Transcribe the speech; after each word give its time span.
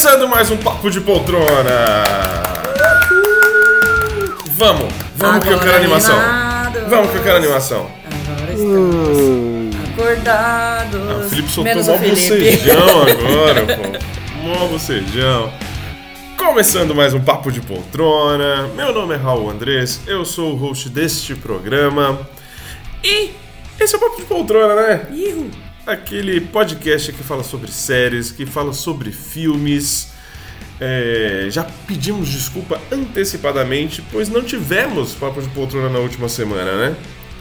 Começando 0.00 0.28
mais 0.30 0.50
um 0.50 0.56
Papo 0.56 0.90
de 0.90 0.98
Poltrona! 0.98 2.04
Vamos, 4.52 4.90
vamos 5.14 5.44
que 5.44 5.50
eu 5.50 5.60
quero 5.60 5.76
animação! 5.76 6.16
Vamos 6.88 7.10
que 7.10 7.18
eu 7.18 7.22
quero 7.22 7.36
animação! 7.36 7.90
Agora 8.06 8.50
estamos 8.50 9.76
acordados. 9.90 11.00
Ah, 11.06 11.16
o 11.18 11.28
Felipe 11.28 11.48
soltou 11.50 11.64
Menos 11.64 11.86
mó 11.86 11.96
o 11.96 11.98
Felipe. 11.98 12.50
bocejão 12.50 13.02
agora, 13.02 13.66
pô. 13.76 14.42
Mó 14.42 14.68
bocejão. 14.68 15.52
Começando 16.34 16.94
mais 16.94 17.12
um 17.12 17.20
Papo 17.20 17.52
de 17.52 17.60
Poltrona. 17.60 18.68
Meu 18.74 18.94
nome 18.94 19.12
é 19.12 19.18
Raul 19.18 19.50
Andrés, 19.50 20.00
eu 20.06 20.24
sou 20.24 20.54
o 20.54 20.56
host 20.56 20.88
deste 20.88 21.34
programa. 21.34 22.26
E 23.04 23.32
esse 23.78 23.94
é 23.94 23.98
o 23.98 24.00
Papo 24.00 24.16
de 24.16 24.22
Poltrona, 24.22 24.74
né? 24.76 25.08
Ihu. 25.12 25.50
Aquele 25.90 26.40
podcast 26.40 27.12
que 27.12 27.20
fala 27.24 27.42
sobre 27.42 27.68
séries, 27.72 28.30
que 28.30 28.46
fala 28.46 28.72
sobre 28.72 29.10
filmes. 29.10 30.12
É, 30.80 31.48
já 31.50 31.64
pedimos 31.64 32.28
desculpa 32.28 32.80
antecipadamente, 32.92 34.00
pois 34.12 34.28
não 34.28 34.40
tivemos 34.40 35.14
Papo 35.14 35.42
de 35.42 35.48
Poltrona 35.48 35.88
na 35.88 35.98
última 35.98 36.28
semana, 36.28 36.76
né? 36.76 36.96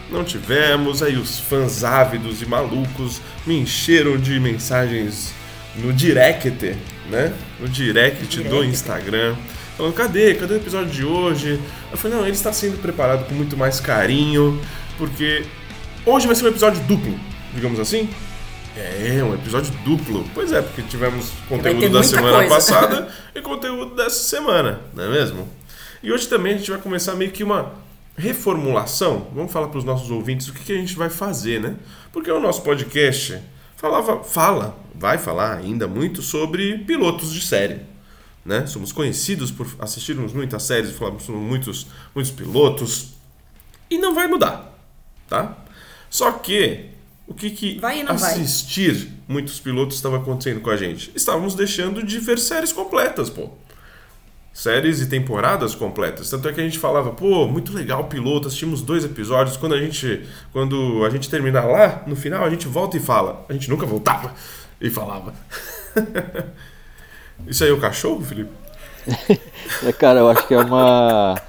Não 0.10 0.24
tivemos, 0.24 1.04
aí 1.04 1.16
os 1.16 1.40
fãs 1.40 1.84
ávidos 1.84 2.42
e 2.42 2.48
malucos 2.48 3.22
me 3.46 3.56
encheram 3.56 4.18
de 4.18 4.40
mensagens 4.40 5.32
no 5.76 5.94
direct, 5.94 6.76
né? 7.08 7.32
No 7.60 7.70
direct 7.70 8.26
do 8.26 8.44
Direct. 8.44 8.66
Instagram. 8.66 9.36
Falando, 9.78 9.94
cadê? 9.94 10.34
Cadê 10.34 10.56
o 10.56 10.58
episódio 10.58 10.90
de 10.90 11.06
hoje? 11.06 11.60
Eu 11.92 11.98
falei, 12.00 12.18
não, 12.18 12.24
ele 12.24 12.36
está 12.36 12.52
sendo 12.52 12.82
preparado 12.82 13.28
com 13.28 13.36
muito 13.36 13.56
mais 13.56 13.80
carinho, 13.80 14.60
porque 14.98 15.46
hoje 16.04 16.26
vai 16.26 16.36
ser 16.36 16.46
um 16.46 16.50
episódio 16.50 16.82
duplo, 16.86 17.14
digamos 17.54 17.80
assim. 17.80 18.10
É, 18.80 19.22
um 19.22 19.34
episódio 19.34 19.74
duplo. 19.84 20.24
Pois 20.34 20.54
é, 20.54 20.62
porque 20.62 20.82
tivemos 20.84 21.32
conteúdo 21.50 21.90
da 21.90 22.02
semana 22.02 22.38
coisa. 22.38 22.56
passada 22.56 23.14
e 23.36 23.42
conteúdo 23.42 23.94
dessa 23.94 24.24
semana, 24.24 24.80
não 24.94 25.04
é 25.04 25.10
mesmo? 25.10 25.50
E 26.02 26.14
hoje 26.14 26.30
também 26.30 26.54
a 26.54 26.58
gente 26.58 26.72
vai 26.72 26.80
começar 26.80 27.14
meio 27.16 27.30
que 27.30 27.44
uma 27.44 27.74
reformulação. 28.16 29.28
Vamos 29.36 29.52
falar 29.52 29.68
para 29.68 29.80
os 29.80 29.84
nossos 29.84 30.10
ouvintes 30.10 30.48
o 30.48 30.54
que, 30.54 30.64
que 30.64 30.72
a 30.72 30.78
gente 30.78 30.96
vai 30.96 31.10
fazer, 31.10 31.60
né? 31.60 31.76
Porque 32.14 32.32
o 32.32 32.40
nosso 32.40 32.62
podcast 32.62 33.38
falava, 33.76 34.24
fala, 34.24 34.78
vai 34.96 35.18
falar 35.18 35.58
ainda 35.58 35.86
muito 35.86 36.22
sobre 36.22 36.78
pilotos 36.80 37.34
de 37.34 37.42
série. 37.42 37.82
Né? 38.46 38.66
Somos 38.66 38.94
conhecidos 38.94 39.52
por 39.52 39.68
assistirmos 39.80 40.32
muitas 40.32 40.64
séries, 40.64 40.92
falamos 40.92 41.24
sobre 41.24 41.42
muitos, 41.42 41.86
muitos 42.16 42.32
pilotos. 42.32 43.10
E 43.90 43.98
não 43.98 44.16
vai 44.16 44.28
mudar, 44.28 44.74
tá? 45.28 45.58
Só 46.10 46.32
que 46.32 46.98
o 47.30 47.34
que, 47.34 47.50
que 47.52 47.80
Vai 47.80 48.00
e 48.00 48.04
não 48.04 48.18
vai. 48.18 48.32
assistir 48.34 49.08
muitos 49.28 49.60
pilotos 49.60 49.96
estava 49.96 50.18
acontecendo 50.18 50.60
com 50.62 50.70
a 50.70 50.76
gente? 50.76 51.12
Estávamos 51.16 51.54
deixando 51.56 52.04
de 52.04 52.20
ver 52.20 52.40
séries 52.40 52.74
completas, 52.74 53.30
pô. 53.30 53.50
Séries 54.52 55.00
e 55.00 55.06
temporadas 55.08 55.74
completas. 55.76 56.30
Tanto 56.30 56.50
é 56.50 56.52
que 56.54 56.60
a 56.60 56.64
gente 56.64 56.80
falava, 56.80 57.12
pô, 57.12 57.48
muito 57.48 57.72
legal 57.72 58.02
o 58.02 58.06
piloto, 58.06 58.48
assistimos 58.48 58.82
dois 58.82 59.06
episódios. 59.06 59.56
Quando 59.56 59.76
a 59.76 59.80
gente, 59.80 60.28
quando 60.52 61.06
a 61.06 61.10
gente 61.10 61.30
terminar 61.30 61.66
lá, 61.66 62.04
no 62.08 62.16
final 62.16 62.44
a 62.44 62.50
gente 62.50 62.68
volta 62.68 62.98
e 62.98 63.00
fala. 63.00 63.46
A 63.48 63.54
gente 63.54 63.70
nunca 63.70 63.86
voltava 63.86 64.34
e 64.82 64.90
falava. 64.90 65.34
Isso 67.48 67.64
aí 67.64 67.70
é 67.70 67.74
o 67.74 67.80
cachorro, 67.80 68.22
Felipe? 68.26 68.52
É, 69.86 69.94
cara, 69.94 70.20
eu 70.20 70.30
acho 70.30 70.46
que 70.48 70.54
é 70.54 70.58
uma. 70.60 71.40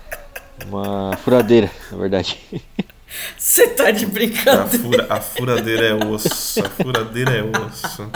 Uma 0.68 1.16
furadeira, 1.16 1.70
na 1.90 1.96
verdade. 1.98 2.38
Você 3.36 3.66
tá 3.68 3.90
de 3.90 4.04
A, 4.04 4.08
brincadeira. 4.08 4.78
fura, 4.84 5.06
a 5.10 5.20
furadeira 5.20 5.86
é 5.86 5.94
osso. 5.94 6.60
A 6.64 6.68
furadeira 6.68 7.30
é 7.32 7.42
osso. 7.42 8.10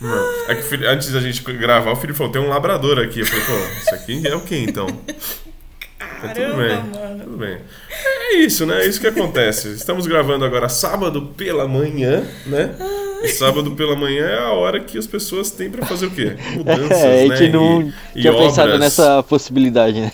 Não, 0.00 0.24
é 0.48 0.54
que 0.56 0.60
o 0.62 0.64
Felipe- 0.64 0.88
antes 0.88 1.12
da 1.12 1.20
gente 1.20 1.42
gravar, 1.42 1.92
o 1.92 1.96
Felipe 1.96 2.16
falou: 2.18 2.32
tem 2.32 2.42
um 2.42 2.48
labrador 2.48 2.98
aqui. 2.98 3.20
Eu 3.20 3.26
falei: 3.26 3.44
pô, 3.44 3.78
isso 3.78 3.94
aqui 3.94 4.26
é 4.26 4.34
o 4.34 4.40
que 4.40 4.56
então? 4.56 4.86
Tudo 4.86 6.34
Caramba, 6.34 6.56
bem, 6.56 6.76
mano. 6.76 7.24
tudo 7.24 7.36
bem. 7.36 7.58
É 7.90 8.34
isso, 8.36 8.64
né? 8.66 8.82
É 8.82 8.86
isso 8.86 9.00
que 9.00 9.06
acontece. 9.06 9.68
Estamos 9.72 10.06
gravando 10.06 10.44
agora 10.44 10.68
sábado 10.68 11.32
pela 11.36 11.66
manhã, 11.68 12.24
né? 12.46 12.74
E 13.22 13.28
sábado 13.28 13.72
pela 13.72 13.94
manhã 13.96 14.24
é 14.26 14.38
a 14.38 14.50
hora 14.52 14.80
que 14.80 14.98
as 14.98 15.06
pessoas 15.06 15.50
têm 15.52 15.70
pra 15.70 15.86
fazer 15.86 16.06
o 16.06 16.10
quê? 16.10 16.36
Mudanças, 16.56 16.90
É, 16.92 17.24
a 17.24 17.28
né? 17.28 17.36
gente 17.36 17.52
não 17.52 17.82
e, 17.82 17.92
e 18.16 18.20
tinha 18.22 18.32
pensado 18.32 18.68
obras. 18.68 18.80
nessa 18.80 19.22
possibilidade, 19.22 20.00
né? 20.00 20.12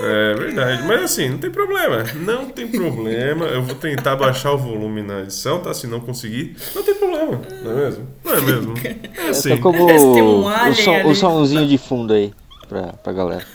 É 0.00 0.34
verdade, 0.34 0.82
mas 0.86 1.02
assim, 1.02 1.30
não 1.30 1.38
tem 1.38 1.50
problema. 1.50 2.04
Não 2.14 2.46
tem 2.50 2.68
problema. 2.68 3.46
Eu 3.46 3.62
vou 3.62 3.74
tentar 3.74 4.16
baixar 4.16 4.52
o 4.52 4.58
volume 4.58 5.02
na 5.02 5.20
edição, 5.22 5.60
tá? 5.60 5.72
Se 5.72 5.86
não 5.86 6.00
conseguir, 6.00 6.54
não 6.74 6.82
tem 6.82 6.94
problema, 6.94 7.40
não 7.62 7.70
é 7.70 7.74
mesmo? 7.74 8.08
Não 8.24 8.34
é 8.34 8.40
mesmo? 8.40 8.74
É 9.16 9.28
assim. 9.30 9.56
Tá 9.56 9.62
como 9.62 9.86
o, 9.86 10.74
som, 10.74 11.14
somzinho 11.14 11.66
de 11.66 11.78
fundo 11.78 12.12
aí 12.12 12.32
pra, 12.68 12.92
pra 12.92 13.12
galera. 13.12 13.46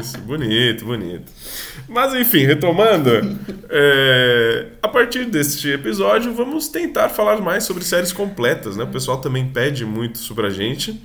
Isso, 0.00 0.18
bonito, 0.18 0.84
bonito. 0.84 1.30
Mas 1.88 2.14
enfim, 2.14 2.44
retomando, 2.46 3.10
é, 3.68 4.66
a 4.82 4.88
partir 4.88 5.26
deste 5.26 5.70
episódio 5.70 6.34
vamos 6.34 6.68
tentar 6.68 7.08
falar 7.10 7.40
mais 7.40 7.64
sobre 7.64 7.84
séries 7.84 8.12
completas, 8.12 8.76
né? 8.76 8.84
O 8.84 8.88
pessoal 8.88 9.18
também 9.18 9.48
pede 9.48 9.84
muito 9.84 10.18
sobre 10.18 10.46
a 10.46 10.50
gente. 10.50 11.00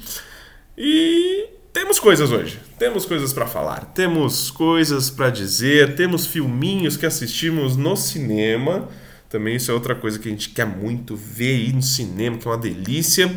E 0.78 1.59
temos 1.74 2.00
coisas 2.00 2.32
hoje. 2.32 2.60
Temos 2.78 3.06
coisas 3.06 3.34
pra 3.34 3.46
falar, 3.46 3.86
temos 3.94 4.52
coisas 4.52 5.10
pra 5.10 5.30
dizer, 5.30 5.96
temos 5.96 6.26
filminhos 6.26 6.98
que 6.98 7.06
assistimos 7.06 7.76
no 7.76 7.96
cinema. 7.96 8.88
Também 9.30 9.56
isso 9.56 9.70
é 9.70 9.74
outra 9.74 9.94
coisa 9.94 10.18
que 10.18 10.28
a 10.28 10.32
gente 10.32 10.50
quer 10.50 10.66
muito 10.66 11.16
ver 11.16 11.56
aí 11.56 11.74
no 11.74 11.82
cinema, 11.82 12.38
que 12.38 12.48
é 12.48 12.52
uma 12.52 12.58
delícia. 12.58 13.32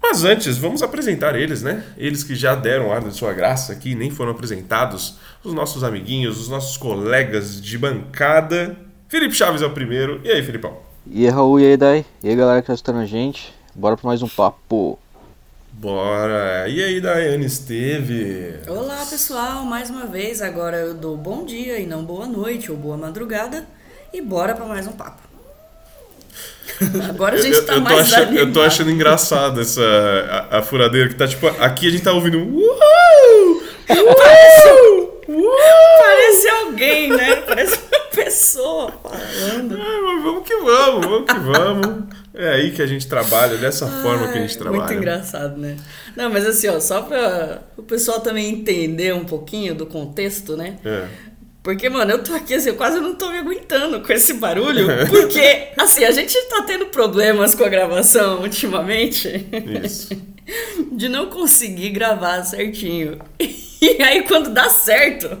Mas 0.00 0.24
antes, 0.24 0.56
vamos 0.56 0.82
apresentar 0.82 1.36
eles, 1.36 1.62
né? 1.62 1.84
Eles 1.96 2.24
que 2.24 2.34
já 2.34 2.54
deram 2.54 2.92
ar 2.92 3.02
de 3.02 3.14
sua 3.14 3.32
graça 3.32 3.72
aqui, 3.72 3.94
nem 3.94 4.10
foram 4.10 4.32
apresentados. 4.32 5.16
Os 5.44 5.52
nossos 5.52 5.84
amiguinhos, 5.84 6.40
os 6.40 6.48
nossos 6.48 6.76
colegas 6.76 7.60
de 7.60 7.76
bancada. 7.76 8.76
Felipe 9.08 9.34
Chaves 9.34 9.62
é 9.62 9.66
o 9.66 9.70
primeiro. 9.70 10.20
E 10.24 10.30
aí, 10.30 10.42
Felipão? 10.42 10.78
E 11.06 11.26
aí, 11.26 11.30
Raul, 11.30 11.60
e 11.60 11.66
aí, 11.66 11.76
Dai? 11.76 12.04
E 12.22 12.28
aí, 12.28 12.36
galera 12.36 12.60
que 12.60 12.66
tá 12.66 12.74
escutando 12.74 13.00
a 13.00 13.06
gente? 13.06 13.52
Bora 13.74 13.96
pra 13.96 14.08
mais 14.08 14.22
um 14.22 14.28
papo. 14.28 14.98
Bora! 15.72 16.66
E 16.68 16.82
aí, 16.82 17.00
Daiane 17.00 17.46
Esteve? 17.46 18.54
Olá, 18.66 19.06
pessoal. 19.08 19.64
Mais 19.64 19.90
uma 19.90 20.06
vez, 20.06 20.42
agora 20.42 20.76
eu 20.78 20.94
dou 20.94 21.16
bom 21.16 21.44
dia 21.44 21.78
e 21.78 21.86
não 21.86 22.04
boa 22.04 22.26
noite 22.26 22.70
ou 22.70 22.76
boa 22.76 22.96
madrugada. 22.96 23.64
E 24.12 24.20
bora 24.20 24.54
pra 24.54 24.64
mais 24.64 24.86
um 24.86 24.92
papo. 24.92 25.28
Agora 27.08 27.34
a 27.34 27.40
gente 27.40 27.56
eu, 27.56 27.66
tá 27.66 27.72
eu 27.74 27.78
tô 27.78 27.90
mais 27.90 28.12
achando, 28.12 28.28
eu 28.32 28.36
tô 28.36 28.42
animado. 28.42 28.60
achando 28.66 28.90
engraçado 28.90 29.60
essa 29.60 29.82
a, 30.50 30.58
a 30.58 30.62
furadeira 30.62 31.08
que 31.08 31.14
tá 31.16 31.26
tipo 31.26 31.46
aqui 31.48 31.88
a 31.88 31.90
gente 31.90 32.04
tá 32.04 32.12
ouvindo 32.12 32.38
uhul, 32.38 33.62
uhul, 33.88 35.22
uhul. 35.28 35.50
Parece 35.98 36.48
alguém, 36.48 37.08
né? 37.10 37.36
Parece 37.36 37.74
uma 37.74 37.98
pessoa 38.14 38.92
falando. 39.02 39.76
Ah, 39.80 40.00
mas 40.04 40.22
vamos 40.22 40.46
que 40.46 40.56
vamos, 40.56 41.06
vamos 41.06 41.26
que 41.26 41.38
vamos. 41.38 42.04
É 42.38 42.50
aí 42.50 42.70
que 42.70 42.80
a 42.80 42.86
gente 42.86 43.08
trabalha, 43.08 43.56
dessa 43.56 43.88
forma 43.88 44.28
que 44.28 44.38
a 44.38 44.40
gente 44.40 44.52
Ai, 44.52 44.58
trabalha. 44.58 44.82
Muito 44.84 44.94
engraçado, 44.94 45.56
né? 45.56 45.76
Não, 46.16 46.30
mas 46.30 46.46
assim, 46.46 46.68
ó, 46.68 46.78
só 46.78 47.02
pra 47.02 47.62
o 47.76 47.82
pessoal 47.82 48.20
também 48.20 48.48
entender 48.48 49.12
um 49.12 49.24
pouquinho 49.24 49.74
do 49.74 49.84
contexto, 49.86 50.56
né? 50.56 50.76
É. 50.84 51.08
Porque, 51.64 51.88
mano, 51.88 52.12
eu 52.12 52.22
tô 52.22 52.32
aqui 52.32 52.54
assim, 52.54 52.68
eu 52.68 52.76
quase 52.76 53.00
não 53.00 53.16
tô 53.16 53.28
me 53.30 53.38
aguentando 53.38 54.00
com 54.00 54.12
esse 54.12 54.34
barulho. 54.34 54.86
Porque, 55.10 55.70
assim, 55.76 56.04
a 56.04 56.12
gente 56.12 56.40
tá 56.48 56.62
tendo 56.62 56.86
problemas 56.86 57.56
com 57.56 57.64
a 57.64 57.68
gravação 57.68 58.40
ultimamente. 58.40 59.28
Isso. 59.84 60.08
De 60.92 61.08
não 61.08 61.26
conseguir 61.26 61.90
gravar 61.90 62.44
certinho. 62.44 63.18
E 63.80 64.02
aí, 64.02 64.24
quando 64.24 64.50
dá 64.50 64.68
certo. 64.68 65.38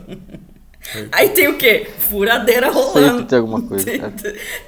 Aí 1.12 1.28
tem 1.30 1.48
o 1.48 1.56
quê? 1.58 1.86
Furadeira 1.98 2.70
rolando. 2.70 3.24
Tem 3.24 3.38
alguma 3.38 3.60
coisa, 3.62 3.84
Tem, 3.84 3.98
cara. 4.00 4.12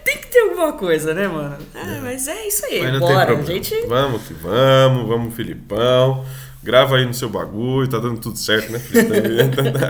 tem 0.04 0.18
que 0.18 0.26
ter 0.28 0.40
alguma 0.40 0.72
coisa, 0.74 1.14
né, 1.14 1.26
mano? 1.28 1.56
Ah, 1.74 2.00
mas 2.02 2.28
é 2.28 2.46
isso 2.46 2.64
aí. 2.66 2.80
Mas 2.82 2.92
não 2.92 3.00
Bora, 3.00 3.12
tem 3.14 3.22
a 3.22 3.26
problema. 3.26 3.62
gente. 3.64 3.86
Vamos 3.86 4.22
que 4.22 4.34
vamos, 4.34 5.08
vamos, 5.08 5.34
Filipão. 5.34 6.24
Grava 6.62 6.96
aí 6.96 7.06
no 7.06 7.14
seu 7.14 7.30
bagulho, 7.30 7.88
tá 7.88 7.98
dando 7.98 8.18
tudo 8.20 8.36
certo, 8.36 8.70
né, 8.70 8.78
Felipe? 8.78 9.14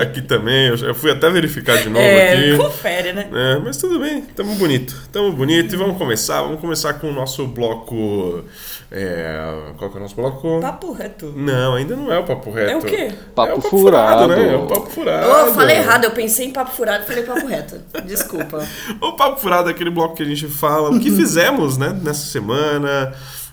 aqui 0.00 0.22
também, 0.22 0.68
eu 0.68 0.94
fui 0.94 1.10
até 1.10 1.28
verificar 1.28 1.76
de 1.82 1.88
novo 1.88 1.98
É, 2.04 2.32
aqui. 2.32 2.56
confere, 2.56 3.12
né? 3.12 3.28
É, 3.32 3.58
mas 3.58 3.76
tudo 3.76 3.98
bem, 3.98 4.22
tamo 4.22 4.54
bonito, 4.54 4.94
tamo 5.10 5.32
bonito 5.32 5.74
e 5.74 5.76
vamos 5.76 5.98
começar, 5.98 6.42
vamos 6.42 6.60
começar 6.60 6.94
com 6.94 7.08
o 7.08 7.12
nosso 7.12 7.44
bloco, 7.48 8.44
é, 8.88 9.72
qual 9.78 9.90
que 9.90 9.96
é 9.96 9.98
o 9.98 10.02
nosso 10.04 10.14
bloco? 10.14 10.60
Papo 10.60 10.92
reto. 10.92 11.32
Não, 11.36 11.74
ainda 11.74 11.96
não 11.96 12.12
é 12.12 12.18
o 12.20 12.24
papo 12.24 12.52
reto. 12.52 12.70
É 12.70 12.76
o 12.76 12.82
quê? 12.82 13.12
Papo 13.34 13.50
é 13.52 13.54
o 13.56 13.60
furado. 13.60 14.28
né? 14.28 14.52
É 14.52 14.56
o 14.56 14.66
papo 14.68 14.90
furado. 14.90 15.26
Oh, 15.28 15.46
eu 15.48 15.54
falei 15.54 15.76
errado, 15.76 16.04
eu 16.04 16.10
pensei 16.12 16.46
em 16.46 16.52
papo 16.52 16.70
furado 16.70 17.02
e 17.02 17.06
falei 17.08 17.24
papo 17.24 17.46
reto. 17.48 17.80
Desculpa. 18.04 18.64
O 19.00 19.12
Papo 19.14 19.40
Furado 19.40 19.68
é 19.68 19.72
aquele 19.72 19.90
bloco 19.90 20.14
que 20.14 20.22
a 20.22 20.26
gente 20.26 20.46
fala 20.46 20.90
o 20.90 21.00
que 21.00 21.10
fizemos 21.16 21.76
né, 21.76 21.96
nessa 22.02 22.26
semana, 22.26 23.12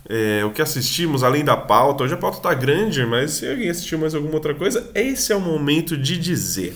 é, 0.09 0.44
o 0.45 0.51
que 0.51 0.62
assistimos 0.62 1.24
além 1.24 1.44
da 1.44 1.57
pauta. 1.57 2.04
Hoje 2.04 2.13
a 2.13 2.18
pauta 2.18 2.39
tá 2.39 2.54
grande, 2.54 3.06
mas 3.06 3.31
se 3.31 3.50
alguém 3.50 3.69
assistiu 3.69 4.00
mais 4.00 4.15
alguma 4.15 4.33
outra 4.36 4.54
coisa, 4.54 4.89
esse 4.95 5.31
é 5.31 5.36
o 5.36 5.42
momento 5.42 5.98
de 5.98 6.18
dizer. 6.18 6.75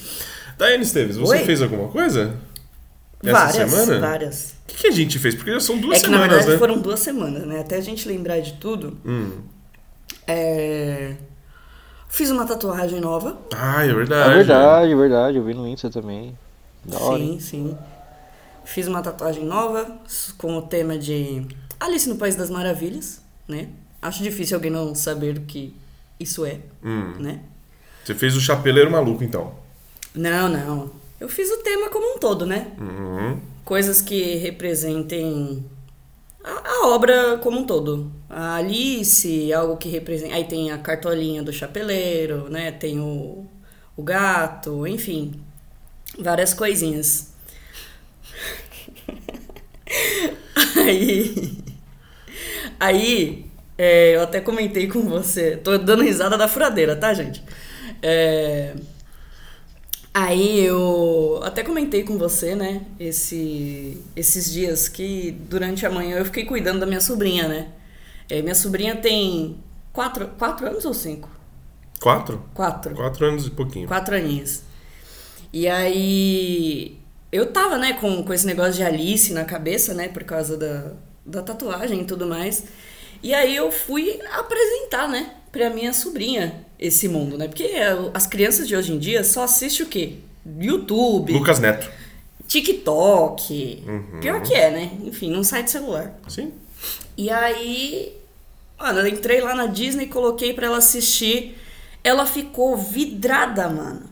Daiane 0.57 0.83
Esteves, 0.83 1.18
você 1.18 1.38
Oi? 1.38 1.45
fez 1.45 1.62
alguma 1.62 1.88
coisa? 1.89 2.36
Essa 3.24 3.31
várias, 3.33 3.72
semana? 3.72 4.00
várias. 4.00 4.56
O 4.63 4.68
que, 4.68 4.75
que 4.78 4.88
a 4.88 4.92
gente 4.92 5.19
fez? 5.19 5.36
Porque 5.36 5.51
já 5.51 5.60
são 5.60 5.78
duas 5.78 6.00
É 6.00 6.01
que 6.01 6.10
na 6.10 6.18
semanas, 6.18 6.38
verdade 6.38 6.51
né? 6.54 6.57
foram 6.57 6.80
duas 6.80 7.00
semanas, 7.00 7.45
né? 7.45 7.60
Até 7.60 7.78
a 7.78 7.81
gente 7.81 8.07
lembrar 8.07 8.39
de 8.39 8.54
tudo. 8.54 8.98
Hum. 9.06 9.42
É, 10.28 11.16
Fiz 12.12 12.30
uma 12.30 12.45
tatuagem 12.45 13.00
nova. 13.00 13.38
Ah, 13.56 13.86
é 13.86 13.94
verdade. 13.94 14.31
É 14.31 14.36
verdade, 14.36 14.92
é 14.92 14.95
verdade. 14.95 15.38
Eu 15.38 15.45
vi 15.45 15.54
no 15.54 15.66
Insta 15.66 15.89
também. 15.89 16.38
Da 16.83 17.00
hora. 17.00 17.18
Sim, 17.18 17.39
sim. 17.39 17.78
Fiz 18.66 18.86
uma 18.86 19.01
tatuagem 19.01 19.45
nova 19.45 19.98
com 20.38 20.57
o 20.57 20.62
tema 20.62 20.98
de 20.98 21.48
Alice 21.80 22.10
no 22.10 22.18
País 22.18 22.36
das 22.36 22.50
Maravilhas, 22.50 23.20
né? 23.51 23.69
Acho 24.01 24.24
difícil 24.24 24.57
alguém 24.57 24.71
não 24.71 24.95
saber 24.95 25.38
o 25.38 25.42
que 25.42 25.75
isso 26.19 26.45
é, 26.45 26.59
Hum. 26.83 27.13
né? 27.19 27.42
Você 28.03 28.15
fez 28.15 28.36
o 28.36 28.42
chapeleiro 28.42 28.89
maluco, 28.89 29.24
então. 29.24 29.53
Não, 30.15 30.50
não. 30.50 30.92
Eu 31.19 31.30
fiz 31.30 31.51
o 31.51 31.57
tema 31.57 31.89
como 31.89 32.15
um 32.15 32.18
todo, 32.18 32.48
né? 32.48 32.71
Uhum. 32.80 33.39
Coisas 33.63 34.01
que 34.01 34.36
representem 34.38 35.63
a, 36.44 36.68
a 36.69 36.88
obra 36.88 37.38
como 37.38 37.59
um 37.59 37.65
todo. 37.65 38.12
A 38.27 38.56
Alice, 38.56 39.54
algo 39.54 39.77
que 39.77 39.88
representa. 39.88 40.33
Aí 40.33 40.45
tem 40.45 40.71
a 40.71 40.80
cartolinha 40.80 41.44
do 41.44 41.54
chapeleiro, 41.54 42.50
né? 42.50 42.71
Tem 42.71 43.00
o, 43.00 43.45
o 43.95 44.01
gato, 44.01 44.88
enfim. 44.88 45.39
Várias 46.18 46.56
coisinhas. 46.56 47.31
Aí. 50.83 51.70
Aí, 52.79 53.45
é, 53.77 54.15
eu 54.15 54.21
até 54.23 54.39
comentei 54.41 54.88
com 54.88 55.01
você. 55.01 55.57
Tô 55.57 55.77
dando 55.77 56.03
risada 56.03 56.38
da 56.38 56.47
furadeira, 56.47 56.95
tá, 56.95 57.13
gente? 57.13 57.43
É, 58.01 58.73
Aí 60.13 60.59
eu 60.59 61.39
até 61.41 61.63
comentei 61.63 62.03
com 62.03 62.17
você, 62.17 62.53
né, 62.53 62.81
esse, 62.99 64.03
esses 64.13 64.51
dias 64.51 64.89
que 64.89 65.31
durante 65.49 65.85
a 65.85 65.89
manhã 65.89 66.17
eu 66.17 66.25
fiquei 66.25 66.43
cuidando 66.43 66.81
da 66.81 66.85
minha 66.85 66.99
sobrinha, 66.99 67.47
né? 67.47 67.69
É, 68.29 68.41
minha 68.41 68.55
sobrinha 68.55 68.95
tem 68.97 69.57
quatro, 69.94 70.27
quatro 70.37 70.67
anos 70.67 70.83
ou 70.83 70.94
cinco? 70.94 71.29
Quatro? 72.01 72.44
Quatro. 72.53 72.94
Quatro 72.94 73.25
anos 73.25 73.47
e 73.47 73.51
pouquinho. 73.51 73.87
Quatro 73.87 74.13
aninhos. 74.13 74.63
E 75.53 75.65
aí 75.69 76.99
eu 77.31 77.53
tava, 77.53 77.77
né, 77.77 77.94
com, 77.94 78.21
com 78.21 78.33
esse 78.33 78.45
negócio 78.45 78.73
de 78.73 78.83
Alice 78.83 79.31
na 79.31 79.45
cabeça, 79.45 79.94
né, 79.94 80.09
por 80.09 80.25
causa 80.25 80.57
da, 80.57 80.91
da 81.25 81.41
tatuagem 81.41 82.01
e 82.01 82.06
tudo 82.06 82.25
mais. 82.27 82.65
E 83.23 83.33
aí 83.33 83.56
eu 83.56 83.71
fui 83.71 84.19
apresentar, 84.33 85.07
né, 85.07 85.31
pra 85.51 85.69
minha 85.69 85.94
sobrinha 85.94 86.65
esse 86.79 87.07
mundo, 87.07 87.38
né? 87.38 87.47
Porque 87.47 87.63
é, 87.63 87.95
as 88.13 88.25
crianças 88.25 88.68
de 88.68 88.75
hoje 88.75 88.94
em 88.94 88.97
dia 88.97 89.23
só 89.23 89.44
assistem 89.44 89.85
o 89.85 89.89
quê? 89.89 90.15
YouTube, 90.59 91.33
Lucas 91.33 91.59
Neto. 91.59 91.89
TikTok. 92.47 93.83
Pior 94.21 94.41
que 94.41 94.53
é, 94.53 94.71
né? 94.71 94.91
Enfim, 95.03 95.31
não 95.31 95.44
sai 95.44 95.63
do 95.63 95.69
celular. 95.69 96.13
Sim. 96.27 96.51
E 97.18 97.29
aí, 97.29 98.18
mano, 98.79 99.00
eu 99.00 99.07
entrei 99.07 99.41
lá 99.41 99.53
na 99.56 99.68
Disney, 99.68 100.07
coloquei 100.07 100.53
pra 100.53 100.65
ela 100.68 100.77
assistir. 100.77 101.57
Ela 102.03 102.25
ficou 102.25 102.75
vidrada, 102.77 103.69
mano. 103.69 104.03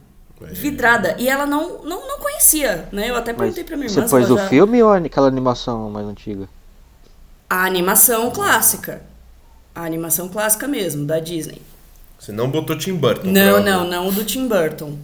É. 0.42 0.46
Vidrada. 0.48 1.16
E 1.20 1.28
ela 1.28 1.46
não, 1.46 1.84
não, 1.84 2.08
não 2.08 2.20
conhecia, 2.20 2.88
né? 2.92 3.10
Eu 3.10 3.16
até 3.16 3.32
Mas 3.32 3.40
perguntei 3.40 3.64
pra 3.64 3.76
minha 3.76 3.90
irmã 3.90 4.04
você 4.04 4.10
pôs 4.10 4.30
o 4.32 4.38
já- 4.38 4.48
filme 4.48 4.82
ou 4.84 4.92
aquela 4.94 5.28
animação 5.28 5.90
mais 5.90 6.06
antiga? 6.08 6.48
A 7.50 7.66
animação 7.66 8.30
clássica. 8.32 9.02
A 9.74 9.84
animação 9.84 10.30
clássica 10.30 10.68
mesmo, 10.68 11.06
da 11.06 11.20
Disney. 11.20 11.62
Você 12.20 12.32
não 12.32 12.50
botou 12.50 12.78
Tim 12.78 12.96
Burton. 12.96 13.28
Não, 13.28 13.64
não, 13.64 13.84
né? 13.86 13.90
não 13.92 14.08
o 14.08 14.12
do 14.12 14.24
Tim 14.26 14.48
Burton. 14.48 14.98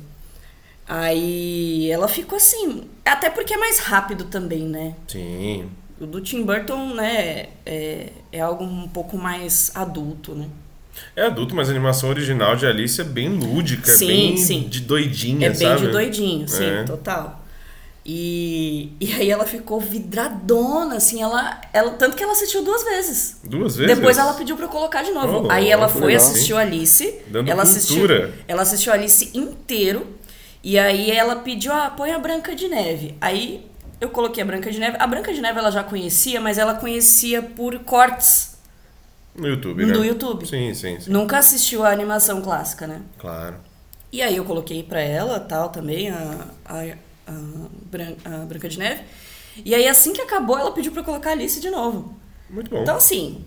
Aí 0.87 1.89
ela 1.89 2.07
ficou 2.07 2.37
assim. 2.37 2.83
Até 3.03 3.29
porque 3.29 3.53
é 3.53 3.57
mais 3.57 3.79
rápido 3.79 4.25
também, 4.25 4.63
né? 4.63 4.93
Sim. 5.07 5.69
O 5.99 6.05
do 6.05 6.19
Tim 6.21 6.43
Burton, 6.43 6.93
né, 6.93 7.47
é, 7.65 8.09
é 8.31 8.41
algo 8.41 8.65
um 8.65 8.87
pouco 8.87 9.17
mais 9.17 9.71
adulto, 9.73 10.35
né? 10.35 10.47
É 11.15 11.23
adulto, 11.23 11.55
mas 11.55 11.69
a 11.69 11.71
animação 11.71 12.09
original 12.09 12.55
de 12.55 12.65
Alice 12.65 12.99
é 12.99 13.03
bem 13.03 13.29
lúdica, 13.29 13.89
é 13.91 13.95
Sim, 13.95 14.07
bem 14.07 14.37
sim. 14.37 14.67
de 14.67 14.81
doidinha, 14.81 15.47
É 15.47 15.49
bem 15.49 15.57
sabe? 15.69 15.81
de 15.81 15.87
doidinho, 15.91 16.47
sim, 16.47 16.63
É. 16.65 16.83
total. 16.83 17.44
E, 18.07 18.91
e 18.99 19.11
aí 19.13 19.31
ela 19.31 19.45
ficou 19.45 19.79
vidradona, 19.79 20.97
assim, 20.97 21.23
ela, 21.23 21.59
ela. 21.73 21.91
Tanto 21.91 22.15
que 22.15 22.21
ela 22.21 22.33
assistiu 22.33 22.63
duas 22.63 22.83
vezes. 22.83 23.39
Duas 23.43 23.75
vezes? 23.75 23.95
Depois 23.95 24.19
ela 24.19 24.35
pediu 24.35 24.55
pra 24.55 24.65
eu 24.65 24.69
colocar 24.69 25.01
de 25.01 25.09
novo. 25.09 25.47
Oh, 25.47 25.51
aí 25.51 25.71
ela 25.71 25.89
foi, 25.89 26.13
legal. 26.13 26.17
assistiu 26.17 26.55
Alice. 26.55 27.21
Dando 27.27 27.49
ela 27.49 27.63
cultura. 27.65 28.25
assistiu. 28.25 28.43
Ela 28.47 28.61
assistiu 28.61 28.93
Alice 28.93 29.31
inteiro. 29.33 30.05
E 30.63 30.77
aí 30.77 31.09
ela 31.09 31.37
pediu, 31.37 31.73
ah, 31.73 31.89
põe 31.89 32.11
a 32.11 32.19
Branca 32.19 32.55
de 32.55 32.67
Neve. 32.67 33.15
Aí 33.19 33.65
eu 33.99 34.09
coloquei 34.09 34.43
a 34.43 34.45
Branca 34.45 34.71
de 34.71 34.79
Neve. 34.79 34.97
A 34.99 35.07
Branca 35.07 35.33
de 35.33 35.41
Neve 35.41 35.57
ela 35.57 35.71
já 35.71 35.83
conhecia, 35.83 36.39
mas 36.39 36.59
ela 36.59 36.75
conhecia 36.75 37.41
por 37.41 37.79
cortes. 37.79 38.55
No 39.35 39.47
YouTube, 39.47 39.83
né? 39.83 39.93
Do 39.93 40.05
YouTube. 40.05 40.45
Sim, 40.47 40.75
sim, 40.75 40.99
sim. 40.99 41.11
Nunca 41.11 41.39
assistiu 41.39 41.83
a 41.83 41.89
animação 41.89 42.39
clássica, 42.41 42.85
né? 42.85 43.01
Claro. 43.17 43.55
E 44.11 44.21
aí 44.21 44.37
eu 44.37 44.45
coloquei 44.45 44.81
pra 44.81 45.01
ela, 45.01 45.39
tal, 45.39 45.69
também, 45.69 46.09
a, 46.09 46.47
a, 46.65 46.85
a, 47.27 47.67
Bran- 47.91 48.15
a 48.23 48.29
Branca 48.45 48.67
de 48.69 48.77
Neve. 48.79 49.03
E 49.63 49.73
aí 49.73 49.87
assim 49.87 50.13
que 50.13 50.21
acabou, 50.21 50.57
ela 50.57 50.71
pediu 50.71 50.91
pra 50.91 51.01
eu 51.01 51.05
colocar 51.05 51.29
a 51.29 51.33
Alice 51.33 51.59
de 51.59 51.69
novo. 51.69 52.15
Muito 52.49 52.69
bom. 52.69 52.81
Então 52.81 52.97
assim, 52.97 53.43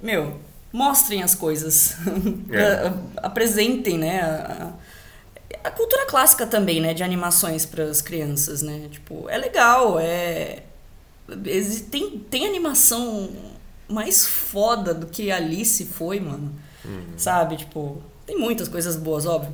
meu, 0.00 0.38
mostrem 0.72 1.22
as 1.22 1.34
coisas. 1.34 1.96
É. 2.52 2.92
Apresentem, 3.16 3.98
né? 3.98 4.20
A, 4.22 4.72
a 5.64 5.70
cultura 5.70 6.06
clássica 6.06 6.46
também, 6.46 6.80
né? 6.80 6.94
De 6.94 7.02
animações 7.02 7.66
para 7.66 7.84
as 7.84 8.00
crianças, 8.00 8.62
né? 8.62 8.88
Tipo, 8.90 9.28
é 9.28 9.36
legal, 9.36 9.98
é... 10.00 10.62
Tem, 11.90 12.18
tem 12.30 12.46
animação 12.46 13.30
mais 13.88 14.26
foda 14.26 14.92
do 14.94 15.06
que 15.06 15.30
Alice 15.30 15.84
foi, 15.84 16.18
mano. 16.20 16.52
Sabe? 17.16 17.56
Tipo, 17.56 18.02
tem 18.26 18.38
muitas 18.38 18.68
coisas 18.68 18.96
boas, 18.96 19.26
óbvio. 19.26 19.52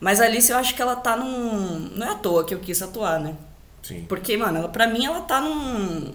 Mas 0.00 0.20
a 0.20 0.24
Alice, 0.24 0.50
eu 0.52 0.58
acho 0.58 0.74
que 0.74 0.82
ela 0.82 0.96
tá 0.96 1.16
num... 1.16 1.90
Não 1.96 2.06
é 2.06 2.10
à 2.10 2.14
toa 2.14 2.44
que 2.44 2.54
eu 2.54 2.58
quis 2.60 2.80
atuar, 2.82 3.18
né? 3.20 3.34
Sim. 3.82 4.04
Porque, 4.08 4.36
mano, 4.36 4.58
ela, 4.58 4.68
pra 4.68 4.86
mim 4.86 5.04
ela 5.06 5.20
tá 5.20 5.40
num, 5.40 6.12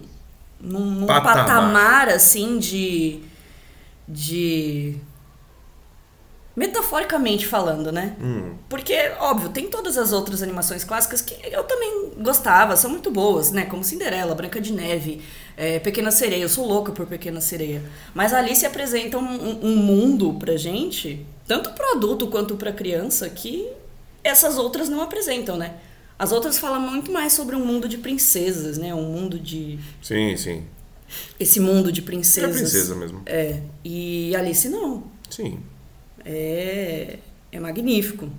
num, 0.60 0.80
num 0.90 1.06
Patamar. 1.06 1.36
patamar. 1.46 2.08
assim, 2.10 2.58
de. 2.58 3.20
de. 4.06 4.96
Metaforicamente 6.54 7.46
falando, 7.46 7.90
né? 7.90 8.14
Hum. 8.20 8.52
Porque, 8.68 8.94
óbvio, 9.18 9.48
tem 9.48 9.68
todas 9.70 9.96
as 9.96 10.12
outras 10.12 10.42
animações 10.42 10.84
clássicas 10.84 11.22
que 11.22 11.34
eu 11.50 11.64
também 11.64 12.10
gostava, 12.18 12.76
são 12.76 12.90
muito 12.90 13.10
boas, 13.10 13.50
né? 13.50 13.64
Como 13.64 13.82
Cinderela, 13.82 14.34
Branca 14.34 14.60
de 14.60 14.70
Neve, 14.70 15.22
é, 15.56 15.78
Pequena 15.78 16.10
Sereia. 16.10 16.42
Eu 16.42 16.50
sou 16.50 16.66
louca 16.66 16.92
por 16.92 17.06
Pequena 17.06 17.40
Sereia. 17.40 17.82
Mas 18.12 18.34
a 18.34 18.38
Alice 18.38 18.66
apresenta 18.66 19.16
um, 19.16 19.22
um- 19.24 19.60
um 19.62 19.76
mundo 19.76 20.34
pra 20.34 20.54
gente, 20.58 21.24
tanto 21.52 21.72
pro 21.72 21.92
adulto 21.92 22.28
quanto 22.28 22.56
pra 22.56 22.72
criança, 22.72 23.28
que 23.28 23.68
essas 24.24 24.56
outras 24.56 24.88
não 24.88 25.02
apresentam, 25.02 25.54
né? 25.58 25.74
As 26.18 26.32
outras 26.32 26.58
falam 26.58 26.80
muito 26.80 27.12
mais 27.12 27.34
sobre 27.34 27.54
um 27.54 27.62
mundo 27.64 27.86
de 27.86 27.98
princesas, 27.98 28.78
né? 28.78 28.94
Um 28.94 29.02
mundo 29.02 29.38
de. 29.38 29.78
Sim, 30.00 30.34
sim. 30.36 30.64
Esse 31.38 31.60
mundo 31.60 31.92
de 31.92 32.00
É 32.00 32.04
princesas. 32.04 32.56
princesa 32.56 32.94
mesmo. 32.94 33.20
É. 33.26 33.60
E 33.84 34.34
Alice 34.34 34.66
não. 34.70 35.04
Sim. 35.28 35.60
É, 36.24 37.18
é 37.50 37.60
magnífico. 37.60 38.30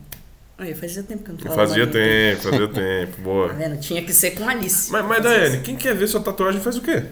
Aí, 0.58 0.74
fazia 0.74 1.04
tempo 1.04 1.24
que 1.24 1.30
eu 1.30 1.34
não 1.36 1.42
falava. 1.42 1.68
Fazia 1.68 1.86
tempo, 1.86 2.42
fazia 2.42 2.68
tempo. 2.68 3.16
Tá 3.18 3.22
Boa. 3.22 3.54
vendo? 3.54 3.80
Tinha 3.80 4.02
que 4.04 4.14
ser 4.14 4.32
com 4.32 4.48
Alice. 4.50 4.92
Mas, 4.92 5.06
mas. 5.06 5.22
Daiane, 5.22 5.62
quem 5.62 5.76
quer 5.76 5.94
ver 5.96 6.08
sua 6.08 6.22
tatuagem 6.22 6.62
faz 6.62 6.78
o 6.78 6.82
quê? 6.82 7.04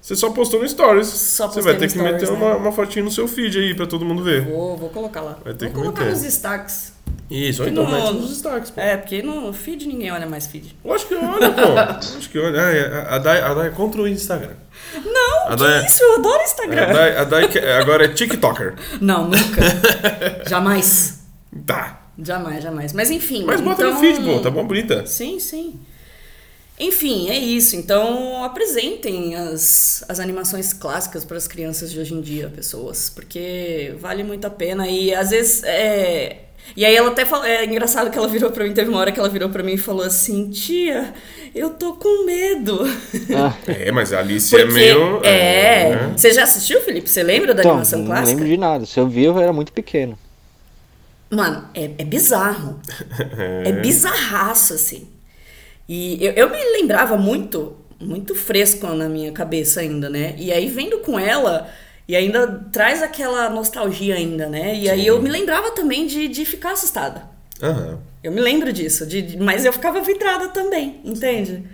Você 0.00 0.16
só 0.16 0.30
postou 0.30 0.60
no 0.60 0.68
Stories. 0.68 1.06
Só 1.08 1.46
Você 1.48 1.60
vai 1.60 1.74
ter 1.76 1.86
que 1.86 1.92
Stories, 1.92 2.12
meter 2.14 2.30
né? 2.30 2.36
uma, 2.36 2.56
uma 2.56 2.72
fotinho 2.72 3.04
no 3.04 3.10
seu 3.10 3.28
feed 3.28 3.58
aí 3.58 3.74
pra 3.74 3.86
todo 3.86 4.04
mundo 4.04 4.22
ver. 4.22 4.46
Vou, 4.46 4.76
vou 4.76 4.88
colocar 4.88 5.20
lá. 5.20 5.36
Vai 5.44 5.52
ter 5.54 5.66
vou 5.66 5.74
que 5.74 5.80
colocar 5.80 6.00
meter. 6.00 6.12
nos 6.14 6.22
destaques. 6.22 6.92
Isso, 7.30 7.62
então 7.64 7.84
no- 7.84 7.90
mete 7.92 8.12
nos 8.14 8.30
destaques, 8.30 8.70
pô. 8.70 8.80
É, 8.80 8.96
porque 8.96 9.22
no 9.22 9.52
feed 9.52 9.86
ninguém 9.86 10.10
olha 10.10 10.26
mais 10.26 10.46
feed. 10.46 10.76
Lógico 10.84 11.10
que 11.10 11.24
olha, 11.24 11.50
pô. 11.52 11.60
Lógico 12.16 12.28
que 12.32 12.38
olha. 12.38 12.58
É, 12.60 13.06
a 13.14 13.18
Dai, 13.18 13.40
a 13.40 13.54
Dai 13.54 13.66
é 13.68 13.70
contra 13.70 14.00
o 14.00 14.08
Instagram. 14.08 14.54
Não, 15.04 15.46
A 15.46 15.50
que 15.50 15.56
Dai- 15.56 15.86
isso? 15.86 16.02
Eu 16.02 16.14
adoro 16.16 16.40
A 16.40 16.44
Instagram. 16.44 16.92
Dai, 16.92 17.16
a 17.16 17.24
Dai 17.24 17.48
que- 17.48 17.58
agora 17.58 18.04
é 18.04 18.08
TikToker. 18.08 18.74
Não, 19.00 19.24
nunca. 19.28 19.60
jamais. 20.48 21.20
Tá. 21.66 22.00
Jamais, 22.18 22.62
jamais. 22.62 22.92
Mas 22.92 23.10
enfim. 23.10 23.44
Mas 23.44 23.60
bota 23.60 23.82
então... 23.82 23.94
no 23.94 24.00
feed, 24.00 24.20
pô. 24.24 24.40
Tá 24.40 24.50
bom, 24.50 24.66
bonita. 24.66 25.06
Sim, 25.06 25.38
sim. 25.38 25.78
Enfim, 26.80 27.28
é 27.28 27.36
isso. 27.38 27.76
Então, 27.76 28.42
apresentem 28.42 29.34
as, 29.36 30.02
as 30.08 30.18
animações 30.18 30.72
clássicas 30.72 31.24
para 31.26 31.36
as 31.36 31.46
crianças 31.46 31.92
de 31.92 32.00
hoje 32.00 32.14
em 32.14 32.20
dia, 32.22 32.48
pessoas, 32.48 33.10
porque 33.10 33.94
vale 34.00 34.24
muito 34.24 34.46
a 34.46 34.50
pena. 34.50 34.88
E 34.88 35.14
às 35.14 35.28
vezes 35.30 35.62
é. 35.64 36.44
E 36.76 36.84
aí 36.84 36.94
ela 36.94 37.10
até 37.10 37.24
falou, 37.24 37.44
é 37.44 37.64
engraçado 37.64 38.10
que 38.10 38.16
ela 38.18 38.28
virou 38.28 38.50
pra 38.50 38.64
mim, 38.64 38.72
teve 38.72 38.88
uma 38.90 38.98
hora 38.98 39.10
que 39.12 39.18
ela 39.18 39.28
virou 39.28 39.48
pra 39.48 39.62
mim 39.62 39.72
e 39.74 39.78
falou 39.78 40.04
assim, 40.04 40.50
tia, 40.50 41.12
eu 41.54 41.70
tô 41.70 41.94
com 41.94 42.24
medo. 42.24 42.80
Ah, 43.34 43.54
É, 43.66 43.90
mas 43.90 44.12
a 44.12 44.20
Alice 44.20 44.50
Porque, 44.50 44.62
é 44.64 44.72
meio. 44.72 45.20
é, 45.24 45.96
né? 45.96 46.12
Você 46.16 46.32
já 46.32 46.44
assistiu, 46.44 46.80
Felipe? 46.82 47.08
Você 47.10 47.22
lembra 47.22 47.54
da 47.54 47.60
então, 47.62 47.72
animação 47.72 47.98
não 48.00 48.06
clássica? 48.06 48.28
lembro 48.30 48.46
de 48.46 48.56
nada. 48.56 48.86
Se 48.86 48.98
eu 49.00 49.08
vi, 49.08 49.24
eu 49.24 49.38
era 49.38 49.52
muito 49.52 49.72
pequeno. 49.72 50.18
Mano, 51.30 51.64
é, 51.74 51.90
é 51.98 52.04
bizarro. 52.04 52.80
É 53.64 53.72
bizarraço, 53.72 54.74
assim. 54.74 55.08
E 55.92 56.24
eu, 56.24 56.32
eu 56.34 56.50
me 56.50 56.62
lembrava 56.80 57.16
muito, 57.16 57.76
muito 58.00 58.34
fresco 58.34 58.86
na 58.88 59.08
minha 59.08 59.32
cabeça 59.32 59.80
ainda, 59.80 60.08
né? 60.08 60.34
E 60.38 60.52
aí, 60.52 60.68
vendo 60.68 60.98
com 61.00 61.18
ela, 61.18 61.68
E 62.08 62.16
ainda 62.16 62.46
traz 62.72 63.02
aquela 63.02 63.48
nostalgia 63.50 64.14
ainda, 64.16 64.48
né? 64.48 64.74
E 64.74 64.88
aí 64.90 65.06
eu 65.06 65.20
me 65.22 65.28
lembrava 65.30 65.70
também 65.72 66.06
de, 66.06 66.26
de 66.28 66.44
ficar 66.44 66.72
assustada. 66.72 67.22
Aham. 67.62 67.98
Eu 68.22 68.32
me 68.32 68.40
lembro 68.40 68.72
disso, 68.72 69.06
de, 69.06 69.22
de- 69.22 69.36
mas 69.38 69.64
eu 69.64 69.72
ficava 69.72 70.00
vidrada 70.00 70.48
também, 70.48 71.00
entende? 71.04 71.64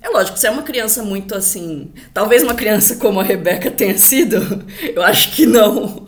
É 0.00 0.08
lógico, 0.10 0.38
se 0.38 0.46
é 0.46 0.50
uma 0.50 0.62
criança 0.62 1.02
muito 1.02 1.34
assim. 1.34 1.90
Talvez 2.14 2.42
uma 2.42 2.54
criança 2.54 2.96
como 2.96 3.18
a 3.18 3.24
Rebeca 3.24 3.70
tenha 3.70 3.98
sido, 3.98 4.64
eu 4.94 5.02
acho 5.02 5.32
que 5.32 5.44
não. 5.44 6.06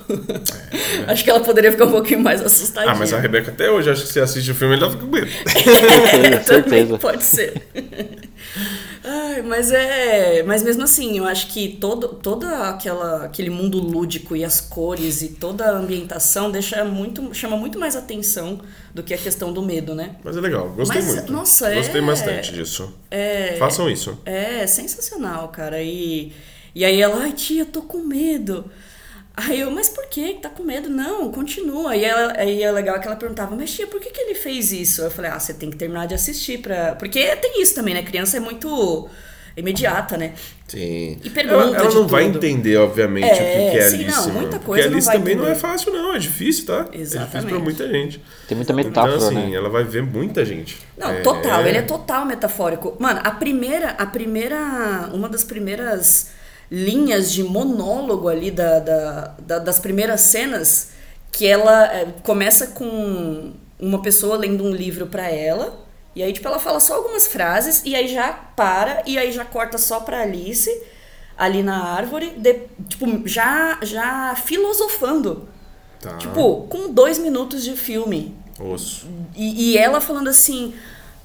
acho 1.09 1.25
que 1.25 1.31
ela 1.31 1.41
poderia 1.41 1.73
ficar 1.73 1.87
um 1.87 1.91
pouquinho 1.91 2.21
mais 2.21 2.41
assustadinha. 2.41 2.93
Ah, 2.93 2.97
mas 2.97 3.13
a 3.13 3.19
Rebeca 3.19 3.51
até 3.51 3.69
hoje, 3.71 3.91
acho 3.91 4.03
que 4.03 4.13
se 4.13 4.21
assiste 4.21 4.51
o 4.51 4.55
filme, 4.55 4.77
ela 4.77 4.91
fica 4.91 5.05
com 5.05 5.11
medo. 5.11 5.31
É, 6.23 6.37
também 6.39 6.43
certeza. 6.45 6.99
pode 6.99 7.23
ser. 7.25 7.63
Ai, 9.05 9.43
mas 9.43 9.71
é. 9.71 10.43
Mas 10.43 10.63
mesmo 10.63 10.83
assim, 10.83 11.19
eu 11.19 11.25
acho 11.25 11.49
que 11.49 11.77
todo, 11.81 12.09
toda 12.09 12.69
aquela, 12.69 13.25
aquele 13.25 13.51
mundo 13.51 13.79
lúdico 13.79 14.37
e 14.37 14.45
as 14.45 14.61
cores 14.61 15.23
e 15.23 15.29
toda 15.29 15.65
a 15.65 15.79
ambientação 15.79 16.51
deixa 16.51 16.85
muito, 16.85 17.33
chama 17.35 17.57
muito 17.57 17.79
mais 17.79 17.97
atenção 17.97 18.61
do 18.95 19.03
que 19.03 19.15
a 19.15 19.19
questão 19.19 19.53
do 19.53 19.63
medo, 19.63 19.95
né? 19.95 20.17
Mas 20.25 20.37
é 20.37 20.41
legal, 20.41 20.71
gostei 20.71 21.01
Mas, 21.01 21.15
muito. 21.15 21.33
nossa, 21.33 21.73
Gostei 21.75 22.01
é- 22.01 22.05
bastante 22.05 22.53
disso. 22.53 22.93
É. 23.11 23.57
Façam 23.59 23.89
isso. 23.91 24.19
É 24.25 24.67
sensacional, 24.67 25.49
cara. 25.49 25.83
E, 25.83 26.33
e 26.75 26.85
aí 26.85 27.01
ela, 27.01 27.23
ai 27.23 27.33
tia, 27.33 27.63
eu 27.63 27.67
tô 27.67 27.83
com 27.83 27.99
medo. 27.99 28.65
Aí 29.37 29.61
eu, 29.61 29.71
mas 29.71 29.89
por 29.89 30.07
que 30.07 30.35
tá 30.35 30.51
com 30.51 30.63
medo? 30.63 30.91
Não, 30.91 31.31
continua. 31.31 31.97
E 31.97 32.05
ela, 32.05 32.35
aí 32.37 32.63
é 32.63 32.71
legal 32.71 33.01
que 33.01 33.07
ela 33.07 33.17
perguntava, 33.17 33.57
mas 33.57 33.73
tia, 33.73 33.87
por 33.87 34.01
que, 34.01 34.11
que 34.11 34.21
ele 34.21 34.35
fez 34.35 34.71
isso? 34.73 35.01
Eu 35.03 35.11
falei, 35.11 35.31
ah, 35.31 35.39
você 35.39 35.55
tem 35.55 35.71
que 35.71 35.77
terminar 35.77 36.07
de 36.07 36.15
assistir 36.15 36.59
pra. 36.59 36.95
Porque 36.97 37.25
tem 37.37 37.63
isso 37.63 37.75
também, 37.75 37.95
né? 37.95 38.03
Criança 38.03 38.37
é 38.37 38.41
muito 38.41 39.09
imediata, 39.57 40.17
né? 40.17 40.33
Sim. 40.69 41.19
E 41.25 41.31
pergunta 41.31 41.55
ela, 41.63 41.77
ela 41.77 41.89
de 41.89 41.95
não 41.97 42.07
vai 42.07 42.25
tudo. 42.27 42.37
entender, 42.37 42.77
obviamente, 42.77 43.27
É, 43.27 43.33
o 43.33 43.37
que, 43.37 43.71
que 43.73 43.79
é 43.79 43.89
sim, 43.91 43.97
Alice. 44.05 44.11
não, 44.11 44.29
muita 44.31 44.51
Porque 44.51 44.65
coisa 44.67 44.85
não 44.87 44.93
Alice 44.95 45.07
vai 45.07 45.19
também 45.19 45.35
não 45.37 45.45
é 45.45 45.47
entender. 45.51 45.61
fácil, 45.61 45.93
não. 45.93 46.15
É 46.15 46.19
difícil, 46.19 46.67
tá? 46.67 46.73
É 46.93 46.97
difícil 46.99 47.19
pra 47.21 47.27
Exatamente. 47.41 47.63
muita 47.63 47.89
gente. 47.89 48.23
Tem 48.47 48.57
muita 48.57 48.73
metáfora, 48.73 49.17
então, 49.17 49.29
assim, 49.29 49.51
né? 49.51 49.57
ela 49.57 49.69
vai 49.69 49.85
ver 49.85 50.03
muita 50.03 50.45
gente. 50.45 50.79
Não, 50.97 51.11
É. 51.11 51.21
total, 51.23 51.67
ele 51.67 51.79
é 51.79 51.83
total 51.83 52.25
metafórico. 52.27 52.97
Mano, 53.01 53.21
a 53.25 53.31
primeira, 53.33 53.91
a 53.91 54.07
primeira, 54.07 55.11
uma 55.13 55.29
das 55.29 55.43
primeiras 55.45 56.31
linhas 56.71 57.33
de 57.33 57.43
monólogo 57.43 58.29
ali 58.29 58.51
da, 58.51 58.79
da- 58.79 59.35
da- 59.41 59.59
das 59.59 59.79
primeiras 59.79 60.21
cenas, 60.21 60.91
que 61.33 61.47
ela 61.47 61.87
é, 61.93 62.07
começa 62.23 62.69
com 62.69 63.53
uma 63.79 64.01
pessoa 64.03 64.37
lendo 64.37 64.63
um 64.65 64.71
livro 64.71 65.07
pra 65.07 65.29
ela, 65.31 65.79
e 66.15 66.23
aí, 66.23 66.33
tipo, 66.33 66.47
ela 66.47 66.59
fala 66.59 66.81
só 66.81 66.95
algumas 66.95 67.27
frases, 67.27 67.83
e 67.85 67.95
aí 67.95 68.09
já 68.09 68.33
para, 68.33 69.03
e 69.07 69.19
aí 69.19 69.33
já 69.33 69.45
corta 69.45 69.79
só 69.79 70.01
pra 70.01 70.23
Alice, 70.23 70.71
ali 71.37 71.63
na 71.63 71.83
árvore, 71.95 72.31
de- 72.37 72.61
tipo, 72.89 73.27
já, 73.27 73.79
já 73.83 74.35
filosofando. 74.37 75.49
Tá. 76.01 76.17
Tipo, 76.19 76.63
com 76.69 76.93
dois 76.93 77.19
minutos 77.19 77.63
de 77.65 77.77
filme. 77.77 78.35
Osso. 78.59 79.07
E, 79.37 79.73
e 79.73 79.79
ela 79.79 80.01
falando 80.01 80.29
assim, 80.29 80.75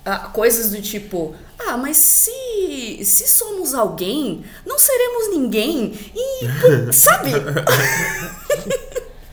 ah, 0.05 0.29
coisas 0.33 0.71
do 0.71 0.81
tipo, 0.81 1.35
ah, 1.59 1.77
mas 1.77 1.97
se, 1.97 2.99
se 3.03 3.27
somos 3.27 3.73
alguém, 3.73 4.43
não 4.65 4.77
seremos 4.77 5.29
ninguém. 5.31 5.93
E, 6.15 6.45
pô, 6.61 6.91
sabe? 6.93 7.31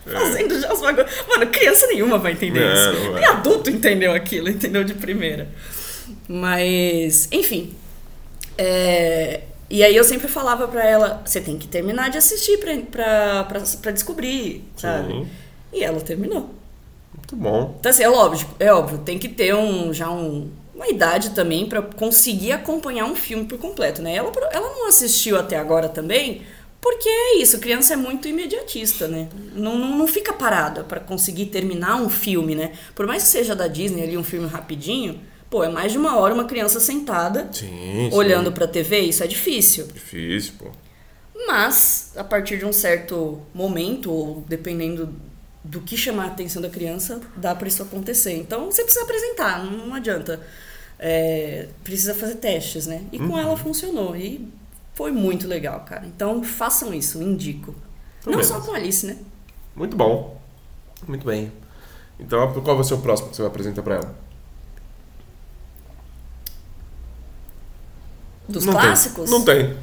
Fazendo 0.05 0.61
já 0.61 0.73
os 0.73 0.81
bagulho. 0.81 1.07
Mano, 1.29 1.47
criança 1.49 1.87
nenhuma 1.87 2.19
vai 2.19 2.33
entender 2.33 2.61
Não, 2.61 2.73
isso. 2.93 3.05
não 3.05 3.12
vai. 3.12 3.21
Nem 3.21 3.31
adulto 3.31 3.71
entendeu 3.71 4.12
aquilo, 4.12 4.49
entendeu 4.49 4.83
de 4.85 4.95
primeira. 4.95 5.49
Mas, 6.29 7.29
enfim. 7.31 7.75
É, 8.59 9.43
E 9.71 9.83
aí 9.83 9.97
eu 9.97 10.05
sempre 10.05 10.29
falava 10.29 10.69
pra 10.69 10.85
ela, 10.85 11.23
você 11.25 11.41
tem 11.41 11.57
que 11.59 11.67
terminar 11.69 12.11
de 12.11 12.19
assistir 12.19 12.59
pra, 12.59 12.76
pra, 12.91 13.45
pra, 13.45 13.61
pra 13.81 13.91
descobrir, 13.93 14.64
sabe? 14.76 15.26
E 15.73 15.83
ela 15.83 16.00
terminou. 16.00 16.50
Muito 17.14 17.37
bom. 17.37 17.76
Então, 17.79 17.91
assim, 17.91 18.02
é 18.02 18.11
óbvio, 18.11 18.47
é 18.59 18.73
óbvio, 18.73 18.99
tem 18.99 19.19
que 19.19 19.29
ter 19.29 19.55
um, 19.55 19.93
já 19.95 20.11
um, 20.11 20.50
uma 20.82 20.88
idade 20.88 21.30
também 21.30 21.66
pra 21.66 21.80
conseguir 21.80 22.52
acompanhar 22.52 23.04
um 23.04 23.14
filme 23.14 23.44
por 23.44 23.58
completo, 23.58 24.02
né? 24.02 24.16
Ela, 24.16 24.32
ela 24.50 24.68
não 24.70 24.88
assistiu 24.88 25.38
até 25.38 25.56
agora 25.56 25.88
também, 25.88 26.42
porque 26.80 27.08
é 27.08 27.36
isso, 27.36 27.60
criança 27.60 27.94
é 27.94 27.96
muito 27.96 28.26
imediatista, 28.26 29.06
né? 29.06 29.28
Não, 29.54 29.78
não, 29.78 29.96
não 29.96 30.08
fica 30.08 30.32
parada 30.32 30.82
pra 30.82 30.98
conseguir 30.98 31.46
terminar 31.46 31.96
um 31.96 32.10
filme, 32.10 32.56
né? 32.56 32.72
Por 32.94 33.06
mais 33.06 33.22
que 33.22 33.28
seja 33.28 33.54
da 33.54 33.68
Disney 33.68 34.02
ali, 34.02 34.18
um 34.18 34.24
filme 34.24 34.48
rapidinho, 34.48 35.20
pô, 35.48 35.62
é 35.62 35.68
mais 35.68 35.92
de 35.92 35.98
uma 35.98 36.18
hora 36.18 36.34
uma 36.34 36.44
criança 36.44 36.80
sentada, 36.80 37.48
Sim, 37.52 38.10
olhando 38.12 38.50
pra 38.50 38.66
TV, 38.66 39.00
isso 39.00 39.22
é 39.22 39.26
difícil. 39.28 39.86
Difícil, 39.86 40.54
pô. 40.58 40.70
Mas, 41.46 42.12
a 42.16 42.24
partir 42.24 42.58
de 42.58 42.64
um 42.64 42.72
certo 42.72 43.40
momento, 43.54 44.10
ou 44.12 44.44
dependendo 44.48 45.14
do 45.64 45.80
que 45.80 45.96
chamar 45.96 46.24
a 46.24 46.26
atenção 46.28 46.60
da 46.60 46.68
criança, 46.68 47.20
dá 47.36 47.54
para 47.54 47.68
isso 47.68 47.82
acontecer. 47.82 48.32
Então, 48.32 48.70
você 48.70 48.82
precisa 48.82 49.04
apresentar, 49.04 49.64
não 49.64 49.94
adianta. 49.94 50.40
É, 51.04 51.66
precisa 51.82 52.14
fazer 52.14 52.37
testes, 52.37 52.87
né? 52.87 53.04
E 53.11 53.18
com 53.18 53.37
ela 53.37 53.56
funcionou. 53.56 54.14
E 54.14 54.49
foi 54.94 55.11
muito 55.11 55.49
legal, 55.49 55.80
cara. 55.80 56.06
Então, 56.06 56.44
façam 56.44 56.94
isso, 56.94 57.21
indico. 57.21 57.75
Não 58.25 58.35
beleza. 58.35 58.54
só 58.54 58.61
com 58.61 58.73
a 58.73 58.76
Alice, 58.76 59.04
né? 59.04 59.16
Muito 59.75 59.97
bom. 59.97 60.40
Muito 61.09 61.26
bem. 61.26 61.50
Então, 62.21 62.52
qual 62.62 62.76
vai 62.76 62.85
ser 62.85 62.94
o 62.94 62.99
próximo 62.99 63.30
que 63.30 63.37
você 63.37 63.42
vai 63.42 63.50
apresentar 63.50 63.82
pra 63.82 63.97
ela? 63.97 64.14
Dos 68.49 68.64
Não 68.66 68.72
tem. 68.75 68.82
clássicos? 68.82 69.30
Não 69.30 69.42
tem. 69.44 69.75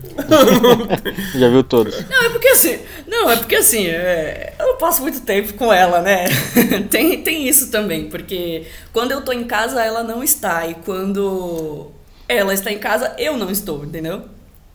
Já 1.35 1.49
viu 1.49 1.63
todos. 1.63 1.95
Não, 2.09 2.23
é 2.23 2.29
porque 2.29 2.47
assim. 2.49 2.79
Não, 3.07 3.29
é 3.31 3.37
porque 3.37 3.55
assim, 3.55 3.87
é, 3.87 4.53
eu 4.59 4.75
passo 4.75 5.01
muito 5.01 5.21
tempo 5.21 5.53
com 5.53 5.71
ela, 5.73 6.01
né? 6.01 6.25
tem, 6.91 7.21
tem 7.23 7.47
isso 7.47 7.71
também, 7.71 8.09
porque 8.09 8.65
quando 8.93 9.11
eu 9.11 9.21
tô 9.21 9.31
em 9.31 9.45
casa, 9.45 9.83
ela 9.83 10.03
não 10.03 10.23
está. 10.23 10.67
E 10.67 10.75
quando 10.75 11.87
ela 12.27 12.53
está 12.53 12.71
em 12.71 12.77
casa, 12.77 13.15
eu 13.17 13.37
não 13.37 13.49
estou, 13.49 13.83
entendeu? 13.83 14.23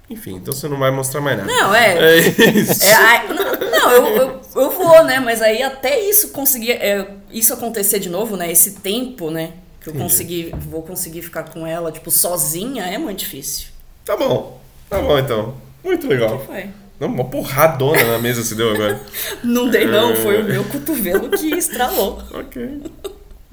Enfim, 0.09 0.37
então 0.37 0.53
você 0.53 0.69
não 0.69 0.79
vai 0.79 0.91
mostrar 0.91 1.21
mais 1.21 1.39
nada. 1.39 1.51
Não, 1.51 1.75
é. 1.75 1.99
É 1.99 2.19
isso. 2.51 2.85
É, 2.85 2.95
ai, 2.95 3.29
não, 3.29 3.71
não, 3.71 3.91
eu, 3.93 4.07
eu, 4.17 4.41
eu 4.57 4.71
vou, 4.71 5.05
né? 5.05 5.19
Mas 5.21 5.41
aí 5.41 5.63
até 5.63 5.99
isso 6.01 6.29
conseguir. 6.29 6.73
é, 6.73 7.07
isso 7.31 7.53
acontecer 7.55 7.99
de 8.01 8.09
novo, 8.09 8.37
né? 8.37 8.51
Esse 8.51 8.73
tempo, 8.73 9.31
né? 9.31 9.53
Que 9.81 9.89
eu 9.89 9.95
Entendi. 9.95 10.11
consegui, 10.11 10.55
vou 10.59 10.83
conseguir 10.83 11.23
ficar 11.23 11.45
com 11.45 11.67
ela, 11.67 11.93
tipo, 11.93 12.11
sozinha, 12.11 12.85
é 12.85 12.99
muito 12.99 13.21
difícil. 13.21 13.74
Tá 14.05 14.17
bom. 14.17 14.61
Tá 14.89 15.01
bom, 15.01 15.19
então. 15.19 15.55
Muito 15.83 16.07
legal. 16.07 16.39
Foi. 16.47 16.67
Não, 17.01 17.09
uma 17.09 17.25
porradona 17.25 18.05
na 18.05 18.19
mesa 18.19 18.43
se 18.43 18.55
deu 18.55 18.71
agora. 18.73 19.01
Não 19.43 19.69
dei, 19.69 19.85
não, 19.87 20.13
É. 20.13 20.17
foi 20.17 20.43
o 20.43 20.45
meu 20.45 20.65
cotovelo 20.65 21.29
que 21.31 21.49
estralou. 21.55 22.23
ok. 22.33 22.83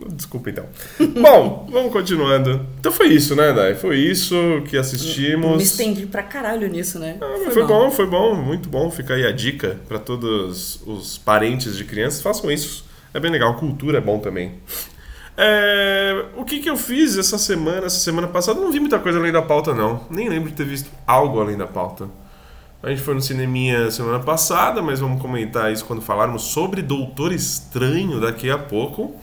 Desculpa, 0.09 0.49
então. 0.49 0.65
Bom, 1.21 1.67
vamos 1.71 1.91
continuando. 1.91 2.65
Então 2.79 2.91
foi 2.91 3.09
isso, 3.09 3.35
né, 3.35 3.53
Dai? 3.53 3.75
Foi 3.75 3.97
isso 3.97 4.35
que 4.67 4.75
assistimos. 4.77 5.57
Me 5.57 5.63
estendi 5.63 6.05
pra 6.07 6.23
caralho 6.23 6.67
nisso, 6.67 6.97
né? 6.97 7.17
Ah, 7.21 7.51
foi, 7.51 7.63
mal. 7.63 7.67
bom, 7.67 7.91
foi 7.91 8.07
bom, 8.07 8.35
muito 8.35 8.67
bom. 8.67 8.89
Fica 8.89 9.13
aí 9.13 9.25
a 9.27 9.31
dica 9.31 9.77
pra 9.87 9.99
todos 9.99 10.81
os 10.87 11.17
parentes 11.19 11.77
de 11.77 11.83
crianças. 11.85 12.19
Façam 12.21 12.49
isso. 12.51 12.83
É 13.13 13.19
bem 13.19 13.29
legal. 13.31 13.53
Cultura 13.55 13.99
é 13.99 14.01
bom 14.01 14.17
também. 14.19 14.53
É, 15.43 16.25
o 16.37 16.45
que, 16.45 16.59
que 16.59 16.69
eu 16.69 16.77
fiz 16.77 17.17
essa 17.17 17.35
semana? 17.39 17.87
Essa 17.87 17.97
semana 17.97 18.27
passada 18.27 18.59
não 18.61 18.71
vi 18.71 18.79
muita 18.79 18.99
coisa 18.99 19.17
além 19.17 19.31
da 19.31 19.41
pauta, 19.41 19.73
não. 19.73 20.05
Nem 20.07 20.29
lembro 20.29 20.51
de 20.51 20.55
ter 20.55 20.65
visto 20.65 20.87
algo 21.07 21.41
além 21.41 21.57
da 21.57 21.65
pauta. 21.65 22.07
A 22.83 22.89
gente 22.89 23.01
foi 23.01 23.15
no 23.15 23.21
cineminha 23.21 23.89
semana 23.89 24.19
passada, 24.19 24.83
mas 24.83 24.99
vamos 24.99 25.19
comentar 25.19 25.71
isso 25.73 25.83
quando 25.85 25.99
falarmos 26.01 26.43
sobre 26.43 26.83
Doutor 26.83 27.31
Estranho 27.31 28.19
daqui 28.19 28.51
a 28.51 28.57
pouco. 28.57 29.15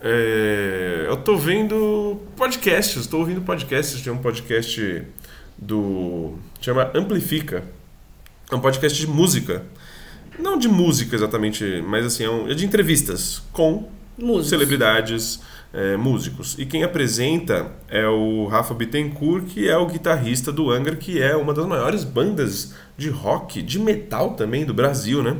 É, 0.00 1.06
eu 1.08 1.16
tô 1.18 1.36
vendo 1.36 2.20
podcasts, 2.36 3.06
tô 3.06 3.18
ouvindo 3.18 3.40
podcasts. 3.42 4.00
Tem 4.02 4.12
um 4.12 4.18
podcast 4.18 5.02
do. 5.56 6.34
chama 6.60 6.90
Amplifica. 6.94 7.62
É 8.50 8.54
um 8.56 8.60
podcast 8.60 8.98
de 8.98 9.06
música. 9.06 9.62
Não 10.36 10.58
de 10.58 10.66
música 10.68 11.14
exatamente, 11.14 11.80
mas 11.86 12.04
assim, 12.04 12.24
é, 12.24 12.30
um- 12.30 12.50
é 12.50 12.54
de 12.54 12.66
entrevistas 12.66 13.40
com 13.52 13.88
Músicos. 14.16 14.48
celebridades, 14.48 15.40
é, 15.72 15.96
músicos. 15.96 16.56
E 16.58 16.64
quem 16.64 16.84
apresenta 16.84 17.72
é 17.88 18.06
o 18.06 18.46
Rafa 18.46 18.72
Bittencourt, 18.74 19.46
que 19.46 19.68
é 19.68 19.76
o 19.76 19.86
guitarrista 19.86 20.52
do 20.52 20.70
Angra, 20.70 20.94
que 20.94 21.20
é 21.20 21.34
uma 21.34 21.52
das 21.52 21.66
maiores 21.66 22.04
bandas 22.04 22.74
de 22.96 23.08
rock, 23.08 23.60
de 23.60 23.78
metal 23.78 24.34
também 24.34 24.64
do 24.64 24.72
Brasil, 24.72 25.22
né? 25.22 25.36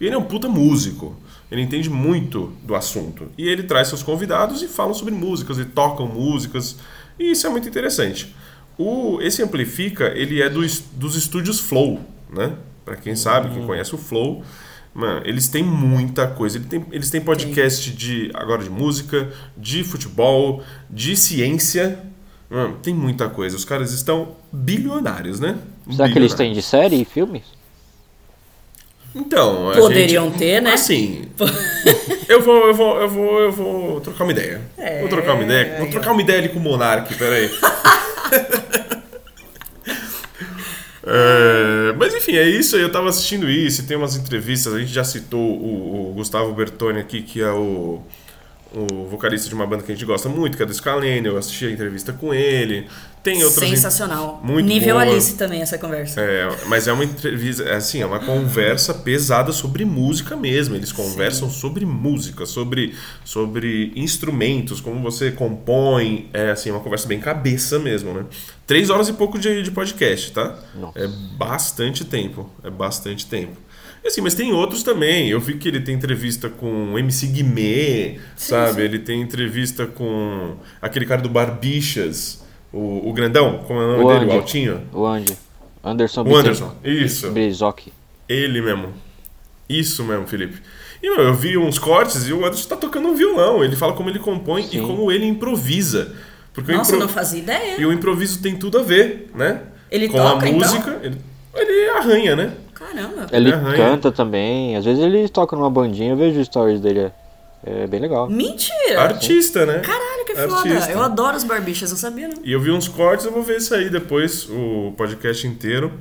E 0.00 0.06
ele 0.06 0.14
é 0.14 0.18
um 0.18 0.22
puta 0.22 0.48
músico. 0.48 1.16
Ele 1.50 1.62
entende 1.62 1.90
muito 1.90 2.52
do 2.62 2.74
assunto. 2.74 3.28
E 3.36 3.48
ele 3.48 3.64
traz 3.64 3.88
seus 3.88 4.02
convidados 4.02 4.62
e 4.62 4.68
falam 4.68 4.94
sobre 4.94 5.14
músicas 5.14 5.58
e 5.58 5.64
tocam 5.64 6.06
músicas. 6.06 6.76
E 7.18 7.32
isso 7.32 7.46
é 7.46 7.50
muito 7.50 7.68
interessante. 7.68 8.34
O, 8.78 9.20
esse 9.20 9.42
Amplifica, 9.42 10.12
ele 10.16 10.42
é 10.42 10.48
dos, 10.48 10.80
dos 10.92 11.16
estúdios 11.16 11.60
Flow, 11.60 12.00
né? 12.30 12.54
Pra 12.84 12.96
quem 12.96 13.14
sabe, 13.14 13.54
quem 13.54 13.64
conhece 13.64 13.94
o 13.94 13.98
Flow, 13.98 14.42
mano, 14.94 15.22
eles 15.24 15.48
têm 15.48 15.62
muita 15.62 16.26
coisa. 16.28 16.56
Eles 16.58 16.68
têm, 16.68 16.86
eles 16.92 17.10
têm 17.10 17.20
podcast 17.20 17.90
de 17.90 18.30
agora 18.32 18.62
de 18.62 18.70
música, 18.70 19.30
de 19.56 19.82
futebol, 19.84 20.62
de 20.88 21.16
ciência. 21.16 21.98
Mano, 22.48 22.76
tem 22.82 22.94
muita 22.94 23.28
coisa. 23.28 23.56
Os 23.56 23.64
caras 23.64 23.92
estão 23.92 24.36
bilionários, 24.52 25.40
né? 25.40 25.58
Será 25.90 26.08
que 26.08 26.18
eles 26.18 26.32
Bilionários. 26.32 26.34
têm 26.34 26.52
de 26.52 26.62
série 26.62 27.02
e 27.02 27.04
filmes? 27.04 27.42
Então, 29.14 29.70
a 29.70 29.74
Poderiam 29.74 30.28
gente, 30.28 30.38
ter, 30.38 30.60
né? 30.60 30.72
Assim, 30.72 31.28
eu 32.28 32.42
vou, 32.42 32.66
eu 32.66 32.74
vou, 32.74 33.00
eu 33.00 33.08
vou, 33.08 33.40
eu 33.40 33.52
vou 33.52 34.00
trocar 34.00 34.24
uma 34.24 34.32
ideia. 34.32 34.60
É, 34.76 35.00
vou 35.00 35.08
trocar 35.08 35.34
uma 35.34 35.44
ideia. 35.44 35.76
Vou 35.76 35.86
aí, 35.86 35.90
trocar 35.90 36.12
uma 36.12 36.20
ideia 36.20 36.38
ali 36.40 36.48
com 36.48 36.58
o 36.58 36.62
Monark, 36.62 37.14
peraí. 37.14 37.48
É, 41.06 41.92
mas 41.98 42.14
enfim, 42.14 42.36
é 42.36 42.48
isso. 42.48 42.76
Eu 42.76 42.90
tava 42.90 43.08
assistindo 43.08 43.48
isso, 43.48 43.86
tem 43.86 43.96
umas 43.96 44.16
entrevistas. 44.16 44.72
A 44.72 44.78
gente 44.78 44.92
já 44.92 45.04
citou 45.04 45.40
o, 45.40 46.10
o 46.10 46.14
Gustavo 46.14 46.52
Bertoni 46.54 46.98
aqui, 46.98 47.22
que 47.22 47.42
é 47.42 47.50
o, 47.50 48.02
o 48.72 49.06
vocalista 49.08 49.48
de 49.48 49.54
uma 49.54 49.66
banda 49.66 49.82
que 49.82 49.92
a 49.92 49.94
gente 49.94 50.06
gosta 50.06 50.28
muito, 50.28 50.56
que 50.56 50.62
é 50.62 50.66
do 50.66 50.72
Scalene. 50.72 51.26
Eu 51.26 51.36
assisti 51.36 51.66
a 51.66 51.70
entrevista 51.70 52.12
com 52.12 52.32
ele. 52.32 52.86
Tem 53.22 53.42
outras. 53.42 53.68
Sensacional. 53.68 54.40
Muito 54.44 54.66
Nível 54.66 54.96
boa. 54.96 55.02
Alice 55.02 55.34
também, 55.34 55.62
essa 55.62 55.78
conversa. 55.78 56.20
É, 56.20 56.46
mas 56.66 56.86
é 56.86 56.92
uma 56.92 57.04
entrevista, 57.04 57.62
é 57.62 57.76
assim, 57.76 58.02
é 58.02 58.06
uma 58.06 58.20
conversa 58.20 58.92
pesada 58.92 59.50
sobre 59.50 59.84
música 59.84 60.36
mesmo. 60.36 60.74
Eles 60.76 60.92
conversam 60.92 61.48
sobre 61.48 61.86
música, 61.86 62.44
sobre, 62.44 62.94
sobre 63.24 63.92
instrumentos, 63.96 64.78
como 64.80 65.02
você 65.02 65.30
compõe. 65.30 66.28
É 66.34 66.50
assim, 66.50 66.70
uma 66.70 66.80
conversa 66.80 67.08
bem 67.08 67.18
cabeça 67.18 67.78
mesmo, 67.78 68.12
né? 68.12 68.24
Três 68.66 68.88
horas 68.88 69.08
e 69.08 69.12
pouco 69.12 69.38
de, 69.38 69.62
de 69.62 69.70
podcast, 69.70 70.32
tá? 70.32 70.58
Nossa. 70.74 70.98
É 70.98 71.06
bastante 71.36 72.04
tempo. 72.04 72.50
É 72.62 72.70
bastante 72.70 73.26
tempo. 73.26 73.56
E 74.02 74.08
assim, 74.08 74.20
mas 74.20 74.34
tem 74.34 74.52
outros 74.52 74.82
também. 74.82 75.28
Eu 75.28 75.40
vi 75.40 75.56
que 75.56 75.68
ele 75.68 75.80
tem 75.80 75.94
entrevista 75.94 76.48
com 76.48 76.92
o 76.94 76.98
MC 76.98 77.26
Guimê, 77.26 78.18
sabe? 78.36 78.74
sim. 78.74 78.80
Ele 78.82 78.98
tem 78.98 79.20
entrevista 79.20 79.86
com 79.86 80.56
aquele 80.80 81.06
cara 81.06 81.20
do 81.22 81.28
Barbixas, 81.28 82.42
o, 82.72 83.08
o 83.08 83.12
grandão, 83.12 83.58
como 83.66 83.80
é 83.80 83.84
o 83.84 83.88
nome 83.92 84.04
O 84.04 84.08
dele? 84.08 84.20
O 84.20 84.22
Andy. 84.24 84.36
Altinho? 84.36 84.82
O 84.92 85.06
Andy. 85.06 85.36
Anderson 85.82 86.22
O 86.22 86.36
Anderson, 86.36 86.74
isso. 86.82 87.30
Brizoc. 87.30 87.92
Ele 88.28 88.60
mesmo. 88.62 88.92
Isso 89.68 90.02
mesmo, 90.04 90.26
Felipe. 90.26 90.60
E 91.02 91.10
meu, 91.10 91.26
eu 91.26 91.34
vi 91.34 91.58
uns 91.58 91.78
cortes 91.78 92.26
e 92.26 92.32
o 92.32 92.44
Anderson 92.44 92.68
tá 92.68 92.76
tocando 92.76 93.08
um 93.08 93.14
violão. 93.14 93.62
Ele 93.62 93.76
fala 93.76 93.92
como 93.92 94.08
ele 94.08 94.18
compõe 94.18 94.62
e 94.64 94.68
Sim. 94.68 94.86
como 94.86 95.12
ele 95.12 95.26
improvisa. 95.26 96.14
Porque 96.54 96.72
Nossa, 96.72 96.92
impro- 96.94 97.06
não 97.06 97.12
fazia 97.12 97.40
ideia. 97.40 97.80
E 97.80 97.84
o 97.84 97.92
improviso 97.92 98.40
tem 98.40 98.56
tudo 98.56 98.78
a 98.78 98.82
ver, 98.82 99.30
né? 99.34 99.60
Ele 99.90 100.08
Com 100.08 100.16
toca, 100.18 100.46
a 100.46 100.48
então? 100.48 100.58
música. 100.60 101.00
Ele, 101.02 101.16
ele 101.54 101.90
arranha, 101.90 102.36
né? 102.36 102.52
Caramba. 102.72 103.26
Ele 103.32 103.52
arranha. 103.52 103.76
canta 103.76 104.10
também. 104.12 104.76
Às 104.76 104.84
vezes 104.84 105.02
ele 105.02 105.28
toca 105.28 105.56
numa 105.56 105.68
bandinha, 105.70 106.12
eu 106.12 106.16
vejo 106.16 106.42
stories 106.44 106.80
dele. 106.80 107.10
É, 107.66 107.82
é 107.82 107.86
bem 107.86 107.98
legal. 108.00 108.28
Mentira! 108.30 109.00
Artista, 109.02 109.64
né? 109.66 109.80
Caralho, 109.80 110.24
que 110.26 110.32
Artista. 110.32 110.80
foda. 110.80 110.92
Eu 110.92 111.02
adoro 111.02 111.36
os 111.36 111.44
barbichas, 111.44 111.90
não 111.90 111.96
sabia 111.98 112.28
não. 112.28 112.36
E 112.44 112.52
eu 112.52 112.60
vi 112.60 112.70
uns 112.70 112.86
cortes, 112.88 113.24
eu 113.26 113.32
vou 113.32 113.42
ver 113.42 113.56
isso 113.56 113.74
aí 113.74 113.88
depois, 113.90 114.48
o 114.48 114.92
podcast 114.96 115.46
inteiro. 115.46 115.92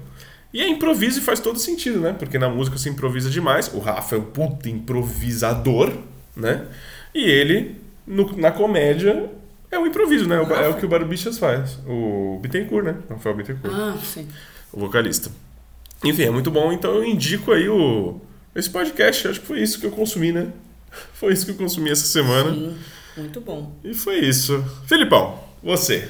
E 0.54 0.62
é 0.62 0.68
improviso 0.68 1.20
e 1.20 1.22
faz 1.24 1.40
todo 1.40 1.58
sentido, 1.58 2.00
né? 2.00 2.14
Porque 2.18 2.38
na 2.38 2.48
música 2.48 2.78
se 2.78 2.88
improvisa 2.90 3.30
demais. 3.30 3.72
O 3.74 3.80
Rafa 3.80 4.16
é 4.16 4.20
um 4.20 4.24
puta 4.24 4.70
improvisador, 4.70 5.92
né? 6.36 6.66
E 7.14 7.24
ele, 7.24 7.76
no- 8.06 8.36
na 8.38 8.52
comédia, 8.52 9.30
é 9.74 9.80
o 9.80 9.88
improviso, 9.88 10.28
né? 10.28 10.44
Ba- 10.46 10.62
É 10.62 10.68
o 10.70 10.76
que 10.76 10.86
o 10.86 10.90
Barbichas 10.90 11.38
faz. 11.38 11.78
O 11.88 12.40
Bittencourt, 12.42 12.86
né? 12.86 12.96
Rafael 13.10 13.36
Bittencourt, 13.36 13.74
Ah, 13.76 13.96
sim. 14.04 14.28
o 14.72 14.80
vocalista. 14.80 15.30
Enfim, 16.04 16.24
é 16.24 16.30
muito 16.30 16.52
bom. 16.52 16.72
Então 16.72 16.92
eu 16.96 17.04
indico 17.04 17.52
aí 17.52 17.68
o 17.70 18.20
esse 18.56 18.70
podcast. 18.70 19.28
Acho 19.28 19.40
que 19.42 19.48
foi 19.48 19.62
isso 19.62 19.80
que 19.80 19.86
eu 19.86 19.92
consumi, 19.92 20.32
né? 20.32 20.48
Foi 21.14 21.34
isso 21.34 21.46
que 21.46 21.52
eu 21.52 21.56
consumi 21.56 21.90
essa 21.90 22.06
semana. 22.06 22.52
Sim, 22.54 22.76
muito 23.18 23.42
bom. 23.42 23.72
E 23.84 23.94
foi 23.96 24.20
isso. 24.20 24.64
Filipão, 24.86 25.40
você. 25.64 26.08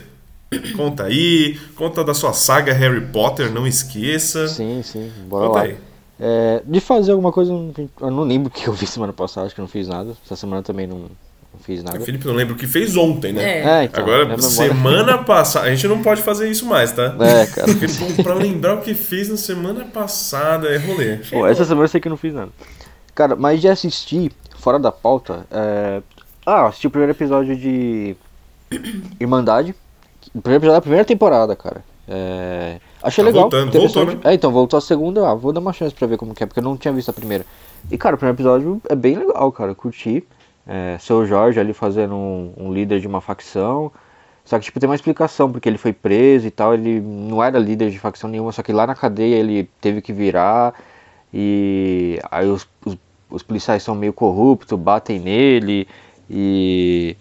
Conta 0.76 1.06
aí, 1.06 1.58
conta 1.76 2.04
da 2.04 2.14
sua 2.14 2.34
saga 2.34 2.74
Harry 2.74 3.00
Potter, 3.02 3.50
não 3.52 3.66
esqueça. 3.66 4.48
Sim, 4.48 4.82
sim. 4.84 5.10
Bora 5.28 5.48
Conta 5.48 5.60
lá. 5.60 5.64
aí. 5.66 5.78
É, 6.20 6.62
de 6.66 6.80
fazer 6.80 7.12
alguma 7.14 7.32
coisa, 7.32 7.52
eu 7.52 8.12
não- 8.12 8.24
lembro 8.24 8.50
o 8.50 8.52
que 8.52 8.68
eu 8.68 8.74
vi 8.74 8.86
semana 8.86 9.12
passada, 9.14 9.46
acho 9.48 9.56
que 9.56 9.62
não 9.62 9.68
fiz 9.68 9.88
nada. 9.88 10.16
Essa 10.26 10.36
semana 10.36 10.62
também 10.62 10.86
não 10.86 11.06
fiz 11.64 11.84
nada. 11.84 11.98
O 12.00 12.02
Felipe 12.06 12.26
não 12.28 12.34
lembra 12.34 12.54
o 12.54 12.58
que 12.58 12.68
fez 12.68 12.96
ontem, 12.96 13.32
né? 13.34 13.44
É. 13.44 13.64
É, 13.82 13.84
então. 13.86 14.04
Agora, 14.04 14.20
memória- 14.26 14.44
semana 14.44 15.18
passada. 15.24 15.68
A 15.68 15.70
gente 15.70 15.88
não 15.88 16.02
pode 16.04 16.22
fazer 16.22 16.50
isso 16.50 16.66
mais, 16.66 16.92
tá? 16.92 17.16
É, 17.20 17.46
cara. 17.46 17.68
Porque 17.74 18.24
pra 18.24 18.34
lembrar 18.34 18.76
o 18.76 18.82
que 18.82 18.94
fez 18.94 19.30
na 19.30 19.38
semana 19.38 19.86
passada 19.86 20.68
é 20.68 20.78
rolê. 20.78 21.18
Pô, 21.30 21.48
essa 21.48 21.64
semana 21.66 21.86
eu 21.86 21.88
sei 21.90 22.00
que 22.02 22.08
eu 22.08 22.12
não 22.12 22.18
fiz 22.18 22.34
nada. 22.34 22.50
Cara, 23.16 23.36
mas 23.36 23.62
de 23.62 23.68
assistir, 23.68 24.32
fora 24.60 24.78
da 24.80 24.92
pauta, 24.92 25.46
é... 25.52 26.02
Ah, 26.46 26.68
assisti 26.68 26.88
o 26.88 26.90
primeiro 26.90 27.12
episódio 27.14 27.56
de 27.56 28.16
Irmandade. 29.20 29.76
O 30.34 30.42
primeiro 30.42 30.62
episódio 30.64 30.78
da 30.78 30.82
primeira 30.82 31.06
temporada, 31.06 31.56
cara. 31.56 31.84
É... 32.08 32.80
Achei 33.02 33.24
Tá 33.24 33.28
legal. 33.30 33.42
voltando, 33.44 33.70
interessante. 33.70 33.94
voltou, 33.96 34.16
né? 34.16 34.22
É, 34.32 34.34
então, 34.34 34.52
voltou 34.52 34.78
a 34.78 34.82
segunda. 34.82 35.28
Ah, 35.30 35.34
vou 35.36 35.52
dar 35.54 35.60
uma 35.60 35.74
chance 35.74 35.94
pra 35.94 36.08
ver 36.08 36.18
como 36.18 36.34
que 36.34 36.44
é, 36.44 36.46
porque 36.46 36.60
eu 36.60 36.64
não 36.64 36.76
tinha 36.78 36.94
visto 36.94 37.10
a 37.10 37.14
primeira. 37.14 37.46
E, 37.92 37.98
cara, 37.98 38.16
o 38.16 38.18
primeiro 38.18 38.36
episódio 38.38 38.82
é 38.90 38.96
bem 38.96 39.18
legal, 39.18 39.52
cara. 39.52 39.72
Eu 39.72 39.76
curti. 39.76 40.24
É, 40.66 40.98
seu 41.00 41.26
Jorge 41.26 41.60
ali 41.60 41.74
fazendo 41.74 42.16
um, 42.16 42.54
um 42.58 42.74
líder 42.74 43.00
de 43.00 43.08
uma 43.08 43.22
facção. 43.22 43.92
Só 44.46 44.60
que, 44.60 44.66
tipo, 44.66 44.80
tem 44.80 44.90
uma 44.90 44.96
explicação, 44.96 45.52
porque 45.52 45.70
ele 45.70 45.78
foi 45.78 45.94
preso 45.94 46.48
e 46.48 46.52
tal. 46.52 46.74
Ele 46.74 47.00
não 47.02 47.44
era 47.44 47.58
líder 47.60 47.90
de 47.92 48.00
facção 48.00 48.30
nenhuma, 48.30 48.52
só 48.52 48.62
que 48.64 48.74
lá 48.74 48.86
na 48.88 48.96
cadeia 48.96 49.36
ele 49.36 49.70
teve 49.82 50.02
que 50.02 50.14
virar. 50.14 50.74
E 51.34 52.20
aí 52.32 52.48
os, 52.50 52.68
os, 52.86 52.98
os 53.30 53.44
policiais 53.44 53.84
são 53.84 53.96
meio 53.96 54.14
corruptos, 54.14 54.78
batem 54.80 55.20
nele. 55.20 55.88
E. 56.30 57.16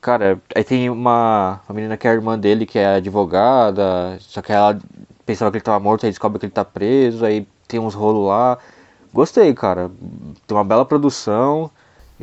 Cara, 0.00 0.40
aí 0.54 0.64
tem 0.64 0.90
uma, 0.90 1.60
uma 1.68 1.74
menina 1.76 1.96
que 1.96 2.08
é 2.08 2.10
a 2.10 2.14
irmã 2.14 2.36
dele, 2.38 2.66
que 2.66 2.78
é 2.78 2.96
advogada, 2.96 4.16
só 4.20 4.42
que 4.42 4.52
ela 4.52 4.76
pensava 5.24 5.50
que 5.50 5.58
ele 5.58 5.64
tava 5.64 5.78
morto, 5.78 6.04
aí 6.04 6.10
descobre 6.10 6.40
que 6.40 6.46
ele 6.46 6.52
tá 6.52 6.64
preso, 6.64 7.24
aí 7.24 7.46
tem 7.68 7.78
uns 7.80 7.94
rolos 7.94 8.26
lá. 8.28 8.58
Gostei, 9.12 9.54
cara. 9.54 9.90
Tem 10.46 10.56
uma 10.56 10.64
bela 10.64 10.84
produção. 10.84 11.70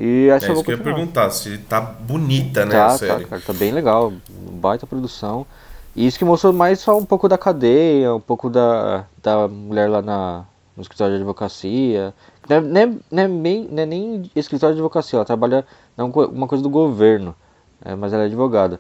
E 0.02 0.30
essa 0.30 0.46
É 0.46 0.50
eu 0.50 0.54
isso 0.54 0.64
que 0.64 0.72
eu 0.72 0.78
ia 0.78 0.84
perguntar, 0.84 1.30
se 1.30 1.58
tá 1.58 1.82
bonita, 1.82 2.66
né, 2.66 2.72
Tá, 2.72 2.86
a 2.86 2.90
tá, 2.90 2.98
série. 2.98 3.26
cara, 3.26 3.42
tá 3.46 3.52
bem 3.52 3.74
legal. 3.74 4.14
Baita 4.30 4.88
produção. 4.88 5.46
E 5.94 6.08
isso 6.08 6.18
que 6.18 6.24
mostrou 6.24 6.54
mais 6.54 6.80
só 6.80 6.98
um 6.98 7.04
pouco 7.04 7.28
da 7.28 7.38
cadeia, 7.38 8.16
um 8.16 8.20
pouco 8.22 8.50
da, 8.50 9.06
da 9.22 9.46
mulher 9.50 9.90
lá 9.90 10.02
na, 10.02 10.46
no 10.78 10.82
escritório 10.82 11.16
de 11.16 11.20
advocacia. 11.22 12.14
Não 12.48 12.56
é, 12.56 12.62
não 12.62 12.80
é, 12.80 13.26
é 13.26 13.28
não 13.28 13.84
é 13.84 13.86
nem 13.86 14.32
escritório 14.34 14.74
de 14.74 14.80
advocacia, 14.80 15.18
ela 15.18 15.26
trabalha 15.26 15.66
numa 15.98 16.48
coisa 16.48 16.64
do 16.64 16.70
governo, 16.70 17.36
é, 17.84 17.94
mas 17.94 18.14
ela 18.14 18.24
é 18.24 18.26
advogada. 18.28 18.80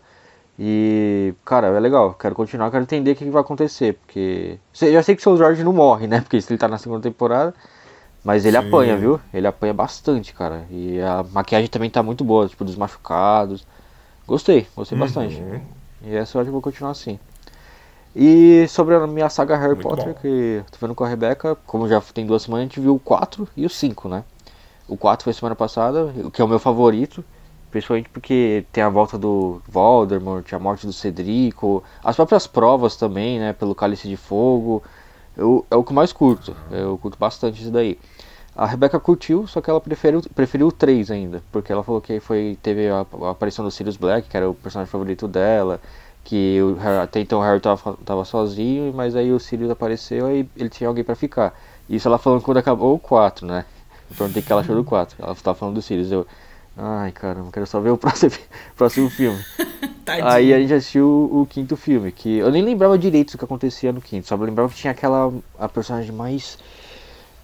E, 0.57 1.33
cara, 1.43 1.67
é 1.67 1.79
legal, 1.79 2.13
quero 2.13 2.33
continuar, 2.33 2.71
quero 2.71 2.83
entender 2.83 3.11
o 3.11 3.15
que, 3.15 3.25
que 3.25 3.31
vai 3.31 3.41
acontecer, 3.41 3.95
porque. 4.05 4.57
Eu 4.81 4.93
já 4.93 5.03
sei 5.03 5.15
que 5.15 5.21
o 5.21 5.23
seu 5.23 5.37
Jorge 5.37 5.63
não 5.63 5.73
morre, 5.73 6.07
né? 6.07 6.21
Porque 6.21 6.39
se 6.39 6.51
ele 6.51 6.57
tá 6.57 6.67
na 6.69 6.77
segunda 6.77 7.01
temporada. 7.01 7.53
Mas 8.23 8.45
ele 8.45 8.59
Sim. 8.59 8.67
apanha, 8.67 8.97
viu? 8.97 9.19
Ele 9.33 9.47
apanha 9.47 9.73
bastante, 9.73 10.33
cara. 10.33 10.65
E 10.69 10.99
a 10.99 11.23
maquiagem 11.31 11.69
também 11.69 11.89
tá 11.89 12.03
muito 12.03 12.23
boa, 12.23 12.47
tipo, 12.47 12.65
dos 12.65 12.75
machucados. 12.75 13.65
Gostei, 14.27 14.67
gostei 14.75 14.97
bastante. 14.97 15.37
Uhum. 15.37 15.61
E 16.03 16.15
essa 16.15 16.37
eu 16.37 16.41
acho 16.41 16.47
que 16.49 16.51
vou 16.51 16.61
continuar 16.61 16.91
assim. 16.91 17.19
E 18.15 18.67
sobre 18.67 18.95
a 18.95 19.07
minha 19.07 19.29
saga 19.29 19.55
Harry 19.55 19.75
Muito 19.75 19.87
Potter, 19.87 20.13
bom. 20.13 20.13
que 20.13 20.63
tô 20.71 20.77
vendo 20.81 20.95
com 20.95 21.03
a 21.03 21.07
Rebeca, 21.07 21.55
como 21.65 21.87
já 21.87 22.01
tem 22.01 22.25
duas 22.25 22.41
semanas, 22.41 22.63
a 22.63 22.67
gente 22.67 22.79
viu 22.79 22.95
o 22.95 22.99
4 22.99 23.47
e 23.55 23.65
o 23.65 23.69
5, 23.69 24.09
né? 24.09 24.23
O 24.87 24.97
4 24.97 25.23
foi 25.23 25.33
semana 25.33 25.55
passada, 25.55 26.05
o 26.23 26.31
que 26.31 26.41
é 26.41 26.45
o 26.45 26.47
meu 26.47 26.59
favorito, 26.59 27.23
principalmente 27.69 28.09
porque 28.09 28.65
tem 28.71 28.83
a 28.83 28.89
volta 28.89 29.17
do 29.17 29.61
Voldemort, 29.67 30.51
a 30.51 30.59
morte 30.59 30.87
do 30.87 30.93
Cedrico, 30.93 31.83
as 32.03 32.15
próprias 32.15 32.47
provas 32.47 32.95
também, 32.95 33.39
né? 33.39 33.53
Pelo 33.53 33.75
Cálice 33.75 34.07
de 34.07 34.17
Fogo. 34.17 34.83
Eu, 35.39 35.65
é 35.71 35.75
o 35.75 35.83
que 35.83 35.93
mais 35.93 36.11
curto, 36.11 36.53
eu 36.69 36.97
curto 36.97 37.17
bastante 37.17 37.61
isso 37.61 37.71
daí. 37.71 37.97
A 38.55 38.65
Rebeca 38.65 38.99
curtiu, 38.99 39.47
só 39.47 39.61
que 39.61 39.69
ela 39.69 39.79
preferiu, 39.79 40.21
preferiu 40.35 40.67
o 40.67 40.71
3 40.71 41.11
ainda, 41.11 41.41
porque 41.49 41.71
ela 41.71 41.81
falou 41.81 42.01
que 42.01 42.19
foi, 42.19 42.57
teve 42.61 42.89
a, 42.89 43.05
a 43.21 43.29
aparição 43.29 43.63
do 43.63 43.71
Sirius 43.71 43.95
Black, 43.95 44.27
que 44.27 44.35
era 44.35 44.49
o 44.49 44.53
personagem 44.53 44.91
favorito 44.91 45.29
dela, 45.29 45.79
que 46.25 46.59
o, 46.61 46.77
até 47.01 47.21
então 47.21 47.39
o 47.39 47.41
Harry 47.41 47.61
tava, 47.61 47.97
tava 48.03 48.25
sozinho, 48.25 48.93
mas 48.93 49.15
aí 49.15 49.31
o 49.31 49.39
Sirius 49.39 49.69
apareceu 49.71 50.29
e 50.29 50.49
ele 50.57 50.67
tinha 50.67 50.89
alguém 50.89 51.05
pra 51.05 51.15
ficar. 51.15 51.57
Isso 51.89 52.05
ela 52.07 52.17
falando 52.17 52.41
quando 52.41 52.57
acabou 52.57 52.95
o 52.95 52.99
4, 52.99 53.47
né? 53.47 53.63
Eu 54.09 54.17
perguntei 54.17 54.41
o 54.41 54.45
que 54.45 54.51
ela 54.51 54.61
achou 54.61 54.75
do 54.75 54.83
4. 54.83 55.15
Ela 55.23 55.35
tava 55.35 55.57
falando 55.57 55.75
do 55.75 55.81
Sirius. 55.81 56.11
Eu, 56.11 56.27
ai 56.75 57.13
caramba, 57.13 57.51
quero 57.53 57.65
só 57.65 57.79
ver 57.79 57.91
o 57.91 57.97
próximo, 57.97 58.33
próximo 58.75 59.09
filme. 59.09 59.39
Tadinho. 60.09 60.27
Aí 60.27 60.53
a 60.53 60.59
gente 60.59 60.73
assistiu 60.73 61.05
o, 61.07 61.41
o 61.41 61.45
quinto 61.45 61.75
filme, 61.77 62.11
que 62.11 62.37
eu 62.37 62.51
nem 62.51 62.63
lembrava 62.63 62.97
direito 62.97 63.31
do 63.33 63.37
que 63.37 63.45
acontecia 63.45 63.91
no 63.91 64.01
quinto, 64.01 64.27
só 64.27 64.35
me 64.37 64.45
lembrava 64.45 64.69
que 64.69 64.75
tinha 64.75 64.91
aquela 64.91 65.31
a 65.57 65.67
personagem 65.69 66.11
mais 66.11 66.57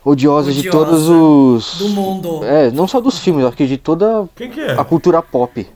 odiosa, 0.03 0.51
de 0.51 0.59
Odiosa 0.59 0.77
todos 0.85 1.09
os. 1.09 1.77
do 1.79 1.89
mundo. 1.89 2.43
É, 2.43 2.69
não 2.71 2.87
só 2.87 2.99
dos 3.01 3.19
filmes, 3.19 3.45
acho 3.45 3.57
que 3.57 3.65
de 3.65 3.77
toda 3.77 4.27
Quem 4.35 4.49
que 4.49 4.61
é? 4.61 4.73
a 4.79 4.83
cultura 4.83 5.21
pop. 5.21 5.67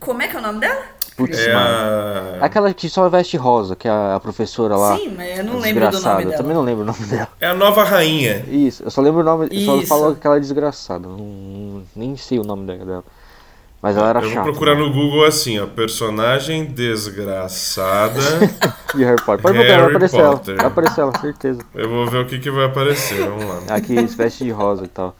Como 0.00 0.20
é 0.22 0.28
que 0.28 0.36
é 0.36 0.38
o 0.38 0.42
nome 0.42 0.60
dela? 0.60 0.82
Putz, 1.16 1.38
É 1.38 1.52
a... 1.54 2.38
Aquela 2.40 2.74
que 2.74 2.88
só 2.88 3.08
veste 3.08 3.36
rosa, 3.36 3.76
que 3.76 3.86
é 3.86 3.90
a 3.90 4.18
professora 4.20 4.76
lá. 4.76 4.96
Sim, 4.98 5.14
mas 5.16 5.38
eu 5.38 5.44
não 5.44 5.58
lembro 5.60 5.88
do 5.88 6.00
nome 6.00 6.22
Eu 6.22 6.26
dela. 6.30 6.36
também 6.36 6.54
não 6.54 6.62
lembro 6.62 6.82
o 6.82 6.86
nome 6.86 7.06
dela. 7.06 7.28
é 7.40 7.46
a 7.46 7.54
nova 7.54 7.84
rainha. 7.84 8.44
Isso, 8.50 8.82
eu 8.82 8.90
só 8.90 9.00
lembro 9.00 9.20
o 9.20 9.24
nome, 9.24 9.46
eu 9.50 9.60
só 9.64 9.76
Isso. 9.76 9.86
falo 9.86 10.08
aquela 10.08 10.40
desgraçada. 10.40 11.06
Não, 11.06 11.82
nem 11.94 12.16
sei 12.16 12.40
o 12.40 12.44
nome 12.44 12.66
dela. 12.66 13.04
Mas 13.84 13.98
ela 13.98 14.08
era 14.08 14.18
Eu 14.20 14.22
vou 14.22 14.32
chata. 14.32 14.44
procurar 14.50 14.74
no 14.76 14.90
Google 14.90 15.26
assim, 15.26 15.58
ó, 15.58 15.66
personagem 15.66 16.64
desgraçada 16.64 18.18
de 18.94 19.04
Harry 19.04 19.22
Potter. 19.22 19.42
Pode 19.42 19.58
botar, 19.58 19.76
vai 19.78 19.90
aparecer 19.90 20.22
Potter. 20.22 20.54
ela. 20.54 20.56
Vai 20.62 20.66
aparecer 20.72 21.00
ela, 21.02 21.18
certeza. 21.20 21.60
Eu 21.74 21.90
vou 21.90 22.06
ver 22.06 22.18
o 22.22 22.26
que, 22.26 22.38
que 22.38 22.50
vai 22.50 22.64
aparecer, 22.64 23.18
vamos 23.28 23.44
lá. 23.44 23.74
Aqui 23.74 24.08
se 24.08 24.16
veste 24.16 24.42
de 24.44 24.50
rosa 24.50 24.84
e 24.84 24.88
tal. 24.88 25.14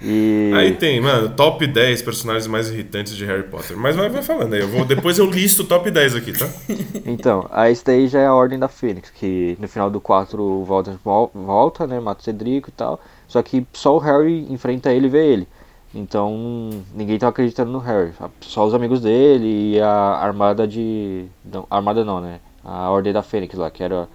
E. 0.00 0.52
Aí 0.54 0.74
tem, 0.74 1.00
mano, 1.00 1.30
top 1.30 1.66
10 1.66 2.02
personagens 2.02 2.46
mais 2.46 2.68
irritantes 2.70 3.16
de 3.16 3.24
Harry 3.24 3.42
Potter. 3.42 3.76
Mas 3.76 3.96
vai, 3.96 4.08
vai 4.08 4.22
falando 4.22 4.54
aí, 4.54 4.60
eu 4.60 4.68
vou, 4.68 4.84
depois 4.84 5.18
eu 5.18 5.26
listo 5.28 5.62
o 5.62 5.66
top 5.66 5.90
10 5.90 6.14
aqui, 6.14 6.32
tá? 6.32 6.48
Então, 7.06 7.48
aí 7.50 7.72
esse 7.72 7.84
daí 7.84 8.06
já 8.06 8.20
é 8.20 8.26
a 8.26 8.34
Ordem 8.34 8.56
da 8.58 8.68
Fênix, 8.68 9.10
que 9.10 9.56
no 9.60 9.66
final 9.66 9.90
do 9.90 10.00
4 10.00 10.40
o 10.40 10.64
Voldemort 10.64 11.00
vol- 11.04 11.30
volta, 11.34 11.86
né, 11.88 11.98
mata 11.98 12.20
o 12.20 12.24
Cedrico 12.24 12.68
e 12.68 12.72
tal, 12.72 13.00
só 13.26 13.42
que 13.42 13.66
só 13.72 13.96
o 13.96 13.98
Harry 13.98 14.46
enfrenta 14.48 14.92
ele 14.92 15.06
e 15.06 15.10
vê 15.10 15.26
ele. 15.26 15.48
Então, 15.94 16.70
ninguém 16.92 17.18
tava 17.18 17.30
acreditando 17.30 17.70
no 17.70 17.78
Harry, 17.78 18.12
só 18.40 18.66
os 18.66 18.74
amigos 18.74 19.00
dele 19.00 19.74
e 19.76 19.80
a 19.80 19.88
armada 20.16 20.66
de... 20.66 21.26
Não, 21.44 21.66
armada 21.70 22.04
não, 22.04 22.20
né, 22.20 22.40
a 22.64 22.90
Ordem 22.90 23.12
da 23.12 23.22
Fênix 23.22 23.54
lá, 23.56 23.70
que 23.70 23.82
era 23.82 24.08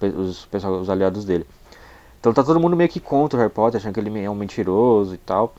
os, 0.00 0.44
pessoal- 0.46 0.80
os 0.80 0.90
aliados 0.90 1.24
dele. 1.24 1.46
Então 2.20 2.32
tá 2.34 2.44
todo 2.44 2.60
mundo 2.60 2.76
meio 2.76 2.90
que 2.90 3.00
contra 3.00 3.38
o 3.38 3.42
Harry 3.42 3.52
Potter, 3.52 3.80
achando 3.80 3.94
que 3.94 4.00
ele 4.00 4.20
é 4.20 4.30
um 4.30 4.34
mentiroso 4.36 5.14
e 5.14 5.18
tal. 5.18 5.54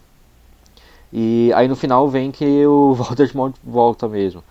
E 1.11 1.51
aí 1.55 1.67
no 1.67 1.75
final 1.75 2.07
vem 2.09 2.31
que 2.31 2.45
o 2.65 2.93
Voldemort 2.93 3.55
volta 3.63 4.07
mesmo. 4.07 4.43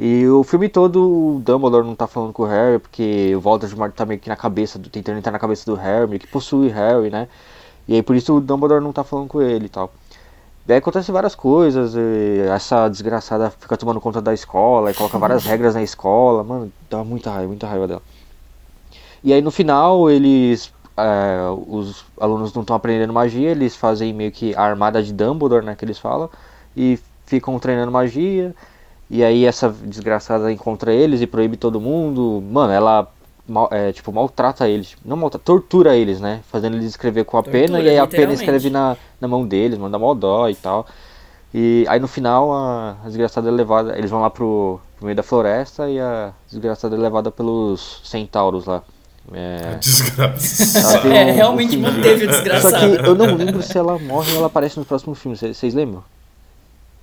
E 0.00 0.26
o 0.28 0.44
filme 0.44 0.68
todo 0.68 1.36
o 1.36 1.40
Dumbledore 1.44 1.86
não 1.86 1.94
tá 1.96 2.06
falando 2.06 2.32
com 2.32 2.44
o 2.44 2.46
Harry, 2.46 2.78
porque 2.80 3.34
o 3.36 3.40
Voldemort 3.40 3.94
tá 3.94 4.06
meio 4.06 4.20
que 4.20 4.28
na 4.28 4.36
cabeça, 4.36 4.78
do, 4.78 4.90
tentando 4.90 5.18
entrar 5.18 5.32
na 5.32 5.38
cabeça 5.40 5.66
do 5.66 5.76
Harry, 5.76 6.08
meio 6.08 6.20
que 6.20 6.26
possui 6.28 6.68
Harry, 6.68 7.10
né? 7.10 7.28
E 7.88 7.94
aí 7.96 8.02
por 8.02 8.16
isso 8.16 8.34
o 8.36 8.40
Dumbledore 8.40 8.82
não 8.82 8.92
tá 8.92 9.04
falando 9.04 9.28
com 9.28 9.42
ele 9.42 9.66
e 9.66 9.68
tal. 9.70 9.92
Daí 10.68 10.76
acontece 10.76 11.10
várias 11.10 11.34
coisas, 11.34 11.94
e 11.96 12.42
essa 12.54 12.88
desgraçada 12.90 13.50
fica 13.50 13.74
tomando 13.74 14.00
conta 14.02 14.20
da 14.20 14.34
escola, 14.34 14.90
e 14.90 14.94
coloca 14.94 15.16
várias 15.18 15.44
regras 15.46 15.74
na 15.74 15.82
escola, 15.82 16.44
mano, 16.44 16.70
dá 16.90 17.02
muita 17.02 17.30
raiva, 17.30 17.48
muita 17.48 17.66
raiva 17.66 17.88
dela. 17.88 18.02
E 19.24 19.32
aí 19.32 19.40
no 19.40 19.50
final 19.50 20.10
eles. 20.10 20.70
é, 20.98 21.38
os 21.66 22.04
alunos 22.20 22.52
não 22.52 22.62
estão 22.62 22.76
aprendendo 22.76 23.12
magia, 23.12 23.50
eles 23.50 23.76
fazem 23.76 24.12
meio 24.12 24.32
que 24.32 24.54
a 24.54 24.62
armada 24.62 25.02
de 25.02 25.12
Dumbledore, 25.12 25.64
né, 25.64 25.74
que 25.74 25.84
eles 25.84 25.98
falam, 25.98 26.28
e 26.76 26.98
ficam 27.24 27.58
treinando 27.58 27.90
magia. 27.90 28.54
E 29.10 29.24
aí 29.24 29.46
essa 29.46 29.70
desgraçada 29.70 30.52
encontra 30.52 30.92
eles 30.92 31.22
e 31.22 31.26
proíbe 31.26 31.56
todo 31.56 31.80
mundo. 31.80 32.42
Mano, 32.50 32.72
ela 32.72 33.08
mal- 33.48 33.68
é, 33.72 33.92
tipo, 33.92 34.12
maltrata 34.12 34.68
eles. 34.68 34.96
Não 35.04 35.16
maltrata, 35.16 35.44
tortura 35.44 35.96
eles, 35.96 36.20
né? 36.20 36.40
Fazendo 36.50 36.76
eles 36.76 36.86
escrever 36.86 37.24
com 37.24 37.38
a 37.38 37.42
Tortura, 37.42 37.66
pena 37.66 37.80
e 37.80 37.88
aí 37.88 37.98
a 37.98 38.06
pena 38.06 38.32
escreve 38.32 38.70
na, 38.70 38.96
na 39.20 39.26
mão 39.28 39.46
deles, 39.46 39.78
manda 39.78 39.98
mó 39.98 40.14
dó 40.14 40.48
e 40.48 40.54
tal. 40.54 40.86
E 41.54 41.84
aí 41.88 41.98
no 41.98 42.06
final 42.08 42.52
a, 42.52 42.96
a 43.02 43.06
desgraçada 43.06 43.48
é 43.48 43.52
levada. 43.52 43.96
Eles 43.96 44.10
vão 44.10 44.20
lá 44.20 44.28
pro, 44.30 44.78
pro 44.96 45.06
meio 45.06 45.16
da 45.16 45.22
floresta 45.22 45.88
e 45.88 45.98
a 45.98 46.32
desgraçada 46.50 46.94
é 46.94 46.98
levada 46.98 47.30
pelos 47.30 48.00
centauros 48.04 48.66
lá. 48.66 48.82
É, 49.32 49.74
Desgraça. 49.76 51.06
É, 51.08 51.26
um- 51.26 51.34
realmente 51.34 51.76
um 51.76 51.80
manteve 51.82 52.26
o 52.26 52.32
Só 52.32 52.38
desgraçado. 52.40 52.96
que 52.98 53.06
eu 53.08 53.14
não 53.14 53.34
lembro 53.34 53.62
se 53.62 53.76
ela 53.76 53.98
morre 53.98 54.30
ou 54.32 54.38
ela 54.38 54.46
aparece 54.46 54.78
no 54.78 54.84
próximo 54.84 55.14
filme. 55.14 55.36
Vocês 55.36 55.74
lembram? 55.74 56.02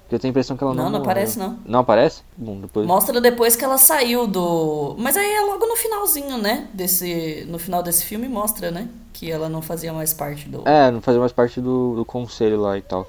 Porque 0.05 0.15
eu 0.15 0.19
tenho 0.19 0.29
a 0.29 0.33
impressão 0.33 0.55
que 0.55 0.63
ela 0.63 0.71
não 0.73 0.83
Não, 0.85 0.91
não 0.91 0.99
morreu. 0.99 1.11
aparece, 1.11 1.39
não. 1.39 1.59
Não 1.65 1.79
aparece? 1.79 2.21
Bom, 2.37 2.59
depois. 2.61 2.85
Mostra 2.85 3.19
depois 3.19 3.55
que 3.55 3.65
ela 3.65 3.77
saiu 3.79 4.27
do. 4.27 4.95
Mas 4.99 5.17
aí 5.17 5.29
é 5.33 5.41
logo 5.41 5.65
no 5.65 5.75
finalzinho, 5.75 6.37
né? 6.37 6.67
Desse... 6.73 7.43
No 7.49 7.57
final 7.57 7.81
desse 7.81 8.05
filme 8.05 8.27
mostra, 8.27 8.69
né? 8.69 8.87
Que 9.13 9.31
ela 9.31 9.49
não 9.49 9.63
fazia 9.63 9.91
mais 9.91 10.13
parte 10.13 10.47
do. 10.47 10.61
É, 10.67 10.91
não 10.91 11.01
fazia 11.01 11.19
mais 11.19 11.31
parte 11.31 11.59
do, 11.59 11.95
do 11.95 12.05
conselho 12.05 12.61
lá 12.61 12.77
e 12.77 12.81
tal. 12.81 13.07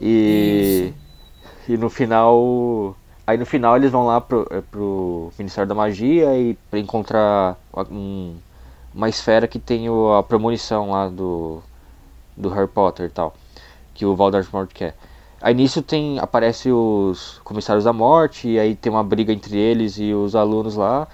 E. 0.00 0.92
E 1.68 1.76
no 1.76 1.90
final. 1.90 2.96
Aí 3.26 3.36
no 3.36 3.46
final 3.46 3.76
eles 3.76 3.90
vão 3.92 4.06
lá 4.06 4.20
pro, 4.20 4.46
é, 4.50 4.60
pro 4.60 5.30
Ministério 5.38 5.68
da 5.68 5.74
Magia 5.74 6.36
e 6.36 6.54
pra 6.70 6.78
encontrar 6.80 7.56
um- 7.90 8.34
uma 8.94 9.08
esfera 9.08 9.46
que 9.46 9.58
tem 9.58 9.86
a 10.18 10.22
premonição 10.22 10.90
lá 10.90 11.08
do. 11.08 11.62
do 12.36 12.48
Harry 12.48 12.66
Potter 12.68 13.06
e 13.06 13.10
tal. 13.10 13.34
Que 13.94 14.06
o 14.06 14.16
Voldemort 14.16 14.70
quer. 14.72 14.96
Aí 15.40 15.54
nisso 15.54 15.82
tem. 15.82 16.18
aparece 16.18 16.70
os 16.70 17.40
comissários 17.44 17.84
da 17.84 17.92
morte, 17.92 18.48
e 18.48 18.58
aí 18.58 18.74
tem 18.76 18.92
uma 18.92 19.02
briga 19.04 19.32
entre 19.32 19.56
eles 19.58 19.98
e 19.98 20.12
os 20.12 20.36
alunos 20.36 20.76
lá. 20.76 21.08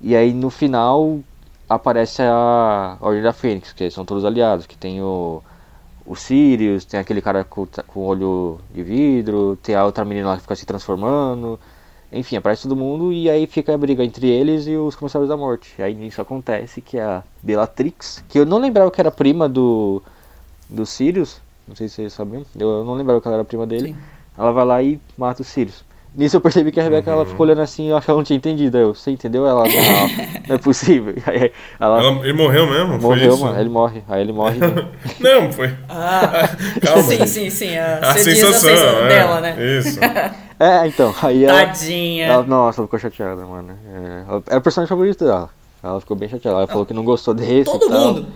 E 0.00 0.14
aí 0.14 0.32
no 0.32 0.50
final 0.50 1.20
aparece 1.68 2.22
a 2.22 2.96
Ordem 3.00 3.22
da 3.22 3.32
Fênix, 3.32 3.72
que 3.72 3.90
são 3.90 4.04
todos 4.04 4.24
aliados, 4.24 4.66
que 4.66 4.76
tem 4.76 5.02
o, 5.02 5.42
o 6.06 6.14
Sirius, 6.14 6.84
tem 6.84 7.00
aquele 7.00 7.22
cara 7.22 7.44
com, 7.44 7.66
olho 7.96 8.60
de 8.72 8.82
vidro, 8.82 9.58
tem 9.62 9.74
a 9.74 9.84
outra 9.84 10.04
menina 10.04 10.28
lá 10.28 10.36
que 10.36 10.42
fica 10.42 10.56
se 10.56 10.66
transformando. 10.66 11.58
Enfim, 12.12 12.36
aparece 12.36 12.62
todo 12.62 12.76
mundo 12.76 13.12
e 13.12 13.28
aí 13.28 13.46
fica 13.46 13.74
a 13.74 13.78
briga 13.78 14.04
entre 14.04 14.28
eles 14.28 14.66
e 14.68 14.76
os 14.76 14.94
Comissários 14.94 15.28
da 15.28 15.36
Morte. 15.36 15.74
E 15.78 15.82
aí 15.82 15.94
nisso 15.94 16.20
acontece 16.20 16.80
que 16.80 16.98
a 16.98 17.24
Bellatrix, 17.42 18.24
que 18.28 18.38
eu 18.38 18.46
não 18.46 18.58
lembrava 18.58 18.90
que 18.90 19.00
era 19.00 19.10
prima 19.10 19.48
do, 19.48 20.00
do 20.68 20.86
Sirius, 20.86 21.40
não 21.68 21.74
sei 21.76 21.88
se 21.88 21.94
vocês 21.96 22.12
sabiam, 22.12 22.44
eu 22.58 22.84
não 22.84 22.94
lembrava 22.94 23.20
que 23.20 23.26
ela 23.28 23.36
era 23.38 23.44
prima 23.44 23.66
dele, 23.66 23.88
Sim. 23.88 23.96
ela 24.38 24.52
vai 24.52 24.64
lá 24.64 24.82
e 24.82 25.00
mata 25.16 25.42
o 25.42 25.44
Sirius. 25.44 25.84
Nisso 26.16 26.36
eu 26.36 26.40
percebi 26.40 26.70
que 26.70 26.78
a 26.78 26.82
Rebeca 26.84 27.10
ela 27.10 27.26
ficou 27.26 27.44
olhando 27.44 27.60
assim, 27.60 27.88
eu 27.90 27.96
acho 27.96 28.04
que 28.04 28.10
ela 28.12 28.18
não 28.18 28.24
tinha 28.24 28.36
entendido. 28.36 28.76
Aí 28.76 28.84
Eu, 28.84 28.94
você 28.94 29.10
entendeu? 29.10 29.44
Ela, 29.48 29.64
não, 29.66 30.08
não 30.48 30.54
é 30.54 30.58
possível. 30.58 31.12
Aí 31.26 31.50
ela, 31.80 31.98
Ela- 32.00 32.20
ele 32.22 32.32
morreu 32.34 32.68
mesmo? 32.70 32.90
Foi 33.00 33.16
morreu, 33.16 33.34
isso? 33.34 33.44
mano. 33.44 33.58
Ele 33.60 33.68
morre. 33.68 34.04
Aí 34.08 34.20
ele 34.20 34.32
morre. 34.32 34.58
Não, 35.18 35.52
foi. 35.52 35.74
Ah, 35.88 36.48
Calma. 36.80 37.02
sim, 37.02 37.26
sim, 37.26 37.50
sim. 37.50 37.76
A, 37.76 37.98
A 37.98 38.12
você 38.14 38.30
diz 38.30 38.38
sensação, 38.38 38.70
a 38.70 38.76
sensação 38.76 38.98
é, 39.00 39.08
dela, 39.08 39.40
né? 39.40 39.56
Isso. 39.78 39.98
é, 40.60 40.86
então. 40.86 41.12
Aí 41.20 41.44
ela, 41.44 41.66
Tadinha. 41.66 42.26
ela. 42.26 42.42
Nossa, 42.44 42.80
ela 42.80 42.86
ficou 42.86 42.98
chateada, 43.00 43.44
mano. 43.44 43.76
É, 43.92 44.24
ela- 44.30 44.42
é 44.50 44.56
o 44.56 44.60
personagem 44.60 44.88
favorito 44.88 45.24
dela. 45.24 45.50
Ela 45.82 45.98
ficou 46.00 46.16
bem 46.16 46.28
chateada. 46.28 46.58
Ela 46.58 46.66
falou 46.68 46.86
que 46.86 46.94
não 46.94 47.02
gostou 47.04 47.34
desse. 47.34 47.64
Todo 47.64 47.86
e 47.86 47.88
tal. 47.88 48.14
mundo. 48.14 48.26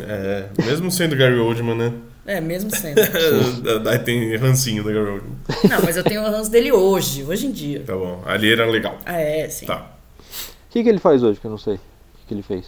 É, 0.00 0.46
mesmo 0.64 0.90
sendo 0.90 1.14
Gary 1.14 1.38
Oldman, 1.38 1.74
né? 1.76 1.92
É, 2.26 2.40
mesmo 2.40 2.74
sendo. 2.74 3.00
Daí 3.84 3.98
tem 4.00 4.34
rancinho 4.36 4.82
da 4.82 4.90
Oldman. 4.90 5.36
Não, 5.70 5.82
mas 5.84 5.96
eu 5.96 6.02
tenho 6.02 6.22
o 6.22 6.24
ranço 6.30 6.50
dele 6.50 6.72
hoje, 6.72 7.22
hoje 7.24 7.46
em 7.46 7.52
dia. 7.52 7.84
Tá 7.86 7.94
bom. 7.94 8.22
Ali 8.26 8.52
era 8.52 8.66
legal. 8.66 8.98
Ah, 9.06 9.20
é, 9.20 9.48
sim. 9.48 9.66
Tá. 9.66 9.86
O 10.68 10.70
que, 10.70 10.82
que 10.82 10.88
ele 10.88 10.98
faz 10.98 11.22
hoje? 11.22 11.38
Que 11.38 11.46
eu 11.46 11.50
não 11.50 11.58
sei. 11.58 11.74
O 11.74 11.78
que, 11.78 12.26
que 12.28 12.34
ele 12.34 12.42
fez? 12.42 12.66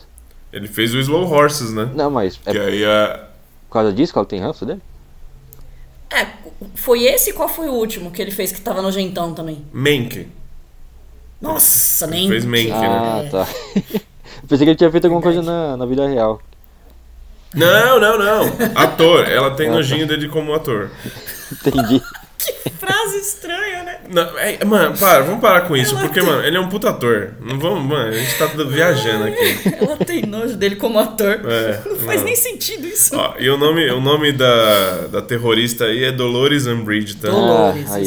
Ele 0.53 0.69
fez 0.69 0.95
o 0.95 0.99
Slow 0.99 1.29
Horses, 1.31 1.73
né? 1.75 1.91
Não, 1.95 2.11
mas 2.11 2.39
é 2.47 2.53
Que 2.53 2.59
aí 2.59 2.85
é. 2.85 3.25
por 3.69 3.73
causa 3.75 3.93
disso 3.93 4.13
que 4.13 4.19
ela 4.19 4.27
tem 4.27 4.41
ranço 4.41 4.65
dele? 4.65 4.81
É, 6.11 6.27
foi 6.75 7.05
esse 7.05 7.31
e 7.31 7.33
qual 7.35 7.49
foi 7.49 7.69
o 7.69 7.73
último 7.75 8.11
que 8.11 8.23
ele 8.23 8.31
fez 8.31 8.51
que 8.53 8.61
tava 8.61 8.81
nojentão 8.81 9.35
também? 9.35 9.63
Mank. 9.73 10.27
Nossa, 11.41 12.07
nem. 12.07 12.29
fez 12.29 12.45
Mank, 12.45 12.69
né? 12.69 12.77
Ah, 12.77 13.23
É. 13.25 13.29
tá. 13.29 13.47
eu 14.43 14.49
pensei 14.49 14.65
que 14.67 14.71
ele 14.71 14.77
tinha 14.77 14.91
feito 14.91 15.05
alguma 15.05 15.21
Verdade. 15.21 15.45
coisa 15.47 15.51
na, 15.69 15.77
na 15.77 15.85
vida 15.87 16.07
real. 16.09 16.41
Não, 17.55 17.99
não, 18.01 18.19
não. 18.19 18.53
Ator. 18.75 19.27
Ela 19.29 19.51
tem 19.53 19.67
Ah, 19.69 19.71
tá. 19.71 19.77
nojinho 19.77 20.07
dele 20.07 20.29
como 20.29 20.53
ator. 20.55 20.91
Entendi. 21.53 22.03
Frase 22.79 23.19
estranha, 23.19 23.83
né? 23.83 23.99
Não, 24.09 24.39
é, 24.39 24.65
mano, 24.65 24.97
para, 24.97 25.23
vamos 25.23 25.41
parar 25.41 25.63
com 25.63 25.77
isso. 25.77 25.97
Porque, 25.99 26.23
mano, 26.23 26.43
ele 26.45 26.57
é 26.57 26.61
um 26.61 26.69
puta 26.69 26.91
ator. 26.91 27.33
Não 27.41 27.59
vamos, 27.59 27.85
mano, 27.85 28.11
a 28.11 28.13
gente 28.13 28.39
tá 28.39 28.47
viajando 28.47 29.25
aqui. 29.25 29.75
Ela 29.81 29.97
tem 29.97 30.23
nojo 30.23 30.57
dele 30.57 30.77
como 30.77 30.99
ator. 30.99 31.41
É, 31.45 31.81
não 31.85 31.97
faz 31.97 32.23
nem 32.23 32.37
sentido 32.37 32.87
isso. 32.87 33.17
Ó, 33.17 33.35
e 33.39 33.51
o 33.51 33.59
nome, 33.59 33.91
o 33.91 34.01
nome 34.01 34.33
da, 34.33 35.09
da 35.09 35.21
terrorista 35.23 35.87
aí 35.87 36.05
é 36.05 36.13
Dolores 36.13 36.67
Umbridge, 36.67 37.17
tá? 37.17 37.29
Dolores. 37.29 37.91
Ah, 37.91 37.95
aí. 37.97 38.07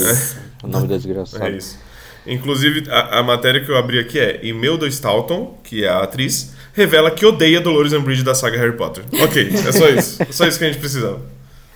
O 0.63 0.67
nome 0.67 0.87
da 0.87 0.95
desgraçada. 0.95 1.49
É 1.49 1.51
isso. 1.51 1.77
Inclusive, 2.25 2.89
a, 2.89 3.19
a 3.19 3.23
matéria 3.23 3.63
que 3.63 3.69
eu 3.69 3.77
abri 3.77 3.99
aqui 3.99 4.17
é 4.19 4.39
Imelda 4.43 4.87
Staunton, 4.87 5.59
que 5.63 5.83
é 5.83 5.89
a 5.89 5.99
atriz, 6.03 6.53
revela 6.73 7.11
que 7.11 7.25
odeia 7.25 7.61
Dolores 7.61 7.93
Umbridge 7.93 8.23
da 8.23 8.33
saga 8.35 8.57
Harry 8.57 8.75
Potter. 8.77 9.03
Ok, 9.23 9.49
é 9.53 9.71
só 9.71 9.89
isso. 9.89 10.21
É 10.23 10.31
só 10.31 10.45
isso 10.47 10.57
que 10.57 10.65
a 10.65 10.67
gente 10.67 10.79
precisava. 10.79 11.21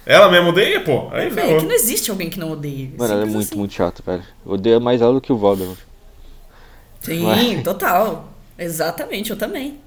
Ela 0.05 0.29
mesmo 0.29 0.49
odeia, 0.49 0.81
pô. 0.81 1.07
Aí 1.11 1.27
É, 1.27 1.57
que 1.59 1.65
não 1.65 1.71
existe 1.71 2.11
alguém 2.11 2.29
que 2.29 2.39
não 2.39 2.51
odeie. 2.51 2.93
Mano, 2.97 3.13
ela 3.13 3.23
é 3.23 3.25
muito, 3.25 3.47
assim. 3.47 3.57
muito 3.57 3.73
chata, 3.73 4.03
velho. 4.05 4.23
Eu 4.45 4.51
odeio 4.53 4.79
mais 4.79 5.01
ela 5.01 5.13
do 5.13 5.19
que 5.21 5.33
o 5.33 5.37
Voldemort. 5.37 5.79
Sim, 7.01 7.61
total. 7.63 8.29
Exatamente, 8.57 9.31
eu 9.31 9.37
também. 9.37 9.79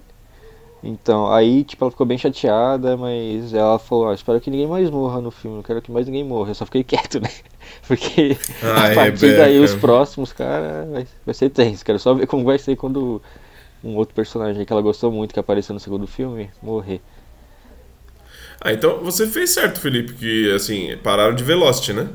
Então, 0.83 1.33
aí, 1.33 1.65
tipo, 1.65 1.85
ela 1.85 1.91
ficou 1.91 2.07
bem 2.07 2.17
chateada, 2.19 2.97
mas 2.97 3.53
ela 3.53 3.79
falou, 3.81 4.09
ah, 4.11 4.15
espero 4.15 4.41
que 4.41 4.51
ninguém 4.51 4.69
mais 4.69 4.89
morra 4.91 5.21
no 5.21 5.31
filme, 5.31 5.57
não 5.57 5.63
quero 5.63 5.83
que 5.83 5.91
mais 5.91 6.07
ninguém 6.07 6.23
morra. 6.23 6.51
Eu 6.51 6.55
só 6.55 6.65
fiquei 6.65 6.83
quieto, 6.85 7.21
né? 7.21 7.31
Porque 7.87 8.37
Ai, 8.63 8.93
a 8.93 8.95
partir 8.95 9.27
Rebeca. 9.27 9.43
daí 9.43 9.59
os 9.59 9.75
próximos, 9.75 10.33
cara, 10.33 10.87
vai, 10.91 11.07
vai 11.27 11.35
ser 11.35 11.51
tenso. 11.51 11.85
Quero 11.85 11.99
só 11.99 12.15
ver 12.15 12.27
como 12.27 12.45
vai 12.45 12.59
ser 12.59 12.77
quando 12.77 13.21
um 13.83 13.95
outro 13.97 14.15
personagem 14.15 14.65
que 14.65 14.73
ela 14.73 14.83
gostou 14.83 15.11
muito, 15.13 15.33
que 15.35 15.41
apareceu 15.41 15.73
no 15.75 15.81
segundo 15.81 16.07
filme, 16.07 16.51
morrer. 16.63 17.01
Ah, 18.61 18.73
então 18.73 18.99
você 18.99 19.27
fez 19.27 19.51
certo, 19.51 19.81
Felipe, 19.81 20.15
que 20.15 20.53
assim, 20.53 20.97
pararam 21.03 21.35
de 21.35 21.45
Velocity, 21.45 21.93
né? 21.93 22.09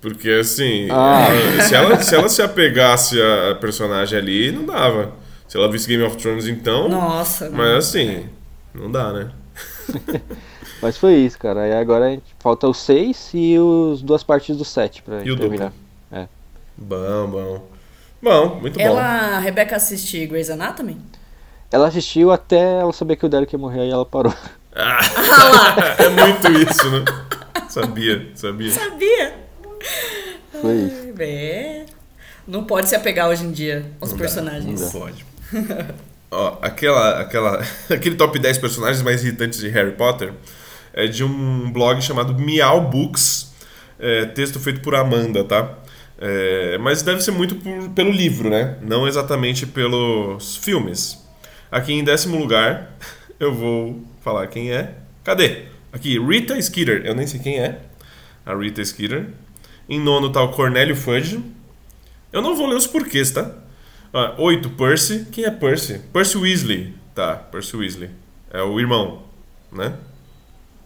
Porque 0.00 0.30
assim, 0.30 0.88
Ah. 0.90 1.26
ela- 1.28 1.62
se, 1.62 1.74
ela, 1.74 2.02
se 2.02 2.14
ela 2.14 2.28
se 2.28 2.40
apegasse 2.42 3.20
a 3.20 3.54
personagem 3.56 4.18
ali, 4.18 4.50
não 4.52 4.64
dava. 4.64 5.12
Se 5.48 5.56
ela 5.56 5.70
visse 5.70 5.88
Game 5.88 6.02
of 6.04 6.16
Thrones, 6.16 6.46
então. 6.46 6.88
Nossa. 6.88 7.50
Mas 7.50 7.86
assim, 7.88 8.26
não 8.72 8.90
dá, 8.90 9.12
né? 9.12 9.30
Mas 10.80 10.96
foi 10.96 11.14
isso, 11.16 11.38
cara. 11.38 11.62
Aí 11.62 11.72
agora 11.74 12.06
a 12.06 12.10
gente, 12.10 12.22
falta 12.38 12.66
os 12.68 12.78
seis 12.78 13.30
e 13.34 13.58
os 13.58 14.00
duas 14.00 14.22
partes 14.22 14.56
do 14.56 14.64
sete 14.64 15.02
pra 15.02 15.22
E 15.22 15.30
o 15.30 15.36
terminar. 15.36 15.72
Bom, 16.78 17.26
bom. 17.30 17.69
Bom, 18.22 18.60
muito 18.60 18.78
bom. 18.78 18.84
Ela, 18.84 19.36
a 19.36 19.38
Rebeca 19.38 19.76
assiste 19.76 20.26
Grey's 20.26 20.50
Anatomy? 20.50 20.98
Ela 21.72 21.88
assistiu 21.88 22.30
até 22.30 22.80
ela 22.80 22.92
saber 22.92 23.16
que 23.16 23.24
o 23.24 23.28
Derek 23.28 23.54
ia 23.54 23.58
morrer, 23.58 23.80
aí 23.80 23.90
ela 23.90 24.04
parou. 24.04 24.34
Ah, 24.74 25.00
é 25.98 26.08
muito 26.08 26.70
isso, 26.70 26.90
né? 26.90 27.04
Sabia, 27.68 28.30
sabia. 28.34 28.72
Sabia? 28.72 29.34
Foi 30.60 30.74
isso. 30.74 30.96
Ai, 30.96 31.14
É. 31.26 31.86
Não 32.46 32.64
pode 32.64 32.88
se 32.88 32.96
apegar 32.96 33.28
hoje 33.28 33.44
em 33.44 33.52
dia 33.52 33.86
aos 34.00 34.10
Não 34.10 34.18
dá, 34.18 34.24
personagens. 34.24 34.80
Não 34.80 34.90
pode. 34.90 35.24
Ó, 36.30 36.58
aquela, 36.62 37.20
aquela, 37.20 37.64
aquele 37.90 38.16
top 38.16 38.38
10 38.38 38.58
personagens 38.58 39.02
mais 39.02 39.22
irritantes 39.22 39.60
de 39.60 39.68
Harry 39.68 39.92
Potter 39.92 40.32
é 40.92 41.06
de 41.06 41.22
um 41.22 41.70
blog 41.70 42.00
chamado 42.02 42.34
Meow 42.34 42.80
Books, 42.88 43.52
é, 43.98 44.26
texto 44.26 44.58
feito 44.58 44.80
por 44.80 44.94
Amanda, 44.94 45.44
tá? 45.44 45.78
É, 46.20 46.76
mas 46.78 47.02
deve 47.02 47.22
ser 47.22 47.30
muito 47.30 47.54
por- 47.56 47.88
pelo 47.90 48.10
livro, 48.10 48.50
né? 48.50 48.76
Não 48.82 49.08
exatamente 49.08 49.66
pelos 49.66 50.56
filmes. 50.58 51.18
Aqui 51.70 51.92
em 51.92 52.04
décimo 52.04 52.38
lugar, 52.38 52.94
eu 53.40 53.54
vou 53.54 54.02
falar 54.22 54.46
quem 54.48 54.70
é. 54.72 54.94
Cadê? 55.24 55.64
Aqui, 55.92 56.18
Rita 56.18 56.60
Skeeter. 56.60 57.02
Eu 57.06 57.14
nem 57.14 57.26
sei 57.26 57.40
quem 57.40 57.58
é. 57.58 57.80
A 58.44 58.54
Rita 58.54 58.84
Skeeter. 58.84 59.28
Em 59.88 59.98
nono 59.98 60.30
tá 60.30 60.42
o 60.42 60.50
Cornélio 60.52 60.94
Fudge. 60.94 61.42
Eu 62.32 62.42
não 62.42 62.54
vou 62.54 62.66
ler 62.66 62.76
os 62.76 62.86
porquês, 62.86 63.30
tá? 63.30 63.52
Ah, 64.12 64.34
oito, 64.38 64.70
Percy. 64.70 65.26
Quem 65.32 65.44
é 65.44 65.50
Percy? 65.50 66.00
Percy 66.12 66.36
Weasley. 66.38 66.94
Tá, 67.14 67.34
Percy 67.36 67.76
Weasley. 67.76 68.10
É 68.52 68.62
o 68.62 68.78
irmão, 68.78 69.22
né? 69.72 69.94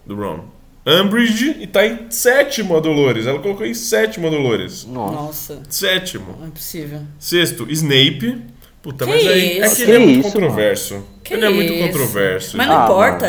Do 0.07 0.14
Ron. 0.16 0.49
Umbridge 0.87 1.57
e 1.61 1.66
tá 1.66 1.87
em 1.87 2.11
sétimo 2.11 2.77
a 2.77 2.81
Dolores. 2.81 3.27
Ela 3.27 3.38
colocou 3.38 3.64
em 3.64 3.73
sétimo 3.75 4.27
a 4.27 4.31
Dolores. 4.31 4.85
Nossa. 4.85 5.62
Sétimo. 5.70 6.37
não 6.38 6.49
é 6.49 6.51
possível. 6.51 7.01
Sexto, 7.18 7.66
Snape. 7.70 8.42
Puta, 8.83 9.07
Que 9.07 9.11
mas 9.12 9.27
aí 9.27 9.59
é 9.61 9.66
isso? 9.66 9.77
que 9.77 9.83
ele 9.83 9.92
é 9.92 9.99
Que 9.99 10.05
muito 10.05 10.20
isso, 10.20 10.33
controverso. 10.33 11.05
Que 11.25 11.35
ele 11.35 11.47
é 11.47 11.49
muito 11.49 11.73
isso? 11.73 11.87
controverso. 11.87 12.57
Mas 12.59 12.66
não 12.68 12.81
Ah, 12.81 12.85
importa. 12.85 13.27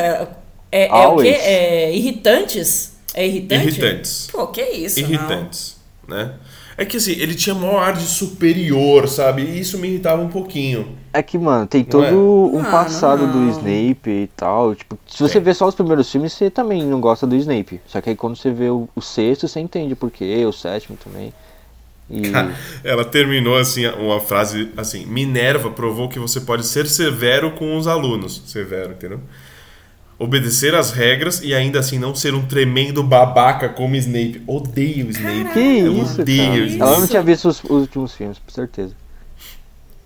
É, 0.69 0.87
é 0.87 1.07
o 1.07 1.15
quê? 1.17 1.27
É 1.29 1.95
irritantes? 1.95 2.97
É 3.13 3.25
irritante? 3.25 3.67
Irritantes. 3.67 4.27
Pô, 4.29 4.47
que 4.47 4.61
isso? 4.61 4.99
não. 5.01 5.07
Irritantes, 5.09 5.77
né? 6.05 6.33
É 6.77 6.85
que 6.85 6.97
assim, 6.97 7.11
ele 7.13 7.35
tinha 7.35 7.55
maior 7.55 7.79
ar 7.83 7.93
de 7.93 8.05
superior, 8.05 9.07
sabe? 9.07 9.43
E 9.43 9.59
isso 9.59 9.77
me 9.77 9.87
irritava 9.89 10.21
um 10.21 10.29
pouquinho. 10.29 10.97
É 11.13 11.23
que, 11.23 11.37
mano, 11.37 11.65
tem 11.65 11.83
Não 11.87 11.89
todo 11.89 12.03
é? 12.03 12.21
um 12.53 12.61
Não, 12.61 12.65
passado 12.65 13.25
do 13.27 13.39
não. 13.39 13.49
Snape 13.49 14.09
e 14.09 14.27
tal. 14.35 14.75
Tipo, 14.75 14.99
se 15.07 15.21
você 15.23 15.39
Tem. 15.39 15.41
vê 15.41 15.53
só 15.53 15.65
os 15.67 15.73
primeiros 15.75 16.11
filmes, 16.11 16.33
você 16.33 16.51
também 16.51 16.85
não 16.85 16.99
gosta 16.99 17.25
do 17.25 17.35
Snape. 17.37 17.81
Só 17.85 18.01
que 18.01 18.09
aí 18.09 18.15
quando 18.17 18.35
você 18.35 18.51
vê 18.51 18.69
o, 18.69 18.89
o 18.93 19.01
sexto, 19.01 19.47
você 19.47 19.59
entende 19.61 19.95
por 19.95 20.11
quê, 20.11 20.45
o 20.45 20.51
sétimo 20.51 20.97
também. 20.97 21.33
E. 22.09 22.51
Ela 22.83 23.05
terminou 23.05 23.57
assim, 23.57 23.85
uma 23.87 24.19
frase 24.19 24.71
assim: 24.77 25.05
Minerva 25.05 25.71
provou 25.71 26.09
que 26.09 26.19
você 26.19 26.41
pode 26.41 26.65
ser 26.65 26.87
severo 26.87 27.53
com 27.53 27.77
os 27.77 27.87
alunos. 27.87 28.43
Severo, 28.45 28.93
entendeu? 28.93 29.21
Obedecer 30.25 30.73
às 30.75 30.91
regras 30.91 31.41
e 31.43 31.53
ainda 31.53 31.79
assim 31.79 31.97
não 31.99 32.13
ser 32.15 32.33
um 32.33 32.45
tremendo 32.45 33.01
babaca 33.03 33.69
como 33.69 33.95
Snape. 33.95 34.43
Odeio 34.47 35.09
Snape. 35.11 35.53
que 35.53 35.79
eu 35.79 36.01
isso, 36.03 36.21
odeio 36.21 36.43
cara. 36.51 36.65
Snape. 36.65 36.81
Ela 36.81 36.99
não 36.99 37.07
tinha 37.07 37.21
visto 37.23 37.47
os, 37.47 37.63
os 37.63 37.69
últimos 37.69 38.13
filmes, 38.13 38.37
com 38.39 38.51
certeza. 38.51 38.93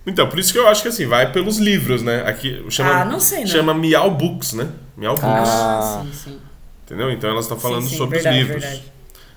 Então, 0.05 0.27
por 0.27 0.39
isso 0.39 0.51
que 0.51 0.57
eu 0.59 0.67
acho 0.67 0.81
que 0.81 0.87
assim, 0.87 1.05
vai 1.05 1.31
pelos 1.31 1.57
livros, 1.57 2.01
né? 2.01 2.23
Aqui 2.25 2.63
chama, 2.69 2.89
Ah, 3.01 3.05
não 3.05 3.19
sei, 3.19 3.39
não. 3.41 3.47
chama 3.47 3.73
Meow 3.73 4.09
Books, 4.11 4.53
né? 4.53 4.67
Meow 4.97 5.13
Books. 5.15 5.27
Ah. 5.49 6.01
Ah, 6.01 6.05
sim, 6.05 6.13
sim. 6.31 6.39
Entendeu? 6.85 7.11
Então 7.11 7.29
elas 7.29 7.45
estão 7.45 7.59
falando 7.59 7.83
Sim, 7.83 7.89
sim, 7.89 7.97
sobre 7.97 8.15
verdade, 8.17 8.37
os 8.37 8.43
livros. 8.47 8.63
verdade. 8.63 8.91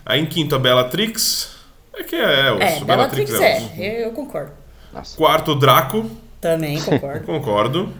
Aí 0.06 0.20
em 0.20 0.26
quinto 0.26 0.54
a 0.54 0.58
Bellatrix. 0.58 1.56
É 1.94 2.02
que 2.02 2.16
é, 2.16 2.20
é, 2.22 2.78
É, 2.78 2.82
o 2.82 2.84
Bellatrix 2.86 3.34
é. 3.34 3.52
é, 3.52 3.56
osso. 3.58 3.80
eu 3.82 4.10
concordo. 4.12 4.52
Nossa. 4.92 5.16
Quarto, 5.16 5.54
Draco. 5.54 6.10
Também 6.40 6.80
concordo. 6.80 7.20
Concordo. 7.26 7.92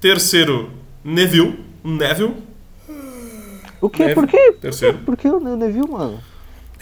Terceiro, 0.00 0.70
Neville. 1.04 1.65
Neville. 1.94 2.34
O 3.80 3.88
quê? 3.90 4.02
Neve- 4.04 4.14
Por 4.14 4.26
quê? 4.26 4.52
terceiro. 4.60 4.98
Por 4.98 5.16
que 5.16 5.28
o 5.28 5.38
Neville, 5.56 5.88
mano? 5.88 6.20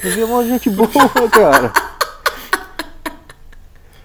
Neville 0.02 0.22
é 0.22 0.26
uma 0.26 0.44
gente 0.46 0.70
boa, 0.70 0.88
cara. 1.30 1.72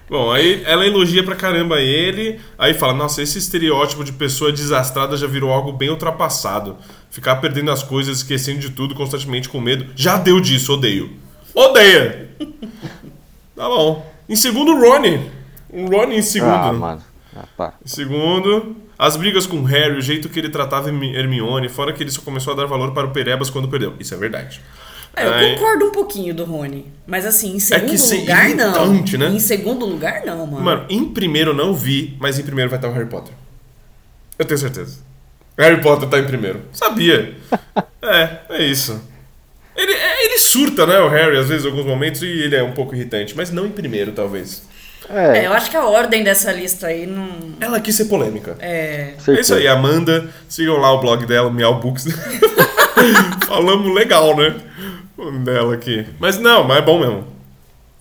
Bom, 0.08 0.32
aí 0.32 0.64
ela 0.64 0.84
elogia 0.84 1.22
pra 1.22 1.36
caramba 1.36 1.80
ele, 1.80 2.40
aí 2.58 2.74
fala, 2.74 2.92
nossa, 2.92 3.22
esse 3.22 3.38
estereótipo 3.38 4.02
de 4.02 4.12
pessoa 4.12 4.50
desastrada 4.50 5.16
já 5.16 5.28
virou 5.28 5.52
algo 5.52 5.72
bem 5.72 5.88
ultrapassado. 5.88 6.76
Ficar 7.10 7.36
perdendo 7.36 7.70
as 7.70 7.84
coisas, 7.84 8.16
esquecendo 8.18 8.58
de 8.58 8.70
tudo, 8.70 8.92
constantemente 8.94 9.48
com 9.48 9.60
medo. 9.60 9.86
Já 9.94 10.16
deu 10.16 10.40
disso, 10.40 10.72
odeio. 10.74 11.12
Odeia! 11.54 12.28
tá 13.54 13.68
bom. 13.68 14.04
Em 14.28 14.34
segundo, 14.34 14.72
o 14.72 14.80
Rony. 14.80 15.30
O 15.68 15.86
Rony 15.86 16.16
em 16.18 16.22
segundo. 16.22 16.52
Ah, 16.54 16.72
mano. 16.72 17.02
Ah. 17.56 17.72
Em 17.84 17.88
segundo, 17.88 18.76
as 19.02 19.16
brigas 19.16 19.46
com 19.46 19.62
Harry, 19.64 19.96
o 19.96 20.00
jeito 20.02 20.28
que 20.28 20.38
ele 20.38 20.48
tratava 20.50 20.88
Hermi- 20.88 21.14
Hermione, 21.16 21.68
fora 21.68 21.92
que 21.92 22.02
ele 22.02 22.10
só 22.10 22.20
começou 22.20 22.52
a 22.52 22.56
dar 22.56 22.66
valor 22.66 22.92
para 22.92 23.06
o 23.06 23.10
Perebas 23.10 23.48
quando 23.48 23.66
perdeu. 23.68 23.94
Isso 23.98 24.12
é 24.14 24.16
verdade. 24.16 24.60
É, 25.16 25.26
eu 25.26 25.32
Aí- 25.32 25.54
concordo 25.54 25.86
um 25.86 25.90
pouquinho 25.90 26.34
do 26.34 26.44
Rony. 26.44 26.86
Mas 27.06 27.24
assim, 27.26 27.56
em 27.56 27.60
segundo 27.60 27.90
que 27.90 27.98
ser 27.98 28.20
lugar, 28.20 28.48
não. 28.50 28.66
irritante, 28.92 29.18
né? 29.18 29.28
Em 29.28 29.40
segundo 29.40 29.84
lugar, 29.86 30.22
não, 30.24 30.46
mano. 30.46 30.64
Mano, 30.64 30.86
em 30.88 31.04
primeiro 31.06 31.50
eu 31.50 31.54
não 31.54 31.74
vi, 31.74 32.16
mas 32.20 32.38
em 32.38 32.42
primeiro 32.42 32.70
vai 32.70 32.78
estar 32.78 32.88
o 32.88 32.92
Harry 32.92 33.06
Potter. 33.08 33.32
Eu 34.38 34.44
tenho 34.44 34.58
certeza. 34.58 34.98
Harry 35.58 35.80
Potter 35.80 36.08
tá 36.08 36.18
em 36.18 36.26
primeiro. 36.26 36.62
Sabia. 36.72 37.34
é, 38.02 38.38
é 38.50 38.64
isso. 38.64 39.02
Ele, 39.76 39.92
é, 39.92 40.24
ele 40.26 40.38
surta, 40.38 40.86
né, 40.86 40.98
o 41.00 41.08
Harry, 41.08 41.36
às 41.38 41.48
vezes, 41.48 41.64
em 41.64 41.68
alguns 41.70 41.86
momentos, 41.86 42.22
e 42.22 42.26
ele 42.26 42.54
é 42.54 42.62
um 42.62 42.72
pouco 42.72 42.94
irritante, 42.94 43.34
mas 43.36 43.50
não 43.50 43.66
em 43.66 43.70
primeiro, 43.70 44.12
talvez. 44.12 44.62
É, 45.12 45.38
É, 45.38 45.46
eu 45.46 45.52
acho 45.52 45.70
que 45.70 45.76
a 45.76 45.84
ordem 45.84 46.22
dessa 46.22 46.52
lista 46.52 46.86
aí 46.86 47.06
não. 47.06 47.28
Ela 47.60 47.80
quis 47.80 47.94
ser 47.96 48.04
polêmica. 48.06 48.56
É. 48.60 49.14
É 49.26 49.32
isso 49.40 49.54
aí, 49.54 49.66
Amanda. 49.66 50.28
Sigam 50.48 50.76
lá 50.76 50.92
o 50.92 51.00
blog 51.00 51.26
dela, 51.26 51.50
Meow 51.50 51.80
Books. 51.80 52.06
Falamos 53.46 53.94
legal, 53.94 54.36
né? 54.36 54.54
O 55.16 55.30
Dela 55.32 55.74
aqui. 55.74 56.06
Mas 56.18 56.38
não, 56.38 56.64
mas 56.64 56.78
é 56.78 56.82
bom 56.82 56.98
mesmo. 56.98 57.24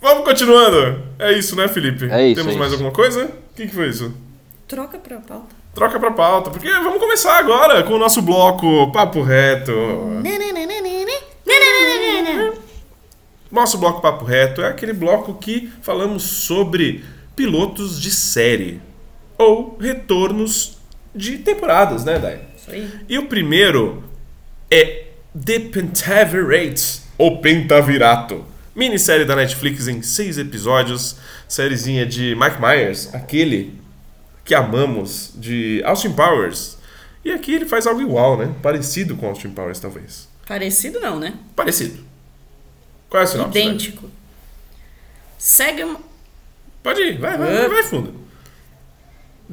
Vamos 0.01 0.23
continuando. 0.23 1.01
É 1.17 1.33
isso, 1.33 1.55
né, 1.55 1.67
Felipe? 1.67 2.09
É 2.09 2.27
isso, 2.27 2.35
Temos 2.41 2.55
é 2.55 2.57
mais 2.59 2.71
isso. 2.71 2.81
alguma 2.81 2.91
coisa? 2.95 3.25
O 3.25 3.55
que, 3.55 3.67
que 3.67 3.75
foi 3.75 3.89
isso? 3.89 4.13
Troca 4.67 4.97
pra 4.97 5.17
pauta. 5.17 5.59
Troca 5.73 5.99
pra 5.99 6.11
pauta, 6.11 6.49
porque 6.49 6.69
vamos 6.69 6.99
começar 6.99 7.37
agora 7.37 7.83
com 7.83 7.93
o 7.93 7.99
nosso 7.99 8.21
bloco 8.21 8.91
Papo 8.91 9.21
Reto. 9.21 9.71
Nosso 13.51 13.77
bloco 13.77 14.01
Papo 14.01 14.25
Reto 14.25 14.61
é 14.61 14.67
aquele 14.67 14.93
bloco 14.93 15.33
que 15.33 15.71
falamos 15.81 16.23
sobre 16.23 17.03
pilotos 17.35 17.99
de 17.99 18.11
série 18.11 18.81
ou 19.37 19.77
retornos 19.79 20.77
de 21.15 21.37
temporadas, 21.37 22.03
né, 22.03 22.19
Dai? 22.19 22.41
Isso 22.55 22.69
aí. 22.69 22.89
E 23.07 23.17
o 23.17 23.25
primeiro 23.25 24.03
é 24.69 25.07
The 25.45 25.59
Pentavirates, 25.59 27.03
ou 27.17 27.39
Pentavirato. 27.41 28.45
Minissérie 28.75 29.25
da 29.25 29.35
Netflix 29.35 29.87
em 29.87 30.01
seis 30.01 30.37
episódios, 30.37 31.17
sériezinha 31.47 32.05
de 32.05 32.35
Mike 32.35 32.61
Myers, 32.61 33.13
aquele 33.13 33.79
que 34.45 34.53
amamos, 34.53 35.33
de 35.35 35.81
Austin 35.83 36.13
Powers. 36.13 36.77
E 37.25 37.31
aqui 37.31 37.53
ele 37.53 37.65
faz 37.65 37.85
algo 37.87 38.01
igual, 38.01 38.37
né? 38.37 38.53
Parecido 38.61 39.15
com 39.15 39.27
Austin 39.27 39.49
Powers, 39.49 39.79
talvez. 39.79 40.29
Parecido 40.47 40.99
não, 40.99 41.19
né? 41.19 41.33
Parecido. 41.55 42.08
Qual 43.09 43.21
é 43.21 43.23
a 43.23 43.27
sinopse? 43.27 43.59
Idêntico. 43.59 44.09
Segue 45.37 45.83
uma. 45.83 45.99
Pode 46.83 47.01
ir, 47.01 47.17
vai, 47.17 47.37
vai, 47.37 47.53
vai, 47.53 47.69
vai 47.69 47.83
fundo. 47.83 48.13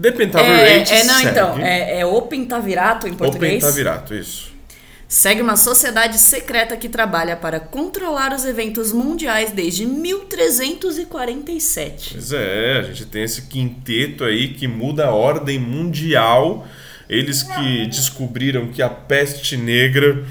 The 0.01 0.09
É, 0.09 0.13
Pentavirates 0.13 0.93
é, 0.93 1.05
não, 1.05 1.19
segue... 1.19 1.31
então. 1.31 1.59
É, 1.59 2.01
é 2.01 2.07
o 2.07 2.23
Pentavirato 2.23 3.07
em 3.09 3.13
O 3.13 3.17
português. 3.17 3.55
Pentavirato, 3.55 4.15
isso. 4.15 4.55
Segue 5.09 5.41
uma 5.41 5.57
sociedade 5.57 6.19
secreta 6.19 6.77
que 6.77 6.89
trabalha 6.89 7.37
para 7.37 7.61
controlar 7.61 8.35
os 8.35 8.45
eventos 8.45 8.91
mundiais 8.93 9.53
desde 9.53 9.87
1347. 9.87 12.15
Pois 12.15 12.33
é, 12.33 12.79
a 12.81 12.83
gente 12.83 13.07
tem 13.07 13.23
esse 13.23 13.43
quinteto 13.43 14.25
aí 14.25 14.49
que 14.49 14.67
muda 14.67 15.07
a 15.07 15.13
ordem 15.13 15.61
mundial. 15.61 16.67
Eles 17.09 17.45
que 17.45 17.87
descobriram 17.87 18.67
que 18.67 18.83
a 18.83 18.91
peste 18.91 19.57
negra 19.57 20.25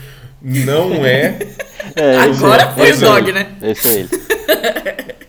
não 0.45 1.05
é. 1.05 1.37
É, 1.95 2.17
Agora 2.17 2.63
é- 2.63 2.73
foi 2.73 2.91
o 2.93 2.99
dog, 2.99 3.29
ele. 3.29 3.31
né? 3.39 3.55
Esse 3.61 3.87
é 3.87 3.99
ele. 4.01 4.09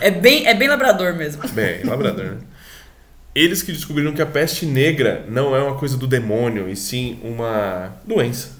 É 0.00 0.10
bem, 0.10 0.46
é 0.46 0.54
bem 0.54 0.68
labrador 0.68 1.14
mesmo. 1.14 1.42
Bem, 1.48 1.82
labrador. 1.84 2.24
né? 2.24 2.36
Eles 3.34 3.62
que 3.62 3.70
descobriram 3.72 4.12
que 4.12 4.22
a 4.22 4.26
peste 4.26 4.64
negra 4.66 5.24
não 5.28 5.54
é 5.56 5.62
uma 5.62 5.76
coisa 5.76 5.96
do 5.96 6.06
demônio, 6.06 6.68
e 6.68 6.76
sim 6.76 7.18
uma 7.22 7.94
doença. 8.06 8.50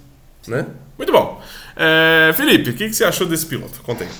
Né? 0.46 0.66
Muito 0.98 1.12
bom. 1.12 1.40
É, 1.76 2.32
Felipe, 2.34 2.70
o 2.70 2.74
que, 2.74 2.88
que 2.88 2.94
você 2.94 3.04
achou 3.04 3.26
desse 3.26 3.46
piloto? 3.46 3.80
Conta 3.82 4.04
aí. 4.04 4.10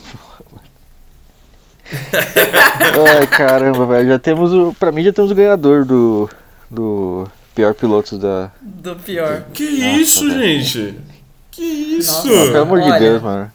Ai, 3.18 3.26
caramba, 3.26 3.86
velho. 3.86 4.08
Já 4.08 4.18
temos 4.18 4.52
o. 4.52 4.74
Pra 4.78 4.92
mim 4.92 5.02
já 5.02 5.12
temos 5.12 5.30
o 5.30 5.34
ganhador 5.34 5.84
do. 5.84 6.28
Do 6.70 7.28
pior 7.54 7.74
piloto 7.74 8.16
da. 8.16 8.50
Do 8.62 8.94
pior. 8.96 9.44
Que 9.52 9.64
isso, 9.64 10.28
velho. 10.28 10.40
gente? 10.62 10.94
Que 11.50 11.62
isso? 11.62 12.28
Nossa. 12.28 12.52
Pelo 12.52 12.62
amor 12.62 12.80
de 12.80 12.90
Olha. 12.90 12.98
Deus, 12.98 13.22
mano. 13.22 13.52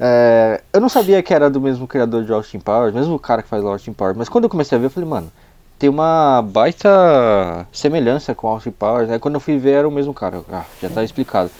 É, 0.00 0.60
eu 0.72 0.80
não 0.80 0.88
sabia 0.88 1.22
que 1.22 1.32
era 1.32 1.48
do 1.48 1.60
mesmo 1.60 1.86
criador 1.86 2.24
de 2.24 2.32
Austin 2.32 2.58
Powers, 2.58 2.92
mesmo 2.92 3.14
o 3.14 3.18
cara 3.20 3.42
que 3.42 3.48
faz 3.48 3.64
Austin 3.64 3.92
Powers, 3.92 4.16
mas 4.16 4.28
quando 4.28 4.44
eu 4.44 4.50
comecei 4.50 4.76
a 4.76 4.80
ver, 4.80 4.86
eu 4.86 4.90
falei, 4.90 5.08
mano, 5.08 5.30
tem 5.78 5.88
uma 5.88 6.42
baita 6.42 7.66
semelhança 7.72 8.34
com 8.34 8.48
Austin 8.48 8.70
Powers. 8.70 9.10
Aí 9.10 9.18
quando 9.18 9.34
eu 9.34 9.40
fui 9.40 9.58
ver, 9.58 9.72
era 9.72 9.88
o 9.88 9.90
mesmo 9.92 10.14
cara. 10.14 10.42
Ah, 10.50 10.64
já 10.80 10.88
tá 10.88 11.02
explicado. 11.02 11.50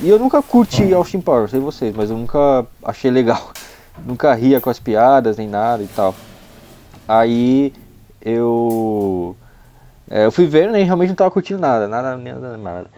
E 0.00 0.08
eu 0.08 0.18
nunca 0.18 0.42
curti 0.42 0.92
Austin 0.92 1.20
Powers, 1.20 1.50
sei 1.50 1.60
vocês, 1.60 1.94
mas 1.94 2.10
eu 2.10 2.16
nunca 2.16 2.66
achei 2.82 3.10
legal. 3.10 3.52
nunca 4.04 4.34
ria 4.34 4.60
com 4.60 4.70
as 4.70 4.78
piadas 4.78 5.36
nem 5.36 5.48
nada 5.48 5.82
e 5.82 5.88
tal. 5.88 6.14
Aí 7.06 7.72
eu. 8.20 9.36
É, 10.10 10.26
eu 10.26 10.32
fui 10.32 10.46
ver 10.46 10.70
né, 10.70 10.80
e 10.80 10.84
realmente 10.84 11.10
não 11.10 11.16
tava 11.16 11.30
curtindo 11.30 11.60
nada, 11.60 11.86
nada, 11.86 12.16
nada, 12.16 12.56
nada. 12.56 12.90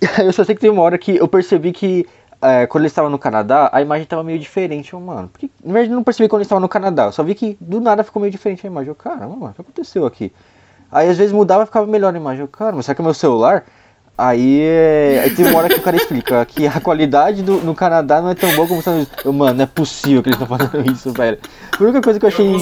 Eu 0.24 0.32
só 0.32 0.44
sei 0.44 0.54
que 0.54 0.60
tem 0.60 0.70
uma 0.70 0.82
hora 0.82 0.96
que 0.98 1.16
eu 1.16 1.28
percebi 1.28 1.72
que 1.72 2.06
é, 2.40 2.66
quando 2.66 2.82
ele 2.82 2.88
estava 2.88 3.10
no 3.10 3.18
Canadá, 3.18 3.68
a 3.72 3.82
imagem 3.82 4.04
estava 4.04 4.24
meio 4.24 4.38
diferente, 4.38 4.94
eu, 4.94 5.00
mano. 5.00 5.28
Porque, 5.28 5.50
na 5.62 5.72
verdade, 5.74 5.92
eu 5.92 5.96
não 5.96 6.02
percebi 6.04 6.28
quando 6.28 6.40
ele 6.40 6.46
estava 6.46 6.60
no 6.60 6.68
Canadá. 6.68 7.04
Eu 7.04 7.12
só 7.12 7.22
vi 7.22 7.34
que 7.34 7.56
do 7.60 7.80
nada 7.80 8.02
ficou 8.02 8.20
meio 8.20 8.32
diferente 8.32 8.66
a 8.66 8.70
imagem. 8.70 8.88
Eu, 8.88 8.94
caramba, 8.94 9.36
mano, 9.36 9.50
o 9.50 9.54
que 9.54 9.60
aconteceu 9.60 10.06
aqui? 10.06 10.32
Aí 10.90 11.08
às 11.08 11.18
vezes 11.18 11.32
mudava 11.32 11.64
e 11.64 11.66
ficava 11.66 11.86
melhor 11.86 12.14
a 12.14 12.16
imagem. 12.16 12.40
Eu, 12.40 12.48
cara, 12.48 12.74
mas 12.74 12.86
será 12.86 12.94
que 12.94 13.02
é 13.02 13.04
meu 13.04 13.14
celular? 13.14 13.64
Aí, 14.22 14.60
é, 14.60 15.22
aí 15.24 15.30
tem 15.34 15.46
uma 15.46 15.56
hora 15.56 15.68
que 15.70 15.76
o 15.76 15.82
cara 15.82 15.96
explica 15.96 16.44
que 16.44 16.66
a 16.66 16.78
qualidade 16.78 17.42
do, 17.42 17.54
no 17.54 17.74
Canadá 17.74 18.20
não 18.20 18.28
é 18.28 18.34
tão 18.34 18.54
boa 18.54 18.68
como 18.68 18.80
Estados 18.80 19.06
Unidos. 19.06 19.24
Eu, 19.24 19.32
mano, 19.32 19.54
não 19.54 19.64
é 19.64 19.66
possível 19.66 20.22
que 20.22 20.28
eles 20.28 20.38
estão 20.38 20.58
fazendo 20.58 20.92
isso, 20.92 21.10
velho. 21.10 21.38
A 21.72 21.82
única 21.82 22.02
coisa 22.02 22.20
que 22.20 22.26
eu 22.26 22.28
achei. 22.28 22.54
Eu. 22.54 22.60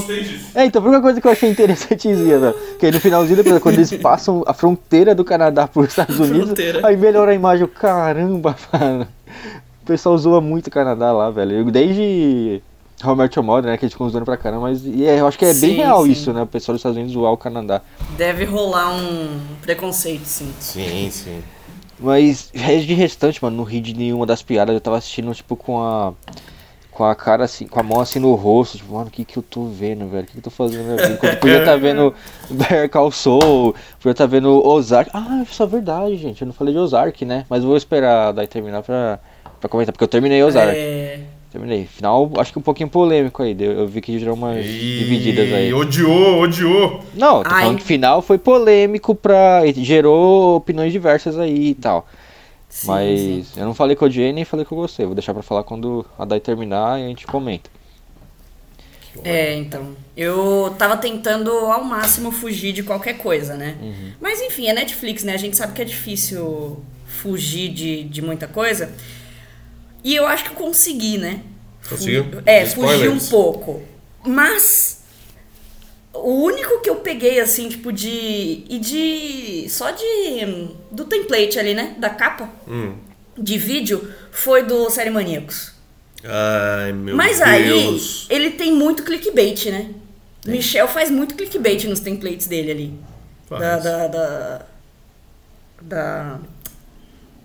É, 0.55 0.65
então, 0.67 0.81
a 0.81 0.85
única 0.85 1.03
coisa 1.03 1.21
que 1.21 1.27
eu 1.27 1.33
achei 1.33 1.51
interessantezinha, 1.51 2.39
velho. 2.39 2.55
Que 2.79 2.87
aí 2.87 2.93
no 2.93 3.01
finalzinho, 3.01 3.61
quando 3.61 3.75
eles 3.75 3.93
passam 3.95 4.45
a 4.47 4.55
fronteira 4.55 5.17
do 5.17 5.25
Canadá 5.25 5.67
para 5.67 5.83
os 5.83 5.89
Estados 5.89 6.21
Unidos, 6.21 6.45
Fronteira. 6.51 6.87
aí 6.87 6.97
melhora 6.97 7.33
a 7.33 7.35
imagem. 7.35 7.67
Caramba, 7.67 8.55
mano. 8.73 9.09
O 9.83 9.87
pessoal 9.87 10.17
zoa 10.17 10.41
muito 10.41 10.69
o 10.69 10.71
Canadá 10.71 11.11
lá, 11.11 11.29
velho. 11.29 11.57
Eu, 11.57 11.65
desde 11.65 12.63
Your 13.05 13.45
Mother, 13.45 13.71
né, 13.71 13.77
que 13.77 13.85
a 13.85 13.89
gente 13.89 13.95
ficou 13.95 14.09
zoando 14.09 14.25
pra 14.25 14.37
caramba, 14.37 14.63
mas 14.63 14.85
e 14.85 15.07
é, 15.07 15.21
eu 15.21 15.27
acho 15.27 15.39
que 15.39 15.45
é 15.45 15.55
bem 15.55 15.71
Sim, 15.71 15.77
real 15.77 16.05
sim. 16.05 16.11
isso, 16.13 16.33
né? 16.33 16.43
O 16.43 16.47
pessoal 16.47 16.75
dos 16.75 16.81
Estados 16.81 16.97
Unidos 16.97 17.15
zoar 17.15 17.33
o 17.33 17.37
Canadá. 17.37 17.81
Deve 18.17 18.45
rolar 18.45 18.93
um 18.95 19.41
preconceito, 19.63 20.25
sim. 20.25 20.53
Sim, 20.59 21.09
sim. 21.11 21.43
Mas 22.01 22.51
de 22.53 22.95
restante, 22.95 23.43
mano, 23.43 23.57
não 23.57 23.65
ri 23.65 23.81
de 23.81 23.95
nenhuma 23.95 24.25
das 24.25 24.43
piadas. 24.43 24.75
Eu 24.75 24.81
tava 24.81 24.99
assistindo, 24.99 25.35
tipo, 25.35 25.57
com 25.57 25.83
a. 25.83 26.13
Com 26.93 27.05
a 27.05 27.15
cara 27.15 27.45
assim, 27.45 27.65
com 27.69 27.79
a 27.79 27.83
mão 27.85 28.01
assim 28.01 28.19
no 28.19 28.35
rosto, 28.35 28.77
tipo, 28.77 28.95
mano, 28.95 29.07
o 29.07 29.11
que 29.11 29.25
que 29.25 29.37
eu 29.37 29.43
tô 29.43 29.67
vendo, 29.67 30.09
velho? 30.09 30.25
O 30.25 30.27
que 30.27 30.33
que 30.33 30.39
eu 30.39 30.43
tô 30.43 30.51
fazendo 30.51 31.01
eu 31.01 31.37
podia 31.37 31.61
estar 31.61 31.77
vendo 31.77 32.13
Bear 32.51 32.89
Call 32.91 33.13
Saul, 33.13 33.73
podia 33.99 34.11
estar 34.11 34.27
vendo 34.27 34.67
Ozark. 34.67 35.09
Ah, 35.15 35.45
isso 35.49 35.63
é 35.63 35.67
verdade, 35.67 36.17
gente. 36.17 36.43
Eu 36.43 36.47
não 36.47 36.53
falei 36.53 36.75
de 36.75 36.81
Ozark, 36.81 37.25
né? 37.25 37.47
Mas 37.49 37.63
vou 37.63 37.77
esperar 37.77 38.33
daí 38.33 38.49
terminar 38.49 38.83
pra, 38.83 39.21
pra 39.61 39.69
comentar, 39.69 39.93
porque 39.93 40.03
eu 40.03 40.09
terminei 40.09 40.43
Ozark. 40.43 40.77
É, 40.77 41.21
Terminei. 41.51 41.87
Final, 41.87 42.31
acho 42.37 42.53
que 42.53 42.59
um 42.59 42.63
pouquinho 42.63 42.91
polêmico 42.91 43.43
aí. 43.43 43.57
Eu 43.59 43.89
vi 43.89 44.03
que 44.03 44.19
gerou 44.19 44.35
umas 44.35 44.63
divididas 44.65 45.51
aí. 45.53 45.71
E 45.71 45.75
odiou, 45.75 46.41
odiou. 46.41 47.03
Não, 47.15 47.43
tô 47.43 47.49
Ai. 47.51 47.63
falando 47.63 47.79
que 47.79 47.85
final 47.85 48.21
foi 48.21 48.37
polêmico 48.37 49.15
pra. 49.15 49.63
gerou 49.77 50.57
opiniões 50.57 50.93
diversas 50.93 51.39
aí 51.39 51.69
e 51.69 51.75
tal. 51.75 52.07
sim, 52.69 52.87
Mas 52.87 53.21
sim. 53.21 53.61
eu 53.61 53.65
não 53.65 53.75
falei 53.75 53.97
que 53.97 54.03
eu 54.03 54.07
odiei 54.07 54.33
nem 54.33 54.45
falei 54.45 54.67
que 54.67 54.73
eu 54.73 54.79
gostei. 54.79 55.07
Vou 55.07 55.15
deixar 55.15 55.33
pra 55.33 55.43
falar 55.43 55.63
quando 55.65 56.05
a 56.19 56.25
Dai 56.27 56.39
terminar 56.39 57.01
e 57.01 57.05
a 57.05 57.09
gente 57.09 57.27
comenta. 57.27 57.71
É, 59.25 59.55
então. 59.57 59.97
Eu 60.17 60.75
tava 60.79 60.97
tentando 60.97 61.51
ao 61.51 61.83
máximo 61.83 62.31
fugir 62.31 62.73
de 62.73 62.83
qualquer 62.83 63.15
coisa, 63.15 63.55
né? 63.55 63.77
Uhum. 63.81 64.13
Mas 64.21 64.41
enfim, 64.43 64.69
é 64.69 64.75
Netflix, 64.75 65.25
né? 65.25 65.33
A 65.33 65.39
gente 65.39 65.57
sabe 65.57 65.73
que 65.73 65.81
é 65.81 65.85
difícil 65.85 66.83
fugir 67.07 67.71
de, 67.71 68.05
de 68.05 68.21
muita 68.21 68.47
coisa. 68.47 68.93
E 70.05 70.15
eu 70.15 70.27
acho 70.27 70.45
que 70.45 70.51
eu 70.51 70.55
consegui, 70.55 71.19
né? 71.19 71.43
Conseguiu? 71.89 72.25
Fugi- 72.25 72.43
É, 72.47 72.67
fugir 72.67 73.09
um 73.11 73.19
pouco. 73.19 73.83
Mas. 74.25 74.99
O 76.13 76.43
único 76.45 76.81
que 76.81 76.91
eu 76.91 76.97
peguei, 76.97 77.41
assim, 77.41 77.69
tipo, 77.69 77.93
de. 77.93 78.65
E 78.69 78.79
de. 78.79 79.69
Só 79.71 79.91
de. 79.91 80.69
Do 80.91 81.05
template 81.05 81.59
ali, 81.59 81.75
né? 81.75 81.95
Da 81.99 82.11
capa 82.11 82.51
Hum. 82.67 82.95
de 83.37 83.57
vídeo 83.59 84.13
foi 84.33 84.63
do 84.65 84.91
Série 84.91 85.11
Maníacos. 85.11 85.73
Ai, 86.25 86.93
meu 86.93 87.15
Mas 87.17 87.39
Deus. 87.39 87.49
aí, 87.49 88.37
ele 88.37 88.51
tem 88.51 88.73
muito 88.73 89.05
clickbait, 89.05 89.67
né? 89.67 89.91
Michel 90.47 90.89
faz 90.89 91.11
muito 91.11 91.35
clickbait 91.35 91.85
nos 91.85 92.01
templates 92.01 92.47
dele 92.49 92.71
ali. 92.71 92.95
Da, 93.51 93.79
da, 93.79 94.07
da, 94.09 94.67
da, 95.81 96.39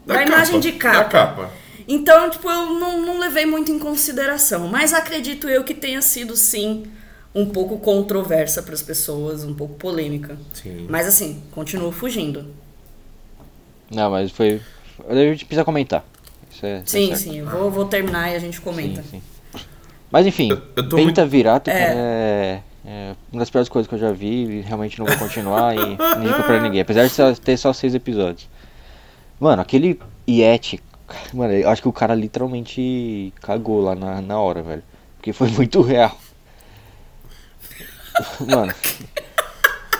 Da 0.06 0.24
imagem 0.24 0.60
de 0.60 0.72
capa. 0.74 0.98
Da 0.98 1.06
capa. 1.06 1.52
Então, 1.88 2.30
tipo, 2.30 2.50
eu 2.50 2.80
não, 2.80 3.02
não 3.06 3.20
levei 3.20 3.46
muito 3.46 3.72
em 3.72 3.80
consideração. 3.80 4.68
Mas 4.68 4.94
acredito 4.94 5.48
eu 5.50 5.64
que 5.64 5.74
tenha 5.74 6.02
sido, 6.02 6.36
sim, 6.36 6.84
um 7.36 7.46
pouco 7.46 7.78
controversa 7.80 8.62
para 8.64 8.74
as 8.74 8.82
pessoas, 8.82 9.44
um 9.44 9.54
pouco 9.54 9.76
polêmica. 9.76 10.38
Sim. 10.54 10.86
Mas 10.90 11.08
assim, 11.08 11.42
continuo 11.52 11.92
fugindo. 11.92 12.46
Não, 13.92 14.10
mas 14.12 14.32
foi. 14.32 14.62
A 15.08 15.14
gente 15.16 15.46
precisa 15.46 15.66
comentar. 15.66 16.04
Isso 16.52 16.66
é. 16.66 16.80
tá 16.80 16.86
Sim, 16.86 17.08
certo. 17.08 17.20
sim, 17.22 17.40
eu 17.40 17.46
vou, 17.50 17.70
vou 17.72 17.86
terminar 17.86 18.32
e 18.32 18.36
a 18.36 18.40
gente 18.40 18.62
comenta. 18.62 19.02
Sim, 19.04 19.22
sim. 19.54 19.62
Mas 20.12 20.26
enfim, 20.28 20.50
Eu- 20.52 20.62
eu 20.76 20.84
tô 20.90 20.96
Penta 20.96 21.22
muito- 21.22 21.26
Virato 21.32 21.70
É. 21.72 21.74
é, 21.74 22.62
é 22.86 23.16
uma 23.32 23.40
das 23.40 23.50
piores 23.50 23.68
coisas 23.68 23.88
que 23.90 23.96
eu 23.96 24.00
já 24.00 24.12
vi 24.12 24.46
e 24.60 24.62
realmente 24.62 25.00
não 25.00 25.06
vou 25.08 25.18
continuar 25.18 25.76
e 25.76 25.80
não 25.98 26.24
indico 26.24 26.44
pra 26.44 26.62
ninguém. 26.62 26.82
Apesar 26.82 27.08
de 27.08 27.42
ter 27.42 27.58
só 27.58 27.74
seis 27.74 27.96
episódios. 27.96 28.48
Mano, 29.40 29.62
aquele 29.62 30.00
Yeti, 30.30 30.80
mano, 31.34 31.54
eu 31.54 31.70
acho 31.70 31.82
que 31.82 31.88
o 31.88 31.94
cara 31.94 32.16
literalmente 32.16 33.34
cagou 33.42 33.82
lá 33.82 33.96
na, 33.96 34.22
na 34.22 34.40
hora, 34.40 34.62
velho. 34.62 34.84
Porque 35.18 35.34
foi 35.34 35.50
muito 35.50 35.82
real. 35.82 36.18
Mano. 38.42 38.74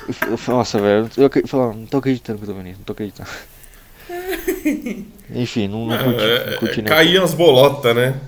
eu- 0.08 0.30
eu- 0.32 0.40
Nossa, 0.54 0.80
velho, 0.80 1.10
eu, 1.18 1.30
eu, 1.34 1.44
eu 1.52 1.74
não 1.74 1.86
tô 1.86 1.98
acreditando 1.98 2.40
que 2.40 2.44
eu 2.46 2.50
tô 2.50 2.54
vendo 2.56 2.68
isso, 2.70 2.80
não 2.80 2.86
tô 2.86 2.94
acreditando. 2.94 3.30
Enfim, 5.34 5.68
não, 5.68 5.86
não 5.88 5.98
curti, 5.98 6.22
É, 6.24 6.52
não 6.52 6.58
curti 6.58 6.80
é, 6.80 6.84
nem. 6.84 6.92
caíam 6.92 7.24
as 7.24 7.34
bolotas, 7.34 7.96
né? 7.96 8.20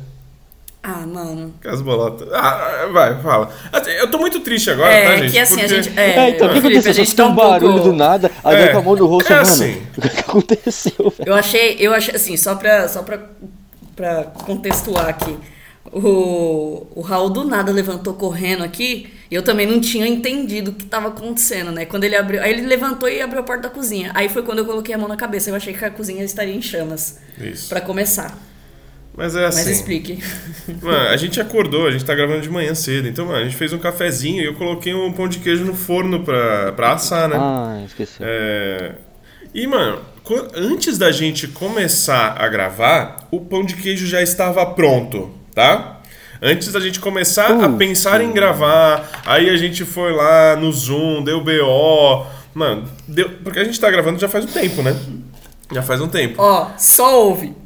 Ah, 0.88 1.04
mano. 1.08 1.52
As 1.65 1.82
bolotas. 1.82 2.28
Ah, 2.32 2.88
vai, 2.93 3.19
fala. 3.21 3.50
Assim, 3.74 3.89
Eu 3.91 4.12
tô 4.12 4.19
muito 4.19 4.39
triste 4.41 4.69
agora, 4.69 4.93
É, 4.93 5.06
tá, 5.10 5.17
gente? 5.17 5.32
que 5.32 5.39
assim, 5.39 5.56
a 5.56 5.58
Porque- 5.67 5.82
gente. 5.84 6.00
É, 6.00 6.10
É, 6.12 6.30
então, 6.30 6.48
o 6.48 6.50
que 6.54 6.62
Felipe, 6.62 6.67
aconteceu? 6.67 6.91
a 6.91 6.93
gente 6.93 7.08
escutou 7.08 7.26
tá 7.26 7.32
um 7.32 7.36
barulho 7.36 7.74
pouco... 7.74 7.89
do 7.89 7.93
nada, 7.95 8.32
aí 8.43 8.56
É, 8.56 8.60
vai 8.65 8.71
com 8.71 8.78
a 8.78 8.82
mão 8.84 8.95
no 8.95 9.06
rosto, 9.08 9.34
é 9.34 9.36
mano. 9.38 9.48
assim. 9.50 9.82
O 9.98 10.02
que 10.02 10.19
aconteceu, 10.19 10.93
velho? 10.98 11.15
Eu 11.26 11.34
achei, 11.34 11.76
eu 11.80 11.91
achei, 11.93 12.15
assim, 12.15 12.38
só 12.38 12.54
pra, 12.56 12.88
só 12.88 13.02
pra, 13.02 13.19
pra 13.95 14.24
contextuar 14.45 15.08
aqui. 15.10 15.36
O, 15.91 16.88
o 16.95 17.02
Raul 17.02 17.30
do 17.30 17.43
nada 17.43 17.71
levantou 17.71 18.13
correndo 18.15 18.63
aqui 18.63 19.08
e 19.30 19.36
eu 19.36 19.43
também 19.43 19.65
não 19.67 19.80
tinha 19.80 20.06
entendido 20.08 20.71
o 20.71 20.74
que 20.74 20.86
tava 20.86 21.08
acontecendo, 21.10 21.71
né? 21.71 21.86
Quando 21.86 22.04
ele 22.04 22.15
abriu. 22.15 22.41
Aí 22.41 22.52
ele 22.52 22.63
levantou 22.65 23.08
e 23.08 23.21
abriu 23.21 23.39
a 23.39 23.43
porta 23.43 23.63
da 23.63 23.69
cozinha. 23.69 24.12
Aí 24.13 24.28
foi 24.28 24.41
quando 24.43 24.60
eu 24.60 24.65
coloquei 24.65 24.93
a 24.93 24.98
mão 24.98 25.08
na 25.08 25.15
cabeça. 25.15 25.50
Eu 25.50 25.56
achei 25.56 25.74
que 25.74 25.86
a 25.86 25.89
cozinha 25.91 26.24
estaria 26.24 26.54
em 26.56 26.62
chamas. 26.62 27.19
Isso. 27.39 27.69
Pra 27.69 27.80
começar. 27.82 28.36
Mas 29.17 29.36
é 29.36 29.45
assim. 29.45 29.60
Mas 29.60 29.67
explique. 29.67 30.23
Mano, 30.82 31.10
a 31.10 31.15
gente 31.17 31.39
acordou, 31.39 31.88
a 31.88 31.91
gente 31.91 32.04
tá 32.04 32.13
gravando 32.13 32.41
de 32.41 32.49
manhã 32.49 32.75
cedo. 32.75 33.08
Então, 33.08 33.25
mano, 33.25 33.39
a 33.39 33.43
gente 33.43 33.56
fez 33.56 33.71
um 33.71 33.78
cafezinho 33.78 34.41
e 34.41 34.45
eu 34.45 34.56
coloquei 34.56 34.93
um 34.93 35.12
pão 35.13 35.28
de 35.28 35.39
queijo 35.39 35.63
no 35.63 35.73
forno 35.73 36.23
pra, 36.23 36.73
pra 36.73 36.93
assar, 36.93 37.30
né? 37.30 37.38
Ah, 37.39 37.82
esqueci. 37.86 38.17
É... 38.21 38.91
E, 39.54 39.65
mano, 39.67 40.01
antes 40.54 40.97
da 40.97 41.12
gente 41.12 41.47
começar 41.47 42.36
a 42.38 42.47
gravar, 42.49 43.28
o 43.32 43.39
pão 43.39 43.63
de 43.63 43.75
queijo 43.75 44.06
já 44.06 44.21
estava 44.21 44.65
pronto, 44.65 45.32
tá? 45.54 46.01
Antes 46.41 46.73
da 46.73 46.82
gente 46.82 46.99
começar 46.99 47.51
a 47.51 47.69
Putz. 47.69 47.78
pensar 47.78 48.19
em 48.19 48.34
gravar, 48.34 49.21
aí 49.25 49.49
a 49.49 49.56
gente 49.56 49.86
foi 49.86 50.12
lá 50.12 50.58
no 50.58 50.71
Zoom, 50.73 51.23
deu 51.23 51.41
BO. 51.41 52.25
Mano, 52.54 52.89
deu... 53.08 53.30
porque 53.43 53.60
a 53.60 53.63
gente 53.63 53.80
tá 53.80 53.89
gravando 53.89 54.20
já 54.20 54.28
faz 54.28 54.43
um 54.43 54.49
tempo, 54.49 54.82
né? 54.84 54.93
Já 55.72 55.82
faz 55.82 56.01
um 56.01 56.09
tempo. 56.09 56.36
Ó, 56.38 56.72
só 56.78 57.24
ouve. 57.24 57.64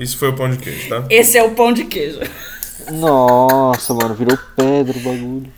Isso 0.00 0.16
foi 0.16 0.30
o 0.30 0.32
pão 0.32 0.50
de 0.50 0.56
queijo, 0.56 0.88
tá? 0.88 1.04
Esse 1.10 1.36
é 1.36 1.42
o 1.42 1.50
pão 1.50 1.72
de 1.72 1.84
queijo. 1.84 2.18
Nossa, 2.90 3.92
mano, 3.92 4.14
virou 4.14 4.38
pedra 4.56 4.96
o 4.96 5.00
bagulho. 5.00 5.52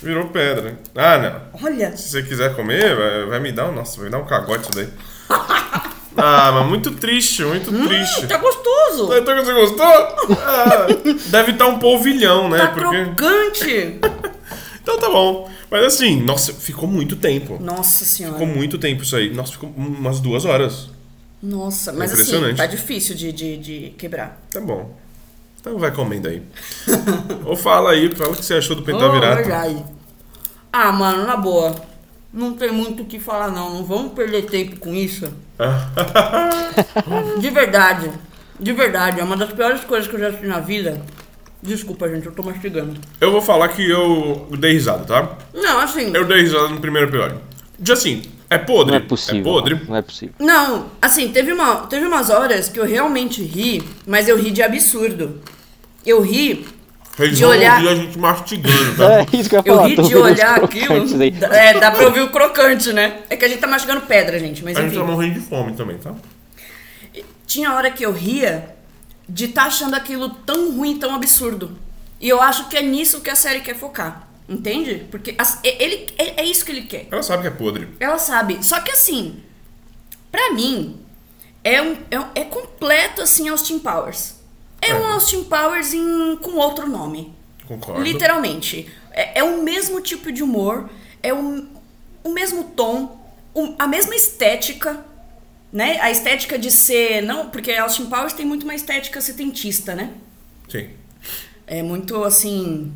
Virou 0.00 0.28
pedra. 0.28 0.78
Ah, 0.94 1.18
não. 1.18 1.66
Olha. 1.66 1.96
Se 1.96 2.10
você 2.10 2.22
quiser 2.22 2.54
comer, 2.54 2.94
vai, 2.94 3.26
vai 3.26 3.40
me 3.40 3.50
dar 3.50 3.68
um. 3.68 3.74
Nossa, 3.74 3.96
vai 3.96 4.06
me 4.06 4.12
dar 4.12 4.18
um 4.18 4.26
cagote 4.26 4.62
isso 4.62 4.72
daí. 4.74 4.88
Ah, 6.20 6.50
mas 6.50 6.66
muito 6.66 6.90
triste, 6.90 7.44
muito 7.44 7.70
triste. 7.70 8.26
Tá 8.26 8.38
gostoso. 8.38 9.14
Então 9.14 9.36
você 9.36 9.52
gostou? 9.52 9.86
Ah, 9.86 10.88
deve 11.26 11.52
estar 11.52 11.68
um 11.68 11.78
polvilhão, 11.78 12.48
né? 12.48 12.58
Tá 12.58 12.68
Porque... 12.68 13.04
crocante. 13.14 14.00
Então 14.82 14.98
tá 14.98 15.10
bom. 15.10 15.50
Mas 15.70 15.84
assim, 15.84 16.22
nossa, 16.22 16.50
ficou 16.54 16.88
muito 16.88 17.14
tempo. 17.14 17.58
Nossa 17.62 18.06
senhora. 18.06 18.38
Ficou 18.38 18.48
muito 18.48 18.78
tempo 18.78 19.02
isso 19.02 19.14
aí. 19.14 19.28
Nossa, 19.28 19.52
ficou 19.52 19.70
umas 19.76 20.18
duas 20.18 20.46
horas. 20.46 20.88
Nossa, 21.42 21.92
mas 21.92 22.12
assim, 22.12 22.22
Impressionante. 22.22 22.56
tá 22.56 22.66
difícil 22.66 23.14
de, 23.14 23.32
de, 23.32 23.56
de 23.58 23.90
quebrar. 23.96 24.40
Tá 24.50 24.60
bom. 24.60 24.96
Então 25.60 25.78
vai 25.78 25.90
comendo 25.92 26.28
aí. 26.28 26.42
Ou 27.44 27.56
fala 27.56 27.90
aí, 27.92 28.14
fala 28.14 28.30
o 28.32 28.36
que 28.36 28.44
você 28.44 28.54
achou 28.54 28.74
do 28.76 28.82
Oh, 28.82 28.84
Pentavirato. 28.84 29.36
verdade. 29.36 29.84
Ah, 30.72 30.90
mano, 30.92 31.26
na 31.26 31.36
boa. 31.36 31.74
Não 32.32 32.54
tem 32.54 32.70
muito 32.70 33.02
o 33.02 33.06
que 33.06 33.18
falar, 33.18 33.50
não. 33.50 33.74
Não 33.74 33.84
vamos 33.84 34.12
perder 34.12 34.46
tempo 34.46 34.76
com 34.78 34.94
isso. 34.94 35.26
De 37.40 37.50
verdade. 37.50 38.10
De 38.60 38.72
verdade, 38.72 39.20
é 39.20 39.24
uma 39.24 39.36
das 39.36 39.52
piores 39.52 39.82
coisas 39.84 40.08
que 40.08 40.16
eu 40.16 40.20
já 40.20 40.28
assisti 40.28 40.46
na 40.46 40.60
vida. 40.60 41.00
Desculpa, 41.62 42.08
gente, 42.08 42.26
eu 42.26 42.32
tô 42.32 42.42
mastigando. 42.42 42.94
Eu 43.20 43.32
vou 43.32 43.40
falar 43.42 43.68
que 43.68 43.88
eu 43.88 44.46
dei 44.58 44.72
risada, 44.72 45.04
tá? 45.04 45.38
Não, 45.54 45.78
assim. 45.80 46.12
Eu 46.14 46.24
dei 46.26 46.42
risada 46.42 46.68
no 46.68 46.80
primeiro 46.80 47.08
episódio. 47.08 47.40
De 47.78 47.92
assim, 47.92 48.22
é 48.50 48.58
podre. 48.58 48.92
Não 48.92 48.98
é 48.98 49.00
possível. 49.06 49.40
É 49.40 49.42
podre. 49.44 49.80
Não 49.88 49.96
é 49.96 50.02
possível. 50.02 50.34
Não, 50.38 50.90
assim, 51.02 51.28
teve, 51.30 51.52
uma, 51.52 51.86
teve 51.86 52.06
umas 52.06 52.30
horas 52.30 52.68
que 52.68 52.78
eu 52.80 52.84
realmente 52.86 53.42
ri, 53.42 53.82
mas 54.06 54.28
eu 54.28 54.36
ri 54.38 54.50
de 54.50 54.62
absurdo. 54.62 55.40
Eu 56.06 56.20
ri. 56.22 56.66
Vocês 57.16 57.36
De 57.36 57.44
olhar- 57.44 57.84
a 57.84 57.94
gente 57.96 58.16
mastigando, 58.16 58.96
tá? 58.96 59.20
É 59.32 59.36
isso 59.36 59.48
que 59.50 59.56
eu 59.56 59.60
ia 59.60 59.72
Eu 59.72 59.74
falar. 59.76 59.86
ri 59.88 59.96
de 59.96 60.16
olhar 60.16 60.62
aquilo. 60.64 61.20
aí. 61.22 61.34
É, 61.50 61.80
dá 61.80 61.90
pra 61.90 62.06
ouvir 62.06 62.20
o 62.20 62.30
crocante, 62.30 62.92
né? 62.92 63.18
É 63.28 63.36
que 63.36 63.44
a 63.44 63.48
gente 63.48 63.58
tá 63.60 63.66
mastigando 63.66 64.02
pedra, 64.02 64.38
gente, 64.38 64.62
mas 64.62 64.76
A 64.76 64.82
gente 64.82 64.90
enfim. 64.92 65.00
tá 65.00 65.04
morrendo 65.06 65.34
de 65.34 65.40
fome 65.40 65.72
também, 65.72 65.98
tá? 65.98 66.14
Tinha 67.46 67.72
hora 67.74 67.90
que 67.90 68.04
eu 68.04 68.12
ria 68.12 68.76
de 69.28 69.46
estar 69.46 69.64
achando 69.64 69.94
aquilo 69.94 70.28
tão 70.30 70.72
ruim, 70.76 70.96
tão 70.98 71.14
absurdo. 71.14 71.76
E 72.20 72.28
eu 72.28 72.40
acho 72.40 72.68
que 72.68 72.76
é 72.76 72.82
nisso 72.82 73.20
que 73.20 73.30
a 73.30 73.34
série 73.34 73.60
quer 73.60 73.74
focar. 73.74 74.27
Entende? 74.48 75.06
Porque 75.10 75.34
as- 75.36 75.60
e- 75.62 75.76
ele, 75.82 76.06
é, 76.16 76.40
é 76.40 76.44
isso 76.44 76.64
que 76.64 76.72
ele 76.72 76.82
quer. 76.82 77.06
Ela 77.10 77.22
sabe 77.22 77.42
que 77.42 77.48
é 77.48 77.50
podre. 77.50 77.88
Ela 78.00 78.18
sabe. 78.18 78.64
Só 78.64 78.80
que 78.80 78.90
assim, 78.90 79.42
pra 80.32 80.52
mim, 80.52 80.98
é, 81.62 81.82
um, 81.82 81.92
é, 82.10 82.40
é 82.40 82.44
completo 82.44 83.20
assim 83.22 83.48
Austin 83.48 83.78
Powers. 83.78 84.36
É, 84.80 84.90
É. 84.90 84.94
um 84.94 85.06
Austin 85.06 85.44
Powers 85.44 85.92
em, 85.92 86.36
com 86.36 86.52
outro 86.52 86.88
nome. 86.88 87.34
Concordo. 87.66 88.00
Literalmente. 88.02 88.90
É, 89.12 89.40
é 89.40 89.44
o 89.44 89.62
mesmo 89.62 90.00
tipo 90.00 90.32
de 90.32 90.42
humor, 90.42 90.88
é 91.22 91.34
o, 91.34 91.66
o 92.24 92.32
mesmo 92.32 92.64
tom, 92.64 93.20
o- 93.52 93.74
a 93.78 93.86
mesma 93.86 94.14
estética, 94.14 95.04
né? 95.70 95.98
A 96.00 96.10
estética 96.10 96.58
de 96.58 96.70
ser. 96.70 97.20
Não, 97.22 97.50
porque 97.50 97.72
Austin 97.72 98.06
Powers 98.06 98.32
tem 98.32 98.46
muito 98.46 98.62
uma 98.62 98.74
estética 98.74 99.20
setentista, 99.20 99.94
né? 99.94 100.12
Sim. 100.70 100.88
É 101.66 101.82
muito 101.82 102.24
assim. 102.24 102.94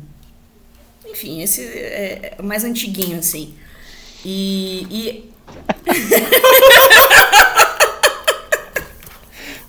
Enfim, 1.13 1.41
esse 1.41 1.61
é 1.63 2.33
é 2.39 2.41
mais 2.41 2.63
antiguinho, 2.63 3.19
assim. 3.19 3.53
E. 4.25 4.87
e 4.89 5.29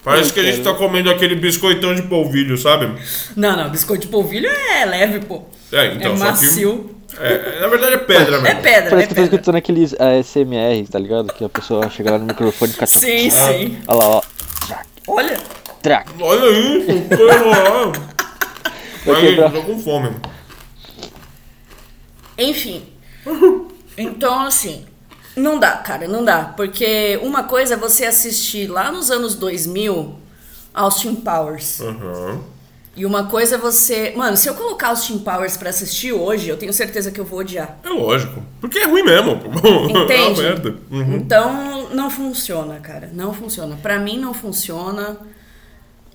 Parece 0.03 0.33
que 0.35 0.41
a 0.41 0.43
gente 0.43 0.61
tá 0.63 0.75
comendo 0.75 1.11
aquele 1.11 1.35
biscoitão 1.35 1.95
de 1.95 2.03
polvilho, 2.03 2.59
sabe? 2.59 2.93
não, 3.35 3.57
não, 3.57 3.71
biscoito 3.71 4.03
de 4.03 4.09
polvilho 4.09 4.49
é 4.51 4.85
leve, 4.85 5.21
pô. 5.21 5.43
É, 5.73 5.95
então, 5.95 6.13
é 6.13 6.17
só 6.17 6.25
que- 6.25 6.31
macio. 6.31 6.91
É, 7.19 7.61
na 7.61 7.69
verdade 7.69 7.95
é 7.95 7.99
pedra 7.99 8.37
É 8.39 8.41
mesmo. 8.41 8.63
pedra, 8.63 8.91
Parece 8.91 9.05
é 9.05 9.07
que 9.07 9.13
eu 9.13 9.17
tô 9.17 9.23
escutando 9.23 9.55
aqueles 9.57 9.95
ASMR, 9.95 10.87
tá 10.91 10.99
ligado? 10.99 11.33
Que 11.33 11.45
a 11.45 11.49
pessoa 11.49 11.89
chega 11.89 12.11
lá 12.11 12.19
no 12.19 12.27
microfone 12.27 12.71
e 12.71 12.75
fica. 12.75 12.87
Sim, 12.87 13.31
sim. 13.31 13.79
Olha 13.87 13.99
lá, 13.99 14.07
ó. 14.07 14.23
Olha. 15.07 15.39
trac. 15.81 16.11
Olha 16.21 16.51
isso, 16.51 16.87
que. 17.09 17.15
Vai 19.07 19.51
tô 19.53 19.63
com 19.63 19.79
fome. 19.79 20.11
Enfim. 22.39 22.85
Então, 23.97 24.41
assim, 24.43 24.85
não 25.37 25.59
dá, 25.59 25.73
cara, 25.73 26.07
não 26.09 26.25
dá. 26.25 26.53
Porque 26.57 27.19
uma 27.23 27.45
coisa 27.45 27.75
é 27.75 27.77
você 27.77 28.05
assistir 28.05 28.67
lá 28.69 28.91
nos 28.91 29.11
anos 29.11 29.35
2000 29.35 30.15
Austin 30.73 31.15
Powers. 31.17 31.81
Aham. 31.81 32.41
E 32.97 33.05
uma 33.05 33.27
coisa 33.27 33.57
é 33.57 33.59
você. 33.59 34.13
Mano, 34.15 34.37
se 34.37 34.49
eu 34.49 34.55
colocar 34.55 34.89
Austin 34.89 35.19
Powers 35.19 35.57
pra 35.57 35.71
assistir 35.71 36.13
hoje, 36.13 36.49
eu 36.49 36.57
tenho 36.57 36.73
certeza 36.73 37.11
que 37.11 37.19
eu 37.19 37.25
vou 37.25 37.41
odiar. 37.41 37.77
É 37.83 37.89
lógico. 37.89 38.41
Porque 38.61 38.79
é 38.79 38.87
ruim 38.87 39.03
mesmo. 39.03 39.33
Entende? 39.33 40.15
É 40.15 40.29
uma 40.29 40.43
merda. 40.43 40.77
Uhum. 40.91 41.17
Então, 41.17 41.89
não 41.93 42.09
funciona, 42.09 42.79
cara. 42.79 43.11
Não 43.13 43.35
funciona. 43.35 43.77
Pra 43.83 43.99
mim, 43.99 44.17
não 44.19 44.33
funciona. 44.33 45.17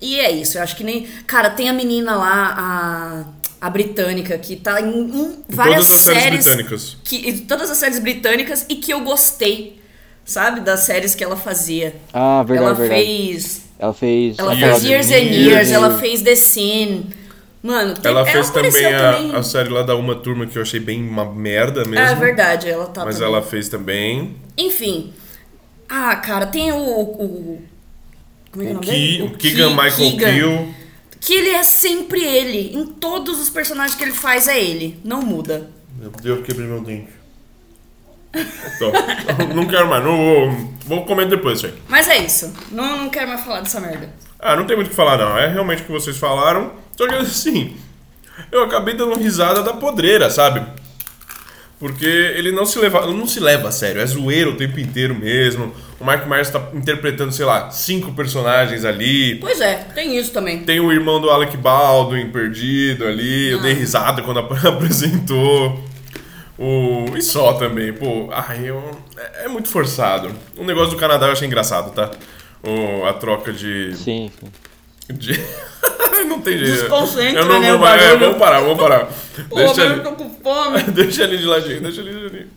E 0.00 0.18
é 0.18 0.30
isso. 0.30 0.58
Eu 0.58 0.62
acho 0.62 0.76
que 0.76 0.84
nem. 0.84 1.06
Cara, 1.26 1.50
tem 1.50 1.68
a 1.68 1.72
menina 1.72 2.14
lá, 2.16 2.54
a, 3.60 3.66
a 3.66 3.70
britânica, 3.70 4.38
que 4.38 4.56
tá 4.56 4.80
em, 4.80 4.86
em 5.00 5.36
várias 5.48 5.86
todas 5.88 5.90
as 5.92 5.98
séries 6.00 6.22
séries. 6.22 6.44
britânicas. 6.44 6.96
Que, 7.04 7.32
todas 7.42 7.70
as 7.70 7.76
séries 7.78 7.98
britânicas 7.98 8.64
e 8.68 8.76
que 8.76 8.92
eu 8.92 9.00
gostei, 9.00 9.80
sabe? 10.24 10.60
Das 10.60 10.80
séries 10.80 11.14
que 11.14 11.22
ela 11.22 11.36
fazia. 11.36 11.94
Ah, 12.12 12.42
verdade, 12.42 12.66
ela 12.68 12.74
verdade. 12.74 13.04
fez. 13.04 13.62
Ela 13.78 13.94
fez. 13.94 14.38
Ela 14.38 14.54
Years 14.54 14.70
fez 14.78 14.84
Years 14.90 15.10
and 15.10 15.14
Years. 15.34 15.46
Years, 15.52 15.70
ela 15.72 15.98
fez 15.98 16.22
The 16.22 16.34
Scene. 16.36 17.06
Mano, 17.62 17.92
tem, 17.94 18.10
Ela 18.10 18.24
fez 18.24 18.48
também 18.48 18.70
apareceu 18.70 18.96
a, 19.06 19.12
também- 19.12 19.34
a 19.36 19.42
série 19.42 19.68
lá 19.68 19.82
da 19.82 19.94
Uma 19.94 20.14
Turma 20.14 20.46
que 20.46 20.56
eu 20.56 20.62
achei 20.62 20.80
bem 20.80 21.06
uma 21.06 21.26
merda 21.30 21.84
mesmo. 21.84 22.06
É 22.06 22.14
verdade, 22.14 22.70
ela 22.70 22.86
tá 22.86 23.04
Mas 23.04 23.16
também. 23.16 23.28
ela 23.34 23.42
fez 23.42 23.68
também. 23.68 24.34
Enfim. 24.56 25.12
Ah, 25.86 26.16
cara, 26.16 26.46
tem 26.46 26.72
o. 26.72 26.78
o 26.78 27.62
como 28.52 28.64
é 28.64 28.66
que 28.66 28.72
é 28.72 28.72
o 28.72 28.72
O, 28.72 28.74
nome 28.74 28.86
Ki, 28.86 28.92
dele? 28.92 29.22
o 29.22 29.30
Keegan 29.36 29.70
Michael 29.70 30.16
Kill. 30.18 30.74
Que 31.20 31.34
ele 31.34 31.50
é 31.50 31.62
sempre 31.62 32.22
ele. 32.22 32.74
Em 32.76 32.86
todos 32.86 33.38
os 33.40 33.50
personagens 33.50 33.94
que 33.94 34.02
ele 34.02 34.12
faz 34.12 34.48
é 34.48 34.58
ele. 34.62 34.98
Não 35.04 35.20
muda. 35.22 35.70
Meu 35.98 36.10
Deus, 36.10 36.44
quebrei 36.44 36.66
meu 36.66 36.80
dente. 36.80 37.08
Então, 38.34 38.92
não 39.54 39.66
quero 39.66 39.88
mais. 39.88 40.02
Não 40.04 40.16
vou, 40.16 40.70
vou 40.86 41.04
comer 41.04 41.26
depois 41.26 41.58
isso 41.58 41.66
aí. 41.66 41.74
Mas 41.88 42.08
é 42.08 42.18
isso. 42.18 42.52
Não, 42.70 42.96
não 42.96 43.10
quero 43.10 43.28
mais 43.28 43.40
falar 43.42 43.60
dessa 43.60 43.80
merda. 43.80 44.08
Ah, 44.38 44.56
não 44.56 44.64
tem 44.66 44.76
muito 44.76 44.86
o 44.86 44.90
que 44.90 44.96
falar, 44.96 45.18
não. 45.18 45.36
É 45.36 45.48
realmente 45.48 45.82
o 45.82 45.84
que 45.86 45.92
vocês 45.92 46.16
falaram. 46.16 46.72
Só 46.96 47.06
que 47.06 47.14
assim, 47.14 47.76
eu 48.50 48.62
acabei 48.62 48.94
dando 48.94 49.18
risada 49.18 49.62
da 49.62 49.74
podreira, 49.74 50.30
sabe? 50.30 50.64
Porque 51.80 52.04
ele 52.06 52.52
não 52.52 52.66
se 52.66 52.78
leva, 52.78 53.06
não 53.06 53.26
se 53.26 53.40
leva 53.40 53.68
a 53.68 53.72
sério, 53.72 54.02
é 54.02 54.06
zoeiro 54.06 54.50
o 54.50 54.54
tempo 54.56 54.78
inteiro 54.78 55.14
mesmo. 55.14 55.74
O 55.98 56.04
Mark 56.04 56.26
Myers 56.28 56.50
tá 56.50 56.62
interpretando, 56.74 57.32
sei 57.32 57.46
lá, 57.46 57.70
cinco 57.70 58.12
personagens 58.12 58.84
ali. 58.84 59.36
Pois 59.36 59.62
é, 59.62 59.76
tem 59.94 60.18
isso 60.18 60.30
também. 60.30 60.62
Tem 60.62 60.78
o 60.78 60.92
irmão 60.92 61.18
do 61.20 61.30
Alec 61.30 61.56
Baldwin 61.56 62.30
perdido 62.30 63.06
ali. 63.06 63.48
Eu 63.50 63.62
dei 63.62 63.72
risada 63.72 64.20
quando 64.20 64.40
ap- 64.40 64.52
apresentou. 64.66 65.82
O... 66.58 67.06
E 67.16 67.22
só 67.22 67.54
também, 67.54 67.94
pô. 67.94 68.28
Ai, 68.30 68.60
eu... 68.68 69.00
é, 69.16 69.46
é 69.46 69.48
muito 69.48 69.70
forçado. 69.70 70.30
O 70.58 70.64
negócio 70.64 70.90
do 70.90 70.96
Canadá 70.98 71.26
eu 71.28 71.32
achei 71.32 71.46
engraçado, 71.46 71.92
tá? 71.94 72.10
O... 72.62 73.06
A 73.06 73.14
troca 73.14 73.54
de. 73.54 73.96
Sim, 73.96 74.30
sim. 74.38 75.14
de- 75.14 75.40
não 76.30 76.40
tem 76.40 76.58
jeito. 76.58 76.72
Desconcentra, 76.72 77.40
Eu 77.40 77.46
não, 77.46 77.60
né, 77.60 77.72
não, 77.72 77.86
é, 77.86 78.16
vamos 78.16 78.38
parar, 78.38 78.60
vamos 78.60 78.78
parar. 78.78 79.08
Pô, 79.48 79.56
deixa, 79.56 79.82
eu 79.82 80.02
tô 80.02 80.12
com 80.12 80.30
fome. 80.42 80.82
deixa 80.92 81.24
ali 81.24 81.38
de 81.38 81.44
ladinho, 81.44 81.80
deixa 81.80 82.00
ali 82.00 82.10
de 82.14 82.22
ladinho. 82.22 82.48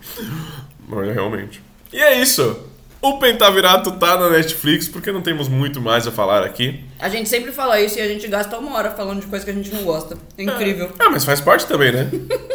Mas 0.88 1.14
realmente. 1.14 1.62
E 1.92 2.00
é 2.00 2.20
isso. 2.22 2.70
O 3.02 3.20
Pentavirato 3.20 3.92
tá 3.92 4.18
na 4.18 4.30
Netflix, 4.30 4.88
porque 4.88 5.12
não 5.12 5.22
temos 5.22 5.50
muito 5.50 5.82
mais 5.82 6.08
a 6.08 6.12
falar 6.12 6.44
aqui. 6.44 6.80
A 7.00 7.10
gente 7.10 7.28
sempre 7.28 7.52
fala 7.52 7.80
isso 7.82 8.00
e 8.00 8.02
a 8.02 8.08
gente 8.08 8.26
gasta 8.28 8.58
uma 8.58 8.78
hora 8.78 8.92
falando 8.92 9.20
de 9.20 9.28
coisa 9.28 9.44
que 9.44 9.52
a 9.52 9.54
gente 9.54 9.74
não 9.74 9.84
gosta. 9.84 10.18
É 10.38 10.44
incrível. 10.44 10.90
Ah, 10.98 11.10
mas 11.10 11.26
faz 11.26 11.42
parte 11.42 11.66
também, 11.66 11.92
né? 11.92 12.10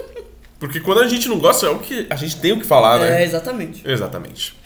Porque 0.59 0.81
quando 0.81 1.01
a 1.03 1.07
gente 1.07 1.29
não 1.29 1.39
gosta, 1.39 1.67
é 1.67 1.69
o 1.69 1.79
que 1.79 2.07
a 2.09 2.17
gente 2.17 2.41
tem 2.41 2.53
o 2.53 2.59
que 2.59 2.67
falar, 2.67 2.99
É, 3.01 3.11
né? 3.11 3.25
exatamente. 3.25 3.83
Exatamente. 3.87 4.57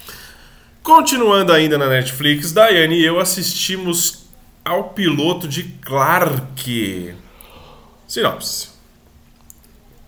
Continuando 0.83 1.53
ainda 1.53 1.77
na 1.77 1.89
Netflix, 1.89 2.53
Daiane 2.53 2.99
e 2.99 3.05
eu 3.05 3.21
assistimos 3.21 4.22
ao 4.65 4.91
piloto 4.91 5.49
de 5.49 5.65
Clark. 5.65 7.15
Sinopse. 8.07 8.71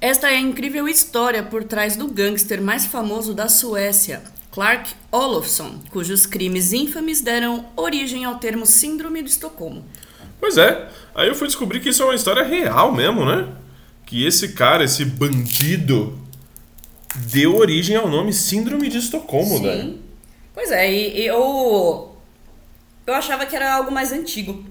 Esta 0.00 0.30
é 0.30 0.36
a 0.36 0.40
incrível 0.40 0.86
história 0.86 1.42
por 1.42 1.64
trás 1.64 1.96
do 1.96 2.06
gangster 2.06 2.60
mais 2.60 2.84
famoso 2.84 3.32
da 3.32 3.48
Suécia, 3.48 4.22
Clark 4.52 4.94
Olofsson, 5.10 5.80
cujos 5.90 6.26
crimes 6.26 6.72
infames 6.72 7.20
deram 7.20 7.66
origem 7.74 8.24
ao 8.24 8.36
termo 8.36 8.66
Síndrome 8.66 9.22
de 9.22 9.30
Estocolmo. 9.30 9.84
Pois 10.38 10.58
é, 10.58 10.88
aí 11.14 11.26
eu 11.26 11.34
fui 11.34 11.46
descobrir 11.46 11.80
que 11.80 11.88
isso 11.88 12.02
é 12.02 12.06
uma 12.06 12.14
história 12.14 12.44
real 12.44 12.92
mesmo, 12.92 13.24
né? 13.24 13.48
Que 14.04 14.26
esse 14.26 14.52
cara, 14.52 14.84
esse 14.84 15.04
bandido, 15.04 16.18
deu 17.32 17.56
origem 17.56 17.96
ao 17.96 18.06
nome 18.06 18.32
Síndrome 18.32 18.88
de 18.88 18.98
Estocolmo, 18.98 19.58
né? 19.58 19.94
Pois 20.54 20.70
é, 20.70 20.92
e, 20.92 21.22
e 21.22 21.26
eu. 21.26 22.13
Eu 23.06 23.14
achava 23.14 23.44
que 23.46 23.54
era 23.54 23.74
algo 23.74 23.90
mais 23.92 24.12
antigo, 24.12 24.64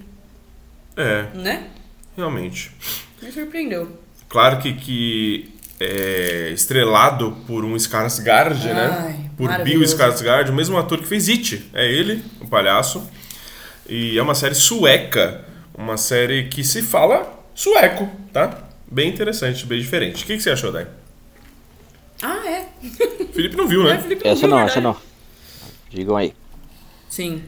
É, 0.96 1.26
né? 1.34 1.68
realmente. 2.16 2.70
Me 3.22 3.30
surpreendeu. 3.32 3.98
Claro 4.28 4.58
que, 4.60 4.74
que 4.74 5.52
é 5.80 6.50
estrelado 6.52 7.36
por 7.46 7.64
um 7.64 7.76
Skarsgård, 7.76 8.64
né? 8.72 8.96
Ai, 9.06 9.30
Por 9.36 9.50
Bill. 9.62 9.80
Skarsgård, 9.82 10.50
o 10.50 10.52
mesmo 10.54 10.76
ator 10.78 10.98
que 10.98 11.06
fez 11.06 11.28
It. 11.28 11.70
É 11.72 11.86
ele, 11.90 12.24
o 12.40 12.48
palhaço. 12.48 13.08
E 13.88 14.16
é 14.18 14.22
uma 14.22 14.34
série 14.34 14.54
sueca. 14.54 15.44
Uma 15.76 15.96
série 15.96 16.48
que 16.48 16.62
se 16.64 16.82
fala 16.82 17.32
sueco, 17.54 18.08
tá? 18.32 18.62
Bem 18.90 19.08
interessante, 19.10 19.66
bem 19.66 19.80
diferente. 19.80 20.22
O 20.22 20.26
que, 20.26 20.36
que 20.36 20.42
você 20.42 20.50
achou, 20.50 20.70
Dai? 20.72 20.86
Ah, 22.22 22.48
é. 22.48 22.68
Felipe 23.32 23.56
não 23.56 23.66
viu, 23.66 23.82
É, 23.88 23.94
né? 23.94 24.02
Felipe 24.02 24.26
Essa 24.26 24.40
viu, 24.42 24.48
não, 24.48 24.56
verdade. 24.58 24.70
essa 24.78 24.80
não. 24.80 24.96
Digam 25.90 26.16
aí. 26.16 26.32
Sim. 27.08 27.42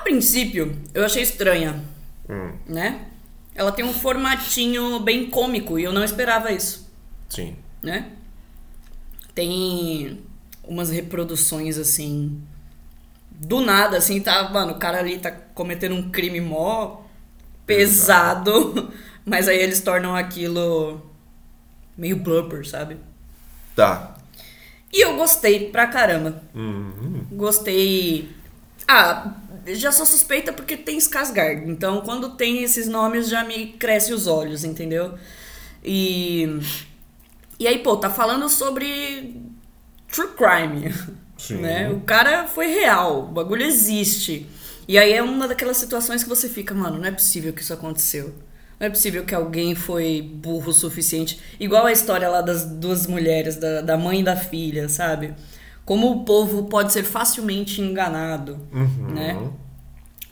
A 0.00 0.02
princípio, 0.02 0.74
eu 0.94 1.04
achei 1.04 1.22
estranha, 1.22 1.78
Hum, 2.26 2.52
né? 2.66 3.04
Ela 3.54 3.70
tem 3.70 3.84
um 3.84 3.92
formatinho 3.92 4.98
bem 5.00 5.28
cômico 5.28 5.78
e 5.78 5.84
eu 5.84 5.92
não 5.92 6.02
esperava 6.02 6.50
isso, 6.50 6.90
sim. 7.28 7.54
né? 7.82 8.10
Tem 9.34 10.18
umas 10.64 10.88
reproduções 10.90 11.76
assim 11.76 12.40
do 13.30 13.60
nada, 13.60 13.98
assim, 13.98 14.20
tá, 14.20 14.48
mano, 14.48 14.72
o 14.72 14.78
cara 14.78 15.00
ali 15.00 15.18
tá 15.18 15.30
cometendo 15.30 15.94
um 15.94 16.10
crime 16.10 16.40
mó 16.40 17.02
pesado, 17.66 18.90
mas 19.26 19.48
aí 19.48 19.58
eles 19.58 19.82
tornam 19.82 20.16
aquilo 20.16 21.02
meio 21.96 22.16
blooper, 22.16 22.66
sabe? 22.66 22.96
Tá. 23.76 24.16
E 24.90 25.04
eu 25.04 25.14
gostei 25.16 25.68
pra 25.70 25.86
caramba. 25.88 26.42
Uhum. 26.54 27.26
Gostei. 27.32 28.30
Ah, 28.88 29.34
já 29.66 29.92
sou 29.92 30.06
suspeita 30.06 30.52
porque 30.52 30.76
tem 30.76 30.98
Skarsgård. 30.98 31.68
Então, 31.68 32.00
quando 32.00 32.36
tem 32.36 32.62
esses 32.62 32.86
nomes, 32.86 33.28
já 33.28 33.44
me 33.44 33.68
cresce 33.72 34.12
os 34.12 34.26
olhos, 34.26 34.64
entendeu? 34.64 35.14
E. 35.84 36.60
E 37.58 37.66
aí, 37.66 37.78
pô, 37.78 37.96
tá 37.96 38.08
falando 38.08 38.48
sobre 38.48 39.36
true 40.10 40.28
crime. 40.28 40.94
Sim. 41.36 41.56
Né? 41.56 41.90
O 41.90 42.00
cara 42.00 42.46
foi 42.46 42.66
real, 42.66 43.24
o 43.24 43.26
bagulho 43.26 43.62
existe. 43.62 44.46
E 44.86 44.98
aí 44.98 45.12
é 45.12 45.22
uma 45.22 45.48
daquelas 45.48 45.76
situações 45.76 46.22
que 46.22 46.28
você 46.28 46.48
fica, 46.48 46.74
mano, 46.74 46.98
não 46.98 47.06
é 47.06 47.10
possível 47.10 47.52
que 47.52 47.62
isso 47.62 47.72
aconteceu. 47.72 48.34
Não 48.78 48.86
é 48.86 48.90
possível 48.90 49.24
que 49.24 49.34
alguém 49.34 49.74
foi 49.74 50.20
burro 50.22 50.70
o 50.70 50.74
suficiente. 50.74 51.40
Igual 51.58 51.86
a 51.86 51.92
história 51.92 52.28
lá 52.28 52.40
das 52.40 52.64
duas 52.64 53.06
mulheres, 53.06 53.56
da, 53.56 53.82
da 53.82 53.96
mãe 53.96 54.20
e 54.20 54.24
da 54.24 54.36
filha, 54.36 54.88
sabe? 54.88 55.34
Como 55.90 56.08
o 56.12 56.24
povo 56.24 56.66
pode 56.68 56.92
ser 56.92 57.02
facilmente 57.02 57.80
enganado, 57.80 58.60
Uhum. 58.72 59.10
né? 59.12 59.36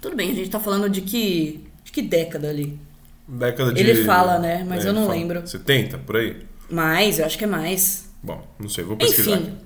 Tudo 0.00 0.14
bem, 0.14 0.30
a 0.30 0.34
gente 0.34 0.48
tá 0.50 0.60
falando 0.60 0.88
de 0.88 1.00
que, 1.00 1.64
de 1.82 1.90
que 1.90 2.00
década 2.00 2.48
ali? 2.48 2.78
Década 3.26 3.72
de. 3.72 3.80
Ele 3.80 4.04
fala, 4.04 4.38
né? 4.38 4.64
Mas 4.68 4.84
eu 4.84 4.92
ele 4.92 5.00
não 5.00 5.06
fala. 5.08 5.18
lembro. 5.18 5.44
70, 5.44 5.98
por 5.98 6.14
aí? 6.14 6.36
Mais, 6.70 7.18
eu 7.18 7.26
acho 7.26 7.36
que 7.36 7.42
é 7.42 7.46
mais. 7.48 8.08
Bom, 8.22 8.40
não 8.56 8.68
sei, 8.68 8.84
vou 8.84 8.96
pesquisar. 8.96 9.32
Enfim. 9.32 9.56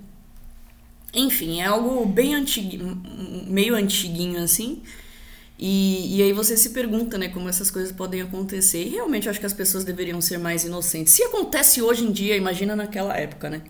Enfim, 1.13 1.61
é 1.61 1.67
algo 1.67 2.07
bem 2.07 2.35
antiguinho, 2.37 2.99
meio 3.47 3.75
antiguinho 3.75 4.43
assim. 4.43 4.81
E, 5.59 6.17
e 6.17 6.23
aí 6.23 6.33
você 6.33 6.57
se 6.57 6.71
pergunta, 6.71 7.19
né, 7.19 7.29
como 7.29 7.51
essas 7.51 7.71
coisas 7.71 7.93
podem 7.93 8.23
acontecer. 8.23 8.83
E 8.83 8.89
realmente 8.89 9.27
eu 9.27 9.31
acho 9.31 9.39
que 9.39 9.45
as 9.45 9.53
pessoas 9.53 9.85
deveriam 9.85 10.23
ser 10.23 10.39
mais 10.39 10.65
inocentes. 10.65 11.13
Se 11.13 11.23
acontece 11.23 11.83
hoje 11.83 12.03
em 12.03 12.11
dia, 12.11 12.35
imagina 12.35 12.75
naquela 12.75 13.15
época, 13.15 13.51
né? 13.51 13.61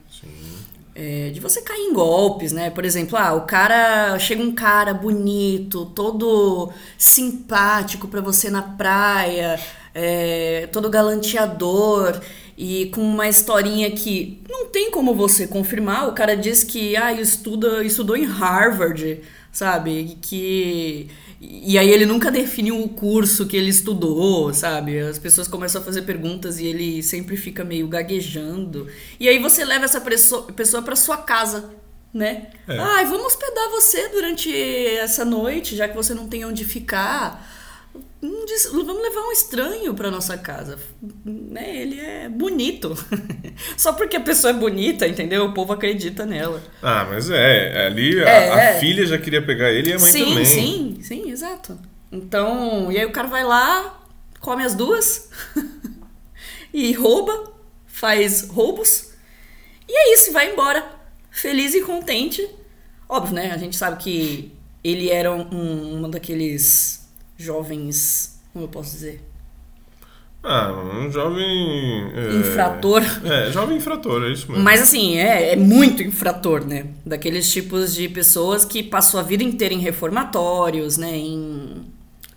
É, 0.95 1.30
de 1.30 1.40
você 1.40 1.62
cair 1.62 1.80
em 1.80 1.95
golpes, 1.95 2.53
né? 2.53 2.68
Por 2.68 2.84
exemplo, 2.84 3.16
ah, 3.16 3.32
o 3.32 3.47
cara 3.47 4.18
chega 4.18 4.43
um 4.43 4.55
cara 4.55 4.93
bonito, 4.93 5.86
todo 5.86 6.70
simpático 6.99 8.09
pra 8.09 8.20
você 8.20 8.51
na 8.51 8.61
praia, 8.61 9.59
é, 9.95 10.68
todo 10.70 10.90
galanteador 10.90 12.20
e 12.57 12.90
com 12.95 13.01
uma 13.01 13.26
historinha 13.26 13.90
que 13.90 14.43
não 14.49 14.66
tem 14.66 14.90
como 14.90 15.14
você 15.14 15.47
confirmar. 15.47 16.09
O 16.09 16.12
cara 16.12 16.36
diz 16.36 16.62
que 16.62 16.97
ah, 16.97 17.12
estuda, 17.12 17.82
estudou 17.82 18.16
em 18.16 18.24
Harvard, 18.24 19.20
sabe? 19.53 20.16
Que 20.22 21.09
e 21.44 21.76
aí 21.76 21.90
ele 21.90 22.07
nunca 22.07 22.30
definiu 22.30 22.80
o 22.80 22.88
curso 22.88 23.46
que 23.46 23.57
ele 23.57 23.68
estudou, 23.68 24.55
sabe? 24.55 25.00
As 25.00 25.18
pessoas 25.18 25.48
começam 25.48 25.82
a 25.82 25.84
fazer 25.84 26.03
perguntas 26.03 26.61
e 26.61 26.66
ele 26.66 27.03
sempre 27.03 27.36
fica 27.36 27.64
meio 27.64 27.88
gaguejando. 27.88 28.86
E 29.18 29.28
aí 29.28 29.40
você 29.40 29.64
leva 29.64 29.84
essa 29.84 30.00
pessoa 30.00 30.82
pra 30.82 30.94
sua 30.94 31.16
casa, 31.16 31.70
né? 32.14 32.46
É. 32.68 32.78
Ai, 32.78 33.07
vamos 33.07 33.26
hospedar 33.26 33.70
você 33.70 34.09
durante 34.11 34.55
essa 34.55 35.24
noite, 35.24 35.74
já 35.74 35.88
que 35.88 35.96
você 35.96 36.14
não 36.14 36.28
tem 36.28 36.44
onde 36.44 36.64
ficar. 36.64 37.44
Diz- 38.47 38.70
Vamos 38.72 39.03
levar 39.03 39.20
um 39.28 39.32
estranho 39.32 39.95
pra 39.95 40.11
nossa 40.11 40.38
casa. 40.38 40.78
Né? 41.24 41.76
Ele 41.82 42.01
é 42.01 42.28
bonito. 42.28 42.95
Só 43.76 43.93
porque 43.93 44.16
a 44.16 44.20
pessoa 44.20 44.51
é 44.51 44.55
bonita, 44.55 45.07
entendeu? 45.07 45.45
O 45.47 45.53
povo 45.55 45.72
acredita 45.72 46.24
nela. 46.24 46.62
Ah, 46.82 47.05
mas 47.09 47.30
é, 47.30 47.86
ali 47.86 48.20
a, 48.22 48.28
É, 48.28 48.51
a 48.53 48.61
é. 48.62 48.80
filha 48.80 49.05
já 49.07 49.18
queria 49.18 49.45
pegar 49.45 49.70
ele 49.70 49.90
e 49.90 49.93
a 49.95 49.99
mãe 49.99 50.11
sim, 50.12 50.24
também. 50.26 50.45
sim, 50.45 50.99
sim, 51.03 51.30
exato. 51.30 51.78
Então, 52.11 52.90
e 52.93 52.99
aí 52.99 53.05
o 53.07 53.12
cara 53.12 53.28
vai 53.28 53.45
lá, 53.45 54.01
come 54.40 54.62
as 54.64 54.74
duas 54.74 55.28
e 56.72 56.93
rouba, 56.93 57.53
faz 57.86 58.49
roubos. 58.49 59.11
E 59.88 59.93
é 59.95 60.14
isso, 60.14 60.32
vai 60.32 60.53
embora. 60.53 60.84
Feliz 61.30 61.74
e 61.74 61.82
contente. 61.82 62.49
Óbvio, 63.09 63.34
né? 63.34 63.51
A 63.53 63.59
gente 63.59 63.76
sabe 63.76 64.03
que 64.03 64.53
ele 64.82 65.11
era 65.11 65.32
um, 65.32 65.99
uma 65.99 66.09
daqueles 66.09 67.01
jovens. 67.43 68.40
Como 68.53 68.64
eu 68.64 68.68
posso 68.68 68.93
dizer? 68.93 69.22
Ah, 70.45 70.72
um 70.72 71.11
jovem. 71.11 72.11
é, 72.14 72.34
Infrator. 72.34 73.03
É, 73.24 73.51
jovem 73.53 73.76
infrator, 73.76 74.24
é 74.24 74.32
isso 74.32 74.49
mesmo. 74.51 74.64
Mas 74.64 74.82
assim, 74.82 75.16
é, 75.16 75.53
é 75.53 75.57
muito 75.57 76.03
infrator, 76.03 76.66
né? 76.66 76.86
Daqueles 77.07 77.51
tipos 77.51 77.95
de 77.95 78.09
pessoas 78.09 78.64
que 78.64 78.82
passou 78.82 79.20
a 79.20 79.22
vida 79.22 79.45
inteira 79.45 79.72
em 79.72 79.78
reformatórios, 79.78 80.97
né? 80.97 81.16
Em. 81.16 81.84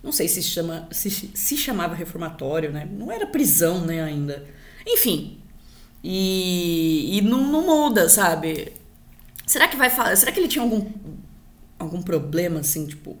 Não 0.04 0.12
sei 0.12 0.28
se 0.28 0.40
chama. 0.40 0.86
Se, 0.92 1.10
se 1.10 1.56
chamava 1.56 1.96
reformatório, 1.96 2.70
né? 2.70 2.88
Não 2.90 3.10
era 3.10 3.26
prisão, 3.26 3.80
né, 3.84 4.00
ainda. 4.02 4.44
Enfim. 4.86 5.38
E, 6.04 7.18
e 7.18 7.22
não, 7.22 7.44
não 7.50 7.66
muda, 7.66 8.08
sabe? 8.08 8.72
Será 9.44 9.66
que 9.66 9.76
vai 9.76 9.90
falar. 9.90 10.14
Será 10.14 10.30
que 10.30 10.38
ele 10.38 10.46
tinha 10.46 10.62
algum. 10.62 10.86
algum 11.76 12.00
problema, 12.00 12.60
assim, 12.60 12.86
tipo, 12.86 13.16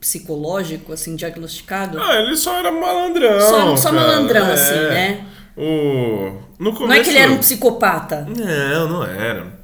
psicológico, 0.00 0.92
assim, 0.92 1.16
diagnosticado? 1.16 1.98
Ah, 2.00 2.20
ele 2.20 2.36
só 2.36 2.56
era 2.58 2.70
malandrão. 2.70 3.40
só 3.40 3.76
só 3.76 3.90
cara. 3.90 4.00
malandrão, 4.00 4.46
É. 4.46 4.52
assim, 4.52 4.74
né? 4.74 5.26
O... 5.56 6.40
No 6.58 6.72
começo... 6.72 6.86
Não 6.86 6.92
é 6.94 7.00
que 7.02 7.10
ele 7.10 7.18
era 7.18 7.32
um 7.32 7.38
psicopata. 7.38 8.26
Não, 8.28 8.88
não 8.88 9.04
era. 9.04 9.58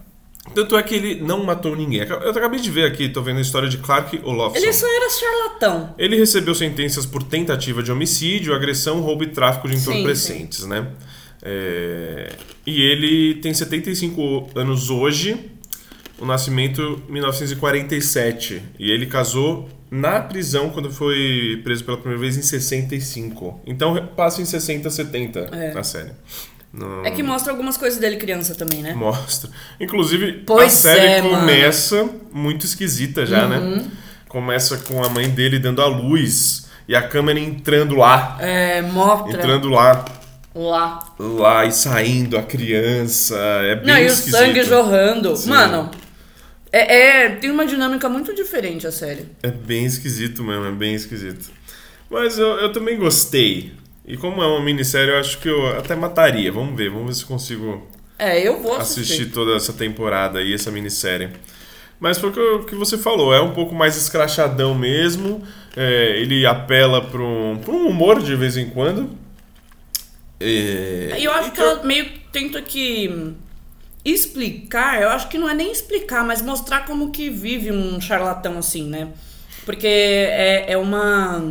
Tanto 0.55 0.77
é 0.77 0.83
que 0.83 0.95
ele 0.95 1.21
não 1.23 1.43
matou 1.43 1.75
ninguém. 1.75 2.01
Eu 2.01 2.31
acabei 2.31 2.61
de 2.61 2.71
ver 2.71 2.85
aqui, 2.85 3.09
tô 3.09 3.23
vendo 3.23 3.39
a 3.39 3.41
história 3.41 3.69
de 3.69 3.79
Clark 3.79 4.21
Olofsson. 4.25 4.63
Ele 4.63 4.73
só 4.73 4.87
era 4.87 5.09
charlatão. 5.11 5.95
Ele 5.99 6.17
recebeu 6.17 6.55
sentenças 6.55 7.07
por 7.07 7.23
tentativa 7.23 7.83
de 7.83 7.91
homicídio, 7.91 8.55
agressão, 8.55 9.01
roubo 9.01 9.25
e 9.25 9.29
tráfico 9.29 9.69
de 9.69 9.79
Sim, 9.79 9.91
entorpecentes, 9.93 10.67
né? 10.67 10.89
É, 11.43 12.33
E 12.67 12.81
ele 12.83 13.35
tem 13.37 13.53
75 13.55 14.51
anos 14.55 14.91
hoje, 14.91 15.51
o 16.19 16.27
nascimento 16.27 17.03
1947. 17.09 18.63
E 18.79 18.91
ele 18.91 19.07
casou 19.07 19.69
na 19.97 20.21
prisão 20.21 20.71
quando 20.71 20.91
foi 20.91 21.61
preso 21.63 21.85
pela 21.85 21.97
primeira 21.97 22.21
vez 22.21 22.37
em 22.37 22.43
65. 22.43 23.61
Então 23.67 23.95
passa 24.17 24.43
em 24.43 24.45
60, 24.45 24.91
70 24.91 25.41
É. 25.53 25.73
na 25.73 25.83
série. 25.85 26.11
Não- 26.73 27.05
É 27.07 27.11
que 27.13 27.23
mostra 27.23 27.53
algumas 27.53 27.77
coisas 27.77 28.01
dele 28.01 28.17
criança 28.17 28.55
também, 28.57 28.83
né? 28.83 28.93
Mostra. 28.95 29.49
Inclusive, 29.79 30.43
Pois 30.45 30.73
a 30.73 30.77
série 30.77 31.07
é, 31.07 31.23
mano. 31.23 31.35
Uhum. 31.35 31.41
começa 31.41 32.09
muito 32.33 32.67
esquisita 32.67 33.25
já, 33.25 33.47
né? 33.47 33.85
Começa 34.29 34.79
com 34.79 35.03
a 35.05 35.09
mãe 35.09 35.29
dele 35.31 35.61
dando 35.61 35.81
a 35.81 35.87
luz 35.87 36.67
e 36.89 36.97
a 36.97 37.03
câmera 37.07 37.39
entrando 37.39 37.95
lá. 37.95 38.37
É, 38.41 38.83
mostra 38.83 39.39
Entrando 39.39 39.69
lá, 39.69 40.05
lá. 40.53 40.99
lá 41.19 41.65
e 41.65 41.71
saindo 41.71 42.37
a 42.37 42.43
criança. 42.43 43.37
É 43.63 43.77
bem 43.77 43.87
Não, 43.87 43.99
e 44.01 44.07
o 44.07 44.11
sangue 44.11 44.65
jorrando. 44.65 45.37
Sim. 45.37 45.51
Mano, 45.51 45.89
é, 46.79 47.25
é- 47.27 47.31
tem 47.37 47.51
uma 47.51 47.67
dinâmica 47.67 48.09
muito 48.09 48.35
diferente 48.35 48.87
a 48.87 48.93
série. 48.93 49.27
É 49.43 49.51
bem 49.51 49.85
esquisito 49.85 50.43
mesmo, 50.43 50.65
é 50.67 50.73
bem 50.73 50.95
esquisito. 50.95 51.51
Mas 52.11 52.39
eu, 52.39 52.49
eu 52.61 52.73
também 52.73 52.97
gostei. 52.97 53.73
E 54.07 54.17
como 54.17 54.43
é 54.43 54.47
uma 54.47 54.61
minissérie, 54.63 55.11
eu 55.13 55.19
acho 55.19 55.39
que 55.39 55.49
eu 55.49 55.67
até 55.79 55.95
mataria. 55.97 56.53
Vamos 56.53 56.77
ver, 56.77 56.91
vamos 56.91 57.07
ver 57.07 57.15
se 57.15 57.25
consigo 57.25 57.87
É, 58.19 58.47
eu 58.47 58.61
vou 58.63 58.77
assistir. 58.77 59.15
assistir 59.15 59.33
toda 59.33 59.57
essa 59.57 59.73
temporada 59.73 60.39
aí, 60.41 60.53
essa 60.53 60.71
minissérie. 60.71 61.31
Mas 61.99 62.19
foi 62.19 62.29
o 62.31 62.33
que, 62.65 62.71
que 62.71 62.75
você 62.75 62.99
falou, 62.99 63.33
é 63.33 63.41
um 63.41 63.53
pouco 63.53 63.75
mais 63.75 63.97
escrachadão 63.97 64.75
mesmo. 64.75 65.43
é, 65.77 66.21
ele 66.21 66.45
apela 66.45 67.01
para 67.03 67.23
um, 67.23 67.57
pra 67.57 67.73
um 67.73 67.87
humor 67.89 68.23
de 68.23 68.35
vez 68.37 68.57
em 68.57 68.69
quando. 68.69 69.11
É, 70.41 71.15
E 71.19 71.25
eu 71.25 71.33
acho 71.33 71.53
que 71.53 71.61
ela 71.61 71.83
meio 71.85 72.05
que 72.07 72.21
tenta 72.33 72.61
que 72.61 73.33
explicar, 74.05 75.01
eu 75.01 75.09
acho 75.09 75.29
que 75.29 75.39
não 75.39 75.49
é 75.49 75.55
nem 75.55 75.73
explicar, 75.73 76.25
mas 76.25 76.43
mostrar 76.43 76.87
como 76.87 77.11
que 77.11 77.31
vive 77.31 77.73
um 77.73 78.01
charlatão 78.01 78.59
assim, 78.59 78.89
né? 78.89 79.09
Porque 79.65 79.87
é, 79.87 80.73
é 80.73 80.77
uma 80.77 81.43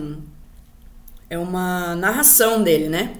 é 1.29 1.37
uma 1.37 1.95
narração 1.95 2.61
dele, 2.61 2.89
né? 2.89 3.15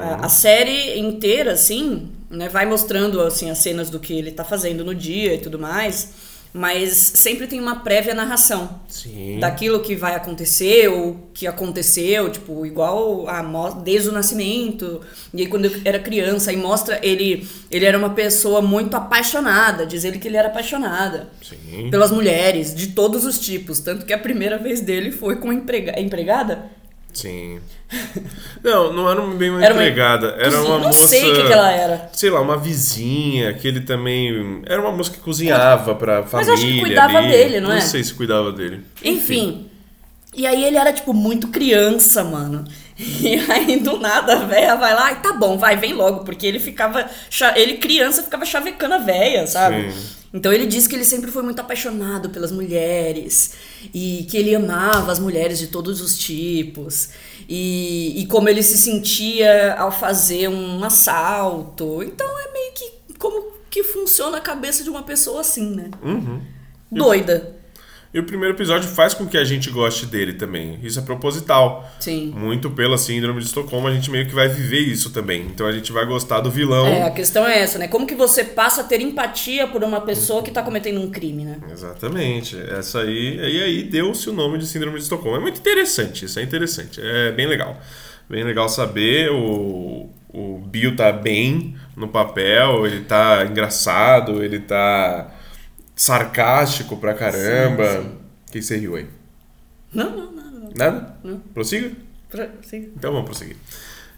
A, 0.00 0.26
a 0.26 0.28
série 0.28 0.98
inteira, 0.98 1.52
assim, 1.52 2.10
né, 2.30 2.48
vai 2.48 2.66
mostrando 2.66 3.20
assim 3.20 3.50
as 3.50 3.58
cenas 3.58 3.90
do 3.90 4.00
que 4.00 4.12
ele 4.12 4.30
tá 4.30 4.44
fazendo 4.44 4.84
no 4.84 4.94
dia 4.94 5.34
e 5.34 5.38
tudo 5.38 5.58
mais, 5.58 6.12
mas 6.56 7.12
sempre 7.14 7.46
tem 7.46 7.60
uma 7.60 7.76
prévia 7.80 8.14
narração 8.14 8.80
Sim. 8.88 9.38
daquilo 9.38 9.80
que 9.80 9.94
vai 9.94 10.14
acontecer 10.14 10.88
ou 10.88 11.28
que 11.34 11.46
aconteceu, 11.46 12.30
tipo, 12.30 12.64
igual 12.64 13.28
a 13.28 13.42
desde 13.82 14.08
o 14.08 14.12
nascimento. 14.12 15.02
E 15.34 15.42
aí 15.42 15.46
quando 15.46 15.66
eu 15.66 15.72
era 15.84 15.98
criança, 15.98 16.50
aí 16.50 16.56
mostra 16.56 16.98
ele, 17.02 17.46
ele 17.70 17.84
era 17.84 17.98
uma 17.98 18.10
pessoa 18.10 18.62
muito 18.62 18.96
apaixonada, 18.96 19.84
diz 19.84 20.02
ele 20.04 20.18
que 20.18 20.26
ele 20.28 20.36
era 20.38 20.48
apaixonada 20.48 21.28
Sim. 21.42 21.90
pelas 21.90 22.10
mulheres 22.10 22.74
de 22.74 22.88
todos 22.88 23.24
os 23.26 23.38
tipos, 23.38 23.78
tanto 23.80 24.06
que 24.06 24.12
a 24.12 24.18
primeira 24.18 24.56
vez 24.56 24.80
dele 24.80 25.12
foi 25.12 25.36
com 25.36 25.50
a 25.50 25.54
emprega- 25.54 26.00
empregada. 26.00 26.70
Sim. 27.16 27.60
Não, 28.62 28.92
não 28.92 29.10
era 29.10 29.20
bem 29.22 29.50
uma 29.50 29.64
Era 29.64 29.72
uma- 29.74 29.82
empregada. 29.82 30.36
Era 30.38 30.60
uma 30.60 30.78
não 30.78 30.86
moça. 30.88 31.06
sei 31.08 31.30
o 31.32 31.34
que, 31.34 31.46
que 31.46 31.52
ela 31.52 31.70
era. 31.72 32.10
Sei 32.12 32.28
lá, 32.28 32.40
uma 32.42 32.58
vizinha 32.58 33.54
que 33.54 33.66
ele 33.66 33.80
também. 33.80 34.60
Era 34.66 34.80
uma 34.82 34.92
moça 34.92 35.10
que 35.10 35.18
cozinhava 35.18 35.94
pra 35.94 36.20
Mas 36.20 36.30
família. 36.30 36.52
acho 36.54 36.66
que 36.66 36.80
cuidava 36.80 37.18
ali. 37.18 37.28
dele, 37.28 37.60
não 37.60 37.70
é? 37.72 37.76
Não 37.76 37.80
sei 37.80 38.04
se 38.04 38.12
cuidava 38.12 38.52
dele. 38.52 38.82
Enfim. 39.02 39.70
E 40.34 40.46
aí 40.46 40.62
ele 40.64 40.76
era, 40.76 40.92
tipo, 40.92 41.14
muito 41.14 41.48
criança, 41.48 42.22
mano. 42.22 42.64
E 42.98 43.38
aí, 43.50 43.78
do 43.80 43.98
nada, 43.98 44.34
a 44.34 44.44
véia 44.44 44.74
vai 44.76 44.94
lá, 44.94 45.12
e 45.12 45.16
tá 45.16 45.32
bom, 45.32 45.56
vai, 45.56 45.76
vem 45.76 45.94
logo, 45.94 46.24
porque 46.24 46.46
ele 46.46 46.58
ficava. 46.58 47.06
Ele, 47.54 47.74
criança, 47.78 48.22
ficava 48.22 48.44
chavecando 48.44 48.94
a 48.94 48.98
véia, 48.98 49.46
sabe? 49.46 49.90
Sim. 49.92 50.15
Então 50.32 50.52
ele 50.52 50.66
disse 50.66 50.88
que 50.88 50.94
ele 50.94 51.04
sempre 51.04 51.30
foi 51.30 51.42
muito 51.42 51.60
apaixonado 51.60 52.30
pelas 52.30 52.52
mulheres 52.52 53.54
e 53.94 54.26
que 54.28 54.36
ele 54.36 54.54
amava 54.54 55.12
as 55.12 55.18
mulheres 55.18 55.58
de 55.58 55.68
todos 55.68 56.00
os 56.00 56.18
tipos 56.18 57.10
e, 57.48 58.20
e 58.20 58.26
como 58.26 58.48
ele 58.48 58.62
se 58.62 58.76
sentia 58.76 59.74
ao 59.74 59.90
fazer 59.90 60.48
um 60.48 60.82
assalto. 60.84 62.02
Então 62.02 62.26
é 62.26 62.52
meio 62.52 62.72
que 62.72 63.14
como 63.18 63.52
que 63.70 63.82
funciona 63.82 64.38
a 64.38 64.40
cabeça 64.40 64.82
de 64.82 64.90
uma 64.90 65.02
pessoa 65.02 65.40
assim, 65.40 65.74
né? 65.74 65.90
Uhum. 66.02 66.40
Doida. 66.90 67.56
E 68.16 68.18
o 68.18 68.24
primeiro 68.24 68.54
episódio 68.54 68.88
faz 68.88 69.12
com 69.12 69.26
que 69.26 69.36
a 69.36 69.44
gente 69.44 69.68
goste 69.68 70.06
dele 70.06 70.32
também. 70.32 70.78
Isso 70.82 70.98
é 70.98 71.02
proposital. 71.02 71.86
Sim. 72.00 72.32
Muito 72.34 72.70
pela 72.70 72.96
síndrome 72.96 73.40
de 73.40 73.44
Estocolmo, 73.44 73.88
a 73.88 73.92
gente 73.92 74.10
meio 74.10 74.24
que 74.24 74.34
vai 74.34 74.48
viver 74.48 74.78
isso 74.78 75.10
também. 75.10 75.42
Então 75.42 75.66
a 75.66 75.72
gente 75.72 75.92
vai 75.92 76.06
gostar 76.06 76.40
do 76.40 76.50
vilão. 76.50 76.86
É, 76.86 77.02
a 77.02 77.10
questão 77.10 77.46
é 77.46 77.58
essa, 77.58 77.78
né? 77.78 77.88
Como 77.88 78.06
que 78.06 78.14
você 78.14 78.42
passa 78.42 78.80
a 78.80 78.84
ter 78.84 79.02
empatia 79.02 79.66
por 79.66 79.84
uma 79.84 80.00
pessoa 80.00 80.42
que 80.42 80.50
tá 80.50 80.62
comentando 80.62 80.98
um 80.98 81.10
crime, 81.10 81.44
né? 81.44 81.58
Exatamente. 81.70 82.56
Essa 82.56 83.00
aí, 83.00 83.36
e 83.36 83.62
aí 83.62 83.82
deu-se 83.82 84.30
o 84.30 84.32
nome 84.32 84.56
de 84.56 84.66
síndrome 84.66 84.96
de 84.96 85.02
Estocolmo. 85.02 85.36
É 85.36 85.40
muito 85.40 85.60
interessante, 85.60 86.24
isso 86.24 86.38
é 86.38 86.42
interessante. 86.42 86.98
É 86.98 87.32
bem 87.32 87.46
legal. 87.46 87.78
Bem 88.30 88.44
legal 88.44 88.66
saber. 88.70 89.30
O, 89.30 90.08
o 90.32 90.58
Bill 90.66 90.96
tá 90.96 91.12
bem 91.12 91.76
no 91.94 92.08
papel, 92.08 92.86
ele 92.86 93.00
tá 93.00 93.44
engraçado, 93.44 94.42
ele 94.42 94.60
tá 94.60 95.35
sarcástico 95.96 96.96
pra 96.98 97.14
caramba. 97.14 97.86
Sim, 97.86 98.02
sim. 98.02 98.08
O 98.48 98.52
que 98.52 98.62
você 98.62 98.76
riu 98.76 98.96
aí? 98.96 99.06
Não, 99.92 100.10
não, 100.10 100.30
não, 100.30 100.50
não. 100.50 100.70
Nada? 100.76 101.16
Não. 101.24 101.38
Prossiga? 101.54 101.90
Sim. 102.62 102.90
Então 102.94 103.12
vamos 103.12 103.26
prosseguir. 103.26 103.56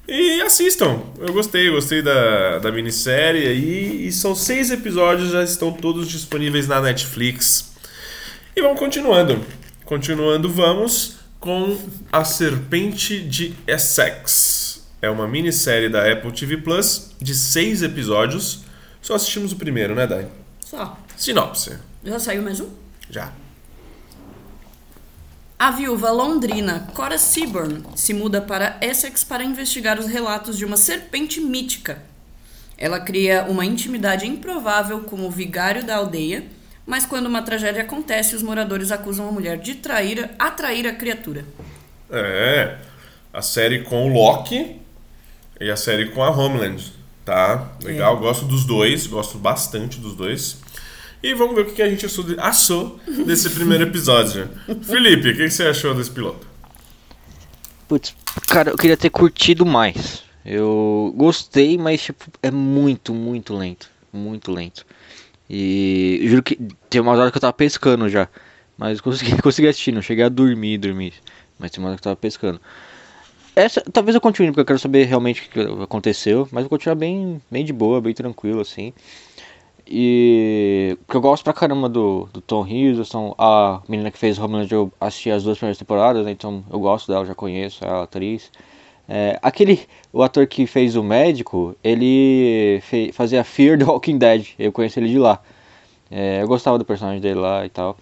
E 0.09 0.41
assistam. 0.41 1.03
Eu 1.19 1.33
gostei, 1.33 1.71
gostei 1.71 2.03
da, 2.03 2.59
da 2.59 2.73
minissérie 2.73 3.47
aí. 3.47 4.07
E 4.07 4.13
são 4.13 4.35
seis 4.35 4.71
episódios, 4.71 5.31
já 5.31 5.45
estão 5.45 5.71
todos 5.71 6.09
disponíveis 6.09 6.67
na 6.67 6.81
Netflix. 6.81 7.73
E 8.57 8.61
vamos 8.61 8.79
continuando. 8.79 9.45
Continuando, 9.85 10.51
vamos 10.51 11.19
com 11.39 11.79
A 12.11 12.25
Serpente 12.25 13.21
de 13.21 13.55
Essex. 13.67 14.89
É 15.01 15.09
uma 15.09 15.29
minissérie 15.29 15.89
da 15.89 16.11
Apple 16.11 16.33
TV 16.33 16.57
Plus 16.57 17.13
de 17.21 17.35
seis 17.35 17.83
episódios. 17.83 18.65
Só 19.01 19.15
assistimos 19.15 19.53
o 19.53 19.57
primeiro, 19.57 19.95
né, 19.95 20.07
Dai? 20.07 20.27
Só. 20.61 20.99
Sinopse. 21.19 21.77
Já 22.05 22.21
saiu 22.21 22.43
mais 22.43 22.61
um? 22.61 22.69
Já. 23.11 23.33
A 25.59 25.73
viúva 25.73 26.13
londrina 26.13 26.87
Cora 26.95 27.19
Seaborn 27.19 27.83
se 27.97 28.15
muda 28.15 28.41
para 28.41 28.79
Essex 28.81 29.25
para 29.25 29.43
investigar 29.43 29.99
os 29.99 30.07
relatos 30.07 30.57
de 30.57 30.65
uma 30.65 30.77
serpente 30.77 31.41
mítica. 31.41 32.01
Ela 32.79 33.01
cria 33.01 33.45
uma 33.49 33.65
intimidade 33.65 34.29
improvável 34.29 35.01
com 35.01 35.27
o 35.27 35.31
vigário 35.31 35.85
da 35.85 35.97
aldeia, 35.97 36.45
mas 36.87 37.05
quando 37.05 37.27
uma 37.27 37.43
tragédia 37.43 37.83
acontece, 37.83 38.37
os 38.37 38.43
moradores 38.43 38.93
acusam 38.93 39.29
a 39.29 39.33
mulher 39.33 39.59
de 39.59 39.75
trair, 39.75 40.31
atrair 40.39 40.87
a 40.87 40.95
criatura. 40.95 41.45
É, 42.09 42.79
a 43.33 43.43
série 43.43 43.83
com 43.83 44.09
o 44.09 44.13
Loki 44.13 44.81
e 45.61 45.69
a 45.69 45.77
série 45.77 46.11
com 46.13 46.23
a 46.23 46.31
Homeland, 46.31 46.93
tá? 47.25 47.73
Legal, 47.83 48.17
gosto 48.19 48.45
dos 48.45 48.65
dois, 48.65 49.09
gosto 49.09 49.37
bastante 49.37 49.99
dos 49.99 50.15
dois. 50.15 50.68
E 51.23 51.35
vamos 51.35 51.55
ver 51.57 51.63
o 51.63 51.65
que 51.67 51.83
a 51.83 51.89
gente 51.89 52.07
achou 52.07 52.25
de- 52.25 52.39
achou 52.39 53.01
desse 53.27 53.51
primeiro 53.51 53.85
episódio. 53.85 54.49
Felipe, 54.83 55.31
o 55.31 55.37
que 55.37 55.51
você 55.51 55.65
achou 55.65 55.95
desse 55.95 56.11
piloto? 56.11 56.47
Putz, 57.89 58.15
cara, 58.47 58.71
eu 58.71 58.77
queria 58.77 58.97
ter 58.97 59.11
curtido 59.11 59.67
mais. 59.67 60.23
Eu 60.45 61.13
gostei, 61.17 61.77
mas 61.77 62.03
tipo, 62.03 62.25
é 62.43 62.51
muito, 62.51 63.13
muito 63.13 63.55
lento. 63.55 63.91
Muito 64.13 64.53
lento. 64.53 64.87
E 65.51 66.21
juro 66.25 66.43
que 66.43 66.57
tem 66.89 67.01
umas 67.01 67.19
horas 67.19 67.31
que 67.33 67.37
eu 67.39 67.41
tava 67.41 67.53
pescando 67.53 68.09
já. 68.09 68.29
Mas 68.77 69.01
consegui, 69.01 69.37
consegui 69.43 69.69
assistir, 69.69 69.93
não 69.93 70.03
cheguei 70.03 70.25
a 70.25 70.29
dormir, 70.29 70.79
dormir. 70.79 71.15
Mas 71.59 71.71
tem 71.73 71.83
uma 71.83 71.89
hora 71.89 71.97
que 71.97 72.01
eu 72.01 72.05
tava 72.05 72.17
pescando. 72.17 72.61
Essa, 73.57 73.83
talvez 73.93 74.15
eu 74.15 74.21
continue, 74.21 74.51
porque 74.53 74.61
eu 74.61 74.65
quero 74.67 74.79
saber 74.79 75.05
realmente 75.07 75.41
o 75.41 75.45
que 75.45 75.49
que 75.51 75.83
aconteceu. 75.83 76.49
Mas 76.53 76.63
eu 76.63 76.69
vou 76.69 76.79
continuar 76.79 76.95
bem, 76.95 77.43
bem 77.51 77.65
de 77.65 77.73
boa, 77.73 78.01
bem 78.01 78.15
tranquilo, 78.15 78.61
assim. 78.61 78.93
E. 79.91 80.97
Porque 81.07 81.17
eu 81.17 81.21
gosto 81.21 81.43
pra 81.45 81.53
caramba 81.53 81.89
do, 81.89 82.29
do 82.33 82.41
Tom 82.41 82.67
Hiddleston. 82.67 83.35
A 83.39 83.81
menina 83.89 84.11
que 84.11 84.19
fez 84.19 84.39
Homeland, 84.39 84.73
eu 84.73 84.93
assisti 85.01 85.31
as 85.31 85.43
duas 85.43 85.57
primeiras 85.59 85.79
temporadas, 85.79 86.25
né, 86.27 86.31
então 86.33 86.63
eu 86.71 86.79
gosto 86.79 87.11
dela, 87.11 87.25
já 87.25 87.35
conheço 87.35 87.85
a 87.85 88.03
atriz. 88.03 88.53
É, 89.09 89.39
aquele. 89.43 89.81
O 90.13 90.23
ator 90.23 90.47
que 90.47 90.67
fez 90.67 90.97
o 90.97 91.03
médico, 91.03 91.75
ele 91.83 92.81
fe- 92.83 93.13
fazia 93.13 93.43
Fear 93.45 93.79
the 93.79 93.85
Walking 93.85 94.19
Dead. 94.19 94.49
Eu 94.59 94.73
conheci 94.73 95.01
ele 95.01 95.09
de 95.09 95.19
lá. 95.19 95.41
É, 96.11 96.43
eu 96.43 96.49
gostava 96.49 96.79
do 96.79 96.85
personagem 96.85 97.21
dele 97.21 97.41
lá 97.41 97.65
e 97.65 97.69
tal. 97.71 97.97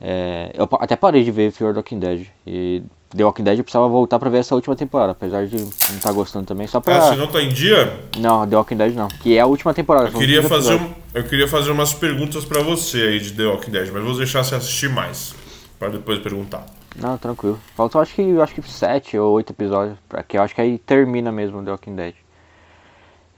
É, 0.00 0.52
eu 0.54 0.68
até 0.80 0.94
parei 0.96 1.24
de 1.24 1.30
ver 1.30 1.50
Fear 1.50 1.72
the 1.72 1.78
Walking 1.78 1.98
Dead. 1.98 2.26
E 2.46 2.82
The 3.16 3.24
Walking 3.24 3.42
Dead 3.44 3.56
eu 3.58 3.64
precisava 3.64 3.88
voltar 3.88 4.18
pra 4.18 4.28
ver 4.28 4.38
essa 4.38 4.54
última 4.54 4.76
temporada, 4.76 5.12
apesar 5.12 5.46
de 5.46 5.56
não 5.56 5.68
estar 5.96 6.12
gostando 6.12 6.44
também. 6.46 6.66
Só 6.66 6.78
pra. 6.80 6.98
Ah, 6.98 7.10
se 7.12 7.16
não 7.16 7.26
tá 7.26 7.40
em 7.42 7.48
dia, 7.48 7.98
Não, 8.18 8.46
The 8.46 8.56
Walking 8.56 8.76
Dead 8.76 8.94
não. 8.94 9.08
Que 9.08 9.36
é 9.36 9.40
a 9.40 9.46
última 9.46 9.72
temporada. 9.72 10.08
eu 10.08 10.12
queria, 10.18 10.42
fazer 10.42 10.74
um- 10.74 10.92
eu 11.14 11.24
queria 11.24 11.48
fazer 11.48 11.70
umas 11.70 11.94
perguntas 11.94 12.44
pra 12.44 12.62
você 12.62 12.98
aí 13.02 13.18
de 13.20 13.32
The 13.32 13.46
Walking 13.46 13.70
Dead, 13.70 13.90
mas 13.92 14.02
vou 14.04 14.14
deixar 14.16 14.44
você 14.44 14.54
assistir 14.56 14.90
mais, 14.90 15.34
pra 15.78 15.88
depois 15.88 16.18
perguntar. 16.18 16.66
Não, 16.96 17.16
tranquilo. 17.16 17.58
Faltam 17.76 18.00
acho 18.00 18.14
que 18.14 18.40
acho 18.40 18.54
que 18.54 18.62
sete 18.70 19.16
ou 19.16 19.32
oito 19.34 19.52
episódios. 19.52 19.96
Pra 20.08 20.22
que 20.22 20.36
eu 20.36 20.42
acho 20.42 20.54
que 20.54 20.60
aí 20.60 20.76
termina 20.78 21.30
mesmo 21.32 21.62
The 21.64 21.70
Walking 21.70 21.94
Dead. 21.96 22.14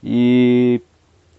E. 0.03 0.81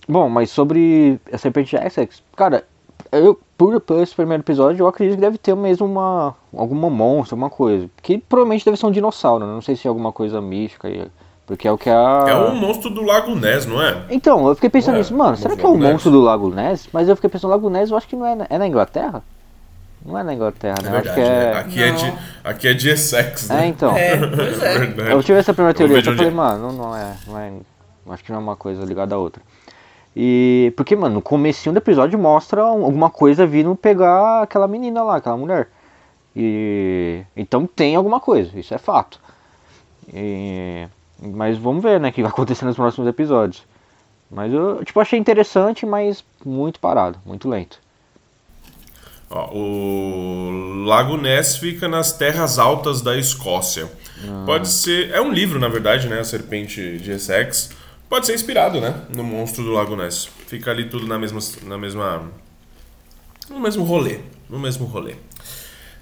Bom, 0.09 0.29
mas 0.29 0.51
sobre 0.51 1.19
a 1.33 1.39
Serpente 1.39 1.77
de 1.77 1.85
Essex, 1.85 2.23
cara, 2.37 2.65
eu, 3.13 3.41
por, 3.63 3.81
por 3.81 4.03
esse 4.03 4.13
primeiro 4.13 4.43
episódio, 4.43 4.83
eu 4.83 4.89
acredito 4.89 5.15
que 5.15 5.21
deve 5.21 5.39
ter 5.39 5.55
mesmo 5.55 5.87
uma. 5.87 6.35
alguma 6.57 6.91
monstro, 6.91 7.37
alguma 7.37 7.49
coisa. 7.49 7.89
Que 8.03 8.19
provavelmente 8.19 8.65
deve 8.65 8.77
ser 8.77 8.87
um 8.87 8.91
dinossauro, 8.91 9.47
né? 9.47 9.53
Não 9.53 9.63
sei 9.63 9.77
se 9.77 9.87
é 9.87 9.89
alguma 9.89 10.11
coisa 10.11 10.41
mística 10.41 10.89
aí. 10.89 11.07
Porque 11.47 11.69
é 11.69 11.71
o 11.71 11.79
que 11.79 11.89
a. 11.89 12.25
É 12.29 12.35
um 12.35 12.57
monstro 12.57 12.91
do 12.91 13.03
Lago 13.03 13.37
Ness, 13.37 13.65
não 13.65 13.81
é? 13.81 14.03
Então, 14.11 14.49
eu 14.49 14.57
fiquei 14.57 14.69
pensando 14.69 14.95
Ué, 14.95 14.99
nisso, 14.99 15.15
mano, 15.15 15.37
será 15.37 15.55
que 15.55 15.65
é 15.65 15.69
um 15.69 15.79
monstro 15.79 16.11
do 16.11 16.21
Lago 16.21 16.51
Ness? 16.51 16.89
Mas 16.93 17.09
eu 17.09 17.15
fiquei 17.15 17.31
pensando, 17.31 17.53
Lago 17.53 17.71
Ness 17.71 17.91
eu 17.93 17.97
acho 17.97 18.09
que 18.09 18.17
não 18.17 18.27
é 18.27 18.35
na, 18.35 18.47
é 18.51 18.59
na 18.59 18.67
Inglaterra? 18.67 19.23
Não 20.05 20.19
é 20.19 20.25
na 20.25 20.35
Inglaterra, 20.35 20.79
É 20.81 20.83
né? 20.83 20.91
Eu 20.91 20.97
acho 20.97 21.15
verdade, 21.15 21.23
que 21.23 21.31
né? 21.31 21.45
é. 21.45 21.59
Aqui 21.59 21.83
é, 21.83 21.93
de, 21.93 22.19
aqui 22.43 22.69
é 22.69 22.75
de 22.75 22.89
Essex, 22.91 23.49
né? 23.49 23.65
É, 23.65 23.67
então. 23.69 23.97
É, 23.97 24.17
pois 24.27 24.61
é. 24.61 24.79
verdade. 24.79 25.11
Eu 25.13 25.23
tive 25.23 25.39
essa 25.39 25.55
primeira 25.55 25.77
teoria, 25.77 25.97
eu 25.97 26.01
onde 26.01 26.17
falei, 26.17 26.27
é. 26.27 26.31
mano, 26.35 26.73
não, 26.73 26.73
não 26.73 26.97
é, 26.97 27.17
não 27.29 27.39
é. 27.39 27.53
Acho 28.11 28.25
que 28.25 28.33
não 28.33 28.41
é 28.41 28.43
uma 28.43 28.57
coisa 28.57 28.85
ligada 28.85 29.15
à 29.15 29.19
outra. 29.19 29.41
E. 30.15 30.73
Porque, 30.77 30.95
mano, 30.95 31.17
no 31.17 31.23
comecinho 31.23 31.73
do 31.73 31.79
episódio 31.79 32.19
mostra 32.19 32.65
um- 32.67 32.85
alguma 32.85 33.09
coisa 33.11 33.47
vindo 33.47 33.75
pegar 33.75 34.43
aquela 34.43 34.69
menina 34.69 35.03
lá, 35.03 35.17
aquela 35.17 35.37
mulher. 35.37 35.69
E. 36.37 37.23
Então 37.37 37.67
tem 37.67 37.97
alguma 37.97 38.21
coisa, 38.21 38.59
isso 38.59 38.75
é 38.75 38.79
fato. 38.79 39.21
E, 40.13 40.87
mas 41.21 41.57
vamos 41.59 41.83
ver, 41.83 42.01
né, 42.01 42.09
o 42.11 42.13
que 42.13 42.23
vai 42.23 42.31
acontecer 42.33 42.65
nos 42.65 42.77
próximos 42.77 43.09
episódios. 43.09 43.63
Mas 44.31 44.53
eu, 44.53 44.83
tipo, 44.85 44.99
achei 44.99 45.19
interessante, 45.19 45.85
mas 45.85 46.25
muito 46.45 46.81
parado, 46.81 47.19
muito 47.25 47.49
lento. 47.49 47.79
Ó, 49.31 49.51
o 49.55 50.85
Lago 50.85 51.17
Ness 51.17 51.57
fica 51.57 51.89
nas 51.89 52.13
terras 52.13 52.59
altas 52.59 53.01
da 53.03 53.17
Escócia. 53.17 53.91
Pode 54.47 54.69
ser. 54.69 55.11
É 55.11 55.21
um 55.21 55.31
livro, 55.33 55.59
na 55.59 55.69
verdade, 55.69 56.07
né? 56.09 56.21
A 56.21 56.25
Serpente 56.25 56.99
de 56.99 57.13
Essex. 57.13 57.71
Pode 58.13 58.27
ser 58.27 58.35
inspirado, 58.35 58.79
né? 58.79 58.95
No 59.09 59.25
monstro 59.25 59.65
do 59.65 59.71
Lago 59.71 59.97
Ness. 59.97 60.29
Fica 60.47 60.71
ali 60.71 60.87
tudo 60.87 61.07
na 61.07 61.19
mesma. 61.19 61.41
Na 61.63 61.79
mesma 61.79 62.25
no 63.49 63.59
mesmo 63.59 63.85
rolê. 63.85 64.19
No 64.51 64.59
mesmo 64.59 64.85
rolê. 64.85 65.15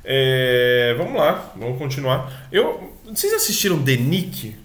É, 0.04 0.92
vamos 0.98 1.14
lá, 1.14 1.52
vamos 1.54 1.78
continuar. 1.78 2.48
Eu, 2.50 2.94
vocês 3.08 3.32
assistiram 3.32 3.80
The 3.80 3.94
Nick? 3.94 4.56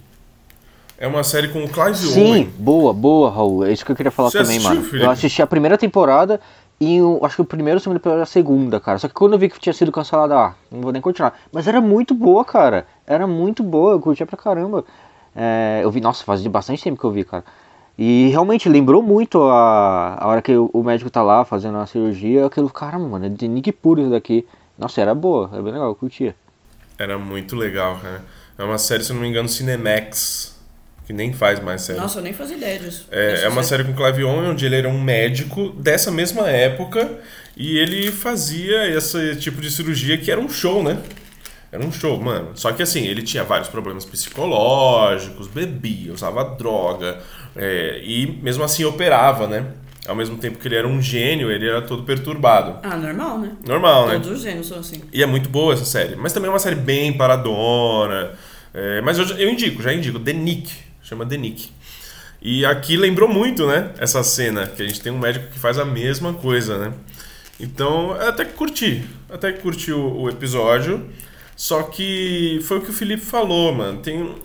É 0.98 1.06
uma 1.06 1.24
série 1.24 1.50
com 1.50 1.64
o 1.64 1.70
Clive 1.70 1.96
Sim, 1.96 2.32
Owen. 2.32 2.54
boa, 2.58 2.92
boa, 2.92 3.30
Raul. 3.30 3.64
É 3.64 3.72
isso 3.72 3.86
que 3.86 3.92
eu 3.92 3.96
queria 3.96 4.12
falar 4.12 4.32
Você 4.32 4.40
também, 4.40 4.58
assistiu, 4.58 4.78
mano. 4.78 4.90
Felipe? 4.90 5.06
Eu 5.06 5.12
assisti 5.12 5.42
a 5.44 5.46
primeira 5.46 5.78
temporada 5.78 6.42
e 6.82 6.96
eu 6.96 7.20
acho 7.24 7.36
que 7.36 7.42
o 7.44 7.46
primeiro 7.46 7.78
o 7.78 7.80
segundo 7.80 7.98
episódio 7.98 8.24
a 8.24 8.26
segunda, 8.26 8.80
cara. 8.80 8.98
Só 8.98 9.08
que 9.08 9.14
quando 9.14 9.34
eu 9.34 9.40
vi 9.40 9.50
que 9.50 9.60
tinha 9.60 9.74
sido 9.74 9.92
cancelado, 9.92 10.34
ah, 10.34 10.56
não 10.72 10.82
vou 10.82 10.92
nem 10.92 11.00
continuar. 11.00 11.38
Mas 11.54 11.68
era 11.68 11.80
muito 11.80 12.16
boa, 12.16 12.44
cara. 12.44 12.88
Era 13.06 13.28
muito 13.28 13.62
boa, 13.62 13.92
eu 13.94 14.00
curtia 14.00 14.26
pra 14.26 14.36
caramba. 14.36 14.84
É, 15.36 15.82
eu 15.84 15.92
vi, 15.92 16.00
nossa, 16.00 16.24
fazia 16.24 16.50
bastante 16.50 16.82
tempo 16.84 17.00
que 17.00 17.06
eu 17.06 17.12
vi, 17.12 17.24
cara. 17.24 17.44
E 17.98 18.30
realmente 18.30 18.68
lembrou 18.68 19.02
muito 19.02 19.42
a, 19.44 20.18
a 20.20 20.28
hora 20.28 20.42
que 20.42 20.56
o, 20.56 20.70
o 20.74 20.84
médico 20.84 21.10
tá 21.10 21.22
lá 21.22 21.46
fazendo 21.46 21.78
a 21.78 21.86
cirurgia. 21.86 22.46
Aquilo, 22.46 22.70
cara, 22.70 22.98
mano, 22.98 23.26
é 23.26 23.30
de 23.30 23.48
Nick 23.48 23.72
puro 23.72 24.02
isso 24.02 24.10
daqui. 24.10 24.46
Nossa, 24.78 25.02
era 25.02 25.16
boa, 25.16 25.50
era 25.52 25.62
bem 25.62 25.74
legal, 25.74 25.90
eu 25.90 25.96
curtia. 25.96 26.36
Era 26.98 27.18
muito 27.18 27.56
legal, 27.56 27.98
cara. 28.02 28.24
É 28.58 28.64
uma 28.64 28.78
série, 28.78 29.04
se 29.04 29.12
eu 29.12 29.16
não 29.16 29.22
me 29.22 29.30
engano, 29.30 29.50
Cinemax, 29.50 30.58
que 31.06 31.14
nem 31.14 31.34
faz 31.34 31.60
mais 31.60 31.82
série. 31.82 32.00
Nossa, 32.00 32.20
eu 32.20 32.24
nem 32.24 32.34
fazia 32.34 32.58
ideia 32.58 32.80
disso. 32.80 33.08
É, 33.12 33.44
é 33.44 33.50
uma 33.50 33.64
série 33.64 33.84
com 33.84 33.94
Clive 33.94 34.24
Owen, 34.24 34.50
onde 34.50 34.66
ele 34.66 34.76
era 34.76 34.90
um 34.90 35.02
médico 35.02 35.70
dessa 35.70 36.12
mesma 36.12 36.50
época 36.50 37.20
e 37.56 37.78
ele 37.78 38.12
fazia 38.12 38.88
esse 38.90 39.36
tipo 39.38 39.62
de 39.62 39.72
cirurgia 39.72 40.18
que 40.18 40.32
era 40.32 40.40
um 40.40 40.50
show, 40.50 40.84
né? 40.84 40.98
Era 41.76 41.86
um 41.86 41.92
show, 41.92 42.18
mano. 42.22 42.52
Só 42.56 42.72
que 42.72 42.82
assim, 42.82 43.06
ele 43.06 43.22
tinha 43.22 43.44
vários 43.44 43.68
problemas 43.68 44.06
psicológicos, 44.06 45.48
bebia, 45.48 46.14
usava 46.14 46.56
droga 46.56 47.20
é, 47.54 48.00
e 48.02 48.40
mesmo 48.42 48.64
assim 48.64 48.86
operava, 48.86 49.46
né? 49.46 49.66
Ao 50.08 50.16
mesmo 50.16 50.38
tempo 50.38 50.58
que 50.58 50.68
ele 50.70 50.76
era 50.76 50.88
um 50.88 51.02
gênio, 51.02 51.52
ele 51.52 51.68
era 51.68 51.82
todo 51.82 52.04
perturbado. 52.04 52.80
Ah, 52.82 52.96
normal, 52.96 53.40
né? 53.40 53.52
Normal, 53.68 54.08
né? 54.08 54.14
Todos 54.14 54.30
os 54.30 54.42
gênios 54.42 54.68
são 54.68 54.80
assim. 54.80 55.02
E 55.12 55.22
é 55.22 55.26
muito 55.26 55.50
boa 55.50 55.74
essa 55.74 55.84
série. 55.84 56.16
Mas 56.16 56.32
também 56.32 56.48
é 56.48 56.54
uma 56.54 56.60
série 56.60 56.76
bem 56.76 57.12
paradona. 57.12 58.32
É, 58.74 59.02
mas 59.02 59.20
eu, 59.20 59.26
eu 59.38 59.50
indico, 59.50 59.82
já 59.82 59.92
indico. 59.92 60.18
The 60.20 60.32
Nick. 60.32 60.72
Chama 61.04 61.26
The 61.26 61.36
Nick. 61.36 61.72
E 62.42 62.66
aqui 62.66 62.96
lembrou 62.96 63.28
muito, 63.28 63.68
né? 63.68 63.92
Essa 63.98 64.24
cena. 64.24 64.68
Que 64.68 64.82
a 64.82 64.88
gente 64.88 65.02
tem 65.02 65.12
um 65.12 65.20
médico 65.20 65.48
que 65.52 65.60
faz 65.60 65.78
a 65.78 65.84
mesma 65.84 66.34
coisa, 66.34 66.78
né? 66.78 66.94
Então, 67.60 68.12
até 68.14 68.46
que 68.46 68.54
curti. 68.54 69.04
Até 69.30 69.52
que 69.52 69.62
curti 69.62 69.92
o, 69.92 70.22
o 70.22 70.30
episódio. 70.30 71.04
Só 71.56 71.84
que 71.84 72.60
foi 72.64 72.80
o 72.80 72.82
que 72.82 72.90
o 72.90 72.94
Felipe 72.94 73.24
falou, 73.24 73.74
mano. 73.74 74.00
Tem. 74.02 74.36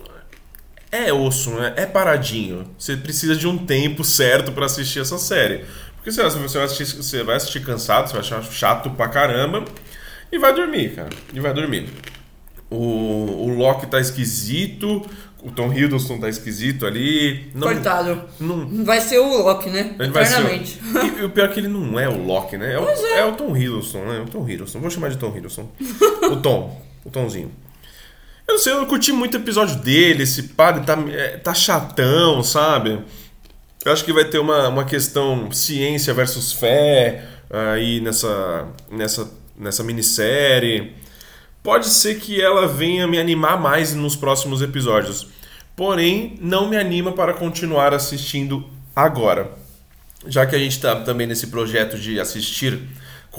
É 0.93 1.13
osso, 1.13 1.51
né? 1.51 1.75
É 1.77 1.87
paradinho. 1.87 2.69
Você 2.79 2.97
precisa 2.97 3.37
de 3.37 3.47
um 3.47 3.59
tempo 3.59 4.05
certo 4.05 4.53
pra 4.53 4.67
assistir 4.67 5.01
essa 5.01 5.19
série. 5.19 5.65
Porque 5.97 6.11
se 6.11 6.23
você 6.23 6.59
vai 6.59 6.67
assistir, 6.67 6.97
você 6.97 7.23
vai 7.23 7.37
assistir 7.37 7.65
cansado, 7.65 8.09
você 8.09 8.13
vai 8.15 8.23
achar 8.23 8.43
chato 8.43 8.91
pra 8.91 9.09
caramba. 9.09 9.65
E 10.33 10.39
vai 10.39 10.55
dormir, 10.55 10.95
cara. 10.95 11.11
E 11.33 11.41
vai 11.41 11.53
dormir. 11.53 11.89
O, 12.71 12.77
o 12.77 13.49
Loki 13.55 13.87
tá 13.87 14.01
esquisito. 14.01 15.03
O 15.43 15.51
Tom 15.51 15.73
Hiddleston 15.73 16.19
tá 16.19 16.29
esquisito 16.29 16.87
ali. 16.87 17.51
Não, 17.55 17.69
Coitado. 17.69 18.23
não, 18.39 18.85
Vai 18.85 19.01
ser 19.01 19.19
o 19.19 19.43
Loki, 19.43 19.71
né? 19.71 19.97
ele 19.99 20.11
vai 20.11 20.25
ser. 20.25 20.35
Eternamente. 20.35 20.79
E, 21.19 21.21
e 21.21 21.25
o 21.25 21.31
pior 21.31 21.47
é 21.47 21.53
que 21.53 21.61
ele 21.61 21.69
não 21.69 21.99
é 21.99 22.09
o 22.09 22.23
Loki, 22.23 22.57
né? 22.59 22.75
É 22.75 22.79
o, 22.79 22.89
é. 22.89 23.25
o 23.25 23.33
Tom 23.33 23.57
Hiddleston, 23.57 24.05
né? 24.05 24.21
O 24.21 24.27
Tom 24.27 24.49
Hiddleston. 24.49 24.81
Vou 24.81 24.91
chamar 24.91 25.09
de 25.09 25.17
Tom 25.17 25.35
Hiddleston. 25.35 25.69
o 26.31 26.37
Tom. 26.37 26.90
O 27.05 27.11
Tomzinho. 27.11 27.51
Eu 28.47 28.55
não 28.55 28.59
sei, 28.59 28.73
eu 28.73 28.79
não 28.79 28.87
curti 28.87 29.13
muito 29.13 29.35
o 29.35 29.41
episódio 29.41 29.77
dele. 29.77 30.25
Esse 30.25 30.43
padre 30.43 30.85
tá, 30.85 30.99
é, 31.09 31.37
tá 31.37 31.55
chatão, 31.55 32.43
sabe? 32.43 33.01
Eu 33.85 33.93
acho 33.93 34.05
que 34.05 34.13
vai 34.13 34.25
ter 34.25 34.39
uma, 34.39 34.69
uma 34.69 34.85
questão 34.85 35.51
ciência 35.53 36.13
versus 36.13 36.53
fé 36.53 37.25
aí 37.51 38.01
nessa, 38.01 38.69
nessa, 38.91 39.33
nessa 39.57 39.83
minissérie. 39.83 40.95
Pode 41.63 41.89
ser 41.89 42.19
que 42.19 42.41
ela 42.41 42.67
venha 42.67 43.07
me 43.07 43.19
animar 43.19 43.61
mais 43.61 43.95
nos 43.95 44.17
próximos 44.17 44.63
episódios. 44.63 45.29
Porém, 45.77 46.37
não 46.41 46.69
me 46.69 46.77
anima 46.77 47.13
para 47.13 47.33
continuar 47.33 47.95
assistindo 47.95 48.69
agora. 48.95 49.53
Já 50.27 50.45
que 50.45 50.55
a 50.55 50.59
gente 50.59 50.73
está 50.73 50.97
também 50.97 51.27
nesse 51.27 51.47
projeto 51.47 51.99
de 51.99 52.21
assistir 52.21 52.81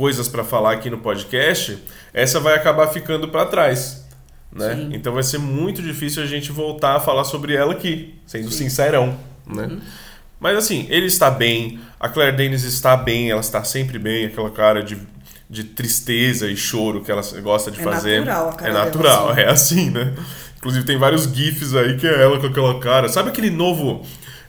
coisas 0.01 0.27
para 0.27 0.43
falar 0.43 0.71
aqui 0.73 0.89
no 0.89 0.97
podcast, 0.97 1.77
essa 2.11 2.39
vai 2.39 2.55
acabar 2.55 2.87
ficando 2.87 3.27
para 3.27 3.45
trás. 3.45 4.03
Né? 4.51 4.73
Sim. 4.75 4.89
Então 4.93 5.13
vai 5.13 5.21
ser 5.21 5.37
muito 5.37 5.79
difícil 5.79 6.23
a 6.23 6.25
gente 6.25 6.51
voltar 6.51 6.95
a 6.95 6.99
falar 6.99 7.23
sobre 7.23 7.53
ela 7.55 7.73
aqui, 7.73 8.15
sendo 8.25 8.49
sincerão. 8.49 9.15
Né? 9.45 9.77
Mas 10.39 10.57
assim, 10.57 10.87
ele 10.89 11.05
está 11.05 11.29
bem, 11.29 11.79
a 11.99 12.09
Claire 12.09 12.35
Danes 12.35 12.63
está 12.63 12.97
bem, 12.97 13.29
ela 13.29 13.41
está 13.41 13.63
sempre 13.63 13.99
bem, 13.99 14.25
aquela 14.25 14.49
cara 14.49 14.81
de, 14.81 14.97
de 15.47 15.65
tristeza 15.65 16.47
e 16.47 16.57
choro 16.57 17.01
que 17.01 17.11
ela 17.11 17.21
gosta 17.43 17.69
de 17.69 17.79
É 17.79 17.83
fazer. 17.83 18.25
natural 18.25 18.49
a 18.49 18.53
cara 18.53 18.71
É 18.71 18.73
natural, 18.73 19.29
assim. 19.29 19.39
é 19.41 19.49
assim, 19.49 19.89
né? 19.91 20.13
Inclusive 20.57 20.83
tem 20.83 20.97
vários 20.97 21.25
GIFs 21.25 21.75
aí 21.75 21.95
que 21.95 22.07
é 22.07 22.23
ela 22.23 22.39
com 22.39 22.47
aquela 22.47 22.79
cara. 22.79 23.07
Sabe 23.07 23.29
aquele 23.29 23.51
novo. 23.51 24.03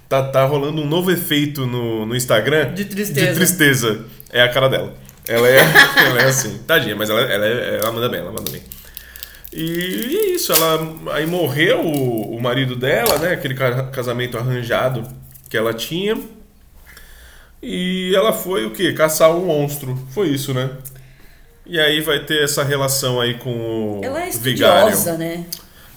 Tá, 0.09 0.22
tá 0.22 0.44
rolando 0.46 0.80
um 0.82 0.86
novo 0.86 1.11
efeito 1.11 1.66
no, 1.66 2.05
no 2.07 2.16
Instagram? 2.16 2.72
De 2.74 2.86
tristeza. 2.86 3.26
De 3.28 3.34
tristeza. 3.34 4.05
É 4.30 4.40
a 4.42 4.48
cara 4.48 4.68
dela. 4.68 4.94
Ela 5.27 5.49
é, 5.49 5.59
ela 6.07 6.20
é 6.23 6.25
assim. 6.27 6.59
Tadinha, 6.66 6.97
mas 6.97 7.09
ela, 7.11 7.20
ela, 7.23 7.47
é- 7.47 7.79
ela 7.79 7.93
manda 7.93 8.09
bem, 8.09 8.20
ela 8.20 8.33
manda 8.33 8.51
bem. 8.51 8.62
E 9.53 10.16
é 10.16 10.35
isso, 10.35 10.53
ela 10.53 10.95
aí 11.14 11.27
morreu 11.27 11.81
o, 11.81 12.37
o 12.37 12.41
marido 12.41 12.75
dela, 12.75 13.18
né? 13.18 13.33
Aquele 13.33 13.55
ca- 13.55 13.85
casamento 13.91 14.39
arranjado 14.39 15.07
que 15.49 15.57
ela 15.57 15.75
tinha. 15.75 16.18
E 17.62 18.12
ela 18.14 18.33
foi 18.33 18.66
o 18.66 18.70
quê? 18.73 18.93
Caçar 18.93 19.31
um 19.31 19.45
monstro. 19.47 19.97
Foi 20.11 20.29
isso, 20.29 20.53
né? 20.53 20.70
E 21.64 21.79
aí 21.79 22.01
vai 22.01 22.25
ter 22.25 22.43
essa 22.43 22.64
relação 22.64 23.20
aí 23.20 23.35
com 23.35 24.01
o 24.01 24.01
Ela 24.03 24.23
é 24.25 24.31
vigário. 24.31 24.89
estudiosa, 24.91 25.16
né? 25.16 25.45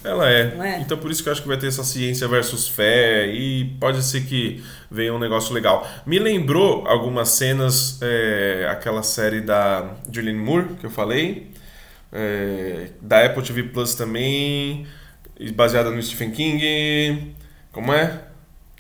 Ela 0.05 0.29
é. 0.29 0.41
É? 0.59 0.79
Então 0.81 0.97
por 0.97 1.09
isso 1.11 1.23
que 1.23 1.29
eu 1.29 1.33
acho 1.33 1.41
que 1.41 1.47
vai 1.47 1.57
ter 1.57 1.67
essa 1.67 1.83
ciência 1.83 2.27
versus 2.27 2.67
fé 2.67 3.27
e 3.27 3.65
pode 3.79 4.03
ser 4.03 4.21
que 4.25 4.63
venha 4.89 5.13
um 5.13 5.19
negócio 5.19 5.53
legal. 5.53 5.87
Me 6.05 6.19
lembrou 6.19 6.87
algumas 6.87 7.29
cenas, 7.29 7.99
é, 8.01 8.67
aquela 8.69 9.01
série 9.03 9.41
da 9.41 9.91
Julianne 10.11 10.37
Moore 10.39 10.75
que 10.79 10.85
eu 10.85 10.91
falei, 10.91 11.51
é, 12.13 12.89
da 13.01 13.25
Apple 13.25 13.43
TV 13.43 13.63
Plus 13.63 13.95
também, 13.95 14.85
baseada 15.55 15.89
no 15.89 16.01
Stephen 16.01 16.31
King. 16.31 17.35
Como 17.71 17.91
é? 17.93 18.21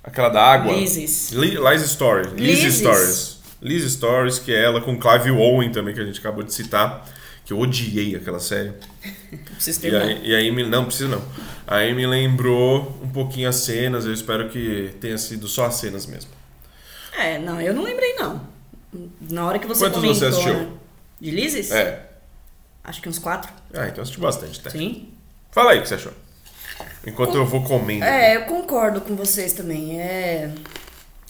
Aquela 0.03 0.29
da 0.29 0.41
água. 0.43 0.71
Lizzie's. 0.73 1.31
Li- 1.31 1.57
Liz 1.57 1.81
Stories. 1.89 2.31
Liz's. 2.33 2.75
Stories. 2.75 3.35
Liz 3.61 3.91
Stories, 3.93 4.37
que 4.39 4.53
é 4.53 4.63
ela 4.63 4.79
com 4.79 4.97
Clive 4.99 5.31
Owen 5.31 5.71
também, 5.71 5.93
que 5.95 5.99
a 5.99 6.05
gente 6.05 6.19
acabou 6.19 6.43
de 6.43 6.53
citar. 6.53 7.03
Que 7.45 7.53
eu 7.53 7.59
odiei 7.59 8.15
aquela 8.15 8.39
série. 8.39 8.73
Preciso 9.53 9.79
E 9.79 9.81
terminar. 9.83 10.05
aí, 10.05 10.21
e 10.27 10.35
aí 10.35 10.51
me, 10.51 10.63
não 10.63 10.85
precisa 10.85 11.07
não. 11.07 11.21
Aí 11.67 11.93
me 11.93 12.05
lembrou 12.07 12.99
um 13.03 13.09
pouquinho 13.09 13.47
as 13.47 13.57
cenas. 13.57 14.05
Eu 14.05 14.13
espero 14.13 14.49
que 14.49 14.93
tenha 14.99 15.17
sido 15.17 15.47
só 15.47 15.65
as 15.65 15.75
cenas 15.75 16.05
mesmo. 16.07 16.31
É, 17.17 17.37
não, 17.39 17.61
eu 17.61 17.73
não 17.73 17.83
lembrei, 17.83 18.15
não. 18.15 18.41
Na 19.21 19.45
hora 19.45 19.59
que 19.59 19.67
você 19.67 19.85
Quantos 19.85 19.99
comentou, 20.01 20.15
você 20.19 20.25
assistiu? 20.25 20.53
né? 20.53 20.69
De 21.21 21.31
Lizzie's? 21.31 21.71
É. 21.71 22.09
Acho 22.83 23.01
que 23.01 23.09
uns 23.09 23.19
quatro. 23.19 23.51
Ah, 23.73 23.87
então 23.87 24.01
assisti 24.01 24.19
bastante, 24.19 24.59
tá? 24.59 24.69
Sim. 24.69 25.09
Fala 25.51 25.71
aí 25.71 25.79
o 25.79 25.81
que 25.81 25.87
você 25.87 25.95
achou. 25.95 26.13
Enquanto 27.05 27.35
eu 27.35 27.45
vou 27.45 27.63
comendo. 27.63 28.03
É, 28.03 28.35
eu 28.35 28.41
concordo 28.45 29.01
com 29.01 29.15
vocês 29.15 29.53
também. 29.53 29.99
É... 30.01 30.51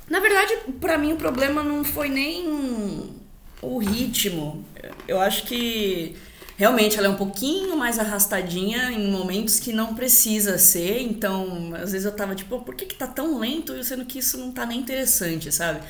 Na 0.09 0.19
verdade, 0.19 0.55
pra 0.79 0.97
mim 0.97 1.13
o 1.13 1.17
problema 1.17 1.63
não 1.63 1.83
foi 1.83 2.09
nem 2.09 3.13
o 3.61 3.77
ritmo. 3.79 4.63
Eu 5.07 5.19
acho 5.19 5.43
que 5.45 6.15
realmente 6.57 6.97
ela 6.97 7.07
é 7.07 7.09
um 7.09 7.15
pouquinho 7.15 7.75
mais 7.77 7.99
arrastadinha 7.99 8.91
em 8.91 9.11
momentos 9.11 9.59
que 9.59 9.73
não 9.73 9.93
precisa 9.95 10.57
ser. 10.57 11.01
Então, 11.01 11.71
às 11.75 11.91
vezes 11.91 12.05
eu 12.05 12.11
tava 12.15 12.35
tipo, 12.35 12.59
por 12.61 12.75
que, 12.75 12.85
que 12.85 12.95
tá 12.95 13.07
tão 13.07 13.39
lento 13.39 13.81
sendo 13.83 14.05
que 14.05 14.19
isso 14.19 14.37
não 14.37 14.51
tá 14.51 14.65
nem 14.65 14.79
interessante, 14.79 15.51
sabe? 15.51 15.81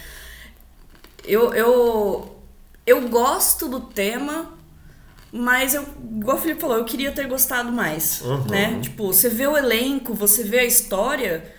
Eu, 1.23 1.53
eu, 1.53 2.35
eu 2.85 3.07
gosto 3.09 3.67
do 3.67 3.79
tema, 3.79 4.53
mas 5.31 5.73
eu, 5.73 5.83
igual 6.17 6.37
o 6.37 6.39
Felipe 6.39 6.61
falou, 6.61 6.77
eu 6.77 6.85
queria 6.85 7.11
ter 7.11 7.27
gostado 7.27 7.71
mais, 7.71 8.21
Uhum. 8.21 8.45
né? 8.45 8.79
Tipo, 8.81 9.07
você 9.07 9.27
vê 9.29 9.47
o 9.47 9.57
elenco, 9.57 10.13
você 10.13 10.43
vê 10.43 10.59
a 10.59 10.65
história, 10.65 11.51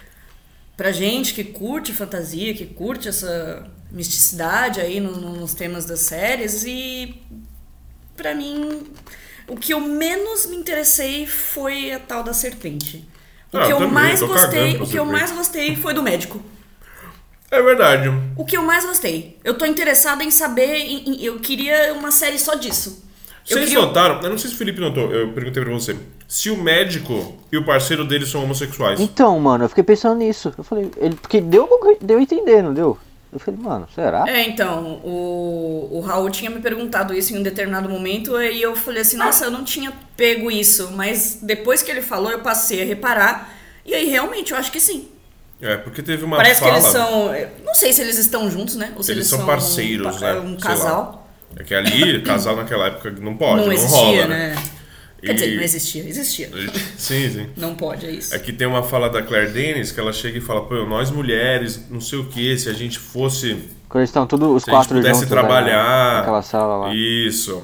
pra 0.76 0.92
gente 0.92 1.34
que 1.34 1.42
curte 1.42 1.92
fantasia, 1.92 2.54
que 2.54 2.64
curte 2.66 3.08
essa 3.08 3.66
misticidade 3.96 4.80
aí 4.80 5.00
no- 5.00 5.12
no- 5.16 5.36
nos 5.40 5.54
temas 5.54 5.86
das 5.86 6.00
séries 6.00 6.64
e 6.64 7.20
pra 8.16 8.34
mim 8.34 8.84
o 9.48 9.56
que 9.56 9.72
eu 9.72 9.80
menos 9.80 10.46
me 10.46 10.56
interessei 10.56 11.26
foi 11.26 11.92
a 11.92 11.98
tal 11.98 12.22
da 12.22 12.32
serpente. 12.34 13.08
O 13.52 13.56
Ah, 13.56 13.60
que 13.66 13.66
eu 13.66 13.70
eu 13.70 13.76
também, 13.78 13.92
mais 13.94 14.20
gostei, 14.20 14.76
o 14.76 14.86
que 14.86 14.96
eu 14.98 15.04
mais 15.06 15.30
gostei 15.32 15.76
foi 15.76 15.94
do 15.94 16.02
médico. 16.02 16.42
É 17.50 17.62
verdade. 17.62 18.08
O 18.36 18.44
que 18.44 18.56
eu 18.56 18.62
mais 18.62 18.84
gostei. 18.84 19.38
Eu 19.44 19.54
tô 19.56 19.64
interessada 19.64 20.22
em 20.22 20.30
saber. 20.30 20.76
em- 20.78 21.08
em- 21.10 21.24
eu 21.24 21.38
queria 21.38 21.94
uma 21.94 22.10
série 22.10 22.38
só 22.38 22.54
disso. 22.54 23.04
Eu 23.48 23.58
Vocês 23.58 23.68
queria- 23.70 23.84
notaram? 23.84 24.20
Eu 24.20 24.30
não 24.30 24.36
sei 24.36 24.50
se 24.50 24.56
o 24.56 24.58
Felipe 24.58 24.80
notou. 24.80 25.10
Eu 25.12 25.32
perguntei 25.32 25.62
pra 25.62 25.72
você. 25.72 25.96
Se 26.26 26.50
o 26.50 26.56
médico 26.56 27.40
e 27.52 27.56
o 27.56 27.64
parceiro 27.64 28.04
dele 28.04 28.26
são 28.26 28.42
homossexuais. 28.42 28.98
Então, 28.98 29.38
mano, 29.38 29.64
eu 29.64 29.68
fiquei 29.68 29.84
pensando 29.84 30.18
nisso. 30.18 30.52
Eu 30.58 30.64
falei, 30.64 30.90
ele, 30.96 31.14
porque 31.14 31.40
deu, 31.40 31.68
deu 32.02 32.18
a 32.18 32.22
entender, 32.22 32.60
não 32.62 32.74
deu? 32.74 32.98
Eu 33.36 33.40
falei, 33.40 33.60
mano, 33.60 33.86
será? 33.94 34.24
É, 34.26 34.42
então, 34.48 35.00
o, 35.04 35.88
o 35.92 36.00
Raul 36.00 36.30
tinha 36.30 36.50
me 36.50 36.60
perguntado 36.60 37.12
isso 37.14 37.34
em 37.34 37.38
um 37.38 37.42
determinado 37.42 37.88
momento 37.88 38.40
e 38.40 38.62
eu 38.62 38.74
falei 38.74 39.02
assim, 39.02 39.16
nossa, 39.16 39.44
eu 39.44 39.50
não 39.50 39.62
tinha 39.62 39.92
pego 40.16 40.50
isso, 40.50 40.90
mas 40.92 41.38
depois 41.42 41.82
que 41.82 41.90
ele 41.90 42.00
falou, 42.02 42.30
eu 42.30 42.40
passei 42.40 42.82
a 42.82 42.84
reparar. 42.84 43.52
E 43.84 43.94
aí, 43.94 44.06
realmente, 44.08 44.52
eu 44.52 44.58
acho 44.58 44.72
que 44.72 44.80
sim. 44.80 45.08
É, 45.60 45.76
porque 45.76 46.02
teve 46.02 46.24
uma 46.24 46.36
Parece 46.36 46.60
fala. 46.60 46.72
que 46.72 46.78
eles 46.78 46.88
são. 46.92 47.32
Não 47.64 47.74
sei 47.74 47.92
se 47.92 48.00
eles 48.02 48.18
estão 48.18 48.50
juntos, 48.50 48.76
né? 48.76 48.92
Ou 48.96 49.02
se 49.02 49.10
Eles 49.12 49.30
eles, 49.30 49.38
são 49.38 49.46
parceiros, 49.46 50.16
um, 50.16 50.20
né? 50.20 50.34
pa- 50.34 50.40
Um 50.40 50.58
Sei 50.58 50.68
lá. 50.70 50.76
casal. 50.76 51.28
É 51.58 51.64
que 51.64 51.74
ali, 51.74 52.20
casal 52.22 52.56
naquela 52.56 52.88
época 52.88 53.10
não 53.12 53.36
pode, 53.36 53.56
não, 53.60 53.66
não 53.66 53.72
existia, 53.72 53.98
rola, 53.98 54.26
né? 54.26 54.54
né? 54.54 54.62
Quer 55.22 55.32
dizer, 55.34 55.52
E- 55.52 55.56
não 55.56 55.62
existia, 55.62 56.02
existia. 56.08 56.50
Sim, 56.96 57.30
sim. 57.30 57.46
Não 57.56 57.74
pode, 57.74 58.06
é 58.06 58.10
isso. 58.10 58.34
Aqui 58.34 58.52
tem 58.52 58.66
uma 58.66 58.82
fala 58.82 59.08
da 59.08 59.22
Claire 59.22 59.50
Denis 59.50 59.90
que 59.90 59.98
ela 59.98 60.12
chega 60.12 60.38
e 60.38 60.40
fala: 60.40 60.62
Pô, 60.66 60.84
nós 60.86 61.10
mulheres, 61.10 61.86
não 61.90 62.00
sei 62.00 62.18
o 62.18 62.24
que, 62.26 62.56
se 62.58 62.68
a 62.68 62.72
gente 62.72 62.98
fosse. 62.98 63.56
Quando 63.88 64.00
eles 64.02 64.10
estão 64.10 64.26
todos 64.26 64.48
os 64.48 64.62
Se 64.64 64.70
a 64.70 64.72
gente 64.74 64.80
quatro 64.80 64.96
pudesse 64.98 65.20
juntos 65.20 65.30
lá 65.34 65.40
trabalhar. 65.42 66.16
naquela 66.18 66.42
sala 66.42 66.76
lá. 66.76 66.94
Isso. 66.94 67.62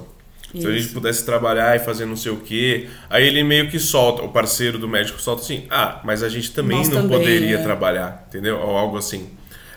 Se 0.55 0.67
a 0.67 0.71
gente 0.71 0.85
Isso. 0.85 0.93
pudesse 0.95 1.25
trabalhar 1.25 1.75
e 1.77 1.79
fazer 1.79 2.05
não 2.05 2.17
sei 2.17 2.31
o 2.33 2.37
quê. 2.37 2.89
Aí 3.09 3.27
ele 3.27 3.43
meio 3.43 3.71
que 3.71 3.79
solta, 3.79 4.23
o 4.23 4.29
parceiro 4.29 4.79
do 4.79 4.87
médico 4.89 5.21
solta 5.21 5.43
assim: 5.43 5.67
ah, 5.71 6.01
mas 6.05 6.23
a 6.23 6.29
gente 6.29 6.51
também 6.53 6.79
Nós 6.79 6.89
não 6.89 7.03
também, 7.03 7.19
poderia 7.19 7.57
é. 7.59 7.63
trabalhar, 7.63 8.25
entendeu? 8.29 8.59
Ou 8.59 8.77
algo 8.77 8.97
assim. 8.99 9.31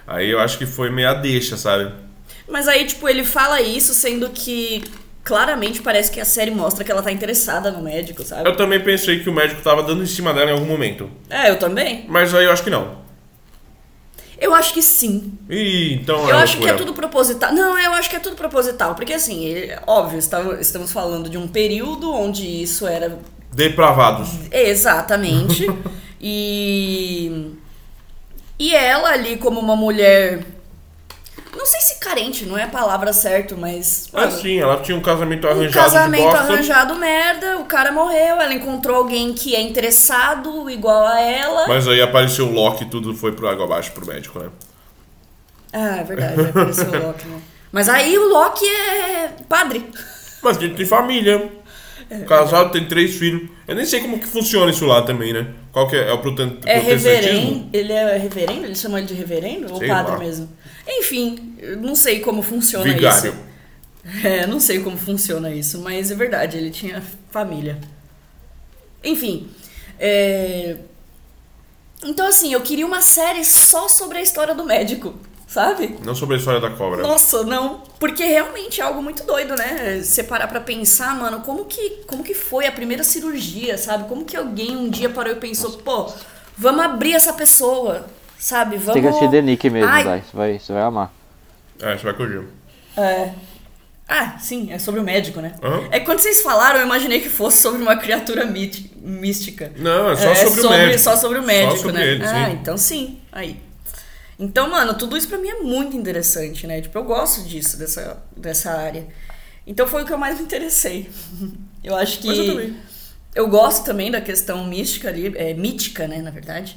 Aí 0.08 0.30
eu 0.30 0.40
acho 0.40 0.58
que 0.58 0.66
foi 0.66 0.90
meio 0.90 1.10
a 1.10 1.14
deixa, 1.14 1.56
sabe? 1.58 1.92
Mas 2.48 2.68
aí, 2.68 2.86
tipo, 2.86 3.08
ele 3.10 3.24
fala 3.24 3.60
isso, 3.62 3.94
sendo 3.94 4.30
que 4.30 4.84
claramente 5.26 5.82
parece 5.82 6.10
que 6.10 6.22
a 6.22 6.26
série 6.26 6.52
mostra 6.52 6.86
que 6.86 6.92
ela 6.92 7.04
tá 7.04 7.12
interessada 7.12 7.72
no 7.72 7.82
médico, 7.82 8.24
sabe? 8.24 8.48
Eu 8.48 8.56
também 8.56 8.80
pensei 8.80 9.20
que 9.20 9.30
o 9.30 9.34
médico 9.34 9.62
tava 9.62 9.84
dando 9.84 10.04
em 10.04 10.08
cima 10.08 10.34
dela 10.34 10.52
em 10.52 10.54
algum 10.54 10.66
momento. 10.66 11.10
É, 11.30 11.50
eu 11.50 11.58
também. 11.58 12.06
Mas 12.08 12.34
aí 12.34 12.46
eu 12.46 12.52
acho 12.52 12.64
que 12.64 12.70
não. 12.70 13.04
Eu 14.40 14.54
acho 14.54 14.74
que 14.74 14.82
sim. 14.82 15.34
Ih, 15.50 15.94
então 15.94 16.30
Eu 16.30 16.38
é 16.38 16.44
acho 16.44 16.58
que 16.58 16.68
é 16.68 16.74
tudo 16.74 16.94
proposital. 16.94 17.54
Não, 17.54 17.78
eu 17.78 17.94
acho 17.94 18.10
que 18.10 18.16
é 18.16 18.20
tudo 18.20 18.36
proposital. 18.36 18.94
Porque, 18.94 19.14
assim, 19.14 19.68
óbvio, 19.88 20.20
estamos 20.60 20.92
falando 20.92 21.30
de 21.30 21.38
um 21.38 21.48
período 21.48 22.14
onde 22.14 22.46
isso 22.46 22.86
era 22.86 23.18
Depravados. 23.56 24.30
Exatamente. 24.52 25.66
e. 26.22 27.54
E 28.60 28.76
ela 28.76 29.10
ali, 29.10 29.38
como 29.38 29.60
uma 29.60 29.76
mulher. 29.76 30.46
Não 31.56 31.66
sei 31.66 31.80
se 31.80 32.00
carente, 32.00 32.46
não 32.46 32.58
é 32.58 32.64
a 32.64 32.68
palavra 32.68 33.14
certa, 33.14 33.56
mas. 33.56 34.10
Ah, 34.14 34.30
sim, 34.30 34.60
ela 34.60 34.82
tinha 34.82 34.98
um 34.98 35.02
casamento 35.02 35.48
um 35.48 35.50
arranjado 35.50 35.86
casamento 35.86 36.22
de 36.22 36.28
bosta. 36.28 36.54
arranjado 36.54 36.96
merda, 36.96 37.58
o 37.60 37.66
cara 37.66 37.92
morreu, 37.92 38.42
ela 38.42 38.54
encontrou 38.54 38.98
alguém 38.98 39.34
que 39.34 39.56
é 39.56 39.62
interessado, 39.62 40.70
igual 40.70 41.06
a 41.06 41.20
ela. 41.20 41.68
Mas 41.68 41.88
aí 41.88 42.02
apareceu 42.02 42.48
o 42.48 42.52
Loki 42.52 42.84
e 42.84 42.88
tudo 42.90 43.14
foi 43.16 43.32
pro 43.32 43.48
água 43.48 43.66
abaixo 43.66 43.92
pro 43.92 44.06
médico, 44.06 44.40
né? 44.40 44.50
Ah, 45.72 45.98
é 45.98 46.04
verdade, 46.04 46.42
apareceu 46.42 46.88
o 46.88 47.08
Loki, 47.08 47.28
né? 47.28 47.42
Mas 47.72 47.90
aí 47.90 48.18
o 48.18 48.30
Loki 48.30 48.66
é 48.66 49.30
padre. 49.50 49.90
Mas 50.42 50.58
ele 50.58 50.74
tem 50.76 50.86
família. 50.86 51.52
Casado, 52.28 52.72
tem 52.72 52.88
três 52.88 53.16
filhos. 53.16 53.50
Eu 53.68 53.76
nem 53.76 53.86
sei 53.86 54.00
como 54.02 54.20
que 54.20 54.28
funciona 54.28 54.70
isso 54.72 54.86
lá 54.86 55.02
também, 55.02 55.34
né? 55.34 55.48
Qual 55.72 55.88
que 55.88 55.96
é, 55.96 56.08
é 56.10 56.14
o 56.14 56.16
É 56.16 56.18
protestantismo? 56.18 56.82
reverendo. 56.82 57.70
Ele 57.74 57.94
é 57.94 58.18
reverendo? 58.18 58.66
Eles 58.66 58.80
chamam 58.80 58.98
ele 59.00 59.08
de 59.08 59.14
reverendo? 59.14 59.72
Ou 59.74 59.80
Sei 59.80 59.88
padre 59.88 60.12
lá. 60.14 60.20
mesmo? 60.20 60.50
Enfim, 60.88 61.56
não 61.80 61.96
sei 61.96 62.20
como 62.20 62.42
funciona 62.44 62.86
Vigário. 62.86 63.32
isso. 63.32 63.46
É, 64.24 64.46
não 64.46 64.60
sei 64.60 64.82
como 64.82 64.96
funciona 64.98 65.50
isso, 65.50 65.80
mas 65.80 66.12
é 66.12 66.16
verdade, 66.16 66.58
ele 66.58 66.70
tinha 66.70 67.02
família. 67.32 67.80
Enfim. 69.04 69.50
é, 70.00 70.76
Então, 72.04 72.28
assim, 72.28 72.54
eu 72.54 72.62
queria 72.62 72.86
uma 72.86 73.02
série 73.02 73.44
só 73.44 73.88
sobre 73.88 74.20
a 74.20 74.22
história 74.22 74.54
do 74.54 74.64
médico, 74.64 75.16
sabe? 75.48 75.98
Não 76.04 76.16
sobre 76.16 76.36
a 76.36 76.38
história 76.40 76.60
da 76.60 76.70
cobra. 76.72 77.02
Nossa, 77.02 77.44
não. 77.44 77.82
Porque 78.00 78.24
realmente 78.24 78.82
é 78.82 78.84
algo 78.84 79.02
muito 79.02 79.24
doido, 79.24 79.56
né? 79.56 80.02
Você 80.04 80.24
parar 80.24 80.48
pra 80.48 80.60
pensar, 80.60 81.16
mano, 81.16 81.42
como 81.42 81.66
que, 81.66 82.02
como 82.08 82.24
que 82.24 82.34
foi 82.34 82.66
a 82.68 82.72
primeira 82.72 83.04
cirurgia, 83.04 83.78
sabe? 83.78 84.08
Como 84.08 84.26
que 84.26 84.36
alguém 84.36 84.76
um 84.76 84.90
dia 84.90 85.10
parou 85.10 85.34
e 85.34 85.36
pensou, 85.38 85.72
pô, 85.78 86.12
vamos 86.58 86.84
abrir 86.84 87.14
essa 87.14 87.34
pessoa, 87.34 88.06
sabe? 88.38 88.78
Vamos... 88.78 88.94
Tem 88.94 89.02
que 89.02 89.08
assistir 89.08 89.30
The 89.32 89.42
Nick 89.42 89.70
mesmo, 89.70 89.90
Ai, 89.90 90.04
Dai. 90.04 90.24
Você 90.30 90.38
vai, 90.38 90.60
você 90.60 90.74
vai 90.74 90.82
amar. 90.84 91.14
É, 91.82 91.98
você 91.98 92.04
vai 92.04 92.14
curtir. 92.14 92.46
É. 92.98 93.32
Ah, 94.08 94.38
sim, 94.38 94.72
é 94.72 94.78
sobre 94.78 95.00
o 95.00 95.04
médico, 95.04 95.42
né? 95.42 95.56
Aham. 95.64 95.88
É 95.92 96.00
que 96.00 96.06
quando 96.06 96.20
vocês 96.20 96.42
falaram, 96.42 96.80
eu 96.80 96.86
imaginei 96.86 97.20
que 97.22 97.30
fosse 97.30 97.58
sobre 97.58 97.82
uma 97.82 97.96
criatura 97.98 98.46
míti- 98.46 98.92
mística. 99.02 99.72
Não, 99.78 100.12
é 100.12 100.16
só 100.16 100.36
sobre 100.36 100.62
o 100.62 100.70
médico. 100.70 101.00
Só 101.00 101.16
sobre 101.18 101.40
o 101.40 101.44
médico, 101.44 101.72
Só 101.72 101.78
sobre 101.84 101.94
né? 101.98 102.08
ele, 102.08 102.24
ah, 102.24 102.46
sim. 102.46 102.58
então 102.62 102.78
sim. 102.78 103.20
Aí. 103.32 103.60
Então, 104.38 104.70
mano, 104.70 104.98
tudo 104.98 105.16
isso 105.16 105.28
pra 105.28 105.38
mim 105.38 105.48
é 105.48 105.62
muito 105.62 105.96
interessante, 105.96 106.68
né? 106.68 106.82
Tipo, 106.82 106.98
eu 106.98 107.04
gosto 107.04 107.44
disso, 107.48 107.78
dessa, 107.78 108.22
dessa 108.36 108.72
área. 108.72 109.08
Então 109.66 109.88
foi 109.88 110.04
o 110.04 110.06
que 110.06 110.14
eu 110.14 110.18
mais 110.18 110.38
me 110.38 110.44
interessei. 110.44 111.10
Eu 111.84 111.96
acho 111.96 112.18
que. 112.18 112.28
Mas 112.28 112.38
eu 112.40 112.48
também. 112.48 112.78
eu 113.36 113.48
gosto 113.48 113.86
também 113.86 114.10
da 114.10 114.20
questão 114.20 114.66
mística 114.66 115.08
ali, 115.08 115.32
é 115.38 115.54
mítica, 115.54 116.08
né, 116.08 116.20
na 116.20 116.32
verdade. 116.32 116.76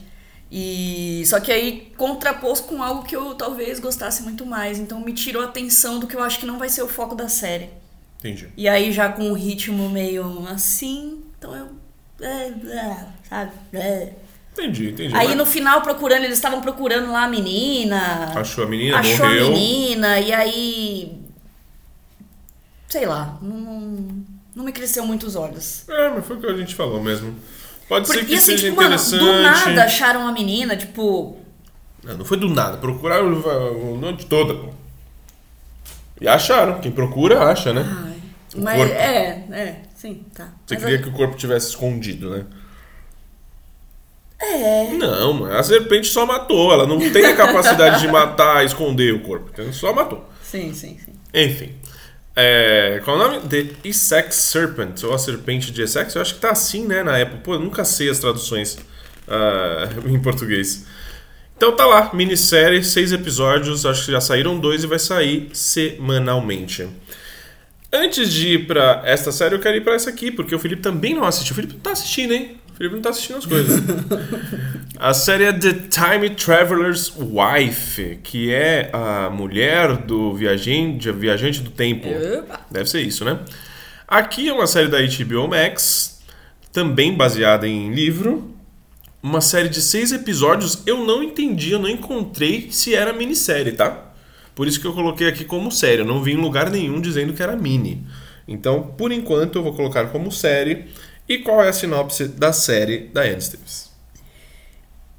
E 0.53 1.23
só 1.25 1.41
que 1.41 1.51
aí 1.51 1.91
contrapôs 1.97 2.61
com 2.61 2.83
algo 2.83 3.05
que 3.05 3.17
eu 3.17 3.35
talvez 3.35 3.81
gostasse 3.81 4.23
muito 4.23 4.45
mais, 4.45 4.79
então 4.79 5.01
me 5.01 5.15
tirou 5.15 5.43
a 5.43 5.47
atenção 5.47 5.99
do 5.99 6.07
que 6.07 6.15
eu 6.15 6.23
acho 6.23 6.39
que 6.39 6.45
não 6.45 6.59
vai 6.59 6.69
ser 6.69 6.83
o 6.83 6.89
foco 6.89 7.15
da 7.15 7.27
série. 7.27 7.71
Entendi. 8.19 8.51
E 8.55 8.69
aí 8.69 8.93
já 8.93 9.11
com 9.11 9.31
um 9.31 9.33
ritmo 9.33 9.89
meio 9.89 10.47
assim, 10.47 11.23
então 11.39 11.57
eu 11.57 11.69
é, 12.21 12.49
é, 12.49 13.07
sabe? 13.29 13.53
É. 13.73 14.13
Entendi, 14.59 14.91
entendi. 14.91 15.15
Aí 15.15 15.29
Mas 15.29 15.37
no 15.37 15.47
final 15.47 15.83
procurando, 15.83 16.25
eles 16.25 16.37
estavam 16.37 16.61
procurando 16.61 17.13
lá 17.13 17.25
a 17.25 17.29
menina. 17.29 18.33
Achou 18.35 18.65
a 18.65 18.67
menina, 18.67 18.99
achou 18.99 19.25
morreu. 19.27 19.47
a 19.47 19.51
menina 19.51 20.21
e 20.21 20.33
aí 20.33 21.19
sei 22.89 23.07
lá, 23.07 23.39
não, 23.43 24.25
não 24.55 24.65
me 24.65 24.73
cresceu 24.73 25.05
muito 25.07 25.27
os 25.27 25.37
olhos. 25.37 25.89
É, 25.89 26.09
mas 26.09 26.27
foi 26.27 26.37
o 26.37 26.41
que 26.41 26.47
a 26.47 26.57
gente 26.57 26.75
falou 26.75 27.03
mesmo. 27.03 27.35
Pode 27.89 28.09
ser 28.09 28.25
que 28.27 28.35
assim, 28.35 28.47
seja 28.47 28.65
tipo, 28.69 28.77
mano, 28.77 28.95
interessante. 28.95 29.21
do 29.21 29.33
nada 29.43 29.85
acharam 29.85 30.27
a 30.27 30.33
menina, 30.33 30.77
tipo, 30.77 31.39
Não, 32.03 32.19
não 32.19 32.25
foi 32.25 32.37
do 32.39 32.49
nada. 32.49 32.77
Procuraram 32.79 33.33
o- 33.33 33.97
noite 33.99 34.27
toda, 34.27 34.55
pô. 34.55 34.71
E 36.21 36.27
acharam. 36.29 36.81
Quem 36.81 36.91
procura, 36.91 37.45
acha, 37.45 37.73
né? 37.73 37.85
ai, 37.87 38.17
mas 38.57 38.77
corpo. 38.79 38.93
é, 38.95 39.45
é, 39.53 39.83
sim, 39.95 40.25
tá. 40.35 40.53
Você 40.67 40.75
Mas 40.75 40.83
queria 40.85 40.99
a- 40.99 41.03
que 41.03 41.09
o 41.09 41.13
corpo 41.13 41.37
tivesse 41.37 41.69
escondido, 41.71 42.31
né? 42.31 42.45
É. 44.41 44.93
Não. 44.93 45.45
A 45.45 45.63
serpente 45.63 46.09
só 46.09 46.25
matou. 46.25 46.73
Ela 46.73 46.87
não 46.87 46.99
tem 47.11 47.25
a 47.27 47.37
capacidade 47.37 48.01
de 48.01 48.09
matar, 48.09 48.65
esconder 48.65 49.15
o 49.15 49.21
corpo. 49.21 49.51
Então, 49.53 49.73
só 49.73 49.93
matou. 49.93 50.25
Sim, 50.43 50.73
sim, 50.73 50.97
sim. 51.05 51.13
Enfim. 51.35 51.75
É, 52.41 53.01
qual 53.05 53.21
é 53.21 53.27
o 53.27 53.33
nome? 53.33 53.49
The 53.49 53.89
Essex 53.89 54.37
Serpent, 54.37 55.03
ou 55.03 55.13
a 55.13 55.19
serpente 55.19 55.73
de 55.73 55.83
Essex. 55.83 56.15
Eu 56.15 56.23
acho 56.23 56.35
que 56.35 56.41
tá 56.41 56.51
assim, 56.51 56.87
né, 56.87 57.03
na 57.03 57.19
época. 57.19 57.41
Pô, 57.43 57.55
eu 57.55 57.61
nunca 57.61 57.85
sei 57.85 58.09
as 58.09 58.21
traduções 58.21 58.79
ah, 59.27 59.89
em 60.07 60.21
português. 60.21 60.87
Então 61.57 61.75
tá 61.75 61.85
lá, 61.85 62.11
minissérie, 62.15 62.85
seis 62.85 63.13
episódios. 63.13 63.85
Acho 63.85 64.05
que 64.07 64.13
já 64.13 64.21
saíram 64.21 64.59
dois 64.59 64.85
e 64.85 64.87
vai 64.87 65.01
sair 65.01 65.51
semanalmente. 65.53 66.89
Antes 67.93 68.33
de 68.33 68.55
ir 68.55 68.67
pra 68.67 69.03
esta 69.05 69.33
série, 69.33 69.57
eu 69.57 69.59
quero 69.59 69.77
ir 69.77 69.81
pra 69.81 69.95
essa 69.95 70.11
aqui, 70.11 70.31
porque 70.31 70.55
o 70.55 70.59
Felipe 70.59 70.83
também 70.83 71.15
não 71.15 71.25
assistiu. 71.25 71.55
O 71.55 71.57
Felipe 71.57 71.75
não 71.75 71.81
tá 71.81 71.91
assistindo, 71.91 72.33
hein? 72.33 72.57
Felipe 72.79 72.95
não 72.95 73.03
tá 73.03 73.11
assistindo 73.11 73.39
as 73.39 73.47
coisas. 73.47 73.83
a 74.97 75.13
série 75.13 75.45
é 75.45 75.53
The 75.53 75.73
Time 75.73 76.31
Traveler's 76.31 77.13
Wife, 77.19 78.21
que 78.23 78.55
é 78.55 78.89
a 78.93 79.29
mulher 79.29 79.97
do 79.97 80.33
viajante, 80.33 81.11
viajante 81.11 81.61
do 81.61 81.71
tempo. 81.71 82.07
Opa. 82.09 82.61
Deve 82.71 82.89
ser 82.89 83.01
isso, 83.01 83.25
né? 83.25 83.41
Aqui 84.07 84.49
é 84.49 84.53
uma 84.53 84.69
série 84.69 84.87
da 84.87 84.99
HBO 85.01 85.49
Max, 85.49 86.23
também 86.73 87.17
baseada 87.17 87.67
em 87.67 87.93
livro. 87.93 88.55
Uma 89.21 89.41
série 89.41 89.69
de 89.69 89.83
seis 89.83 90.13
episódios. 90.13 90.81
Eu 90.87 91.05
não 91.05 91.21
entendi, 91.21 91.73
eu 91.73 91.81
não 91.81 91.89
encontrei 91.89 92.69
se 92.71 92.95
era 92.95 93.13
minissérie, 93.13 93.73
tá? 93.73 94.13
Por 94.55 94.69
isso 94.69 94.81
que 94.81 94.87
eu 94.87 94.93
coloquei 94.93 95.27
aqui 95.27 95.45
como 95.45 95.73
série. 95.73 96.03
Eu 96.03 96.07
não 96.07 96.23
vi 96.23 96.35
em 96.35 96.41
lugar 96.41 96.71
nenhum 96.71 97.01
dizendo 97.01 97.33
que 97.33 97.43
era 97.43 97.57
mini. 97.57 98.07
Então, 98.47 98.95
por 98.97 99.11
enquanto, 99.11 99.59
eu 99.59 99.65
vou 99.65 99.75
colocar 99.75 100.07
como 100.07 100.31
série. 100.31 100.87
E 101.29 101.39
qual 101.39 101.63
é 101.63 101.69
a 101.69 101.73
sinopse 101.73 102.27
da 102.27 102.55
série 102.55 103.01
da 103.09 103.21
Anne? 103.21 103.43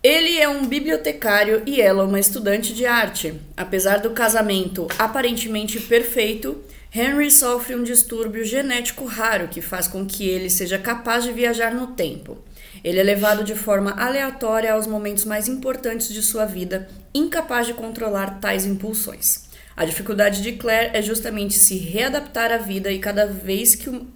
Ele 0.01 0.39
é 0.39 0.49
um 0.49 0.65
bibliotecário 0.65 1.61
e 1.67 1.79
ela 1.79 2.03
uma 2.03 2.19
estudante 2.19 2.73
de 2.73 2.85
arte. 2.85 3.39
Apesar 3.55 3.99
do 3.99 4.09
casamento 4.09 4.87
aparentemente 4.97 5.79
perfeito, 5.79 6.63
Henry 6.91 7.29
sofre 7.29 7.75
um 7.75 7.83
distúrbio 7.83 8.43
genético 8.43 9.05
raro 9.05 9.49
que 9.49 9.61
faz 9.61 9.87
com 9.87 10.03
que 10.03 10.27
ele 10.27 10.49
seja 10.49 10.79
capaz 10.79 11.25
de 11.25 11.31
viajar 11.31 11.75
no 11.75 11.87
tempo. 11.87 12.39
Ele 12.83 12.99
é 12.99 13.03
levado 13.03 13.43
de 13.43 13.53
forma 13.53 13.91
aleatória 13.91 14.73
aos 14.73 14.87
momentos 14.87 15.25
mais 15.25 15.47
importantes 15.47 16.09
de 16.09 16.23
sua 16.23 16.45
vida, 16.45 16.87
incapaz 17.13 17.67
de 17.67 17.73
controlar 17.75 18.39
tais 18.39 18.65
impulsões. 18.65 19.47
A 19.77 19.85
dificuldade 19.85 20.41
de 20.41 20.53
Claire 20.53 20.89
é 20.93 21.01
justamente 21.03 21.53
se 21.53 21.77
readaptar 21.77 22.51
à 22.51 22.57
vida 22.57 22.91
e 22.91 22.97
cada 22.97 23.27
vez 23.27 23.75
que 23.75 23.89
o. 23.89 24.07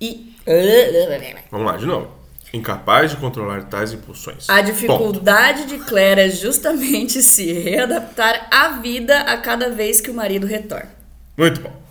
E. 0.00 0.31
Vamos 1.50 1.66
lá, 1.66 1.76
de 1.76 1.86
novo. 1.86 2.22
Incapaz 2.52 3.10
de 3.10 3.16
controlar 3.16 3.64
tais 3.64 3.92
impulsões. 3.92 4.48
A 4.48 4.56
Ponto. 4.56 4.66
dificuldade 4.66 5.66
de 5.66 5.78
Claire 5.78 6.20
é 6.20 6.28
justamente 6.28 7.22
se 7.24 7.50
readaptar 7.52 8.48
à 8.50 8.80
vida 8.80 9.20
a 9.20 9.38
cada 9.38 9.70
vez 9.70 10.00
que 10.00 10.10
o 10.10 10.14
marido 10.14 10.46
retorna. 10.46 10.90
Muito 11.36 11.60
bom. 11.60 11.82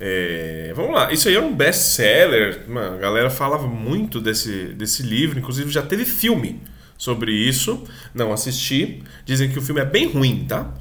É, 0.00 0.72
vamos 0.76 0.94
lá, 0.94 1.12
isso 1.12 1.28
aí 1.28 1.34
é 1.34 1.40
um 1.40 1.54
best-seller. 1.54 2.64
A 2.68 2.96
galera 2.96 3.28
falava 3.28 3.66
muito 3.66 4.20
desse, 4.20 4.68
desse 4.68 5.02
livro, 5.02 5.38
inclusive 5.38 5.70
já 5.70 5.82
teve 5.82 6.04
filme 6.04 6.62
sobre 6.96 7.32
isso. 7.32 7.84
Não 8.14 8.32
assisti. 8.32 9.02
Dizem 9.26 9.50
que 9.50 9.58
o 9.58 9.62
filme 9.62 9.80
é 9.80 9.84
bem 9.84 10.06
ruim, 10.08 10.46
tá? 10.48 10.72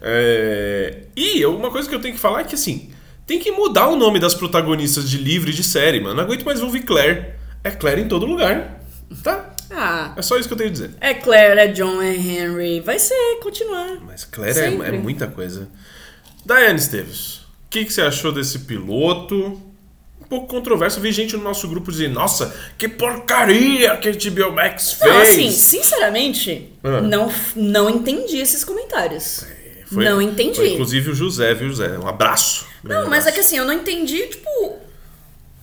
É, 0.00 1.02
e 1.14 1.44
uma 1.44 1.70
coisa 1.70 1.88
que 1.88 1.94
eu 1.94 2.00
tenho 2.00 2.14
que 2.14 2.20
falar 2.20 2.40
é 2.40 2.44
que 2.44 2.54
assim, 2.54 2.90
tem 3.30 3.38
que 3.38 3.52
mudar 3.52 3.86
o 3.86 3.94
nome 3.94 4.18
das 4.18 4.34
protagonistas 4.34 5.08
de 5.08 5.16
livro 5.16 5.50
e 5.50 5.52
de 5.52 5.62
série, 5.62 6.00
mano. 6.00 6.16
Não 6.16 6.24
aguento 6.24 6.44
mais 6.44 6.60
ouvir 6.60 6.80
Claire. 6.82 7.26
É 7.62 7.70
Claire 7.70 8.00
em 8.00 8.08
todo 8.08 8.26
lugar, 8.26 8.82
tá? 9.22 9.54
Ah, 9.70 10.12
É 10.16 10.22
só 10.22 10.36
isso 10.36 10.48
que 10.48 10.54
eu 10.54 10.58
tenho 10.58 10.70
a 10.70 10.72
dizer. 10.72 10.90
é 11.00 11.14
Claire, 11.14 11.60
é 11.60 11.68
John, 11.68 12.02
é 12.02 12.12
Henry. 12.16 12.80
Vai 12.80 12.98
ser, 12.98 13.14
continuar. 13.40 13.98
Mas 14.04 14.24
Claire 14.24 14.58
é, 14.58 14.64
é 14.88 14.90
muita 14.98 15.28
coisa. 15.28 15.68
Diane 16.44 16.78
Esteves, 16.80 17.36
o 17.36 17.70
que, 17.70 17.84
que 17.84 17.92
você 17.92 18.02
achou 18.02 18.32
desse 18.32 18.60
piloto? 18.60 19.62
pouco 20.28 20.46
controverso. 20.46 21.00
Vi 21.00 21.10
gente 21.10 21.36
no 21.36 21.42
nosso 21.42 21.66
grupo 21.66 21.90
dizendo, 21.90 22.14
nossa, 22.14 22.54
que 22.78 22.88
porcaria 22.88 23.96
que 23.96 24.08
a 24.08 24.12
HBO 24.12 24.52
Max 24.54 24.92
fez. 24.92 25.12
Não, 25.12 25.20
assim, 25.22 25.50
sinceramente, 25.50 26.72
Ah. 26.84 27.00
não, 27.00 27.32
não 27.56 27.90
entendi 27.90 28.38
esses 28.38 28.64
comentários. 28.64 29.44
Foi- 29.86 30.04
não 30.04 30.22
entendi. 30.22 30.54
foi 30.54 30.72
inclusive 30.72 31.10
o 31.10 31.14
José, 31.16 31.52
viu, 31.54 31.68
José? 31.68 31.98
Um 31.98 32.06
abraço. 32.06 32.64
Não, 32.82 33.08
mas 33.08 33.26
é 33.26 33.32
que 33.32 33.40
assim, 33.40 33.58
eu 33.58 33.64
não 33.64 33.74
entendi, 33.74 34.26
tipo, 34.28 34.78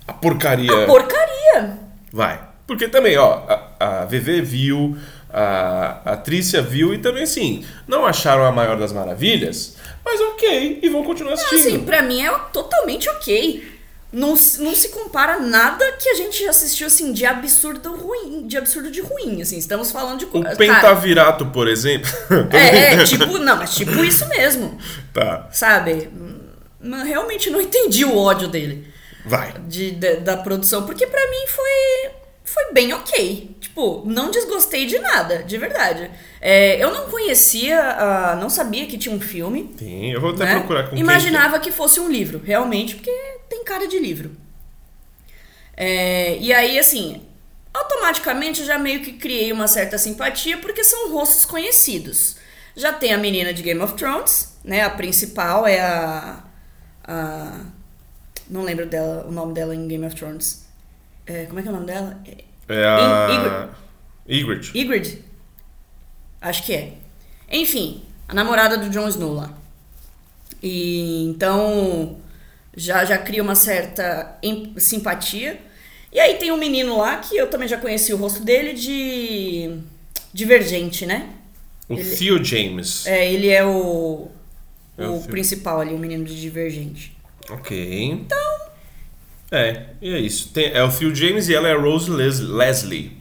A 0.07 0.13
porcaria. 0.13 0.83
a 0.83 0.85
porcaria. 0.85 1.77
Vai. 2.11 2.39
Porque 2.65 2.87
também, 2.87 3.17
ó, 3.17 3.41
a, 3.79 4.01
a 4.01 4.05
VV 4.05 4.41
viu, 4.41 4.97
a, 5.31 6.01
a 6.05 6.17
Trícia 6.17 6.61
viu 6.61 6.93
e 6.93 6.97
também, 6.97 7.23
assim, 7.23 7.65
não 7.87 8.05
acharam 8.05 8.45
a 8.45 8.51
maior 8.51 8.77
das 8.77 8.91
maravilhas, 8.91 9.77
mas 10.03 10.19
ok, 10.19 10.79
e 10.81 10.89
vão 10.89 11.03
continuar 11.03 11.33
assistindo. 11.33 11.59
Assim, 11.59 11.79
pra 11.79 12.01
mim 12.01 12.25
é 12.25 12.31
totalmente 12.51 13.09
ok. 13.09 13.77
Não, 14.11 14.37
se- 14.37 14.61
não 14.61 14.73
se 14.73 14.87
compara 14.89 15.37
nada 15.39 15.83
que 15.93 16.07
a 16.07 16.13
gente 16.13 16.45
assistiu, 16.47 16.87
assim, 16.87 17.11
de 17.11 17.25
absurdo 17.25 17.93
ruim, 17.93 18.47
de 18.47 18.57
absurdo 18.57 18.89
de 18.89 19.01
ruim, 19.01 19.41
assim. 19.41 19.57
Estamos 19.57 19.91
falando 19.91 20.19
de 20.19 20.25
o 20.25 20.29
coisa. 20.29 20.55
Pentavirato, 20.55 21.47
por 21.47 21.67
exemplo. 21.67 22.09
É, 22.51 22.93
é, 22.95 23.03
tipo, 23.03 23.37
não, 23.37 23.57
mas 23.57 23.75
tipo 23.75 24.03
isso 24.03 24.27
mesmo, 24.29 24.77
tá, 25.13 25.47
sabe? 25.51 26.09
Realmente 27.03 27.49
não 27.49 27.61
entendi 27.61 28.05
o 28.05 28.17
ódio 28.17 28.47
dele. 28.47 28.87
vai. 29.25 29.53
de, 29.67 29.91
da, 29.91 30.13
da 30.15 30.37
produção, 30.37 30.85
porque 30.85 31.05
pra 31.05 31.29
mim 31.29 31.47
foi, 31.47 32.11
foi 32.43 32.73
bem 32.73 32.93
ok. 32.93 33.55
Tipo, 33.59 34.03
não 34.05 34.31
desgostei 34.31 34.85
de 34.85 34.99
nada, 34.99 35.43
de 35.43 35.57
verdade. 35.57 36.09
É, 36.39 36.81
eu 36.83 36.91
não 36.91 37.09
conhecia, 37.09 37.79
ah, 37.79 38.35
não 38.35 38.49
sabia 38.49 38.85
que 38.85 38.97
tinha 38.97 39.13
um 39.13 39.21
filme. 39.21 39.73
Tem, 39.77 40.11
eu 40.11 40.21
vou 40.21 40.31
até 40.31 40.45
né? 40.45 40.55
procurar 40.55 40.89
com 40.89 40.95
Imaginava 40.95 41.59
que 41.59 41.71
fosse 41.71 41.99
um 41.99 42.09
livro, 42.09 42.41
realmente, 42.43 42.95
porque 42.95 43.11
tem 43.49 43.63
cara 43.63 43.87
de 43.87 43.99
livro. 43.99 44.31
É, 45.75 46.37
e 46.39 46.51
aí, 46.51 46.79
assim, 46.79 47.21
automaticamente 47.73 48.63
já 48.65 48.79
meio 48.79 49.01
que 49.01 49.13
criei 49.13 49.51
uma 49.51 49.67
certa 49.67 49.97
simpatia, 49.97 50.57
porque 50.57 50.83
são 50.83 51.11
rostos 51.11 51.45
conhecidos. 51.45 52.37
Já 52.75 52.93
tem 52.93 53.13
a 53.13 53.17
menina 53.17 53.53
de 53.53 53.63
Game 53.63 53.81
of 53.81 53.93
Thrones, 53.95 54.55
né? 54.63 54.81
A 54.81 54.89
principal 54.89 55.65
é 55.65 55.79
a. 55.79 56.43
a 57.07 57.65
não 58.49 58.63
lembro 58.63 58.85
dela, 58.85 59.25
o 59.27 59.31
nome 59.31 59.53
dela 59.53 59.75
em 59.75 59.87
Game 59.87 60.05
of 60.05 60.15
Thrones. 60.15 60.65
É, 61.25 61.45
como 61.45 61.59
é 61.59 61.61
que 61.61 61.67
é 61.67 61.71
o 61.71 61.73
nome 61.73 61.85
dela? 61.85 62.21
É 62.69 62.85
a... 62.85 63.69
Ygritte. 64.27 64.77
Ygritte? 64.77 65.23
Acho 66.41 66.63
que 66.63 66.73
é. 66.73 66.93
Enfim, 67.51 68.03
a 68.27 68.33
namorada 68.33 68.77
do 68.77 68.89
Jon 68.89 69.07
Snow 69.07 69.33
lá. 69.33 69.53
E 70.61 71.25
então 71.29 72.17
já 72.75 73.03
já 73.05 73.17
cria 73.17 73.43
uma 73.43 73.55
certa 73.55 74.37
simpatia. 74.77 75.59
E 76.11 76.19
aí 76.19 76.35
tem 76.35 76.51
um 76.51 76.57
menino 76.57 76.97
lá 76.97 77.17
que 77.17 77.35
eu 77.35 77.49
também 77.49 77.67
já 77.67 77.77
conheci 77.77 78.13
o 78.13 78.17
rosto 78.17 78.41
dele 78.41 78.73
de 78.73 79.79
Divergente, 80.33 81.05
né? 81.05 81.33
O 81.89 81.95
Theo 81.95 82.43
James. 82.43 83.05
É, 83.05 83.31
ele 83.31 83.49
é 83.49 83.65
o 83.65 84.29
É 84.97 85.07
o 85.07 85.17
o 85.17 85.23
principal 85.27 85.79
ali, 85.81 85.93
o 85.93 85.99
menino 85.99 86.23
de 86.25 86.39
Divergente. 86.39 87.15
Ok. 87.49 88.03
Então... 88.11 88.37
É, 89.51 89.85
e 90.01 90.11
é 90.13 90.19
isso. 90.19 90.49
Tem, 90.49 90.65
é 90.73 90.83
o 90.83 90.91
Theo 90.91 91.13
James 91.15 91.47
e 91.47 91.55
ela 91.55 91.69
é 91.69 91.73
a 91.73 91.77
Rose 91.79 92.09
Les- 92.11 92.39
Leslie. 92.39 93.15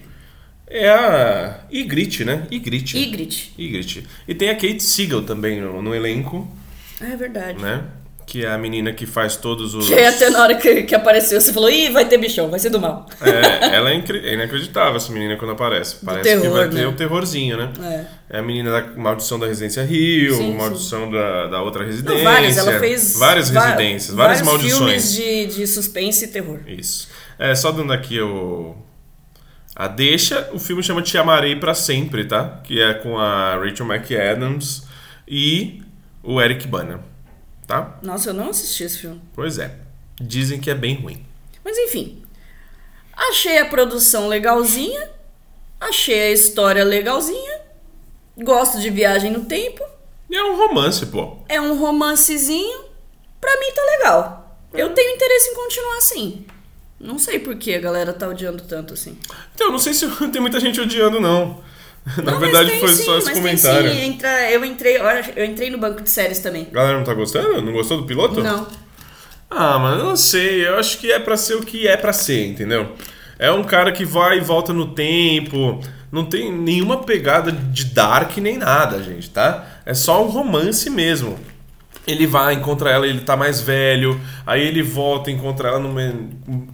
É 0.67 0.89
a 0.91 1.61
Ygritte, 1.73 2.25
né? 2.25 2.47
Ygritte. 2.51 2.99
Ygritte. 2.99 3.55
Ygritte. 3.57 4.07
E 4.27 4.35
tem 4.35 4.49
a 4.51 4.55
Kate 4.57 4.83
Siegel 4.83 5.23
também 5.25 5.61
no, 5.61 5.81
no 5.81 5.95
elenco, 5.95 6.49
É 7.01 7.15
verdade. 7.15 7.63
né? 7.63 7.85
Que 8.27 8.45
é 8.45 8.51
a 8.51 8.59
menina 8.59 8.93
que 8.93 9.07
faz 9.07 9.37
todos 9.37 9.73
os... 9.73 9.87
Que 9.87 9.95
aí 9.95 10.05
até 10.05 10.29
na 10.31 10.43
hora 10.43 10.57
que, 10.57 10.83
que 10.83 10.95
apareceu, 10.97 11.41
você 11.41 11.53
falou, 11.53 11.71
ih, 11.71 11.91
vai 11.91 12.07
ter 12.07 12.19
bichão, 12.19 12.51
vai 12.51 12.59
ser 12.59 12.71
do 12.71 12.81
mal. 12.81 13.07
É, 13.21 13.77
ela 13.77 13.89
é, 13.89 13.95
é 13.95 14.35
inacreditável, 14.35 14.97
essa 14.97 15.13
menina, 15.13 15.37
quando 15.37 15.53
aparece. 15.53 16.05
Parece 16.05 16.29
que 16.29 16.41
terror, 16.41 16.57
vai 16.57 16.69
ter 16.69 16.75
né? 16.75 16.89
um 16.89 16.93
terrorzinho, 16.93 17.57
né? 17.57 17.73
É. 18.29 18.37
É 18.37 18.39
a 18.41 18.43
menina 18.43 18.73
da 18.73 19.01
Maldição 19.01 19.39
da 19.39 19.47
Residência 19.47 19.85
Rio, 19.85 20.35
Sim, 20.35 20.57
Maldição 20.57 21.09
Da, 21.09 21.47
da 21.47 21.63
outra 21.63 21.85
residência. 21.85 22.25
Não, 22.25 22.25
várias, 22.25 22.57
ela 22.59 22.81
fez 22.81 23.17
Várias 23.17 23.49
residências, 23.49 24.15
várias 24.17 24.41
vários 24.41 24.43
maldições. 24.43 25.15
filmes 25.17 25.49
de, 25.49 25.59
de 25.59 25.67
suspense 25.69 26.25
e 26.25 26.29
terror. 26.29 26.59
Isso. 26.67 27.09
É, 27.39 27.55
só 27.55 27.71
dando 27.71 27.93
aqui 27.93 28.21
o... 28.21 28.75
A 29.77 29.87
deixa, 29.87 30.51
o 30.53 30.59
filme 30.59 30.83
chama 30.83 31.01
Te 31.01 31.17
Amarei 31.17 31.55
Pra 31.55 31.75
Sempre, 31.75 32.25
tá? 32.25 32.61
Que 32.65 32.81
é 32.81 32.95
com 32.95 33.19
a 33.19 33.55
Rachel 33.55 33.87
McAdams 33.87 34.83
e 35.29 35.83
o 36.25 36.41
Eric 36.41 36.67
Bana, 36.67 37.01
tá? 37.67 37.99
Nossa, 38.03 38.31
eu 38.31 38.35
não 38.35 38.51
assisti 38.51 38.85
esse 38.85 38.99
filme. 38.99 39.21
Pois 39.35 39.59
é. 39.59 39.77
Dizem 40.21 40.61
que 40.61 40.71
é 40.71 40.75
bem 40.75 40.97
ruim. 40.97 41.25
Mas 41.65 41.77
enfim. 41.77 42.23
Achei 43.15 43.59
a 43.59 43.67
produção 43.67 44.29
legalzinha. 44.29 45.11
Achei 45.81 46.29
a 46.29 46.33
história 46.33 46.85
legalzinha. 46.85 47.61
Gosto 48.39 48.81
de 48.81 48.91
viagem 48.91 49.31
no 49.31 49.45
tempo. 49.45 49.83
É 50.33 50.43
um 50.43 50.57
romance, 50.57 51.07
pô. 51.07 51.39
É 51.49 51.61
um 51.61 51.79
romancezinho. 51.79 52.85
Pra 53.41 53.59
mim 53.61 53.73
tá 53.75 53.83
legal. 53.99 54.59
Eu 54.73 54.93
tenho 54.93 55.15
interesse 55.15 55.51
em 55.51 55.55
continuar 55.55 55.97
assim. 55.99 56.47
Não 56.99 57.19
sei 57.19 57.39
por 57.39 57.57
que 57.57 57.75
a 57.75 57.81
galera 57.81 58.13
tá 58.13 58.27
odiando 58.29 58.63
tanto 58.65 58.95
assim. 58.95 59.19
Então, 59.55 59.71
não 59.71 59.79
sei 59.79 59.93
se 59.95 60.09
tem 60.33 60.41
muita 60.41 60.59
gente 60.59 60.81
odiando, 60.81 61.21
não. 61.21 61.63
Na 62.23 62.33
Não, 62.33 62.39
verdade, 62.39 62.79
foi 62.79 62.95
sim, 62.95 63.05
só 63.05 63.19
esse 63.19 63.27
mas 63.27 63.35
tem 63.35 63.35
comentário. 63.35 63.91
sim. 63.91 64.01
Entra, 64.01 64.51
eu 64.51 64.65
entrei, 64.65 64.99
olha, 65.01 65.25
eu 65.35 65.45
entrei 65.45 65.71
no 65.71 65.79
banco 65.79 66.03
de 66.03 66.11
séries 66.11 66.39
também. 66.39 66.69
A 66.71 66.75
galera 66.75 66.99
não 66.99 67.05
tá 67.05 67.13
gostando? 67.15 67.61
Não 67.61 67.73
gostou 67.73 67.99
do 67.99 68.07
piloto? 68.07 68.43
Não. 68.43 68.67
Ah, 69.51 69.79
mas 69.79 69.99
eu 69.99 70.05
não 70.05 70.17
sei. 70.17 70.67
Eu 70.67 70.79
acho 70.79 70.99
que 70.99 71.11
é 71.11 71.19
pra 71.19 71.37
ser 71.37 71.55
o 71.55 71.63
que 71.63 71.87
é 71.89 71.97
pra 71.97 72.13
ser, 72.13 72.47
entendeu? 72.47 72.93
É 73.39 73.51
um 73.51 73.65
cara 73.65 73.91
que 73.93 74.05
vai 74.05 74.39
e 74.39 74.41
volta 74.41 74.73
no 74.73 74.95
tempo. 74.95 75.81
Não 76.11 76.25
tem 76.25 76.53
nenhuma 76.53 77.03
pegada 77.03 77.51
de 77.51 77.87
Dark 77.87 78.37
nem 78.39 78.57
nada, 78.57 79.03
gente, 79.03 79.29
tá? 79.31 79.67
É 79.85 79.93
só 79.93 80.25
um 80.25 80.29
romance 80.29 80.89
mesmo. 80.89 81.39
Ele 82.07 82.25
vai, 82.25 82.55
encontra 82.55 82.91
ela, 82.91 83.07
ele 83.07 83.21
tá 83.21 83.37
mais 83.37 83.61
velho. 83.61 84.21
Aí 84.47 84.63
ele 84.65 84.81
volta, 84.81 85.29
encontra 85.29 85.71
ela 85.71 85.81
numa 85.81 86.03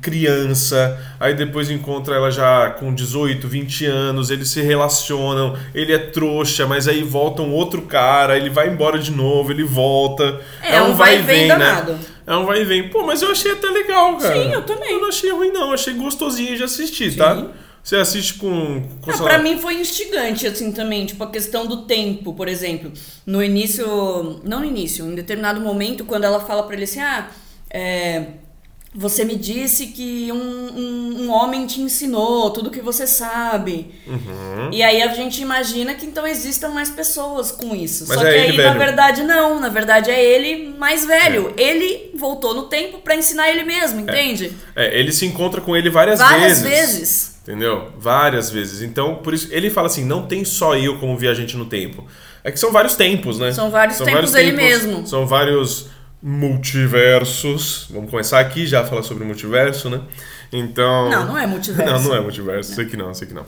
criança. 0.02 1.00
Aí 1.18 1.34
depois 1.34 1.70
encontra 1.70 2.16
ela 2.16 2.30
já 2.30 2.68
com 2.70 2.94
18, 2.94 3.48
20 3.48 3.86
anos. 3.86 4.30
Eles 4.30 4.50
se 4.50 4.60
relacionam. 4.60 5.56
Ele 5.74 5.92
é 5.94 5.98
trouxa, 5.98 6.66
mas 6.66 6.86
aí 6.86 7.02
volta 7.02 7.40
um 7.40 7.50
outro 7.52 7.82
cara. 7.82 8.36
Ele 8.36 8.50
vai 8.50 8.68
embora 8.68 8.98
de 8.98 9.10
novo, 9.10 9.50
ele 9.50 9.64
volta. 9.64 10.38
É, 10.62 10.82
um 10.82 10.94
vai 10.94 11.18
e 11.18 11.22
vem 11.22 11.48
né? 11.48 11.98
É 12.26 12.36
um 12.36 12.44
vai 12.44 12.60
e 12.60 12.64
vem. 12.64 12.88
Pô, 12.88 13.02
mas 13.02 13.22
eu 13.22 13.30
achei 13.30 13.52
até 13.52 13.68
legal, 13.68 14.18
cara. 14.18 14.34
Sim, 14.34 14.52
eu 14.52 14.62
também. 14.62 14.92
Eu 14.92 15.00
não 15.00 15.08
achei 15.08 15.30
ruim, 15.30 15.50
não. 15.50 15.68
Eu 15.68 15.74
achei 15.74 15.94
gostosinho 15.94 16.56
de 16.56 16.62
assistir, 16.62 17.16
tá? 17.16 17.46
Você 17.82 17.96
assiste 17.96 18.34
com. 18.34 18.82
com 19.00 19.10
Ah, 19.10 19.18
pra 19.18 19.38
mim 19.38 19.58
foi 19.58 19.74
instigante, 19.80 20.46
assim, 20.46 20.70
também. 20.70 21.04
Tipo, 21.04 21.24
a 21.24 21.30
questão 21.30 21.66
do 21.66 21.78
tempo, 21.82 22.32
por 22.32 22.46
exemplo. 22.48 22.92
No 23.26 23.42
início... 23.42 24.40
Não 24.44 24.60
no 24.60 24.66
início. 24.66 25.04
Em 25.04 25.14
determinado 25.14 25.60
momento, 25.60 26.04
quando 26.04 26.24
ela 26.24 26.40
fala 26.40 26.62
pra 26.62 26.74
ele 26.76 26.84
assim... 26.84 27.00
Ah, 27.00 27.28
é, 27.68 28.24
Você 28.94 29.24
me 29.24 29.34
disse 29.36 29.86
que 29.86 30.30
um, 30.30 30.36
um, 30.36 31.22
um 31.22 31.30
homem 31.32 31.66
te 31.66 31.80
ensinou 31.80 32.50
tudo 32.50 32.70
que 32.70 32.80
você 32.82 33.06
sabe. 33.06 33.90
Uhum. 34.06 34.68
E 34.70 34.82
aí 34.82 35.00
a 35.02 35.08
gente 35.14 35.40
imagina 35.40 35.94
que 35.94 36.04
então 36.04 36.26
existam 36.26 36.68
mais 36.68 36.90
pessoas 36.90 37.50
com 37.50 37.74
isso. 37.74 38.04
Mas 38.06 38.20
Só 38.20 38.26
é 38.26 38.32
que 38.32 38.38
aí, 38.50 38.56
na 38.58 38.62
velho. 38.64 38.78
verdade, 38.78 39.22
não. 39.22 39.58
Na 39.58 39.70
verdade, 39.70 40.10
é 40.10 40.22
ele 40.22 40.74
mais 40.78 41.06
velho. 41.06 41.54
Ele 41.56 42.10
voltou 42.14 42.54
no 42.54 42.64
tempo 42.64 42.98
pra 42.98 43.16
ensinar 43.16 43.50
ele 43.50 43.64
mesmo, 43.64 43.98
entende? 44.00 44.52
É, 44.76 44.96
ele 44.98 45.10
se 45.10 45.24
encontra 45.24 45.60
com 45.62 45.74
ele 45.74 45.88
várias, 45.88 46.18
Várias 46.18 46.60
vezes. 46.60 46.92
vezes. 46.92 47.31
Entendeu? 47.42 47.90
Várias 47.98 48.50
vezes. 48.50 48.82
Então, 48.82 49.16
por 49.16 49.34
isso, 49.34 49.48
ele 49.50 49.68
fala 49.68 49.88
assim: 49.88 50.04
não 50.04 50.26
tem 50.26 50.44
só 50.44 50.76
eu 50.76 50.98
como 50.98 51.16
viajante 51.18 51.56
no 51.56 51.66
tempo. 51.66 52.06
É 52.44 52.50
que 52.50 52.58
são 52.58 52.70
vários 52.72 52.94
tempos, 52.94 53.38
né? 53.38 53.52
São 53.52 53.70
vários 53.70 53.98
tempos 53.98 54.32
dele 54.32 54.52
mesmo. 54.52 55.06
São 55.06 55.26
vários 55.26 55.88
multiversos. 56.22 57.88
Vamos 57.90 58.10
começar 58.10 58.38
aqui 58.38 58.64
já 58.64 58.82
a 58.82 58.84
falar 58.84 59.02
sobre 59.02 59.24
multiverso, 59.24 59.90
né? 59.90 60.00
Então. 60.52 61.10
Não, 61.10 61.26
não 61.26 61.38
é 61.38 61.46
multiverso. 61.46 61.90
Não, 61.92 62.02
não 62.02 62.14
é 62.14 62.20
multiverso. 62.20 62.74
Sei 62.74 62.84
que 62.84 62.96
não, 62.96 63.12
sei 63.12 63.26
que 63.26 63.34
não. 63.34 63.44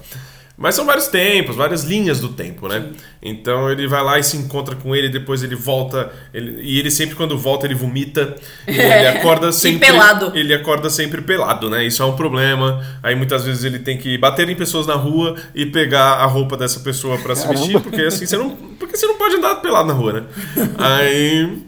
Mas 0.57 0.77
são 0.77 0.87
vários 0.87 1.09
tempos, 1.09 1.57
várias 1.57 1.83
linhas 1.83 2.21
do 2.21 2.29
tempo, 2.29 2.69
né? 2.69 2.91
Então 3.21 3.69
ele 3.71 3.89
vai 3.89 4.05
lá 4.05 4.19
e 4.21 4.23
se 4.23 4.37
encontra 4.37 4.77
com 4.77 4.95
ele, 4.95 5.09
depois 5.09 5.43
ele 5.43 5.57
volta. 5.57 6.13
ele- 6.33 6.61
e 6.63 6.79
ele 6.79 6.93
sempre, 6.93 7.17
quando 7.17 7.37
volta, 7.37 7.67
ele 7.67 7.75
vomita. 7.75 8.37
E 8.69 8.71
ele 8.79 9.07
acorda 9.09 9.51
sempre. 9.51 9.81
pelado. 9.89 10.31
Ele 10.35 10.55
acorda 10.55 10.89
sempre 10.89 11.21
pelado, 11.23 11.69
né? 11.69 11.85
Isso 11.85 12.03
é 12.03 12.07
um 12.07 12.15
problema. 12.15 12.81
Aí 13.03 13.17
muitas 13.17 13.45
vezes 13.45 13.65
ele 13.65 13.81
tem 13.81 13.99
que 13.99 14.17
bater 14.17 14.49
em 14.49 14.55
pessoas 14.55 14.87
na 14.87 14.95
rua 14.95 15.35
e 15.55 15.67
pegar 15.67 16.15
a 16.15 16.27
roupa 16.27 16.57
dessa 16.57 16.79
pessoa 16.81 17.19
pra 17.19 17.35
se 17.35 17.49
vestir, 17.49 17.81
porque 17.81 18.03
assim 18.03 18.25
você 18.25 18.37
não. 18.37 18.51
Porque 18.51 18.97
você 18.97 19.07
não 19.07 19.17
pode 19.17 19.35
andar 19.37 19.57
pelado 19.57 19.89
na 19.89 19.95
rua, 19.95 20.13
né? 20.13 20.23
Aí. 20.79 21.59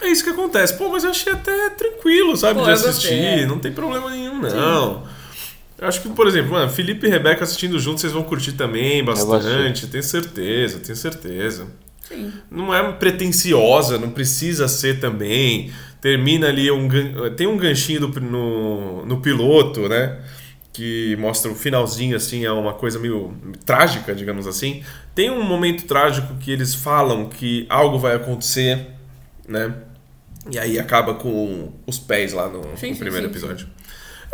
É 0.00 0.08
isso 0.08 0.24
que 0.24 0.30
acontece. 0.30 0.74
Pô, 0.76 0.88
mas 0.88 1.04
eu 1.04 1.10
achei 1.10 1.32
até 1.32 1.70
tranquilo, 1.70 2.36
sabe? 2.36 2.58
Pô, 2.58 2.64
de 2.64 2.72
assistir. 2.72 2.90
gostei, 3.10 3.42
é. 3.42 3.46
Não 3.46 3.58
tem 3.58 3.70
problema 3.72 4.10
nenhum, 4.10 4.40
não. 4.40 4.48
Eu 4.48 5.02
acho 5.86 6.00
que, 6.02 6.08
por 6.10 6.26
exemplo, 6.26 6.52
mano, 6.52 6.70
Felipe 6.70 7.06
e 7.06 7.10
Rebeca 7.10 7.44
assistindo 7.44 7.78
juntos, 7.78 8.00
vocês 8.02 8.12
vão 8.12 8.22
curtir 8.24 8.52
também 8.52 9.04
bastante. 9.04 9.86
Tenho 9.86 10.02
certeza, 10.02 10.78
tenho 10.80 10.96
certeza. 10.96 11.66
Sim. 12.08 12.32
Não 12.50 12.74
é 12.74 12.92
pretensiosa, 12.92 13.98
não 13.98 14.10
precisa 14.10 14.68
ser 14.68 15.00
também. 15.00 15.70
termina 16.00 16.48
ali 16.48 16.70
um 16.70 16.86
tem 17.34 17.46
um 17.46 17.56
ganchinho 17.56 18.00
do- 18.08 18.20
no, 18.20 19.06
no 19.06 19.20
piloto, 19.22 19.88
né? 19.88 20.18
Que 20.70 21.16
mostra 21.16 21.50
o 21.50 21.54
finalzinho 21.54 22.14
assim, 22.16 22.44
é 22.44 22.52
uma 22.52 22.74
coisa 22.74 22.98
meio 22.98 23.34
trágica, 23.64 24.14
digamos 24.14 24.46
assim. 24.46 24.82
Tem 25.14 25.30
um 25.30 25.42
momento 25.42 25.84
trágico 25.86 26.34
que 26.34 26.50
eles 26.50 26.74
falam 26.74 27.28
que 27.28 27.64
algo 27.70 27.98
vai 27.98 28.16
acontecer, 28.16 28.86
né? 29.48 29.72
E 30.50 30.58
aí 30.58 30.78
acaba 30.78 31.14
com 31.14 31.72
os 31.86 31.98
pés 31.98 32.34
lá 32.34 32.48
no, 32.48 32.62
Sim, 32.76 32.90
no 32.90 32.94
sim, 32.94 32.94
primeiro 32.96 33.26
sim, 33.26 33.32
episódio. 33.32 33.66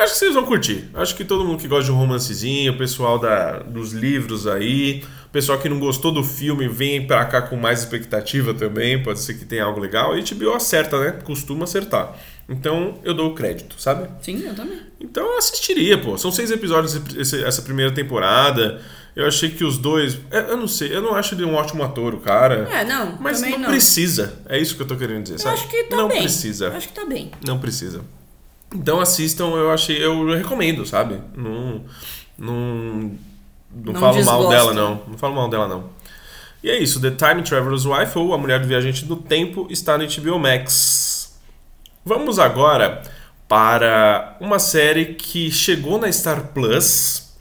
Acho 0.02 0.12
que 0.14 0.18
vocês 0.18 0.34
vão 0.34 0.44
curtir. 0.44 0.88
Acho 0.94 1.14
que 1.14 1.24
todo 1.24 1.44
mundo 1.44 1.58
que 1.60 1.68
gosta 1.68 1.84
de 1.84 1.92
um 1.92 1.96
romancezinho, 1.96 2.72
o 2.72 2.78
pessoal 2.78 3.18
da, 3.18 3.58
dos 3.58 3.92
livros 3.92 4.46
aí, 4.46 5.02
o 5.26 5.28
pessoal 5.30 5.58
que 5.58 5.68
não 5.68 5.78
gostou 5.78 6.10
do 6.10 6.24
filme 6.24 6.66
vem 6.68 7.06
pra 7.06 7.24
cá 7.26 7.42
com 7.42 7.56
mais 7.56 7.80
expectativa 7.80 8.54
também, 8.54 9.02
pode 9.02 9.20
ser 9.20 9.34
que 9.34 9.44
tenha 9.44 9.64
algo 9.64 9.78
legal. 9.80 10.16
E 10.18 10.22
HBO 10.22 10.54
acerta, 10.54 10.98
né? 10.98 11.18
Costuma 11.24 11.64
acertar. 11.64 12.16
Então 12.48 12.98
eu 13.04 13.14
dou 13.14 13.30
o 13.30 13.34
crédito, 13.34 13.76
sabe? 13.80 14.08
Sim, 14.22 14.42
eu 14.44 14.54
também. 14.54 14.80
Então 15.00 15.24
eu 15.24 15.38
assistiria, 15.38 15.96
pô. 15.98 16.18
São 16.18 16.32
seis 16.32 16.50
episódios 16.50 17.00
esse- 17.16 17.44
essa 17.44 17.62
primeira 17.62 17.92
temporada. 17.92 18.80
Eu 19.14 19.26
achei 19.26 19.50
que 19.50 19.64
os 19.64 19.76
dois. 19.78 20.18
é, 20.30 20.38
Eu 20.50 20.56
não 20.56 20.66
sei, 20.68 20.94
eu 20.94 21.02
não 21.02 21.14
acho 21.14 21.34
ele 21.34 21.44
um 21.44 21.54
ótimo 21.54 21.82
ator, 21.84 22.14
o 22.14 22.20
cara. 22.20 22.68
É, 22.72 22.84
não, 22.84 23.16
Mas 23.20 23.40
não, 23.42 23.58
não. 23.58 23.68
precisa. 23.70 24.40
É 24.48 24.58
isso 24.58 24.74
que 24.76 24.82
eu 24.82 24.86
tô 24.86 24.96
querendo 24.96 25.22
dizer, 25.24 25.34
Eu 25.34 25.38
sabe? 25.40 25.54
acho 25.54 25.68
que 25.68 25.84
tá 25.84 25.96
não 25.96 26.08
bem. 26.08 26.18
precisa. 26.22 26.68
Acho 26.70 26.88
que 26.88 26.94
tá 26.94 27.04
bem. 27.04 27.30
Não 27.46 27.58
precisa. 27.58 28.00
Então 28.74 29.00
assistam, 29.00 29.48
eu 29.50 29.70
achei, 29.70 30.02
eu 30.02 30.26
recomendo, 30.36 30.86
sabe? 30.86 31.20
Não, 31.36 31.82
não, 32.38 33.12
não, 33.70 33.92
Não 33.92 33.94
falo 33.94 34.24
mal 34.24 34.38
desgosta. 34.38 34.48
dela, 34.50 34.72
não. 34.74 35.02
Não 35.08 35.18
falo 35.18 35.34
mal 35.34 35.48
dela, 35.48 35.68
não. 35.68 35.90
E 36.62 36.70
é 36.70 36.78
isso, 36.78 37.00
The 37.00 37.10
Time 37.10 37.42
Traveler's 37.42 37.84
Wife, 37.86 38.18
ou 38.18 38.34
A 38.34 38.38
Mulher 38.38 38.60
do 38.60 38.68
Viajante 38.68 39.04
do 39.04 39.16
Tempo, 39.16 39.66
está 39.70 39.96
no 39.96 40.06
HBO 40.06 40.38
Max. 40.38 41.38
Vamos 42.04 42.38
agora 42.38 43.02
para 43.48 44.36
uma 44.40 44.58
série 44.58 45.14
que 45.14 45.50
chegou 45.50 45.98
na 45.98 46.10
Star 46.12 46.48
Plus 46.54 47.34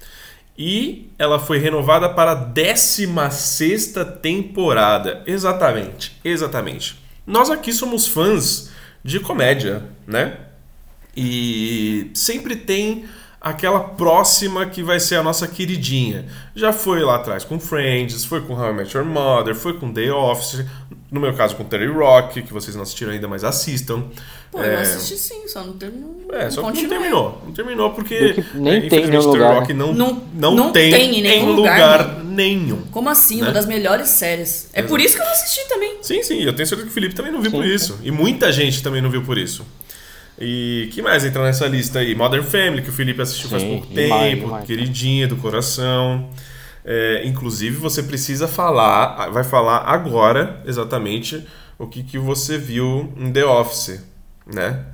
e 0.58 1.12
ela 1.20 1.38
foi 1.38 1.60
renovada 1.60 2.10
para 2.10 2.32
a 2.32 2.36
16 2.36 3.94
temporada. 4.22 5.22
Exatamente, 5.28 6.20
exatamente. 6.24 7.00
Nós 7.28 7.50
aqui 7.50 7.72
somos 7.72 8.08
fãs 8.08 8.72
de 9.04 9.20
comédia, 9.20 9.84
né? 10.08 10.38
E 11.22 12.12
sempre 12.14 12.56
tem 12.56 13.04
aquela 13.42 13.80
próxima 13.82 14.66
que 14.66 14.82
vai 14.82 15.00
ser 15.00 15.16
a 15.16 15.24
nossa 15.24 15.48
queridinha. 15.48 16.26
Já 16.56 16.72
foi 16.74 17.02
lá 17.02 17.16
atrás 17.18 17.44
com 17.44 17.60
Friends, 17.60 18.26
foi 18.26 18.42
com 18.42 18.54
How 18.54 18.72
I 18.72 18.74
Met 18.74 18.96
Your 18.96 19.06
Mother, 19.06 19.56
foi 19.56 19.74
com 19.74 19.92
The 19.94 20.12
Office, 20.12 20.66
no 21.12 21.20
meu 21.22 21.34
caso 21.34 21.56
com 21.56 21.64
Terry 21.64 21.88
Rock, 21.88 22.42
que 22.42 22.52
vocês 22.54 22.76
não 22.76 22.84
assistiram 22.84 23.12
ainda, 23.14 23.28
mas 23.28 23.44
assistam. 23.44 24.04
Pô, 24.52 24.62
É, 24.62 24.76
eu 24.76 24.80
assisti 24.80 25.16
sim, 25.18 25.48
só 25.48 25.64
não 25.64 25.74
terminou. 25.74 26.26
é, 26.34 26.50
só 26.50 26.70
que 26.72 26.82
não 26.82 26.90
terminou. 26.90 27.42
Não 27.46 27.54
terminou 27.54 27.90
porque 27.92 28.44
nem 28.56 28.74
é, 28.78 28.90
tem 28.90 29.06
lugar, 29.18 29.56
Rock 29.60 29.74
né? 29.74 29.80
não, 29.86 29.94
Não- 29.94 30.24
não, 30.34 30.56
não 30.56 30.72
tem, 30.72 30.92
tem 30.92 31.20
em 31.20 31.22
nenhum 31.22 31.52
lugar, 31.54 32.00
lugar, 32.08 32.24
nenhum. 32.26 32.82
Como 32.92 33.10
assim? 33.10 33.38
Né? 33.38 33.44
Uma 33.44 33.52
das 33.54 33.66
melhores 33.66 34.10
séries. 34.10 34.70
É 34.74 34.82
por 34.82 35.00
isso 35.00 35.16
que 35.16 35.22
eu 35.22 35.28
assisti 35.28 35.68
também. 35.70 35.98
Sim, 36.02 36.24
sim, 36.24 36.42
eu 36.42 36.54
tenho 36.54 36.68
certeza 36.68 36.82
que 36.84 36.90
o 36.90 36.94
Felipe 36.94 37.14
também 37.16 37.32
não 37.32 37.42
viu 37.42 37.52
por 37.52 37.64
Sim, 37.64 37.74
isso. 37.74 38.00
E 38.04 38.12
muita 38.12 38.52
gente 38.52 38.82
também 38.84 39.02
não 39.02 39.10
viu 39.10 39.24
por 39.24 39.38
isso. 39.38 39.66
E 40.40 40.90
que 40.94 41.02
mais 41.02 41.26
entra 41.26 41.44
nessa 41.44 41.68
lista 41.68 42.00
aí? 42.00 42.16
Modern 42.16 42.44
Family, 42.44 42.82
que 42.82 42.90
o 42.90 42.94
Felipe 42.94 43.22
assistiu 43.22 43.50
faz 43.50 43.62
Sim, 43.62 43.70
pouco 43.80 43.88
demais, 43.94 44.32
tempo, 44.32 44.46
demais. 44.46 44.66
queridinha 44.66 45.28
do 45.28 45.36
coração. 45.36 46.30
É, 46.86 47.24
inclusive, 47.26 47.76
você 47.76 48.02
precisa 48.02 48.48
falar, 48.48 49.30
vai 49.32 49.44
falar 49.44 49.80
agora 49.80 50.62
exatamente 50.66 51.46
o 51.78 51.86
que, 51.88 52.04
que 52.04 52.18
você 52.18 52.58
viu 52.58 53.14
em 53.18 53.32
The 53.32 53.46
Office, 53.46 54.02
né? 54.48 54.86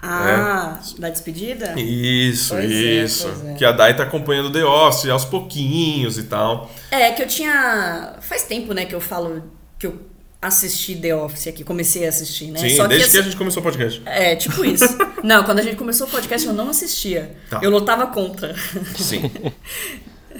Ah, 0.00 0.78
da 0.98 1.08
despedida? 1.08 1.74
Isso, 1.80 2.54
Pois 2.54 2.70
é, 2.70 2.74
isso. 3.04 3.26
pois 3.28 3.46
é. 3.46 3.54
Que 3.54 3.64
a 3.64 3.72
Dai 3.72 3.96
tá 3.96 4.02
acompanhando 4.02 4.52
The 4.52 4.62
Office 4.64 5.08
aos 5.08 5.24
pouquinhos 5.24 6.18
e 6.18 6.24
tal. 6.24 6.70
É, 6.90 7.10
que 7.12 7.22
eu 7.22 7.26
tinha. 7.26 8.16
Faz 8.20 8.42
tempo, 8.42 8.74
né, 8.74 8.84
que 8.84 8.94
eu 8.94 9.00
falo 9.00 9.42
que 9.78 9.86
eu 9.86 9.98
assisti 10.46 10.96
The 10.96 11.14
Office 11.16 11.46
aqui, 11.46 11.64
comecei 11.64 12.04
a 12.04 12.08
assistir, 12.08 12.50
né? 12.50 12.60
Sim, 12.60 12.76
Só 12.76 12.86
desde 12.86 13.06
que, 13.06 13.10
que 13.12 13.16
a 13.16 13.20
assim, 13.20 13.30
gente 13.30 13.38
começou 13.38 13.60
o 13.60 13.64
podcast. 13.64 14.02
É, 14.04 14.36
tipo 14.36 14.64
isso. 14.64 14.86
não, 15.24 15.42
quando 15.44 15.60
a 15.60 15.62
gente 15.62 15.76
começou 15.76 16.06
o 16.06 16.10
podcast 16.10 16.46
eu 16.46 16.52
não 16.52 16.68
assistia. 16.68 17.34
Tá. 17.48 17.60
Eu 17.62 17.70
lutava 17.70 18.06
contra. 18.08 18.54
Sim. 18.96 19.30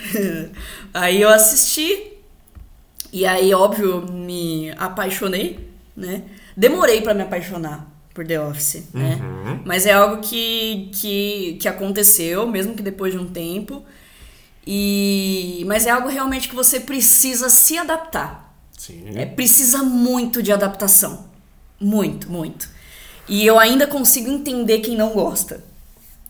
aí 0.92 1.20
eu 1.20 1.30
assisti. 1.30 2.12
E 3.12 3.24
aí, 3.24 3.54
óbvio, 3.54 4.06
me 4.10 4.72
apaixonei, 4.76 5.68
né? 5.96 6.22
Demorei 6.56 7.00
pra 7.00 7.14
me 7.14 7.22
apaixonar 7.22 7.88
por 8.12 8.26
The 8.26 8.40
Office, 8.40 8.84
né? 8.92 9.20
Uhum. 9.20 9.60
Mas 9.64 9.86
é 9.86 9.92
algo 9.92 10.20
que, 10.20 10.90
que, 10.94 11.58
que 11.60 11.68
aconteceu, 11.68 12.46
mesmo 12.46 12.74
que 12.74 12.82
depois 12.82 13.12
de 13.12 13.18
um 13.18 13.26
tempo. 13.26 13.84
E 14.66 15.62
mas 15.66 15.86
é 15.86 15.90
algo 15.90 16.08
realmente 16.08 16.48
que 16.48 16.54
você 16.54 16.80
precisa 16.80 17.48
se 17.48 17.78
adaptar. 17.78 18.43
Sim. 18.86 19.04
É, 19.14 19.24
precisa 19.26 19.78
muito 19.82 20.42
de 20.42 20.52
adaptação. 20.52 21.24
Muito, 21.80 22.30
muito. 22.30 22.68
E 23.28 23.46
eu 23.46 23.58
ainda 23.58 23.86
consigo 23.86 24.30
entender 24.30 24.80
quem 24.80 24.96
não 24.96 25.10
gosta. 25.10 25.62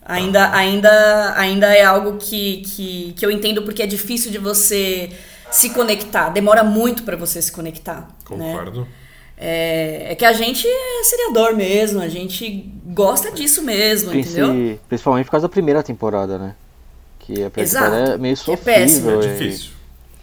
Ainda, 0.04 0.54
ainda, 0.54 1.34
ainda 1.38 1.74
é 1.74 1.82
algo 1.82 2.18
que, 2.18 2.58
que, 2.62 3.14
que 3.16 3.24
eu 3.24 3.30
entendo 3.30 3.62
porque 3.62 3.82
é 3.82 3.86
difícil 3.86 4.30
de 4.30 4.38
você 4.38 5.10
se 5.50 5.70
conectar. 5.70 6.28
Demora 6.28 6.62
muito 6.62 7.02
pra 7.02 7.16
você 7.16 7.40
se 7.40 7.50
conectar. 7.50 8.00
Né? 8.30 8.52
Concordo. 8.52 8.86
É, 9.36 10.12
é 10.12 10.14
que 10.14 10.24
a 10.24 10.32
gente 10.32 10.66
é 10.68 11.02
seriador 11.04 11.56
mesmo, 11.56 12.00
a 12.00 12.08
gente 12.08 12.70
gosta 12.86 13.32
disso 13.32 13.62
mesmo, 13.62 14.10
Princi- 14.10 14.38
entendeu? 14.40 14.78
Principalmente 14.88 15.24
por 15.24 15.32
causa 15.32 15.48
da 15.48 15.52
primeira 15.52 15.82
temporada, 15.82 16.38
né? 16.38 16.54
Que 17.18 17.42
a 17.42 17.50
primeira 17.50 17.62
Exato. 17.62 17.84
temporada 17.86 18.14
é 18.14 18.18
meio 18.18 18.36
Que 18.36 18.52
é 18.52 18.56
péssimo. 18.56 19.10
sofrível. 19.10 19.22
É 19.22 19.26
e- 19.26 19.38
difícil. 19.48 19.70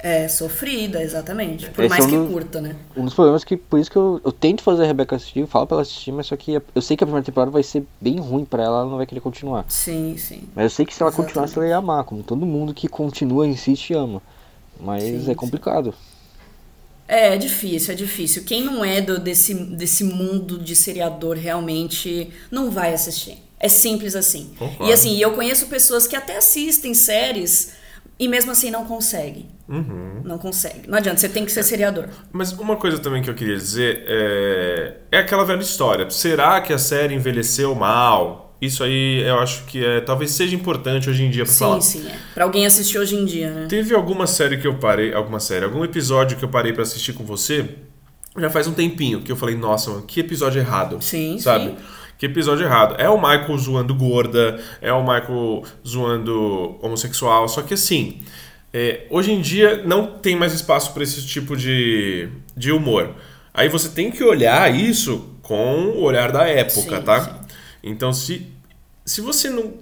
É 0.03 0.27
sofrida, 0.27 1.01
exatamente. 1.03 1.69
Por 1.69 1.83
Esse 1.85 1.89
mais 1.89 2.03
é 2.03 2.07
um 2.07 2.09
que 2.09 2.17
do- 2.17 2.33
curta, 2.33 2.59
né? 2.59 2.75
Um 2.97 3.05
dos 3.05 3.13
problemas 3.13 3.43
que, 3.43 3.55
por 3.55 3.79
isso 3.79 3.91
que 3.91 3.97
eu, 3.97 4.19
eu 4.25 4.31
tento 4.31 4.63
fazer 4.63 4.83
a 4.83 4.87
Rebeca 4.87 5.15
assistir, 5.15 5.39
eu 5.41 5.47
falo 5.47 5.67
pra 5.67 5.75
ela 5.75 5.81
assistir, 5.83 6.11
mas 6.11 6.25
só 6.27 6.35
que 6.35 6.59
eu 6.73 6.81
sei 6.81 6.97
que 6.97 7.03
a 7.03 7.07
primeira 7.07 7.23
temporada 7.25 7.51
vai 7.51 7.61
ser 7.61 7.83
bem 7.99 8.19
ruim 8.19 8.43
pra 8.43 8.63
ela, 8.63 8.79
ela 8.81 8.89
não 8.89 8.97
vai 8.97 9.05
querer 9.05 9.21
continuar. 9.21 9.65
Sim, 9.67 10.17
sim. 10.17 10.49
Mas 10.55 10.63
eu 10.63 10.69
sei 10.71 10.85
que 10.85 10.93
se 10.93 11.01
ela 11.03 11.09
Exatamente. 11.09 11.33
continuasse, 11.33 11.57
ela 11.57 11.67
ia 11.67 11.77
amar, 11.77 12.03
como 12.03 12.23
todo 12.23 12.45
mundo 12.45 12.73
que 12.73 12.87
continua, 12.87 13.45
insiste 13.47 13.91
e 13.91 13.93
ama. 13.93 14.21
Mas 14.79 15.03
Sim, 15.03 15.31
é 15.31 15.35
sim. 15.35 15.35
complicado. 15.35 15.93
É, 17.07 17.33
é 17.35 17.37
difícil, 17.37 17.91
é 17.93 17.95
difícil. 17.95 18.43
Quem 18.43 18.63
não 18.63 18.83
é 18.85 19.01
do, 19.01 19.19
desse, 19.19 19.53
desse 19.53 20.03
mundo 20.03 20.57
de 20.57 20.75
seriador 20.75 21.35
realmente 21.37 22.31
não 22.49 22.71
vai 22.71 22.93
assistir. 22.93 23.37
É 23.59 23.67
simples 23.69 24.15
assim. 24.15 24.51
Concordo. 24.57 24.89
E 24.89 24.93
assim, 24.93 25.17
eu 25.19 25.33
conheço 25.33 25.67
pessoas 25.67 26.07
que 26.07 26.15
até 26.15 26.37
assistem 26.37 26.93
séries 26.93 27.73
e 28.21 28.27
mesmo 28.27 28.51
assim 28.51 28.69
não 28.69 28.85
conseguem. 28.85 29.47
Uhum. 29.67 30.21
Não 30.23 30.37
consegue. 30.37 30.87
Não 30.87 30.95
adianta, 30.99 31.19
você 31.19 31.27
tem 31.27 31.43
que 31.43 31.51
ser 31.51 31.63
seriador. 31.63 32.05
Mas 32.31 32.51
uma 32.51 32.75
coisa 32.75 32.99
também 32.99 33.23
que 33.23 33.29
eu 33.31 33.33
queria 33.33 33.55
dizer 33.55 34.03
é, 34.05 34.97
é 35.11 35.17
aquela 35.17 35.43
velha 35.43 35.59
história. 35.61 36.07
Será 36.11 36.61
que 36.61 36.71
a 36.71 36.77
série 36.77 37.15
envelheceu 37.15 37.73
mal? 37.73 38.55
Isso 38.61 38.83
aí 38.83 39.23
eu 39.27 39.39
acho 39.39 39.63
que 39.65 39.83
é, 39.83 40.01
talvez 40.01 40.29
seja 40.31 40.55
importante 40.55 41.09
hoje 41.09 41.23
em 41.23 41.31
dia 41.31 41.45
pra 41.45 41.51
Sim, 41.51 41.59
falar. 41.59 41.81
sim, 41.81 42.07
é. 42.07 42.15
Pra 42.35 42.43
alguém 42.43 42.63
assistir 42.63 42.99
hoje 42.99 43.15
em 43.15 43.25
dia, 43.25 43.49
né? 43.49 43.65
Teve 43.67 43.95
alguma 43.95 44.27
série 44.27 44.57
que 44.57 44.67
eu 44.67 44.75
parei, 44.75 45.15
alguma 45.15 45.39
série, 45.39 45.65
algum 45.65 45.83
episódio 45.83 46.37
que 46.37 46.45
eu 46.45 46.49
parei 46.49 46.71
pra 46.73 46.83
assistir 46.83 47.13
com 47.13 47.23
você, 47.23 47.69
já 48.37 48.51
faz 48.51 48.67
um 48.67 48.73
tempinho, 48.73 49.21
que 49.23 49.31
eu 49.31 49.35
falei, 49.35 49.55
nossa, 49.55 49.89
mano, 49.89 50.03
que 50.03 50.19
episódio 50.19 50.59
errado. 50.59 51.01
Sim, 51.01 51.39
Sabe? 51.39 51.69
sim. 51.69 51.75
Que 52.21 52.27
episódio 52.27 52.63
errado. 52.67 52.93
É 53.01 53.09
o 53.09 53.17
Michael 53.17 53.57
zoando 53.57 53.95
gorda, 53.95 54.61
é 54.79 54.93
o 54.93 55.01
Michael 55.01 55.63
zoando 55.83 56.77
homossexual, 56.79 57.49
só 57.49 57.63
que 57.63 57.73
assim, 57.73 58.21
é, 58.71 59.07
hoje 59.09 59.31
em 59.31 59.41
dia 59.41 59.81
não 59.87 60.05
tem 60.05 60.35
mais 60.35 60.53
espaço 60.53 60.93
pra 60.93 61.01
esse 61.01 61.25
tipo 61.25 61.57
de, 61.57 62.29
de 62.55 62.71
humor. 62.71 63.15
Aí 63.51 63.67
você 63.69 63.89
tem 63.89 64.11
que 64.11 64.23
olhar 64.23 64.71
isso 64.71 65.33
com 65.41 65.85
o 65.95 66.03
olhar 66.03 66.31
da 66.31 66.47
época, 66.47 66.97
Sim, 66.97 67.01
tá? 67.01 67.21
sim. 67.21 67.31
Então, 67.83 68.13
se, 68.13 68.45
se 69.03 69.19
você 69.19 69.49
não. 69.49 69.73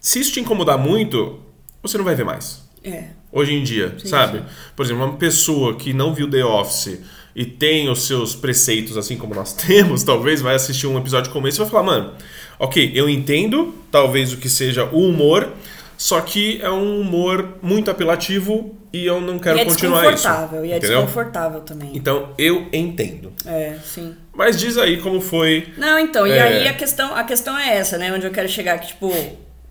Se 0.00 0.18
isso 0.18 0.32
te 0.32 0.40
incomodar 0.40 0.76
muito, 0.76 1.38
você 1.80 1.96
não 1.96 2.04
vai 2.04 2.16
ver 2.16 2.24
mais 2.24 2.68
É. 2.82 3.04
hoje 3.30 3.54
em 3.54 3.62
dia, 3.62 3.94
Sim, 4.00 4.08
sabe? 4.08 4.42
Por 4.74 4.84
exemplo, 4.84 5.04
uma 5.04 5.16
pessoa 5.16 5.76
que 5.76 5.92
não 5.92 6.12
viu 6.12 6.28
The 6.28 6.44
Office 6.44 6.98
e 7.34 7.44
tem 7.44 7.88
os 7.88 8.06
seus 8.06 8.34
preceitos, 8.34 8.96
assim 8.96 9.16
como 9.16 9.34
nós 9.34 9.52
temos, 9.66 10.02
talvez 10.02 10.40
vai 10.40 10.54
assistir 10.54 10.86
um 10.86 10.98
episódio 10.98 11.32
como 11.32 11.48
esse 11.48 11.58
e 11.58 11.60
vai 11.62 11.70
falar, 11.70 11.82
mano, 11.84 12.12
ok, 12.58 12.92
eu 12.94 13.08
entendo 13.08 13.74
talvez 13.90 14.32
o 14.32 14.36
que 14.36 14.48
seja 14.48 14.84
o 14.92 15.08
humor, 15.08 15.52
só 15.96 16.20
que 16.20 16.60
é 16.62 16.70
um 16.70 17.00
humor 17.00 17.58
muito 17.62 17.90
apelativo 17.90 18.76
e 18.92 19.06
eu 19.06 19.20
não 19.20 19.38
quero 19.38 19.56
e 19.58 19.60
é 19.60 19.64
continuar 19.64 20.02
isso. 20.02 20.14
desconfortável. 20.22 20.64
E 20.66 20.72
é 20.72 20.76
entendeu? 20.76 20.96
desconfortável 21.00 21.60
também. 21.60 21.90
Então 21.94 22.30
eu 22.36 22.66
entendo. 22.72 23.32
É, 23.46 23.76
sim. 23.84 24.14
Mas 24.34 24.58
diz 24.58 24.76
aí 24.76 24.98
como 24.98 25.20
foi. 25.20 25.68
Não, 25.78 25.98
então, 25.98 26.26
e 26.26 26.32
É. 26.32 26.42
aí 26.42 26.68
a 26.68 26.74
questão, 26.74 27.14
a 27.14 27.22
questão 27.24 27.56
é 27.58 27.76
essa, 27.76 27.96
né? 27.98 28.12
Onde 28.12 28.26
eu 28.26 28.30
quero 28.32 28.48
chegar, 28.48 28.78
que, 28.78 28.88
tipo, 28.88 29.10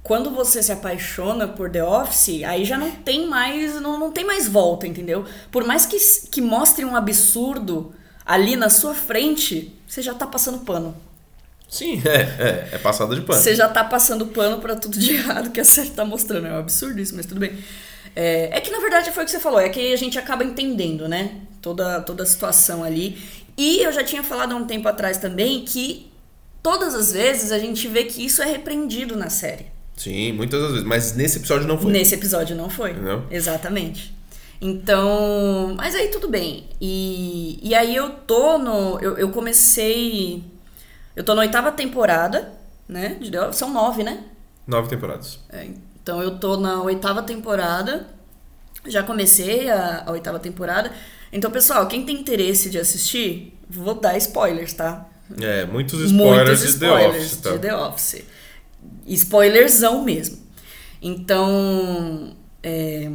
quando 0.04 0.32
você 0.32 0.64
se 0.64 0.72
apaixona 0.72 1.48
por 1.48 1.70
The 1.70 1.84
Office, 1.84 2.44
aí 2.44 2.66
já 2.66 2.78
não 2.78 2.92
tem 2.92 3.28
mais, 3.28 3.80
não, 3.80 4.00
não 4.00 4.12
tem 4.12 4.26
mais 4.26 4.48
volta, 4.48 4.88
entendeu? 4.88 5.26
Por 5.52 5.64
mais 5.64 5.86
que, 5.86 5.98
que 6.30 6.42
mostre 6.42 6.84
um 6.84 6.96
absurdo 6.96 7.94
ali 8.26 8.56
na 8.56 8.70
sua 8.70 8.96
frente, 8.96 9.74
você 9.88 10.02
já 10.02 10.14
tá 10.14 10.26
passando 10.26 10.60
pano. 10.60 10.96
Sim, 11.70 12.02
é, 12.04 12.22
é, 12.44 12.70
é 12.74 12.78
passada 12.80 13.16
de 13.16 13.22
pano. 13.22 13.40
Você 13.40 13.56
já 13.56 13.70
tá 13.70 13.84
passando 13.84 14.28
pano 14.28 14.60
pra 14.60 14.76
tudo 14.76 14.98
de 14.98 15.14
errado 15.16 15.52
que 15.52 15.62
a 15.62 15.66
série 15.66 15.92
tá 15.92 16.04
mostrando. 16.04 16.48
É 16.48 16.52
um 16.52 16.60
absurdo 16.60 17.00
isso, 17.00 17.16
mas 17.16 17.26
tudo 17.26 17.40
bem. 17.40 17.58
É, 18.16 18.58
é 18.58 18.60
que 18.60 18.72
na 18.72 18.80
verdade 18.80 19.12
foi 19.12 19.24
o 19.24 19.26
que 19.26 19.32
você 19.32 19.40
falou, 19.40 19.60
é 19.60 19.70
que 19.70 19.94
a 19.94 19.98
gente 19.98 20.20
acaba 20.20 20.44
entendendo, 20.44 21.08
né? 21.08 21.36
Toda, 21.62 22.02
toda 22.02 22.24
a 22.24 22.26
situação 22.26 22.84
ali. 22.84 23.18
E 23.58 23.84
eu 23.84 23.92
já 23.92 24.04
tinha 24.04 24.24
falado 24.24 24.54
há 24.54 24.56
um 24.56 24.66
tempo 24.66 24.88
atrás 24.88 25.18
também 25.18 25.64
que 25.64 26.12
todas 26.64 26.96
as 26.96 27.14
vezes 27.14 27.52
a 27.52 27.60
gente 27.60 27.88
vê 27.88 28.06
que 28.06 28.26
isso 28.26 28.42
é 28.42 28.46
repreendido 28.46 29.16
na 29.16 29.30
série. 29.30 29.68
Sim, 29.96 30.34
muitas 30.34 30.62
das 30.62 30.72
vezes. 30.72 30.86
Mas 30.88 31.16
nesse 31.16 31.38
episódio 31.38 31.68
não 31.68 31.78
foi. 31.78 31.92
Nesse 31.92 32.16
episódio 32.16 32.56
não 32.56 32.70
foi. 32.70 32.92
Entendeu? 32.92 33.24
Exatamente. 33.30 34.14
Então. 34.60 35.74
Mas 35.76 35.96
aí 35.96 36.08
tudo 36.10 36.28
bem. 36.28 36.68
E, 36.80 37.60
e 37.62 37.74
aí 37.76 37.96
eu 37.96 38.10
tô 38.12 38.58
no. 38.58 39.00
Eu, 39.00 39.18
eu 39.18 39.30
comecei. 39.30 40.44
Eu 41.16 41.24
tô 41.24 41.36
na 41.36 41.42
oitava 41.42 41.72
temporada, 41.72 42.54
né? 42.88 43.18
de 43.20 43.30
The 43.32 43.42
Office. 43.42 43.58
São 43.58 43.72
nove, 43.72 44.04
né? 44.04 44.24
Nove 44.68 44.90
temporadas. 44.90 45.40
É, 45.50 45.68
então 46.02 46.22
eu 46.22 46.38
tô 46.38 46.58
na 46.58 46.82
oitava 46.82 47.22
temporada. 47.22 48.08
Já 48.88 49.04
comecei 49.04 49.70
a, 49.70 50.04
a 50.08 50.12
oitava 50.12 50.40
temporada. 50.40 50.92
Então, 51.32 51.50
pessoal, 51.52 51.88
quem 51.88 52.04
tem 52.06 52.20
interesse 52.20 52.70
de 52.70 52.78
assistir, 52.80 53.58
vou 53.70 53.94
dar 53.94 54.18
spoilers, 54.18 54.74
tá? 54.74 55.08
É, 55.40 55.66
muitos 55.66 56.02
spoilers, 56.02 56.60
Muitos 56.60 56.60
de 56.60 56.80
The 56.80 56.86
spoilers 56.86 57.16
Office, 57.26 57.38
tá? 57.38 57.52
de 57.52 57.60
The 57.60 57.76
Office. 57.76 58.26
Spoilerzão 59.08 60.04
mesmo. 60.04 60.38
Então, 61.02 62.36
é, 62.64 63.10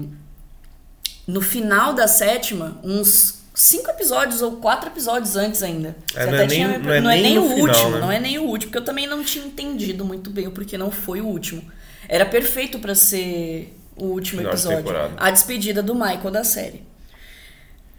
no 1.26 1.40
final 1.40 1.93
da 1.94 2.09
sétima, 2.09 2.78
uns 2.82 3.43
cinco 3.55 3.88
episódios 3.90 4.43
ou 4.43 4.56
quatro 4.56 4.88
episódios 4.90 5.36
antes 5.36 5.62
ainda. 5.62 5.97
É, 6.14 6.26
não 6.26 6.34
é 6.34 6.38
nem- 6.38 6.48
tinha- 6.48 6.78
não 6.78 7.10
é 7.10 7.20
nem 7.20 7.38
o 7.38 7.43
final, 7.48 7.59
último, 7.60 7.90
né? 7.90 8.01
não 8.01 8.12
é 8.12 8.20
nem 8.20 8.38
o 8.38 8.43
último, 8.43 8.70
porque 8.70 8.78
eu 8.78 8.84
também 8.84 9.06
não 9.06 9.24
tinha 9.24 9.44
entendido 9.47 10.05
muito 10.05 10.30
bem 10.30 10.47
o 10.47 10.51
porquê 10.52 10.76
não 10.76 10.90
foi 10.90 11.20
o 11.20 11.26
último. 11.26 11.62
Era 12.09 12.26
perfeito 12.26 12.78
pra 12.78 12.94
ser 12.94 13.76
o 13.97 14.05
último 14.06 14.38
Final 14.40 14.52
episódio. 14.52 14.78
temporada. 14.78 15.14
A 15.16 15.30
despedida 15.30 15.82
do 15.82 15.94
Michael 15.94 16.30
da 16.30 16.44
série. 16.44 16.82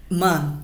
Mano, 0.09 0.63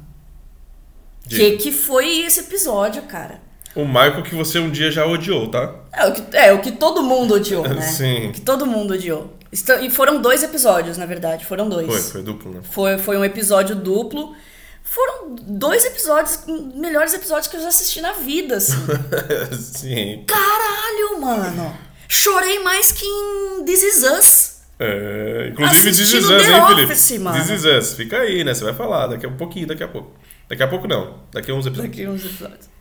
que 1.27 1.57
que 1.57 1.71
foi 1.71 2.19
esse 2.21 2.41
episódio, 2.41 3.01
cara? 3.03 3.41
O 3.75 3.85
Michael 3.85 4.23
que 4.23 4.35
você 4.35 4.59
um 4.59 4.69
dia 4.69 4.91
já 4.91 5.05
odiou, 5.05 5.49
tá? 5.49 5.73
É 5.91 6.05
o 6.05 6.13
que, 6.13 6.37
é, 6.37 6.53
o 6.53 6.61
que 6.61 6.71
todo 6.71 7.01
mundo 7.01 7.35
odiou, 7.35 7.67
né? 7.67 7.81
Sim. 7.81 8.29
O 8.29 8.31
que 8.31 8.41
todo 8.41 8.65
mundo 8.65 8.93
odiou. 8.93 9.33
E 9.81 9.89
foram 9.89 10.21
dois 10.21 10.43
episódios, 10.43 10.97
na 10.97 11.05
verdade. 11.05 11.45
Foram 11.45 11.69
dois. 11.69 11.87
Foi, 11.87 12.01
foi 12.01 12.23
duplo, 12.23 12.51
né? 12.51 12.61
Foi, 12.63 12.97
foi 12.97 13.17
um 13.17 13.25
episódio 13.25 13.75
duplo. 13.75 14.35
Foram 14.83 15.35
dois 15.41 15.85
episódios, 15.85 16.39
melhores 16.75 17.13
episódios 17.13 17.47
que 17.47 17.55
eu 17.55 17.61
já 17.61 17.69
assisti 17.69 18.01
na 18.01 18.13
vida, 18.13 18.57
assim. 18.57 18.75
Sim. 19.57 20.25
Caralho, 20.27 21.21
mano! 21.21 21.75
Chorei 22.07 22.59
mais 22.59 22.91
que 22.91 23.05
em 23.05 23.63
This 23.65 23.81
Is 23.81 24.03
Us. 24.03 24.53
É, 24.79 25.49
inclusive, 25.51 25.83
This 25.83 25.99
Is 25.99 26.13
Us, 26.13 26.27
The 26.27 26.51
hein, 26.51 26.87
Felipe? 26.87 27.23
Mano. 27.23 27.39
This 27.39 27.49
Is 27.49 27.65
Us. 27.65 27.93
Fica 27.95 28.17
aí, 28.17 28.43
né? 28.43 28.53
Você 28.53 28.63
vai 28.63 28.73
falar 28.73 29.07
daqui 29.07 29.25
a 29.25 29.29
um 29.29 29.37
pouquinho, 29.37 29.65
daqui 29.67 29.83
a 29.83 29.87
pouco. 29.87 30.11
Daqui 30.49 30.61
a 30.61 30.67
pouco 30.67 30.87
não. 30.87 31.19
Daqui 31.31 31.49
a 31.49 31.55
uns 31.55 31.65
episódios. 31.65 31.95
Daqui 31.95 32.07
uns 32.07 32.25
episódios. 32.25 32.72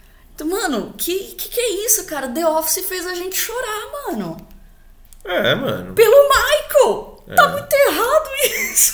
Mano, 0.44 0.92
que, 0.98 1.18
que 1.34 1.48
que 1.50 1.60
é 1.60 1.86
isso, 1.86 2.04
cara? 2.06 2.28
The 2.28 2.46
Office 2.46 2.84
fez 2.86 3.06
a 3.06 3.14
gente 3.14 3.36
chorar, 3.36 4.10
mano. 4.10 4.36
É, 5.24 5.54
mano. 5.54 5.94
Pelo 5.94 6.28
Michael! 6.28 7.22
Tá 7.36 7.44
É. 7.44 7.52
muito 7.52 7.72
errado 7.72 8.28
isso! 8.72 8.92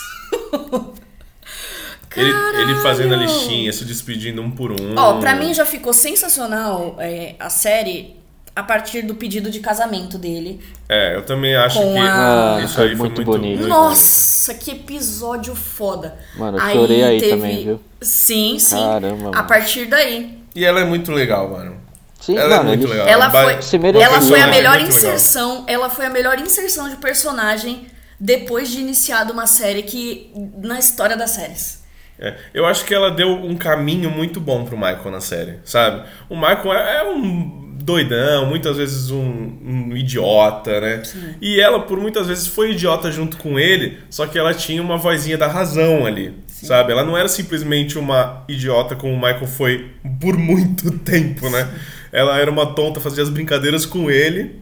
Ele, 2.17 2.31
ele 2.61 2.75
fazendo 2.83 3.15
a 3.15 3.17
listinha, 3.17 3.73
se 3.73 3.85
despedindo 3.85 4.43
um 4.43 4.51
por 4.51 4.73
um. 4.73 4.95
Ó, 4.97 5.21
pra 5.21 5.35
mim 5.35 5.55
já 5.55 5.65
ficou 5.65 5.93
sensacional 5.93 6.97
é, 6.99 7.35
a 7.39 7.49
série 7.49 8.17
a 8.57 8.63
partir 8.63 9.03
do 9.03 9.15
pedido 9.15 9.51
de 9.51 9.61
casamento 9.61 10.19
dele. 10.19 10.61
É, 10.89 11.15
eu 11.15 11.25
também 11.25 11.55
acho 11.55 11.79
que 11.79 11.99
a- 11.99 12.61
isso 12.65 12.81
aí 12.81 12.89
foi 12.89 12.97
Muito 12.97 13.17
muito, 13.17 13.31
bonito. 13.31 13.59
muito 13.61 13.69
Nossa, 13.69 14.53
que 14.55 14.73
episódio 14.73 15.55
foda. 15.55 16.19
Mano, 16.37 16.59
eu 16.59 16.73
chorei 16.73 17.05
aí 17.05 17.21
também, 17.31 17.65
viu? 17.65 17.81
Sim, 18.03 18.59
sim. 18.59 18.77
Caramba, 18.77 19.29
A 19.29 19.33
mano. 19.33 19.47
partir 19.49 19.85
daí. 19.87 20.38
E 20.55 20.65
ela 20.65 20.81
é 20.81 20.85
muito 20.85 21.13
legal, 21.13 21.49
mano. 21.51 21.77
Sim, 22.21 22.37
Ela 22.37 22.57
é 22.57 22.63
muito 22.65 22.83
ele- 22.85 22.91
legal. 22.93 23.07
Ela 23.07 23.31
foi, 23.31 23.79
mereceu, 23.79 24.03
ela 24.03 24.21
foi 24.21 24.41
a 24.41 24.47
melhor 24.49 24.73
legal. 24.73 24.89
inserção. 24.89 25.65
Ela 25.69 25.89
foi 25.89 26.07
a 26.07 26.11
melhor 26.11 26.39
inserção 26.41 26.89
de 26.89 26.97
personagem 26.97 27.87
depois 28.19 28.69
de 28.71 28.81
iniciado 28.81 29.33
uma 29.33 29.47
série 29.47 29.83
que. 29.83 30.33
na 30.61 30.79
história 30.79 31.17
das 31.17 31.31
séries. 31.31 31.79
É, 32.21 32.35
eu 32.53 32.67
acho 32.67 32.85
que 32.85 32.93
ela 32.93 33.13
deu 33.13 33.29
um 33.29 33.57
caminho 33.57 34.11
muito 34.11 34.41
bom 34.41 34.65
pro 34.65 34.77
Michael 34.77 35.11
na 35.13 35.21
série, 35.21 35.61
sabe? 35.65 36.03
O 36.29 36.35
Michael 36.35 36.73
é, 36.73 36.97
é 36.99 37.05
um 37.05 37.69
doidão, 37.81 38.47
muitas 38.47 38.77
vezes 38.77 39.11
um, 39.13 39.23
um 39.65 39.97
idiota, 39.97 40.81
né? 40.81 41.03
E 41.41 41.61
ela, 41.61 41.81
por 41.83 42.01
muitas 42.01 42.27
vezes, 42.27 42.49
foi 42.49 42.73
idiota 42.73 43.13
junto 43.13 43.37
com 43.37 43.57
ele, 43.59 43.99
só 44.11 44.27
que 44.27 44.37
ela 44.37 44.53
tinha 44.53 44.83
uma 44.83 44.97
vozinha 44.99 45.39
da 45.39 45.47
razão 45.47 46.05
ali, 46.05 46.35
sabe? 46.63 46.93
Ela 46.93 47.05
não 47.05 47.17
era 47.17 47.29
simplesmente 47.29 47.99
uma 47.99 48.45
idiota 48.49 48.95
como 48.97 49.13
o 49.13 49.17
Michael 49.17 49.47
foi 49.47 49.91
por 50.21 50.37
muito 50.37 50.91
tempo, 51.01 51.49
né? 51.51 51.69
Ela 52.13 52.39
era 52.39 52.51
uma 52.51 52.67
tonta, 52.75 53.01
fazia 53.01 53.23
as 53.23 53.29
brincadeiras 53.29 53.85
com 53.87 54.11
ele, 54.11 54.61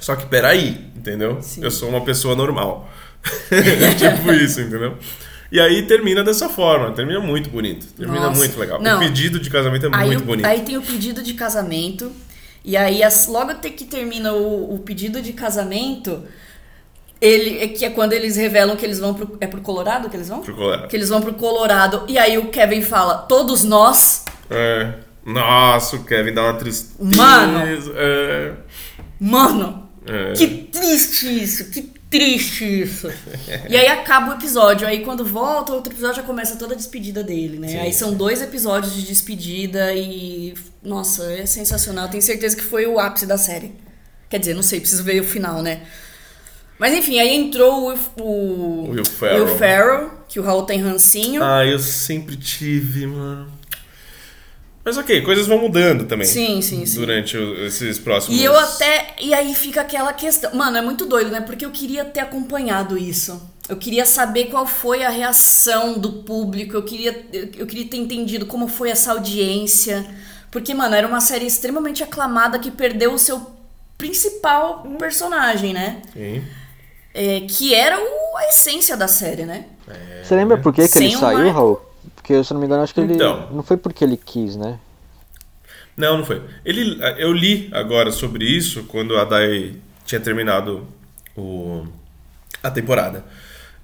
só 0.00 0.16
que 0.16 0.26
peraí, 0.26 0.86
entendeu? 0.96 1.38
Sim. 1.40 1.62
Eu 1.62 1.70
sou 1.70 1.88
uma 1.88 2.00
pessoa 2.00 2.34
normal. 2.34 2.90
tipo 3.98 4.32
isso, 4.32 4.60
entendeu? 4.60 4.96
E 5.50 5.60
aí 5.60 5.82
termina 5.82 6.24
dessa 6.24 6.48
forma, 6.48 6.90
termina 6.92 7.20
muito 7.20 7.50
bonito, 7.50 7.86
termina 7.96 8.26
Nossa. 8.26 8.38
muito 8.38 8.58
legal. 8.58 8.80
Não. 8.80 8.96
O 8.96 9.00
pedido 9.00 9.38
de 9.38 9.50
casamento 9.50 9.86
é 9.86 9.90
Aí, 9.92 10.06
muito 10.08 10.22
o- 10.22 10.26
bonito. 10.26 10.46
aí 10.46 10.60
tem 10.62 10.76
o 10.78 10.82
pedido 10.82 11.22
de 11.22 11.34
casamento. 11.34 12.10
E 12.64 12.76
aí, 12.76 13.02
as- 13.02 13.26
logo 13.26 13.50
até 13.50 13.68
que 13.70 13.84
termina 13.84 14.32
o, 14.32 14.74
o 14.74 14.78
pedido 14.78 15.20
de 15.20 15.32
casamento, 15.34 16.22
ele, 17.22 17.62
é 17.62 17.68
que 17.68 17.84
é 17.84 17.90
quando 17.90 18.12
eles 18.12 18.34
revelam 18.36 18.76
que 18.76 18.84
eles 18.84 18.98
vão 18.98 19.14
pro. 19.14 19.36
É 19.40 19.46
pro 19.46 19.60
Colorado 19.60 20.10
que 20.10 20.16
eles 20.16 20.28
vão? 20.28 20.40
Pro 20.40 20.54
Colorado. 20.56 20.88
Que 20.88 20.96
eles 20.96 21.08
vão 21.08 21.20
pro 21.22 21.32
Colorado. 21.34 22.04
E 22.08 22.18
aí 22.18 22.36
o 22.36 22.48
Kevin 22.48 22.82
fala: 22.82 23.18
todos 23.18 23.62
nós. 23.62 24.24
É. 24.50 24.94
Nossa, 25.24 25.94
o 25.96 26.04
Kevin 26.04 26.34
dá 26.34 26.42
uma 26.42 26.54
tristeza. 26.54 26.98
Mano. 27.16 27.92
É. 27.96 28.52
Mano, 29.20 29.88
É. 30.04 30.32
que 30.32 30.48
triste 30.48 31.44
isso, 31.44 31.70
que 31.70 31.82
triste 32.10 32.82
isso. 32.82 33.08
e 33.70 33.76
aí 33.76 33.86
acaba 33.86 34.32
o 34.32 34.34
episódio. 34.34 34.84
Aí 34.86 35.04
quando 35.04 35.24
volta, 35.24 35.72
outro 35.72 35.92
episódio 35.92 36.16
já 36.16 36.22
começa 36.24 36.56
toda 36.56 36.74
a 36.74 36.76
despedida 36.76 37.22
dele, 37.22 37.58
né? 37.60 37.68
Sim, 37.68 37.78
aí 37.78 37.92
são 37.92 38.12
dois 38.12 38.42
episódios 38.42 38.94
de 38.96 39.02
despedida 39.02 39.94
e. 39.94 40.54
Nossa, 40.82 41.32
é 41.32 41.46
sensacional. 41.46 42.08
Tenho 42.08 42.22
certeza 42.22 42.56
que 42.56 42.62
foi 42.64 42.84
o 42.86 42.98
ápice 42.98 43.26
da 43.26 43.38
série. 43.38 43.72
Quer 44.28 44.38
dizer, 44.38 44.54
não 44.54 44.62
sei, 44.62 44.80
preciso 44.80 45.04
ver 45.04 45.20
o 45.20 45.24
final, 45.24 45.62
né? 45.62 45.82
Mas 46.82 46.94
enfim, 46.94 47.20
aí 47.20 47.32
entrou 47.32 47.92
o, 48.18 48.20
o 48.20 48.90
Will 48.90 49.04
Ferrell. 49.04 49.44
Will 49.44 49.56
Ferrell, 49.56 50.10
que 50.28 50.40
o 50.40 50.42
Raul 50.42 50.64
tem 50.64 50.80
rancinho. 50.82 51.40
Ah, 51.40 51.64
eu 51.64 51.78
sempre 51.78 52.34
tive, 52.34 53.06
mano. 53.06 53.48
Mas 54.84 54.98
ok, 54.98 55.22
coisas 55.22 55.46
vão 55.46 55.58
mudando 55.60 56.06
também. 56.06 56.26
Sim, 56.26 56.60
sim, 56.60 56.84
sim. 56.84 56.98
Durante 56.98 57.36
o- 57.36 57.64
esses 57.64 58.00
próximos. 58.00 58.36
E 58.36 58.42
eu 58.42 58.58
até. 58.58 59.14
E 59.20 59.32
aí 59.32 59.54
fica 59.54 59.80
aquela 59.82 60.12
questão. 60.12 60.52
Mano, 60.56 60.76
é 60.76 60.82
muito 60.82 61.06
doido, 61.06 61.30
né? 61.30 61.40
Porque 61.40 61.64
eu 61.64 61.70
queria 61.70 62.04
ter 62.04 62.18
acompanhado 62.18 62.98
isso. 62.98 63.40
Eu 63.68 63.76
queria 63.76 64.04
saber 64.04 64.46
qual 64.46 64.66
foi 64.66 65.04
a 65.04 65.08
reação 65.08 65.96
do 65.96 66.24
público. 66.24 66.74
Eu 66.74 66.82
queria, 66.82 67.26
eu 67.32 67.48
eu 67.58 67.66
queria 67.68 67.86
ter 67.86 67.96
entendido 67.98 68.44
como 68.46 68.66
foi 68.66 68.90
essa 68.90 69.12
audiência. 69.12 70.04
Porque, 70.50 70.74
mano, 70.74 70.96
era 70.96 71.06
uma 71.06 71.20
série 71.20 71.46
extremamente 71.46 72.02
aclamada 72.02 72.58
que 72.58 72.72
perdeu 72.72 73.14
o 73.14 73.18
seu 73.20 73.40
principal 73.96 74.82
personagem, 74.98 75.72
né? 75.72 76.02
Sim. 76.12 76.42
É, 77.14 77.40
que 77.40 77.74
era 77.74 77.98
o- 77.98 78.36
a 78.38 78.48
essência 78.48 78.96
da 78.96 79.06
série, 79.08 79.44
né? 79.44 79.66
Você 80.22 80.34
lembra 80.34 80.56
por 80.56 80.72
que, 80.72 80.88
que 80.88 80.98
ele 80.98 81.10
Sem 81.10 81.18
saiu, 81.18 81.38
Michael. 81.38 81.54
Raul? 81.54 81.80
Porque, 82.14 82.42
se 82.42 82.52
eu 82.52 82.54
não 82.54 82.60
me 82.60 82.66
engano, 82.66 82.82
acho 82.82 82.94
que 82.94 83.00
ele. 83.00 83.14
Então. 83.14 83.48
Não 83.52 83.62
foi 83.62 83.76
porque 83.76 84.04
ele 84.04 84.16
quis, 84.16 84.56
né? 84.56 84.78
Não, 85.96 86.18
não 86.18 86.24
foi. 86.24 86.42
Ele, 86.64 86.98
eu 87.18 87.32
li 87.32 87.68
agora 87.72 88.10
sobre 88.10 88.44
isso 88.46 88.84
quando 88.84 89.16
a 89.18 89.24
Dai 89.24 89.74
tinha 90.06 90.20
terminado 90.20 90.86
o, 91.36 91.84
a 92.62 92.70
temporada. 92.70 93.24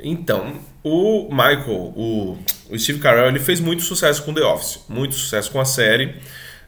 Então, 0.01 0.55
o 0.83 1.29
Michael, 1.31 1.93
o, 1.97 2.39
o 2.71 2.79
Steve 2.79 2.99
Carell, 3.01 3.27
ele 3.29 3.41
fez 3.41 3.61
muito 3.61 3.83
sucesso 3.83 4.23
com 4.23 4.33
The 4.33 4.43
Office, 4.43 4.81
muito 4.89 5.15
sucesso 5.15 5.51
com 5.51 5.61
a 5.61 5.65
série. 5.65 6.15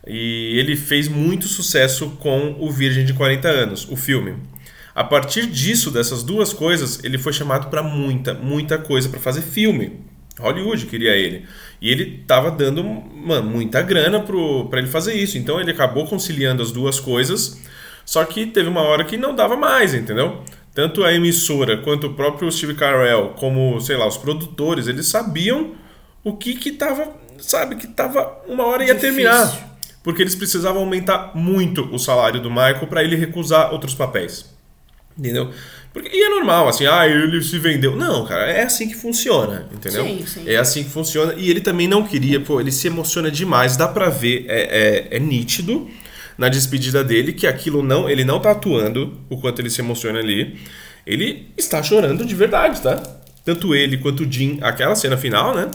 E 0.06 0.58
ele 0.58 0.76
fez 0.76 1.08
muito 1.08 1.46
sucesso 1.46 2.10
com 2.20 2.56
o 2.58 2.70
Virgem 2.70 3.04
de 3.04 3.12
40 3.14 3.48
anos, 3.48 3.88
o 3.88 3.96
filme. 3.96 4.36
A 4.94 5.04
partir 5.04 5.46
disso, 5.46 5.90
dessas 5.90 6.22
duas 6.22 6.52
coisas, 6.52 7.02
ele 7.04 7.16
foi 7.18 7.32
chamado 7.32 7.68
para 7.70 7.82
muita, 7.82 8.34
muita 8.34 8.76
coisa 8.78 9.08
para 9.08 9.20
fazer 9.20 9.42
filme. 9.42 10.00
Hollywood 10.38 10.86
queria 10.86 11.14
ele. 11.16 11.44
E 11.80 11.90
ele 11.90 12.24
tava 12.26 12.50
dando 12.50 12.82
muita 12.82 13.82
grana 13.82 14.20
pro, 14.20 14.66
pra 14.68 14.78
ele 14.80 14.88
fazer 14.88 15.14
isso. 15.14 15.36
Então 15.38 15.60
ele 15.60 15.70
acabou 15.70 16.06
conciliando 16.06 16.62
as 16.62 16.72
duas 16.72 16.98
coisas. 16.98 17.60
Só 18.04 18.24
que 18.24 18.46
teve 18.46 18.68
uma 18.68 18.80
hora 18.80 19.04
que 19.04 19.16
não 19.16 19.34
dava 19.34 19.56
mais, 19.56 19.94
entendeu? 19.94 20.42
Tanto 20.74 21.04
a 21.04 21.12
emissora 21.12 21.76
quanto 21.78 22.08
o 22.08 22.14
próprio 22.14 22.50
Steve 22.50 22.74
Carell, 22.74 23.34
como, 23.36 23.80
sei 23.80 23.96
lá, 23.96 24.06
os 24.06 24.16
produtores, 24.16 24.88
eles 24.88 25.06
sabiam 25.08 25.72
o 26.24 26.36
que 26.36 26.54
que 26.54 26.72
tava, 26.72 27.12
sabe, 27.38 27.76
que 27.76 27.86
tava 27.88 28.38
uma 28.48 28.64
hora 28.66 28.84
ia 28.84 28.94
Difícil. 28.94 29.14
terminar. 29.16 29.76
porque 30.02 30.22
eles 30.22 30.34
precisavam 30.34 30.80
aumentar 30.82 31.32
muito 31.34 31.82
o 31.92 31.98
salário 31.98 32.40
do 32.40 32.48
Michael 32.50 32.86
para 32.88 33.04
ele 33.04 33.16
recusar 33.16 33.72
outros 33.72 33.94
papéis. 33.94 34.46
Entendeu? 35.18 35.50
Porque, 35.92 36.08
e 36.08 36.22
é 36.22 36.28
normal, 36.28 36.68
assim, 36.68 36.86
ah, 36.86 37.06
ele 37.06 37.42
se 37.42 37.58
vendeu. 37.58 37.96
Não, 37.96 38.24
cara, 38.24 38.50
é 38.50 38.62
assim 38.62 38.88
que 38.88 38.94
funciona, 38.94 39.68
entendeu? 39.72 40.04
Sim, 40.04 40.24
sim. 40.26 40.48
É 40.48 40.56
assim 40.56 40.84
que 40.84 40.90
funciona. 40.90 41.34
E 41.34 41.50
ele 41.50 41.60
também 41.60 41.88
não 41.88 42.06
queria, 42.06 42.40
pô, 42.40 42.60
ele 42.60 42.70
se 42.70 42.86
emociona 42.86 43.30
demais, 43.30 43.76
dá 43.76 43.88
pra 43.88 44.08
ver, 44.08 44.46
é, 44.48 45.08
é, 45.10 45.16
é 45.16 45.18
nítido 45.18 45.90
na 46.38 46.48
despedida 46.48 47.04
dele 47.04 47.34
que 47.34 47.46
aquilo 47.46 47.82
não, 47.82 48.08
ele 48.08 48.24
não 48.24 48.40
tá 48.40 48.52
atuando 48.52 49.20
o 49.28 49.38
quanto 49.38 49.60
ele 49.60 49.68
se 49.68 49.80
emociona 49.80 50.20
ali. 50.20 50.58
Ele 51.06 51.48
está 51.56 51.82
chorando 51.82 52.24
de 52.24 52.34
verdade, 52.34 52.80
tá? 52.80 52.96
Tanto 53.44 53.74
ele 53.74 53.98
quanto 53.98 54.22
o 54.22 54.32
Jim, 54.32 54.58
aquela 54.62 54.94
cena 54.94 55.16
final, 55.16 55.54
né? 55.54 55.70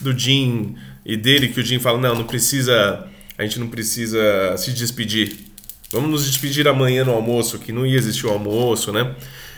Do 0.00 0.16
Jim 0.18 0.74
e 1.06 1.16
dele, 1.16 1.48
que 1.48 1.60
o 1.60 1.64
Jim 1.64 1.78
fala, 1.78 1.98
não, 1.98 2.14
não 2.16 2.24
precisa, 2.24 3.06
a 3.38 3.42
gente 3.42 3.58
não 3.58 3.68
precisa 3.68 4.56
se 4.58 4.72
despedir. 4.72 5.49
Vamos 5.92 6.10
nos 6.10 6.26
despedir 6.26 6.68
amanhã 6.68 7.04
no 7.04 7.12
almoço, 7.12 7.58
que 7.58 7.72
não 7.72 7.84
ia 7.84 7.96
existir 7.96 8.26
o 8.26 8.30
almoço, 8.30 8.92
né? 8.92 9.14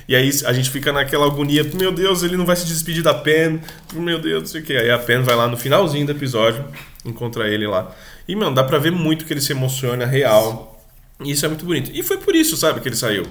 E 0.08 0.16
aí 0.16 0.30
a 0.46 0.52
gente 0.52 0.70
fica 0.70 0.92
naquela 0.92 1.26
agonia, 1.26 1.62
meu 1.74 1.92
Deus, 1.92 2.22
ele 2.22 2.36
não 2.36 2.44
vai 2.44 2.56
se 2.56 2.66
despedir 2.66 3.02
da 3.02 3.14
Pen, 3.14 3.60
meu 3.94 4.18
Deus, 4.18 4.42
não 4.42 4.46
sei 4.46 4.60
o 4.60 4.64
que. 4.64 4.76
Aí 4.76 4.90
a 4.90 4.98
Pen 4.98 5.22
vai 5.22 5.36
lá 5.36 5.46
no 5.46 5.56
finalzinho 5.56 6.04
do 6.06 6.12
episódio, 6.12 6.64
encontra 7.04 7.48
ele 7.48 7.66
lá. 7.66 7.94
E, 8.26 8.34
mano, 8.34 8.54
dá 8.54 8.64
pra 8.64 8.78
ver 8.78 8.90
muito 8.90 9.24
que 9.24 9.32
ele 9.32 9.40
se 9.40 9.52
emociona 9.52 10.04
real. 10.06 10.82
E 11.22 11.30
isso 11.30 11.44
é 11.44 11.48
muito 11.48 11.64
bonito. 11.64 11.90
E 11.94 12.02
foi 12.02 12.18
por 12.18 12.34
isso, 12.34 12.56
sabe, 12.56 12.80
que 12.80 12.88
ele 12.88 12.96
saiu. 12.96 13.24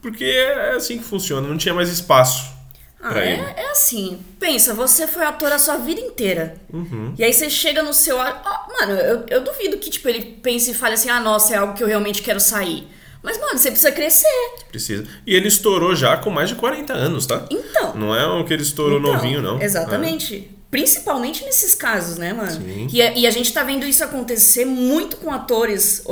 Porque 0.00 0.24
é 0.24 0.76
assim 0.76 0.98
que 0.98 1.04
funciona, 1.04 1.46
não 1.46 1.56
tinha 1.56 1.74
mais 1.74 1.90
espaço 1.90 2.55
Ah, 3.00 3.18
é, 3.18 3.54
é 3.56 3.70
assim. 3.70 4.18
Pensa, 4.40 4.74
você 4.74 5.06
foi 5.06 5.24
ator 5.24 5.52
a 5.52 5.58
sua 5.58 5.76
vida 5.76 6.00
inteira. 6.00 6.56
Uhum. 6.72 7.14
E 7.18 7.22
aí 7.22 7.32
você 7.32 7.48
chega 7.48 7.82
no 7.82 7.92
seu. 7.92 8.20
Ah, 8.20 8.66
mano, 8.80 8.92
eu, 8.94 9.24
eu 9.28 9.44
duvido 9.44 9.76
que 9.78 9.90
tipo, 9.90 10.08
ele 10.08 10.38
pense 10.42 10.70
e 10.70 10.74
fale 10.74 10.94
assim: 10.94 11.10
ah, 11.10 11.20
nossa, 11.20 11.54
é 11.54 11.58
algo 11.58 11.74
que 11.74 11.82
eu 11.82 11.86
realmente 11.86 12.22
quero 12.22 12.40
sair. 12.40 12.88
Mas, 13.22 13.38
mano, 13.38 13.58
você 13.58 13.70
precisa 13.70 13.90
crescer. 13.90 14.54
Precisa. 14.68 15.04
E 15.26 15.34
ele 15.34 15.48
estourou 15.48 15.96
já 15.96 16.16
com 16.16 16.30
mais 16.30 16.48
de 16.48 16.54
40 16.54 16.92
anos, 16.92 17.26
tá? 17.26 17.44
Então. 17.50 17.94
Não 17.96 18.14
é 18.14 18.24
o 18.24 18.44
que 18.44 18.52
ele 18.52 18.62
estourou 18.62 19.00
Então, 19.00 19.12
novinho, 19.14 19.42
não. 19.42 19.60
Exatamente. 19.60 20.55
Principalmente 20.70 21.44
nesses 21.44 21.74
casos, 21.74 22.18
né, 22.18 22.32
mano? 22.32 22.50
Sim. 22.50 22.88
E, 22.92 23.00
a- 23.00 23.12
e 23.16 23.26
a 23.26 23.30
gente 23.30 23.52
tá 23.52 23.62
vendo 23.62 23.86
isso 23.86 24.02
acontecer 24.02 24.64
muito 24.64 25.16
com 25.18 25.32
atores. 25.32 26.04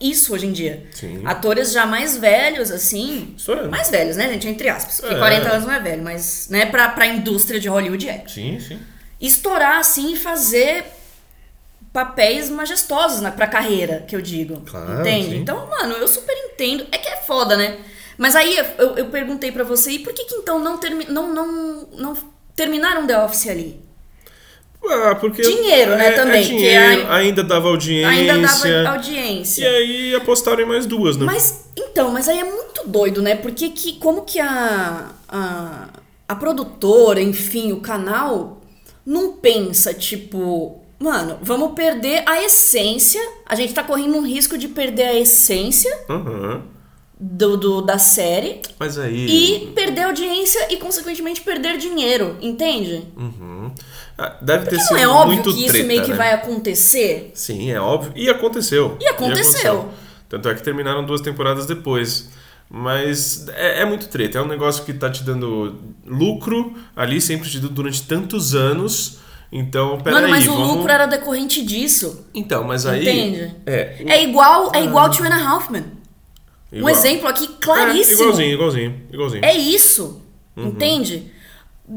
Isso 0.00 0.32
hoje 0.32 0.46
em 0.46 0.52
dia. 0.52 0.86
Sim. 0.92 1.22
Atores 1.24 1.72
já 1.72 1.84
mais 1.86 2.16
velhos, 2.16 2.70
assim. 2.70 3.34
Estourando. 3.36 3.68
Mais 3.70 3.90
velhos, 3.90 4.16
né, 4.16 4.28
gente? 4.28 4.46
Entre 4.48 4.68
aspas. 4.68 5.00
Porque 5.00 5.14
É. 5.14 5.18
40 5.18 5.48
anos 5.50 5.66
não 5.66 5.74
é 5.74 5.80
velho, 5.80 6.02
mas, 6.04 6.46
né, 6.48 6.66
pra, 6.66 6.88
pra 6.90 7.06
indústria 7.06 7.58
de 7.58 7.68
Hollywood 7.68 8.08
é. 8.08 8.24
Sim, 8.28 8.60
sim. 8.60 8.78
Estourar, 9.20 9.78
assim, 9.78 10.12
e 10.12 10.16
fazer 10.16 10.84
papéis 11.92 12.48
majestosos 12.48 13.20
na, 13.20 13.32
pra 13.32 13.46
carreira, 13.48 14.04
que 14.06 14.14
eu 14.14 14.22
digo. 14.22 14.60
Claro, 14.60 15.00
entende? 15.00 15.30
sim. 15.30 15.36
Então, 15.38 15.66
mano, 15.66 15.94
eu 15.94 16.06
super 16.06 16.32
entendo. 16.46 16.86
É 16.92 16.98
que 16.98 17.08
é 17.08 17.16
foda, 17.16 17.56
né? 17.56 17.78
Mas 18.16 18.36
aí 18.36 18.56
eu, 18.78 18.96
eu 18.96 19.06
perguntei 19.06 19.50
pra 19.50 19.64
você, 19.64 19.92
e 19.92 19.98
por 19.98 20.12
que 20.12 20.24
que 20.24 20.34
então 20.36 20.58
não, 20.60 20.78
termi 20.78 21.06
não, 21.08 21.32
não, 21.34 21.88
não 21.96 22.16
terminaram 22.54 23.06
The 23.06 23.18
Office 23.24 23.48
ali? 23.48 23.80
Ah, 24.82 25.14
porque 25.14 25.42
Dinheiro, 25.42 25.94
né, 25.94 26.08
é- 26.08 26.12
também, 26.12 26.40
É 26.40 26.42
que 26.42 26.48
dinheiro, 26.56 27.02
é- 27.02 27.06
ainda 27.10 27.44
dava 27.44 27.68
audiência. 27.68 28.08
Ainda 28.08 28.38
dava 28.38 28.88
audiência. 28.96 29.62
E 29.62 29.66
aí 29.66 30.14
apostaram 30.14 30.62
em 30.62 30.66
mais 30.66 30.86
duas, 30.86 31.16
né? 31.18 31.26
Mas, 31.26 31.66
então, 31.76 32.10
mas 32.10 32.28
aí 32.28 32.38
é 32.38 32.44
muito 32.44 32.88
doido, 32.88 33.20
né? 33.20 33.34
Porque 33.34 33.68
que, 33.70 33.98
como 33.98 34.22
que 34.22 34.40
a, 34.40 35.10
a, 35.28 35.88
a 36.26 36.34
produtora, 36.34 37.20
enfim, 37.20 37.72
o 37.72 37.80
canal, 37.80 38.62
não 39.04 39.34
pensa, 39.34 39.92
tipo, 39.92 40.80
mano, 40.98 41.38
vamos 41.42 41.72
perder 41.74 42.22
a 42.26 42.42
essência, 42.42 43.20
a 43.44 43.54
gente 43.54 43.74
tá 43.74 43.82
correndo 43.82 44.16
um 44.16 44.26
risco 44.26 44.56
de 44.56 44.68
perder 44.68 45.04
a 45.04 45.14
essência 45.14 45.94
Aham. 46.08 46.62
Do, 47.20 47.56
do- 47.58 47.82
da 47.82 47.98
série 47.98 48.62
Mas 48.78 48.98
aí. 48.98 49.26
e 49.26 49.66
perder 49.72 50.04
audiência 50.04 50.72
e, 50.72 50.76
consequentemente, 50.78 51.42
perder 51.42 51.76
dinheiro, 51.76 52.36
entende? 52.40 53.04
Uhum. 53.16 53.70
Ah, 54.16 54.36
deve 54.40 54.64
ter 54.64 54.70
Porque 54.76 54.82
sido 54.84 54.96
não 54.96 55.02
é 55.02 55.08
óbvio 55.08 55.34
muito 55.34 55.52
que 55.54 55.60
isso 55.60 55.68
treta, 55.72 55.86
meio 55.86 56.02
que 56.02 56.10
né? 56.10 56.16
vai 56.16 56.32
acontecer? 56.32 57.30
Sim, 57.34 57.70
é 57.70 57.80
óbvio. 57.80 58.12
E 58.16 58.28
aconteceu. 58.30 58.96
E 59.00 59.06
aconteceu. 59.06 59.90
Tanto 60.28 60.48
é 60.48 60.54
que 60.54 60.62
terminaram 60.62 61.04
duas 61.04 61.20
temporadas 61.20 61.66
depois. 61.66 62.28
Mas 62.72 63.48
é, 63.48 63.80
é 63.80 63.84
muito 63.84 64.08
treta. 64.08 64.38
É 64.38 64.42
um 64.42 64.46
negócio 64.46 64.84
que 64.84 64.92
tá 64.92 65.10
te 65.10 65.24
dando 65.24 65.76
lucro 66.06 66.74
ali, 66.94 67.20
sempre 67.20 67.50
te 67.50 67.58
dando 67.58 67.74
durante 67.74 68.02
tantos 68.04 68.54
anos. 68.54 69.18
Então, 69.50 69.98
peraí, 69.98 70.20
Mano, 70.22 70.28
mas 70.28 70.46
o 70.46 70.52
vamos... 70.52 70.76
lucro 70.76 70.92
era 70.92 71.06
decorrente 71.06 71.62
disso. 71.64 72.24
Então, 72.32 72.62
mas 72.62 72.86
aí... 72.86 73.02
Entende? 73.02 73.56
É. 73.66 73.96
É 74.06 74.22
igual, 74.22 74.70
é 74.74 74.84
igual 74.84 75.10
Two 75.10 75.26
and 75.26 75.34
a 75.34 75.48
Half 75.50 75.70
Men. 75.70 75.84
Um 76.72 76.78
igual. 76.78 76.94
exemplo 76.94 77.28
aqui 77.28 77.44
É, 77.44 77.48
claríssimo. 77.64 78.20
igualzinho, 78.22 78.52
igualzinho, 78.54 79.02
igualzinho. 79.12 79.44
É 79.44 79.54
isso. 79.56 80.22
Uhum. 80.56 80.66
Entende? 80.68 81.32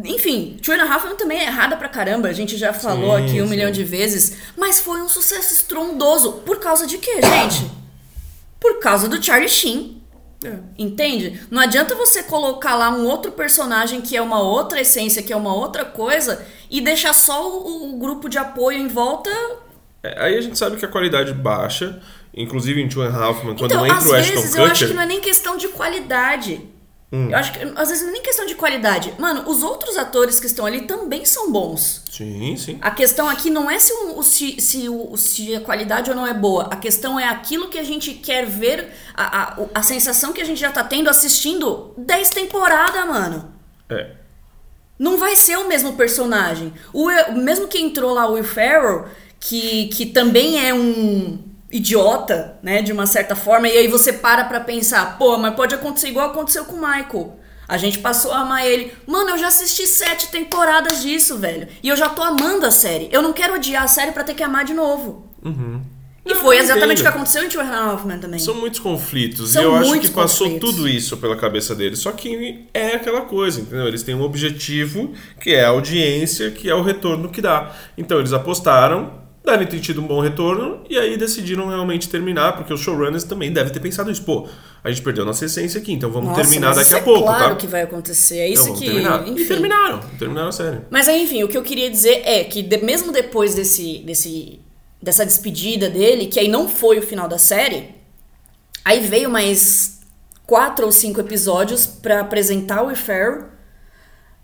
Enfim, 0.05 0.57
Two 0.63 0.73
and 0.73 0.81
a 0.81 0.91
Half 0.91 1.05
Men 1.05 1.15
também 1.15 1.39
é 1.39 1.43
errada 1.45 1.77
pra 1.77 1.87
caramba. 1.87 2.27
A 2.27 2.33
gente 2.33 2.57
já 2.57 2.73
falou 2.73 3.15
Sim, 3.17 3.23
aqui 3.25 3.41
um 3.41 3.45
sim. 3.45 3.49
milhão 3.51 3.69
de 3.71 3.83
vezes. 3.83 4.37
Mas 4.57 4.79
foi 4.79 5.01
um 5.01 5.07
sucesso 5.09 5.53
estrondoso. 5.53 6.33
Por 6.45 6.59
causa 6.59 6.87
de 6.87 6.97
quê, 6.97 7.21
gente? 7.21 7.69
Por 8.59 8.79
causa 8.79 9.07
do 9.07 9.21
Charlie 9.23 9.49
Sheen. 9.49 10.01
É. 10.43 10.57
Entende? 10.77 11.39
Não 11.51 11.61
adianta 11.61 11.95
você 11.95 12.23
colocar 12.23 12.75
lá 12.75 12.89
um 12.89 13.05
outro 13.07 13.31
personagem 13.31 14.01
que 14.01 14.17
é 14.17 14.21
uma 14.21 14.41
outra 14.41 14.81
essência, 14.81 15.21
que 15.23 15.31
é 15.31 15.35
uma 15.35 15.53
outra 15.53 15.85
coisa, 15.85 16.43
e 16.69 16.81
deixar 16.81 17.13
só 17.13 17.47
o, 17.49 17.93
o 17.93 17.97
grupo 17.99 18.27
de 18.27 18.37
apoio 18.37 18.79
em 18.79 18.87
volta. 18.87 19.29
É, 20.01 20.21
aí 20.21 20.37
a 20.37 20.41
gente 20.41 20.57
sabe 20.57 20.75
que 20.75 20.83
a 20.83 20.89
qualidade 20.89 21.33
baixa, 21.33 22.01
inclusive 22.33 22.81
em 22.81 22.87
Two 22.89 23.01
and 23.03 23.09
a 23.15 23.23
Half 23.25 23.43
Men, 23.43 23.55
quando 23.55 23.71
então, 23.71 23.85
entra 23.85 23.97
às 23.97 24.05
o 24.05 24.15
Ashton 24.15 24.35
vezes, 24.35 24.55
eu 24.55 24.63
acho 24.63 24.73
que 24.73 24.79
Kutcher... 24.81 24.95
não 24.95 25.01
é 25.03 25.05
nem 25.05 25.21
questão 25.21 25.57
de 25.57 25.67
qualidade. 25.69 26.61
Hum. 27.11 27.29
Eu 27.29 27.37
acho 27.37 27.51
que 27.53 27.59
às 27.75 27.89
vezes 27.89 28.01
não 28.01 28.09
é 28.09 28.13
nem 28.13 28.23
questão 28.23 28.45
de 28.47 28.55
qualidade. 28.55 29.13
Mano, 29.19 29.47
os 29.47 29.61
outros 29.61 29.97
atores 29.97 30.39
que 30.39 30.47
estão 30.47 30.65
ali 30.65 30.81
também 30.87 31.23
são 31.25 31.51
bons. 31.51 32.01
Sim, 32.11 32.57
sim. 32.57 32.79
A 32.81 32.89
questão 32.89 33.29
aqui 33.29 33.51
não 33.51 33.69
é 33.69 33.77
se, 33.77 33.93
o- 33.93 34.23
se, 34.23 34.59
se, 34.59 34.89
o- 34.89 35.15
se 35.15 35.53
a 35.55 35.59
qualidade 35.61 36.09
ou 36.09 36.15
não 36.15 36.25
é 36.25 36.33
boa. 36.33 36.69
A 36.71 36.75
questão 36.75 37.19
é 37.19 37.27
aquilo 37.27 37.69
que 37.69 37.77
a 37.77 37.83
gente 37.83 38.15
quer 38.15 38.47
ver, 38.47 38.89
a, 39.13 39.43
a, 39.43 39.57
a 39.75 39.83
sensação 39.83 40.33
que 40.33 40.41
a 40.41 40.43
gente 40.43 40.59
já 40.59 40.71
tá 40.71 40.83
tendo 40.83 41.07
assistindo 41.07 41.93
10 41.99 42.29
temporadas, 42.31 43.05
mano. 43.07 43.53
É. 43.89 44.09
Não 44.97 45.19
vai 45.19 45.35
ser 45.35 45.57
o 45.57 45.67
mesmo 45.67 45.93
personagem. 45.93 46.73
O, 46.91 47.07
mesmo 47.33 47.67
que 47.67 47.77
entrou 47.77 48.11
lá 48.11 48.27
o 48.27 48.33
Will 48.33 48.43
Ferrell, 48.43 49.05
que, 49.39 49.85
que 49.89 50.07
também 50.07 50.67
é 50.67 50.73
um 50.73 51.37
idiota, 51.73 52.57
né, 52.61 52.81
de 52.81 52.93
uma 52.93 53.07
certa 53.07 53.35
forma, 53.35 53.67
e 53.67 53.77
aí 53.77 53.87
você 53.87 54.13
para 54.13 54.45
pra 54.45 54.59
pensar, 54.59 55.17
pô, 55.17 55.37
mas 55.37 55.55
pode 55.55 55.73
acontecer 55.73 56.07
igual 56.07 56.29
aconteceu 56.29 56.65
com 56.65 56.75
o 56.75 56.79
Michael. 56.79 57.39
A 57.67 57.77
gente 57.77 57.99
passou 57.99 58.31
a 58.31 58.41
amar 58.41 58.65
ele. 58.65 58.91
Mano, 59.07 59.31
eu 59.31 59.37
já 59.37 59.47
assisti 59.47 59.87
sete 59.87 60.27
temporadas 60.27 61.01
disso, 61.01 61.37
velho. 61.37 61.67
E 61.81 61.87
eu 61.87 61.95
já 61.95 62.09
tô 62.09 62.21
amando 62.21 62.65
a 62.65 62.71
série. 62.71 63.09
Eu 63.11 63.21
não 63.21 63.31
quero 63.31 63.55
odiar 63.55 63.83
a 63.83 63.87
série 63.87 64.11
pra 64.11 64.23
ter 64.23 64.35
que 64.35 64.43
amar 64.43 64.65
de 64.65 64.73
novo. 64.73 65.31
E 66.25 66.33
Não, 66.33 66.41
foi 66.41 66.57
exatamente 66.57 66.99
o 66.99 67.03
que 67.03 67.09
aconteceu 67.09 67.43
em 67.43 67.49
Two 67.49 67.63
Men 68.05 68.19
também. 68.19 68.39
São 68.39 68.55
muitos 68.55 68.79
conflitos. 68.79 69.51
São 69.51 69.61
e 69.61 69.65
eu 69.65 69.75
acho 69.75 69.99
que 69.99 70.09
passou 70.09 70.47
conflitos. 70.47 70.75
tudo 70.75 70.87
isso 70.87 71.17
pela 71.17 71.35
cabeça 71.35 71.73
deles. 71.73 71.99
Só 71.99 72.11
que 72.11 72.67
é 72.73 72.95
aquela 72.95 73.21
coisa, 73.21 73.61
entendeu? 73.61 73.87
Eles 73.87 74.03
têm 74.03 74.13
um 74.13 74.21
objetivo, 74.21 75.13
que 75.39 75.53
é 75.53 75.65
a 75.65 75.69
audiência, 75.69 76.51
que 76.51 76.69
é 76.69 76.75
o 76.75 76.81
retorno 76.81 77.29
que 77.29 77.41
dá. 77.41 77.73
Então 77.97 78.19
eles 78.19 78.33
apostaram, 78.33 79.22
devem 79.43 79.67
ter 79.67 79.79
tido 79.79 80.01
um 80.01 80.07
bom 80.07 80.21
retorno, 80.21 80.81
e 80.89 80.97
aí 80.97 81.17
decidiram 81.17 81.67
realmente 81.67 82.07
terminar, 82.09 82.53
porque 82.55 82.73
os 82.73 82.79
showrunners 82.79 83.23
também 83.25 83.51
devem 83.51 83.73
ter 83.73 83.79
pensado 83.79 84.09
isso. 84.09 84.23
Pô, 84.23 84.47
a 84.83 84.89
gente 84.89 85.01
perdeu 85.01 85.25
nossa 85.25 85.43
essência 85.45 85.79
aqui, 85.81 85.91
então 85.91 86.09
vamos 86.11 86.29
Nossa, 86.29 86.41
terminar 86.41 86.73
daqui 86.73 86.93
a 86.93 86.97
é 86.97 87.01
pouco, 87.01 87.23
claro 87.23 87.49
tá? 87.49 87.55
que 87.55 87.67
vai 87.67 87.81
acontecer. 87.81 88.37
É 88.37 88.49
então 88.49 88.53
isso 88.53 88.63
vamos 88.65 88.79
que. 88.79 88.85
terminar. 88.85 89.27
Enfim. 89.27 89.41
E 89.41 89.45
terminaram, 89.45 89.99
terminaram 90.17 90.47
a 90.49 90.51
série. 90.51 90.77
Mas 90.89 91.07
aí, 91.09 91.23
enfim, 91.23 91.43
o 91.43 91.47
que 91.49 91.57
eu 91.57 91.63
queria 91.63 91.89
dizer 91.89 92.21
é 92.25 92.43
que 92.45 92.61
de- 92.61 92.77
mesmo 92.77 93.11
depois 93.11 93.53
desse, 93.53 93.99
desse, 93.99 94.59
dessa 95.01 95.25
despedida 95.25 95.89
dele, 95.89 96.27
que 96.27 96.39
aí 96.39 96.47
não 96.47 96.69
foi 96.69 96.99
o 96.99 97.01
final 97.01 97.27
da 97.27 97.37
série, 97.37 97.89
aí 98.85 99.01
veio 99.01 99.29
mais 99.29 99.99
quatro 100.47 100.85
ou 100.85 100.91
cinco 100.91 101.19
episódios 101.19 101.85
pra 101.85 102.21
apresentar 102.21 102.81
o 102.83 102.87
Will 102.87 102.95
Ferrell, 102.95 103.45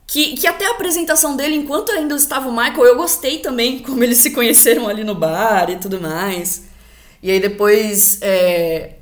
que, 0.10 0.36
que 0.36 0.48
até 0.48 0.66
a 0.66 0.72
apresentação 0.72 1.38
dele, 1.38 1.56
enquanto 1.56 1.92
ainda 1.92 2.16
estava 2.16 2.50
o 2.50 2.52
Michael, 2.52 2.84
eu 2.84 2.96
gostei 2.96 3.38
também, 3.38 3.80
como 3.84 4.04
eles 4.04 4.18
se 4.18 4.32
conheceram 4.32 4.88
ali 4.88 5.04
no 5.04 5.14
bar 5.14 5.70
e 5.70 5.76
tudo 5.76 6.02
mais. 6.02 6.68
E 7.22 7.30
aí 7.30 7.40
depois 7.40 8.18
é, 8.22 8.94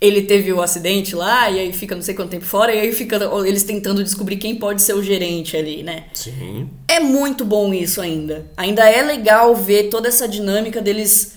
ele 0.00 0.22
teve 0.22 0.50
o 0.52 0.62
acidente 0.62 1.14
lá, 1.14 1.50
e 1.50 1.58
aí 1.58 1.72
fica 1.72 1.94
não 1.94 2.00
sei 2.00 2.14
quanto 2.14 2.30
tempo 2.30 2.46
fora, 2.46 2.74
e 2.74 2.80
aí 2.80 2.92
fica 2.92 3.18
eles 3.46 3.62
tentando 3.64 4.02
descobrir 4.02 4.38
quem 4.38 4.56
pode 4.56 4.80
ser 4.80 4.94
o 4.94 5.02
gerente 5.02 5.54
ali, 5.54 5.82
né? 5.82 6.04
Sim. 6.14 6.70
É 6.86 6.98
muito 6.98 7.44
bom 7.44 7.74
isso 7.74 8.00
ainda. 8.00 8.50
Ainda 8.56 8.88
é 8.88 9.02
legal 9.02 9.54
ver 9.54 9.90
toda 9.90 10.08
essa 10.08 10.26
dinâmica 10.26 10.80
deles 10.80 11.36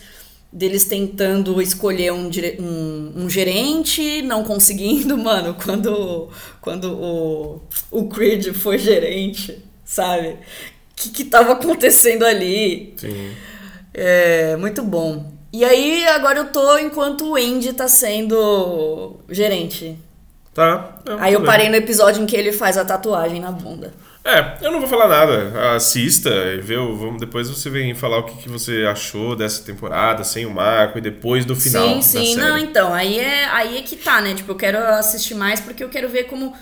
deles 0.51 0.83
tentando 0.85 1.61
escolher 1.61 2.11
um, 2.11 2.29
um, 2.59 3.13
um 3.23 3.29
gerente, 3.29 4.21
não 4.21 4.43
conseguindo, 4.43 5.15
mano, 5.19 5.55
quando, 5.63 6.29
quando 6.59 6.91
o, 6.91 7.61
o 7.89 8.09
Creed 8.09 8.53
foi 8.53 8.77
gerente, 8.77 9.63
sabe? 9.85 10.29
O 10.29 10.37
que, 10.95 11.09
que 11.09 11.23
tava 11.25 11.53
acontecendo 11.53 12.25
ali? 12.25 12.93
Sim. 12.97 13.31
É 13.93 14.55
muito 14.57 14.83
bom. 14.83 15.31
E 15.53 15.65
aí, 15.65 16.05
agora 16.07 16.39
eu 16.39 16.45
tô 16.45 16.77
enquanto 16.77 17.25
o 17.25 17.35
Andy 17.35 17.73
tá 17.73 17.87
sendo 17.87 19.17
gerente. 19.29 19.97
Tá. 20.53 20.99
é, 21.05 21.11
Aí 21.19 21.33
eu 21.33 21.39
tudo 21.39 21.41
bem. 21.41 21.45
parei 21.45 21.69
no 21.69 21.75
episódio 21.75 22.21
em 22.21 22.25
que 22.25 22.35
ele 22.35 22.51
faz 22.51 22.77
a 22.77 22.85
tatuagem 22.85 23.39
na 23.39 23.51
bunda. 23.51 23.93
É, 24.23 24.57
eu 24.61 24.71
não 24.71 24.79
vou 24.79 24.87
falar 24.87 25.07
nada. 25.07 25.75
Assista 25.75 26.29
e 26.29 26.61
vê, 26.61 26.75
vamos, 26.75 27.19
depois 27.19 27.49
você 27.49 27.69
vem 27.69 27.93
falar 27.95 28.19
o 28.19 28.23
que, 28.23 28.43
que 28.43 28.49
você 28.49 28.85
achou 28.85 29.35
dessa 29.35 29.63
temporada, 29.63 30.23
sem 30.23 30.45
o 30.45 30.51
Marco 30.51 30.99
e 30.99 31.01
depois 31.01 31.43
do 31.43 31.55
final. 31.55 32.01
sim, 32.01 32.01
sim. 32.01 32.35
Não, 32.35 32.57
então, 32.57 32.93
aí 32.93 33.19
é, 33.19 33.45
aí 33.45 33.77
é 33.77 33.81
que 33.81 33.95
tá, 33.95 34.21
né? 34.21 34.35
Tipo, 34.35 34.51
eu 34.51 34.55
quero 34.55 34.77
assistir 34.77 35.33
mais 35.33 35.59
porque 35.59 35.83
eu 35.83 35.89
quero 35.89 36.07
ver 36.07 36.25
como. 36.25 36.53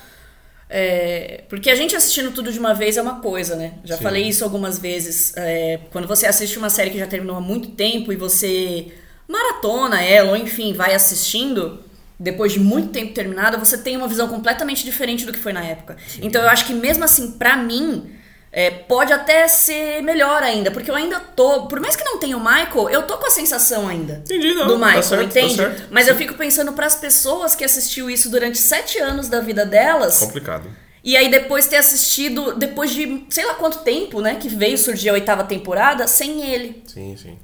é, 0.69 1.44
porque 1.49 1.69
a 1.69 1.76
gente 1.76 1.95
assistindo 1.95 2.31
tudo 2.31 2.52
de 2.52 2.60
uma 2.60 2.73
vez 2.73 2.95
é 2.95 3.02
uma 3.02 3.19
coisa, 3.19 3.56
né? 3.57 3.73
Já 3.84 3.98
Sim. 3.98 4.03
falei 4.03 4.23
isso 4.23 4.44
algumas 4.45 4.80
vezes. 4.80 5.34
É, 5.36 5.81
quando 5.91 6.07
você 6.07 6.27
assiste 6.27 6.57
uma 6.57 6.69
série 6.69 6.91
que 6.91 6.99
já 6.99 7.07
terminou 7.07 7.36
há 7.36 7.41
muito 7.41 7.72
tempo 7.72 8.14
e 8.14 8.15
você 8.15 8.88
maratona 9.27 10.02
ela, 10.02 10.30
ou 10.31 10.38
enfim, 10.38 10.73
vai 10.73 10.95
assistindo, 10.95 11.80
depois 12.20 12.52
de 12.52 12.60
muito 12.60 12.90
tempo 12.90 13.14
terminada, 13.14 13.58
você 13.58 13.78
tem 13.78 13.96
uma 13.96 14.08
visão 14.08 14.28
completamente 14.28 14.84
diferente 14.84 15.26
do 15.26 15.32
que 15.32 15.40
foi 15.40 15.54
na 15.54 15.64
época. 15.64 15.96
Então 16.22 16.41
eu 16.41 16.50
acho 16.50 16.66
que 16.66 16.74
mesmo 16.74 17.04
assim, 17.04 17.32
pra 17.32 17.56
mim, 17.56 18.12
é, 18.52 18.70
pode 18.72 19.14
até 19.14 19.48
ser 19.48 20.02
melhor 20.02 20.41
ainda, 20.44 20.72
porque 20.72 20.90
eu 20.91 20.96
ainda 20.96 21.20
tô. 21.20 21.68
Por 21.68 21.80
mais 21.80 21.96
que 21.96 22.04
não 22.04 22.18
tenha 22.20 22.36
o 22.36 22.40
Michael, 22.40 22.90
eu 22.90 23.04
tô 23.04 23.18
com 23.18 23.28
a 23.28 23.30
sensação 23.30 23.88
ainda 23.88 24.22
Entendi, 24.26 24.54
não. 24.56 24.68
do 24.68 24.80
tá 24.80 24.86
Michael, 24.88 25.04
certo, 25.04 25.22
tá 25.34 25.40
entende? 25.40 25.56
certo. 25.56 25.84
Mas 25.91 26.08
eu 26.08 26.16
fico 26.16 26.34
pensando 26.34 26.74
pras 26.74 26.96
pessoas 26.96 27.56
que 27.56 27.64
assistiu 27.64 28.10
isso 28.10 28.30
durante 28.30 28.58
sete 28.58 28.98
anos 29.00 29.30
da 29.30 29.40
vida 29.40 29.66
delas. 29.66 30.18
Complicado. 30.20 30.68
E 31.02 31.16
aí 31.16 31.30
depois 31.32 31.68
ter 31.68 31.78
assistido, 31.78 32.54
depois 32.56 32.91
de 32.91 33.26
sei 33.30 33.46
lá 33.46 33.54
quanto 33.54 33.80
tempo, 33.80 34.20
né, 34.20 34.36
que 34.36 34.50
veio 34.50 34.78
surgir 34.78 35.10
a 35.10 35.14
oitava 35.14 35.44
temporada, 35.46 36.06
sem 36.08 36.41
ele, 36.52 36.84
Sim, 36.86 37.16
sim. 37.16 37.38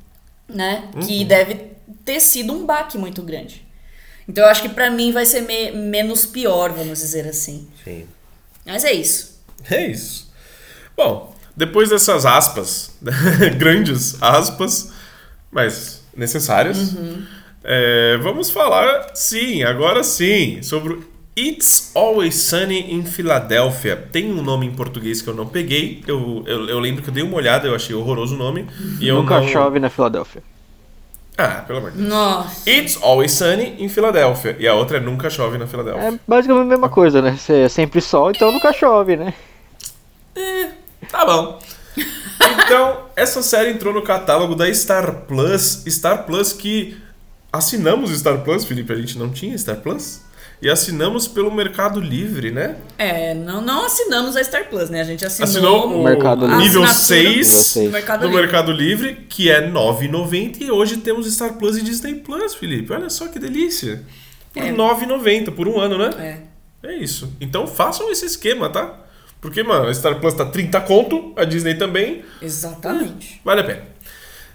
né? 0.50 0.90
Que 1.08 1.20
Uhum. 1.22 1.28
deve 1.28 1.72
ter 2.04 2.20
sido 2.20 2.52
um 2.52 2.66
baque 2.66 2.98
muito 2.98 3.22
grande. 3.22 3.65
Então 4.28 4.44
eu 4.44 4.50
acho 4.50 4.62
que 4.62 4.70
pra 4.70 4.90
mim 4.90 5.12
vai 5.12 5.26
ser 5.26 5.42
me- 5.42 5.72
menos 5.72 6.26
pior, 6.26 6.72
vamos 6.72 7.00
dizer 7.00 7.28
assim. 7.28 7.68
Sim. 7.84 8.06
Mas 8.66 8.84
é 8.84 8.92
isso. 8.94 9.40
É 9.70 9.86
isso. 9.88 10.32
Bom, 10.98 11.36
depois 11.56 11.90
dessas 11.90 12.26
aspas, 12.26 12.96
grandes 13.58 14.22
aspas, 14.22 14.92
mas 15.52 16.04
necessárias, 16.16 16.94
Uhum. 16.94 17.24
é, 17.64 18.18
vamos 18.18 18.50
falar, 18.50 19.12
sim, 19.16 19.64
agora 19.64 20.04
sim, 20.04 20.62
sobre 20.64 20.94
o 20.94 21.04
It's 21.38 21.92
Always 21.94 22.36
Sunny 22.36 22.94
em 22.94 23.06
Filadélfia. 23.06 23.96
Tem 23.96 24.32
um 24.32 24.42
nome 24.42 24.66
em 24.68 24.72
português 24.72 25.22
que 25.22 25.28
eu 25.30 25.34
não 25.36 25.46
peguei. 25.46 26.02
Eu, 26.08 26.44
eu, 26.48 26.68
eu 26.70 26.80
lembro 26.80 27.04
que 27.04 27.10
eu 27.10 27.14
dei 27.14 27.24
uma 27.24 27.36
olhada, 27.36 27.68
eu 27.68 27.76
achei 27.76 27.94
horroroso 27.94 28.36
o 28.36 28.38
nome. 28.38 28.66
E 29.02 29.08
eu 29.08 29.16
Nunca 29.22 29.42
não... 29.42 29.48
chove 29.50 29.78
na 29.78 29.90
Filadélfia. 29.90 30.42
Ah, 31.38 31.64
pelo 31.68 31.80
amor 31.80 31.92
de 31.92 31.98
Deus. 31.98 32.10
Nossa. 32.10 32.70
It's 32.70 32.98
Always 33.02 33.32
Sunny 33.34 33.76
em 33.80 33.90
Filadélfia. 33.90 34.56
E 34.58 34.68
a 34.68 34.74
outra 34.74 34.98
é 34.98 35.00
Nunca 35.02 35.30
Chove 35.30 35.58
na 35.58 35.68
Filadélfia. 35.68 36.08
É 36.16 36.20
basicamente 36.28 36.64
a 36.64 36.70
mesma 36.70 36.90
coisa, 36.90 37.22
né? 37.22 37.36
Cê- 37.38 37.64
É 37.64 37.70
sempre 37.70 38.00
sol, 38.02 38.32
então 38.32 38.52
nunca 38.52 38.72
chove, 38.72 39.18
né? 39.18 39.34
Tá 41.10 41.26
bom. 41.26 41.60
Então, 42.66 43.06
essa 43.16 43.42
série 43.44 43.72
entrou 43.72 43.94
no 43.94 44.02
catálogo 44.02 44.56
da 44.56 44.72
Star 44.74 45.24
Plus. 45.28 45.84
Star 45.88 46.26
Plus 46.26 46.52
que 46.54 46.98
assinamos 47.52 48.12
Star 48.18 48.40
Plus, 48.40 48.66
Felipe. 48.66 48.92
A 48.92 48.96
gente 48.98 49.18
não 49.18 49.30
tinha 49.30 49.58
Star 49.58 49.78
Plus. 49.78 50.22
E 50.62 50.70
assinamos 50.70 51.28
pelo 51.28 51.52
Mercado 51.52 52.00
Livre, 52.00 52.50
né? 52.50 52.78
É, 52.98 53.34
não, 53.34 53.62
não 53.62 53.86
assinamos 53.86 54.36
a 54.36 54.44
Star 54.44 54.70
Plus, 54.70 54.90
né? 54.90 55.02
A 55.02 55.04
gente 55.04 55.26
assinou, 55.26 55.48
Assinou 55.50 56.00
o 56.00 56.04
Mercado 56.04 56.46
Livre. 56.48 56.62
nível 56.64 56.84
A 56.84 56.88
6 56.88 57.50
assinatura 57.50 57.86
do 57.88 57.92
Mercado 57.92 58.20
do 58.22 58.28
Livre. 58.28 58.42
Mercado 58.42 58.72
Livre, 58.72 59.16
que 59.30 59.50
é 59.52 59.60
R$ 59.60 59.72
9,90. 59.72 60.62
E 60.62 60.72
hoje 60.72 60.98
temos 60.98 61.32
Star 61.32 61.54
Plus 61.54 61.78
e 61.78 61.82
Disney 61.84 62.16
Plus, 62.16 62.56
Felipe. 62.56 62.92
Olha 62.94 63.10
só 63.10 63.28
que 63.28 63.38
delícia. 63.38 64.02
Por 64.54 64.64
É. 64.64 64.68
R$ 64.68 64.74
9,90 64.78 65.52
por 65.52 65.68
um 65.68 65.80
ano, 65.80 65.98
né? 65.98 66.10
É. 66.84 66.88
É 66.88 66.96
isso. 66.98 67.34
Então 67.42 67.68
façam 67.68 68.12
esse 68.12 68.26
esquema, 68.26 68.70
tá? 68.70 68.96
Porque, 69.42 69.62
mano, 69.62 69.88
a 69.88 69.94
Star 69.94 70.20
Plus 70.20 70.34
tá 70.34 70.46
30 70.46 70.80
conto, 70.82 71.34
a 71.36 71.44
Disney 71.44 71.76
também. 71.76 72.24
Exatamente. 72.42 73.42
Vale 73.44 73.62
a 73.62 73.64
pena. 73.64 73.82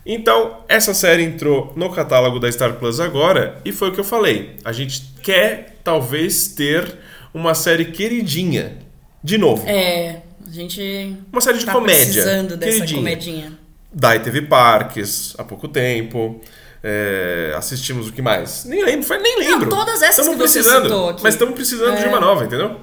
Então, 0.05 0.59
essa 0.69 0.95
série 0.95 1.23
entrou 1.23 1.73
no 1.77 1.91
catálogo 1.91 2.39
da 2.41 2.51
Star 2.51 2.75
Plus 2.75 2.99
agora 3.01 3.59
e 3.65 3.73
foi 3.73 3.91
o 3.91 3.93
que 3.93 4.01
eu 4.01 4.05
falei. 4.05 4.57
A 4.65 4.73
gente 4.73 5.03
quer, 5.23 5.77
talvez, 5.85 6.49
ter 6.49 6.97
uma 7.35 7.55
série 7.55 7.87
queridinha. 7.87 8.79
De 9.23 9.37
novo. 9.37 9.63
É, 9.69 10.23
a 10.47 10.51
gente 10.51 11.15
Uma 11.31 11.41
série 11.43 11.59
de 11.59 11.67
tá 11.67 11.73
comédia. 11.73 12.05
precisando 12.05 12.57
dessa 12.57 12.73
queridinha. 12.73 12.99
comedinha. 13.01 13.53
Dai 13.93 14.21
teve 14.23 14.43
Parques 14.43 15.35
há 15.39 15.45
pouco 15.45 15.69
tempo. 15.69 16.41
É, 16.83 17.53
assistimos 17.59 18.09
o 18.09 18.13
que 18.13 18.23
mais? 18.23 18.65
Nem 18.65 18.83
lembro, 18.83 19.07
foi- 19.07 19.19
nem 19.19 19.39
lembro. 19.39 19.69
todas 19.69 20.01
essas 20.01 20.25
Tamo 20.25 20.39
que 20.39 20.49
você 20.49 20.61
precisando, 20.61 20.85
citou 20.85 21.09
aqui. 21.11 21.23
Mas 21.23 21.35
estamos 21.35 21.55
precisando 21.55 21.99
de 21.99 22.05
É. 22.05 22.09
uma 22.09 22.19
nova, 22.19 22.45
entendeu? 22.45 22.81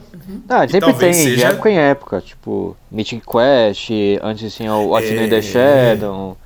Ah, 0.47 0.65
E 0.65 0.69
sempre 0.69 0.91
talvez 0.91 1.17
tem, 1.17 1.25
de 1.25 1.31
seja- 1.31 1.47
época 1.47 1.69
em 1.71 1.79
época. 1.79 2.21
Tipo, 2.21 2.77
Meeting 2.91 3.19
Quest, 3.21 3.89
antes 4.21 4.53
tinha 4.53 4.71
o 4.75 4.89
Watching 4.89 5.17
É. 5.17 5.25
in 5.25 5.29
the 5.29 5.41
Shadow. 5.41 6.37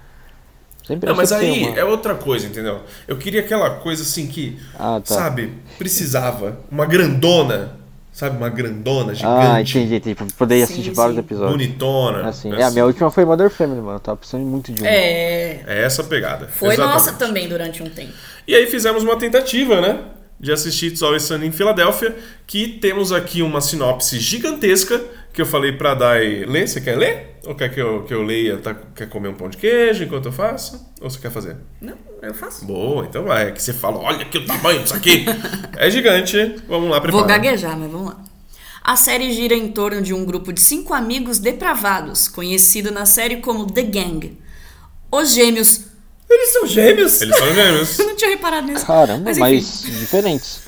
Sempre 0.91 1.09
Não, 1.09 1.15
mas 1.15 1.31
aí 1.31 1.63
uma. 1.69 1.79
é 1.79 1.85
outra 1.85 2.15
coisa, 2.15 2.45
entendeu? 2.47 2.81
Eu 3.07 3.17
queria 3.17 3.39
aquela 3.41 3.69
coisa 3.69 4.03
assim 4.03 4.27
que, 4.27 4.59
Ah, 4.77 5.01
tá. 5.05 5.15
sabe, 5.15 5.53
precisava. 5.77 6.59
Uma 6.69 6.85
grandona, 6.85 7.77
sabe? 8.11 8.35
Uma 8.35 8.49
grandona, 8.49 9.11
Ah, 9.11 9.15
gigante, 9.15 9.77
entendi, 9.77 9.95
entendi. 9.95 10.15
Pra 10.15 10.27
poder 10.37 10.57
Sim, 10.67 10.73
assistir 10.73 10.91
vários 10.91 11.15
sim. 11.15 11.21
episódios. 11.21 11.51
bonitona. 11.51 12.27
Assim. 12.27 12.53
É, 12.53 12.63
a 12.63 12.71
minha 12.71 12.85
última 12.85 13.09
foi 13.09 13.23
Mother 13.23 13.49
Family, 13.49 13.79
mano. 13.79 13.95
Eu 13.95 13.99
tava 14.01 14.17
precisando 14.17 14.45
muito 14.45 14.71
de 14.73 14.81
uma. 14.81 14.89
É. 14.89 15.63
É 15.65 15.83
essa 15.83 16.01
a 16.01 16.05
pegada. 16.05 16.47
Foi 16.47 16.73
Exatamente. 16.73 16.93
nossa 16.93 17.13
também 17.13 17.47
durante 17.47 17.81
um 17.81 17.89
tempo. 17.89 18.11
E 18.47 18.53
aí 18.53 18.67
fizemos 18.67 19.03
uma 19.03 19.15
tentativa, 19.17 19.79
né? 19.79 19.99
De 20.39 20.51
assistir 20.51 20.87
It's 20.87 21.01
Always 21.03 21.23
Sunny 21.23 21.47
em 21.47 21.51
Filadélfia, 21.51 22.15
que 22.47 22.67
temos 22.67 23.11
aqui 23.11 23.41
uma 23.43 23.61
sinopse 23.61 24.19
gigantesca 24.19 24.99
que 25.31 25.41
eu 25.41 25.45
falei 25.45 25.71
pra 25.71 25.93
Dai 25.93 26.43
ler. 26.45 26.67
Você 26.67 26.81
quer 26.81 26.97
ler? 26.97 27.30
Ou 27.45 27.55
quer 27.55 27.73
que 27.73 27.81
eu, 27.81 28.03
que 28.03 28.13
eu 28.13 28.21
leia? 28.21 28.57
Tá, 28.57 28.75
quer 28.95 29.09
comer 29.09 29.29
um 29.29 29.33
pão 29.33 29.49
de 29.49 29.57
queijo 29.57 30.03
enquanto 30.03 30.27
eu 30.27 30.31
faço? 30.31 30.93
Ou 31.01 31.09
você 31.09 31.19
quer 31.19 31.31
fazer? 31.31 31.57
Não, 31.81 31.97
eu 32.21 32.33
faço. 32.33 32.65
Boa, 32.65 33.05
então 33.05 33.23
vai. 33.23 33.47
É 33.47 33.51
que 33.51 33.61
você 33.61 33.73
fala, 33.73 33.97
olha 33.97 34.21
aqui 34.21 34.37
o 34.37 34.45
tamanho 34.45 34.83
disso 34.83 34.93
aqui. 34.93 35.25
é 35.77 35.89
gigante. 35.89 36.55
Vamos 36.67 36.89
lá, 36.89 37.01
prepara. 37.01 37.19
Vou 37.19 37.27
gaguejar, 37.27 37.77
mas 37.77 37.91
vamos 37.91 38.09
lá. 38.09 38.23
A 38.83 38.95
série 38.95 39.31
gira 39.31 39.55
em 39.55 39.71
torno 39.71 40.01
de 40.01 40.13
um 40.13 40.23
grupo 40.25 40.53
de 40.53 40.61
cinco 40.61 40.93
amigos 40.93 41.39
depravados, 41.39 42.27
conhecido 42.27 42.91
na 42.91 43.05
série 43.05 43.37
como 43.37 43.71
The 43.71 43.83
Gang. 43.83 44.37
Os 45.11 45.33
gêmeos. 45.33 45.81
Eles 46.29 46.53
são 46.53 46.65
gêmeos? 46.65 47.21
Eles 47.21 47.37
são 47.37 47.53
gêmeos. 47.53 47.97
Eu 47.99 48.07
não 48.07 48.15
tinha 48.15 48.29
reparado 48.29 48.67
nisso. 48.67 48.85
Caramba, 48.85 49.23
Mas, 49.25 49.37
mas, 49.37 49.81
diferentes. 49.81 50.61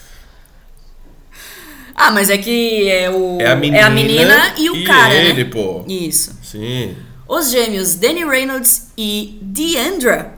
Ah, 1.96 2.12
mas 2.12 2.30
é 2.30 2.38
que 2.38 2.90
é 2.90 3.10
o. 3.10 3.40
É 3.40 3.48
a 3.48 3.56
menina, 3.56 3.90
menina 3.90 4.54
e 4.58 4.70
o 4.70 4.84
cara, 4.84 5.14
ele, 5.14 5.44
né? 5.44 5.50
pô. 5.50 5.86
Isso. 5.88 6.36
Sim. 6.54 6.96
Os 7.28 7.50
gêmeos 7.50 7.96
Danny 7.96 8.24
Reynolds 8.24 8.92
e 8.98 9.40
Deandra. 9.42 10.38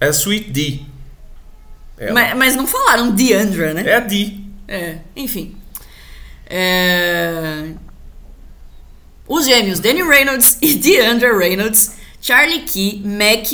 É 0.00 0.08
Sweet 0.08 0.50
D. 0.50 0.80
Ela. 1.98 2.12
Mas, 2.12 2.36
mas 2.36 2.56
não 2.56 2.66
falaram 2.66 3.10
Deandra, 3.12 3.72
né? 3.72 3.82
É 3.86 3.94
a 3.94 4.00
D. 4.00 4.38
É, 4.66 4.98
enfim. 5.14 5.56
É... 6.46 7.70
Os 9.28 9.44
gêmeos 9.46 9.78
Danny 9.80 10.02
Reynolds 10.02 10.58
e 10.60 10.74
Deandra 10.78 11.36
Reynolds, 11.36 11.92
Charlie 12.20 12.62
Key, 12.62 13.02
Mac 13.04 13.52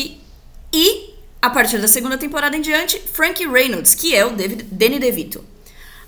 e, 0.73 1.15
a 1.43 1.51
partir 1.51 1.79
da 1.79 1.89
segunda 1.89 2.17
temporada 2.17 2.57
em 2.57 2.61
diante, 2.63 2.99
Frank 3.13 3.47
Reynolds, 3.47 3.95
que 3.95 4.15
é 4.15 4.25
o 4.25 4.31
David, 4.31 4.65
Danny 4.71 4.99
DeVito. 4.99 5.45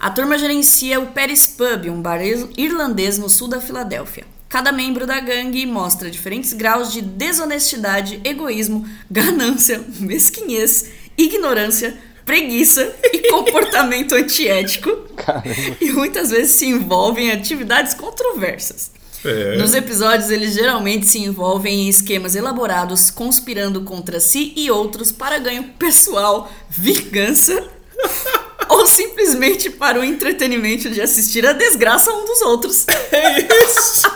A 0.00 0.10
turma 0.10 0.36
gerencia 0.38 0.98
o 1.00 1.08
Paris 1.08 1.46
Pub, 1.46 1.86
um 1.90 2.00
bar 2.00 2.20
ir- 2.24 2.48
irlandês 2.56 3.18
no 3.18 3.28
sul 3.28 3.48
da 3.48 3.60
Filadélfia. 3.60 4.24
Cada 4.54 4.70
membro 4.70 5.04
da 5.04 5.18
gangue 5.18 5.66
mostra 5.66 6.08
diferentes 6.08 6.52
graus 6.52 6.92
de 6.92 7.02
desonestidade, 7.02 8.20
egoísmo, 8.22 8.88
ganância, 9.10 9.82
mesquinhez, 9.98 10.92
ignorância, 11.18 11.98
preguiça 12.24 12.94
e 13.12 13.26
comportamento 13.34 14.14
antiético 14.14 14.92
Caramba. 15.16 15.56
e 15.80 15.90
muitas 15.90 16.30
vezes 16.30 16.52
se 16.52 16.66
envolvem 16.66 17.30
em 17.30 17.32
atividades 17.32 17.94
controversas. 17.94 18.92
É. 19.24 19.56
Nos 19.56 19.74
episódios, 19.74 20.30
eles 20.30 20.54
geralmente 20.54 21.08
se 21.08 21.18
envolvem 21.18 21.86
em 21.86 21.88
esquemas 21.88 22.36
elaborados, 22.36 23.10
conspirando 23.10 23.82
contra 23.82 24.20
si 24.20 24.52
e 24.54 24.70
outros 24.70 25.10
para 25.10 25.40
ganho 25.40 25.64
pessoal, 25.76 26.48
vingança 26.70 27.60
ou 28.70 28.86
simplesmente 28.86 29.70
para 29.70 29.98
o 30.00 30.04
entretenimento 30.04 30.90
de 30.90 31.00
assistir 31.00 31.46
a 31.46 31.52
desgraça 31.52 32.10
um 32.12 32.24
dos 32.24 32.42
outros. 32.42 32.86
É 33.14 33.64
isso. 33.64 34.06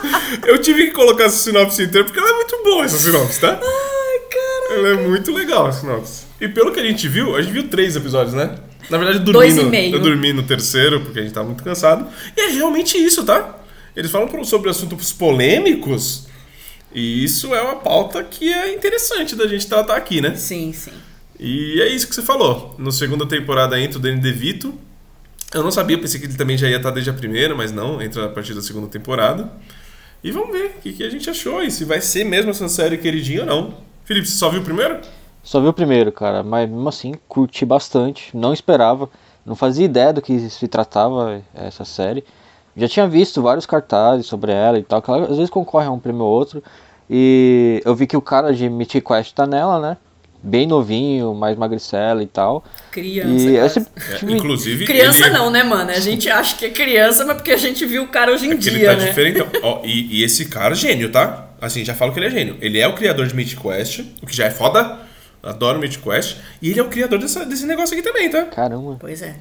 Eu 0.45 0.59
tive 0.61 0.87
que 0.87 0.91
colocar 0.91 1.25
essa 1.25 1.37
sinopse 1.37 1.83
inteira 1.83 2.05
porque 2.05 2.19
ela 2.19 2.29
é 2.29 2.33
muito 2.33 2.63
boa, 2.63 2.85
essa 2.85 2.97
sinopse, 2.97 3.39
tá? 3.39 3.59
Ai, 3.61 4.19
cara. 4.29 4.79
Ela 4.79 4.87
é 4.89 5.07
muito 5.07 5.31
legal, 5.31 5.67
a 5.67 5.71
sinopse. 5.71 6.23
E 6.39 6.47
pelo 6.47 6.71
que 6.71 6.79
a 6.79 6.83
gente 6.83 7.07
viu, 7.07 7.35
a 7.35 7.41
gente 7.41 7.53
viu 7.53 7.67
três 7.69 7.95
episódios, 7.95 8.33
né? 8.33 8.55
Na 8.89 8.97
verdade, 8.97 9.19
eu 9.19 9.23
dormi, 9.23 9.39
Dois 9.39 9.57
e 9.57 9.63
no, 9.63 9.69
meio. 9.69 9.95
eu 9.95 9.99
dormi 9.99 10.33
no 10.33 10.43
terceiro, 10.43 11.01
porque 11.01 11.19
a 11.19 11.21
gente 11.21 11.33
tava 11.33 11.47
muito 11.47 11.63
cansado. 11.63 12.07
E 12.35 12.41
é 12.41 12.47
realmente 12.51 12.97
isso, 12.97 13.23
tá? 13.23 13.57
Eles 13.95 14.11
falam 14.11 14.43
sobre 14.43 14.69
assuntos 14.69 15.11
polêmicos, 15.11 16.27
e 16.93 17.23
isso 17.23 17.53
é 17.53 17.61
uma 17.61 17.75
pauta 17.75 18.23
que 18.23 18.51
é 18.51 18.73
interessante 18.73 19.35
da 19.35 19.47
gente 19.47 19.67
tratar 19.67 19.95
aqui, 19.95 20.21
né? 20.21 20.35
Sim, 20.35 20.73
sim. 20.73 20.91
E 21.39 21.81
é 21.81 21.87
isso 21.87 22.07
que 22.07 22.13
você 22.13 22.21
falou. 22.21 22.75
Na 22.77 22.91
segunda 22.91 23.25
temporada 23.25 23.79
entra 23.79 23.97
o 23.97 24.01
Danny 24.01 24.19
DeVito. 24.19 24.73
Eu 25.53 25.63
não 25.63 25.71
sabia, 25.71 25.97
pensei 25.97 26.19
que 26.19 26.27
ele 26.27 26.35
também 26.35 26.57
já 26.57 26.67
ia 26.67 26.77
estar 26.77 26.91
desde 26.91 27.09
a 27.09 27.13
primeira, 27.13 27.55
mas 27.55 27.71
não, 27.71 28.01
entra 28.01 28.25
a 28.25 28.29
partir 28.29 28.53
da 28.53 28.61
segunda 28.61 28.87
temporada. 28.87 29.49
E 30.21 30.31
vamos 30.31 30.51
ver 30.51 30.75
o 30.77 30.81
que, 30.81 30.93
que 30.93 31.03
a 31.03 31.09
gente 31.09 31.29
achou 31.29 31.63
e 31.63 31.71
se 31.71 31.85
vai 31.85 32.01
ser 32.01 32.25
mesmo 32.25 32.51
essa 32.51 32.67
série 32.67 32.97
queridinha 32.97 33.41
ou 33.41 33.45
não. 33.47 33.73
Felipe, 34.03 34.27
você 34.27 34.37
só 34.37 34.49
viu 34.49 34.59
o 34.59 34.63
primeiro? 34.63 34.99
Só 35.41 35.61
vi 35.61 35.67
o 35.67 35.73
primeiro, 35.73 36.11
cara, 36.11 36.43
mas 36.43 36.69
mesmo 36.69 36.89
assim 36.89 37.13
curti 37.27 37.65
bastante. 37.65 38.35
Não 38.35 38.51
esperava, 38.51 39.09
não 39.45 39.55
fazia 39.55 39.85
ideia 39.85 40.11
do 40.11 40.21
que 40.21 40.49
se 40.49 40.67
tratava 40.67 41.41
essa 41.55 41.85
série. 41.85 42.23
Já 42.75 42.87
tinha 42.87 43.07
visto 43.07 43.41
vários 43.41 43.65
cartazes 43.65 44.25
sobre 44.25 44.51
ela 44.51 44.77
e 44.77 44.83
tal, 44.83 45.01
que 45.01 45.09
ela 45.09 45.23
às 45.23 45.37
vezes 45.37 45.49
concorre 45.49 45.87
a 45.87 45.91
um 45.91 45.99
prêmio 45.99 46.23
ou 46.23 46.31
outro. 46.31 46.61
E 47.09 47.81
eu 47.85 47.95
vi 47.95 48.05
que 48.05 48.17
o 48.17 48.21
cara 48.21 48.53
de 48.53 48.69
Mythic 48.69 49.07
Quest 49.07 49.33
tá 49.33 49.47
nela, 49.47 49.79
né? 49.79 49.97
Bem 50.41 50.65
novinho, 50.65 51.33
mais 51.35 51.57
magricela 51.57 52.23
e 52.23 52.25
tal. 52.27 52.63
Criança. 52.91 53.79
E 54.21 54.31
É, 54.31 54.31
inclusive. 54.35 54.85
Criança 54.85 55.25
ele- 55.25 55.31
não, 55.37 55.51
né, 55.51 55.63
mano? 55.63 55.91
A 55.91 55.99
gente 55.99 56.29
acha 56.29 56.55
que 56.55 56.65
é 56.65 56.69
criança, 56.69 57.25
mas 57.25 57.35
porque 57.35 57.51
a 57.51 57.57
gente 57.57 57.85
viu 57.85 58.03
o 58.03 58.07
cara 58.07 58.31
hoje 58.31 58.45
em 58.47 58.51
É 58.51 58.55
dia, 58.55 58.71
ele 58.73 58.85
tá 58.85 58.95
né? 58.95 59.05
diferente. 59.07 59.43
Ó, 59.61 59.81
e, 59.83 60.19
e 60.19 60.23
esse 60.23 60.45
cara, 60.45 60.73
gênio, 60.73 61.11
tá? 61.11 61.49
Assim, 61.59 61.83
já 61.83 61.93
falo 61.93 62.13
que 62.13 62.19
ele 62.19 62.27
é 62.27 62.29
gênio. 62.29 62.57
Ele 62.61 62.79
é 62.79 62.87
o 62.87 62.93
criador 62.95 63.27
de 63.27 63.35
Mythic 63.35 63.61
Quest, 63.61 63.99
o 64.21 64.25
que 64.25 64.33
já 64.35 64.45
é 64.45 64.49
foda. 64.51 64.99
Adoro 65.43 65.77
Mythic 65.77 66.01
Quest. 66.03 66.37
E 66.61 66.69
ele 66.69 66.79
é 66.79 66.83
o 66.83 66.87
criador 66.87 67.19
dessa- 67.19 67.45
desse 67.45 67.65
negócio 67.65 67.93
aqui 67.97 68.01
também, 68.01 68.29
tá? 68.29 68.43
Caramba. 68.45 68.95
Pois 68.99 69.21
é. 69.21 69.35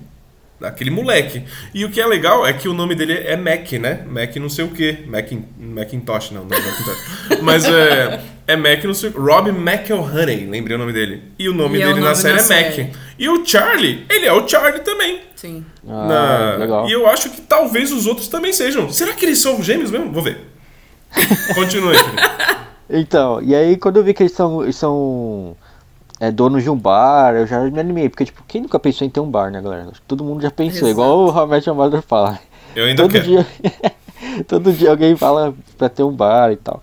Daquele 0.60 0.90
moleque. 0.90 1.44
E 1.72 1.84
o 1.84 1.90
que 1.90 2.00
é 2.00 2.06
legal 2.06 2.44
é 2.44 2.52
que 2.52 2.68
o 2.68 2.74
nome 2.74 2.96
dele 2.96 3.12
é 3.12 3.36
Mac, 3.36 3.70
né? 3.74 4.04
Mac 4.08 4.34
não 4.36 4.48
sei 4.48 4.64
o 4.64 4.68
quê. 4.68 4.98
Mac, 5.06 5.30
Macintosh, 5.56 6.32
não, 6.32 6.44
não 6.44 6.56
é 6.56 6.60
Macintosh. 6.60 6.98
Mas 7.42 7.64
é, 7.64 8.20
é 8.48 8.56
Mac 8.56 8.82
não 8.84 8.94
sei 8.94 9.10
o 9.10 9.22
Rob 9.22 9.50
McElhenney, 9.50 10.46
lembrei 10.46 10.74
o 10.74 10.78
nome 10.78 10.92
dele. 10.92 11.22
E 11.38 11.48
o 11.48 11.54
nome 11.54 11.78
E 11.78 11.82
é 11.82 11.84
o 11.84 11.88
dele 11.90 12.00
na 12.00 12.06
nome 12.10 12.16
série 12.20 12.36
é 12.36 12.40
série. 12.40 12.82
Mac. 12.84 12.96
E 13.18 13.28
o 13.28 13.46
Charlie, 13.46 14.04
ele 14.10 14.26
é 14.26 14.32
o 14.32 14.48
Charlie 14.48 14.80
também. 14.80 15.20
Sim. 15.36 15.64
Ah, 15.88 16.06
Na- 16.06 16.56
legal. 16.56 16.88
E 16.88 16.92
eu 16.92 17.06
acho 17.06 17.30
que 17.30 17.40
talvez 17.42 17.92
os 17.92 18.06
outros 18.06 18.26
também 18.28 18.52
sejam. 18.52 18.90
Será 18.90 19.12
que 19.12 19.24
eles 19.24 19.38
são 19.38 19.62
gêmeos 19.62 19.90
mesmo? 19.90 20.10
Vou 20.10 20.22
ver. 20.22 20.40
Continue. 21.54 21.94
Então, 22.90 23.40
e 23.42 23.54
aí 23.54 23.76
quando 23.76 23.98
eu 23.98 24.02
vi 24.02 24.14
que 24.14 24.22
eles 24.22 24.32
são, 24.32 24.62
eles 24.62 24.76
são 24.76 25.54
é, 26.18 26.30
donos 26.30 26.62
de 26.62 26.70
um 26.70 26.76
bar, 26.76 27.34
eu 27.34 27.46
já 27.46 27.60
me 27.60 27.78
animei, 27.78 28.08
porque 28.08 28.24
tipo, 28.24 28.42
quem 28.48 28.62
nunca 28.62 28.78
pensou 28.78 29.06
em 29.06 29.10
ter 29.10 29.20
um 29.20 29.30
bar, 29.30 29.50
né, 29.50 29.60
galera? 29.60 29.90
Todo 30.06 30.24
mundo 30.24 30.40
já 30.42 30.50
pensou, 30.50 30.88
Exato. 30.88 30.90
igual 30.90 31.18
o 31.26 31.54
Your 31.54 31.74
Mother 31.76 32.02
fala. 32.02 32.38
Eu 32.74 32.86
ainda 32.86 33.02
Todo 33.02 33.12
quero. 33.12 33.24
dia, 33.24 33.46
todo 34.48 34.72
dia 34.72 34.90
alguém 34.90 35.16
fala 35.16 35.54
pra 35.76 35.88
ter 35.88 36.02
um 36.02 36.12
bar 36.12 36.50
e 36.52 36.56
tal. 36.56 36.82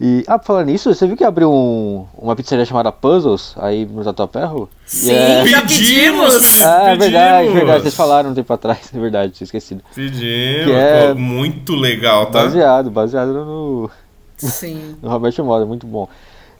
E, 0.00 0.24
ah, 0.26 0.40
falando 0.40 0.66
nisso, 0.66 0.92
você 0.92 1.06
viu 1.06 1.16
que 1.16 1.22
abriu 1.22 1.52
um, 1.52 2.04
uma 2.18 2.34
pizzaria 2.34 2.64
chamada 2.64 2.90
Puzzles 2.90 3.54
aí 3.56 3.86
no 3.86 4.02
Tatuapé-Ro? 4.02 4.68
E 4.86 4.90
Sim, 4.90 5.12
é- 5.12 5.46
já 5.46 5.60
pedimos! 5.62 6.62
Ah, 6.64 6.90
é 6.90 6.96
verdade, 6.96 7.48
verdade, 7.50 7.82
vocês 7.82 7.94
falaram 7.94 8.30
um 8.30 8.34
tempo 8.34 8.52
atrás, 8.52 8.90
é 8.94 8.98
verdade, 8.98 9.32
tinha 9.32 9.44
esquecido. 9.44 9.82
Pedimos. 9.94 10.64
Que 10.66 10.72
é- 10.72 11.14
muito 11.14 11.76
legal, 11.76 12.26
tá? 12.26 12.42
Baseado, 12.42 12.90
baseado 12.90 13.32
no, 13.32 13.90
Sim. 14.36 14.96
no 15.00 15.08
Robert 15.08 15.34
Moda, 15.44 15.64
muito 15.64 15.86
bom. 15.86 16.08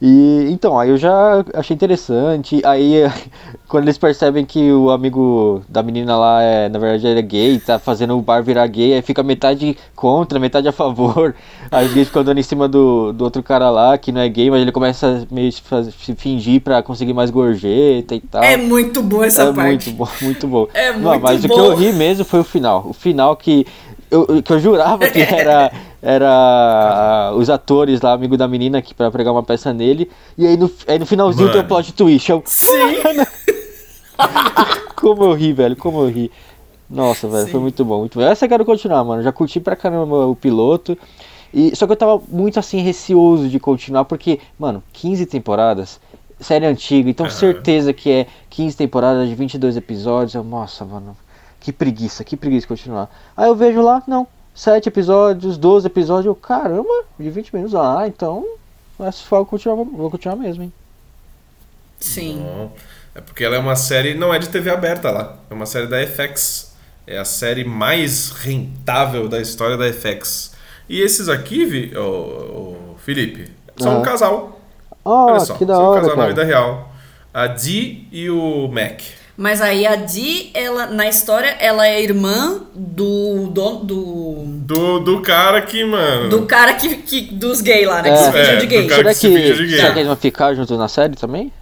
E 0.02 0.48
então, 0.50 0.78
aí 0.78 0.90
eu 0.90 0.96
já 0.96 1.44
achei 1.54 1.74
interessante. 1.74 2.60
Aí 2.64 3.02
quando 3.68 3.84
eles 3.84 3.96
percebem 3.98 4.44
que 4.44 4.70
o 4.72 4.90
amigo 4.90 5.62
da 5.68 5.82
menina 5.82 6.16
lá 6.16 6.42
é, 6.42 6.68
na 6.68 6.78
verdade, 6.78 7.06
ele 7.06 7.18
é 7.20 7.22
gay, 7.22 7.58
tá 7.58 7.78
fazendo 7.78 8.16
o 8.16 8.22
bar 8.22 8.42
virar 8.42 8.66
gay, 8.66 8.94
aí 8.94 9.02
fica 9.02 9.22
metade 9.22 9.76
contra, 9.94 10.38
metade 10.38 10.68
a 10.68 10.72
favor. 10.72 11.34
Aí 11.70 11.86
eles 11.86 12.06
ficam 12.08 12.22
andando 12.22 12.38
em 12.38 12.42
cima 12.42 12.68
do, 12.68 13.12
do 13.12 13.24
outro 13.24 13.42
cara 13.42 13.68
lá, 13.70 13.98
que 13.98 14.12
não 14.12 14.20
é 14.20 14.28
gay, 14.28 14.48
mas 14.50 14.60
ele 14.62 14.70
começa 14.70 15.24
a 15.28 15.34
meio 15.34 15.50
se 15.50 16.14
fingir 16.14 16.60
pra 16.60 16.82
conseguir 16.82 17.12
mais 17.12 17.30
gorjeta 17.30 18.14
e 18.14 18.20
tal. 18.20 18.44
É 18.44 18.56
muito 18.56 19.02
boa 19.02 19.26
essa 19.26 19.42
É 19.44 19.52
parte. 19.52 19.90
muito 19.90 19.90
bom, 19.92 20.08
muito 20.22 20.46
bom. 20.46 20.68
É 20.74 20.92
Não, 20.92 21.10
muito 21.10 21.22
mas 21.22 21.44
o 21.44 21.48
que 21.48 21.54
bom. 21.54 21.64
eu 21.64 21.74
ri 21.76 21.92
mesmo 21.92 22.24
foi 22.24 22.40
o 22.40 22.44
final. 22.44 22.86
O 22.88 22.92
final 22.92 23.34
que 23.36 23.66
eu, 24.14 24.42
que 24.42 24.52
eu 24.52 24.60
jurava 24.60 25.08
que 25.08 25.20
era, 25.22 25.72
era 26.00 27.32
os 27.36 27.50
atores 27.50 28.00
lá, 28.00 28.12
amigo 28.12 28.36
da 28.36 28.46
menina, 28.46 28.80
que 28.80 28.94
pra 28.94 29.10
pregar 29.10 29.32
uma 29.32 29.42
peça 29.42 29.72
nele. 29.72 30.10
E 30.38 30.46
aí 30.46 30.56
no, 30.56 30.70
aí 30.86 30.98
no 30.98 31.06
finalzinho 31.06 31.48
tem 31.48 31.60
o 31.60 31.64
Mano. 31.64 31.68
plot 31.68 31.92
twist. 31.92 32.30
Eu, 32.30 32.42
Sim. 32.46 32.96
como 34.96 35.24
eu 35.24 35.32
ri, 35.34 35.52
velho, 35.52 35.76
como 35.76 36.00
eu 36.02 36.08
ri. 36.08 36.30
Nossa, 36.88 37.26
velho, 37.28 37.46
Sim. 37.46 37.50
foi 37.52 37.60
muito 37.60 37.84
bom, 37.84 38.00
muito 38.00 38.18
bom. 38.18 38.24
Essa 38.24 38.44
eu 38.44 38.48
quero 38.48 38.64
continuar, 38.64 39.02
mano. 39.04 39.22
Já 39.22 39.32
curti 39.32 39.58
pra 39.58 39.74
caramba 39.74 40.26
o 40.26 40.36
piloto. 40.36 40.96
E, 41.52 41.74
só 41.74 41.86
que 41.86 41.92
eu 41.92 41.96
tava 41.96 42.20
muito 42.28 42.58
assim, 42.58 42.80
receoso 42.80 43.48
de 43.48 43.60
continuar, 43.60 44.04
porque, 44.04 44.40
mano, 44.58 44.82
15 44.92 45.24
temporadas, 45.26 46.00
série 46.40 46.66
antiga, 46.66 47.08
então 47.08 47.26
Aham. 47.26 47.34
certeza 47.34 47.92
que 47.92 48.10
é 48.10 48.26
15 48.50 48.76
temporadas 48.76 49.28
de 49.28 49.34
22 49.36 49.76
episódios. 49.76 50.34
Eu, 50.34 50.42
nossa, 50.42 50.84
mano, 50.84 51.16
que 51.64 51.72
preguiça, 51.72 52.22
que 52.24 52.36
preguiça 52.36 52.66
continuar. 52.66 53.08
Aí 53.36 53.48
eu 53.48 53.54
vejo 53.56 53.80
lá, 53.82 54.02
não, 54.06 54.26
7 54.54 54.88
episódios, 54.88 55.56
12 55.58 55.86
episódios, 55.86 56.26
eu, 56.26 56.34
caramba, 56.34 57.04
de 57.18 57.30
20 57.30 57.54
minutos. 57.54 57.74
Ah, 57.74 58.04
então, 58.06 58.44
se 59.12 59.22
for, 59.24 59.36
eu 59.38 59.46
continuar, 59.46 59.76
vou 59.84 60.10
continuar 60.10 60.36
mesmo, 60.36 60.62
hein. 60.64 60.72
Sim. 61.98 62.38
Bom, 62.42 62.72
É 63.14 63.20
porque 63.20 63.44
ela 63.44 63.56
é 63.56 63.58
uma 63.58 63.76
série, 63.76 64.14
não 64.14 64.34
é 64.34 64.38
de 64.38 64.48
TV 64.48 64.70
aberta 64.70 65.10
lá, 65.10 65.38
é 65.48 65.54
uma 65.54 65.66
série 65.66 65.86
da 65.86 65.98
FX. 66.06 66.74
É 67.06 67.18
a 67.18 67.24
série 67.24 67.64
mais 67.64 68.30
rentável 68.30 69.28
da 69.28 69.40
história 69.40 69.76
da 69.76 69.86
FX. 69.92 70.52
E 70.88 71.00
esses 71.00 71.28
aqui, 71.28 71.64
Vi- 71.64 71.96
ô, 71.96 72.02
ô, 72.94 72.96
Felipe, 72.98 73.50
são 73.76 73.96
um 73.96 73.96
Aham. 73.96 74.02
casal. 74.02 74.60
Oh, 75.04 75.10
Olha 75.10 75.40
só, 75.40 75.54
que 75.54 75.64
da 75.66 75.74
são 75.76 75.84
um 75.84 75.88
hora, 75.88 76.00
casal 76.00 76.16
na 76.16 76.22
cara. 76.22 76.28
vida 76.28 76.44
real. 76.44 76.90
A 77.32 77.46
Dee 77.46 78.08
e 78.10 78.30
o 78.30 78.68
Mac. 78.68 79.02
Mas 79.36 79.60
aí 79.60 79.84
a 79.84 79.96
Dee, 79.96 80.50
ela, 80.54 80.86
na 80.86 81.08
história, 81.08 81.48
ela 81.58 81.88
é 81.88 82.00
irmã 82.00 82.62
do. 82.74 83.48
do, 83.48 83.70
do, 83.80 84.44
Do, 84.46 85.00
do 85.00 85.22
cara 85.22 85.60
que, 85.62 85.84
mano. 85.84 86.28
do 86.28 86.46
cara 86.46 86.74
que, 86.74 86.96
que. 86.98 87.20
dos 87.22 87.60
gays 87.60 87.86
lá, 87.86 88.00
né? 88.00 88.10
Que 88.10 88.14
É. 88.14 88.16
se 88.18 88.30
fingiu 88.32 88.44
É, 88.52 88.56
de 88.56 88.66
gay. 88.66 88.88
Será 88.88 89.08
que 89.08 89.14
se 89.16 89.28
que, 89.28 89.34
gay. 89.66 89.68
será 89.76 89.92
que 89.92 89.98
eles 89.98 90.06
vão 90.06 90.16
ficar 90.16 90.54
juntos 90.54 90.78
na 90.78 90.86
série 90.86 91.16
também? 91.16 91.52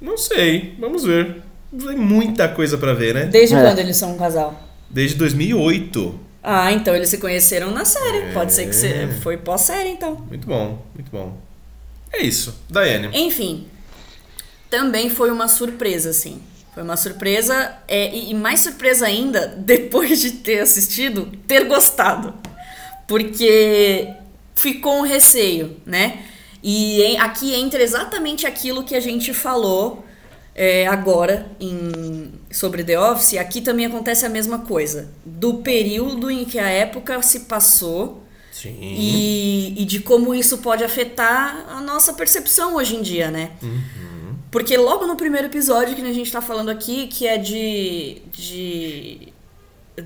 Não 0.00 0.16
sei, 0.18 0.74
vamos 0.78 1.02
ver. 1.04 1.42
Tem 1.70 1.96
muita 1.96 2.48
coisa 2.48 2.76
pra 2.78 2.92
ver, 2.92 3.14
né? 3.14 3.24
Desde 3.24 3.54
É. 3.54 3.62
quando 3.62 3.78
eles 3.78 3.96
são 3.96 4.12
um 4.12 4.18
casal? 4.18 4.60
Desde 4.90 5.16
2008. 5.16 6.18
Ah, 6.42 6.72
então 6.72 6.94
eles 6.94 7.08
se 7.08 7.18
conheceram 7.18 7.70
na 7.72 7.84
série. 7.84 8.32
Pode 8.32 8.52
ser 8.52 8.64
que 8.64 8.70
É. 8.70 8.72
se, 8.72 9.20
foi 9.22 9.36
pós-série, 9.36 9.88
então. 9.90 10.14
Muito 10.28 10.46
bom, 10.46 10.78
muito 10.94 11.10
bom. 11.10 11.36
É 12.12 12.22
isso. 12.22 12.54
Daiane. 12.70 13.08
Enfim, 13.12 13.66
também 14.70 15.10
foi 15.10 15.30
uma 15.30 15.48
surpresa, 15.48 16.10
assim. 16.10 16.40
Foi 16.74 16.82
uma 16.82 16.96
surpresa, 16.96 17.74
é, 17.88 18.14
e, 18.14 18.30
e 18.30 18.34
mais 18.34 18.60
surpresa 18.60 19.06
ainda, 19.06 19.48
depois 19.58 20.20
de 20.20 20.32
ter 20.32 20.60
assistido, 20.60 21.26
ter 21.46 21.64
gostado. 21.64 22.34
Porque 23.06 24.08
ficou 24.54 24.98
um 24.98 25.02
receio, 25.02 25.76
né? 25.86 26.22
E 26.62 27.02
em- 27.02 27.18
aqui 27.18 27.54
entra 27.54 27.82
exatamente 27.82 28.46
aquilo 28.46 28.82
que 28.84 28.94
a 28.94 29.00
gente 29.00 29.32
falou 29.32 30.04
é, 30.54 30.86
agora 30.88 31.46
em, 31.60 32.32
sobre 32.50 32.82
The 32.84 32.98
Office. 32.98 33.34
Aqui 33.38 33.60
também 33.60 33.86
acontece 33.86 34.26
a 34.26 34.28
mesma 34.28 34.58
coisa. 34.58 35.08
Do 35.24 35.54
período 35.58 36.30
em 36.30 36.44
que 36.44 36.58
a 36.58 36.68
época 36.68 37.22
se 37.22 37.40
passou 37.40 38.24
Sim. 38.52 38.76
e, 38.80 39.74
e 39.82 39.84
de 39.84 40.00
como 40.00 40.34
isso 40.34 40.58
pode 40.58 40.82
afetar 40.82 41.64
a 41.70 41.80
nossa 41.80 42.12
percepção 42.12 42.74
hoje 42.74 42.96
em 42.96 43.02
dia, 43.02 43.30
né? 43.30 43.52
Porque 44.50 44.76
logo 44.76 45.06
no 45.06 45.16
primeiro 45.16 45.46
episódio 45.48 45.94
que 45.94 46.02
a 46.02 46.12
gente 46.12 46.32
tá 46.32 46.40
falando 46.40 46.70
aqui, 46.70 47.06
que 47.06 47.26
é 47.26 47.36
de, 47.36 48.22
de, 48.32 49.28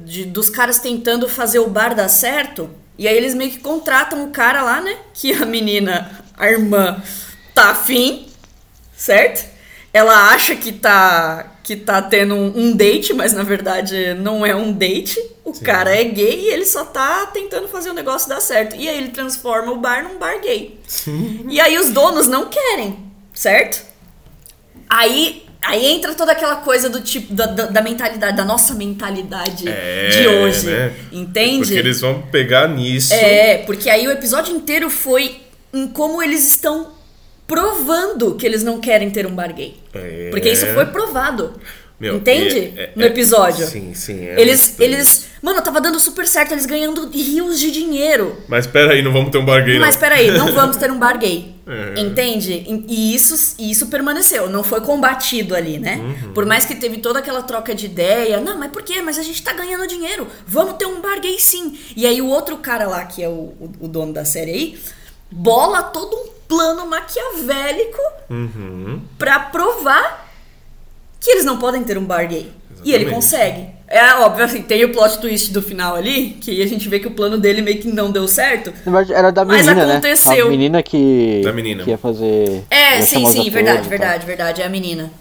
de- 0.04 0.24
dos 0.24 0.50
caras 0.50 0.78
tentando 0.78 1.28
fazer 1.28 1.60
o 1.60 1.68
bar 1.68 1.94
dar 1.94 2.08
certo, 2.08 2.68
e 2.98 3.06
aí 3.06 3.16
eles 3.16 3.34
meio 3.34 3.50
que 3.52 3.60
contratam 3.60 4.24
o 4.24 4.30
cara 4.30 4.62
lá, 4.62 4.80
né? 4.80 4.96
Que 5.14 5.32
a 5.32 5.46
menina, 5.46 6.24
a 6.36 6.50
irmã, 6.50 7.00
tá 7.54 7.70
afim, 7.70 8.26
certo? 8.96 9.50
Ela 9.92 10.30
acha 10.32 10.56
que 10.56 10.72
tá, 10.72 11.52
que 11.62 11.76
tá 11.76 12.00
tendo 12.02 12.34
um, 12.34 12.74
date, 12.74 13.12
mas 13.12 13.32
na 13.32 13.42
verdade 13.42 14.14
não 14.14 14.44
é 14.44 14.56
um 14.56 14.72
date. 14.72 15.20
O 15.44 15.52
Sim. 15.52 15.62
cara 15.64 15.94
é 15.94 16.02
gay 16.04 16.46
e 16.46 16.48
ele 16.48 16.64
só 16.64 16.84
tá 16.84 17.26
tentando 17.26 17.68
fazer 17.68 17.90
o 17.90 17.94
negócio 17.94 18.28
dar 18.28 18.40
certo. 18.40 18.74
E 18.74 18.88
aí 18.88 18.96
ele 18.96 19.10
transforma 19.10 19.70
o 19.70 19.76
bar 19.76 20.02
num 20.02 20.18
bar 20.18 20.40
gay. 20.40 20.80
E 21.48 21.60
aí 21.60 21.78
os 21.78 21.90
donos 21.90 22.26
não 22.26 22.46
querem, 22.48 22.98
certo? 23.34 23.91
Aí, 24.88 25.44
aí 25.64 25.86
entra 25.86 26.14
toda 26.14 26.32
aquela 26.32 26.56
coisa 26.56 26.88
do 26.88 27.00
tipo, 27.00 27.32
da, 27.32 27.46
da, 27.46 27.66
da 27.66 27.82
mentalidade, 27.82 28.36
da 28.36 28.44
nossa 28.44 28.74
mentalidade 28.74 29.68
É, 29.68 30.08
de 30.08 30.26
hoje. 30.26 30.66
né? 30.66 30.92
Entende? 31.10 31.58
Porque 31.58 31.74
eles 31.74 32.00
vão 32.00 32.22
pegar 32.22 32.68
nisso. 32.68 33.12
É, 33.14 33.58
porque 33.58 33.88
aí 33.88 34.06
o 34.06 34.10
episódio 34.10 34.54
inteiro 34.54 34.90
foi 34.90 35.40
em 35.72 35.88
como 35.88 36.22
eles 36.22 36.46
estão 36.46 36.92
provando 37.46 38.34
que 38.36 38.46
eles 38.46 38.62
não 38.62 38.80
querem 38.80 39.10
ter 39.10 39.26
um 39.26 39.34
bar 39.34 39.52
gay. 39.52 39.76
É. 39.94 40.28
Porque 40.30 40.48
isso 40.50 40.66
foi 40.68 40.86
provado. 40.86 41.54
Meu, 42.02 42.16
Entende? 42.16 42.58
é- 42.76 42.82
é- 42.82 42.92
no 42.96 43.04
episódio. 43.04 43.64
Sim, 43.64 43.94
sim. 43.94 44.26
é 44.26 44.40
Eles, 44.40 44.66
muito- 44.70 44.82
eles. 44.82 45.26
Mano, 45.40 45.62
tava 45.62 45.80
dando 45.80 46.00
super 46.00 46.26
certo, 46.26 46.50
eles 46.50 46.66
ganhando 46.66 47.08
rios 47.10 47.60
de 47.60 47.70
dinheiro. 47.70 48.36
Mas 48.48 48.66
pera 48.66 48.92
aí, 48.92 49.02
não 49.02 49.12
vamos 49.12 49.30
ter 49.30 49.38
um 49.38 49.44
bargain, 49.44 49.78
Mas 49.78 49.94
não. 49.94 50.00
peraí, 50.00 50.30
não 50.32 50.46
vamos 50.54 50.76
ter 50.76 50.90
um 50.90 50.98
bar 50.98 51.16
gay. 51.16 51.54
É. 51.64 52.00
Entende? 52.00 52.64
E 52.88 53.14
isso, 53.14 53.54
isso 53.56 53.86
permaneceu, 53.86 54.50
não 54.50 54.64
foi 54.64 54.80
combatido 54.80 55.54
ali, 55.54 55.78
né? 55.78 55.96
Uhum. 56.24 56.32
Por 56.32 56.44
mais 56.44 56.64
que 56.64 56.74
teve 56.74 56.98
toda 56.98 57.20
aquela 57.20 57.42
troca 57.42 57.72
de 57.72 57.86
ideia. 57.86 58.40
Não, 58.40 58.58
mas 58.58 58.72
por 58.72 58.82
quê? 58.82 59.00
Mas 59.00 59.16
a 59.16 59.22
gente 59.22 59.40
tá 59.42 59.52
ganhando 59.52 59.86
dinheiro. 59.86 60.26
Vamos 60.44 60.74
ter 60.74 60.86
um 60.86 61.00
bar 61.00 61.20
gay 61.20 61.38
sim. 61.38 61.78
E 61.96 62.04
aí 62.04 62.20
o 62.20 62.26
outro 62.26 62.56
cara 62.56 62.88
lá, 62.88 63.04
que 63.04 63.22
é 63.22 63.28
o, 63.28 63.32
o, 63.60 63.70
o 63.82 63.86
dono 63.88 64.12
da 64.12 64.24
série 64.24 64.50
aí, 64.50 64.78
bola 65.30 65.82
todo 65.84 66.16
um 66.16 66.26
plano 66.48 66.84
maquiavélico 66.86 68.00
Uhum. 68.28 69.00
pra 69.18 69.38
provar 69.40 70.21
que 71.22 71.30
eles 71.30 71.44
não 71.44 71.56
podem 71.58 71.82
ter 71.84 71.96
um 71.96 72.04
bar 72.04 72.26
gay. 72.28 72.50
E 72.84 72.92
ele 72.92 73.04
Exatamente. 73.04 73.14
consegue. 73.14 73.66
É 73.86 74.14
óbvio, 74.14 74.44
assim, 74.44 74.62
tem 74.62 74.84
o 74.84 74.90
plot 74.90 75.18
twist 75.20 75.52
do 75.52 75.62
final 75.62 75.94
ali, 75.94 76.30
que 76.40 76.62
a 76.62 76.66
gente 76.66 76.88
vê 76.88 76.98
que 76.98 77.06
o 77.06 77.12
plano 77.12 77.38
dele 77.38 77.62
meio 77.62 77.78
que 77.78 77.88
não 77.88 78.10
deu 78.10 78.26
certo. 78.26 78.72
Era 79.14 79.30
da 79.30 79.44
Mas 79.44 79.66
menina, 79.66 79.92
aconteceu. 79.92 80.34
né? 80.34 80.40
A 80.42 80.48
menina 80.48 80.82
que, 80.82 81.42
Da 81.44 81.52
menina. 81.52 81.84
que 81.84 81.90
ia 81.90 81.98
fazer. 81.98 82.64
É, 82.70 82.96
ia 82.96 83.02
sim, 83.02 83.24
sim, 83.26 83.48
verdade, 83.50 83.88
verdade, 83.88 84.26
verdade. 84.26 84.62
É 84.62 84.64
a 84.66 84.68
menina. 84.68 85.12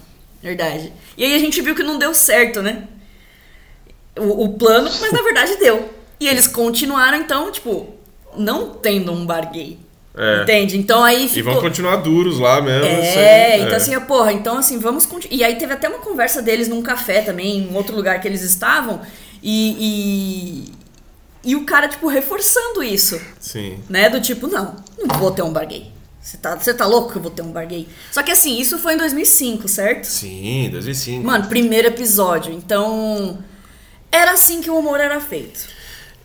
Verdade. 0.42 0.92
E 1.18 1.24
aí 1.24 1.36
a 1.36 1.40
gente 1.40 1.62
viu 1.62 1.76
que 1.76 1.84
não 1.84 2.00
deu 2.00 2.14
certo, 2.16 2.62
né? 2.64 2.84
O, 4.18 4.46
o 4.46 4.50
plano, 4.54 4.90
mas 5.00 5.12
na 5.12 5.22
verdade 5.22 5.58
deu. 5.58 5.90
E 6.20 6.28
eles 6.28 6.48
continuaram, 6.48 7.18
então, 7.20 7.52
tipo, 7.52 7.94
não 8.36 8.70
tendo 8.70 9.12
um 9.12 9.26
bar 9.26 9.52
gay. 9.52 9.78
É. 10.16 10.42
Entende? 10.44 10.78
Então 10.78 11.04
aí 11.04 11.26
E 11.26 11.30
ficou. 11.30 11.54
vão 11.54 11.62
continuar 11.62 11.98
duros 11.98 12.38
lá 12.38 12.62
mesmo. 12.62 12.86
É, 12.86 13.60
então 13.60 13.76
assim, 13.78 13.98
porra, 14.02 14.34
então 14.34 14.58
assim, 14.58 14.78
vamos 14.78 15.06
continuar. 15.06 15.36
E 15.36 15.44
aí 15.44 15.56
teve 15.56 15.74
até 15.74 15.88
uma 15.88 16.00
conversa 16.00 16.42
deles 16.42 16.68
num 16.68 16.82
café 16.82 17.22
também, 17.22 17.60
em 17.60 17.76
outro 17.76 17.96
lugar 17.96 18.20
que 18.20 18.28
eles 18.28 18.42
estavam, 18.42 19.02
e. 19.42 20.66
E, 21.44 21.52
e 21.52 21.56
o 21.56 21.64
cara, 21.66 21.88
tipo, 21.88 22.08
reforçando 22.08 22.84
isso, 22.84 23.20
Sim. 23.40 23.80
né? 23.90 24.10
Do 24.10 24.20
tipo, 24.22 24.48
não, 24.48 24.76
não 25.00 25.18
vou 25.18 25.32
ter 25.32 25.42
um 25.44 25.52
bar 25.52 25.66
gay. 25.66 25.92
Você 26.22 26.38
tá, 26.38 26.56
você 26.56 26.74
tá 26.74 26.86
louco 26.86 27.12
que 27.12 27.18
eu 27.18 27.22
vou 27.22 27.32
ter 27.32 27.42
um 27.42 27.52
bar 27.52 27.66
gay? 27.66 27.88
Só 28.12 28.22
que 28.22 28.32
assim, 28.32 28.60
isso 28.60 28.78
foi 28.78 28.94
em 28.94 28.98
2005, 28.98 29.68
certo? 29.68 30.04
Sim, 30.06 30.70
2005. 30.72 31.26
Mano, 31.26 31.48
primeiro 31.48 31.88
episódio. 31.88 32.54
Então. 32.54 33.40
Era 34.12 34.32
assim 34.32 34.60
que 34.62 34.70
o 34.70 34.78
humor 34.78 35.00
era 35.00 35.22
feito. 35.22 35.66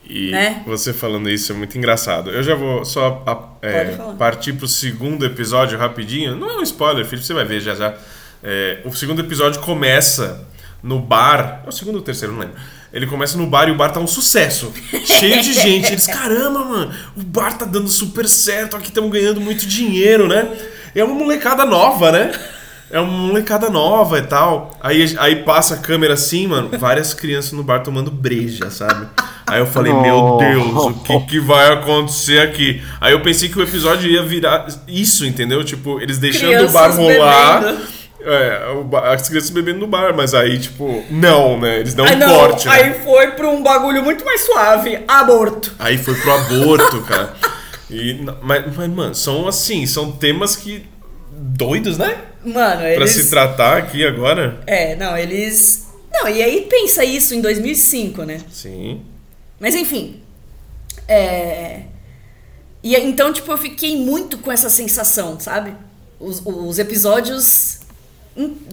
E 0.08 0.30
né? 0.30 0.62
você 0.66 0.92
falando 0.92 1.28
isso 1.28 1.52
é 1.52 1.54
muito 1.54 1.76
engraçado. 1.76 2.30
Eu 2.30 2.42
já 2.42 2.54
vou 2.54 2.84
só 2.84 3.22
a- 3.26 3.66
é, 3.66 3.84
partir 4.18 4.52
pro 4.52 4.68
segundo 4.68 5.24
episódio 5.26 5.78
rapidinho. 5.78 6.36
Não 6.36 6.50
é 6.50 6.56
um 6.58 6.62
spoiler, 6.62 7.04
filho, 7.04 7.22
você 7.22 7.34
vai 7.34 7.44
ver 7.44 7.60
já 7.60 7.74
já. 7.74 7.94
É, 8.42 8.80
o 8.84 8.92
segundo 8.94 9.20
episódio 9.20 9.60
começa 9.60 10.46
no 10.82 11.00
bar. 11.00 11.62
É 11.66 11.68
o 11.68 11.72
segundo 11.72 11.96
ou 11.96 12.00
o 12.00 12.04
terceiro, 12.04 12.32
não 12.32 12.40
lembro. 12.40 12.56
Ele 12.92 13.06
começa 13.06 13.36
no 13.36 13.46
bar 13.46 13.68
e 13.68 13.72
o 13.72 13.74
bar 13.76 13.90
tá 13.90 13.98
um 14.00 14.06
sucesso. 14.06 14.72
Cheio 15.04 15.42
de 15.42 15.52
gente. 15.52 15.92
Eles, 15.92 16.06
caramba, 16.06 16.64
mano, 16.64 16.94
o 17.16 17.22
bar 17.22 17.58
tá 17.58 17.64
dando 17.64 17.88
super 17.88 18.28
certo, 18.28 18.76
aqui 18.76 18.88
estamos 18.88 19.10
ganhando 19.10 19.40
muito 19.40 19.66
dinheiro, 19.66 20.28
né? 20.28 20.48
É 20.94 21.02
uma 21.04 21.14
molecada 21.14 21.64
nova, 21.66 22.12
né? 22.12 22.32
É 22.90 23.00
uma 23.00 23.10
molecada 23.10 23.68
nova 23.68 24.18
e 24.18 24.22
tal. 24.22 24.70
Aí, 24.80 25.16
aí 25.18 25.36
passa 25.36 25.74
a 25.74 25.78
câmera 25.78 26.14
assim, 26.14 26.46
mano, 26.46 26.70
várias 26.78 27.12
crianças 27.12 27.52
no 27.52 27.64
bar 27.64 27.80
tomando 27.80 28.10
breja, 28.10 28.70
sabe? 28.70 29.08
Aí 29.46 29.60
eu 29.60 29.66
falei, 29.66 29.92
meu. 29.92 30.38
Deus, 30.38 30.74
o 30.74 30.94
que, 30.94 31.20
que 31.20 31.40
vai 31.40 31.72
acontecer 31.72 32.40
aqui? 32.40 32.82
Aí 33.00 33.12
eu 33.12 33.20
pensei 33.22 33.48
que 33.48 33.58
o 33.58 33.62
episódio 33.62 34.08
ia 34.08 34.22
virar 34.22 34.66
isso, 34.86 35.26
entendeu? 35.26 35.64
Tipo, 35.64 36.00
eles 36.00 36.18
deixando 36.18 36.68
o 36.68 36.72
bar 36.72 36.92
Crianças 36.92 37.18
rolar. 37.18 37.60
bebendo. 37.60 37.96
É, 38.28 38.60
as 39.12 39.28
crianças 39.28 39.50
bebendo 39.50 39.78
no 39.78 39.86
bar, 39.86 40.12
mas 40.16 40.34
aí, 40.34 40.58
tipo, 40.58 41.04
não, 41.08 41.60
né? 41.60 41.78
Eles 41.78 41.94
dão 41.94 42.04
um 42.04 42.16
não, 42.16 42.28
corte, 42.28 42.66
né? 42.66 42.72
aí 42.72 42.94
foi 43.04 43.28
pra 43.28 43.48
um 43.48 43.62
bagulho 43.62 44.02
muito 44.02 44.24
mais 44.24 44.40
suave, 44.40 44.98
aborto. 45.06 45.72
Aí 45.78 45.96
foi 45.96 46.14
pro 46.16 46.32
aborto, 46.32 47.02
cara. 47.02 47.34
E, 47.88 48.20
mas, 48.42 48.64
mas, 48.76 48.90
mano, 48.90 49.14
são 49.14 49.46
assim, 49.46 49.86
são 49.86 50.10
temas 50.10 50.56
que. 50.56 50.84
Doidos, 51.56 51.98
né? 51.98 52.24
Mano, 52.44 52.80
Pra 52.80 52.92
eles. 52.94 53.10
se 53.10 53.28
tratar 53.30 53.76
aqui 53.78 54.06
agora. 54.06 54.60
É, 54.66 54.94
não, 54.96 55.16
eles. 55.16 55.86
Não, 56.12 56.28
e 56.28 56.42
aí 56.42 56.66
pensa 56.70 57.04
isso 57.04 57.34
em 57.34 57.40
2005, 57.40 58.22
né? 58.24 58.40
Sim. 58.50 59.02
Mas 59.58 59.74
enfim. 59.74 60.22
É. 61.08 61.82
E 62.82 62.94
então, 62.96 63.32
tipo, 63.32 63.50
eu 63.50 63.58
fiquei 63.58 63.96
muito 63.96 64.38
com 64.38 64.52
essa 64.52 64.70
sensação, 64.70 65.38
sabe? 65.40 65.74
Os, 66.20 66.40
os 66.44 66.78
episódios. 66.78 67.80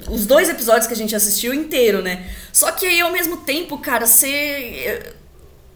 Os 0.09 0.25
dois 0.25 0.49
episódios 0.49 0.87
que 0.87 0.93
a 0.93 0.97
gente 0.97 1.15
assistiu 1.15 1.53
inteiro, 1.53 2.01
né? 2.01 2.29
Só 2.51 2.71
que 2.71 2.85
aí, 2.85 2.99
ao 3.01 3.11
mesmo 3.11 3.37
tempo, 3.37 3.77
cara, 3.77 4.05
você. 4.05 5.13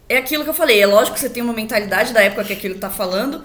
É 0.08 0.16
aquilo 0.18 0.44
que 0.44 0.50
eu 0.50 0.54
falei, 0.54 0.80
é 0.80 0.86
lógico 0.86 1.14
que 1.14 1.20
você 1.20 1.28
tem 1.28 1.42
uma 1.42 1.52
mentalidade 1.52 2.12
da 2.12 2.22
época 2.22 2.44
que 2.44 2.52
aquilo 2.52 2.76
tá 2.76 2.88
falando. 2.88 3.44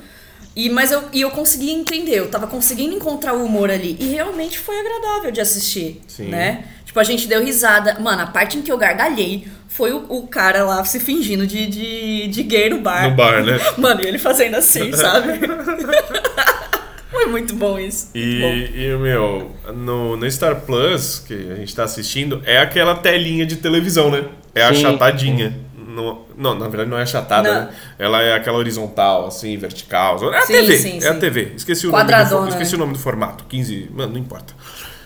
E, 0.55 0.69
mas 0.69 0.91
eu, 0.91 1.03
e 1.11 1.21
eu 1.21 1.31
consegui 1.31 1.71
entender, 1.71 2.19
eu 2.19 2.29
tava 2.29 2.45
conseguindo 2.45 2.93
encontrar 2.93 3.33
o 3.33 3.43
humor 3.43 3.71
ali. 3.71 3.97
E 3.99 4.05
realmente 4.09 4.59
foi 4.59 4.79
agradável 4.79 5.31
de 5.31 5.41
assistir, 5.41 6.01
Sim. 6.07 6.27
né? 6.27 6.65
Tipo, 6.85 6.99
a 6.99 7.03
gente 7.03 7.27
deu 7.27 7.43
risada. 7.43 7.99
Mano, 7.99 8.21
a 8.21 8.27
parte 8.27 8.57
em 8.57 8.61
que 8.61 8.71
eu 8.71 8.77
gargalhei 8.77 9.47
foi 9.67 9.91
o, 9.91 10.05
o 10.09 10.27
cara 10.27 10.63
lá 10.63 10.85
se 10.85 10.99
fingindo 10.99 11.47
de, 11.47 11.65
de, 11.65 12.27
de 12.27 12.43
gay 12.43 12.69
no 12.69 12.79
bar. 12.79 13.09
No 13.09 13.15
bar, 13.15 13.43
né? 13.43 13.59
Mano, 13.77 14.01
e 14.03 14.07
ele 14.07 14.19
fazendo 14.19 14.55
assim, 14.55 14.93
sabe? 14.93 15.39
foi 17.11 17.25
muito 17.25 17.55
bom 17.55 17.79
isso. 17.79 18.11
E, 18.13 18.39
Bom. 18.39 18.53
e, 18.53 18.97
meu, 18.97 19.51
no, 19.73 20.17
no 20.17 20.31
Star 20.31 20.61
Plus, 20.61 21.19
que 21.19 21.33
a 21.33 21.55
gente 21.55 21.73
tá 21.75 21.83
assistindo, 21.83 22.41
é 22.45 22.59
aquela 22.59 22.95
telinha 22.95 23.45
de 23.45 23.55
televisão, 23.55 24.11
né? 24.11 24.25
É 24.53 24.61
Sim. 24.61 24.85
achatadinha. 24.85 25.53
Não, 25.93 26.21
não, 26.37 26.55
na 26.55 26.67
verdade 26.67 26.89
não 26.89 26.97
é 26.97 27.03
achatada, 27.03 27.53
né? 27.53 27.69
Ela 27.99 28.21
é 28.21 28.33
aquela 28.33 28.57
horizontal, 28.57 29.27
assim, 29.27 29.55
vertical. 29.57 30.33
É 30.33 30.37
a 30.37 30.41
Sim, 30.41 30.53
TV, 30.53 30.77
sim, 30.77 30.99
é 31.03 31.07
a 31.07 31.13
sim. 31.13 31.19
TV. 31.19 31.51
Esqueci 31.55 31.87
o 31.87 31.91
nome 31.91 32.03
do, 32.03 32.07
Quadradona, 32.07 32.49
esqueci 32.49 32.71
né? 32.71 32.75
o 32.77 32.79
nome 32.79 32.93
do 32.93 32.99
formato. 32.99 33.43
15, 33.45 33.89
mano, 33.93 34.13
não 34.13 34.19
importa. 34.19 34.53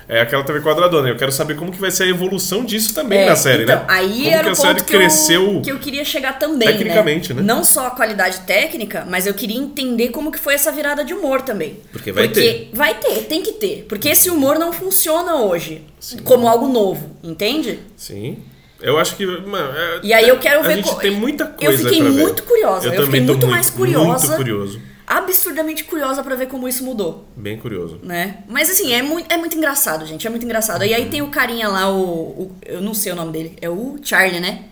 É 0.09 0.21
aquela 0.21 0.41
TV 0.43 0.61
quadradona. 0.61 1.09
Eu 1.09 1.17
quero 1.17 1.33
saber 1.33 1.57
como 1.57 1.69
que 1.69 1.81
vai 1.81 1.91
ser 1.91 2.03
a 2.03 2.07
evolução 2.07 2.63
disso 2.63 2.93
também 2.93 3.19
É, 3.19 3.25
na 3.25 3.35
série, 3.35 3.63
então, 3.63 3.75
né? 3.75 3.85
Aí 3.89 4.23
como 4.23 4.29
era 4.29 4.43
que 4.43 4.49
a 4.49 4.51
o 4.53 4.55
série 4.55 4.73
ponto 4.75 4.85
que 4.85 4.97
cresceu. 4.97 5.43
eu, 5.55 5.61
que 5.61 5.71
eu 5.71 5.79
queria 5.79 6.05
chegar 6.05 6.39
também, 6.39 6.65
tecnicamente, 6.69 7.33
né? 7.33 7.41
Não 7.41 7.61
só 7.61 7.87
a 7.87 7.91
qualidade 7.91 8.39
técnica, 8.41 9.05
mas 9.05 9.27
eu 9.27 9.33
queria 9.33 9.57
entender 9.57 10.09
como 10.09 10.31
que 10.31 10.39
foi 10.39 10.53
essa 10.53 10.71
virada 10.71 11.03
de 11.03 11.13
humor 11.13 11.41
também. 11.41 11.81
Porque 11.91 12.13
vai 12.13 12.29
ter. 12.29 12.69
Vai 12.73 12.95
ter, 12.95 13.25
tem 13.25 13.43
que 13.43 13.51
ter. 13.53 13.85
Porque 13.89 14.07
esse 14.07 14.29
humor 14.29 14.57
não 14.57 14.71
funciona 14.71 15.35
hoje 15.41 15.83
como 16.23 16.47
algo 16.47 16.69
novo, 16.69 17.09
entende? 17.21 17.79
Sim. 17.97 18.37
Eu 18.81 18.97
acho 18.99 19.15
que. 19.15 19.25
Mano, 19.25 19.71
é- 19.77 19.99
E 20.03 20.13
aí 20.13 20.27
eu 20.27 20.37
quero 20.39 20.59
a 20.59 20.63
ver 20.67 20.75
gente 20.77 20.89
co- 20.89 20.95
tem 20.99 21.11
muita 21.11 21.45
Eu 21.59 21.67
coisa 21.67 21.83
fiquei 21.83 22.01
pra 22.03 22.11
ver. 22.11 22.21
muito 22.21 22.43
curiosa, 22.43 22.87
eu 22.87 22.91
também 22.91 23.05
fiquei 23.05 23.25
tô 23.25 23.33
muito 23.33 23.47
mais 23.47 23.69
curiosa. 23.69 24.27
Muito 24.27 24.37
curioso. 24.37 24.81
Absurdamente 25.05 25.85
curiosa 25.85 26.21
pra 26.21 26.35
ver 26.35 26.47
como 26.47 26.67
isso 26.67 26.83
mudou. 26.83 27.25
Bem 27.35 27.57
curioso. 27.57 27.97
né? 28.03 28.39
Mas 28.47 28.69
assim, 28.69 28.93
é 28.93 29.01
muito, 29.01 29.31
é 29.31 29.37
muito 29.37 29.57
engraçado, 29.57 30.05
gente. 30.05 30.27
É 30.27 30.29
muito 30.29 30.43
engraçado. 30.45 30.83
E 30.83 30.93
aí 30.93 31.05
tem 31.05 31.21
o 31.21 31.29
carinha 31.29 31.67
lá, 31.69 31.89
o, 31.89 32.01
o- 32.01 32.55
Eu 32.65 32.81
não 32.81 32.93
sei 32.93 33.13
o 33.13 33.15
nome 33.15 33.31
dele. 33.31 33.57
É 33.61 33.69
o 33.69 33.97
Charlie, 34.03 34.39
né? 34.41 34.63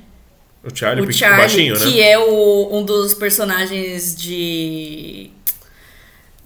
O 0.64 0.76
Charlie, 0.76 1.06
o 1.06 1.10
o 1.10 1.14
Charlie, 1.14 1.40
baixinho, 1.42 1.74
né? 1.80 1.86
que 1.86 2.02
é 2.02 2.18
o, 2.18 2.70
um 2.72 2.84
dos 2.84 3.14
personagens 3.14 4.16
de. 4.16 5.30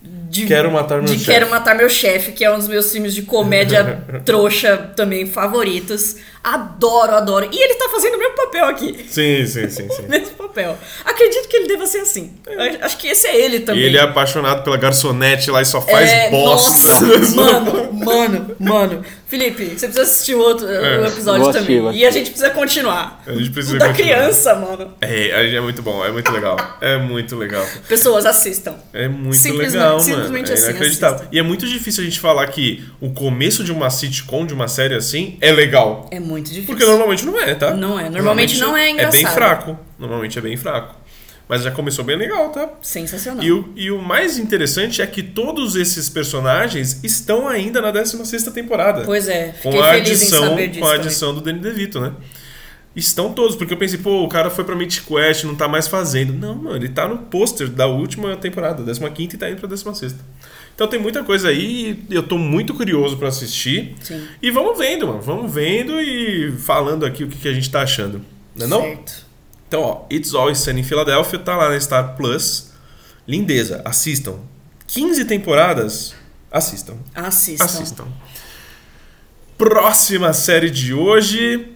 de 0.02 0.46
Quero 0.46 0.72
Matar 0.72 1.00
Meu 1.02 1.08
Chefe. 1.14 1.26
Quero 1.26 1.50
Matar 1.50 1.76
Meu 1.76 1.90
Chefe, 1.90 2.32
que 2.34 2.44
é 2.46 2.52
um 2.52 2.58
dos 2.58 2.68
meus 2.68 2.92
filmes 2.92 3.14
de 3.16 3.24
comédia 3.24 4.04
trouxa 4.26 4.78
também 4.96 5.26
favoritos. 5.26 6.18
Adoro, 6.44 7.14
adoro. 7.16 7.50
E 7.52 7.58
ele 7.64 7.76
tá 7.76 7.90
fazendo 7.90 8.16
o 8.16 8.18
mesmo 8.18 8.36
papel 8.36 8.66
aqui. 8.66 9.06
Sim, 9.10 9.46
sim, 9.46 9.70
sim, 9.70 9.90
sim. 9.92 10.06
O 10.06 10.10
mesmo 10.10 10.36
papel. 10.36 10.78
Acredito 11.06 11.48
que 11.48 11.58
ele 11.58 11.68
deva 11.68 11.86
ser 11.86 12.00
assim. 12.00 12.34
Eu 12.48 12.60
Acho 12.82 12.98
que 12.98 13.08
esse 13.08 13.28
é 13.28 13.36
ele 13.40 13.58
E 13.58 13.60
também. 13.62 13.84
ele 13.84 13.98
é 13.98 14.02
apaixonado 14.02 14.64
pela 14.64 14.78
garçonete 14.78 15.52
lá 15.52 15.62
e 15.62 15.66
só 15.66 15.82
faz 15.82 16.10
É, 16.10 16.30
bosta. 16.30 17.02
Nossa, 17.06 17.36
mano, 17.36 17.94
mano, 17.94 18.56
mano. 18.60 19.06
Felipe, 19.28 19.64
você 19.66 19.86
precisa 19.86 20.02
assistir 20.02 20.34
o 20.34 20.40
outro 20.40 20.66
o 20.66 21.06
episódio 21.06 21.52
também. 21.52 21.80
vou 21.80 21.92
E 21.92 22.04
a 22.04 22.10
gente 22.10 22.32
precisa 22.32 22.50
continuar. 22.50 23.22
A 23.28 23.34
gente 23.34 23.52
precisa 23.52 23.76
o 23.76 23.80
da 23.80 23.90
continuar. 23.90 24.16
criança, 24.18 24.56
mano. 24.56 24.94
É, 25.02 25.56
é 25.56 25.62
muito 25.62 25.84
bom, 25.84 26.04
é 26.04 26.12
muito 26.12 26.32
legal. 26.32 26.58
É 26.82 26.98
muito 26.98 27.36
legal. 27.36 27.64
Pessoas, 27.88 28.26
assistam. 28.26 28.74
É 28.92 29.08
muito 29.08 29.36
Simplesmente- 29.38 29.74
legal, 29.74 29.90
mano. 29.92 30.02
simplesmente 30.04 30.50
É 30.50 30.54
assim, 30.56 30.70
inacreditável. 30.70 31.16
assista. 31.18 31.30
E 31.36 31.38
é 31.38 31.44
muito 31.44 31.68
difícil 31.68 32.02
a 32.02 32.06
gente 32.06 32.20
falar 32.20 32.48
que 32.48 32.84
o 33.00 33.12
começo 33.12 33.64
de 33.64 33.72
uma 33.72 33.92
sitcom, 33.92 34.48
de 34.48 34.54
uma 34.56 34.68
série 34.68 34.96
assim, 34.96 35.38
é 35.42 35.52
legal. 35.52 36.08
É 36.10 36.20
muito 36.20 36.29
difícil. 36.50 36.68
Porque 36.68 36.86
normalmente 36.86 37.26
não 37.26 37.40
é, 37.40 37.56
tá? 37.56 37.74
Não 37.74 38.00
é. 38.00 38.10
Normalmente 38.10 38.58
não 38.60 38.76
é 38.76 38.84
É 38.84 38.86
bem 38.86 38.94
engraçado. 38.94 39.34
fraco. 39.34 39.80
Normalmente 39.98 40.38
é 40.38 40.42
bem 40.42 40.58
fraco. 40.58 40.96
Mas 41.48 41.64
já 41.64 41.72
começou 41.72 42.06
bem 42.06 42.16
legal, 42.16 42.50
tá? 42.50 42.70
Sensacional. 42.80 43.44
E 43.44 43.52
o, 43.52 43.74
e 43.76 43.90
o 43.90 44.00
mais 44.00 44.38
interessante 44.38 45.02
é 45.02 45.08
que 45.08 45.24
todos 45.24 45.76
esses 45.76 46.08
personagens 46.08 47.04
estão 47.04 47.48
ainda 47.48 47.82
na 47.82 47.92
16ª 47.92 48.52
temporada. 48.52 49.02
Pois 49.04 49.28
é, 49.28 49.56
com 49.64 49.72
fiquei 49.72 49.80
a 49.80 49.94
feliz 49.94 50.10
em 50.10 50.12
adição, 50.14 50.50
saber 50.50 50.68
disso 50.68 50.80
com 50.80 50.86
a 50.86 50.90
também. 50.92 51.06
adição 51.08 51.34
do 51.34 51.42
Danny 51.42 51.58
DeVito, 51.60 52.00
né? 52.00 52.14
Estão 52.96 53.34
todos, 53.34 53.56
porque 53.56 53.74
eu 53.74 53.78
pensei, 53.78 53.98
pô, 53.98 54.24
o 54.24 54.30
cara 54.30 54.50
foi 54.50 54.64
pra 54.64 54.76
Mythic 54.76 55.08
Quest, 55.08 55.44
não 55.46 55.56
tá 55.56 55.68
mais 55.68 55.88
fazendo. 55.88 56.34
Não, 56.34 56.54
mano, 56.54 56.76
ele 56.76 56.90
tá 56.90 57.08
no 57.08 57.18
pôster 57.18 57.68
da 57.68 57.88
última 57.88 58.36
temporada, 58.36 58.84
15 58.84 59.36
e 59.36 59.38
tá 59.38 59.50
indo 59.50 59.60
pra 59.60 59.70
16. 59.70 60.16
Então 60.80 60.88
tem 60.88 60.98
muita 60.98 61.26
coisa 61.26 61.50
aí, 61.50 62.06
eu 62.10 62.24
tô 62.24 62.38
muito 62.38 62.74
curioso 62.74 63.18
para 63.18 63.28
assistir. 63.28 63.98
Sim. 64.02 64.26
E 64.42 64.50
vamos 64.50 64.78
vendo, 64.78 65.08
mano. 65.08 65.20
Vamos 65.20 65.54
vendo 65.54 66.00
e 66.00 66.54
falando 66.54 67.06
aqui 67.06 67.26
o 67.26 67.28
que, 67.28 67.38
que 67.38 67.50
a 67.50 67.54
gente 67.54 67.70
tá 67.70 67.82
achando. 67.82 68.22
Não 68.56 68.66
é 68.66 68.70
não? 68.70 68.82
Certo. 68.84 69.26
Então, 69.68 69.82
ó, 69.82 70.06
It's 70.10 70.34
Always 70.34 70.60
Sunny 70.60 70.80
em 70.80 70.84
Philadelphia 70.86 71.38
tá 71.38 71.58
lá 71.58 71.68
na 71.68 71.78
Star 71.78 72.16
Plus. 72.16 72.72
Lindeza, 73.28 73.82
assistam. 73.84 74.40
15 74.88 75.26
temporadas, 75.26 76.16
assistam. 76.50 76.96
Assistam. 77.14 77.66
Assistam. 77.66 78.08
Próxima 79.58 80.32
série 80.32 80.70
de 80.70 80.94
hoje, 80.94 81.74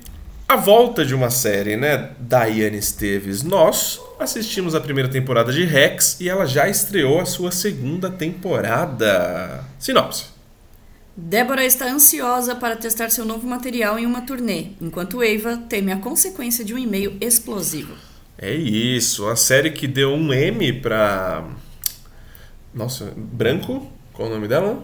a 0.48 0.56
volta 0.56 1.04
de 1.04 1.14
uma 1.14 1.30
série, 1.30 1.76
né? 1.76 2.12
Daiane 2.22 2.78
Esteves. 2.78 3.44
Nós 3.44 4.00
assistimos 4.24 4.74
a 4.76 4.82
primeira 4.82 5.10
temporada 5.10 5.52
de 5.52 5.64
Rex 5.66 6.18
e 6.20 6.28
ela 6.30 6.46
já 6.46 6.68
estreou 6.68 7.20
a 7.20 7.26
sua 7.26 7.52
segunda 7.52 8.10
temporada. 8.10 9.64
Sinopse. 9.80 10.26
Débora 11.16 11.64
está 11.64 11.86
ansiosa 11.86 12.56
para 12.56 12.76
testar 12.76 13.12
seu 13.12 13.24
novo 13.24 13.46
material 13.46 14.00
em 14.00 14.06
uma 14.06 14.22
turnê, 14.22 14.68
enquanto 14.82 15.22
Eva 15.22 15.58
teme 15.70 15.92
a 15.92 15.98
consequência 15.98 16.66
de 16.66 16.74
um 16.74 16.78
e-mail 16.78 17.16
explosivo. 17.22 17.94
É 18.38 18.52
isso, 18.52 19.28
a 19.28 19.36
série 19.36 19.70
que 19.70 19.88
deu 19.88 20.12
um 20.12 20.34
M 20.34 20.74
pra. 20.74 21.44
Nossa, 22.74 23.14
Branco? 23.16 23.92
Qual 24.12 24.28
o 24.28 24.32
nome 24.32 24.48
dela? 24.48 24.84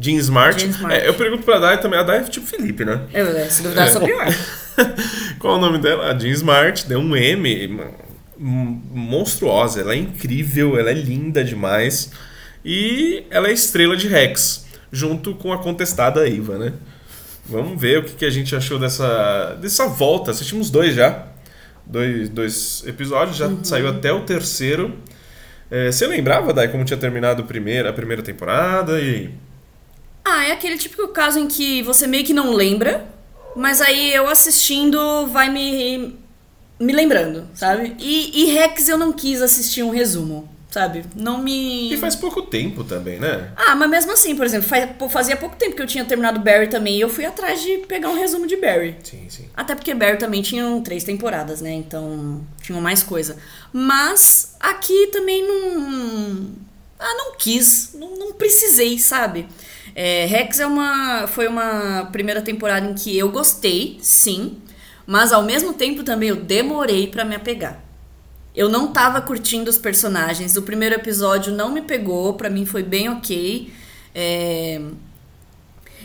Jean 0.00 0.16
Smart. 0.16 0.58
Jean 0.60 0.70
Smart. 0.70 0.94
É, 0.96 1.06
eu 1.08 1.14
pergunto 1.14 1.42
pra 1.42 1.58
Dai 1.58 1.78
também, 1.80 1.98
a 1.98 2.02
Dai 2.02 2.18
é 2.20 2.22
tipo 2.22 2.46
Felipe, 2.46 2.84
né? 2.84 3.02
Eu, 3.12 3.26
é, 3.26 3.48
se 3.50 3.62
duvidar, 3.62 3.86
eu 3.88 3.92
sou 3.92 4.02
pior. 4.02 4.26
Qual 5.38 5.56
o 5.58 5.60
nome 5.60 5.78
dela? 5.78 6.10
A 6.10 6.18
Jean 6.18 6.30
Smart, 6.32 6.86
deu 6.86 7.00
um 7.00 7.14
M. 7.16 7.68
mano, 7.68 7.90
m- 7.90 7.94
Monstruosa, 8.38 9.80
ela 9.80 9.94
é 9.94 9.96
incrível, 9.96 10.78
ela 10.78 10.90
é 10.90 10.94
linda 10.94 11.42
demais. 11.44 12.10
E 12.64 13.24
ela 13.30 13.48
é 13.48 13.52
estrela 13.52 13.96
de 13.96 14.08
Rex, 14.08 14.66
junto 14.92 15.34
com 15.34 15.52
a 15.52 15.58
contestada 15.58 16.28
Eva, 16.28 16.58
né? 16.58 16.72
Vamos 17.44 17.80
ver 17.80 17.98
o 17.98 18.04
que, 18.04 18.12
que 18.12 18.24
a 18.24 18.30
gente 18.30 18.54
achou 18.54 18.78
dessa, 18.78 19.56
dessa 19.60 19.86
volta. 19.86 20.30
Assistimos 20.30 20.70
dois 20.70 20.94
já. 20.94 21.26
Dois, 21.86 22.28
dois 22.28 22.84
episódios, 22.86 23.38
já 23.38 23.50
saiu 23.62 23.88
até 23.88 24.12
o 24.12 24.20
terceiro. 24.20 24.94
É, 25.70 25.90
você 25.90 26.06
lembrava, 26.06 26.52
Dai, 26.52 26.68
como 26.68 26.84
tinha 26.84 26.98
terminado 26.98 27.42
a 27.42 27.44
primeira, 27.46 27.90
a 27.90 27.92
primeira 27.92 28.22
temporada? 28.22 29.00
E? 29.00 29.30
Ah, 30.24 30.44
é 30.44 30.52
aquele 30.52 30.76
típico 30.76 31.08
caso 31.08 31.38
em 31.38 31.48
que 31.48 31.82
você 31.82 32.06
meio 32.06 32.24
que 32.24 32.34
não 32.34 32.52
lembra, 32.52 33.06
mas 33.56 33.80
aí 33.80 34.12
eu 34.12 34.28
assistindo 34.28 35.26
vai 35.28 35.48
me, 35.48 36.16
me 36.80 36.92
lembrando, 36.92 37.46
sabe? 37.54 37.94
E, 37.98 38.42
e 38.44 38.52
Rex 38.52 38.88
eu 38.88 38.96
não 38.98 39.12
quis 39.12 39.42
assistir 39.42 39.82
um 39.82 39.90
resumo, 39.90 40.48
sabe? 40.70 41.04
Não 41.16 41.42
me. 41.42 41.92
E 41.92 41.96
faz 41.96 42.14
pouco 42.14 42.42
tempo 42.42 42.84
também, 42.84 43.18
né? 43.18 43.50
Ah, 43.56 43.74
mas 43.74 43.90
mesmo 43.90 44.12
assim, 44.12 44.36
por 44.36 44.46
exemplo, 44.46 44.68
faz- 44.68 44.88
fazia 45.10 45.36
pouco 45.36 45.56
tempo 45.56 45.74
que 45.76 45.82
eu 45.82 45.86
tinha 45.86 46.04
terminado 46.04 46.40
Barry 46.40 46.68
também 46.68 46.96
e 46.96 47.00
eu 47.00 47.08
fui 47.08 47.24
atrás 47.24 47.60
de 47.62 47.78
pegar 47.88 48.08
um 48.10 48.16
resumo 48.18 48.46
de 48.46 48.56
Barry. 48.56 48.96
Sim, 49.02 49.26
sim. 49.28 49.48
Até 49.56 49.74
porque 49.74 49.92
Barry 49.94 50.18
também 50.18 50.40
tinham 50.42 50.80
três 50.82 51.02
temporadas, 51.04 51.60
né? 51.60 51.72
Então 51.72 52.44
tinham 52.62 52.80
mais 52.80 53.02
coisa. 53.02 53.36
Mas 53.72 54.54
aqui 54.60 55.08
também 55.08 55.46
não. 55.46 56.50
Ah, 56.98 57.14
não 57.16 57.36
quis. 57.36 57.90
Não, 57.94 58.16
não 58.16 58.32
precisei, 58.32 58.98
sabe? 58.98 59.46
É, 59.94 60.26
Rex 60.26 60.60
é 60.60 60.66
uma, 60.66 61.26
foi 61.26 61.48
uma 61.48 62.08
primeira 62.12 62.40
temporada 62.42 62.86
em 62.88 62.94
que 62.94 63.16
eu 63.16 63.30
gostei, 63.30 63.98
sim. 64.00 64.58
Mas 65.08 65.32
ao 65.32 65.42
mesmo 65.42 65.72
tempo 65.72 66.04
também 66.04 66.28
eu 66.28 66.36
demorei 66.36 67.06
pra 67.06 67.24
me 67.24 67.34
apegar. 67.34 67.82
Eu 68.54 68.68
não 68.68 68.88
tava 68.92 69.22
curtindo 69.22 69.70
os 69.70 69.78
personagens. 69.78 70.54
O 70.54 70.60
primeiro 70.62 70.94
episódio 70.94 71.50
não 71.50 71.72
me 71.72 71.80
pegou, 71.80 72.34
pra 72.34 72.50
mim 72.50 72.66
foi 72.66 72.82
bem 72.82 73.08
ok. 73.08 73.72
É, 74.14 74.78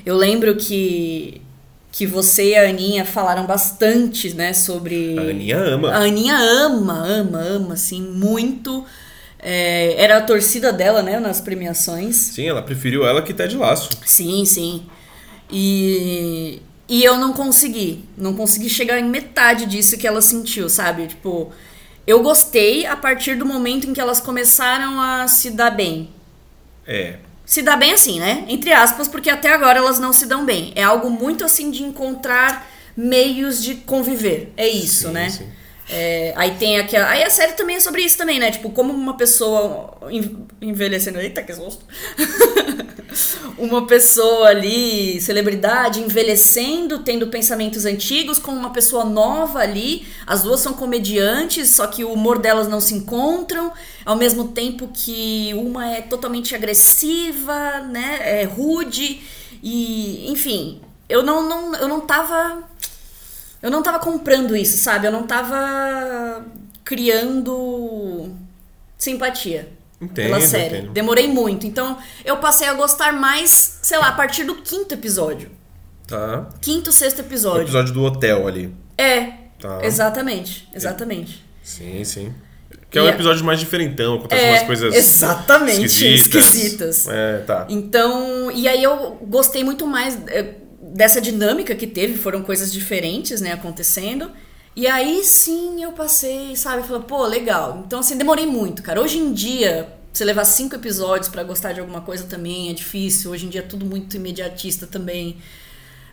Eu 0.06 0.16
lembro 0.16 0.56
que, 0.56 1.42
que 1.92 2.08
você 2.08 2.52
e 2.52 2.56
a 2.56 2.70
Aninha 2.70 3.04
falaram 3.04 3.46
bastante, 3.46 4.34
né, 4.34 4.54
sobre. 4.54 5.20
A 5.20 5.22
Aninha 5.24 5.58
ama. 5.58 5.92
A 5.92 5.98
Aninha 5.98 6.38
ama, 6.38 6.94
ama, 7.06 7.40
ama, 7.40 7.74
assim, 7.74 8.02
muito. 8.02 8.86
É, 9.38 10.02
era 10.02 10.20
a 10.20 10.22
torcida 10.22 10.72
dela, 10.72 11.02
né, 11.02 11.20
nas 11.20 11.42
premiações. 11.42 12.16
Sim, 12.16 12.48
ela 12.48 12.62
preferiu 12.62 13.06
ela 13.06 13.22
que 13.22 13.34
Ted 13.34 13.58
Laço. 13.58 13.90
Sim, 14.06 14.46
sim. 14.46 14.84
E, 15.52 16.62
e 16.88 17.04
eu 17.04 17.18
não 17.18 17.34
consegui. 17.34 18.06
Não 18.18 18.34
consegui 18.34 18.70
chegar 18.70 19.00
em 19.00 19.10
metade 19.10 19.66
disso 19.66 19.98
que 19.98 20.08
ela 20.08 20.22
sentiu, 20.22 20.70
sabe? 20.70 21.08
Tipo, 21.08 21.52
eu 22.06 22.22
gostei 22.22 22.86
a 22.86 22.96
partir 22.96 23.36
do 23.36 23.46
momento 23.46 23.88
em 23.90 23.94
que 23.94 24.02
elas 24.02 24.20
começaram 24.20 25.00
a 25.00 25.28
se 25.28 25.52
dar 25.52 25.72
bem. 25.72 26.10
É. 26.86 27.18
Se 27.46 27.62
dar 27.62 27.78
bem 27.78 27.94
assim, 27.94 28.20
né? 28.20 28.46
Entre 28.48 28.72
aspas, 28.72 29.08
porque 29.08 29.30
até 29.30 29.54
agora 29.54 29.78
elas 29.80 30.00
não 30.00 30.14
se 30.14 30.26
dão 30.26 30.46
bem. 30.46 30.72
É 30.76 30.84
algo 30.84 31.10
muito 31.10 31.44
assim 31.44 31.72
de 31.72 31.84
encontrar 31.84 32.70
meios 32.96 33.62
de 33.62 33.76
conviver. 33.76 34.54
É 34.56 34.68
isso, 34.68 35.08
Sim, 35.08 35.14
né? 35.14 35.30
sim. 35.30 35.48
É, 35.90 36.34
aí 36.38 36.52
tem 36.56 36.78
aquela. 36.80 37.10
Aí 37.10 37.24
a 37.24 37.30
série 37.30 37.54
também 37.54 37.76
é 37.76 37.80
sobre 37.80 38.02
isso 38.02 38.18
também, 38.18 38.40
né? 38.40 38.52
Tipo, 38.52 38.70
como 38.70 38.94
uma 38.94 39.18
pessoa 39.18 39.98
en- 40.10 40.46
envelhecendo. 40.62 41.20
Eita, 41.20 41.44
que 41.44 41.54
susto! 41.54 41.86
uma 43.58 43.86
pessoa 43.86 44.48
ali, 44.48 45.20
celebridade, 45.22 46.00
envelhecendo, 46.00 47.00
tendo 47.00 47.28
pensamentos 47.28 47.86
antigos, 47.86 48.40
com 48.40 48.52
uma 48.52 48.72
pessoa 48.72 49.04
nova 49.06 49.60
ali. 49.60 50.06
As 50.26 50.44
duas 50.44 50.60
são 50.60 50.74
comediantes, 50.74 51.70
só 51.72 51.88
que 51.88 52.04
o 52.04 52.12
humor 52.12 52.40
delas 52.40 52.68
não 52.68 52.80
se 52.82 52.94
encontram. 52.94 53.72
Ao 54.06 54.16
mesmo 54.16 54.50
tempo 54.50 54.90
que 54.94 55.52
uma 55.56 55.88
é 55.96 56.02
totalmente 56.02 56.56
agressiva, 56.56 57.80
né? 57.90 58.20
É 58.42 58.44
rude. 58.44 59.22
E, 59.62 60.30
enfim, 60.32 60.82
eu 61.08 61.24
não, 61.24 61.48
não, 61.48 61.76
eu 61.76 61.88
não 61.88 62.02
tava. 62.02 62.64
Eu 63.64 63.72
não 63.72 63.82
tava 63.82 63.98
comprando 63.98 64.56
isso, 64.56 64.78
sabe? 64.78 65.08
Eu 65.08 65.12
não 65.12 65.26
tava 65.26 66.46
criando 66.84 68.32
simpatia 68.98 69.70
Entendo, 70.02 70.26
pela 70.26 70.42
série. 70.42 70.78
entendo. 70.80 70.92
Demorei 70.92 71.28
muito. 71.28 71.66
Então, 71.66 71.98
eu 72.26 72.38
passei 72.38 72.68
a 72.68 72.74
gostar 72.74 73.14
mais, 73.14 73.80
sei 73.82 73.98
lá, 73.98 74.10
a 74.10 74.12
partir 74.12 74.44
do 74.44 74.56
quinto 74.56 74.94
episódio. 74.94 75.50
Tá. 76.08 76.50
Quinto, 76.62 76.92
sexto 76.92 77.20
O 77.20 77.22
episódio. 77.22 77.62
episódio 77.64 77.94
do 77.94 78.04
hotel 78.04 78.48
ali. 78.48 78.74
É. 78.98 79.32
Tá. 79.60 79.80
Exatamente. 79.84 80.68
Exatamente. 80.74 81.44
Sim, 81.64 82.04
sim. 82.04 82.34
Que 82.90 83.00
é 83.00 83.02
um 83.02 83.06
E 83.06 83.10
é- 83.10 83.14
episódio 83.14 83.44
mais 83.46 83.60
diferentão, 83.60 84.16
acontecem 84.16 84.46
É, 84.46 84.52
umas 84.52 84.64
coisas 84.64 84.94
exatamente, 84.94 85.86
esquisitas. 85.86 86.46
esquisitas. 86.46 87.08
É, 87.08 87.38
tá. 87.40 87.66
Então, 87.70 88.52
e 88.52 88.68
aí 88.68 88.84
eu 88.84 89.18
gostei 89.28 89.64
muito 89.64 89.88
mais 89.88 90.16
eh, 90.28 90.54
dessa 90.94 91.20
dinâmica 91.20 91.76
que 91.76 91.88
teve, 91.88 92.18
foram 92.18 92.44
coisas 92.44 92.72
diferentes, 92.72 93.42
né, 93.42 93.52
acontecendo. 93.52 94.32
E 94.76 94.88
aí 94.88 95.24
sim 95.24 95.84
eu 95.84 95.92
passei, 95.92 96.56
sabe, 96.56 96.88
falei, 96.88 97.04
pô, 97.04 97.26
legal. 97.26 97.84
Então, 97.86 98.00
assim, 98.00 98.18
demorei 98.18 98.46
muito, 98.46 98.82
cara. 98.82 99.02
Hoje 99.02 99.18
em 99.18 99.34
dia, 99.34 99.92
você 100.12 100.24
levar 100.24 100.46
cinco 100.46 100.76
episódios 100.76 101.30
pra 101.30 101.44
gostar 101.44 101.74
de 101.74 101.80
alguma 101.80 102.02
coisa 102.02 102.26
também 102.26 102.70
é 102.70 102.74
difícil. 102.74 103.32
Hoje 103.32 103.46
em 103.46 103.50
dia 103.50 103.62
é 103.62 103.64
tudo 103.64 103.86
muito 103.86 104.16
imediatista 104.16 104.88
também. 104.88 105.38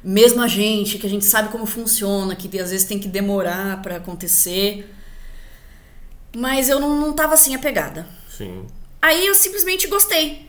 Mesmo 0.03 0.43
a 0.43 0.49
gente, 0.49 0.99
que 0.99 1.07
a 1.07 1.11
gente 1.11 1.27
sabe 1.27 1.51
como 1.51 1.67
funciona, 1.67 2.35
que 2.35 2.59
às 2.59 2.71
vezes 2.71 2.87
tem 2.87 2.99
que 2.99 3.09
demorar 3.09 3.83
pra 3.83 3.97
acontecer. 3.97 4.91
Mas 6.35 6.69
eu 6.69 6.81
não, 6.81 6.99
não 6.99 7.13
tava 7.13 7.35
assim 7.35 7.55
apegada. 7.55 8.07
Sim. 8.31 8.67
Aí 9.03 9.27
eu 9.27 9.35
simplesmente 9.35 9.87
gostei. 9.87 10.49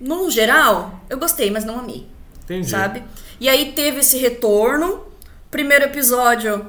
No 0.00 0.30
geral, 0.30 1.04
eu 1.08 1.18
gostei, 1.18 1.50
mas 1.50 1.64
não 1.64 1.78
amei. 1.78 2.08
Entendi. 2.50 2.68
Sabe? 2.68 3.04
E 3.40 3.48
aí 3.48 3.72
teve 3.72 4.00
esse 4.00 4.18
retorno. 4.18 5.06
Primeiro 5.50 5.84
episódio, 5.84 6.66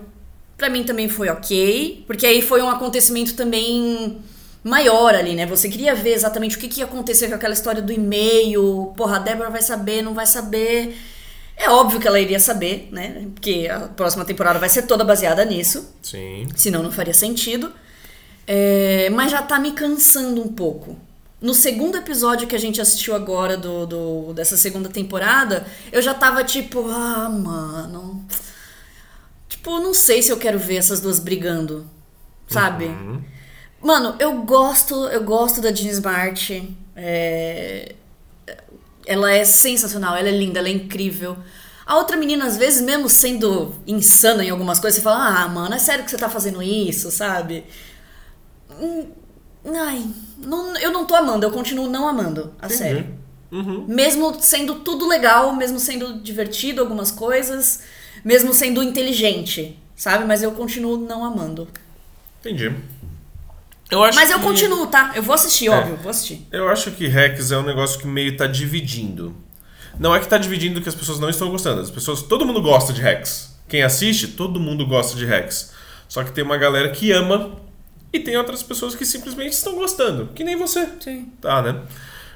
pra 0.56 0.70
mim 0.70 0.84
também 0.84 1.10
foi 1.10 1.30
ok. 1.30 2.04
Porque 2.06 2.26
aí 2.26 2.42
foi 2.42 2.62
um 2.62 2.70
acontecimento 2.70 3.34
também 3.34 4.20
maior 4.64 5.16
ali, 5.16 5.34
né? 5.34 5.48
Você 5.48 5.68
queria 5.68 5.96
ver 5.96 6.14
exatamente 6.14 6.56
o 6.56 6.60
que, 6.60 6.68
que 6.68 6.82
ia 6.82 6.86
acontecer 6.86 7.30
com 7.30 7.36
aquela 7.36 7.54
história 7.54 7.82
do 7.82 7.92
e-mail. 7.92 8.94
Porra, 8.96 9.16
a 9.16 9.20
Débora 9.20 9.50
vai 9.50 9.64
saber, 9.64 10.04
não 10.04 10.14
vai 10.14 10.28
saber. 10.28 10.96
É 11.58 11.68
óbvio 11.70 12.00
que 12.00 12.08
ela 12.08 12.20
iria 12.20 12.40
saber, 12.40 12.88
né? 12.92 13.28
Porque 13.34 13.68
a 13.70 13.80
próxima 13.82 14.24
temporada 14.24 14.60
vai 14.60 14.70
ser 14.70 14.84
toda 14.84 15.04
baseada 15.04 15.44
nisso. 15.44 15.96
Sim. 16.02 16.48
Senão 16.56 16.84
não 16.84 16.92
faria 16.92 17.14
sentido. 17.14 17.74
É, 18.46 19.10
mas 19.12 19.32
já 19.32 19.42
tá 19.42 19.58
me 19.58 19.72
cansando 19.72 20.42
um 20.42 20.48
pouco. 20.48 20.96
No 21.42 21.54
segundo 21.56 21.98
episódio 21.98 22.48
que 22.48 22.56
a 22.56 22.60
gente 22.60 22.80
assistiu 22.80 23.16
agora 23.16 23.58
do, 23.58 23.86
do- 23.88 24.34
dessa 24.34 24.56
segunda 24.58 24.90
temporada, 24.90 25.66
eu 25.92 26.02
já 26.02 26.14
tava 26.14 26.44
tipo, 26.44 26.88
ah, 26.90 27.30
mano. 27.30 28.26
Tipo, 29.50 29.80
não 29.80 29.94
sei 29.94 30.22
se 30.22 30.32
eu 30.32 30.38
quero 30.38 30.58
ver 30.60 30.78
essas 30.78 31.00
duas 31.02 31.20
brigando. 31.20 31.88
Sabe? 32.48 32.90
Mano, 33.82 34.16
eu 34.20 34.42
gosto, 34.44 35.08
eu 35.08 35.24
gosto 35.24 35.62
da 35.62 35.74
Jean 35.74 35.90
Smart. 35.92 36.78
É, 36.96 37.96
ela 39.06 39.32
é 39.32 39.44
sensacional, 39.44 40.16
ela 40.16 40.30
é 40.30 40.32
linda, 40.32 40.60
ela 40.60 40.68
é 40.68 40.72
incrível. 40.72 41.38
A 41.86 41.98
outra 41.98 42.16
menina, 42.16 42.46
às 42.46 42.58
vezes, 42.58 42.82
mesmo 42.82 43.10
sendo 43.10 43.74
insana 43.88 44.44
em 44.46 44.50
algumas 44.50 44.80
coisas, 44.80 44.98
você 44.98 45.04
fala, 45.04 45.42
ah, 45.44 45.48
mano, 45.48 45.74
é 45.74 45.80
sério 45.80 46.06
que 46.06 46.12
você 46.12 46.18
tá 46.18 46.30
fazendo 46.30 46.62
isso, 46.62 47.10
sabe? 47.12 47.66
Ai, 49.66 50.04
não- 50.38 50.76
eu 50.78 50.92
não 50.92 51.06
tô 51.06 51.16
amando, 51.16 51.46
eu 51.46 51.52
continuo 51.52 51.88
não 51.90 52.08
amando 52.08 52.54
a 52.62 52.68
série. 52.70 53.06
Uhum. 53.52 53.86
Mesmo 53.88 54.36
sendo 54.42 54.76
tudo 54.76 55.08
legal, 55.08 55.54
mesmo 55.56 55.80
sendo 55.80 56.20
divertido 56.22 56.82
algumas 56.82 57.12
coisas, 57.12 57.82
mesmo 58.24 58.54
sendo 58.54 58.82
inteligente, 58.82 59.78
sabe? 59.96 60.24
Mas 60.26 60.42
eu 60.42 60.52
continuo 60.54 60.98
não 60.98 61.24
amando. 61.26 61.68
Entendi. 62.40 62.74
Eu 63.90 64.04
acho 64.04 64.16
Mas 64.18 64.32
eu 64.32 64.40
que- 64.40 64.46
continuo, 64.46 64.88
tá? 64.88 65.12
Eu 65.16 65.22
vou 65.22 65.36
assistir, 65.36 65.68
É. 65.68 65.72
óbvio, 65.72 65.98
vou 65.98 66.10
assistir. 66.10 66.48
Eu 66.52 66.70
acho 66.70 66.92
que 66.92 67.08
Rex 67.08 67.52
é 67.52 67.58
um 67.58 67.64
negócio 67.64 68.00
que 68.00 68.08
meio 68.08 68.38
tá 68.38 68.48
dividindo. 68.48 69.36
Não 70.00 70.16
é 70.16 70.20
que 70.22 70.28
tá 70.30 70.38
dividindo 70.38 70.82
que 70.82 70.88
as 70.88 70.96
pessoas 70.96 71.20
não 71.20 71.30
estão 71.30 71.50
gostando. 71.52 71.82
As 71.82 71.92
pessoas, 71.92 72.22
todo 72.24 72.46
mundo 72.46 72.62
gosta 72.62 72.94
de 72.94 73.02
Rex. 73.02 73.54
Quem 73.68 73.84
assiste, 73.84 74.30
todo 74.30 74.60
mundo 74.62 74.88
gosta 74.88 75.18
de 75.18 75.26
Rex. 75.26 75.74
Só 76.08 76.24
que 76.24 76.32
tem 76.32 76.42
uma 76.44 76.58
galera 76.58 76.90
que 76.90 77.12
ama 77.12 77.52
e 78.14 78.20
tem 78.20 78.36
outras 78.38 78.62
pessoas 78.64 78.96
que 78.96 79.06
simplesmente 79.06 79.54
estão 79.54 79.76
gostando, 79.76 80.28
que 80.34 80.44
nem 80.44 80.56
você. 80.56 80.88
Sim. 81.00 81.32
Tá, 81.42 81.62
né? 81.62 81.82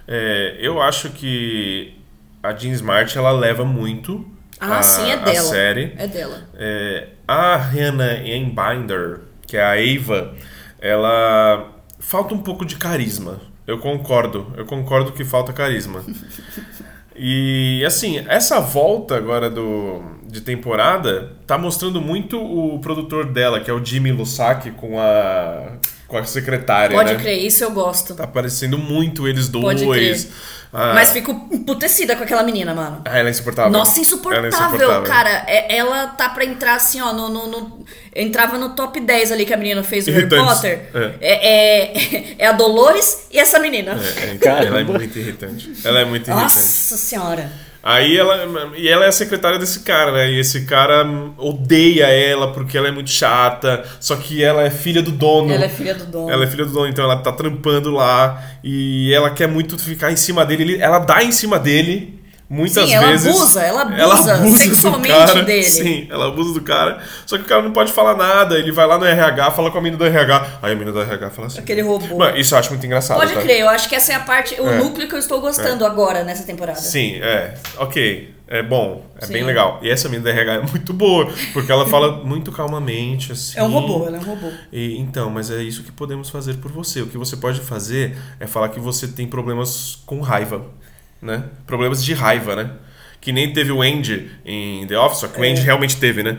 É, 0.07 0.57
eu 0.59 0.81
acho 0.81 1.09
que 1.09 1.95
a 2.41 2.53
Jean 2.53 2.71
Smart 2.73 3.17
ela 3.17 3.31
leva 3.31 3.65
muito 3.65 4.25
Ah, 4.59 4.79
a, 4.79 4.83
sim, 4.83 5.09
é 5.09 5.13
a 5.13 5.17
dela. 5.17 5.49
série. 5.49 5.93
É 5.97 6.07
dela. 6.07 6.47
É, 6.55 7.07
a 7.27 7.55
Hannah 7.57 8.19
Einbinder, 8.21 9.21
que 9.47 9.57
é 9.57 9.63
a 9.63 9.75
Eva, 9.81 10.35
ela 10.79 11.71
falta 11.99 12.33
um 12.33 12.39
pouco 12.39 12.65
de 12.65 12.75
carisma. 12.77 13.41
Eu 13.67 13.79
concordo, 13.79 14.53
eu 14.55 14.65
concordo 14.65 15.11
que 15.11 15.25
falta 15.25 15.51
carisma. 15.51 16.03
E 17.15 17.83
assim, 17.85 18.23
essa 18.27 18.59
volta 18.59 19.15
agora 19.15 19.49
do, 19.49 20.01
de 20.25 20.41
temporada 20.41 21.33
tá 21.47 21.57
mostrando 21.57 22.01
muito 22.01 22.37
o 22.37 22.79
produtor 22.79 23.25
dela, 23.25 23.61
que 23.61 23.71
é 23.71 23.73
o 23.73 23.83
Jimmy 23.83 24.11
Lusaki, 24.11 24.71
com 24.71 24.99
a, 24.99 25.77
com 26.07 26.17
a 26.17 26.23
secretária. 26.23 26.95
Pode 26.95 27.13
né? 27.13 27.19
crer, 27.19 27.43
isso 27.45 27.63
eu 27.63 27.71
gosto. 27.71 28.13
Tá 28.15 28.23
aparecendo 28.25 28.77
muito 28.77 29.27
eles 29.27 29.47
Pode 29.49 29.83
dois. 29.85 30.23
crer. 30.25 30.33
Ah, 30.77 30.91
Mas 30.93 31.11
fico 31.11 31.31
emputecida 31.53 32.17
com 32.17 32.23
aquela 32.23 32.43
menina, 32.43 32.73
mano. 32.75 33.01
ah, 33.05 33.17
ela 33.17 33.29
é 33.29 33.31
insuportável. 33.31 33.71
Nossa, 33.71 33.91
Ela 33.91 33.99
é 33.99 34.01
insuportável, 34.01 34.49
insuportável. 34.49 35.03
cara. 35.03 35.29
É- 35.47 35.77
ela 35.77 36.07
tá 36.07 36.27
pra 36.27 36.43
entrar 36.43 36.75
assim, 36.75 36.99
ó, 36.99 37.13
no, 37.13 37.29
no- 37.29 37.47
no- 37.47 37.85
Entrava 38.13 38.57
no 38.57 38.69
top 38.75 38.99
10 38.99 39.31
ali 39.31 39.45
que 39.45 39.53
a 39.53 39.57
menina 39.57 39.83
fez 39.83 40.05
o 40.07 40.11
Harry. 40.11 40.27
Potter. 40.29 40.89
É. 40.93 41.15
É, 41.21 42.35
é 42.43 42.47
a 42.47 42.51
Dolores 42.53 43.27
e 43.31 43.37
essa 43.39 43.57
menina. 43.59 43.97
É, 44.21 44.31
é, 44.33 44.37
Caramba. 44.37 44.65
ela 44.67 44.79
é 44.81 44.83
muito 44.83 45.17
irritante. 45.19 45.71
Ela 45.83 45.99
é 46.01 46.05
muito 46.05 46.27
irritante. 46.29 46.43
Nossa 46.53 46.97
senhora. 46.97 47.51
Aí 47.87 48.17
ela. 48.17 48.71
E 48.75 48.87
ela 48.89 49.05
é 49.05 49.09
a 49.09 49.11
secretária 49.11 49.59
desse 49.59 49.81
cara, 49.81 50.11
né? 50.11 50.31
E 50.31 50.39
esse 50.39 50.65
cara 50.65 51.05
odeia 51.37 52.07
ela 52.07 52.51
porque 52.51 52.75
ela 52.75 52.87
é 52.87 52.91
muito 52.91 53.11
chata. 53.11 53.83
Só 53.99 54.15
que 54.15 54.43
ela 54.43 54.63
é 54.63 54.71
filha 54.71 55.03
do 55.03 55.11
dono. 55.11 55.51
Ela 55.53 55.65
é 55.65 55.69
filha 55.69 55.93
do 55.93 56.05
dono. 56.07 56.31
Ela 56.31 56.43
é 56.45 56.47
filha 56.47 56.65
do 56.65 56.71
dono, 56.73 56.87
então 56.87 57.05
ela 57.05 57.17
tá 57.17 57.31
trampando 57.31 57.91
lá. 57.91 58.43
E 58.63 59.13
ela 59.13 59.29
quer 59.29 59.47
muito 59.47 59.77
ficar 59.77 60.11
em 60.11 60.15
cima 60.15 60.43
dele. 60.43 60.63
Ele- 60.63 60.81
Ela 60.81 60.97
dá 60.97 61.23
em 61.23 61.31
cima 61.31 61.59
dele. 61.59 62.19
Muitas 62.47 62.87
Sim, 62.87 62.93
ela 62.93 63.07
vezes. 63.07 63.27
abusa, 63.27 63.61
ela 63.63 63.81
abusa 63.81 64.37
do 64.37 64.51
sexualmente 64.51 65.07
cara. 65.15 65.41
dele. 65.43 65.63
Sim, 65.63 66.07
ela 66.11 66.27
abusa 66.27 66.53
do 66.53 66.61
cara. 66.61 67.01
Só 67.25 67.37
que 67.37 67.43
o 67.43 67.47
cara 67.47 67.63
não 67.63 67.71
pode 67.71 67.91
falar 67.91 68.15
nada. 68.15 68.57
Ele 68.59 68.71
vai 68.71 68.85
lá 68.85 68.99
no 68.99 69.05
RH, 69.05 69.51
fala 69.51 69.71
com 69.71 69.79
a 69.79 69.81
menina 69.81 69.97
do 69.97 70.05
RH. 70.05 70.59
Aí 70.61 70.71
a 70.71 70.75
menina 70.75 70.91
do 70.91 71.01
RH 71.01 71.29
fala 71.31 71.47
assim. 71.47 71.59
Aquele 71.59 71.81
robô. 71.81 72.17
Mano, 72.17 72.37
isso 72.37 72.53
eu 72.53 72.59
acho 72.59 72.69
muito 72.69 72.85
engraçado. 72.85 73.17
Pode 73.17 73.33
tá? 73.33 73.41
crer, 73.41 73.61
eu 73.61 73.69
acho 73.69 73.89
que 73.89 73.95
essa 73.95 74.11
é 74.13 74.15
a 74.15 74.19
parte, 74.19 74.59
o 74.61 74.67
É. 74.69 74.77
núcleo 74.77 75.07
que 75.07 75.15
eu 75.15 75.19
estou 75.19 75.41
gostando 75.41 75.83
agora 75.85 76.23
nessa 76.23 76.43
temporada. 76.43 76.79
Sim, 76.79 77.15
é. 77.15 77.55
Ok. 77.77 78.35
É 78.47 78.61
bom. 78.61 79.03
É 79.19 79.25
Sim. 79.25 79.33
bem 79.33 79.43
legal. 79.43 79.79
E 79.81 79.89
essa 79.89 80.07
menina 80.07 80.25
da 80.31 80.39
RH 80.39 80.53
é 80.53 80.61
muito 80.61 80.93
boa. 80.93 81.27
Porque 81.51 81.71
ela 81.71 81.87
fala 81.87 82.11
muito 82.23 82.51
calmamente, 82.51 83.31
assim. 83.31 83.57
É 83.57 83.63
um 83.63 83.71
robô, 83.71 84.05
ela 84.05 84.17
é 84.17 84.19
um 84.19 84.23
robô. 84.23 84.51
E, 84.71 84.99
então, 84.99 85.31
mas 85.31 85.49
é 85.49 85.63
isso 85.63 85.81
que 85.81 85.91
podemos 85.91 86.29
fazer 86.29 86.53
por 86.57 86.71
você. 86.71 87.01
O 87.01 87.07
que 87.07 87.17
você 87.17 87.35
pode 87.35 87.59
fazer 87.61 88.15
é 88.39 88.45
falar 88.45 88.69
que 88.69 88.79
você 88.79 89.07
tem 89.07 89.25
problemas 89.25 89.97
com 90.05 90.21
raiva, 90.21 90.61
né? 91.25 91.43
Problemas 91.65 92.03
de 92.03 92.13
raiva, 92.13 92.55
né? 92.55 92.71
Que 93.19 93.31
nem 93.31 93.51
teve 93.51 93.71
o 93.71 93.81
Andy 93.81 94.29
em 94.45 94.85
The 94.85 94.97
Office, 94.99 95.19
só 95.21 95.27
que 95.27 95.39
o 95.39 95.43
É. 95.43 95.49
Andy 95.49 95.61
realmente 95.61 95.97
teve, 95.97 96.21
né? 96.21 96.37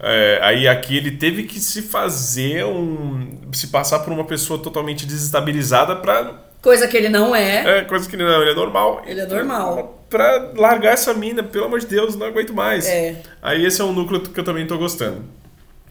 É, 0.00 0.38
aí 0.42 0.68
aqui 0.68 0.96
ele 0.96 1.12
teve 1.12 1.44
que 1.44 1.58
se 1.58 1.80
fazer 1.80 2.64
um... 2.66 3.40
se 3.52 3.68
passar 3.68 4.00
por 4.00 4.12
uma 4.12 4.24
pessoa 4.24 4.58
totalmente 4.62 5.06
desestabilizada 5.06 5.96
pra... 5.96 6.44
Coisa 6.60 6.86
que 6.86 6.96
ele 6.96 7.08
não 7.08 7.34
é. 7.34 7.78
É, 7.78 7.84
coisa 7.84 8.08
que 8.08 8.16
não, 8.16 8.42
ele 8.42 8.50
é 8.50 8.54
normal. 8.54 9.02
Ele 9.06 9.20
é 9.20 9.26
normal. 9.26 10.04
Pra 10.10 10.50
largar 10.56 10.92
essa 10.92 11.14
mina, 11.14 11.42
pelo 11.42 11.66
amor 11.66 11.80
de 11.80 11.86
Deus, 11.86 12.16
não 12.16 12.26
aguento 12.26 12.52
mais. 12.52 12.86
É. 12.86 13.22
Aí 13.40 13.64
esse 13.64 13.80
é 13.80 13.84
um 13.84 13.92
núcleo 13.92 14.20
que 14.20 14.38
eu 14.38 14.44
também 14.44 14.66
tô 14.66 14.76
gostando. 14.76 15.24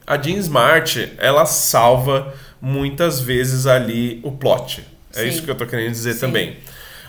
A 0.05 0.21
Jean 0.21 0.37
Smart, 0.37 1.13
ela 1.17 1.45
salva 1.45 2.33
muitas 2.61 3.19
vezes 3.19 3.65
ali 3.65 4.19
o 4.21 4.31
plot. 4.31 4.85
É 5.15 5.21
Sim. 5.21 5.27
isso 5.29 5.43
que 5.43 5.49
eu 5.49 5.55
tô 5.55 5.65
querendo 5.65 5.91
dizer 5.91 6.13
Sim. 6.13 6.19
também. 6.19 6.57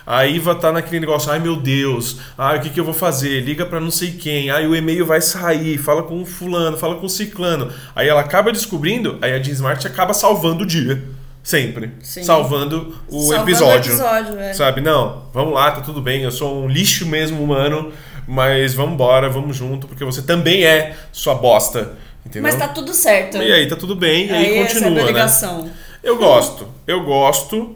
A 0.07 0.25
Iva 0.25 0.55
tá 0.55 0.71
naquele 0.71 1.01
negócio, 1.01 1.29
ai 1.29 1.37
meu 1.37 1.57
Deus, 1.57 2.15
ai 2.37 2.59
o 2.59 2.61
que, 2.61 2.69
que 2.69 2.79
eu 2.79 2.85
vou 2.85 2.93
fazer? 2.93 3.41
Liga 3.41 3.65
pra 3.65 3.77
não 3.77 3.91
sei 3.91 4.11
quem, 4.11 4.49
ai 4.49 4.65
o 4.65 4.73
e-mail 4.73 5.05
vai 5.05 5.19
sair, 5.19 5.77
fala 5.77 6.01
com 6.01 6.21
o 6.21 6.25
fulano, 6.25 6.77
fala 6.77 6.95
com 6.95 7.05
o 7.05 7.09
ciclano. 7.09 7.69
Aí 7.93 8.07
ela 8.07 8.21
acaba 8.21 8.53
descobrindo, 8.53 9.17
aí 9.21 9.33
a 9.33 9.43
Jean 9.43 9.51
Smart 9.51 9.85
acaba 9.85 10.13
salvando 10.13 10.63
o 10.63 10.65
dia. 10.65 11.03
Sempre. 11.43 11.91
Sim. 12.01 12.23
Salvando 12.23 12.95
o 13.09 13.19
Salvando 13.19 13.41
o 13.41 13.43
episódio. 13.43 13.91
episódio, 13.91 14.39
é. 14.39 14.53
Sabe, 14.53 14.79
não, 14.79 15.23
vamos 15.33 15.53
lá, 15.53 15.71
tá 15.71 15.81
tudo 15.81 16.01
bem, 16.01 16.23
eu 16.23 16.31
sou 16.31 16.63
um 16.63 16.69
lixo 16.69 17.05
mesmo 17.05 17.43
humano, 17.43 17.91
mas 18.25 18.73
vamos 18.73 18.93
embora, 18.93 19.29
vamos 19.29 19.57
junto, 19.57 19.89
porque 19.89 20.05
você 20.05 20.21
também 20.21 20.63
é 20.63 20.95
sua 21.11 21.35
bosta. 21.35 21.97
Entendeu? 22.25 22.43
Mas 22.43 22.55
tá 22.55 22.69
tudo 22.69 22.93
certo. 22.93 23.37
E 23.37 23.51
aí 23.51 23.67
tá 23.67 23.75
tudo 23.75 23.93
bem, 23.93 24.27
e 24.27 24.31
aí, 24.31 24.45
Aí 24.45 24.57
essa 24.59 24.77
é 24.77 24.79
a 24.79 24.83
continua, 24.83 25.11
né? 25.11 25.71
Eu 26.01 26.17
gosto, 26.17 26.65
eu 26.87 27.03
gosto 27.03 27.75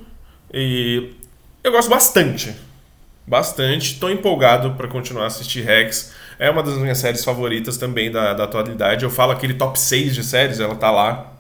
e 0.54 1.12
eu 1.64 1.72
gosto 1.72 1.90
bastante. 1.90 2.56
Bastante, 3.26 4.00
tô 4.00 4.10
empolgado 4.10 4.72
pra 4.74 4.88
continuar 4.88 5.26
a 5.26 5.28
assistir 5.28 5.62
Rex. 5.62 6.12
É 6.40 6.50
uma 6.50 6.64
das 6.64 6.76
minhas 6.78 6.98
séries 6.98 7.24
favoritas 7.24 7.78
também 7.78 8.12
da, 8.12 8.34
da 8.34 8.46
atualidade. 8.46 9.04
Eu 9.06 9.12
falo 9.12 9.32
aquele 9.32 9.54
top 9.54 9.80
6 9.80 10.16
de 10.16 10.24
séries, 10.24 10.60
ela 10.60 10.76
tá 10.76 10.90
lá. 10.90 11.32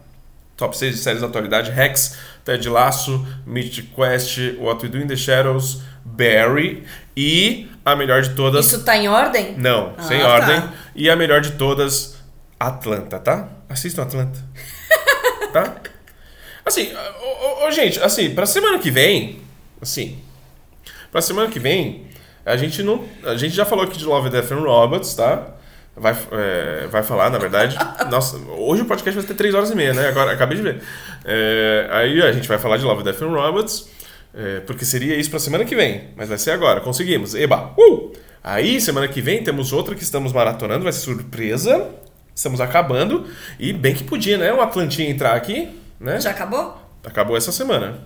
Top 0.55 0.77
6 0.77 0.95
de 0.95 1.01
séries 1.01 1.21
da 1.21 1.27
atualidade: 1.27 1.71
Rex, 1.71 2.17
Ted 2.45 2.69
Lasso, 2.69 3.25
Mythic 3.47 3.93
Quest, 3.95 4.37
What 4.59 4.83
We 4.85 4.89
Do 4.91 4.99
in 4.99 5.07
the 5.07 5.15
Shadows, 5.15 5.81
Barry 6.05 6.83
e 7.17 7.67
a 7.83 7.95
melhor 7.95 8.21
de 8.21 8.35
todas. 8.35 8.67
Isso 8.67 8.83
tá 8.83 8.95
em 8.95 9.07
ordem? 9.07 9.55
Não, 9.57 9.95
Ah, 9.97 10.03
sem 10.03 10.19
tá. 10.19 10.27
ordem. 10.27 10.63
E 10.95 11.09
a 11.09 11.15
melhor 11.15 11.41
de 11.41 11.53
todas, 11.53 12.15
Atlanta, 12.59 13.17
tá? 13.19 13.49
Assistam 13.67 14.03
Atlanta. 14.03 14.37
tá? 15.51 15.77
Assim, 16.63 16.91
ô, 17.19 17.65
ô, 17.65 17.71
gente, 17.71 17.99
assim, 18.01 18.35
pra 18.35 18.45
semana 18.45 18.77
que 18.77 18.91
vem, 18.91 19.41
assim, 19.81 20.19
pra 21.11 21.21
semana 21.21 21.49
que 21.49 21.59
vem, 21.59 22.07
a 22.45 22.55
gente 22.57 22.81
não. 22.83 23.05
A 23.23 23.35
gente 23.35 23.55
já 23.55 23.65
falou 23.65 23.85
aqui 23.85 23.97
de 23.97 24.05
Love, 24.05 24.29
Death 24.29 24.51
and 24.51 24.61
Robots, 24.61 25.13
tá? 25.13 25.55
Vai, 25.95 26.17
é, 26.31 26.87
vai 26.87 27.03
falar, 27.03 27.29
na 27.29 27.37
verdade. 27.37 27.77
Nossa, 28.09 28.37
hoje 28.37 28.81
o 28.81 28.85
podcast 28.85 29.19
vai 29.19 29.27
ter 29.27 29.33
3 29.33 29.53
horas 29.53 29.71
e 29.71 29.75
meia, 29.75 29.93
né? 29.93 30.07
Agora, 30.07 30.31
acabei 30.31 30.57
de 30.57 30.63
ver. 30.63 30.81
É, 31.25 31.87
aí 31.91 32.21
a 32.21 32.31
gente 32.31 32.47
vai 32.47 32.57
falar 32.57 32.77
de 32.77 32.83
Love, 32.83 33.03
Death 33.03 33.21
and 33.21 33.27
Robots, 33.27 33.89
é, 34.33 34.61
porque 34.61 34.85
seria 34.85 35.15
isso 35.15 35.29
pra 35.29 35.39
semana 35.39 35.65
que 35.65 35.75
vem. 35.75 36.09
Mas 36.15 36.29
vai 36.29 36.37
ser 36.37 36.51
agora, 36.51 36.79
conseguimos. 36.79 37.35
Eba! 37.35 37.73
Uh! 37.77 38.13
Aí, 38.43 38.81
semana 38.81 39.07
que 39.07 39.21
vem, 39.21 39.43
temos 39.43 39.71
outra 39.71 39.93
que 39.93 40.01
estamos 40.01 40.33
maratonando, 40.33 40.83
vai 40.83 40.93
ser 40.93 41.01
surpresa. 41.01 41.89
Estamos 42.33 42.59
acabando. 42.59 43.27
E 43.59 43.71
bem 43.71 43.93
que 43.93 44.03
podia, 44.03 44.37
né? 44.37 44.51
Um 44.51 44.61
Atlantinha 44.61 45.09
entrar 45.09 45.35
aqui, 45.35 45.69
né? 45.99 46.19
Já 46.19 46.31
acabou? 46.31 46.75
Acabou 47.03 47.37
essa 47.37 47.51
semana. 47.51 47.99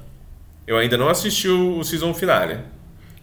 Eu 0.68 0.78
ainda 0.78 0.98
não 0.98 1.10
assisti 1.10 1.48
o, 1.48 1.80
o 1.80 1.84
season 1.84 2.14
finale. 2.14 2.60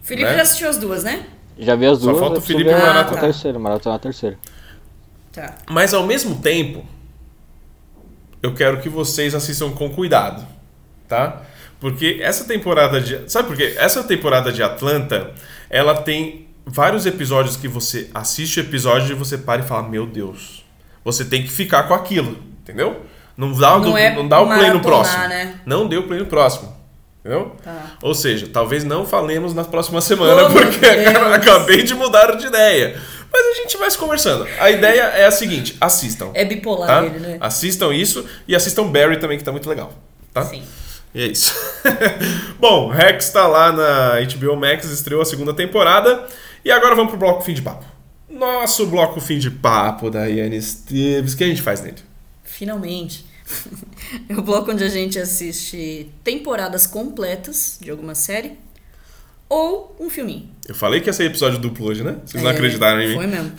Felipe 0.01 0.29
Né? 0.29 0.35
já 0.37 0.41
assistiu 0.43 0.69
as 0.69 0.77
duas, 0.77 1.03
né? 1.03 1.25
Já 1.57 1.75
vi 1.75 1.85
as 1.85 1.99
Só 1.99 2.05
duas, 2.07 2.19
falta 2.19 2.39
o 2.39 2.41
Felipe 2.41 2.69
a- 2.71 2.77
maratonar. 2.79 3.17
a 3.17 3.25
terceira, 3.27 3.59
maratonar 3.59 3.95
a 3.97 3.99
terceira. 3.99 4.37
Tá. 5.31 5.55
Mas 5.69 5.93
ao 5.93 6.05
mesmo 6.05 6.39
tempo, 6.39 6.85
eu 8.41 8.53
quero 8.53 8.81
que 8.81 8.89
vocês 8.89 9.33
assistam 9.33 9.71
com 9.71 9.89
cuidado, 9.89 10.45
tá? 11.07 11.41
Porque 11.79 12.19
essa 12.21 12.45
temporada 12.45 12.99
de. 13.01 13.29
Sabe 13.29 13.47
por 13.49 13.57
quê? 13.57 13.75
Essa 13.77 14.03
temporada 14.03 14.51
de 14.51 14.63
Atlanta, 14.63 15.31
ela 15.69 16.01
tem 16.01 16.47
vários 16.65 17.05
episódios 17.05 17.57
que 17.57 17.67
você 17.67 18.09
assiste 18.13 18.59
o 18.59 18.61
episódio 18.61 19.11
e 19.11 19.15
você 19.15 19.37
para 19.37 19.61
e 19.61 19.65
fala: 19.65 19.87
Meu 19.87 20.05
Deus, 20.05 20.63
você 21.03 21.25
tem 21.25 21.43
que 21.43 21.49
ficar 21.51 21.83
com 21.83 21.93
aquilo, 21.93 22.37
entendeu? 22.61 23.01
Não 23.35 23.51
dá, 23.53 23.71
Não 23.71 23.81
do- 23.81 23.97
é 23.97 24.15
não 24.15 24.27
dá 24.27 24.39
o 24.41 24.47
play 24.47 24.69
no 24.71 24.79
próximo. 24.79 25.23
né? 25.27 25.59
Não 25.65 25.85
o 25.85 26.03
play 26.07 26.19
no 26.19 26.25
próximo. 26.27 26.73
Entendeu? 27.23 27.55
Tá. 27.63 27.93
Ou 28.01 28.13
seja, 28.13 28.49
talvez 28.51 28.83
não 28.83 29.05
falemos 29.05 29.53
na 29.53 29.63
próxima 29.63 30.01
semana, 30.01 30.43
Oh, 30.43 30.51
porque 30.51 30.85
acabei 31.33 31.81
de 31.83 31.93
mudar 31.93 32.35
de 32.35 32.47
ideia. 32.47 33.01
Mas 33.31 33.47
a 33.47 33.61
gente 33.61 33.77
vai 33.77 33.89
se 33.89 33.97
conversando. 33.97 34.45
A 34.59 34.69
ideia 34.69 35.03
é 35.03 35.25
a 35.25 35.31
seguinte: 35.31 35.77
assistam. 35.79 36.31
É 36.33 36.43
bipolar 36.43 36.87
tá? 36.87 37.05
ele, 37.05 37.19
né? 37.19 37.37
Assistam 37.39 37.93
isso 37.93 38.25
e 38.45 38.53
assistam 38.53 38.87
Barry 38.87 39.17
também, 39.17 39.37
que 39.37 39.43
tá 39.43 39.51
muito 39.53 39.69
legal. 39.69 39.93
Tá? 40.33 40.43
Sim. 40.43 40.63
E 41.15 41.21
é 41.23 41.27
isso. 41.27 41.53
Bom, 42.59 42.89
Rex 42.89 43.29
tá 43.29 43.47
lá 43.47 43.71
na 43.71 44.15
HBO 44.35 44.57
Max, 44.57 44.85
estreou 44.85 45.21
a 45.21 45.25
segunda 45.25 45.53
temporada. 45.53 46.27
E 46.65 46.71
agora 46.71 46.93
vamos 46.93 47.11
pro 47.11 47.19
bloco 47.19 47.41
fim 47.41 47.53
de 47.53 47.61
papo. 47.61 47.85
nosso 48.29 48.85
bloco 48.87 49.21
fim 49.21 49.37
de 49.39 49.49
papo 49.49 50.09
da 50.09 50.25
Iane 50.25 50.57
Esteves. 50.57 51.33
O 51.33 51.37
que 51.37 51.43
a 51.43 51.47
gente 51.47 51.61
faz 51.61 51.81
nele? 51.81 51.97
Finalmente. 52.43 53.25
É 54.29 54.35
o 54.37 54.41
bloco 54.41 54.71
onde 54.71 54.83
a 54.83 54.89
gente 54.89 55.17
assiste 55.19 56.09
temporadas 56.23 56.85
completas 56.85 57.77
de 57.81 57.89
alguma 57.89 58.13
série 58.15 58.57
ou 59.49 59.95
um 59.99 60.09
filminho. 60.09 60.49
Eu 60.67 60.73
falei 60.75 60.99
que 61.01 61.07
ia 61.09 61.13
ser 61.13 61.25
episódio 61.25 61.59
duplo 61.59 61.87
hoje, 61.87 62.03
né? 62.03 62.17
Vocês 62.25 62.41
não 62.43 62.49
É, 62.49 62.53
acreditaram 62.53 63.01
em 63.01 63.09
mim. 63.09 63.15
Foi 63.15 63.27
mesmo. 63.27 63.51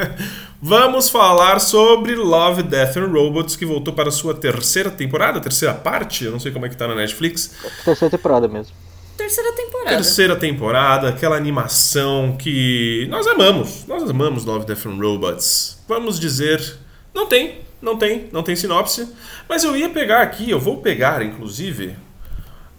Vamos 0.60 1.08
falar 1.08 1.58
sobre 1.60 2.14
Love, 2.14 2.62
Death 2.64 2.96
and 2.98 3.06
Robots, 3.06 3.56
que 3.56 3.64
voltou 3.64 3.94
para 3.94 4.08
a 4.10 4.12
sua 4.12 4.34
terceira 4.34 4.90
temporada, 4.90 5.40
terceira 5.40 5.72
parte, 5.74 6.24
eu 6.24 6.32
não 6.32 6.38
sei 6.40 6.52
como 6.52 6.66
é 6.66 6.68
que 6.68 6.76
tá 6.76 6.86
na 6.86 6.94
Netflix. 6.94 7.52
Terceira 7.84 8.10
temporada 8.16 8.46
mesmo. 8.48 8.74
Terceira 9.16 9.52
temporada. 9.52 9.90
Terceira 9.96 10.36
temporada, 10.36 11.08
aquela 11.08 11.36
animação 11.36 12.36
que 12.38 13.06
nós 13.10 13.26
amamos. 13.26 13.86
Nós 13.86 14.08
amamos 14.08 14.44
Love, 14.44 14.66
Death 14.66 14.86
and 14.86 14.98
Robots. 14.98 15.78
Vamos 15.88 16.18
dizer, 16.20 16.76
não 17.14 17.26
tem, 17.26 17.60
não 17.80 17.96
tem, 17.96 18.28
não 18.32 18.42
tem 18.42 18.54
sinopse. 18.56 19.08
Mas 19.48 19.64
eu 19.64 19.76
ia 19.76 19.88
pegar 19.88 20.22
aqui, 20.22 20.50
eu 20.50 20.58
vou 20.60 20.78
pegar, 20.78 21.22
inclusive, 21.22 21.96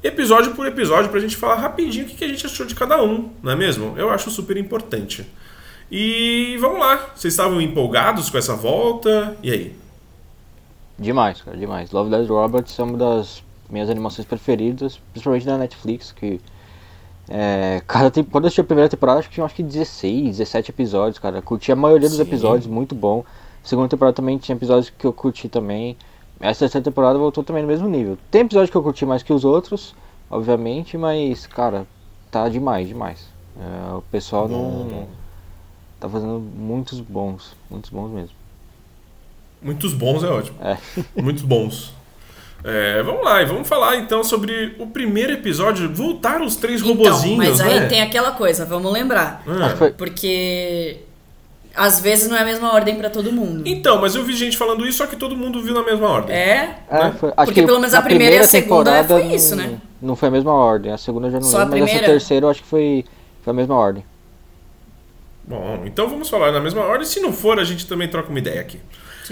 episódio 0.03 0.53
por 0.55 0.65
episódio 0.67 1.09
pra 1.09 1.19
gente 1.19 1.35
falar 1.35 1.55
rapidinho 1.55 2.05
o 2.05 2.09
que 2.09 2.23
a 2.23 2.27
gente 2.27 2.45
achou 2.45 2.65
de 2.65 2.75
cada 2.75 3.01
um, 3.03 3.29
não 3.41 3.51
é 3.51 3.55
mesmo? 3.55 3.93
Eu 3.97 4.09
acho 4.09 4.29
super 4.31 4.57
importante. 4.57 5.25
E 5.91 6.55
vamos 6.59 6.79
lá, 6.79 7.11
vocês 7.15 7.33
estavam 7.33 7.59
empolgados 7.61 8.29
com 8.29 8.37
essa 8.37 8.55
volta? 8.55 9.35
E 9.43 9.51
aí? 9.51 9.75
Demais, 10.97 11.41
cara, 11.41 11.57
demais. 11.57 11.91
Love 11.91 12.09
Death 12.09 12.27
Robots 12.29 12.77
é 12.79 12.83
uma 12.83 12.97
das 12.97 13.43
minhas 13.69 13.89
animações 13.89 14.25
preferidas, 14.27 14.99
principalmente 15.11 15.45
da 15.45 15.57
Netflix, 15.57 16.11
que 16.11 16.39
é, 17.29 17.81
cada 17.87 18.11
tem- 18.11 18.23
quando 18.23 18.43
eu 18.43 18.47
assisti 18.47 18.61
a 18.61 18.63
primeira 18.63 18.89
temporada, 18.89 19.19
acho 19.19 19.29
que 19.29 19.33
tinha 19.35 19.45
acho 19.45 19.55
que 19.55 19.63
16, 19.63 20.37
17 20.37 20.71
episódios, 20.71 21.17
cara. 21.19 21.41
Curti 21.41 21.71
a 21.71 21.75
maioria 21.75 22.07
dos 22.07 22.17
Sim. 22.17 22.23
episódios, 22.23 22.67
muito 22.67 22.93
bom. 22.93 23.23
Segunda 23.63 23.87
temporada 23.89 24.15
também 24.15 24.37
tinha 24.37 24.55
episódios 24.55 24.89
que 24.89 25.05
eu 25.05 25.13
curti 25.13 25.47
também. 25.47 25.95
Essa 26.39 26.61
terceira 26.61 26.83
temporada 26.83 27.19
voltou 27.19 27.43
também 27.43 27.61
no 27.61 27.67
mesmo 27.67 27.87
nível. 27.87 28.17
Tem 28.31 28.41
episódios 28.41 28.69
que 28.71 28.75
eu 28.77 28.81
curti 28.83 29.05
mais 29.05 29.21
que 29.21 29.31
os 29.31 29.45
outros, 29.45 29.93
obviamente, 30.29 30.97
mas, 30.97 31.45
cara, 31.45 31.85
tá 32.31 32.49
demais, 32.49 32.87
demais. 32.87 33.27
É, 33.59 33.93
o 33.93 34.01
pessoal 34.11 34.47
não 34.47 34.57
bom. 34.87 35.07
tá 35.99 36.09
fazendo 36.09 36.39
muitos 36.39 36.99
bons, 36.99 37.55
muitos 37.69 37.89
bons 37.91 38.09
mesmo. 38.11 38.35
Muitos 39.61 39.93
bons 39.93 40.23
é 40.23 40.27
ótimo. 40.27 40.57
É. 40.59 40.75
Muitos 41.21 41.43
bons. 41.43 41.93
É, 42.63 43.01
vamos 43.03 43.23
lá, 43.23 43.41
e 43.41 43.45
vamos 43.45 43.67
falar 43.67 43.97
então 43.97 44.23
sobre 44.23 44.75
o 44.79 44.87
primeiro 44.87 45.33
episódio. 45.33 45.91
Voltaram 45.93 46.45
os 46.45 46.55
três 46.55 46.81
Então, 46.81 46.95
robozinhos, 46.95 47.37
mas 47.37 47.61
aí 47.61 47.79
né? 47.81 47.85
tem 47.87 48.01
aquela 48.01 48.31
coisa, 48.31 48.65
vamos 48.65 48.91
lembrar. 48.91 49.43
Ah. 49.47 49.69
Que 49.69 49.77
foi- 49.77 49.91
Porque 49.91 50.97
às 51.75 51.99
vezes 51.99 52.29
não 52.29 52.37
é 52.37 52.41
a 52.41 52.45
mesma 52.45 52.73
ordem 52.73 52.95
pra 52.95 53.09
todo 53.09 53.31
mundo. 53.31 53.63
Então, 53.65 53.99
mas 54.01 54.15
eu 54.15 54.23
vi 54.23 54.33
gente 54.35 54.57
falando 54.57 54.85
isso, 54.85 54.97
só 54.99 55.07
que 55.07 55.15
todo 55.15 55.35
mundo 55.35 55.61
viu 55.61 55.73
na 55.73 55.83
mesma 55.83 56.07
ordem. 56.07 56.35
É? 56.35 56.79
É, 56.89 57.11
foi- 57.11 57.29
acho 57.29 57.35
Porque 57.45 57.61
que 57.61 57.65
pelo 57.65 57.79
menos 57.79 57.93
a 57.93 58.01
primeira 58.01 58.35
e 58.35 58.39
a 58.39 58.43
segunda 58.43 59.03
foi 59.03 59.25
isso, 59.33 59.55
não- 59.55 59.63
né? 59.63 59.77
Não 60.01 60.15
foi 60.15 60.27
a 60.29 60.31
mesma 60.31 60.53
ordem. 60.53 60.91
A 60.91 60.97
segunda 60.97 61.29
já 61.29 61.39
não 61.39 61.47
Só 61.47 61.57
a 61.57 61.63
lembro, 61.63 61.79
mas 61.79 61.83
essa 61.83 61.91
primeira? 61.97 62.13
terceira 62.19 62.45
eu 62.45 62.49
acho 62.49 62.61
que 62.61 62.67
foi, 62.67 63.05
foi 63.43 63.51
a 63.51 63.55
mesma 63.55 63.75
ordem. 63.75 64.03
Bom, 65.43 65.83
então 65.85 66.07
vamos 66.07 66.29
falar 66.29 66.51
na 66.51 66.59
mesma 66.59 66.81
ordem. 66.81 67.05
Se 67.05 67.19
não 67.19 67.33
for, 67.33 67.59
a 67.59 67.63
gente 67.63 67.85
também 67.87 68.07
troca 68.07 68.29
uma 68.29 68.39
ideia 68.39 68.61
aqui. 68.61 68.79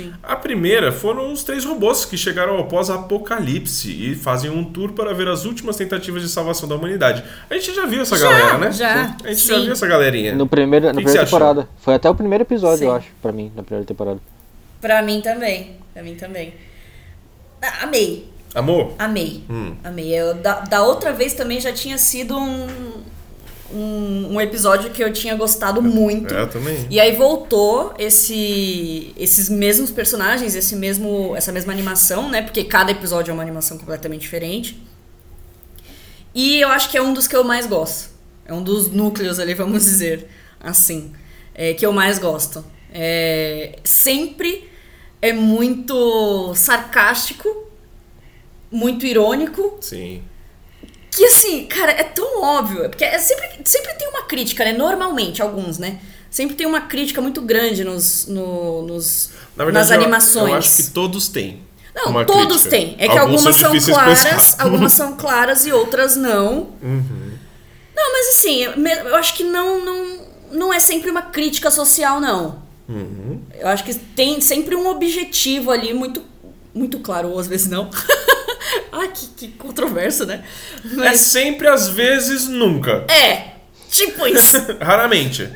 Sim. 0.03 0.13
A 0.23 0.35
primeira 0.35 0.91
foram 0.91 1.31
os 1.33 1.43
três 1.43 1.65
robôs 1.65 2.05
que 2.05 2.17
chegaram 2.17 2.55
ao 2.57 2.65
pós-apocalipse 2.67 3.89
e 3.91 4.15
fazem 4.15 4.49
um 4.49 4.63
tour 4.63 4.93
para 4.93 5.13
ver 5.13 5.27
as 5.27 5.45
últimas 5.45 5.75
tentativas 5.75 6.21
de 6.21 6.29
salvação 6.29 6.67
da 6.69 6.75
humanidade. 6.75 7.23
A 7.49 7.53
gente 7.55 7.73
já 7.73 7.85
viu 7.85 8.01
essa 8.01 8.17
Já, 8.17 8.29
galera, 8.29 8.57
né? 8.57 8.71
já, 8.71 9.15
A 9.23 9.27
gente 9.33 9.47
já 9.47 9.55
sim. 9.55 9.63
viu 9.63 9.71
essa 9.73 9.87
galerinha. 9.87 10.35
No 10.35 10.47
primeiro, 10.47 10.85
na 10.85 10.91
que 10.91 10.95
primeira 10.97 11.19
você 11.19 11.23
achou? 11.25 11.39
temporada. 11.39 11.69
Foi 11.79 11.93
até 11.95 12.09
o 12.09 12.15
primeiro 12.15 12.43
episódio, 12.43 12.85
eu 12.85 12.91
Sim. 12.91 12.97
acho, 12.97 13.07
pra 13.21 13.31
mim, 13.31 13.51
na 13.55 13.63
primeira 13.63 13.85
temporada. 13.85 14.19
Pra 14.81 15.01
mim 15.01 15.21
também. 15.21 15.75
Pra 15.93 16.01
mim 16.03 16.15
também. 16.15 16.53
Ah, 17.61 17.83
amei. 17.83 18.29
Amor? 18.55 18.93
Amei. 18.97 19.43
Hum. 19.49 19.75
Amei. 19.83 20.07
Eu, 20.17 20.33
da, 20.35 20.61
da 20.61 20.81
outra 20.83 21.11
vez 21.11 21.33
também 21.33 21.59
já 21.59 21.71
tinha 21.73 21.97
sido 21.97 22.37
um, 22.37 22.67
um, 23.73 24.35
um 24.35 24.41
episódio 24.41 24.89
que 24.91 25.03
eu 25.03 25.11
tinha 25.11 25.35
gostado 25.35 25.81
muito. 25.81 26.33
É, 26.33 26.41
eu 26.41 26.49
também. 26.49 26.87
E 26.89 26.99
aí 26.99 27.15
voltou 27.15 27.93
esse, 27.97 29.13
esses 29.17 29.49
mesmos 29.49 29.91
personagens, 29.91 30.55
esse 30.55 30.75
mesmo, 30.75 31.35
essa 31.35 31.51
mesma 31.51 31.71
animação, 31.73 32.29
né? 32.29 32.41
Porque 32.41 32.63
cada 32.63 32.91
episódio 32.91 33.31
é 33.31 33.33
uma 33.33 33.43
animação 33.43 33.77
completamente 33.77 34.21
diferente. 34.21 34.81
E 36.33 36.59
eu 36.59 36.69
acho 36.69 36.89
que 36.89 36.97
é 36.97 37.01
um 37.01 37.13
dos 37.13 37.27
que 37.27 37.35
eu 37.35 37.43
mais 37.43 37.65
gosto. 37.65 38.09
É 38.45 38.53
um 38.53 38.63
dos 38.63 38.91
núcleos 38.91 39.39
ali, 39.39 39.53
vamos 39.55 39.83
dizer 39.83 40.27
assim, 40.59 41.13
é, 41.53 41.73
que 41.73 41.85
eu 41.85 41.91
mais 41.91 42.17
gosto. 42.19 42.63
É, 42.91 43.77
sempre 43.83 44.69
é 45.21 45.31
muito 45.33 46.53
sarcástico, 46.55 47.67
muito 48.71 49.05
irônico, 49.05 49.77
Sim. 49.81 50.23
Que 51.19 51.25
assim, 51.25 51.65
cara, 51.65 51.91
é 51.91 52.03
tão 52.03 52.41
óbvio. 52.41 52.89
Porque 52.89 53.03
é 53.03 53.17
sempre, 53.19 53.49
sempre 53.65 53.93
tem 53.95 54.07
uma 54.09 54.23
crítica, 54.23 54.63
né? 54.65 54.73
Normalmente, 54.73 55.41
alguns, 55.41 55.77
né? 55.77 55.99
Sempre 56.31 56.55
tem 56.55 56.65
uma 56.67 56.81
crítica 56.81 57.21
muito 57.21 57.41
grande 57.41 57.83
nos, 57.83 58.27
no- 58.27 58.83
nos, 58.83 59.31
Na 59.55 59.65
verdade, 59.65 59.87
nas 59.89 59.95
eu- 59.95 60.01
animações. 60.01 60.49
Eu, 60.51 60.55
acho 60.57 60.75
que 60.77 60.83
todos 60.91 61.27
têm. 61.27 61.61
Não, 61.95 62.11
uma 62.11 62.23
todos 62.25 62.63
crítica. 62.63 62.69
têm. 62.69 62.95
É 62.99 63.07
que 63.09 63.17
Alguns 63.17 63.45
algumas 63.45 63.55
são, 63.57 63.71
difíceis 63.71 63.97
claras, 63.97 64.23
pensar. 64.23 64.55
algumas 64.63 64.93
são 64.93 65.17
claras 65.17 65.65
e 65.65 65.71
outras 65.71 66.15
não. 66.15 66.69
Uhum. 66.81 67.31
Não, 67.95 68.13
mas 68.13 68.27
assim, 68.29 68.63
eu 68.63 68.77
me- 68.77 68.93
eu 68.93 69.15
acho 69.15 69.33
que 69.33 69.43
não, 69.43 69.83
não, 69.83 70.19
não 70.51 70.73
é 70.73 70.79
sempre 70.79 71.09
uma 71.09 71.23
crítica 71.23 71.69
social, 71.71 72.21
não. 72.21 72.61
Uhum. 72.87 73.41
Eu 73.59 73.67
acho 73.67 73.83
que 73.83 73.93
tem 73.93 74.39
sempre 74.39 74.75
um 74.75 74.87
objetivo 74.87 75.71
ali 75.71 75.93
muito, 75.93 76.23
muito 76.73 76.99
claro, 76.99 77.29
ou 77.29 77.39
às 77.39 77.47
vezes 77.47 77.67
não. 77.67 77.89
Ai, 78.91 79.11
que, 79.13 79.27
que 79.27 79.47
controverso, 79.57 80.25
né? 80.25 80.43
É 80.83 80.95
Mas 80.95 81.19
sempre, 81.21 81.67
às 81.67 81.87
vezes, 81.89 82.47
nunca. 82.47 83.05
é, 83.11 83.55
tipo 83.89 84.25
isso. 84.27 84.57
Raramente. 84.81 85.49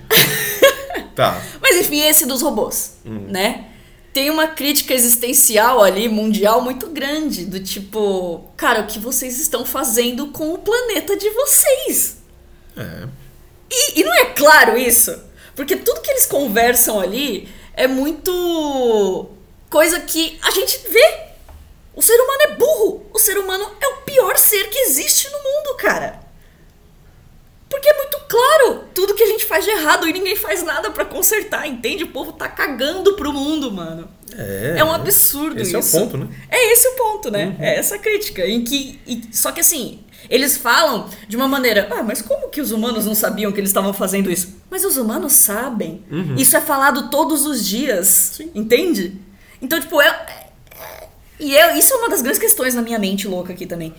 tá. 1.15 1.41
Mas 1.61 1.77
enfim, 1.77 2.01
esse 2.01 2.25
dos 2.25 2.41
robôs, 2.41 2.93
Hum. 3.05 3.27
né? 3.29 3.65
Tem 4.13 4.29
uma 4.29 4.45
crítica 4.47 4.93
existencial 4.93 5.81
ali, 5.83 6.07
mundial, 6.07 6.61
muito 6.61 6.87
grande. 6.87 7.45
Do 7.45 7.59
tipo, 7.59 8.47
cara, 8.55 8.81
o 8.81 8.85
que 8.87 8.99
vocês 8.99 9.39
estão 9.39 9.65
fazendo 9.65 10.27
com 10.27 10.53
o 10.53 10.59
planeta 10.59 11.17
de 11.17 11.27
vocês? 11.31 12.17
É. 12.77 13.07
E, 13.71 14.01
e 14.01 14.03
não 14.03 14.13
é 14.13 14.25
claro 14.25 14.77
isso? 14.77 15.19
Porque 15.55 15.75
tudo 15.75 16.01
que 16.01 16.11
eles 16.11 16.27
conversam 16.27 16.99
ali 16.99 17.49
é 17.75 17.87
muito 17.87 19.29
coisa 19.67 19.99
que 20.01 20.37
a 20.43 20.51
gente 20.51 20.79
vê. 20.89 21.32
O 21.95 22.01
ser 22.01 22.15
humano 22.19 22.41
é 22.43 22.55
burro. 22.55 23.05
O 23.13 23.19
ser 23.19 23.37
humano 23.37 23.69
é 23.79 23.87
o 23.87 23.97
pior 24.01 24.37
ser 24.37 24.69
que 24.69 24.79
existe 24.79 25.29
no 25.29 25.37
mundo, 25.37 25.75
cara. 25.77 26.19
Porque 27.69 27.89
é 27.89 27.97
muito 27.97 28.17
claro 28.29 28.83
tudo 28.93 29.15
que 29.15 29.23
a 29.23 29.27
gente 29.27 29.45
faz 29.45 29.65
de 29.65 29.71
errado 29.71 30.07
e 30.07 30.13
ninguém 30.13 30.35
faz 30.35 30.61
nada 30.63 30.91
pra 30.91 31.05
consertar, 31.05 31.67
entende? 31.67 32.03
O 32.03 32.09
povo 32.09 32.31
tá 32.33 32.47
cagando 32.47 33.13
pro 33.15 33.33
mundo, 33.33 33.71
mano. 33.71 34.07
É. 34.37 34.75
É 34.77 34.83
um 34.83 34.91
absurdo 34.91 35.59
Esse 35.59 35.75
isso. 35.77 35.97
é 35.97 35.99
o 35.99 36.03
ponto, 36.03 36.17
né? 36.17 36.27
É 36.49 36.71
esse 36.73 36.87
o 36.87 36.91
ponto, 36.95 37.31
né? 37.31 37.55
É 37.59 37.75
essa 37.77 37.97
crítica. 37.97 38.45
Em 38.45 38.63
que, 38.63 38.99
e- 39.07 39.23
só 39.31 39.51
que 39.51 39.59
assim, 39.61 40.03
eles 40.29 40.55
falam 40.57 41.09
de 41.27 41.35
uma 41.35 41.47
maneira. 41.47 41.87
Ah, 41.91 42.03
mas 42.03 42.21
como 42.21 42.49
que 42.49 42.61
os 42.61 42.71
humanos 42.71 43.05
não 43.05 43.15
sabiam 43.15 43.51
que 43.51 43.59
eles 43.59 43.69
estavam 43.71 43.93
fazendo 43.93 44.29
isso? 44.31 44.55
Mas 44.69 44.85
os 44.85 44.95
humanos 44.97 45.33
sabem. 45.33 46.03
Isso 46.37 46.55
é 46.55 46.61
falado 46.61 47.09
todos 47.09 47.43
os 47.45 47.65
dias. 47.65 48.39
Entende? 48.53 49.19
Então, 49.61 49.79
tipo, 49.79 49.99
é. 49.99 50.42
E 51.39 51.53
eu, 51.55 51.75
isso 51.75 51.93
é 51.93 51.97
uma 51.97 52.09
das 52.09 52.21
grandes 52.21 52.39
questões 52.39 52.73
na 52.75 52.81
minha 52.81 52.97
mente 52.99 53.27
louca 53.27 53.53
aqui 53.53 53.65
também. 53.65 53.93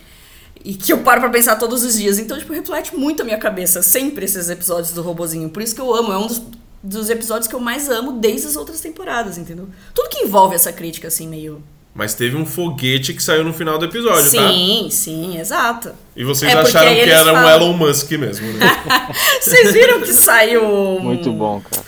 E 0.65 0.75
que 0.75 0.93
eu 0.93 0.99
paro 0.99 1.21
pra 1.21 1.29
pensar 1.31 1.57
todos 1.57 1.83
os 1.85 1.99
dias. 1.99 2.19
Então, 2.19 2.39
tipo, 2.39 2.53
reflete 2.53 2.97
muito 2.97 3.21
a 3.23 3.25
minha 3.25 3.37
cabeça. 3.39 3.83
Sempre 3.83 4.25
esses 4.25 4.49
episódios 4.49 4.93
do 4.93 5.03
robozinho. 5.03 5.51
Por 5.51 5.63
isso 5.63 5.75
que 5.75 5.81
eu 5.81 5.95
amo. 5.95 6.11
É 6.13 6.17
um 6.17 6.27
dos, 6.27 6.41
dos 6.83 7.11
episódios 7.11 7.47
que 7.49 7.55
eu 7.55 7.61
mais 7.61 7.91
amo 7.91 8.13
desde 8.13 8.47
as 8.47 8.57
outras 8.57 8.81
temporadas, 8.81 9.37
entendeu? 9.37 9.69
Tudo 9.95 10.09
que 10.09 10.25
envolve 10.25 10.55
essa 10.55 10.73
crítica, 10.73 11.09
assim, 11.09 11.29
meio. 11.29 11.63
Mas 11.95 12.15
teve 12.15 12.35
um 12.37 12.47
foguete 12.47 13.13
que 13.13 13.23
saiu 13.23 13.45
no 13.45 13.53
final 13.53 13.79
do 13.79 13.85
episódio, 13.85 14.25
tá? 14.25 14.49
Sim, 14.49 14.89
sim, 14.91 15.39
exato. 15.39 15.93
E 16.17 16.25
vocês 16.25 16.51
É, 16.51 16.57
acharam 16.57 16.95
que 16.95 17.01
era 17.03 17.31
um 17.31 17.35
falam- 17.37 17.51
Elon 17.51 17.73
Musk 17.75 18.11
mesmo, 18.13 18.47
né? 18.55 18.67
Vocês 19.41 19.73
viram 19.73 20.01
que 20.01 20.13
saiu. 20.13 20.65
um- 20.65 20.99
Muito 21.01 21.31
bom, 21.31 21.61
cara. 21.61 21.87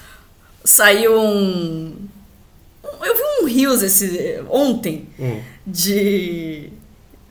Saiu 0.64 1.18
um. 1.18 2.06
Rios 3.47 3.82
esse, 3.82 4.40
ontem 4.51 5.09
Hum. 5.18 5.40
de. 5.66 6.70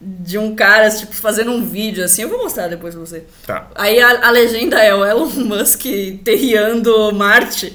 De 0.07 0.37
um 0.37 0.53
cara, 0.53 0.87
tipo, 0.91 1.15
fazendo 1.15 1.51
um 1.51 1.65
vídeo 1.65 2.03
assim. 2.03 2.21
Eu 2.23 2.29
vou 2.29 2.37
mostrar 2.43 2.67
depois 2.67 2.93
pra 2.93 3.03
você. 3.03 3.23
Tá. 3.47 3.67
Aí 3.73 3.99
a, 3.99 4.27
a 4.27 4.29
legenda 4.29 4.77
é 4.79 4.93
o 4.93 5.03
Elon 5.03 5.25
Musk 5.25 5.83
terriando 6.23 7.11
Marte. 7.13 7.73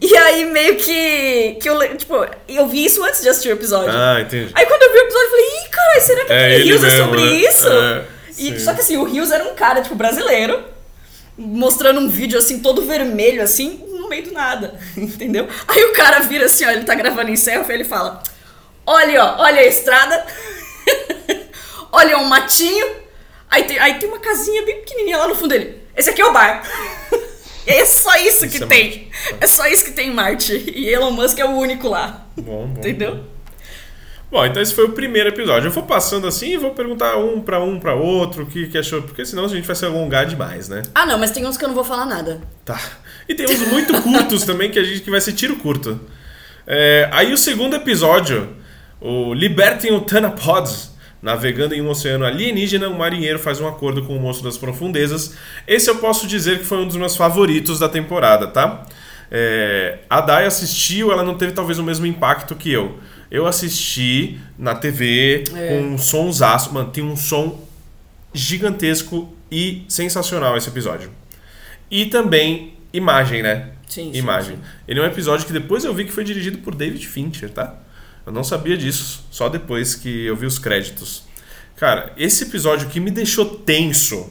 E 0.00 0.16
aí 0.16 0.44
meio 0.46 0.76
que. 0.76 1.58
que 1.60 1.68
eu, 1.68 1.96
tipo, 1.96 2.14
eu 2.48 2.66
vi 2.66 2.84
isso 2.84 3.04
antes 3.04 3.22
de 3.22 3.28
assistir 3.28 3.50
o 3.50 3.52
episódio. 3.52 3.92
Ah, 3.94 4.20
entendi. 4.20 4.50
Aí 4.54 4.66
quando 4.66 4.82
eu 4.82 4.92
vi 4.92 4.98
o 4.98 5.02
episódio, 5.02 5.24
eu 5.26 5.30
falei, 5.30 5.46
ih, 5.46 5.68
caralho, 5.70 6.00
será 6.02 6.24
que 6.24 6.32
É 6.32 6.56
Rios 6.58 6.82
é 6.82 6.86
mesmo, 6.86 7.04
sobre 7.04 7.20
né? 7.20 7.34
isso? 7.36 7.68
É, 7.68 8.04
E, 8.38 8.58
só 8.60 8.74
que 8.74 8.80
assim, 8.80 8.96
o 8.96 9.04
Rios 9.04 9.30
era 9.30 9.44
um 9.44 9.54
cara, 9.54 9.82
tipo, 9.82 9.94
brasileiro, 9.94 10.64
mostrando 11.38 12.00
um 12.00 12.08
vídeo 12.08 12.38
assim, 12.38 12.58
todo 12.60 12.82
vermelho, 12.82 13.42
assim, 13.42 13.84
meio 14.12 14.24
do 14.24 14.32
nada, 14.32 14.78
entendeu? 14.94 15.48
Aí 15.66 15.84
o 15.84 15.92
cara 15.94 16.20
vira 16.20 16.44
assim, 16.44 16.66
ó, 16.66 16.70
ele 16.70 16.84
tá 16.84 16.94
gravando 16.94 17.30
em 17.30 17.36
selfie, 17.36 17.72
ele 17.72 17.84
fala: 17.84 18.22
Olha, 18.86 19.24
ó, 19.24 19.42
olha 19.42 19.60
a 19.60 19.66
estrada, 19.66 20.26
olha 21.90 22.18
um 22.18 22.24
matinho, 22.24 22.86
aí 23.50 23.64
tem, 23.64 23.78
aí 23.78 23.94
tem 23.94 24.08
uma 24.08 24.18
casinha 24.18 24.64
bem 24.64 24.80
pequenininha 24.80 25.16
lá 25.16 25.28
no 25.28 25.34
fundo 25.34 25.48
dele. 25.48 25.82
Esse 25.96 26.10
aqui 26.10 26.20
é 26.20 26.26
o 26.26 26.32
bar. 26.32 26.62
É 27.64 27.84
só 27.84 28.16
isso 28.16 28.48
que 28.48 28.60
é 28.60 28.66
tem. 28.66 29.08
É 29.40 29.46
só 29.46 29.68
isso 29.68 29.84
que 29.84 29.92
tem 29.92 30.08
em 30.08 30.12
Marte. 30.12 30.52
E 30.52 30.88
Elon 30.88 31.12
Musk 31.12 31.38
é 31.38 31.44
o 31.44 31.50
único 31.50 31.88
lá. 31.88 32.26
Bom, 32.36 32.66
bom. 32.66 32.80
Entendeu? 32.80 33.14
Bom, 33.14 33.24
então 34.46 34.62
esse 34.62 34.74
foi 34.74 34.84
o 34.84 34.92
primeiro 34.92 35.28
episódio. 35.28 35.68
Eu 35.68 35.70
vou 35.70 35.82
passando 35.82 36.26
assim 36.26 36.54
e 36.54 36.56
vou 36.56 36.70
perguntar 36.70 37.18
um 37.18 37.42
pra 37.42 37.62
um 37.62 37.78
pra 37.78 37.94
outro 37.94 38.44
o 38.44 38.46
que, 38.46 38.66
que 38.66 38.78
achou, 38.78 39.02
porque 39.02 39.26
senão 39.26 39.44
a 39.44 39.48
gente 39.48 39.66
vai 39.66 39.76
se 39.76 39.84
alongar 39.84 40.24
demais, 40.24 40.70
né? 40.70 40.82
Ah, 40.94 41.04
não, 41.04 41.18
mas 41.18 41.30
tem 41.30 41.46
uns 41.46 41.58
que 41.58 41.64
eu 41.64 41.68
não 41.68 41.74
vou 41.74 41.84
falar 41.84 42.06
nada. 42.06 42.40
Tá. 42.64 42.80
E 43.28 43.34
tem 43.34 43.44
uns 43.44 43.60
muito 43.68 44.00
curtos 44.00 44.44
também 44.44 44.70
que 44.70 44.78
a 44.78 44.82
gente 44.82 45.02
que 45.02 45.10
vai 45.10 45.20
ser 45.20 45.32
tiro 45.32 45.56
curto. 45.56 46.00
É, 46.66 47.10
aí 47.12 47.30
o 47.30 47.36
segundo 47.36 47.76
episódio, 47.76 48.56
o 49.00 49.34
Libertem 49.34 49.92
o 49.92 50.00
Tanapods. 50.00 50.90
Navegando 51.20 51.72
em 51.72 51.80
um 51.80 51.88
oceano 51.88 52.24
alienígena, 52.24 52.88
um 52.88 52.96
marinheiro 52.96 53.38
faz 53.38 53.60
um 53.60 53.68
acordo 53.68 54.02
com 54.02 54.16
o 54.16 54.20
monstro 54.20 54.44
das 54.44 54.58
profundezas. 54.58 55.36
Esse 55.68 55.88
eu 55.88 55.98
posso 55.98 56.26
dizer 56.26 56.58
que 56.58 56.64
foi 56.64 56.78
um 56.78 56.86
dos 56.86 56.96
meus 56.96 57.14
favoritos 57.14 57.78
da 57.78 57.88
temporada, 57.88 58.48
tá? 58.48 58.84
É, 59.30 60.00
a 60.10 60.20
Dai 60.20 60.46
assistiu, 60.46 61.12
ela 61.12 61.22
não 61.22 61.36
teve 61.36 61.52
talvez 61.52 61.78
o 61.78 61.84
mesmo 61.84 62.06
impacto 62.06 62.56
que 62.56 62.72
eu. 62.72 62.98
Eu 63.34 63.46
assisti 63.46 64.38
na 64.58 64.74
TV 64.74 65.44
É. 65.56 65.68
com 65.68 65.94
um 65.94 65.98
sonsaço. 65.98 66.70
Mano, 66.72 66.90
tem 66.90 67.02
um 67.02 67.16
som 67.16 67.66
gigantesco 68.34 69.34
e 69.50 69.84
sensacional 69.88 70.56
esse 70.56 70.68
episódio. 70.68 71.10
E 71.90 72.06
também 72.06 72.74
imagem, 72.92 73.42
né? 73.42 73.70
Sim, 73.88 74.10
sim, 74.12 74.18
Imagem. 74.18 74.58
Ele 74.88 75.00
é 75.00 75.02
um 75.02 75.06
episódio 75.06 75.46
que 75.46 75.52
depois 75.52 75.84
eu 75.84 75.92
vi 75.94 76.04
que 76.04 76.12
foi 76.12 76.24
dirigido 76.24 76.58
por 76.58 76.74
David 76.74 77.06
Fincher, 77.06 77.50
tá? 77.50 77.74
Eu 78.26 78.32
não 78.32 78.44
sabia 78.44 78.76
disso, 78.76 79.24
só 79.30 79.48
depois 79.48 79.94
que 79.94 80.24
eu 80.26 80.36
vi 80.36 80.46
os 80.46 80.58
créditos. 80.58 81.24
Cara, 81.76 82.12
esse 82.16 82.44
episódio 82.44 82.88
que 82.88 83.00
me 83.00 83.10
deixou 83.10 83.44
tenso 83.44 84.30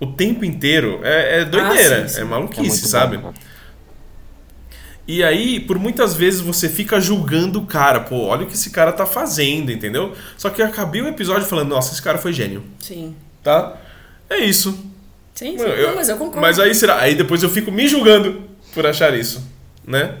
o 0.00 0.06
tempo 0.06 0.44
inteiro 0.44 1.00
é, 1.02 1.40
é 1.40 1.44
doideira, 1.44 2.08
sim, 2.08 2.14
sim. 2.14 2.20
é 2.20 2.22
É 2.22 2.24
maluquice, 2.24 2.82
bom, 2.82 2.88
sabe? 2.88 3.18
cara. 3.18 3.34
E 5.08 5.24
aí, 5.24 5.58
por 5.58 5.78
muitas 5.78 6.14
vezes 6.14 6.40
você 6.40 6.68
fica 6.68 7.00
julgando 7.00 7.58
o 7.60 7.66
cara, 7.66 8.00
pô, 8.00 8.26
olha 8.26 8.42
o 8.44 8.46
que 8.46 8.52
esse 8.52 8.68
cara 8.68 8.92
tá 8.92 9.06
fazendo, 9.06 9.72
entendeu? 9.72 10.12
Só 10.36 10.50
que 10.50 10.60
eu 10.60 10.66
acabei 10.66 11.00
o 11.00 11.08
episódio 11.08 11.48
falando, 11.48 11.70
nossa, 11.70 11.92
esse 11.94 12.02
cara 12.02 12.18
foi 12.18 12.30
gênio, 12.30 12.62
Sim. 12.78 13.16
tá? 13.42 13.74
É 14.28 14.36
isso. 14.36 14.72
Sim, 15.34 15.56
sim. 15.56 15.64
Eu- 15.64 15.88
não, 15.88 15.94
mas 15.96 16.10
eu 16.10 16.16
concordo. 16.18 16.40
Mas 16.42 16.60
aí 16.60 16.74
será? 16.74 16.98
Aí 17.00 17.14
depois 17.14 17.42
eu 17.42 17.48
fico 17.48 17.72
me 17.72 17.88
julgando 17.88 18.42
por 18.74 18.84
achar 18.86 19.14
isso, 19.18 19.42
né? 19.86 20.16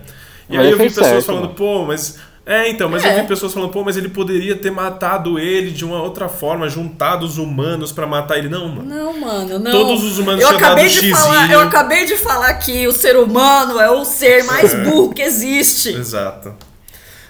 E 0.48 0.56
Mas 0.56 0.64
aí 0.64 0.72
eu 0.72 0.78
vi 0.78 0.84
pessoas 0.84 1.06
certo, 1.06 1.26
falando, 1.26 1.42
mano. 1.42 1.54
pô, 1.54 1.84
mas. 1.84 2.18
É, 2.50 2.66
então, 2.70 2.88
mas 2.88 3.04
eu 3.04 3.10
É. 3.10 3.20
vi 3.20 3.28
pessoas 3.28 3.52
falando, 3.52 3.70
pô, 3.70 3.84
mas 3.84 3.98
ele 3.98 4.08
poderia 4.08 4.56
ter 4.56 4.70
matado 4.70 5.38
ele 5.38 5.70
de 5.70 5.84
uma 5.84 6.00
outra 6.02 6.30
forma, 6.30 6.66
juntado 6.66 7.26
os 7.26 7.36
humanos 7.36 7.92
pra 7.92 8.06
matar 8.06 8.38
ele. 8.38 8.48
Não, 8.48 8.66
mano. 8.68 8.82
Não, 8.88 9.20
mano, 9.20 9.58
não. 9.58 9.70
Todos 9.70 10.02
os 10.02 10.18
humanos 10.18 10.40
eu 10.42 10.48
acabei 10.48 10.86
de 10.88 10.94
xizinho. 10.94 11.14
falar, 11.16 11.52
Eu 11.52 11.60
acabei 11.60 12.06
de 12.06 12.16
falar 12.16 12.54
que 12.54 12.88
o 12.88 12.92
ser 12.92 13.18
humano 13.18 13.78
é 13.78 13.90
o 13.90 14.02
ser 14.02 14.44
mais 14.44 14.72
burro 14.72 15.12
que 15.12 15.20
existe. 15.20 15.90
Exato. 15.90 16.54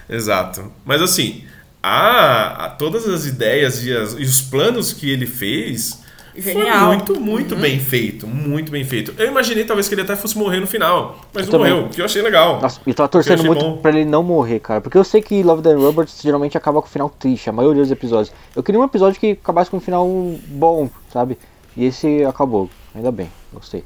Exato. 0.09 0.71
Mas 0.85 1.01
assim, 1.01 1.43
a, 1.83 2.65
a- 2.65 2.69
todas 2.69 3.07
as 3.07 3.25
ideias 3.25 3.83
e, 3.85 3.91
as- 3.95 4.13
e 4.13 4.23
os 4.23 4.41
planos 4.41 4.93
que 4.93 5.09
ele 5.11 5.27
fez 5.27 5.99
Genial. 6.41 6.77
foi 6.79 6.87
muito, 6.95 7.19
muito 7.19 7.55
bem 7.55 7.79
feito. 7.79 8.27
Muito 8.27 8.71
bem 8.71 8.83
feito. 8.83 9.13
Eu 9.17 9.27
imaginei 9.27 9.63
talvez 9.65 9.87
que 9.87 9.95
ele 9.95 10.01
até 10.01 10.15
fosse 10.15 10.37
morrer 10.37 10.59
no 10.59 10.67
final, 10.67 11.25
mas 11.33 11.45
Eu 11.47 11.51
não 11.53 11.59
também. 11.59 11.73
morreu, 11.73 11.89
que 11.89 12.01
eu 12.01 12.05
achei 12.05 12.21
legal. 12.21 12.59
Nossa, 12.61 12.79
eu 12.85 12.93
tava 12.93 13.09
torcendo 13.09 13.35
achei 13.39 13.47
muito 13.47 13.63
bom. 13.63 13.77
pra 13.77 13.91
ele 13.91 14.05
não 14.05 14.23
morrer, 14.23 14.59
cara. 14.59 14.81
Porque 14.81 14.97
eu 14.97 15.03
sei 15.03 15.21
que 15.21 15.41
Love 15.43 15.61
the 15.63 15.73
Robots 15.73 16.19
geralmente 16.21 16.57
acaba 16.57 16.81
com 16.81 16.87
o 16.87 16.91
final 16.91 17.09
triste, 17.09 17.49
a 17.49 17.53
maioria 17.53 17.81
dos 17.81 17.91
episódios. 17.91 18.33
Eu 18.55 18.63
queria 18.63 18.79
um 18.79 18.83
episódio 18.83 19.19
que 19.19 19.31
acabasse 19.31 19.69
com 19.69 19.77
um 19.77 19.81
final 19.81 20.07
bom, 20.47 20.89
sabe? 21.11 21.37
E 21.75 21.85
esse 21.85 22.23
acabou. 22.25 22.69
Ainda 22.95 23.11
bem, 23.11 23.29
gostei. 23.53 23.83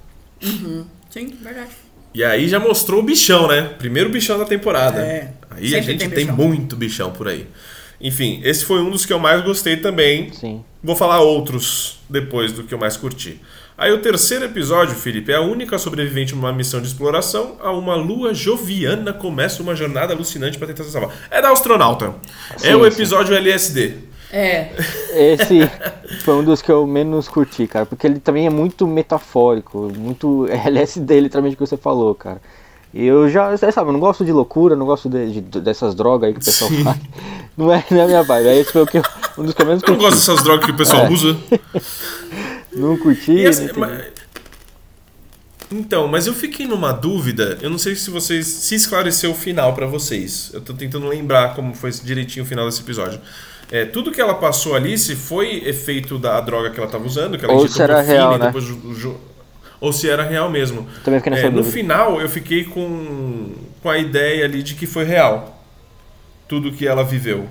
Sim, 1.09 1.27
verdade. 1.41 1.69
E 2.13 2.23
aí 2.23 2.47
já 2.47 2.59
mostrou 2.59 2.99
o 2.99 3.03
bichão, 3.03 3.47
né? 3.47 3.73
Primeiro 3.77 4.09
bichão 4.09 4.38
da 4.38 4.45
temporada. 4.45 4.99
É. 4.99 5.34
Aí 5.49 5.75
a 5.75 5.81
gente 5.81 6.07
tem 6.09 6.25
tem, 6.27 6.35
muito 6.35 6.75
bichão 6.75 7.11
por 7.11 7.27
aí. 7.27 7.47
Enfim, 8.03 8.41
esse 8.43 8.65
foi 8.65 8.81
um 8.81 8.89
dos 8.91 9.05
que 9.05 9.13
eu 9.13 9.17
mais 9.19 9.41
gostei 9.41 9.77
também. 9.77 10.30
Sim. 10.34 10.61
Vou 10.84 10.93
falar 10.93 11.21
outros 11.21 11.99
depois 12.09 12.51
do 12.51 12.63
que 12.63 12.73
eu 12.73 12.77
mais 12.77 12.97
curti. 12.97 13.39
Aí 13.77 13.91
o 13.93 14.01
terceiro 14.01 14.43
episódio, 14.43 14.93
Felipe, 14.93 15.31
é 15.31 15.35
a 15.35 15.41
única 15.41 15.80
sobrevivente 15.80 16.35
numa 16.35 16.51
missão 16.51 16.81
de 16.81 16.88
exploração 16.88 17.55
a 17.61 17.71
uma 17.71 17.95
lua 17.95 18.34
joviana 18.34 19.13
começa 19.13 19.63
uma 19.63 19.73
jornada 19.73 20.13
alucinante 20.13 20.57
para 20.57 20.67
tentar 20.67 20.84
se 20.84 20.91
salvar. 20.91 21.15
É 21.31 21.41
da 21.41 21.49
astronauta. 21.49 22.13
é 22.55 22.59
Sim, 22.59 22.75
o 22.75 22.81
sim. 22.81 22.88
episódio 22.88 23.34
LSD. 23.34 23.93
É. 24.31 24.69
Esse 25.13 25.59
foi 26.23 26.35
um 26.35 26.43
dos 26.43 26.61
que 26.61 26.71
eu 26.71 26.85
menos 26.85 27.27
curti, 27.30 27.67
cara. 27.67 27.85
Porque 27.85 28.05
ele 28.05 28.19
também 28.19 28.45
é 28.45 28.49
muito 28.49 28.85
metafórico, 28.85 29.91
muito 29.95 30.45
LSD, 30.49 31.21
literalmente, 31.21 31.55
o 31.55 31.57
que 31.57 31.65
você 31.65 31.77
falou, 31.77 32.13
cara. 32.13 32.41
E 32.94 33.06
eu 33.06 33.28
já, 33.30 33.49
você 33.49 33.72
sabe, 33.72 33.90
eu 33.90 33.94
não 33.94 33.99
gosto 33.99 34.24
de 34.24 34.32
loucura, 34.32 34.76
não 34.76 34.86
gosto 34.86 35.10
de, 35.10 35.41
de- 35.41 35.60
dessas 35.61 35.95
drogas 35.95 36.28
aí 36.28 36.34
que 36.34 36.40
o 36.41 36.44
pessoal 36.45 36.70
Sim. 36.70 36.84
faz. 36.84 36.98
Não 37.57 37.72
é, 37.72 37.86
não 37.91 37.99
é 37.99 38.03
a 38.03 38.07
minha 38.07 38.24
vibe. 38.24 38.48
Aí 38.49 38.57
esse 38.60 38.72
foi 38.72 38.82
o 38.82 38.88
que 38.88 38.98
eu- 38.98 39.03
um 39.38 39.44
dos 39.44 39.53
que 39.53 39.61
eu 39.61 39.65
não 39.68 39.76
gosto 39.98 40.15
dessas 40.15 40.41
drogas 40.44 40.65
que 40.65 40.72
o 40.72 40.76
pessoal 40.76 41.06
É. 41.06 41.10
usa. 41.11 41.38
Não 42.76 42.98
curti. 42.98 43.32
E 43.32 43.45
assim, 43.45 43.70
mas- 43.78 44.06
Então, 45.72 46.07
mas 46.07 46.26
eu 46.28 46.34
fiquei 46.34 46.65
numa 46.68 46.91
dúvida. 46.91 47.57
Eu 47.61 47.70
não 47.70 47.78
sei 47.78 47.95
se 47.95 48.10
vocês 48.10 48.45
se 48.48 48.74
esclareceu 48.76 49.32
o 49.32 49.36
final 49.36 49.74
pra 49.74 49.86
vocês. 49.86 50.49
Eu 50.53 50.61
tô 50.61 50.74
tentando 50.74 51.07
lembrar 51.07 51.56
como 51.56 51.74
foi 51.76 51.91
direitinho 51.91 52.44
o 52.44 52.48
final 52.48 52.65
desse 52.65 52.82
episódio. 52.82 53.20
É, 53.72 53.86
tudo 53.86 54.11
que 54.11 54.20
ela 54.22 54.34
passou 54.36 54.76
ali, 54.76 54.98
se 54.98 55.15
foi 55.15 55.64
efeito 55.68 56.18
da 56.20 56.40
droga 56.41 56.70
que 56.72 56.80
ela 56.80 56.90
tava 56.90 57.06
usando, 57.06 57.38
que 57.38 57.45
ela 57.45 57.53
Ou 57.53 57.60
injetou 57.65 57.76
se 57.76 57.82
era 57.84 57.94
morfina 57.98 58.14
real, 58.15 58.38
né? 58.40 58.45
depois 58.48 58.64
ju- 58.64 58.94
ju- 58.95 59.18
ou 59.84 59.91
se 59.91 60.10
era 60.10 60.23
real 60.23 60.49
mesmo. 60.49 60.88
Também 61.03 61.19
fiquei 61.19 61.34
nessa 61.34 61.47
É, 61.47 61.49
no 61.49 61.61
final, 61.61 62.22
eu 62.22 62.30
fiquei 62.30 62.64
com, 62.64 63.51
com 63.81 63.89
a 63.89 63.97
ideia 63.97 64.45
ali 64.45 64.64
de 64.64 64.76
que 64.76 64.88
foi 64.88 65.03
real. 65.03 65.61
Tudo 66.47 66.72
que 66.72 66.88
ela 66.88 67.03
viveu. 67.03 67.49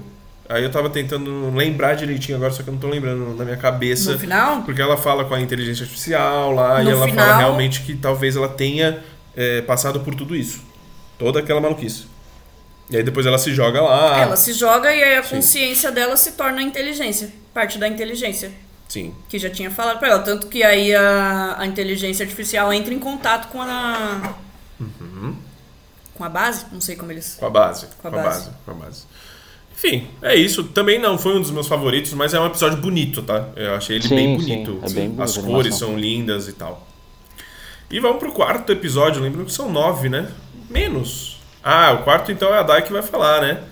Aí 0.49 0.63
eu 0.65 0.71
tava 0.71 0.89
tentando 0.89 1.55
lembrar 1.55 1.95
direitinho 1.95 2.37
agora, 2.39 2.51
só 2.51 2.63
que 2.63 2.71
eu 2.71 2.73
não 2.73 2.81
tô 2.81 2.89
lembrando 2.89 3.35
na 3.37 3.45
minha 3.45 3.57
cabeça. 3.59 4.13
No 4.13 4.19
final? 4.19 4.63
Porque 4.63 4.81
ela 4.81 4.97
fala 4.97 5.27
com 5.27 5.35
a 5.35 5.41
inteligência 5.43 5.83
artificial 5.85 6.53
lá 6.53 6.83
No 6.83 6.89
e 6.89 6.93
ela 6.95 7.07
final- 7.07 7.27
fala 7.27 7.39
realmente 7.39 7.83
que 7.83 7.95
talvez 7.97 8.35
ela 8.35 8.49
tenha 8.49 8.99
é, 9.37 9.61
passado 9.61 10.01
por 10.01 10.15
tudo 10.15 10.35
isso. 10.35 10.63
Toda 11.19 11.41
aquela 11.41 11.61
maluquice. 11.61 12.07
E 12.91 12.97
aí 12.97 13.03
depois 13.03 13.27
ela 13.27 13.37
se 13.39 13.53
joga 13.53 13.83
lá. 13.83 14.21
Ela 14.21 14.37
se 14.37 14.55
joga 14.55 14.95
e 14.95 15.03
aí 15.03 15.17
a. 15.19 15.23
Sim. 15.23 15.37
consciência 15.37 15.91
dela 15.93 16.17
se 16.17 16.33
torna 16.33 16.61
a 16.61 16.63
inteligência. 16.63 17.31
Parte 17.53 17.79
da 17.79 17.87
inteligência. 17.87 18.51
Sim. 18.93 19.15
Que 19.27 19.39
já 19.39 19.49
tinha 19.49 19.71
falado 19.71 19.99
pra 19.99 20.09
ela. 20.09 20.19
Tanto 20.19 20.49
que 20.49 20.63
aí 20.63 20.95
a, 20.95 21.55
a 21.59 21.67
inteligência 21.67 22.25
artificial 22.25 22.71
entra 22.71 22.93
em 22.93 22.99
contato 22.99 23.49
com 23.49 23.63
a. 23.63 24.35
Uhum. 24.79 25.35
Com 26.15 26.25
a 26.25 26.29
base? 26.29 26.67
Não 26.71 26.81
sei 26.83 26.95
como 26.95 27.11
eles. 27.11 27.37
Com 27.41 27.47
a 27.47 27.51
base. 27.51 27.87
Com 28.03 28.09
a 28.09 28.11
com 28.11 28.19
a 28.19 28.23
base. 28.23 28.39
base. 28.45 28.57
Com 28.67 28.71
a 28.71 28.75
base. 28.75 29.05
Enfim, 29.75 30.09
é 30.21 30.35
isso. 30.37 30.65
Também 30.65 30.99
não 30.99 31.17
foi 31.17 31.35
um 31.35 31.41
dos 31.41 31.51
meus 31.51 31.67
favoritos, 31.69 32.13
mas 32.13 32.35
é 32.35 32.41
um 32.41 32.45
episódio 32.45 32.77
bonito, 32.83 33.23
tá? 33.23 33.49
Eu 33.57 33.75
achei 33.75 33.97
ele 33.97 34.07
Sim, 34.07 34.15
bem 34.15 34.39
sim, 34.41 34.47
bonito. 34.65 34.81
é 34.85 34.91
bem 34.91 35.09
bonito 35.09 35.23
As 35.23 35.39
a 35.39 35.41
cores 35.41 35.49
animação. 35.73 35.89
são 35.89 35.99
lindas 35.99 36.49
e 36.49 36.53
tal. 36.53 36.87
E 37.91 37.99
vamos 37.99 38.19
pro 38.19 38.31
quarto 38.33 38.71
episódio. 38.73 39.23
Lembrando 39.23 39.47
que 39.47 39.53
são 39.53 39.73
nove, 39.73 40.11
né? 40.11 40.31
Menos. 40.69 41.41
Ah, 41.65 41.93
o 41.93 42.05
quarto 42.05 42.31
então 42.31 42.55
é 42.55 42.59
a 42.59 42.63
Dai 42.63 42.83
que 42.83 42.93
vai 42.93 43.03
falar, 43.03 43.41
né? 43.41 43.63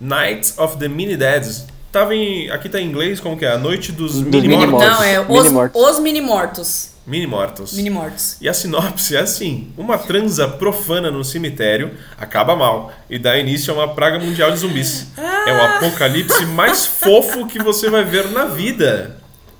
Night 0.00 0.54
of 0.56 0.78
the 0.78 0.88
Mini 0.88 1.18
Dads. 1.18 1.66
Tava 1.92 2.14
em, 2.14 2.48
aqui 2.50 2.68
tá 2.68 2.80
em 2.80 2.86
inglês, 2.86 3.18
como 3.18 3.36
que 3.36 3.44
é? 3.44 3.52
A 3.52 3.58
Noite 3.58 3.90
dos, 3.90 4.12
Dos 4.14 4.22
Mini 4.22 4.48
Mini 4.48 4.66
Mortos. 4.66 4.90
Não, 4.90 5.02
é 5.02 5.20
os, 5.20 5.26
Mini-mortos. 5.28 5.82
os 5.82 5.98
mini-mortos. 5.98 6.90
Mini 7.06 7.26
Mortos. 7.26 7.72
Mini-mortos. 7.72 8.36
E 8.40 8.48
a 8.48 8.54
sinopse 8.54 9.16
é 9.16 9.20
assim: 9.20 9.72
uma 9.76 9.98
transa 9.98 10.46
profana 10.46 11.10
no 11.10 11.24
cemitério 11.24 11.90
acaba 12.16 12.54
mal 12.54 12.92
e 13.08 13.18
dá 13.18 13.36
início 13.36 13.74
a 13.74 13.76
uma 13.76 13.94
praga 13.94 14.20
mundial 14.20 14.52
de 14.52 14.58
zumbis. 14.58 15.08
É 15.18 15.52
o 15.52 15.62
apocalipse 15.62 16.46
mais 16.46 16.86
fofo 17.00 17.46
que 17.46 17.58
você 17.58 17.90
vai 17.90 18.04
ver 18.04 18.30
na 18.30 18.44
vida. 18.44 19.16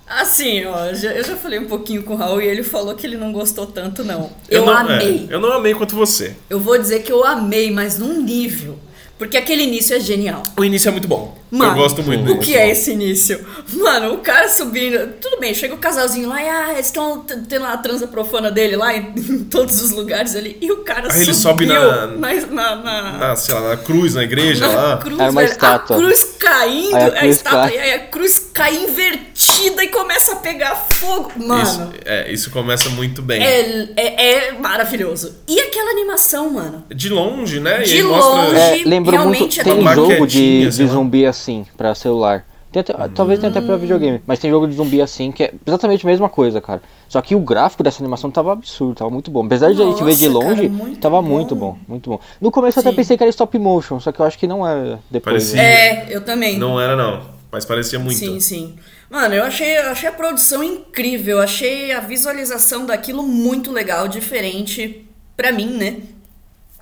Assim, 0.07 0.65
ó, 0.67 0.87
eu 0.87 0.95
já, 0.95 1.13
eu 1.13 1.25
já 1.25 1.37
falei 1.37 1.59
um 1.59 1.67
pouquinho 1.67 2.03
com 2.03 2.15
o 2.15 2.17
Raul 2.17 2.43
e 2.43 2.47
ele 2.47 2.63
falou 2.63 2.95
que 2.95 3.07
ele 3.07 3.17
não 3.17 3.33
gostou 3.33 3.67
tanto, 3.67 4.05
não. 4.05 4.31
Eu, 4.49 4.67
não, 4.67 4.77
amei. 4.77 5.27
é, 5.29 5.35
eu 5.35 5.41
não 5.41 5.53
amei 5.53 5.73
quanto 5.73 5.97
você. 5.97 6.37
Eu 6.49 6.61
vou 6.61 6.77
dizer 6.79 7.03
que 7.03 7.11
eu 7.11 7.25
amei, 7.25 7.71
mas 7.71 7.99
num 7.99 8.21
nível. 8.21 8.79
Porque 9.19 9.37
aquele 9.37 9.63
início 9.63 9.97
é 9.97 10.01
genial. 10.01 10.43
O 10.57 10.65
início 10.65 10.89
é 10.89 10.93
muito 10.93 11.07
bom. 11.07 11.40
Mano, 11.51 11.73
Eu 11.73 11.77
gosto 11.83 12.03
muito 12.03 12.33
o 12.33 12.39
que 12.39 12.55
é 12.57 12.71
esse 12.71 12.93
início? 12.93 13.45
Mano, 13.75 14.15
o 14.15 14.19
cara 14.19 14.49
subindo. 14.49 15.15
Tudo 15.21 15.41
bem, 15.41 15.53
chega 15.53 15.75
o 15.75 15.79
casalzinho 15.79 16.29
lá 16.29 16.41
e 16.43 16.49
ah, 16.49 16.73
eles 16.73 16.87
estão 16.87 17.21
tendo 17.49 17.65
a 17.65 17.77
transa 17.77 18.07
profana 18.07 18.51
dele 18.51 18.77
lá 18.77 18.95
em, 18.97 19.13
em 19.19 19.45
todos 19.45 19.83
os 19.83 19.91
lugares 19.91 20.37
ali. 20.37 20.57
E 20.61 20.71
o 20.71 20.79
cara 20.79 21.13
Aí 21.13 21.23
ele 21.23 21.35
sobe 21.35 21.67
na- 21.67 22.07
na, 22.07 22.35
na, 22.35 22.77
na- 22.77 23.13
Na, 23.19 23.37
sei 23.37 23.55
lá, 23.55 23.71
na 23.71 23.77
cruz, 23.77 24.15
na 24.15 24.23
igreja 24.23 24.69
na 24.69 24.75
lá. 24.75 24.97
cruz, 24.99 25.19
Era 25.19 25.31
uma 25.31 25.41
velho. 25.41 25.53
estátua. 25.53 25.97
A 25.97 25.99
cruz 25.99 26.25
caindo, 26.39 26.95
Aí 26.97 27.03
a 27.03 27.07
a, 27.07 27.11
cruz 27.19 27.37
estátua, 27.37 27.61
cai. 27.63 27.75
e 27.75 27.79
aí 27.79 27.93
a 27.95 27.99
cruz 27.99 28.39
cai 28.55 28.77
invertida 28.85 29.83
e 29.85 29.89
começa 29.89 30.33
a 30.35 30.37
pegar 30.37 30.77
fogo. 30.91 31.33
Mano. 31.37 31.63
Isso, 31.63 31.89
é, 32.05 32.33
isso 32.33 32.51
começa 32.51 32.89
muito 32.91 33.21
bem. 33.23 33.43
É, 33.43 33.89
é, 33.97 34.31
é 34.49 34.53
maravilhoso. 34.53 35.35
E 35.49 35.59
aquela 35.61 35.91
animação, 35.91 36.51
mano? 36.51 36.85
De 36.95 37.09
longe, 37.09 37.59
né? 37.59 37.81
De 37.83 37.97
e 37.97 37.99
aí 37.99 38.03
mostra. 38.05 38.31
longe. 38.43 38.57
É, 38.57 38.83
lembrou 38.85 39.19
realmente 39.19 39.41
muito. 39.41 39.61
é 39.61 39.65
Tem 39.65 39.75
bom. 39.75 39.81
Uma 39.81 39.95
jogo 39.97 40.27
de, 40.27 40.69
de 40.69 40.87
zumbi 40.87 41.27
assim 41.27 41.40
pra 41.77 41.95
celular. 41.95 42.45
Tem 42.73 42.81
até- 42.81 42.93
Talvez 43.09 43.41
tenha 43.41 43.51
até 43.51 43.61
pra 43.61 43.77
videogame, 43.77 44.23
mas 44.25 44.39
tem 44.39 44.49
jogo 44.49 44.69
de 44.69 44.75
zumbi 44.77 45.03
assim 45.03 45.33
que 45.33 45.43
é 45.43 45.53
exatamente 45.67 46.07
a 46.07 46.09
mesma 46.09 46.29
coisa, 46.29 46.61
cara. 46.61 46.81
Só 47.09 47.21
que 47.21 47.35
o 47.35 47.41
gráfico 47.41 47.83
dessa 47.83 48.01
animação 48.01 48.31
tava 48.31 48.53
absurdo, 48.53 48.95
tava 48.95 49.11
muito 49.11 49.29
bom. 49.29 49.45
Apesar 49.45 49.73
de 49.75 49.83
a 49.83 49.85
gente 49.87 50.05
ver 50.05 50.15
de 50.15 50.29
longe, 50.29 50.69
cara, 50.69 50.69
muito 50.69 51.01
tava 51.01 51.21
bom. 51.21 51.29
muito 51.29 51.57
bom, 51.57 51.77
muito 51.89 52.11
bom. 52.11 52.21
No 52.41 52.51
começo 52.53 52.79
eu 52.79 52.83
até 52.83 52.91
Sim. 52.91 52.97
pensei 52.97 53.17
que 53.17 53.25
era 53.25 53.31
stop 53.31 53.59
motion, 53.59 53.99
só 53.99 54.13
que 54.13 54.21
eu 54.21 54.25
acho 54.25 54.39
que 54.39 54.47
não 54.47 54.65
é 54.65 54.99
depois. 55.11 55.53
Parecia. 55.53 55.57
né? 55.57 55.65
É, 55.65 56.07
eu 56.11 56.21
também. 56.25 56.59
Não 56.59 56.81
era, 56.81 56.95
não. 56.95 57.23
Mas 57.51 57.65
parecia 57.65 57.99
muito. 57.99 58.17
Sim, 58.17 58.39
sim. 58.39 58.77
Mano, 59.11 59.35
eu 59.35 59.43
achei, 59.43 59.77
eu 59.77 59.91
achei 59.91 60.09
a 60.09 60.13
produção 60.13 60.63
incrível, 60.63 61.41
achei 61.41 61.91
a 61.91 61.99
visualização 61.99 62.87
daquilo 62.87 63.25
muito 63.25 63.73
legal, 63.73 64.07
diferente 64.07 65.05
pra 65.37 65.51
mim, 65.51 65.67
né? 65.77 65.97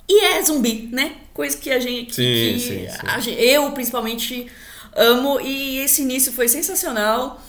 E 0.07 0.23
é 0.25 0.41
zumbi, 0.43 0.87
né? 0.91 1.13
Coisa 1.39 1.55
que 1.57 1.71
a 1.71 1.79
gente. 1.79 2.13
Sim, 2.13 2.21
que 2.21 2.59
sim, 2.59 2.87
sim. 2.89 3.07
a 3.07 3.17
gen- 3.21 3.35
eu, 3.39 3.71
principalmente, 3.71 4.45
amo. 4.93 5.39
E 5.39 5.77
esse 5.79 6.01
início 6.01 6.33
foi 6.33 6.49
sensacional. 6.49 7.41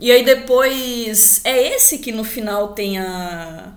E 0.00 0.10
aí 0.10 0.24
depois. 0.24 1.42
É 1.44 1.74
esse 1.76 1.98
que 1.98 2.10
no 2.10 2.24
final 2.24 2.68
tem 2.68 2.98
a. 2.98 3.68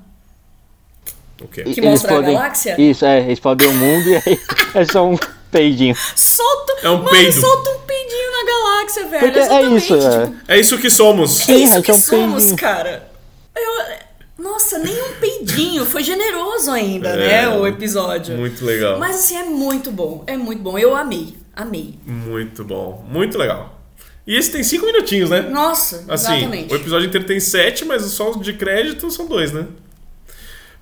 O 1.39 1.47
quê? 1.47 1.61
Que 1.65 1.69
Eles 1.81 1.85
mostra 1.85 2.13
a 2.13 2.15
podem- 2.15 2.33
galáxia? 2.33 2.81
Isso, 2.81 3.05
é, 3.05 3.31
explodem 3.31 3.67
o 3.67 3.73
mundo 3.75 4.09
e 4.09 4.15
aí 4.15 4.39
é 4.73 4.85
só 4.85 5.07
um 5.07 5.15
peidinho. 5.51 5.95
Solta. 6.15 6.73
É 6.81 6.89
um 6.89 6.97
mano, 6.97 7.09
peido. 7.11 7.31
solta 7.39 7.69
um 7.69 7.79
peidinho 7.81 8.31
na 8.31 8.51
galáxia, 8.51 9.05
velho. 9.07 9.19
Porque 9.31 9.39
é 9.39 9.61
isso, 9.77 9.95
é. 9.95 10.25
tipo, 10.25 10.35
É 10.47 10.59
isso 10.59 10.77
que 10.79 10.89
somos. 10.89 11.47
É 11.47 11.53
isso 11.53 11.77
é 11.77 11.81
que 11.83 11.91
um 11.91 11.95
somos, 11.95 12.37
peidinho. 12.45 12.57
cara. 12.57 13.07
Eu- 13.55 14.08
nossa, 14.39 14.77
nem 14.79 14.95
um 14.95 15.13
peidinho. 15.19 15.85
Foi 15.85 16.03
generoso 16.03 16.71
ainda, 16.71 17.09
É, 17.09 17.43
né? 17.43 17.49
O 17.49 17.67
episódio. 17.67 18.35
Muito 18.37 18.63
legal. 18.65 18.97
Mas 18.99 19.17
assim, 19.17 19.37
é 19.37 19.43
muito 19.43 19.91
bom. 19.91 20.23
É 20.27 20.35
muito 20.37 20.61
bom. 20.61 20.77
Eu 20.77 20.95
amei. 20.95 21.35
Amei. 21.55 21.99
Muito 22.05 22.63
bom. 22.63 23.05
Muito 23.09 23.37
legal. 23.37 23.79
E 24.25 24.35
esse 24.35 24.51
tem 24.51 24.63
cinco 24.63 24.85
minutinhos, 24.85 25.29
né? 25.29 25.41
Nossa, 25.41 26.05
Assim, 26.07 26.33
exatamente. 26.35 26.71
o 26.73 26.75
episódio 26.77 27.07
inteiro 27.07 27.25
tem 27.25 27.39
sete, 27.39 27.83
mas 27.83 28.03
só 28.03 28.29
os 28.29 28.41
de 28.41 28.53
crédito 28.53 29.09
são 29.09 29.25
dois, 29.27 29.51
né? 29.51 29.65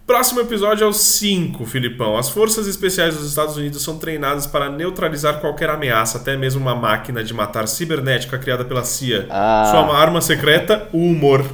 Próximo 0.06 0.40
episódio 0.40 0.86
é 0.86 0.88
o 0.88 0.94
5, 0.94 1.66
Filipão. 1.66 2.16
As 2.18 2.30
forças 2.30 2.66
especiais 2.66 3.16
dos 3.18 3.28
Estados 3.28 3.58
Unidos 3.58 3.82
são 3.84 3.98
treinadas 3.98 4.48
para 4.48 4.70
neutralizar 4.70 5.42
qualquer 5.42 5.70
ameaça, 5.70 6.18
até 6.18 6.38
mesmo 6.38 6.62
uma 6.62 6.74
máquina 6.74 7.22
de 7.22 7.34
matar 7.34 7.68
cibernética 7.68 8.38
criada 8.38 8.64
pela 8.64 8.86
CIA. 8.86 9.28
Ah. 9.30 9.68
Sua 9.70 9.98
arma 9.98 10.22
secreta, 10.22 10.88
o 10.94 10.98
humor. 10.98 11.46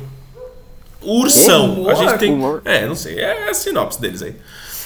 Ursão. 1.06 1.74
Humor? 1.74 1.92
A 1.92 1.94
gente 1.96 2.18
tem. 2.18 2.34
Humor? 2.34 2.62
É, 2.66 2.86
não 2.86 2.96
sei. 2.96 3.20
É 3.20 3.50
a 3.50 3.54
sinopse 3.54 4.00
deles 4.00 4.22
aí. 4.22 4.36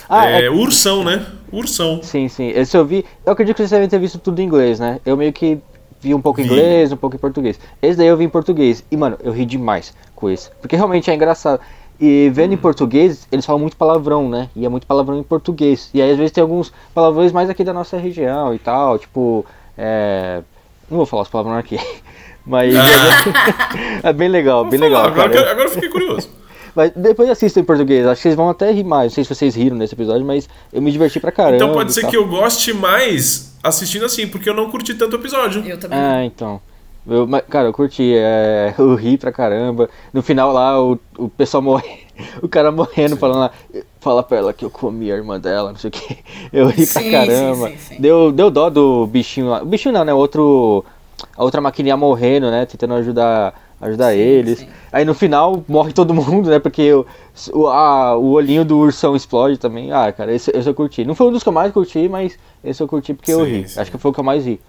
Ah, 0.10 0.30
é, 0.30 0.46
é- 0.46 0.50
Ursão, 0.50 1.04
né? 1.04 1.26
Ursão. 1.52 2.02
Sim, 2.02 2.28
sim. 2.30 2.50
Esse 2.50 2.78
eu 2.78 2.86
vi. 2.86 3.06
Eu 3.26 3.34
acredito 3.34 3.56
que 3.56 3.62
vocês 3.62 3.72
devem 3.72 3.90
ter 3.90 4.00
visto 4.00 4.18
tudo 4.20 4.40
em 4.42 4.46
inglês, 4.46 4.80
né? 4.80 5.00
Eu 5.06 5.18
meio 5.18 5.34
que 5.34 5.60
vi 6.00 6.14
um 6.14 6.22
pouco 6.22 6.40
em 6.40 6.46
inglês, 6.46 6.92
um 6.92 6.98
pouco 6.98 7.16
em 7.16 7.20
português. 7.20 7.60
Esse 7.82 7.98
daí 7.98 8.08
eu 8.08 8.16
vi 8.16 8.24
em 8.24 8.30
português. 8.30 8.84
E, 8.90 8.96
mano, 8.96 9.18
eu 9.22 9.32
ri 9.32 9.46
demais 9.46 9.94
com 10.16 10.30
esse. 10.30 10.50
Porque 10.62 10.76
realmente 10.76 11.10
é 11.12 11.16
engraçado. 11.16 11.60
E 12.00 12.30
vendo 12.34 12.54
em 12.54 12.58
português, 12.58 13.28
eles 13.32 13.46
falam 13.46 13.60
muito 13.60 13.76
palavrão, 13.76 14.30
né? 14.30 14.50
E 14.56 14.66
é 14.66 14.70
muito 14.70 14.86
palavrão 14.86 15.18
em 15.20 15.24
português. 15.24 15.90
E 15.94 16.02
aí, 16.02 16.12
às 16.12 16.18
vezes, 16.18 16.32
tem 16.32 16.42
alguns 16.42 16.72
palavrões 16.94 17.32
mais 17.32 17.50
aqui 17.50 17.64
da 17.64 17.74
nossa 17.74 17.98
região 17.98 18.54
e 18.54 18.60
tal. 18.60 18.98
Tipo, 19.00 19.46
é. 19.78 20.42
Não 20.90 20.98
vou 20.98 21.06
falar 21.06 21.24
os 21.24 21.30
palavrões 21.30 21.60
aqui. 21.60 21.78
Mas 22.48 22.74
é 24.04 24.14
bem 24.14 24.30
legal, 24.30 24.66
bem 24.66 24.80
legal. 24.80 25.06
agora, 25.06 25.30
cara. 25.30 25.44
que- 25.44 25.50
agora 25.52 25.68
eu 25.68 25.72
fiquei 25.72 25.90
curioso. 25.90 26.30
Mas 26.76 26.92
depois 26.96 27.28
assistam 27.28 27.62
em 27.62 27.64
português, 27.64 28.06
acho 28.06 28.18
que 28.18 28.22
vocês 28.22 28.36
vão 28.36 28.50
até 28.50 28.72
rir 28.72 28.84
mais. 28.84 29.12
Não 29.12 29.16
sei 29.16 29.24
se 29.24 29.34
vocês 29.34 29.56
riram 29.56 29.76
nesse 29.76 29.96
episódio, 29.96 30.24
mas 30.24 30.48
eu 30.72 30.80
me 30.80 30.92
diverti 30.92 31.20
pra 31.20 31.32
caramba. 31.32 31.56
Então 31.56 31.74
pode 31.74 31.92
ser 31.92 32.06
que 32.06 32.16
eu 32.16 32.28
goste 32.28 32.72
mais 32.72 33.58
assistindo 33.64 34.06
assim, 34.06 34.28
porque 34.28 34.48
eu 34.48 34.54
não 34.54 34.70
curti 34.70 34.94
tanto 34.94 35.16
o 35.16 35.20
episódio. 35.20 35.66
Eu 35.66 35.80
também. 35.80 35.98
Ah, 35.98 36.24
então. 36.24 36.62
Eu, 37.10 37.26
mas, 37.26 37.42
cara, 37.50 37.68
eu 37.70 37.74
curti, 37.74 38.14
é, 38.16 38.76
eu 38.78 38.94
ri 38.94 39.18
pra 39.18 39.32
caramba. 39.32 39.90
No 40.14 40.22
final 40.22 40.54
lá, 40.54 40.80
o, 40.80 41.00
o 41.18 41.28
pessoal 41.28 41.64
morre, 41.64 42.02
o 42.44 42.48
cara 42.48 42.72
morrendo, 42.72 43.18
falando 43.18 43.40
lá, 43.40 43.52
fala 44.00 44.22
pra 44.22 44.38
ela 44.38 44.54
que 44.54 44.64
eu 44.64 44.70
comi 44.70 45.12
a 45.12 45.16
irmã 45.16 45.40
dela, 45.40 45.72
não 45.72 45.80
sei 45.80 45.88
o 45.88 45.92
que. 45.92 46.18
Eu 46.54 46.68
ri 46.68 46.86
pra 46.86 47.02
Sim, 47.02 47.10
caramba. 47.12 47.70
sim, 47.70 47.78
sim, 47.78 47.96
sim. 47.96 48.00
Deu, 48.02 48.32
deu 48.32 48.52
dó 48.52 48.70
do 48.70 49.08
bichinho 49.08 49.50
lá. 49.50 49.64
O 49.64 49.66
bichinho 49.66 49.94
não, 49.96 50.06
né? 50.06 50.14
Outro. 50.14 50.86
A 51.36 51.44
outra 51.44 51.60
maquininha 51.62 51.98
morrendo, 51.98 52.52
né? 52.52 52.66
Tentando 52.66 52.94
ajudar, 52.96 53.54
ajudar 53.82 54.12
Sim, 54.14 54.18
eles. 54.20 54.60
sim. 54.60 54.68
Aí 54.92 55.04
no 55.06 55.14
final 55.14 55.64
morre 55.68 55.92
todo 55.94 56.14
mundo, 56.14 56.50
né? 56.50 56.60
Porque 56.60 56.94
o, 56.94 57.06
o, 57.54 57.68
a- 57.68 58.16
o 58.18 58.32
olhinho 58.32 58.64
do 58.64 58.78
ursão 58.78 59.16
explode 59.16 59.58
também. 59.58 59.92
Ah, 59.92 60.12
cara, 60.12 60.34
esse, 60.34 60.52
esse 60.56 60.70
eu 60.70 60.74
curti. 60.76 61.04
Não 61.06 61.16
foi 61.16 61.28
um 61.28 61.32
dos 61.32 61.42
que 61.44 61.50
eu 61.50 61.54
mais 61.54 61.72
curti, 61.74 62.08
mas 62.08 62.38
esse 62.64 62.82
eu 62.82 62.88
curti 62.88 63.14
porque 63.14 63.32
eu 63.34 63.46
Sim, 63.46 63.62
ri. 63.62 63.70
sim. 63.70 63.80
Acho 63.80 63.92
que 63.92 63.98
foi 63.98 64.12
o 64.12 64.14
que 64.14 64.20
eu 64.20 64.24
mais 64.24 64.46
ri. 64.46 64.62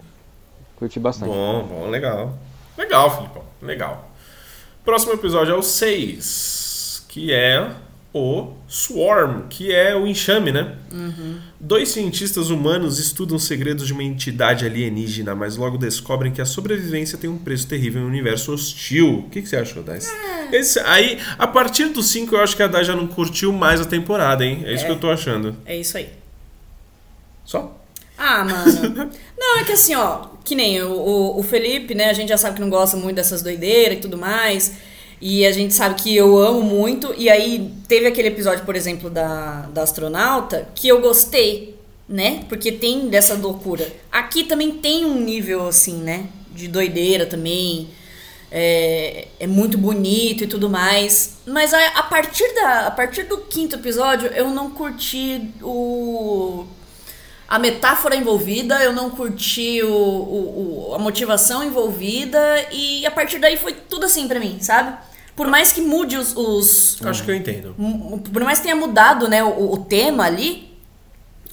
Curti 0.77 0.99
bastante. 0.99 1.29
Bom, 1.29 1.63
bom, 1.67 1.87
legal. 1.89 2.33
Legal, 2.77 3.09
Filipão. 3.15 3.43
Legal. 3.61 4.05
Próximo 4.85 5.13
episódio 5.13 5.53
é 5.53 5.57
o 5.57 5.61
6, 5.61 7.05
que 7.09 7.31
é 7.33 7.69
o 8.13 8.53
Swarm, 8.67 9.43
que 9.49 9.71
é 9.71 9.95
o 9.95 10.07
enxame, 10.07 10.51
né? 10.51 10.75
Dois 11.59 11.89
cientistas 11.89 12.49
humanos 12.49 12.97
estudam 12.97 13.37
os 13.37 13.43
segredos 13.43 13.85
de 13.85 13.93
uma 13.93 14.03
entidade 14.03 14.65
alienígena, 14.65 15.35
mas 15.35 15.57
logo 15.57 15.77
descobrem 15.77 16.31
que 16.31 16.41
a 16.41 16.45
sobrevivência 16.45 17.17
tem 17.19 17.29
um 17.29 17.37
preço 17.37 17.67
terrível 17.67 18.01
em 18.01 18.05
um 18.05 18.07
universo 18.07 18.51
hostil. 18.53 19.19
O 19.19 19.29
que, 19.29 19.41
que 19.43 19.47
você 19.49 19.57
achou, 19.57 19.83
Dais? 19.83 20.11
Esse, 20.51 20.79
aí, 20.79 21.19
a 21.37 21.45
partir 21.45 21.89
do 21.89 22.01
5, 22.01 22.33
eu 22.35 22.39
acho 22.41 22.55
que 22.55 22.63
a 22.63 22.67
Dai 22.67 22.83
já 22.83 22.95
não 22.95 23.05
curtiu 23.05 23.53
mais 23.53 23.79
a 23.79 23.85
temporada, 23.85 24.43
hein? 24.43 24.63
É 24.65 24.73
isso 24.73 24.83
É. 24.83 24.87
que 24.87 24.91
eu 24.93 24.99
tô 24.99 25.11
achando. 25.11 25.55
É 25.65 25.77
isso 25.77 25.95
aí. 25.95 26.09
Só? 27.45 27.75
Ah, 28.17 28.43
mano. 28.43 29.11
Não, 29.37 29.59
é 29.59 29.63
que 29.63 29.71
assim, 29.71 29.95
ó, 29.95 30.25
que 30.43 30.53
nem 30.55 30.81
o, 30.83 30.91
o, 30.91 31.39
o 31.39 31.43
Felipe, 31.43 31.95
né? 31.95 32.09
A 32.09 32.13
gente 32.13 32.27
já 32.29 32.37
sabe 32.37 32.55
que 32.55 32.61
não 32.61 32.69
gosta 32.69 32.97
muito 32.97 33.15
dessas 33.15 33.41
doideiras 33.41 33.97
e 33.97 34.01
tudo 34.01 34.17
mais. 34.17 34.73
E 35.21 35.45
a 35.45 35.51
gente 35.51 35.73
sabe 35.73 35.95
que 35.95 36.15
eu 36.15 36.37
amo 36.37 36.61
muito. 36.61 37.13
E 37.17 37.29
aí 37.29 37.73
teve 37.87 38.07
aquele 38.07 38.29
episódio, 38.29 38.63
por 38.65 38.75
exemplo, 38.75 39.09
da, 39.09 39.63
da 39.73 39.83
astronauta, 39.83 40.67
que 40.73 40.87
eu 40.87 41.01
gostei, 41.01 41.75
né? 42.07 42.43
Porque 42.47 42.71
tem 42.71 43.09
dessa 43.09 43.33
loucura. 43.35 43.85
Aqui 44.11 44.43
também 44.45 44.71
tem 44.71 45.05
um 45.05 45.19
nível, 45.19 45.67
assim, 45.67 45.95
né? 45.97 46.27
De 46.53 46.67
doideira 46.67 47.25
também. 47.25 47.89
É, 48.51 49.27
é 49.39 49.45
muito 49.45 49.77
bonito 49.77 50.43
e 50.43 50.47
tudo 50.47 50.69
mais. 50.69 51.37
Mas 51.45 51.73
a, 51.73 51.85
a 51.99 52.03
partir 52.03 52.51
da, 52.55 52.87
a 52.87 52.91
partir 52.91 53.23
do 53.23 53.37
quinto 53.39 53.75
episódio, 53.75 54.27
eu 54.29 54.49
não 54.49 54.71
curti 54.71 55.51
o 55.61 56.65
a 57.47 57.57
metáfora 57.57 58.15
envolvida, 58.15 58.75
eu 58.83 58.93
não 58.93 59.09
curti 59.09 59.81
o, 59.81 59.89
o- 59.91 60.89
o- 60.91 60.95
a 60.95 60.99
motivação 60.99 61.63
envolvida 61.63 62.39
e 62.71 63.03
a 63.07 63.11
partir 63.11 63.39
daí 63.39 63.57
foi 63.57 63.73
tudo 63.73 64.05
assim 64.05 64.27
pra 64.27 64.39
mim, 64.39 64.59
sabe? 64.61 64.95
Por 65.39 65.47
mais 65.47 65.71
que 65.71 65.79
mude 65.79 66.17
os, 66.17 66.35
os- 66.35 66.97
Acho 67.01 67.23
que 67.23 67.31
eu 67.31 67.35
entendo. 67.35 67.73
por 68.33 68.43
mais 68.43 68.59
que 68.59 68.63
tenha 68.65 68.75
mudado, 68.75 69.29
né, 69.29 69.41
o, 69.41 69.71
o 69.71 69.77
tema 69.85 70.25
ali, 70.25 70.77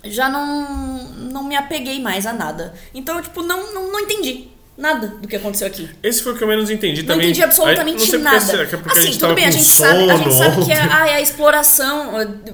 já 0.02 0.28
não 0.28 1.04
não 1.30 1.44
me 1.44 1.54
apeguei 1.54 2.00
mais 2.02 2.26
a 2.26 2.32
nada. 2.32 2.74
Então, 2.92 3.14
eu, 3.16 3.22
tipo, 3.22 3.42
não, 3.44 3.72
não, 3.72 3.92
não 3.92 4.00
entendi 4.00 4.48
nada 4.76 5.06
do 5.06 5.28
que 5.28 5.36
aconteceu 5.36 5.68
aqui. 5.68 5.88
Esse 6.02 6.20
foi 6.20 6.32
o 6.32 6.36
que 6.36 6.42
eu 6.42 6.48
menos 6.48 6.68
entendi 6.68 7.02
Não 7.02 7.08
também. 7.14 7.26
entendi 7.26 7.44
absolutamente 7.44 8.00
não 8.00 8.06
sei 8.06 8.18
nada. 8.18 8.38
Porque, 8.40 8.50
será 8.56 8.66
que 8.66 8.74
é 8.74 8.78
porque 8.78 8.98
a 8.98 9.00
assim, 9.02 9.12
gente 9.12 9.20
tudo 9.20 9.34
bem, 9.36 9.44
a 9.46 9.50
gente, 9.52 9.64
sabe, 9.64 10.10
a 10.10 10.16
gente 10.16 10.34
sabe 10.34 10.64
que 10.64 10.72
é, 10.72 10.80
ah, 10.90 11.08
é 11.08 11.14
a 11.14 11.20
exploração. 11.20 12.10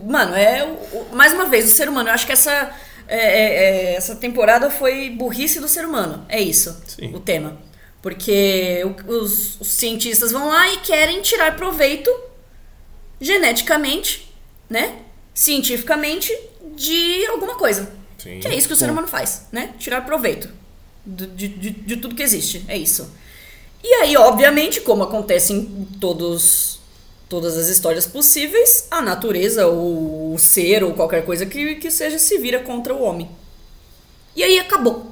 Mano, 0.06 0.34
é. 0.36 0.64
o- 0.64 0.96
o- 0.98 1.06
mais 1.14 1.32
uma 1.32 1.46
vez, 1.46 1.64
o 1.64 1.74
ser 1.74 1.88
humano. 1.88 2.10
Eu 2.10 2.12
acho 2.12 2.26
que 2.26 2.32
essa, 2.32 2.50
é, 3.08 3.16
é, 3.16 3.92
é, 3.92 3.94
essa 3.96 4.14
temporada 4.16 4.68
foi 4.70 5.08
burrice 5.08 5.58
do 5.60 5.66
ser 5.68 5.86
humano. 5.86 6.26
É 6.28 6.38
isso 6.42 6.76
Sim. 6.86 7.14
o 7.14 7.20
tema. 7.20 7.56
Porque 8.02 8.82
os, 9.06 9.60
os 9.60 9.68
cientistas 9.68 10.32
vão 10.32 10.48
lá 10.48 10.72
e 10.72 10.78
querem 10.78 11.22
tirar 11.22 11.56
proveito 11.56 12.10
geneticamente, 13.20 14.34
né? 14.68 14.98
Cientificamente, 15.32 16.36
de 16.74 17.24
alguma 17.26 17.54
coisa. 17.54 17.90
Sim. 18.18 18.40
Que 18.40 18.48
é 18.48 18.54
isso 18.54 18.66
que 18.66 18.74
o 18.74 18.76
ser 18.76 18.90
humano 18.90 19.06
faz, 19.06 19.46
né? 19.52 19.72
Tirar 19.78 20.04
proveito 20.04 20.48
de, 21.04 21.26
de, 21.48 21.70
de 21.70 21.96
tudo 21.96 22.14
que 22.14 22.22
existe. 22.22 22.64
É 22.68 22.76
isso. 22.76 23.10
E 23.82 23.94
aí, 23.94 24.16
obviamente, 24.16 24.80
como 24.80 25.02
acontece 25.02 25.52
em 25.52 25.84
todos, 26.00 26.78
todas 27.28 27.56
as 27.56 27.68
histórias 27.68 28.06
possíveis, 28.06 28.86
a 28.90 29.02
natureza, 29.02 29.66
ou 29.66 30.34
o 30.34 30.38
ser, 30.38 30.84
ou 30.84 30.94
qualquer 30.94 31.24
coisa 31.24 31.44
que, 31.44 31.76
que 31.76 31.90
seja, 31.90 32.18
se 32.18 32.38
vira 32.38 32.60
contra 32.60 32.94
o 32.94 33.02
homem. 33.02 33.28
E 34.36 34.42
aí 34.42 34.58
acabou. 34.58 35.11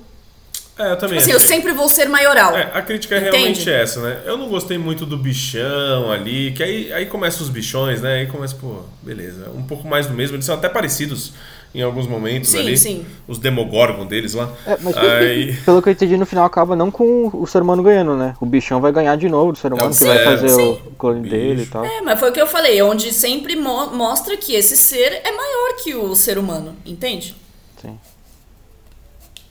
É, 0.81 0.93
eu 0.93 0.97
também 0.97 1.19
Tipo 1.19 1.31
assim, 1.31 1.32
eu 1.32 1.40
sempre 1.40 1.73
vou 1.73 1.90
ser 1.90 2.09
maioral. 2.09 2.57
É, 2.57 2.70
a 2.73 2.81
crítica 2.81 3.15
é 3.15 3.19
Entende? 3.19 3.36
realmente 3.36 3.70
essa, 3.70 4.01
né? 4.01 4.23
Eu 4.24 4.39
não 4.39 4.48
gostei 4.48 4.78
muito 4.78 5.05
do 5.05 5.19
bichão 5.19 6.11
ali, 6.11 6.52
que 6.52 6.62
aí, 6.62 6.90
aí 6.90 7.05
começam 7.05 7.43
os 7.43 7.51
bichões, 7.51 8.01
né? 8.01 8.20
Aí 8.20 8.27
começa, 8.27 8.57
pô, 8.57 8.81
beleza. 9.02 9.51
Um 9.55 9.62
pouco 9.62 9.86
mais 9.86 10.07
do 10.07 10.15
mesmo. 10.15 10.36
Eles 10.36 10.47
são 10.47 10.55
até 10.55 10.70
parecidos 10.70 11.35
em 11.74 11.82
alguns 11.82 12.07
momentos 12.07 12.48
Sim, 12.51 12.61
ali. 12.61 12.78
sim. 12.78 13.07
Os 13.28 13.39
Demogorgon 13.39 14.07
deles 14.07 14.32
lá. 14.32 14.51
É, 14.66 14.78
mas 14.81 14.97
Aí. 14.97 15.52
pelo 15.66 15.82
que 15.82 15.90
eu 15.90 15.93
entendi, 15.93 16.16
no 16.16 16.24
final 16.24 16.47
acaba 16.47 16.74
não 16.74 16.90
com 16.90 17.31
o 17.32 17.47
ser 17.47 17.61
humano 17.61 17.82
ganhando, 17.82 18.16
né? 18.16 18.35
O 18.40 18.47
bichão 18.47 18.81
vai 18.81 18.90
ganhar 18.90 19.16
de 19.16 19.28
novo 19.28 19.52
do 19.52 19.59
ser 19.59 19.73
humano, 19.74 19.94
que 19.94 20.05
vai 20.05 20.19
sim, 20.19 20.24
fazer 20.24 20.48
sim. 20.48 20.62
o 20.62 20.77
clone 20.98 21.28
dele 21.28 21.52
e 21.52 21.57
Bicho. 21.57 21.70
tal. 21.73 21.85
É, 21.85 22.01
mas 22.01 22.19
foi 22.19 22.31
o 22.31 22.32
que 22.32 22.40
eu 22.40 22.47
falei, 22.47 22.81
onde 22.81 23.12
sempre 23.12 23.55
mo- 23.55 23.90
mostra 23.90 24.35
que 24.39 24.55
esse 24.55 24.78
ser 24.78 25.20
é 25.24 25.31
maior 25.31 25.77
que 25.85 25.94
o 25.94 26.16
ser 26.16 26.39
humano, 26.39 26.74
entende? 26.86 27.36
Sim. 27.81 27.98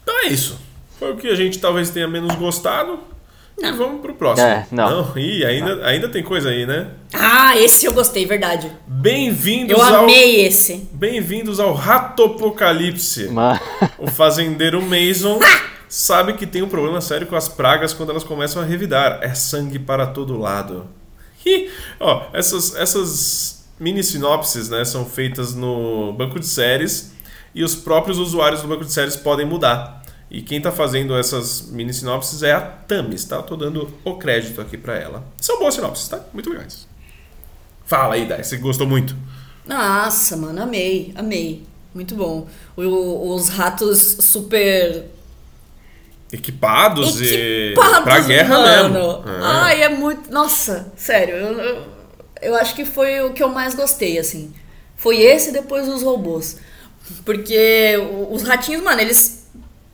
Então 0.01 0.19
é 0.25 0.27
isso. 0.29 0.57
Foi 0.99 1.13
o 1.13 1.15
que 1.15 1.29
a 1.29 1.35
gente 1.35 1.59
talvez 1.59 1.89
tenha 1.91 2.09
menos 2.09 2.35
gostado. 2.35 2.99
E 3.57 3.71
vamos 3.71 4.01
pro 4.01 4.13
próximo. 4.13 4.45
É, 4.45 4.67
não. 4.69 5.17
Ih, 5.17 5.45
ainda, 5.45 5.85
ainda 5.85 6.09
tem 6.09 6.21
coisa 6.21 6.49
aí, 6.49 6.65
né? 6.65 6.87
Ah, 7.13 7.57
esse 7.57 7.85
eu 7.85 7.93
gostei, 7.93 8.25
verdade. 8.25 8.69
Bem-vindos 8.85 9.77
Eu 9.77 9.81
ao. 9.81 10.03
amei 10.03 10.45
esse. 10.45 10.89
Bem-vindos 10.91 11.57
ao 11.57 11.73
Ratopocalipse. 11.73 13.29
Mas, 13.29 13.61
O 13.97 14.07
fazendeiro 14.07 14.81
Mason 14.81 15.39
sabe 15.87 16.33
que 16.33 16.45
tem 16.45 16.61
um 16.61 16.67
problema 16.67 16.99
sério 16.99 17.27
com 17.27 17.35
as 17.37 17.47
pragas 17.47 17.93
quando 17.93 18.09
elas 18.09 18.25
começam 18.25 18.61
a 18.61 18.65
revidar. 18.65 19.19
É 19.21 19.33
sangue 19.33 19.79
para 19.79 20.05
todo 20.05 20.37
lado. 20.37 20.85
Ih, 21.45 21.69
Ó, 21.97 22.23
essas, 22.33 22.75
essas 22.75 23.65
mini 23.79 24.03
sinopses 24.03 24.67
né, 24.67 24.83
são 24.83 25.05
feitas 25.05 25.55
no 25.55 26.11
banco 26.11 26.39
de 26.41 26.45
séries 26.45 27.13
e 27.55 27.63
os 27.63 27.73
próprios 27.75 28.17
usuários 28.19 28.61
do 28.61 28.67
banco 28.67 28.85
de 28.85 28.91
séries 28.91 29.15
podem 29.15 29.45
mudar. 29.45 29.98
E 30.31 30.41
quem 30.43 30.59
está 30.59 30.71
fazendo 30.71 31.17
essas 31.17 31.63
mini 31.71 31.91
sinopses 31.93 32.43
é 32.43 32.51
a 32.51 32.61
Tamis, 32.61 33.23
tá? 33.25 33.41
Tô 33.41 33.55
dando 33.55 33.91
o 34.03 34.15
crédito 34.17 34.61
aqui 34.61 34.77
para 34.77 34.95
ela. 34.95 35.23
São 35.41 35.57
boas 35.59 35.73
sinopses, 35.73 36.07
tá? 36.07 36.19
Muito 36.33 36.49
legais. 36.51 36.87
Fala 37.85 38.13
aí, 38.15 38.27
Dai, 38.27 38.43
você 38.43 38.57
gostou 38.57 38.85
muito. 38.85 39.15
Nossa, 39.65 40.37
mano, 40.37 40.61
amei, 40.61 41.11
amei. 41.15 41.63
Muito 41.95 42.13
bom. 42.15 42.47
O- 42.77 43.33
os 43.33 43.49
ratos 43.49 44.17
super 44.19 45.05
Equipados, 46.31 47.19
equipados, 47.19 47.97
e 47.99 48.01
pra 48.03 48.19
guerra 48.19 48.59
mano. 48.59 48.89
mesmo. 48.93 49.29
É. 49.29 49.39
Ai, 49.41 49.81
é 49.83 49.89
muito. 49.89 50.31
Nossa, 50.31 50.91
sério, 50.95 51.33
eu, 51.35 51.59
eu, 51.59 51.85
eu 52.43 52.55
acho 52.55 52.75
que 52.75 52.85
foi 52.85 53.19
o 53.21 53.33
que 53.33 53.41
eu 53.41 53.49
mais 53.49 53.73
gostei, 53.73 54.19
assim. 54.19 54.53
Foi 54.95 55.17
esse 55.21 55.49
e 55.49 55.53
depois 55.53 55.87
os 55.87 56.03
robôs. 56.03 56.57
Porque 57.25 57.95
os 58.29 58.43
ratinhos, 58.43 58.83
mano, 58.83 59.01
eles. 59.01 59.38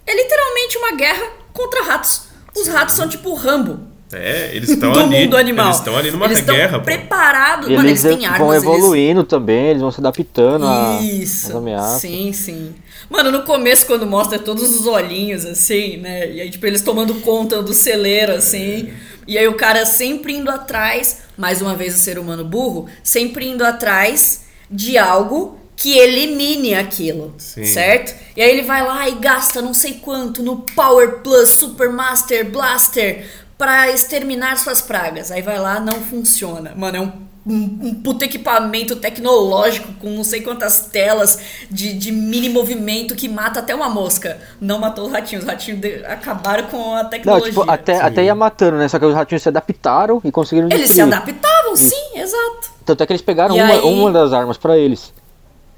É 0.08 0.16
literalmente 0.16 0.78
uma 0.78 0.92
guerra 0.96 1.26
contra 1.54 1.84
ratos. 1.84 2.24
Os 2.56 2.68
ratos 2.68 2.96
são 2.96 3.08
tipo 3.10 3.34
Rambo 3.34 3.80
É, 4.14 4.52
eles 4.56 4.70
estão 4.70 4.92
do 4.94 5.00
ali. 5.00 5.22
mundo 5.26 5.36
animal. 5.36 5.66
Eles 5.66 5.78
estão 5.78 5.98
ali 5.98 6.12
numa 6.12 6.26
Eles 6.26 6.40
guerra, 6.42 6.80
preparados. 6.80 7.68
Mano, 7.68 7.90
eles 7.90 8.06
eles 8.06 8.18
têm 8.20 8.28
vão 8.28 8.50
armas. 8.52 8.64
eles- 8.64 8.64
evoluindo 8.78 9.24
também, 9.24 9.66
eles 9.68 9.82
vão 9.82 9.92
se 9.92 10.00
adaptando 10.00 10.66
a- 10.66 11.00
Isso. 11.02 11.48
às 11.50 11.56
ameaças. 11.56 12.02
Sim, 12.02 12.32
sim. 12.32 12.76
Mano, 13.10 13.32
no 13.32 13.44
começo, 13.44 13.86
quando 13.86 14.06
mostra 14.06 14.40
todos 14.40 14.64
os 14.80 14.88
olhinhos, 14.88 15.44
assim, 15.46 15.98
né? 15.98 16.32
E 16.32 16.42
aí, 16.42 16.50
tipo, 16.50 16.66
eles 16.66 16.82
tomando 16.82 17.16
conta 17.16 17.62
do 17.62 17.74
celeiro, 17.74 18.34
assim. 18.34 18.94
E 19.28 19.38
aí 19.38 19.48
o 19.48 19.56
cara 19.56 19.86
sempre 19.86 20.34
indo 20.36 20.50
atrás, 20.50 21.24
mais 21.38 21.62
uma 21.62 21.76
vez 21.76 21.96
o 21.96 22.00
ser 22.00 22.18
humano 22.18 22.46
burro, 22.46 22.88
sempre 23.04 23.48
indo 23.50 23.66
atrás 23.66 24.46
de 24.72 24.98
algo 24.98 25.60
que 25.76 25.98
elimine 25.98 26.74
aquilo, 26.74 27.34
Sim. 27.38 27.66
certo? 27.66 28.14
E 28.36 28.42
aí 28.42 28.50
ele 28.50 28.64
vai 28.64 28.86
lá 28.86 29.08
e 29.10 29.16
gasta 29.16 29.62
não 29.62 29.74
sei 29.74 29.96
quanto 29.96 30.42
no 30.42 30.58
Power 30.76 31.20
Plus 31.20 31.50
Super 31.50 31.90
Master 31.92 32.50
Blaster 32.50 33.26
pra 33.58 33.90
exterminar 33.92 34.58
suas 34.58 34.82
pragas. 34.82 35.32
Aí 35.32 35.42
vai 35.42 35.60
lá, 35.60 35.80
não 35.80 35.96
funciona. 36.02 36.74
Mano, 36.76 36.98
é 36.98 37.02
um, 37.02 37.12
um, 37.48 37.80
um 37.90 37.94
puto 37.94 38.26
equipamento 38.26 38.96
tecnológico 38.96 39.94
com 40.00 40.10
não 40.10 40.24
sei 40.24 40.42
quantas 40.42 40.88
telas 40.88 41.40
de, 41.70 41.94
de 41.94 42.12
mini 42.12 42.50
movimento 42.50 43.14
que 43.16 43.30
mata 43.30 43.60
até 43.60 43.74
uma 43.76 43.88
mosca. 43.90 44.38
Não 44.60 44.80
matou 44.80 45.06
os 45.08 45.12
ratinhos, 45.12 45.44
os 45.44 45.50
ratinhos 45.50 45.80
de- 45.80 46.04
acabaram 46.06 46.66
com 46.68 46.96
a 46.96 47.04
Não, 47.04 47.10
tecnologia. 47.10 47.50
tipo, 47.50 47.70
até, 47.70 47.96
Sim. 47.96 48.02
até 48.02 48.24
ia 48.26 48.36
matando, 48.36 48.78
né? 48.78 48.88
Só 48.88 48.98
que 49.00 49.06
os 49.06 49.14
ratinhos 49.14 49.42
se 49.44 49.50
adaptaram 49.50 50.20
e 50.24 50.32
conseguiram 50.32 50.68
Eles 50.70 50.90
se 50.92 50.96
destruir. 50.96 51.14
adaptavam, 51.14 51.76
sim, 51.76 52.18
exato. 52.20 52.72
Tanto 52.86 53.04
é 53.04 53.06
que 53.06 53.14
eles 53.14 53.22
pegaram 53.22 53.56
uma, 53.56 53.66
aí- 53.74 53.80
uma 53.82 54.12
das 54.12 54.34
armas 54.34 54.58
pra 54.58 54.78
eles. 54.78 55.14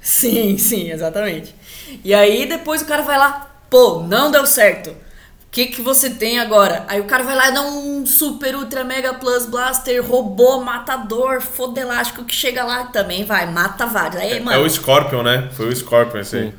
Sim, 0.00 0.56
sim, 0.58 0.90
exatamente. 0.90 1.54
E 2.04 2.14
aí 2.14 2.46
depois 2.46 2.82
o 2.82 2.86
cara 2.86 3.02
vai 3.02 3.18
lá, 3.18 3.50
pô, 3.70 4.00
não 4.02 4.30
deu 4.30 4.46
certo. 4.46 4.90
O 4.90 5.50
que, 5.50 5.66
que 5.66 5.80
você 5.80 6.10
tem 6.10 6.38
agora? 6.38 6.84
Aí 6.88 7.00
o 7.00 7.04
cara 7.04 7.24
vai 7.24 7.34
lá 7.34 7.48
e 7.48 7.52
dá 7.52 7.62
um 7.62 8.04
super 8.04 8.54
ultra 8.54 8.84
mega 8.84 9.14
plus 9.14 9.46
blaster, 9.46 10.04
robô, 10.06 10.60
matador, 10.60 11.40
fodelástico 11.40 12.24
que 12.24 12.34
chega 12.34 12.62
lá 12.62 12.84
também, 12.84 13.24
vai, 13.24 13.50
mata 13.50 13.86
vários. 13.86 14.20
Aí, 14.20 14.32
É 14.32 14.40
mano, 14.40 14.62
o 14.62 14.68
Scorpion, 14.68 15.22
né? 15.22 15.48
Foi 15.52 15.68
o 15.68 15.74
Scorpion 15.74 16.20
esse 16.20 16.36
aí. 16.36 16.54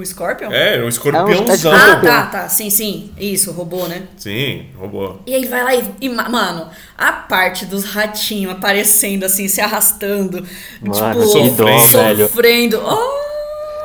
O 0.00 0.06
Scorpion? 0.06 0.50
É, 0.52 0.78
o 0.80 0.86
É 0.86 0.88
escorpiãozão. 0.88 1.44
um- 1.44 1.48
é 1.48 1.52
Ah, 1.52 1.56
Scorpion. 1.58 2.00
tá, 2.08 2.26
tá, 2.26 2.48
sim, 2.48 2.70
sim, 2.70 3.12
isso, 3.18 3.52
robô, 3.52 3.86
né? 3.86 4.02
Sim, 4.16 4.66
robô. 4.78 5.16
E 5.26 5.34
aí 5.34 5.44
vai 5.46 5.62
lá 5.64 5.74
e, 5.74 5.84
e 6.00 6.08
ma- 6.08 6.28
mano, 6.28 6.68
a 6.96 7.12
parte 7.12 7.66
dos 7.66 7.84
ratinhos 7.84 8.52
aparecendo 8.52 9.24
assim, 9.24 9.48
se 9.48 9.60
arrastando, 9.60 10.46
Mano, 10.82 11.20
tipo, 11.22 11.32
que 11.42 11.50
dó, 11.50 11.78
velho. 11.78 12.28
sofrendo. 12.28 12.80
Oh! 12.84 13.17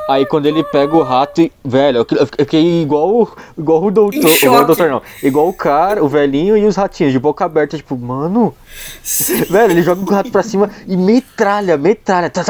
Aí 0.08 0.26
quando 0.26 0.46
ele 0.46 0.62
pega 0.62 0.94
o 0.94 1.02
rato 1.02 1.40
e. 1.40 1.52
Velho, 1.64 2.06
eu 2.10 2.26
fiquei 2.26 2.82
igual, 2.82 3.34
igual 3.56 3.84
o 3.84 3.90
doutor. 3.90 4.30
Igual 4.30 4.62
o 4.62 4.66
doutor 4.66 4.90
não. 4.90 5.02
Igual 5.22 5.48
o 5.48 5.52
cara, 5.52 6.04
o 6.04 6.08
velhinho 6.08 6.56
e 6.56 6.66
os 6.66 6.76
ratinhos, 6.76 7.12
de 7.12 7.18
boca 7.18 7.44
aberta, 7.44 7.76
tipo, 7.76 7.96
mano. 7.96 8.54
Sim. 9.02 9.44
Velho, 9.44 9.72
ele 9.72 9.82
joga 9.82 10.02
o 10.02 10.04
rato 10.04 10.30
pra 10.30 10.42
cima 10.42 10.70
e 10.86 10.96
metralha, 10.96 11.76
metralha. 11.76 12.28
Tá. 12.28 12.42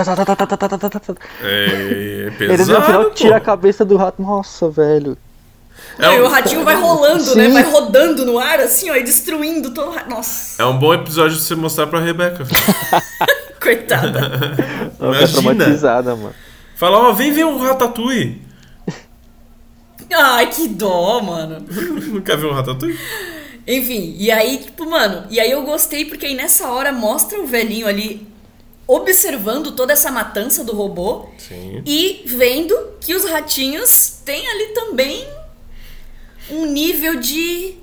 É, 1.43 2.27
é 2.27 2.31
pesado. 2.31 2.63
Ele 2.63 2.79
no 2.79 2.83
final 2.83 3.11
tira 3.11 3.37
a 3.37 3.41
cabeça 3.41 3.85
do 3.85 3.97
rato. 3.97 4.21
Nossa, 4.21 4.69
velho. 4.69 5.17
É 5.99 6.09
um... 6.09 6.13
Aí 6.13 6.21
o 6.23 6.29
ratinho 6.29 6.65
vai 6.65 6.75
rolando, 6.75 7.23
Sim. 7.23 7.39
né? 7.39 7.49
Vai 7.51 7.63
rodando 7.63 8.27
no 8.27 8.39
ar, 8.39 8.59
assim, 8.61 8.91
ó, 8.91 8.97
e 8.97 9.05
destruindo 9.05 9.73
todo 9.73 9.91
o 9.91 10.11
Nossa. 10.11 10.61
É 10.61 10.67
um 10.67 10.79
bom 10.79 10.93
episódio 10.93 11.37
de 11.37 11.43
você 11.43 11.55
mostrar 11.55 11.87
pra 11.87 12.01
Rebeca. 12.01 12.45
Coitada. 13.61 14.19
Ela 15.01 15.21
Tá 15.21 15.29
traumatizada, 15.29 16.17
mano. 16.17 16.35
Fala, 16.77 16.99
ó, 16.99 17.13
vem 17.13 17.33
ver 17.33 17.45
um 17.45 17.59
Ratatouille. 17.59 18.43
Ai, 20.13 20.51
que 20.51 20.69
dó, 20.69 21.21
mano. 21.21 21.65
Não 22.13 22.21
quer 22.21 22.37
ver 22.37 22.47
um 22.47 22.53
Ratatouille? 22.53 22.99
Enfim, 23.67 24.15
e 24.19 24.31
aí, 24.31 24.59
tipo, 24.59 24.89
mano, 24.89 25.27
e 25.31 25.41
aí 25.41 25.51
eu 25.51 25.63
gostei 25.63 26.05
porque 26.05 26.27
aí 26.27 26.35
nessa 26.35 26.69
hora 26.69 26.93
mostra 26.93 27.41
o 27.41 27.47
velhinho 27.47 27.87
ali 27.87 28.27
observando 28.87 29.73
toda 29.73 29.95
essa 29.95 30.11
matança 30.11 30.63
do 30.63 30.75
robô 30.75 31.27
Sim. 31.39 31.83
e 31.87 32.23
vendo 32.27 32.77
que 33.01 33.15
os 33.15 33.25
ratinhos 33.25 34.19
têm 34.25 34.47
ali 34.47 34.67
também 34.75 35.27
um 36.51 36.67
nível 36.67 37.17
de 37.17 37.77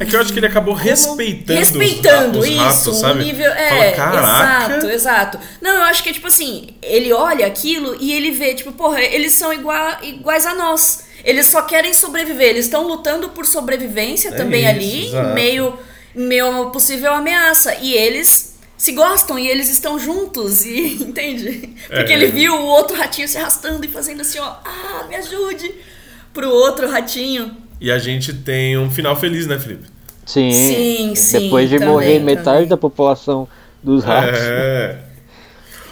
É 0.00 0.04
que 0.04 0.16
eu 0.16 0.20
acho 0.20 0.32
que 0.32 0.38
ele 0.38 0.46
acabou 0.46 0.74
respeitando, 0.74 1.52
os 1.60 1.68
respeitando 1.68 2.38
os, 2.40 2.46
isso, 2.46 2.56
ratos, 2.58 2.86
um 2.88 2.94
sabe? 2.94 3.24
nível 3.24 3.50
é, 3.52 3.92
Fala, 3.94 4.18
exato, 4.18 4.86
exato. 4.90 5.38
Não, 5.60 5.76
eu 5.76 5.82
acho 5.82 6.02
que 6.02 6.10
é 6.10 6.12
tipo 6.12 6.26
assim, 6.26 6.70
ele 6.82 7.12
olha 7.12 7.46
aquilo 7.46 7.96
e 8.00 8.12
ele 8.12 8.30
vê 8.32 8.54
tipo, 8.54 8.72
porra, 8.72 9.00
eles 9.00 9.32
são 9.32 9.52
igua- 9.52 9.98
iguais 10.02 10.44
a 10.44 10.54
nós. 10.54 11.04
Eles 11.24 11.46
só 11.46 11.62
querem 11.62 11.94
sobreviver, 11.94 12.48
eles 12.50 12.64
estão 12.66 12.86
lutando 12.86 13.28
por 13.30 13.46
sobrevivência 13.46 14.32
também 14.32 14.62
isso, 14.62 14.70
ali, 14.70 15.06
exato. 15.06 15.34
meio 15.34 15.78
meio 16.14 16.46
a 16.46 16.50
uma 16.50 16.70
possível 16.70 17.12
ameaça 17.12 17.74
e 17.80 17.92
eles 17.92 18.54
se 18.76 18.92
gostam 18.92 19.36
e 19.38 19.48
eles 19.48 19.68
estão 19.68 19.98
juntos 19.98 20.64
e 20.64 20.98
entende? 21.02 21.74
Porque 21.88 22.12
É. 22.12 22.14
ele 22.14 22.26
viu 22.28 22.54
o 22.54 22.64
outro 22.66 22.96
ratinho 22.96 23.26
se 23.28 23.38
arrastando 23.38 23.84
e 23.84 23.88
fazendo 23.88 24.20
assim, 24.20 24.38
ó, 24.38 24.44
ah, 24.64 25.04
me 25.08 25.16
ajude 25.16 25.74
pro 26.32 26.50
outro 26.50 26.88
ratinho. 26.90 27.56
E 27.80 27.90
a 27.90 27.98
gente 27.98 28.32
tem 28.32 28.78
um 28.78 28.90
final 28.90 29.16
feliz, 29.16 29.46
né, 29.46 29.58
Felipe? 29.58 29.86
Sim. 30.24 30.52
Sim, 30.52 31.14
sim, 31.14 31.40
Depois 31.40 31.68
de 31.68 31.78
também, 31.78 31.92
morrer 31.92 32.18
metade 32.18 32.44
também. 32.56 32.68
da 32.68 32.76
população 32.76 33.46
dos 33.82 34.02
ratos. 34.04 34.38
É. 34.40 34.98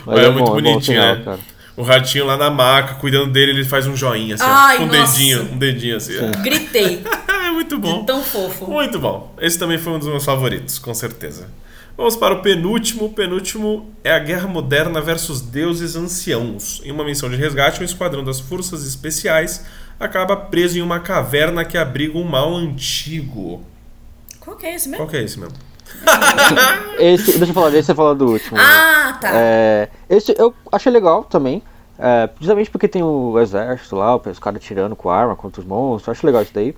Mas 0.07 0.19
Olha, 0.19 0.27
é 0.27 0.31
muito 0.31 0.45
bom, 0.45 0.59
é 0.59 0.63
bom 0.63 0.69
o 0.69 0.73
bonitinho, 0.73 1.01
final, 1.01 1.17
né? 1.17 1.23
cara. 1.25 1.39
O 1.77 1.83
ratinho 1.83 2.27
lá 2.27 2.37
na 2.37 2.51
maca, 2.51 2.95
cuidando 2.95 3.33
dele, 3.33 3.53
ele 3.53 3.65
faz 3.65 3.87
um 3.87 3.97
joinha 3.97 4.35
assim, 4.35 4.45
ó, 4.45 4.49
Ai, 4.49 4.77
com 4.79 4.85
um 4.85 4.89
dedinho, 4.89 5.43
um 5.53 5.59
dedinho 5.59 5.97
assim. 5.97 6.13
Gritei. 6.43 7.03
é 7.29 7.51
muito 7.51 7.79
bom. 7.79 8.05
Tão 8.05 8.23
fofo. 8.23 8.71
Muito 8.71 8.99
bom. 8.99 9.35
Esse 9.41 9.59
também 9.59 9.79
foi 9.79 9.93
um 9.93 9.99
dos 9.99 10.09
meus 10.09 10.25
favoritos, 10.25 10.79
com 10.79 10.93
certeza. 10.93 11.49
Vamos 11.97 12.17
para 12.17 12.35
o 12.35 12.43
penúltimo. 12.43 13.07
O 13.07 13.13
penúltimo 13.13 13.91
é 14.03 14.13
a 14.13 14.19
Guerra 14.19 14.49
Moderna 14.49 15.01
versus 15.01 15.41
Deuses 15.41 15.95
Anciãos. 15.95 16.81
Em 16.85 16.91
uma 16.91 17.05
missão 17.05 17.29
de 17.31 17.37
resgate, 17.37 17.81
um 17.81 17.85
esquadrão 17.85 18.25
das 18.25 18.41
Forças 18.41 18.87
Especiais 18.87 19.65
acaba 19.99 20.37
preso 20.37 20.79
em 20.79 20.83
uma 20.83 21.01
caverna 21.01 21.65
que 21.65 21.77
abriga 21.79 22.19
um 22.19 22.25
mal 22.25 22.55
antigo. 22.55 23.63
Qual 24.41 24.57
que 24.57 24.67
é 24.67 24.75
esse 24.75 24.89
mesmo? 24.89 25.05
Qual 25.05 25.09
que 25.11 25.17
é 25.17 25.23
esse 25.23 25.39
mesmo? 25.39 25.55
Esse, 26.99 27.37
deixa 27.39 27.51
eu 27.51 27.55
falar 27.55 27.71
desse, 27.71 27.87
você 27.87 27.95
fala 27.95 28.15
do 28.15 28.31
último. 28.31 28.57
né? 28.57 28.63
Ah, 28.65 29.19
tá. 29.21 29.31
É, 29.35 29.89
esse 30.09 30.35
eu 30.39 30.55
achei 30.71 30.91
legal 30.91 31.25
também. 31.25 31.63
É, 31.99 32.27
principalmente 32.29 32.71
porque 32.71 32.89
tem 32.89 33.03
o 33.03 33.39
exército 33.39 33.95
lá, 33.97 34.17
os 34.17 34.39
caras 34.39 34.63
tirando 34.63 34.97
com 34.97 35.11
arma 35.11 35.37
contra 35.37 35.61
os 35.61 35.67
monstros, 35.67 36.07
eu 36.09 36.13
acho 36.13 36.27
legal 36.27 36.43
isso 36.43 36.55
daí. 36.55 36.75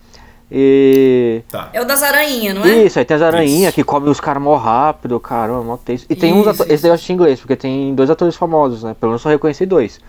E. 0.51 1.43
Tá. 1.49 1.71
É 1.73 1.81
o 1.81 1.85
das 1.85 2.03
aranhas, 2.03 2.55
não 2.55 2.65
é? 2.65 2.85
Isso, 2.85 2.99
aí 2.99 3.05
tem 3.05 3.15
as 3.15 3.23
aranhas 3.23 3.75
que 3.75 3.83
comem 3.85 4.11
os 4.11 4.21
caras 4.21 4.43
mó 4.43 4.57
rápido, 4.57 5.19
caramba, 5.21 5.63
mó 5.63 5.77
tenso. 5.77 6.07
E 6.11 6.15
tem 6.15 6.33
uns 6.33 6.41
Isso, 6.41 6.51
atores, 6.51 6.73
esse 6.73 6.83
daí 6.83 6.91
eu 6.91 6.95
assisti 6.95 7.13
em 7.13 7.15
inglês, 7.15 7.41
porque 7.41 7.57
tem 7.57 7.95
dois 7.95 8.11
atores 8.11 8.37
famosos, 8.37 8.83
né? 8.83 8.95
Pelo 8.99 9.11
menos 9.11 9.23
só 9.23 9.29
reconheci 9.29 9.65
dois. 9.65 10.01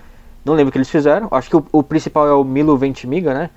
Não 0.45 0.53
lembro 0.53 0.69
o 0.69 0.71
que 0.71 0.77
eles 0.77 0.89
fizeram. 0.89 1.27
Acho 1.31 1.49
que 1.49 1.55
o, 1.57 1.65
o 1.71 1.81
principal 1.83 2.27
é 2.27 2.33
o 2.33 2.43
Milo 2.43 2.77
Ventimiglia, 2.77 3.33
né? 3.33 3.49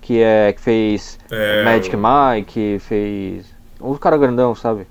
Que 0.00 0.20
é 0.22 0.52
que 0.52 0.60
fez 0.60 1.18
É, 1.30 1.64
Magic 1.64 1.96
o- 1.96 1.98
Mike, 1.98 2.78
fez. 2.80 3.46
Um 3.80 3.94
cara 3.94 4.16
grandão, 4.18 4.54
sabe? 4.54 4.86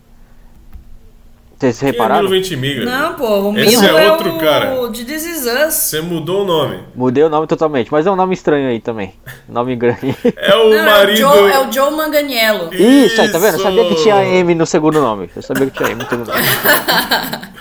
Vocês 1.59 1.79
Quem 1.79 1.87
é 1.87 1.91
repararam? 1.91 2.27
Milo? 2.29 2.85
Não, 2.85 3.13
pô, 3.13 3.25
o 3.51 3.57
Esse 3.57 3.77
Milo 3.77 3.97
é 3.97 4.05
é, 4.07 4.11
outro 4.11 4.35
o 4.35 4.39
cara. 4.39 4.89
de 4.89 5.05
This 5.05 5.25
Is 5.25 5.45
Us. 5.45 5.73
Você 5.75 6.01
mudou 6.01 6.41
o 6.41 6.45
nome. 6.45 6.79
Mudei 6.93 7.23
o 7.23 7.29
nome 7.29 7.47
totalmente, 7.47 7.89
mas 7.89 8.05
é 8.05 8.11
um 8.11 8.15
nome 8.17 8.33
estranho 8.33 8.67
aí 8.67 8.81
também. 8.81 9.13
Nome 9.47 9.75
grande. 9.77 10.13
É 10.35 10.55
o 10.55 10.69
Não, 10.71 10.73
é, 10.75 10.81
o 10.81 10.85
marido. 10.85 11.17
Joe, 11.19 11.51
é 11.51 11.59
o 11.65 11.71
Joe 11.71 11.91
Manganiello. 11.91 12.73
Isso, 12.73 13.21
aí, 13.21 13.31
tá 13.31 13.37
vendo? 13.37 13.51
Eu 13.51 13.53
Isso. 13.55 13.63
sabia 13.63 13.85
que 13.87 13.95
tinha 13.95 14.25
M 14.25 14.55
no 14.55 14.65
segundo 14.65 14.99
nome. 14.99 15.29
Eu 15.33 15.41
sabia 15.41 15.67
que 15.67 15.77
tinha 15.77 15.89
M 15.91 16.03
no 16.03 16.09
segundo 16.09 16.27
nome. 16.27 16.41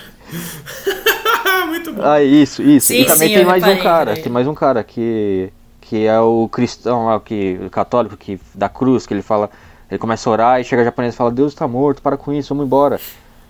Muito 1.82 1.92
bom. 1.94 2.02
Ah, 2.04 2.22
isso, 2.22 2.62
isso. 2.62 2.88
Sim, 2.88 3.00
e 3.00 3.04
também 3.04 3.28
sim, 3.28 3.34
tem 3.34 3.42
eu 3.42 3.48
mais 3.48 3.62
um 3.62 3.66
reparei, 3.66 3.82
cara, 3.82 3.98
reparei. 4.10 4.22
tem 4.22 4.32
mais 4.32 4.46
um 4.46 4.54
cara 4.54 4.84
que 4.84 5.52
que 5.80 6.06
é 6.06 6.18
o 6.20 6.48
cristão 6.50 7.06
lá, 7.06 7.20
que 7.20 7.58
o 7.66 7.68
católico 7.68 8.16
que 8.16 8.40
da 8.54 8.68
cruz, 8.68 9.06
que 9.06 9.12
ele 9.12 9.20
fala, 9.20 9.50
ele 9.90 9.98
começa 9.98 10.28
a 10.28 10.32
orar 10.32 10.60
e 10.60 10.64
chega 10.64 10.82
a 10.82 10.84
japonês 10.84 11.12
e 11.14 11.16
fala: 11.16 11.30
"Deus 11.30 11.52
está 11.52 11.66
morto, 11.68 12.00
para 12.00 12.16
com 12.16 12.32
isso, 12.32 12.50
vamos 12.50 12.66
embora". 12.66 13.00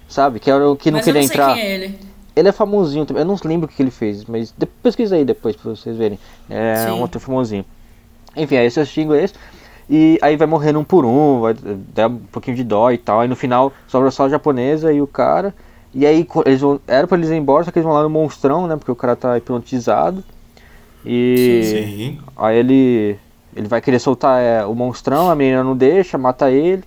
Sabe? 0.09 0.41
Que 0.41 0.51
era 0.51 0.69
o 0.69 0.77
que 0.77 0.91
não 0.91 0.99
Mas 0.99 1.07
eu 1.07 1.13
queria 1.13 1.23
não 1.23 1.29
sei 1.29 1.37
entrar. 1.41 1.55
quem 1.55 1.63
é 1.63 1.75
ele. 1.75 1.99
Ele 2.35 2.49
é 2.49 2.53
famosinho 2.53 3.05
também. 3.05 3.23
Eu 3.23 3.27
não 3.27 3.37
lembro 3.45 3.67
o 3.67 3.69
que 3.69 3.83
ele 3.83 3.91
fez, 3.91 4.25
mas 4.25 4.55
pesquisa 4.83 5.17
aí 5.17 5.25
depois 5.25 5.55
pra 5.55 5.71
vocês 5.71 5.97
verem. 5.97 6.19
É 6.49 6.77
Sim. 6.87 6.93
um 6.93 7.05
ator 7.05 7.21
famosinho. 7.21 7.65
Enfim, 8.35 8.57
aí 8.57 8.71
você 8.71 8.81
assiste 8.81 9.01
em 9.01 9.05
inglês. 9.05 9.35
E 9.89 10.19
aí 10.23 10.37
vai 10.37 10.47
morrendo 10.47 10.79
um 10.79 10.85
por 10.85 11.05
um, 11.05 11.41
vai 11.41 11.55
dar 11.95 12.09
um 12.09 12.17
pouquinho 12.17 12.57
de 12.57 12.65
dó 12.65 12.91
e 12.91 12.97
tal. 12.99 13.21
Aí 13.21 13.29
no 13.29 13.37
final 13.37 13.73
sobra 13.87 14.11
só 14.11 14.25
a 14.25 14.29
japonesa 14.31 14.93
e 14.93 15.01
o 15.03 15.07
cara. 15.07 15.55
E 15.95 16.07
aí 16.07 16.27
eles 16.47 16.61
vão, 16.61 16.81
era 16.87 17.07
pra 17.07 17.19
eles 17.19 17.31
ir 17.31 17.37
embora, 17.37 17.65
só 17.65 17.71
que 17.71 17.79
eles 17.79 17.85
vão 17.85 17.95
lá 17.95 18.03
no 18.03 18.11
monstrão, 18.11 18.67
né? 18.67 18.77
Porque 18.77 18.91
o 18.91 18.97
cara 18.97 19.15
tá 19.15 19.37
hipnotizado. 19.37 20.25
E 21.05 21.65
Sim. 21.65 22.19
aí 22.37 22.57
ele 22.57 23.19
ele 23.55 23.69
vai 23.69 23.81
querer 23.81 23.99
soltar 23.99 24.41
é, 24.41 24.65
o 24.65 24.75
monstrão, 24.75 25.31
a 25.31 25.35
menina 25.35 25.63
não 25.63 25.77
deixa, 25.77 26.17
mata 26.17 26.51
ele. 26.51 26.85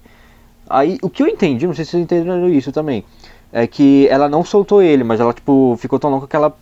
Aí 0.68 0.98
o 1.02 1.10
que 1.10 1.22
eu 1.22 1.28
entendi, 1.28 1.68
não 1.68 1.76
sei 1.76 1.86
se 1.86 1.92
vocês 1.92 2.04
entenderam 2.04 2.50
isso 2.50 2.72
também, 2.72 3.04
é 3.54 3.68
que 3.68 4.08
ela 4.10 4.28
não 4.28 4.44
soltou 4.44 4.82
ele, 4.82 5.04
mas 5.04 5.20
ela 5.20 5.32
tipo 5.32 5.78
ficou 5.80 6.00
tão 6.00 6.10
louca 6.10 6.28
que 6.28 6.36
ela, 6.36 6.56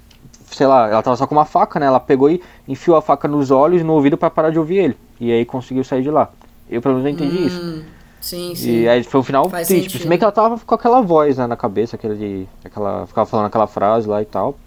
sei 0.47 0.67
lá, 0.67 0.89
ela 0.89 1.01
tava 1.01 1.15
só 1.15 1.25
com 1.25 1.33
uma 1.33 1.45
faca, 1.45 1.79
né? 1.79 1.85
Ela 1.85 2.01
pegou 2.01 2.29
e 2.29 2.41
enfiou 2.67 2.97
a 2.97 3.01
faca 3.01 3.27
nos 3.29 3.49
olhos 3.49 3.79
e 3.79 3.83
no 3.83 3.93
ouvido 3.93 4.17
pra 4.17 4.29
parar 4.29 4.49
de 4.49 4.59
ouvir 4.59 4.77
ele. 4.77 4.97
E 5.21 5.31
aí 5.31 5.45
conseguiu 5.45 5.85
sair 5.85 6.01
de 6.01 6.11
lá. 6.11 6.29
Eu 6.69 6.81
pelo 6.81 6.95
menos 6.95 7.07
eu 7.07 7.13
entendi 7.13 7.45
isso. 7.45 7.85
Sim, 8.23 8.55
sim. 8.55 8.83
E 8.83 8.87
aí 8.87 9.03
foi 9.03 9.19
um 9.19 9.23
final 9.23 9.49
Faz 9.49 9.67
triste. 9.67 9.83
sentido. 9.83 10.01
Se 10.03 10.07
bem 10.07 10.17
que 10.17 10.23
ela 10.23 10.31
tava 10.31 10.57
com 10.57 10.73
aquela 10.73 11.01
voz 11.01 11.37
né, 11.37 11.45
na 11.45 11.57
cabeça, 11.57 11.97
aquele, 11.97 12.47
aquela, 12.63 13.05
ficava 13.05 13.29
falando 13.29 13.47
aquela 13.47 13.67
frase 13.67 14.07
lá 14.07 14.21
e 14.21 14.25
tal. 14.25 14.57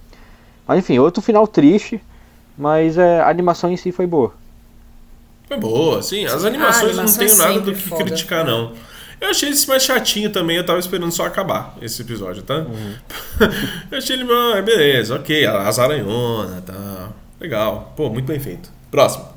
Mas 0.68 0.80
enfim, 0.80 0.98
outro 0.98 1.22
final 1.22 1.46
triste, 1.46 1.98
mas 2.56 2.98
é, 2.98 3.20
a 3.22 3.30
animação 3.30 3.72
em 3.72 3.76
si 3.78 3.90
foi 3.92 4.06
boa. 4.06 4.34
Foi 5.48 5.56
boa, 5.56 6.02
sim. 6.02 6.26
As 6.26 6.44
animações 6.44 6.96
não 6.96 7.06
tenho 7.06 7.30
é 7.30 7.34
nada 7.36 7.60
do 7.60 7.72
que 7.72 7.80
foda. 7.80 8.04
criticar, 8.04 8.44
não. 8.44 8.74
Eu 9.18 9.30
achei 9.30 9.48
esse 9.48 9.66
mais 9.66 9.82
chatinho 9.82 10.28
também, 10.30 10.58
eu 10.58 10.66
tava 10.66 10.78
esperando 10.78 11.10
só 11.10 11.24
acabar 11.24 11.74
esse 11.80 12.02
episódio, 12.02 12.42
tá? 12.42 12.58
Uhum. 12.58 12.94
eu 13.90 13.96
achei 13.96 14.16
ele, 14.16 14.30
ah, 14.30 14.60
beleza, 14.60 15.14
ok, 15.14 15.46
as 15.46 15.78
aranhonas, 15.78 16.62
tá. 16.62 17.08
Legal. 17.40 17.94
Pô, 17.96 18.10
muito 18.10 18.26
bem 18.26 18.38
feito. 18.38 18.70
Próximo. 18.90 19.35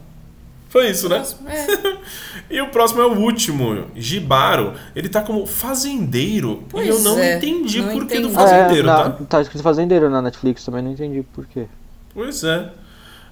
Foi 0.70 0.90
isso, 0.90 1.10
né? 1.10 1.24
É. 1.48 2.00
E 2.50 2.60
o 2.62 2.70
próximo 2.70 3.00
é 3.02 3.06
o 3.06 3.14
último, 3.20 3.86
Gibaro. 3.96 4.74
Ele 4.96 5.08
tá 5.08 5.22
como 5.22 5.46
fazendeiro. 5.46 6.64
Pois 6.68 6.88
e 6.88 6.90
eu 6.90 7.00
não 7.02 7.20
é, 7.20 7.38
entendi 7.38 7.80
não 7.80 7.90
o 7.90 7.92
porquê 7.92 8.20
do 8.20 8.30
fazendeiro, 8.32 8.88
é, 8.90 8.92
na, 8.92 9.10
tá? 9.12 9.26
tá 9.30 9.42
escrito 9.42 9.62
fazendeiro 9.62 10.10
na 10.10 10.20
Netflix 10.20 10.66
também, 10.66 10.82
não 10.82 10.92
entendi 10.92 11.22
por 11.22 11.46
quê. 11.46 11.68
Pois 12.12 12.44
é. 12.44 12.72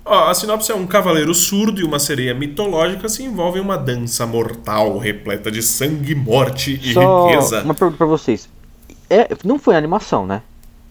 Ó, 0.06 0.30
a 0.30 0.34
sinopse 0.36 0.72
é 0.72 0.76
um 0.76 0.86
cavaleiro 0.86 1.34
surdo 1.34 1.82
e 1.82 1.84
uma 1.84 1.98
sereia 1.98 2.34
mitológica 2.36 3.10
se 3.10 3.24
envolvem 3.24 3.62
em 3.62 3.66
uma 3.66 3.78
dança 3.78 4.26
mortal 4.28 5.00
repleta 5.00 5.52
de 5.52 5.64
sangue, 5.64 6.14
morte 6.14 6.80
e 6.82 6.94
Só 6.94 7.28
riqueza. 7.28 7.64
uma 7.64 7.74
pergunta 7.74 7.98
pra 7.98 8.08
vocês. 8.08 8.48
É, 9.10 9.30
não 9.44 9.58
foi 9.58 9.76
animação, 9.76 10.28
né? 10.28 10.44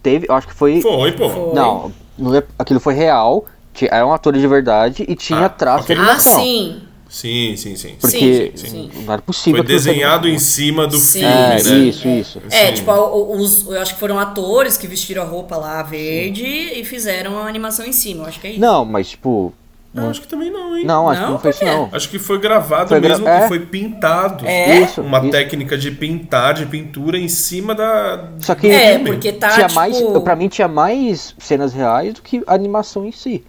Teve, 0.03 0.27
eu 0.29 0.35
acho 0.35 0.47
que 0.47 0.53
foi. 0.53 0.81
Foi, 0.81 1.13
pô. 1.13 1.29
Foi. 1.29 1.53
Não, 1.53 1.93
não 2.17 2.35
é- 2.35 2.43
aquilo 2.59 2.79
foi 2.79 2.93
real. 2.93 3.45
Ti- 3.77 3.87
Eram 3.91 4.11
atores 4.13 4.41
de 4.41 4.47
verdade 4.47 5.05
e 5.07 5.15
tinha 5.15 5.45
Ah, 5.45 5.49
traço 5.49 5.87
de 5.87 5.93
Ah, 5.93 6.19
sim. 6.19 6.81
Sim, 7.09 7.55
sim, 7.55 7.75
sim. 7.77 7.95
Porque 8.01 8.51
Sim, 8.53 8.67
sim. 8.67 8.91
não 9.05 9.13
era 9.13 9.21
possível. 9.21 9.63
Foi 9.63 9.65
desenhado 9.73 10.27
em 10.27 10.37
cima 10.37 10.85
do 10.85 10.97
Sim, 10.97 11.19
filme, 11.21 11.33
É, 11.33 11.63
né? 11.63 11.77
isso, 11.87 12.05
isso. 12.07 12.41
É, 12.51 12.67
Sim. 12.67 12.73
tipo, 12.73 12.91
os, 12.91 13.65
eu 13.65 13.79
acho 13.81 13.93
que 13.93 13.99
foram 13.99 14.19
atores 14.19 14.75
que 14.75 14.87
vestiram 14.87 15.23
a 15.23 15.25
roupa 15.25 15.55
lá 15.55 15.81
verde 15.83 16.43
e 16.45 16.83
fizeram 16.83 17.37
a 17.39 17.47
animação 17.47 17.85
em 17.85 17.93
cima. 17.93 18.23
Eu 18.23 18.27
acho 18.27 18.41
que 18.41 18.47
é 18.47 18.51
isso. 18.51 18.59
Não, 18.59 18.83
mas 18.83 19.07
tipo. 19.11 19.53
Não, 19.93 20.09
acho 20.09 20.21
que 20.21 20.27
também 20.27 20.51
não, 20.51 20.77
hein? 20.77 20.85
Não, 20.85 21.09
acho 21.09 21.19
que 21.21 21.25
Não, 21.25 21.31
não 21.33 21.39
foi 21.39 21.49
isso 21.51 21.63
não. 21.65 21.89
Acho 21.93 22.09
que 22.09 22.19
foi 22.19 22.39
gravado 22.39 22.89
Foi 22.89 22.99
gra- 22.99 23.09
mesmo, 23.11 23.27
é. 23.27 23.41
que 23.43 23.47
foi 23.47 23.59
pintado. 23.61 24.45
É? 24.45 24.79
Isso. 24.81 25.01
Uma 25.01 25.19
isso. 25.19 25.29
técnica 25.31 25.77
de 25.77 25.89
pintar, 25.91 26.53
de 26.55 26.65
pintura 26.65 27.17
em 27.17 27.29
cima 27.29 27.73
da. 27.73 28.27
Só 28.39 28.53
que 28.53 28.67
É, 28.67 28.99
porque 28.99 29.31
tá, 29.31 29.49
tinha 29.51 29.67
tipo... 29.67 29.79
mais. 29.79 29.97
Pra 30.23 30.35
mim 30.35 30.49
tinha 30.49 30.67
mais 30.67 31.33
cenas 31.39 31.73
reais 31.73 32.13
do 32.15 32.21
que 32.21 32.43
a 32.45 32.53
animação 32.53 33.05
em 33.07 33.13
si. 33.13 33.43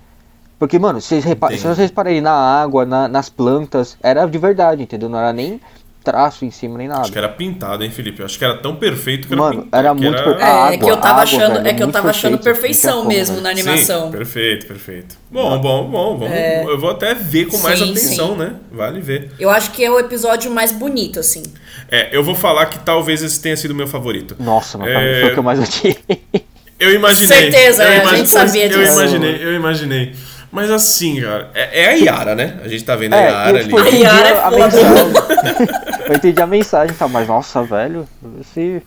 Porque, 0.58 0.78
mano, 0.78 1.00
vocês 1.00 1.24
repa- 1.24 1.50
se 1.50 1.58
vocês 1.58 1.78
repararem 1.90 2.20
na 2.20 2.32
água, 2.32 2.84
na- 2.84 3.06
nas 3.08 3.28
plantas, 3.28 3.96
era 4.02 4.26
de 4.26 4.38
verdade, 4.38 4.82
entendeu? 4.82 5.08
Não 5.08 5.18
era 5.18 5.32
nem 5.32 5.60
traço 6.02 6.44
em 6.44 6.50
cima 6.50 6.78
nem 6.78 6.88
nada. 6.88 7.02
Acho 7.02 7.12
que 7.12 7.18
era 7.18 7.28
pintado, 7.28 7.84
hein, 7.84 7.90
Felipe? 7.90 8.20
Eu 8.20 8.26
acho 8.26 8.38
que 8.38 8.44
era 8.44 8.56
tão 8.56 8.74
perfeito 8.76 9.28
que 9.28 9.34
era 9.34 9.42
Mano, 9.42 9.62
pintado. 9.62 9.82
era 9.84 9.94
muito 9.94 10.22
per- 10.24 10.38
É, 10.40 10.42
A 10.42 10.72
é 10.72 10.78
que 10.78 10.84
eu 10.84 10.88
água, 10.88 10.96
tava 10.96 11.08
água, 11.12 11.22
achando, 11.22 11.52
velho, 11.54 11.68
é 11.68 11.74
que 11.74 11.82
eu 11.82 11.92
tava 11.92 12.10
achando 12.10 12.38
perfeito, 12.38 12.54
perfeição 12.54 12.90
não 12.90 12.96
tinha 12.96 13.04
como, 13.04 13.18
mesmo 13.18 13.36
né? 13.36 13.42
na 13.42 13.50
animação. 13.50 14.06
Sim, 14.06 14.12
perfeito, 14.12 14.66
perfeito. 14.66 15.16
Bom, 15.30 15.58
bom, 15.60 15.88
bom. 15.90 16.18
Vamos, 16.18 16.34
Eu 16.68 16.78
vou 16.78 16.90
até 16.90 17.14
ver 17.14 17.46
com 17.46 17.58
mais 17.58 17.78
Sim, 17.78 17.90
atenção, 17.90 18.28
sim. 18.32 18.36
né? 18.38 18.54
Vale 18.72 19.00
ver. 19.00 19.30
Eu 19.38 19.50
acho 19.50 19.70
que 19.70 19.84
é 19.84 19.90
o 19.90 19.98
episódio 19.98 20.50
mais 20.50 20.72
bonito, 20.72 21.20
assim. 21.20 21.42
É, 21.90 22.08
eu 22.16 22.24
vou 22.24 22.34
falar 22.34 22.66
que 22.66 22.78
talvez 22.80 23.22
esse 23.22 23.40
tenha 23.40 23.56
sido 23.56 23.72
o 23.72 23.74
meu 23.74 23.86
favorito. 23.86 24.34
Nossa, 24.40 24.78
mas 24.78 24.88
É. 24.90 25.20
foi 25.20 25.30
o 25.30 25.32
que 25.34 25.38
eu 25.38 25.42
mais 25.42 25.58
odiei. 25.60 25.98
Eu 26.80 26.92
imaginei. 26.94 27.50
Certeza, 27.50 27.82
eu 27.84 27.88
é, 27.90 28.00
a 28.04 28.14
gente 28.16 28.28
sabia 28.28 28.66
Eu 28.66 28.78
disso. 28.78 28.92
imaginei, 29.00 29.36
eu 29.44 29.52
imaginei. 29.54 30.12
Mas 30.50 30.70
assim, 30.70 31.20
cara, 31.20 31.50
é, 31.54 31.82
é 31.82 31.88
a 31.88 31.92
Yara, 31.92 32.34
né? 32.34 32.58
A 32.64 32.68
gente 32.68 32.84
tá 32.84 32.96
vendo 32.96 33.14
a 33.14 33.18
É, 33.18 33.28
Yara 33.30 33.58
eu, 33.58 33.64
tipo, 33.64 33.78
ali. 33.78 33.88
A 33.88 33.92
Yara 33.98 34.28
é 34.28 34.32
a, 34.38 34.46
a 34.46 34.50
foda. 34.50 34.64
mensagem. 34.64 35.12
eu 36.08 36.14
entendi 36.16 36.42
a 36.42 36.46
mensagem, 36.46 36.96
tá? 36.96 37.06
Mas 37.08 37.28
nossa, 37.28 37.62
velho, 37.62 38.08
esse. 38.40 38.82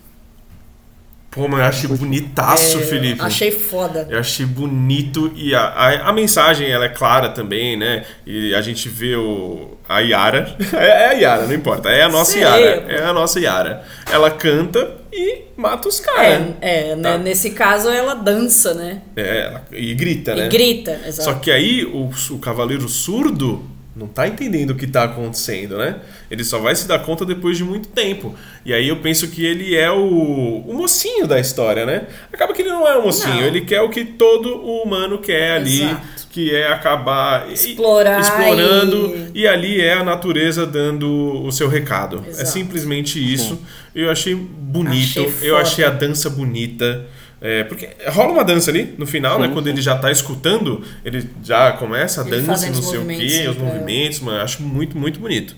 Pô, 1.29 1.47
mas 1.47 1.59
eu 1.61 1.65
achei 1.65 1.89
bonitaço, 1.89 2.77
É, 2.79 2.81
Felipe. 2.81 3.21
Achei 3.21 3.51
foda. 3.51 4.05
Eu 4.09 4.19
achei 4.19 4.45
bonito 4.45 5.31
e 5.33 5.55
a, 5.55 5.61
a, 5.61 6.09
a 6.09 6.13
mensagem 6.13 6.69
ela 6.69 6.83
é 6.85 6.89
clara 6.89 7.29
também, 7.29 7.77
né? 7.77 8.03
E 8.25 8.53
a 8.53 8.61
gente 8.61 8.89
vê 8.89 9.15
o, 9.15 9.77
a 9.87 9.99
Yara. 9.99 10.53
É, 10.73 10.85
é 10.87 11.07
a 11.07 11.11
Yara, 11.13 11.45
não 11.47 11.53
importa. 11.53 11.89
É 11.89 12.03
a 12.03 12.09
nossa 12.09 12.33
Sei, 12.33 12.41
Yara. 12.41 12.85
É 12.89 13.03
a 13.05 13.13
nossa 13.13 13.39
Yara. 13.39 13.83
Ela 14.11 14.29
canta 14.29 14.99
e 15.11 15.43
mata 15.57 15.87
os 15.87 15.99
caras. 15.99 16.53
É, 16.61 16.91
é 16.91 16.95
né, 16.95 17.11
Tá. 17.11 17.17
nesse 17.17 17.51
caso 17.51 17.89
ela 17.89 18.13
dança, 18.13 18.73
né? 18.73 19.01
É, 19.15 19.41
ela- 19.45 19.65
e 19.71 19.93
grita, 19.93 20.35
né? 20.35 20.45
E 20.45 20.49
grita, 20.49 20.99
exato. 21.05 21.23
Só 21.29 21.33
que 21.35 21.51
aí 21.51 21.83
o, 21.85 22.09
o 22.31 22.39
cavaleiro 22.39 22.87
surdo 22.87 23.63
não 23.93 24.07
tá 24.07 24.25
entendendo 24.27 24.69
o 24.71 24.75
que 24.75 24.87
tá 24.87 25.03
acontecendo, 25.03 25.77
né? 25.77 25.97
Ele 26.29 26.43
só 26.45 26.59
vai 26.59 26.73
se 26.75 26.87
dar 26.87 26.99
conta 26.99 27.25
depois 27.25 27.57
de 27.57 27.63
muito 27.65 27.89
tempo. 27.89 28.33
E 28.65 28.73
aí 28.73 28.87
eu 28.87 28.97
penso 28.97 29.27
que 29.27 29.45
ele 29.45 29.75
é 29.75 29.91
o, 29.91 30.63
o 30.65 30.73
mocinho 30.73 31.27
da 31.27 31.39
história, 31.39 31.85
né? 31.85 32.03
Acaba 32.31 32.53
que 32.53 32.61
ele 32.61 32.69
não 32.69 32.87
é 32.87 32.97
o 32.97 33.03
mocinho, 33.03 33.35
Não. 33.35 33.43
ele 33.43 33.61
quer 33.61 33.81
o 33.81 33.89
que 33.89 34.05
todo 34.05 34.55
humano 34.55 35.17
quer 35.19 35.51
ali, 35.57 35.81
Exato. 35.83 36.20
Que 36.31 36.55
é 36.55 36.71
acabar 36.71 37.51
Explorar 37.51 38.21
explorando 38.21 39.13
e- 39.33 39.41
e... 39.41 39.47
ali 39.47 39.81
é 39.81 39.93
a 39.93 40.03
natureza 40.03 40.65
dando 40.65 41.43
o 41.43 41.51
seu 41.51 41.67
recado. 41.67 42.23
É 42.25 42.29
Exato. 42.29 42.49
simplesmente 42.49 43.19
isso. 43.33 43.61
Eu 43.93 44.09
achei 44.09 44.33
bonito, 44.33 45.19
Achei 45.19 45.49
eu 45.49 45.57
achei 45.57 45.83
a 45.83 45.89
dança 45.89 46.29
bonita. 46.29 47.05
É, 47.43 47.63
porque 47.63 47.89
rola 48.07 48.33
uma 48.33 48.43
dança 48.43 48.69
ali 48.69 48.93
no 48.97 49.05
final, 49.07 49.39
né? 49.39 49.49
Quando 49.51 49.67
ele 49.67 49.81
já 49.81 49.97
tá 49.97 50.11
escutando, 50.11 50.83
ele 51.03 51.27
já 51.43 51.71
começa 51.73 52.21
a 52.21 52.27
Ele 52.27 52.39
dança, 52.41 52.69
não 52.69 52.81
sei 52.81 52.99
o 52.99 53.05
quê, 53.07 53.47
os 53.49 53.55
sim, 53.55 53.61
é. 53.61 53.63
movimentos, 53.63 54.19
mano. 54.19 54.37
eu 54.37 54.43
Acho 54.43 54.61
muito, 54.61 54.95
muito 54.97 55.19
bonito. 55.19 55.55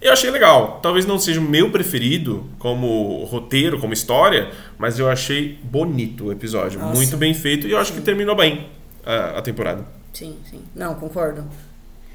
Eu 0.00 0.12
achei 0.12 0.30
legal. 0.30 0.80
Talvez 0.82 1.04
não 1.06 1.18
seja 1.18 1.38
o 1.38 1.42
meu 1.42 1.70
preferido 1.70 2.46
como 2.58 3.22
roteiro, 3.24 3.78
como 3.78 3.92
história, 3.92 4.48
mas 4.78 4.98
eu 4.98 5.08
achei 5.10 5.58
bonito 5.62 6.26
o 6.26 6.32
episódio. 6.32 6.80
Nossa. 6.80 6.94
Muito 6.94 7.16
bem 7.16 7.32
feito 7.34 7.66
e 7.66 7.70
eu 7.70 7.78
acho 7.78 7.92
que 7.92 8.00
terminou 8.00 8.34
bem 8.34 8.66
a, 9.04 9.38
a 9.38 9.42
temporada. 9.42 9.95
Sim, 10.16 10.38
sim. 10.48 10.62
Não, 10.74 10.94
concordo. 10.94 11.44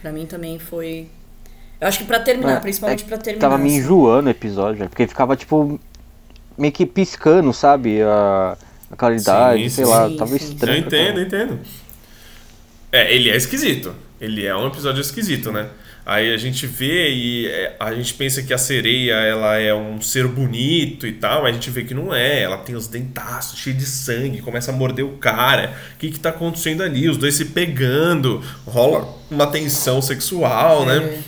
Pra 0.01 0.11
mim 0.11 0.25
também 0.25 0.57
foi. 0.57 1.07
Eu 1.79 1.87
acho 1.87 1.99
que 1.99 2.05
pra 2.05 2.19
terminar, 2.19 2.57
É, 2.57 2.59
principalmente 2.59 3.03
é, 3.03 3.07
pra 3.07 3.17
terminar. 3.19 3.47
Tava 3.47 3.61
me 3.61 3.71
enjoando 3.71 4.27
o 4.27 4.31
episódio, 4.31 4.89
porque 4.89 5.05
ficava 5.05 5.35
tipo. 5.35 5.79
meio 6.57 6.73
que 6.73 6.83
piscando, 6.83 7.53
sabe? 7.53 8.01
A, 8.01 8.57
a 8.89 8.95
qualidade, 8.95 9.61
Sim, 9.63 9.69
sei 9.69 9.85
sim. 9.85 9.91
lá, 9.91 10.09
Sim, 10.09 10.17
tava 10.17 10.37
sim. 10.39 10.45
estranho. 10.45 10.77
eu 10.81 10.87
entendo, 10.87 11.05
caramba. 11.05 11.21
entendo. 11.21 11.59
É, 12.91 13.13
ele 13.13 13.29
é 13.29 13.35
esquisito. 13.35 13.93
Ele 14.19 14.45
é 14.45 14.55
um 14.55 14.67
episódio 14.67 15.01
esquisito, 15.01 15.51
né? 15.51 15.69
Aí 16.05 16.33
a 16.33 16.37
gente 16.37 16.65
vê 16.65 17.09
e 17.09 17.47
é, 17.47 17.75
a 17.79 17.93
gente 17.93 18.13
pensa 18.15 18.41
que 18.41 18.53
a 18.53 18.57
sereia 18.57 19.13
ela 19.13 19.57
é 19.57 19.73
um 19.73 20.01
ser 20.01 20.27
bonito 20.27 21.05
e 21.05 21.11
tal, 21.11 21.43
mas 21.43 21.51
a 21.51 21.53
gente 21.53 21.69
vê 21.69 21.83
que 21.83 21.93
não 21.93 22.13
é. 22.13 22.41
Ela 22.41 22.57
tem 22.57 22.75
os 22.75 22.87
dentaços 22.87 23.59
cheios 23.59 23.77
de 23.77 23.85
sangue, 23.85 24.41
começa 24.41 24.71
a 24.71 24.73
morder 24.73 25.05
o 25.05 25.17
cara. 25.17 25.73
O 25.95 25.97
que 25.97 26.11
que 26.11 26.19
tá 26.19 26.29
acontecendo 26.29 26.81
ali? 26.81 27.07
Os 27.07 27.17
dois 27.17 27.35
se 27.35 27.45
pegando, 27.45 28.43
rola 28.65 29.15
uma 29.29 29.47
tensão 29.47 30.01
sexual, 30.01 30.85
né? 30.85 31.21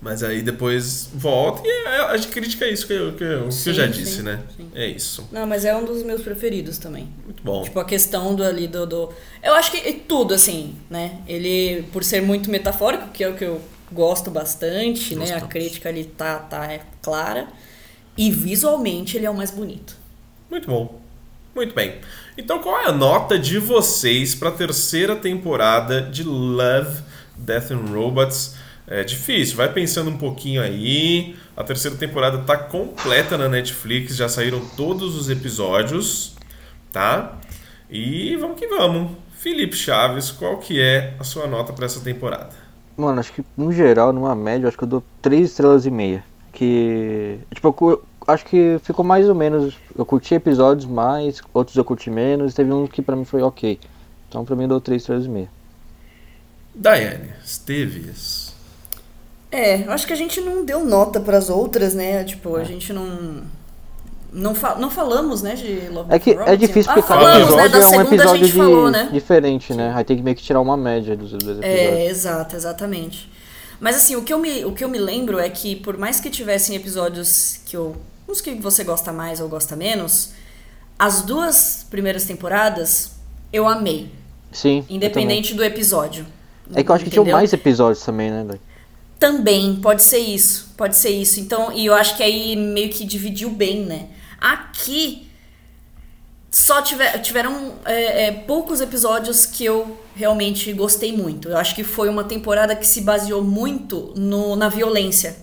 É. 0.00 0.04
Mas 0.04 0.22
aí 0.22 0.42
depois 0.42 1.10
volta 1.12 1.62
e 1.64 1.70
é, 1.70 2.00
a 2.02 2.16
gente 2.16 2.28
critica 2.28 2.66
isso 2.66 2.86
que 2.86 2.92
eu, 2.92 3.12
que 3.14 3.24
eu, 3.24 3.44
que 3.48 3.54
Sim, 3.54 3.70
eu 3.70 3.74
já 3.74 3.86
sim, 3.86 3.92
disse, 3.92 4.22
né? 4.22 4.40
sim. 4.56 4.70
É 4.74 4.86
isso. 4.86 5.28
Não, 5.32 5.46
mas 5.46 5.64
é 5.64 5.76
um 5.76 5.84
dos 5.84 6.02
meus 6.02 6.22
preferidos 6.22 6.78
também. 6.78 7.08
Muito 7.24 7.42
bom. 7.42 7.62
Tipo, 7.62 7.80
a 7.80 7.84
questão 7.84 8.34
do 8.34 8.44
ali 8.44 8.68
do, 8.68 8.86
do. 8.86 9.12
Eu 9.42 9.54
acho 9.54 9.70
que 9.72 9.92
tudo, 9.92 10.34
assim, 10.34 10.76
né? 10.88 11.18
Ele, 11.26 11.82
por 11.92 12.04
ser 12.04 12.22
muito 12.22 12.50
metafórico, 12.50 13.08
que 13.08 13.24
é 13.24 13.28
o 13.28 13.34
que 13.34 13.44
eu 13.44 13.60
gosto 13.90 14.30
bastante, 14.30 15.16
né? 15.16 15.34
A 15.34 15.40
crítica 15.40 15.88
ali 15.88 16.04
tá, 16.04 16.38
tá 16.38 16.72
é 16.72 16.80
clara. 17.02 17.48
E 18.16 18.30
visualmente 18.30 19.16
ele 19.16 19.26
é 19.26 19.30
o 19.30 19.36
mais 19.36 19.50
bonito. 19.50 19.96
Muito 20.50 20.68
bom. 20.68 21.00
Muito 21.54 21.74
bem. 21.74 21.96
Então, 22.36 22.60
qual 22.60 22.80
é 22.80 22.86
a 22.86 22.92
nota 22.92 23.38
de 23.38 23.58
vocês 23.58 24.34
para 24.34 24.48
a 24.50 24.52
terceira 24.52 25.16
temporada 25.16 26.02
de 26.02 26.22
Love, 26.22 27.02
Death 27.36 27.72
and 27.72 27.92
Robots? 27.92 28.54
É 28.90 29.04
difícil, 29.04 29.56
vai 29.56 29.70
pensando 29.70 30.08
um 30.08 30.16
pouquinho 30.16 30.62
aí. 30.62 31.36
A 31.54 31.62
terceira 31.62 31.94
temporada 31.96 32.38
tá 32.38 32.56
completa 32.56 33.36
na 33.36 33.46
Netflix, 33.46 34.16
já 34.16 34.30
saíram 34.30 34.60
todos 34.76 35.14
os 35.14 35.28
episódios, 35.28 36.34
tá? 36.90 37.38
E 37.90 38.34
vamos 38.36 38.58
que 38.58 38.66
vamos. 38.66 39.12
Felipe 39.36 39.76
Chaves, 39.76 40.30
qual 40.30 40.56
que 40.56 40.80
é 40.80 41.14
a 41.20 41.24
sua 41.24 41.46
nota 41.46 41.72
para 41.72 41.84
essa 41.84 42.00
temporada? 42.00 42.50
Mano, 42.96 43.20
acho 43.20 43.32
que 43.32 43.44
no 43.56 43.70
geral, 43.72 44.12
numa 44.12 44.34
média, 44.34 44.66
acho 44.66 44.76
que 44.76 44.84
eu 44.84 44.88
dou 44.88 45.04
3 45.20 45.50
estrelas 45.50 45.84
e 45.84 45.90
meia. 45.90 46.24
Que. 46.52 47.38
Tipo, 47.54 48.02
acho 48.26 48.44
que 48.46 48.80
ficou 48.82 49.04
mais 49.04 49.28
ou 49.28 49.34
menos. 49.34 49.76
Eu 49.96 50.06
curti 50.06 50.34
episódios 50.34 50.86
mais, 50.86 51.40
outros 51.52 51.76
eu 51.76 51.84
curti 51.84 52.10
menos, 52.10 52.54
teve 52.54 52.72
um 52.72 52.86
que 52.86 53.02
pra 53.02 53.14
mim 53.14 53.24
foi 53.24 53.42
ok. 53.42 53.78
Então 54.28 54.44
pra 54.44 54.56
mim 54.56 54.62
eu 54.62 54.68
dou 54.68 54.80
3 54.80 55.00
estrelas 55.02 55.26
e 55.26 55.28
meia. 55.28 55.50
Daiane 56.74 57.30
Esteves. 57.44 58.47
É, 59.50 59.86
eu 59.86 59.92
acho 59.92 60.06
que 60.06 60.12
a 60.12 60.16
gente 60.16 60.40
não 60.40 60.64
deu 60.64 60.84
nota 60.84 61.20
pras 61.20 61.48
outras, 61.48 61.94
né? 61.94 62.22
Tipo, 62.24 62.56
a 62.56 62.64
gente 62.64 62.92
não. 62.92 63.42
Não, 64.30 64.54
fa 64.54 64.74
não 64.74 64.90
falamos, 64.90 65.40
né, 65.40 65.54
de 65.54 65.88
Love 65.88 66.12
É 66.12 66.18
que 66.18 66.32
é 66.32 66.54
difícil 66.54 66.90
ah, 66.90 66.94
porque 66.94 67.08
cada 67.08 67.20
falamos, 67.22 67.56
né? 67.56 67.64
episódio 67.64 67.94
é 67.94 67.98
um 67.98 68.02
episódio 68.02 68.46
de- 68.46 68.52
falou, 68.52 68.90
né? 68.90 69.08
diferente, 69.10 69.72
né? 69.72 69.90
Aí 69.96 70.04
tem 70.04 70.18
que 70.18 70.22
meio 70.22 70.36
que 70.36 70.42
tirar 70.42 70.60
uma 70.60 70.76
média 70.76 71.16
dos 71.16 71.30
dois 71.30 71.42
episódios. 71.44 71.64
É, 71.64 72.06
exato, 72.06 72.54
exatamente. 72.54 73.30
Mas 73.80 73.96
assim, 73.96 74.16
o 74.16 74.22
que, 74.22 74.30
eu 74.30 74.38
me, 74.38 74.66
o 74.66 74.72
que 74.72 74.84
eu 74.84 74.88
me 74.90 74.98
lembro 74.98 75.38
é 75.38 75.48
que 75.48 75.76
por 75.76 75.96
mais 75.96 76.20
que 76.20 76.28
tivessem 76.28 76.76
episódios 76.76 77.60
que 77.64 77.74
eu. 77.74 77.96
uns 78.28 78.42
que 78.42 78.54
você 78.56 78.84
gosta 78.84 79.12
mais 79.12 79.40
ou 79.40 79.48
gosta 79.48 79.74
menos, 79.74 80.32
as 80.98 81.22
duas 81.22 81.86
primeiras 81.88 82.24
temporadas 82.24 83.12
eu 83.50 83.66
amei. 83.66 84.10
Sim. 84.52 84.84
Independente 84.90 85.54
do 85.54 85.64
episódio. 85.64 86.26
É 86.74 86.82
que 86.82 86.90
eu 86.90 86.94
acho 86.94 87.04
que 87.04 87.10
tinham 87.10 87.22
Entendeu? 87.22 87.38
mais 87.38 87.50
episódios 87.52 88.04
também, 88.04 88.30
né? 88.30 88.44
Também, 89.18 89.76
pode 89.76 90.02
ser 90.02 90.18
isso. 90.18 90.72
Pode 90.76 90.96
ser 90.96 91.10
isso. 91.10 91.40
Então, 91.40 91.72
e 91.72 91.86
eu 91.86 91.94
acho 91.94 92.16
que 92.16 92.22
aí 92.22 92.54
meio 92.56 92.88
que 92.90 93.04
dividiu 93.04 93.50
bem, 93.50 93.84
né? 93.84 94.06
Aqui 94.40 95.28
só 96.50 96.80
tiver, 96.80 97.18
tiveram 97.18 97.74
é, 97.84 98.26
é, 98.26 98.32
poucos 98.32 98.80
episódios 98.80 99.44
que 99.44 99.64
eu 99.64 99.98
realmente 100.14 100.72
gostei 100.72 101.12
muito. 101.16 101.48
Eu 101.48 101.56
acho 101.56 101.74
que 101.74 101.84
foi 101.84 102.08
uma 102.08 102.24
temporada 102.24 102.74
que 102.74 102.86
se 102.86 103.00
baseou 103.02 103.42
muito 103.42 104.12
no, 104.16 104.56
na 104.56 104.68
violência. 104.68 105.36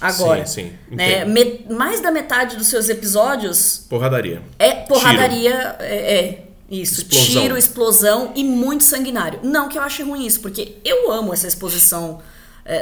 Agora. 0.00 0.44
Sim, 0.44 0.72
sim. 0.88 0.94
Né? 0.94 1.24
Me- 1.24 1.64
mais 1.70 2.00
da 2.02 2.10
metade 2.10 2.56
dos 2.56 2.66
seus 2.66 2.88
episódios 2.90 3.86
Porradaria. 3.88 4.42
é 4.58 4.72
porradaria, 4.74 5.76
é, 5.80 6.14
é, 6.18 6.44
isso, 6.70 7.00
Explosão. 7.00 7.42
tiro, 7.42 7.56
explosão 7.56 8.32
e 8.36 8.44
muito 8.44 8.84
sanguinário. 8.84 9.40
Não 9.42 9.68
que 9.70 9.78
eu 9.78 9.82
ache 9.82 10.02
ruim 10.02 10.26
isso, 10.26 10.40
porque 10.40 10.76
eu 10.84 11.10
amo 11.10 11.32
essa 11.32 11.46
exposição, 11.48 12.20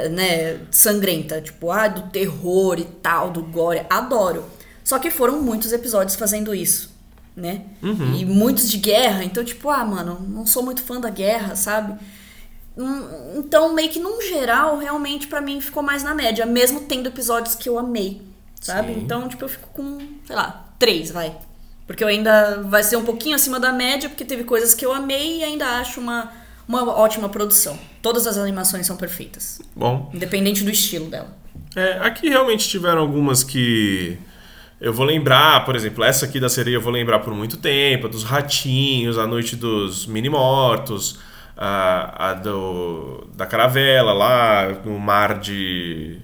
né, 0.09 0.59
sangrenta, 0.71 1.41
tipo, 1.41 1.71
ah, 1.71 1.87
do 1.87 2.09
terror 2.09 2.79
e 2.79 2.85
tal, 2.85 3.29
do 3.31 3.43
gore, 3.43 3.85
adoro. 3.89 4.45
Só 4.83 4.99
que 4.99 5.09
foram 5.11 5.41
muitos 5.41 5.71
episódios 5.71 6.15
fazendo 6.15 6.53
isso, 6.53 6.91
né? 7.35 7.61
E 8.15 8.25
muitos 8.25 8.69
de 8.69 8.77
guerra, 8.77 9.23
então 9.23 9.43
tipo, 9.43 9.69
ah, 9.69 9.83
mano, 9.85 10.19
não 10.27 10.45
sou 10.45 10.63
muito 10.63 10.81
fã 10.83 10.99
da 10.99 11.09
guerra, 11.09 11.55
sabe? 11.55 11.99
Hum, 12.77 13.35
Então, 13.37 13.73
meio 13.73 13.89
que 13.89 13.99
num 13.99 14.21
geral, 14.21 14.77
realmente 14.77 15.27
pra 15.27 15.41
mim 15.41 15.61
ficou 15.61 15.81
mais 15.81 16.03
na 16.03 16.13
média, 16.13 16.45
mesmo 16.45 16.81
tendo 16.81 17.07
episódios 17.07 17.55
que 17.55 17.69
eu 17.69 17.79
amei, 17.79 18.21
sabe? 18.59 18.93
Sim. 18.93 18.99
Então, 19.01 19.27
tipo, 19.29 19.43
eu 19.45 19.49
fico 19.49 19.69
com, 19.69 19.97
sei 20.25 20.35
lá, 20.35 20.73
três, 20.77 21.09
vai. 21.11 21.35
Porque 21.87 22.03
eu 22.03 22.07
ainda 22.07 22.61
vai 22.63 22.83
ser 22.83 22.97
um 22.97 23.05
pouquinho 23.05 23.35
acima 23.35 23.59
da 23.59 23.71
média, 23.71 24.09
porque 24.09 24.25
teve 24.25 24.43
coisas 24.43 24.73
que 24.73 24.85
eu 24.85 24.91
amei 24.91 25.39
e 25.39 25.43
ainda 25.43 25.79
acho 25.79 25.99
uma, 26.01 26.31
uma 26.67 26.83
ótima 26.97 27.29
produção. 27.29 27.77
Todas 28.01 28.27
as 28.27 28.37
animações 28.37 28.85
são 28.87 28.97
perfeitas, 28.97 29.61
Bom. 29.75 30.09
independente 30.13 30.63
do 30.63 30.69
estilo 30.69 31.09
dela. 31.09 31.35
É, 31.75 31.99
aqui 31.99 32.29
realmente 32.29 32.67
tiveram 32.67 33.01
algumas 33.01 33.43
que 33.43 34.17
eu 34.79 34.93
vou 34.93 35.05
lembrar, 35.05 35.65
por 35.65 35.75
exemplo, 35.75 36.03
essa 36.03 36.25
aqui 36.25 36.39
da 36.39 36.49
sereia 36.49 36.75
eu 36.75 36.81
vou 36.81 36.91
lembrar 36.91 37.19
por 37.19 37.33
muito 37.33 37.57
tempo, 37.57 38.07
a 38.07 38.09
dos 38.09 38.23
ratinhos, 38.23 39.17
a 39.17 39.25
noite 39.25 39.55
dos 39.55 40.05
mini-mortos, 40.05 41.19
a, 41.57 42.29
a 42.29 42.33
do, 42.33 43.27
da 43.35 43.45
caravela 43.45 44.13
lá, 44.13 44.81
no 44.83 44.99
mar 44.99 45.39
de, 45.39 46.19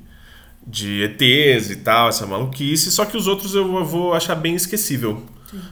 de 0.65 1.03
ETs 1.03 1.69
e 1.69 1.77
tal, 1.77 2.09
essa 2.09 2.27
maluquice, 2.27 2.91
só 2.91 3.05
que 3.05 3.15
os 3.15 3.27
outros 3.27 3.55
eu 3.55 3.85
vou 3.85 4.13
achar 4.13 4.35
bem 4.35 4.55
esquecível. 4.55 5.23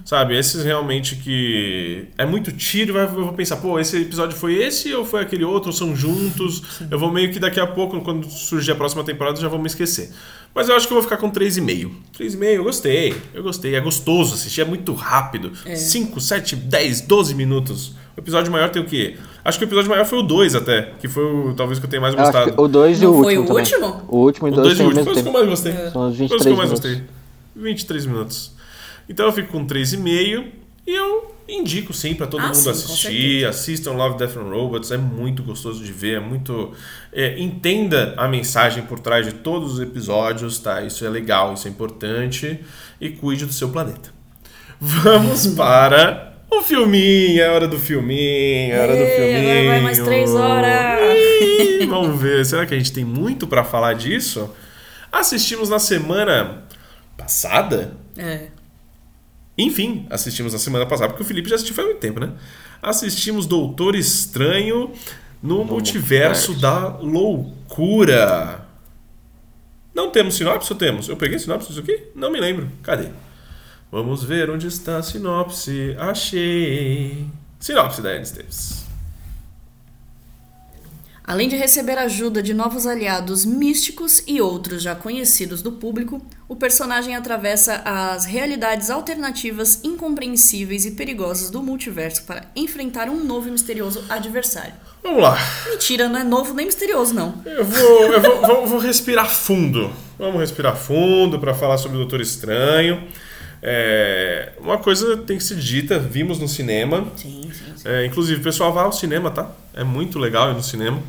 Sabe, 0.04 0.38
esses 0.38 0.64
realmente 0.64 1.16
que 1.16 2.08
é 2.18 2.26
muito 2.26 2.52
tiro, 2.52 2.98
eu 2.98 3.08
vou 3.08 3.34
pensar, 3.34 3.58
pô, 3.58 3.80
esse 3.80 3.98
episódio 4.02 4.36
foi 4.38 4.56
esse 4.56 4.94
ou 4.94 5.06
foi 5.06 5.22
aquele 5.22 5.44
outro, 5.44 5.70
ou 5.70 5.74
são 5.76 5.96
juntos? 5.96 6.62
Eu 6.92 7.00
vou 7.00 7.12
meio 7.12 7.32
que 7.32 7.40
daqui 7.40 7.60
a 7.60 7.68
pouco, 7.68 8.00
quando 8.02 8.30
surgir 8.30 8.72
a 8.72 8.76
próxima 8.76 9.04
temporada, 9.04 9.40
já 9.40 9.48
vou 9.48 9.60
me 9.60 9.68
esquecer. 9.68 10.12
Mas 10.54 10.68
eu 10.68 10.76
acho 10.76 10.88
que 10.88 10.94
eu 10.94 10.96
vou 10.96 11.04
ficar 11.04 11.18
com 11.18 11.30
3,5. 11.32 11.92
3,5, 12.18 12.44
eu 12.44 12.64
gostei, 12.64 13.16
eu 13.34 13.44
gostei, 13.44 13.76
é 13.76 13.80
gostoso 13.80 14.34
assistir, 14.34 14.62
é 14.62 14.66
muito 14.66 14.94
rápido. 14.94 15.52
5, 15.76 16.20
7, 16.20 16.56
10, 16.56 17.02
12 17.02 17.36
minutos. 17.36 17.94
O 18.18 18.20
episódio 18.20 18.52
maior 18.52 18.70
tem 18.70 18.82
o 18.82 18.86
quê? 18.86 19.16
Acho 19.46 19.58
que 19.58 19.64
o 19.64 19.68
episódio 19.68 19.90
maior 19.90 20.06
foi 20.06 20.20
o 20.20 20.24
2 20.24 20.56
até, 20.56 20.92
que 21.00 21.08
foi 21.08 21.24
o, 21.24 21.54
talvez 21.54 21.80
que 21.80 21.86
eu 21.86 21.90
tenha 21.90 22.02
mais 22.02 22.14
gostado. 22.16 22.54
o 22.62 22.68
2 22.68 23.02
e 23.02 23.06
o 23.06 23.14
foi 23.24 23.38
último 23.38 23.44
o 23.44 23.48
também. 23.48 23.64
último? 23.64 24.04
O 24.10 24.18
último 24.18 24.48
e 24.48 24.52
O 24.52 24.54
o 24.54 24.56
2 24.58 24.78
2 24.78 24.80
e 24.80 24.82
o 24.82 24.86
último 24.88 25.04
foi 25.06 25.14
os 25.14 25.22
que 25.22 25.28
eu 25.28 25.34
mais 25.34 25.48
gostei. 25.48 25.72
São 25.72 25.86
os 25.86 25.94
Foi 25.94 26.10
os 26.10 26.18
23 26.18 26.42
que 26.44 26.50
eu 26.50 26.58
mais 26.58 26.70
gostei. 26.72 27.04
23 27.56 28.06
minutos. 28.08 28.52
Então 29.10 29.26
eu 29.26 29.32
fico 29.34 29.50
com 29.52 29.66
3,5 29.66 30.46
e 30.88 30.96
eu 30.96 31.36
indico 31.48 31.92
sim 31.94 32.14
pra 32.14 32.28
todo 32.28 32.42
Ah, 32.42 32.48
mundo 32.48 32.56
sim, 32.58 32.70
assistir. 32.70 33.46
Assistam 33.48 33.94
Love, 33.94 34.18
Death 34.20 34.38
and 34.38 34.44
Robots, 34.50 34.92
é 34.92 34.98
muito 34.98 35.42
gostoso 35.42 35.84
de 35.84 35.92
ver, 35.92 36.18
é 36.18 36.20
muito. 36.20 36.72
é, 37.12 37.40
entenda 37.40 38.14
a 38.18 38.28
mensagem 38.28 38.84
por 38.84 39.00
trás 39.00 39.26
de 39.26 39.34
todos 39.34 39.74
os 39.74 39.80
episódios, 39.80 40.60
tá? 40.60 40.82
Isso 40.84 41.04
é 41.04 41.10
legal, 41.10 41.54
isso 41.56 41.68
é 41.68 41.72
importante. 41.72 42.60
E 43.02 43.10
cuide 43.10 43.46
do 43.48 43.54
seu 43.54 43.70
planeta. 43.70 44.12
Vamos 44.80 45.48
para 45.58 46.36
o 46.52 46.62
filminho, 46.62 47.42
é 47.42 47.50
hora 47.50 47.68
do 47.68 47.80
filminho, 47.80 48.74
é 48.76 48.80
hora 48.80 48.96
do 48.96 49.06
filminho. 49.06 49.50
agora 49.52 49.66
vai 49.70 49.82
mais 49.82 50.00
três 50.00 50.30
horas. 50.36 51.18
Ih, 51.82 51.86
Vamos 51.88 52.22
ver, 52.22 52.46
será 52.46 52.66
que 52.68 52.76
a 52.76 52.78
gente 52.78 52.94
tem 52.94 53.04
muito 53.04 53.48
pra 53.48 53.64
falar 53.64 53.94
disso? 53.94 54.54
Assistimos 55.12 55.68
na 55.70 55.80
semana 55.80 56.64
passada? 57.18 57.94
É. 58.16 58.48
Enfim, 59.60 60.08
assistimos 60.10 60.54
na 60.54 60.60
semana 60.60 60.86
passada, 60.86 61.10
porque 61.10 61.24
o 61.24 61.26
Felipe 61.26 61.50
já 61.50 61.56
assistiu 61.56 61.76
faz 61.76 61.86
muito 61.86 62.00
tempo, 62.00 62.20
né? 62.20 62.32
Assistimos 62.82 63.46
Doutor 63.46 63.94
Estranho 63.94 64.94
no, 65.44 65.66
multiverso, 65.66 66.54
da 66.54 66.88
loucura. 66.98 68.66
Não 69.94 70.12
temos 70.12 70.36
sinopse 70.36 70.72
ou 70.72 70.80
temos? 70.80 71.10
Eu 71.10 71.18
peguei 71.18 71.38
sinopse 71.38 71.68
disso 71.68 71.82
aqui? 71.82 72.06
Não 72.16 72.32
me 72.32 72.40
lembro. 72.40 72.72
Cadê? 72.82 73.10
Vamos 73.92 74.24
ver 74.24 74.50
onde 74.50 74.68
está 74.68 74.98
a 74.98 75.04
sinopse. 75.04 75.94
Achei. 76.00 77.26
Sinopse 77.60 78.02
da 78.02 78.16
Esteves. 78.16 78.89
Além 81.30 81.48
de 81.48 81.56
receber 81.56 81.96
ajuda 82.00 82.42
de 82.42 82.56
novos 82.56 82.88
aliados 82.88 83.46
místicos 83.46 84.24
e 84.26 84.42
outros 84.42 84.82
já 84.82 84.96
conhecidos 84.96 85.62
do 85.62 85.74
público, 85.74 86.20
o 86.48 86.56
personagem 86.56 87.16
atravessa 87.16 87.84
as 87.86 88.26
realidades 88.26 88.90
alternativas, 88.90 89.80
incompreensíveis 89.84 90.86
e 90.86 90.92
perigosas 90.92 91.52
do 91.52 91.62
multiverso 91.62 92.24
para 92.24 92.46
enfrentar 92.56 93.10
um 93.10 93.24
novo 93.24 93.48
e 93.48 93.52
misterioso 93.52 94.04
adversário. 94.10 94.74
Vamos 95.04 95.22
lá. 95.22 95.38
Mentira, 95.70 96.10
não 96.10 96.20
é 96.20 96.24
novo 96.24 96.52
nem 96.56 96.66
misterioso, 96.66 97.14
não. 97.14 97.36
Eu 97.46 97.64
vou, 97.64 98.02
eu 98.12 98.22
vou, 98.22 98.42
vou- 98.42 98.68
vou 98.68 98.80
respirar 98.80 99.30
fundo. 99.30 99.94
Vamos 100.18 100.40
respirar 100.42 100.76
fundo 100.76 101.38
para 101.40 101.54
falar 101.54 101.78
sobre 101.78 101.98
o 101.98 102.00
Doutor 102.00 102.22
Estranho. 102.22 103.08
É, 103.62 104.54
uma 104.60 104.78
coisa 104.78 105.18
tem 105.18 105.38
que 105.38 105.44
ser 105.44 105.56
dita, 105.58 106.00
vimos 106.00 106.40
no 106.40 106.48
cinema. 106.48 107.08
Sim, 107.16 107.42
sim, 107.54 107.74
sim. 107.76 107.88
É, 107.90 108.06
inclusive, 108.06 108.40
o 108.40 108.44
pessoal 108.44 108.72
vai 108.74 108.84
ao 108.86 108.92
cinema, 108.94 109.30
tá? 109.32 109.52
É 109.74 109.84
muito 109.84 110.18
legal 110.18 110.52
ir 110.52 110.54
no 110.54 110.64
cinema. 110.64 111.02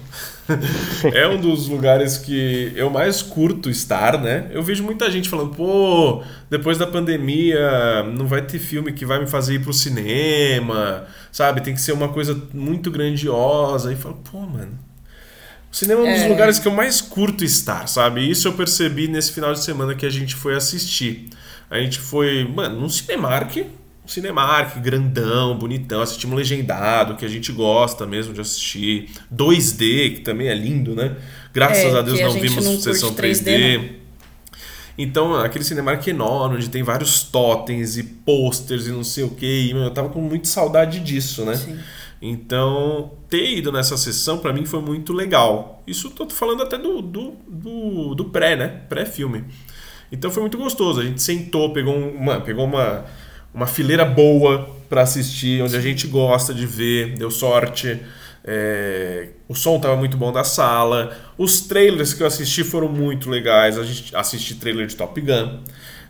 é 1.14 1.28
um 1.28 1.40
dos 1.40 1.68
lugares 1.68 2.18
que 2.18 2.72
eu 2.74 2.90
mais 2.90 3.22
curto 3.22 3.70
estar, 3.70 4.20
né? 4.20 4.48
Eu 4.50 4.62
vejo 4.64 4.82
muita 4.82 5.08
gente 5.10 5.28
falando, 5.28 5.54
pô, 5.54 6.24
depois 6.50 6.76
da 6.76 6.86
pandemia 6.88 8.02
não 8.16 8.26
vai 8.26 8.42
ter 8.42 8.58
filme 8.58 8.92
que 8.92 9.06
vai 9.06 9.20
me 9.20 9.26
fazer 9.28 9.54
ir 9.54 9.60
pro 9.62 9.72
cinema, 9.72 11.06
sabe? 11.30 11.60
Tem 11.60 11.72
que 11.74 11.80
ser 11.80 11.92
uma 11.92 12.08
coisa 12.08 12.36
muito 12.52 12.90
grandiosa. 12.90 13.92
E 13.92 13.96
falo, 13.96 14.16
pô, 14.30 14.40
mano. 14.40 14.76
O 15.72 15.76
cinema 15.76 16.00
é 16.00 16.10
um 16.10 16.14
dos 16.14 16.22
É. 16.24 16.28
lugares 16.28 16.58
que 16.58 16.66
eu 16.66 16.72
mais 16.72 17.00
curto 17.00 17.44
estar, 17.44 17.86
sabe? 17.86 18.28
Isso 18.28 18.48
eu 18.48 18.52
percebi 18.54 19.06
nesse 19.06 19.30
final 19.30 19.52
de 19.52 19.62
semana 19.62 19.94
que 19.94 20.04
a 20.04 20.10
gente 20.10 20.34
foi 20.34 20.56
assistir. 20.56 21.28
A 21.70 21.78
gente 21.78 22.00
foi, 22.00 22.44
mano, 22.44 22.80
num 22.80 22.88
Cinemark, 22.88 23.56
um 24.04 24.08
Cinemark 24.08 24.76
grandão, 24.80 25.56
bonitão, 25.56 26.02
assistimos 26.02 26.36
legendado, 26.36 27.14
que 27.14 27.24
a 27.24 27.28
gente 27.28 27.52
gosta 27.52 28.04
mesmo 28.04 28.34
de 28.34 28.40
assistir. 28.40 29.08
2D, 29.32 30.16
que 30.16 30.20
também 30.22 30.48
é 30.48 30.54
lindo, 30.54 30.96
né? 30.96 31.16
Graças 31.54 31.94
É, 31.94 31.98
a 31.98 32.02
Deus 32.02 32.18
a 32.18 32.24
não 32.24 32.30
gente 32.32 32.48
vimos 32.48 32.64
não 32.64 32.80
sessão 32.80 33.14
3D, 33.14 33.44
3D. 33.44 33.90
Então, 34.98 35.34
aquele 35.36 35.64
Cinemark 35.64 36.06
enorme, 36.08 36.56
onde 36.56 36.68
tem 36.68 36.82
vários 36.82 37.22
totens 37.22 37.96
e 37.96 38.02
posters 38.02 38.86
e 38.86 38.90
não 38.90 39.04
sei 39.04 39.24
o 39.24 39.30
que, 39.30 39.70
eu 39.70 39.90
tava 39.92 40.08
com 40.10 40.20
muita 40.20 40.46
saudade 40.46 41.00
disso, 41.00 41.44
né? 41.44 41.54
Sim. 41.54 41.78
Então, 42.20 43.12
ter 43.30 43.58
ido 43.58 43.72
nessa 43.72 43.96
sessão 43.96 44.38
pra 44.38 44.52
mim 44.52 44.66
foi 44.66 44.80
muito 44.82 45.12
legal. 45.12 45.82
Isso 45.86 46.10
tô 46.10 46.28
falando 46.28 46.62
até 46.62 46.76
do, 46.76 47.00
do, 47.00 47.32
do, 47.48 48.14
do 48.14 48.24
pré, 48.26 48.56
né? 48.56 48.68
Pré-filme. 48.88 49.44
Então 50.10 50.30
foi 50.30 50.42
muito 50.42 50.58
gostoso. 50.58 51.00
A 51.00 51.04
gente 51.04 51.22
sentou, 51.22 51.72
pegou 51.72 51.94
uma, 51.94 52.40
pegou 52.40 52.64
uma, 52.64 53.04
uma 53.54 53.66
fileira 53.66 54.04
boa 54.04 54.68
pra 54.88 55.02
assistir, 55.02 55.62
onde 55.62 55.76
a 55.76 55.80
gente 55.80 56.06
gosta 56.06 56.52
de 56.52 56.66
ver, 56.66 57.14
deu 57.14 57.30
sorte. 57.30 58.00
É, 58.42 59.28
o 59.46 59.54
som 59.54 59.78
tava 59.78 59.96
muito 59.96 60.16
bom 60.16 60.32
da 60.32 60.42
sala. 60.42 61.16
Os 61.36 61.60
trailers 61.60 62.14
que 62.14 62.22
eu 62.22 62.26
assisti 62.26 62.64
foram 62.64 62.88
muito 62.88 63.30
legais. 63.30 63.78
A 63.78 63.84
gente 63.84 64.14
assisti 64.16 64.54
trailer 64.54 64.86
de 64.86 64.96
Top 64.96 65.20
Gun. 65.20 65.60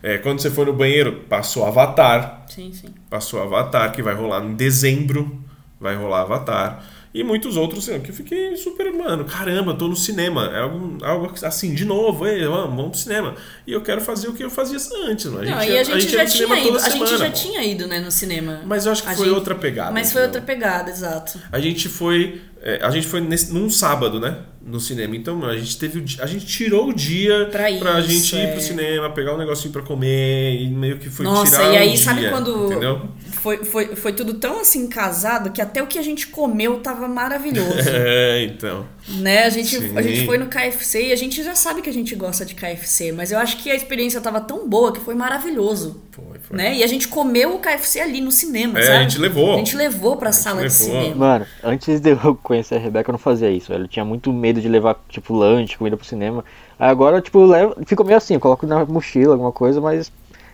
É, 0.01 0.17
quando 0.17 0.39
você 0.39 0.49
foi 0.49 0.65
no 0.65 0.73
banheiro, 0.73 1.23
passou 1.29 1.63
Avatar 1.63 2.45
Sim, 2.49 2.73
sim. 2.73 2.87
passou 3.09 3.41
Avatar, 3.41 3.91
que 3.91 4.01
vai 4.01 4.15
rolar 4.15 4.43
em 4.43 4.55
dezembro. 4.55 5.39
Vai 5.79 5.95
rolar 5.95 6.21
Avatar. 6.21 6.83
E 7.13 7.23
muitos 7.25 7.57
outros 7.57 7.89
assim, 7.89 7.99
que 7.99 8.09
eu 8.09 8.15
fiquei 8.15 8.55
super, 8.55 8.89
mano, 8.93 9.25
caramba, 9.25 9.73
tô 9.73 9.85
no 9.87 9.95
cinema. 9.97 10.45
É 10.53 10.61
algo, 10.61 10.97
algo 11.03 11.33
assim, 11.43 11.73
de 11.75 11.83
novo, 11.83 12.25
ei, 12.25 12.45
vamos, 12.45 12.73
vamos 12.75 12.91
pro 12.91 12.99
cinema. 12.99 13.35
E 13.67 13.73
eu 13.73 13.81
quero 13.81 13.99
fazer 13.99 14.29
o 14.29 14.33
que 14.33 14.41
eu 14.43 14.49
fazia 14.49 14.77
antes, 15.09 15.25
mano. 15.25 15.43
Não, 15.43 15.61
e 15.61 15.77
a 15.77 15.83
gente, 15.83 16.05
ia 16.05 16.17
já 16.19 16.23
no 16.23 16.29
cinema 16.29 16.55
tinha 16.55 16.67
ido. 16.69 16.77
A 16.77 16.81
gente 16.89 16.93
semana, 16.93 17.17
já 17.17 17.25
pô. 17.25 17.31
tinha 17.33 17.63
ido, 17.63 17.87
né, 17.87 17.99
no 17.99 18.11
cinema. 18.11 18.61
Mas 18.65 18.85
eu 18.85 18.93
acho 18.93 19.03
que 19.03 19.09
A 19.09 19.15
foi 19.15 19.25
gente- 19.25 19.35
outra 19.35 19.55
pegada. 19.55 19.91
Mas 19.91 20.11
foi 20.13 20.21
entendeu? 20.21 20.39
outra 20.41 20.53
pegada, 20.55 20.89
exato. 20.89 21.37
A 21.51 21.59
gente 21.59 21.89
foi. 21.89 22.41
é, 22.61 22.79
a 22.81 22.89
gente 22.91 23.07
foi 23.07 23.19
nesse, 23.19 23.51
num 23.53 23.69
sábado, 23.69 24.17
né? 24.19 24.37
No 24.65 24.79
cinema. 24.79 25.15
Então, 25.15 25.35
mano, 25.35 25.51
a 25.53 25.57
gente 25.57 25.77
teve 25.77 26.03
A 26.19 26.25
gente 26.27 26.45
tirou 26.45 26.89
o 26.89 26.93
dia 26.93 27.47
Pra 27.51 27.69
isso, 27.69 28.07
gente 28.07 28.35
ir 28.35 28.39
é. 28.45 28.51
pro 28.51 28.61
cinema, 28.61 29.09
pegar 29.09 29.33
um 29.33 29.37
negocinho 29.37 29.71
pra 29.73 29.81
comer 29.81 30.61
e 30.61 30.67
meio 30.69 30.97
que 30.99 31.09
foi 31.09 31.25
Nossa, 31.25 31.57
tirar 31.57 31.73
e 31.73 31.77
aí 31.77 31.93
o 31.95 31.97
sabe 31.97 32.19
dia, 32.21 32.29
quando 32.29 32.65
Entendeu? 32.67 33.01
foi, 33.41 33.63
foi, 33.65 33.95
foi 33.95 34.13
tudo 34.13 34.35
tão 34.35 34.59
assim 34.61 34.87
casado 34.87 35.49
que 35.51 35.61
até 35.61 35.81
o 35.81 35.87
que 35.87 35.97
a 35.97 36.01
gente 36.03 36.27
comeu 36.27 36.79
tava 36.79 37.07
maravilhoso. 37.07 37.71
É, 37.89 38.43
então. 38.43 38.85
né? 39.07 39.43
A 39.45 39.49
gente, 39.49 39.75
a 39.95 40.01
gente 40.01 40.25
foi 40.25 40.37
no 40.37 40.45
KFC 40.47 41.07
e 41.07 41.11
a 41.11 41.15
gente 41.15 41.43
já 41.43 41.55
sabe 41.55 41.81
que 41.81 41.89
a 41.89 41.93
gente 41.93 42.13
gosta 42.15 42.45
de 42.45 42.53
KFC, 42.55 43.11
mas 43.11 43.31
eu 43.31 43.39
acho 43.39 43.57
que 43.57 43.69
a 43.71 43.75
experiência 43.75 44.21
tava 44.21 44.39
tão 44.41 44.67
boa 44.69 44.91
que 44.93 44.99
foi 44.99 45.15
maravilhoso. 45.15 46.01
Foi, 46.11 46.23
foi. 46.41 46.57
Né? 46.57 46.77
E 46.77 46.83
a 46.83 46.87
gente 46.87 47.07
comeu 47.07 47.55
o 47.55 47.59
KFC 47.59 47.99
ali 47.99 48.21
no 48.21 48.31
cinema, 48.31 48.79
É, 48.79 48.83
sabe? 48.83 48.97
a 48.97 49.01
gente 49.03 49.17
levou. 49.19 49.53
A 49.55 49.57
gente 49.57 49.75
levou 49.75 50.17
pra 50.17 50.31
sala 50.31 50.57
de 50.57 50.63
levou. 50.63 51.01
cinema. 51.01 51.15
Mano, 51.15 51.45
antes 51.63 51.99
de 51.99 52.11
eu 52.11 52.35
conhecer 52.43 52.75
a 52.75 52.79
Rebeca, 52.79 53.09
eu 53.09 53.13
não 53.13 53.19
fazia 53.19 53.49
isso. 53.49 53.73
Eu 53.73 53.87
tinha 53.87 54.05
muito 54.05 54.31
medo 54.31 54.50
de 54.59 54.67
levar, 54.67 54.95
tipo, 55.07 55.33
lanche, 55.33 55.77
comida 55.77 55.95
pro 55.95 56.05
cinema. 56.05 56.43
Aí 56.79 56.89
agora, 56.89 57.21
tipo, 57.21 57.39
eu 57.39 57.45
levo, 57.45 57.75
fico 57.85 58.03
meio 58.03 58.17
assim, 58.17 58.33
eu 58.33 58.39
coloco 58.39 58.65
na 58.65 58.83
mochila, 58.85 59.35
alguma 59.35 59.51
coisa, 59.51 59.79
mas. 59.79 60.11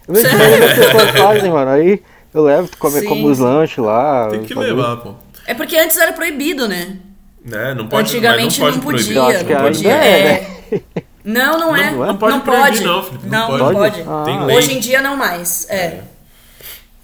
Eu 0.07 0.13
vejo 0.13 0.27
que 0.29 0.35
as 0.35 0.73
pessoas 0.85 1.09
fazem, 1.11 1.51
mano. 1.51 1.71
Aí 1.71 2.03
eu 2.33 2.43
levo, 2.43 2.69
come, 2.77 2.99
Sim, 2.99 3.07
como 3.07 3.27
os 3.27 3.39
lanches 3.39 3.77
lá. 3.77 4.27
Tem 4.29 4.43
que 4.43 4.53
bagulho. 4.53 4.75
levar, 4.75 4.97
pô. 4.97 5.13
É 5.47 5.53
porque 5.53 5.77
antes 5.77 5.97
era 5.97 6.11
proibido, 6.13 6.67
né? 6.67 6.97
Né? 7.43 7.73
Não 7.73 7.87
pode, 7.87 8.09
Antigamente 8.09 8.59
mas 8.59 8.75
não, 8.75 8.83
não 8.83 8.91
pode 8.91 9.03
podia. 9.05 9.15
Eu 9.15 9.23
acho 9.27 9.45
que 9.45 9.53
não 9.53 9.59
ainda 9.61 9.71
podia. 9.71 9.91
é, 9.93 10.47
é. 10.71 10.81
Não, 11.23 11.57
não 11.59 11.75
é. 11.75 11.91
Não- 11.91 11.97
Não, 11.99 12.05
não 12.07 12.17
pode 12.17 12.39
pode. 12.39 12.57
proibir, 12.57 12.83
não, 12.83 13.03
Felipe, 13.03 13.27
não 13.27 13.39
Não, 13.49 13.57
não 13.57 13.73
pode. 13.73 14.01
pode. 14.01 14.01
Ah. 14.07 14.23
Tem 14.25 14.45
lei. 14.45 14.57
Hoje 14.57 14.73
em 14.75 14.79
dia 14.79 15.01
não 15.01 15.15
mais. 15.15 15.65
É. 15.69 16.01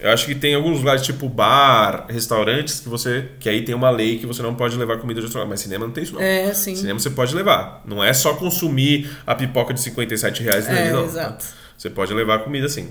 Eu 0.03 0.11
acho 0.11 0.25
que 0.25 0.35
tem 0.35 0.53
alguns 0.53 0.79
lugares, 0.79 1.01
tipo 1.01 1.29
bar, 1.29 2.05
restaurantes, 2.09 2.81
que 2.81 2.89
você. 2.89 3.29
Que 3.39 3.47
aí 3.47 3.63
tem 3.63 3.73
uma 3.73 3.89
lei 3.89 4.17
que 4.19 4.25
você 4.25 4.41
não 4.43 4.53
pode 4.53 4.75
levar 4.77 4.97
comida 4.97 5.21
de 5.21 5.25
outro 5.27 5.39
lugar. 5.39 5.49
Mas 5.49 5.61
cinema 5.61 5.85
não 5.85 5.93
tem 5.93 6.03
isso, 6.03 6.13
não. 6.13 6.21
É, 6.21 6.53
sim. 6.53 6.75
Cinema 6.75 6.99
você 6.99 7.09
pode 7.09 7.33
levar. 7.33 7.81
Não 7.85 8.03
é 8.03 8.11
só 8.11 8.33
consumir 8.33 9.09
a 9.25 9.33
pipoca 9.33 9.73
de 9.73 9.79
57 9.79 10.43
reais 10.43 10.67
É, 10.67 10.91
não. 10.91 11.05
exato. 11.05 11.45
Você 11.77 11.89
pode 11.89 12.13
levar 12.13 12.39
comida 12.39 12.67
sim. 12.67 12.89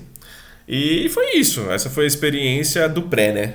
E 0.67 1.07
foi 1.09 1.35
isso. 1.35 1.61
Essa 1.69 1.87
foi 1.89 2.05
a 2.05 2.07
experiência 2.07 2.89
do 2.89 3.03
pré, 3.03 3.31
né? 3.31 3.53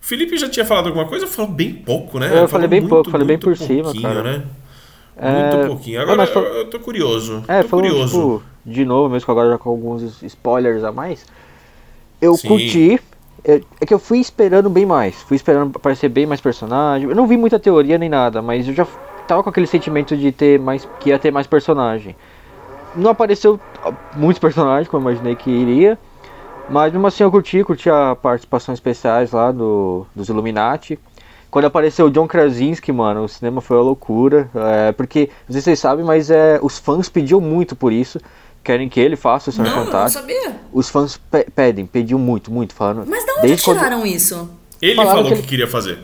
O 0.00 0.04
Felipe 0.04 0.36
já 0.36 0.48
tinha 0.48 0.64
falado 0.64 0.86
alguma 0.86 1.06
coisa? 1.06 1.26
Falou 1.26 1.50
bem 1.50 1.74
pouco, 1.74 2.18
né? 2.20 2.26
Eu 2.26 2.30
falei 2.30 2.48
Falou 2.48 2.68
bem 2.68 2.80
muito, 2.80 2.90
pouco, 2.90 3.10
falei 3.10 3.26
bem 3.26 3.38
por 3.38 3.56
cima, 3.56 3.84
pouquinho, 3.84 4.02
cara. 4.02 4.22
Né? 4.22 4.42
É, 5.16 5.52
Muito 5.54 5.66
pouquinho. 5.68 5.96
não, 5.98 6.02
Agora 6.12 6.26
fal- 6.26 6.42
eu, 6.44 6.54
eu 6.58 6.64
tô 6.70 6.78
curioso. 6.80 7.44
É, 7.46 7.62
tô 7.62 7.68
falando, 7.68 7.88
curioso. 7.88 8.12
tipo, 8.12 8.42
de 8.64 8.84
novo, 8.84 9.08
mesmo 9.12 9.24
que 9.24 9.30
agora 9.30 9.50
já 9.50 9.58
com 9.58 9.70
alguns 9.70 10.22
spoilers 10.22 10.82
a 10.84 10.90
mais. 10.92 11.24
Eu 12.22 12.36
Sim. 12.36 12.48
curti. 12.48 13.00
É, 13.44 13.60
é 13.80 13.86
que 13.86 13.92
eu 13.92 13.98
fui 13.98 14.20
esperando 14.20 14.70
bem 14.70 14.86
mais. 14.86 15.20
Fui 15.22 15.36
esperando 15.36 15.72
aparecer 15.74 16.08
bem 16.08 16.24
mais 16.24 16.40
personagem. 16.40 17.08
Eu 17.08 17.16
não 17.16 17.26
vi 17.26 17.36
muita 17.36 17.58
teoria 17.58 17.98
nem 17.98 18.08
nada, 18.08 18.40
mas 18.40 18.68
eu 18.68 18.72
já 18.72 18.86
tava 19.26 19.42
com 19.42 19.50
aquele 19.50 19.66
sentimento 19.66 20.16
de 20.16 20.30
ter 20.30 20.60
mais. 20.60 20.88
que 21.00 21.10
ia 21.10 21.18
ter 21.18 21.32
mais 21.32 21.48
personagem. 21.48 22.14
Não 22.94 23.10
apareceu 23.10 23.58
muitos 24.14 24.38
personagens, 24.38 24.86
como 24.86 25.08
eu 25.08 25.12
imaginei 25.12 25.34
que 25.34 25.50
iria. 25.50 25.98
Mas 26.70 26.92
mesmo 26.92 27.06
assim 27.06 27.24
eu 27.24 27.30
curti, 27.32 27.64
curti 27.64 27.90
a 27.90 28.14
participação 28.14 28.72
especiais 28.72 29.32
lá 29.32 29.50
do, 29.50 30.06
dos 30.14 30.28
Illuminati. 30.28 30.96
Quando 31.50 31.64
apareceu 31.66 32.06
o 32.06 32.10
John 32.10 32.26
Krasinski, 32.26 32.92
mano, 32.92 33.24
o 33.24 33.28
cinema 33.28 33.60
foi 33.60 33.76
uma 33.76 33.82
loucura. 33.82 34.48
É, 34.54 34.92
porque, 34.92 35.28
não 35.46 35.52
sei 35.52 35.60
se 35.60 35.64
vocês 35.64 35.80
sabem, 35.80 36.04
mas 36.04 36.30
é, 36.30 36.60
os 36.62 36.78
fãs 36.78 37.08
pediam 37.08 37.40
muito 37.40 37.74
por 37.74 37.92
isso. 37.92 38.20
Querem 38.62 38.88
que 38.88 39.00
ele 39.00 39.16
faça 39.16 39.50
o 39.50 39.52
Senhor 39.52 39.64
Não, 39.66 39.72
eu 39.72 39.78
não 39.78 39.86
Fantástico. 39.86 40.20
sabia. 40.22 40.56
Os 40.72 40.88
fãs 40.88 41.16
pe- 41.30 41.46
pedem, 41.54 41.84
pediam 41.84 42.18
muito, 42.18 42.50
muito, 42.52 42.74
falando. 42.74 43.04
Mas 43.08 43.26
da 43.26 43.32
onde 43.32 43.42
Desde 43.48 43.64
quando- 43.64 43.78
tiraram 43.78 44.06
isso? 44.06 44.48
Ele 44.80 44.94
Falaram 44.94 45.16
falou 45.16 45.24
que 45.30 45.34
que, 45.34 45.40
ele- 45.40 45.48
queria 45.48 45.66
fazer. 45.66 45.98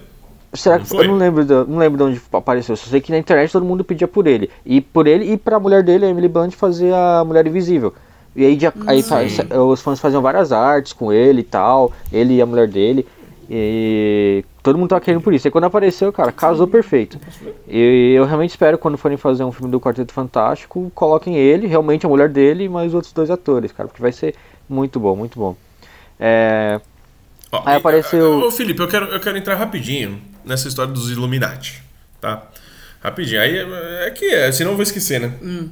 Será 0.55 0.77
Não 0.79 0.83
que 0.85 0.89
foi? 0.89 1.05
eu 1.05 1.09
não 1.11 1.17
lembro, 1.19 1.45
de, 1.45 1.53
não 1.53 1.79
lembro 1.79 1.99
de 1.99 2.03
onde 2.05 2.23
apareceu. 2.33 2.75
Só 2.75 2.87
sei 2.89 3.01
que 3.01 3.13
na 3.13 3.19
internet 3.19 3.53
todo 3.53 3.65
mundo 3.65 3.85
pedia 3.85 4.09
por 4.09 4.27
ele. 4.27 4.51
E 4.65 4.81
por 4.81 5.07
ele 5.07 5.31
e 5.33 5.37
pra 5.37 5.61
mulher 5.61 5.83
dele, 5.83 6.07
a 6.07 6.09
Emily 6.09 6.27
Blunt, 6.29 6.53
fazer 6.55 6.93
a 6.95 7.23
Mulher 7.25 7.47
Invisível. 7.47 7.93
E 8.35 8.45
aí, 8.45 8.59
já, 8.59 8.73
aí 8.87 9.03
fa- 9.03 9.23
os 9.61 9.81
fãs 9.81 10.01
faziam 10.01 10.23
várias 10.23 10.51
artes 10.53 10.93
com 10.93 11.13
ele 11.13 11.41
e 11.41 11.45
tal, 11.45 11.93
ele 12.13 12.35
e 12.35 12.43
a 12.43 12.47
mulher 12.47 12.67
dele. 12.69 13.07
E 13.51 14.45
todo 14.63 14.77
mundo 14.79 14.91
tava 14.91 15.01
querendo 15.01 15.23
por 15.23 15.33
isso. 15.33 15.49
E 15.49 15.51
quando 15.51 15.65
apareceu, 15.65 16.13
cara, 16.13 16.31
casou 16.31 16.67
perfeito. 16.67 17.19
E 17.67 18.13
eu 18.15 18.25
realmente 18.27 18.51
espero 18.51 18.77
quando 18.77 18.99
forem 18.99 19.17
fazer 19.17 19.43
um 19.45 19.51
filme 19.53 19.71
do 19.73 19.81
Quarteto 19.81 20.13
Fantástico, 20.13 20.93
coloquem 20.95 21.37
ele, 21.37 21.67
realmente 21.67 22.05
a 22.05 22.09
mulher 22.09 22.29
dele 22.29 22.65
e 22.65 22.69
mais 22.69 22.93
outros 22.93 23.13
dois 23.13 23.31
atores, 23.31 23.73
cara, 23.73 23.89
porque 23.89 24.03
vai 24.03 24.13
ser 24.13 24.35
muito 24.69 25.01
bom, 25.01 25.17
muito 25.17 25.39
bom. 25.39 25.57
É, 26.21 26.79
Ó, 27.51 27.63
Aí 27.65 27.77
apareceu- 27.79 28.41
Ô, 28.47 28.51
Felipe, 28.51 28.81
eu 28.83 28.89
quero, 28.89 29.07
eu 29.07 29.21
quero 29.21 29.39
entrar 29.39 29.55
rapidinho 29.55 30.21
nessa 30.45 30.69
história 30.69 30.93
dos 30.93 31.11
Illuminati, 31.11 31.83
tá? 32.21 32.43
Rapidinho. 33.03 33.41
Aí 33.41 33.57
é 33.57 34.07
é 34.09 34.11
que 34.11 34.27
é, 34.27 34.53
senão 34.53 34.73
eu 34.73 34.77
vou 34.77 34.83
esquecer, 34.83 35.19
né? 35.21 35.33
Hum. 35.43 35.69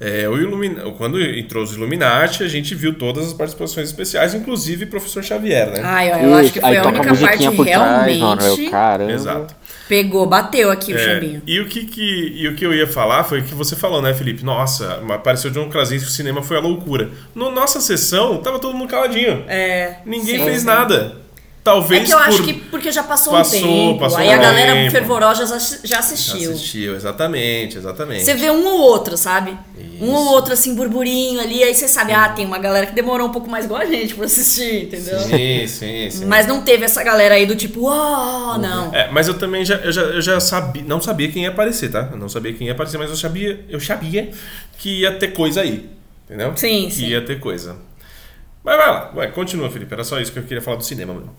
É, 0.00 0.28
o 0.28 0.36
Illumin... 0.36 0.76
Quando 0.96 1.20
entrou 1.20 1.64
os 1.64 1.74
Illuminati, 1.74 2.44
a 2.44 2.48
gente 2.48 2.74
viu 2.74 2.94
todas 2.94 3.26
as 3.26 3.32
participações 3.32 3.88
especiais, 3.88 4.32
inclusive 4.32 4.84
o 4.84 4.88
professor 4.88 5.24
Xavier, 5.24 5.70
né? 5.70 5.80
Ai, 5.82 6.24
eu 6.24 6.34
acho 6.34 6.52
que 6.52 6.58
isso, 6.58 6.66
aí 6.66 6.76
foi 6.76 6.84
a 6.84 6.88
única 6.88 7.14
parte 7.16 7.50
por 7.50 7.66
trás, 7.66 8.16
realmente 8.16 8.64
eu, 8.64 8.70
caramba. 8.70 9.12
Exato. 9.12 9.56
pegou, 9.88 10.24
bateu 10.26 10.70
aqui 10.70 10.92
o 10.92 10.96
É, 10.96 11.04
chambinho. 11.04 11.42
e, 11.46 11.60
o 11.60 11.66
que, 11.66 11.84
que, 11.86 12.32
e 12.36 12.46
o 12.46 12.54
que 12.54 12.64
eu 12.64 12.72
ia 12.72 12.86
falar 12.86 13.24
foi 13.24 13.40
o 13.40 13.42
que 13.42 13.54
você 13.54 13.74
falou, 13.74 14.00
né, 14.00 14.14
Felipe? 14.14 14.44
Nossa, 14.44 15.02
apareceu 15.12 15.50
John 15.50 15.68
Krasinski, 15.68 16.08
o 16.08 16.12
cinema 16.12 16.42
foi 16.42 16.58
a 16.58 16.60
loucura. 16.60 17.10
Na 17.34 17.50
nossa 17.50 17.80
sessão, 17.80 18.38
tava 18.38 18.58
todo 18.58 18.76
mundo 18.76 18.88
caladinho. 18.88 19.44
É. 19.48 19.96
Ninguém 20.06 20.38
sim, 20.38 20.44
fez 20.44 20.60
sim. 20.60 20.66
nada. 20.66 21.16
Talvez 21.64 22.02
É 22.02 22.06
que 22.06 22.12
eu 22.12 22.18
por... 22.18 22.28
acho 22.28 22.42
que 22.44 22.54
porque 22.54 22.90
já 22.90 23.02
passou, 23.02 23.32
Passou, 23.34 23.58
um 23.58 23.62
tempo. 23.62 24.00
passou 24.00 24.18
aí 24.18 24.28
um 24.28 24.32
a 24.32 24.36
galera 24.38 24.72
tempo. 24.72 24.90
fervorosa 24.90 25.46
já, 25.46 25.78
já 25.84 25.98
assistiu. 25.98 26.52
Assistiu, 26.52 26.94
exatamente, 26.96 27.76
exatamente. 27.76 28.24
Você 28.24 28.34
vê 28.34 28.50
um 28.50 28.66
ou 28.66 28.80
outro, 28.80 29.16
sabe? 29.18 29.54
Um 30.00 30.10
ou 30.12 30.28
outro, 30.32 30.54
assim, 30.54 30.74
burburinho 30.74 31.40
ali, 31.40 31.62
aí 31.62 31.74
você 31.74 31.86
sabe, 31.88 32.12
ah, 32.12 32.28
tem 32.30 32.46
uma 32.46 32.58
galera 32.58 32.86
que 32.86 32.94
demorou 32.94 33.28
um 33.28 33.32
pouco 33.32 33.50
mais 33.50 33.64
igual 33.66 33.80
a 33.82 33.84
gente 33.84 34.14
pra 34.14 34.24
assistir, 34.26 34.84
entendeu? 34.84 35.18
Sim, 35.18 35.66
sim, 35.66 36.10
sim. 36.10 36.24
Mas 36.24 36.46
não 36.46 36.62
teve 36.62 36.84
essa 36.84 37.02
galera 37.02 37.34
aí 37.34 37.44
do 37.44 37.56
tipo, 37.56 37.80
oh, 37.86 38.56
não. 38.58 38.94
É, 38.94 39.10
mas 39.10 39.28
eu 39.28 39.34
também 39.34 39.64
já, 39.64 39.74
eu 39.76 39.92
já, 39.92 40.02
eu 40.02 40.22
já 40.22 40.40
sabia, 40.40 40.84
não 40.86 41.00
sabia 41.02 41.28
quem 41.30 41.42
ia 41.42 41.48
aparecer, 41.50 41.90
tá? 41.90 42.08
Eu 42.12 42.16
não 42.16 42.28
sabia 42.28 42.52
quem 42.54 42.68
ia 42.68 42.72
aparecer, 42.72 42.96
mas 42.96 43.10
eu 43.10 43.16
sabia, 43.16 43.62
eu 43.68 43.80
sabia 43.80 44.30
que 44.78 45.00
ia 45.00 45.12
ter 45.18 45.28
coisa 45.32 45.60
aí, 45.62 45.90
entendeu? 46.24 46.52
Sim, 46.56 46.86
que 46.88 46.94
sim. 46.94 47.06
ia 47.08 47.20
ter 47.20 47.40
coisa. 47.40 47.76
Mas 48.64 48.76
vai 48.76 48.88
lá, 48.88 49.10
vai, 49.14 49.30
continua, 49.32 49.70
Felipe. 49.70 49.92
Era 49.92 50.04
só 50.04 50.20
isso 50.20 50.30
que 50.32 50.38
eu 50.38 50.42
queria 50.44 50.62
falar 50.62 50.76
do 50.76 50.84
cinema 50.84 51.12
mesmo. 51.14 51.34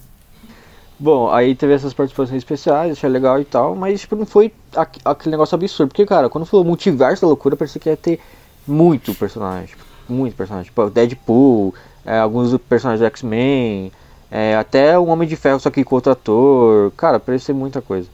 Bom, 0.99 1.31
aí 1.31 1.55
teve 1.55 1.73
essas 1.73 1.93
participações 1.93 2.37
especiais, 2.39 2.91
achei 2.91 3.09
legal 3.09 3.39
e 3.39 3.45
tal, 3.45 3.73
mas 3.75 4.01
tipo, 4.01 4.15
não 4.17 4.25
foi 4.25 4.51
aqu- 4.75 4.99
aquele 5.05 5.31
negócio 5.31 5.55
absurdo. 5.55 5.87
Porque, 5.89 6.05
cara, 6.05 6.27
quando 6.29 6.45
falou 6.45 6.65
multiverso 6.65 7.21
da 7.21 7.27
loucura, 7.27 7.55
parecia 7.55 7.79
que 7.79 7.89
ia 7.89 7.95
ter 7.97 8.19
muito 8.67 9.13
personagem. 9.13 9.67
tipo, 9.67 9.83
muito 10.09 10.35
personagem. 10.35 10.65
Tipo, 10.69 10.89
Deadpool, 10.89 11.73
é, 12.05 12.19
alguns 12.19 12.55
personagens 12.67 12.99
do 12.99 13.05
X-Men, 13.05 13.91
é, 14.29 14.55
até 14.57 14.99
um 14.99 15.07
Homem 15.09 15.27
de 15.27 15.35
Ferro, 15.37 15.59
só 15.59 15.69
que 15.69 15.83
com 15.85 15.95
outro 15.95 16.11
ator. 16.11 16.91
Cara, 16.97 17.17
parecia 17.19 17.53
muita 17.55 17.81
coisa. 17.81 18.09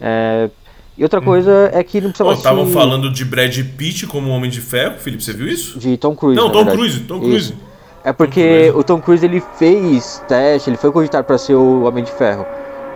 É, 0.00 0.50
e 0.98 1.02
outra 1.04 1.20
coisa 1.20 1.70
é 1.72 1.84
que 1.84 2.00
não 2.00 2.10
precisava 2.10 2.34
estavam 2.34 2.66
se- 2.66 2.72
falando 2.72 3.12
de 3.12 3.24
Brad 3.24 3.56
Pitt 3.76 4.06
como 4.08 4.30
Homem 4.30 4.50
de 4.50 4.60
Ferro, 4.60 4.98
Felipe, 4.98 5.22
você 5.22 5.32
viu 5.32 5.46
isso? 5.46 5.78
De 5.78 5.96
Tom 5.96 6.16
Cruise. 6.16 6.36
Não, 6.36 6.48
Tom 6.50 6.58
verdade. 6.64 6.76
Cruise, 6.78 7.00
Tom 7.00 7.20
Cruise. 7.20 7.36
Isso. 7.52 7.73
É 8.04 8.12
porque 8.12 8.40
Tom 8.42 8.48
Cruise. 8.48 8.78
o 8.78 8.84
Tom 8.84 9.00
Cruise 9.00 9.24
ele 9.24 9.42
fez 9.56 10.22
teste, 10.28 10.68
ele 10.68 10.76
foi 10.76 10.92
cogitado 10.92 11.24
pra 11.26 11.38
ser 11.38 11.54
o 11.54 11.84
Homem 11.84 12.04
de 12.04 12.12
Ferro. 12.12 12.44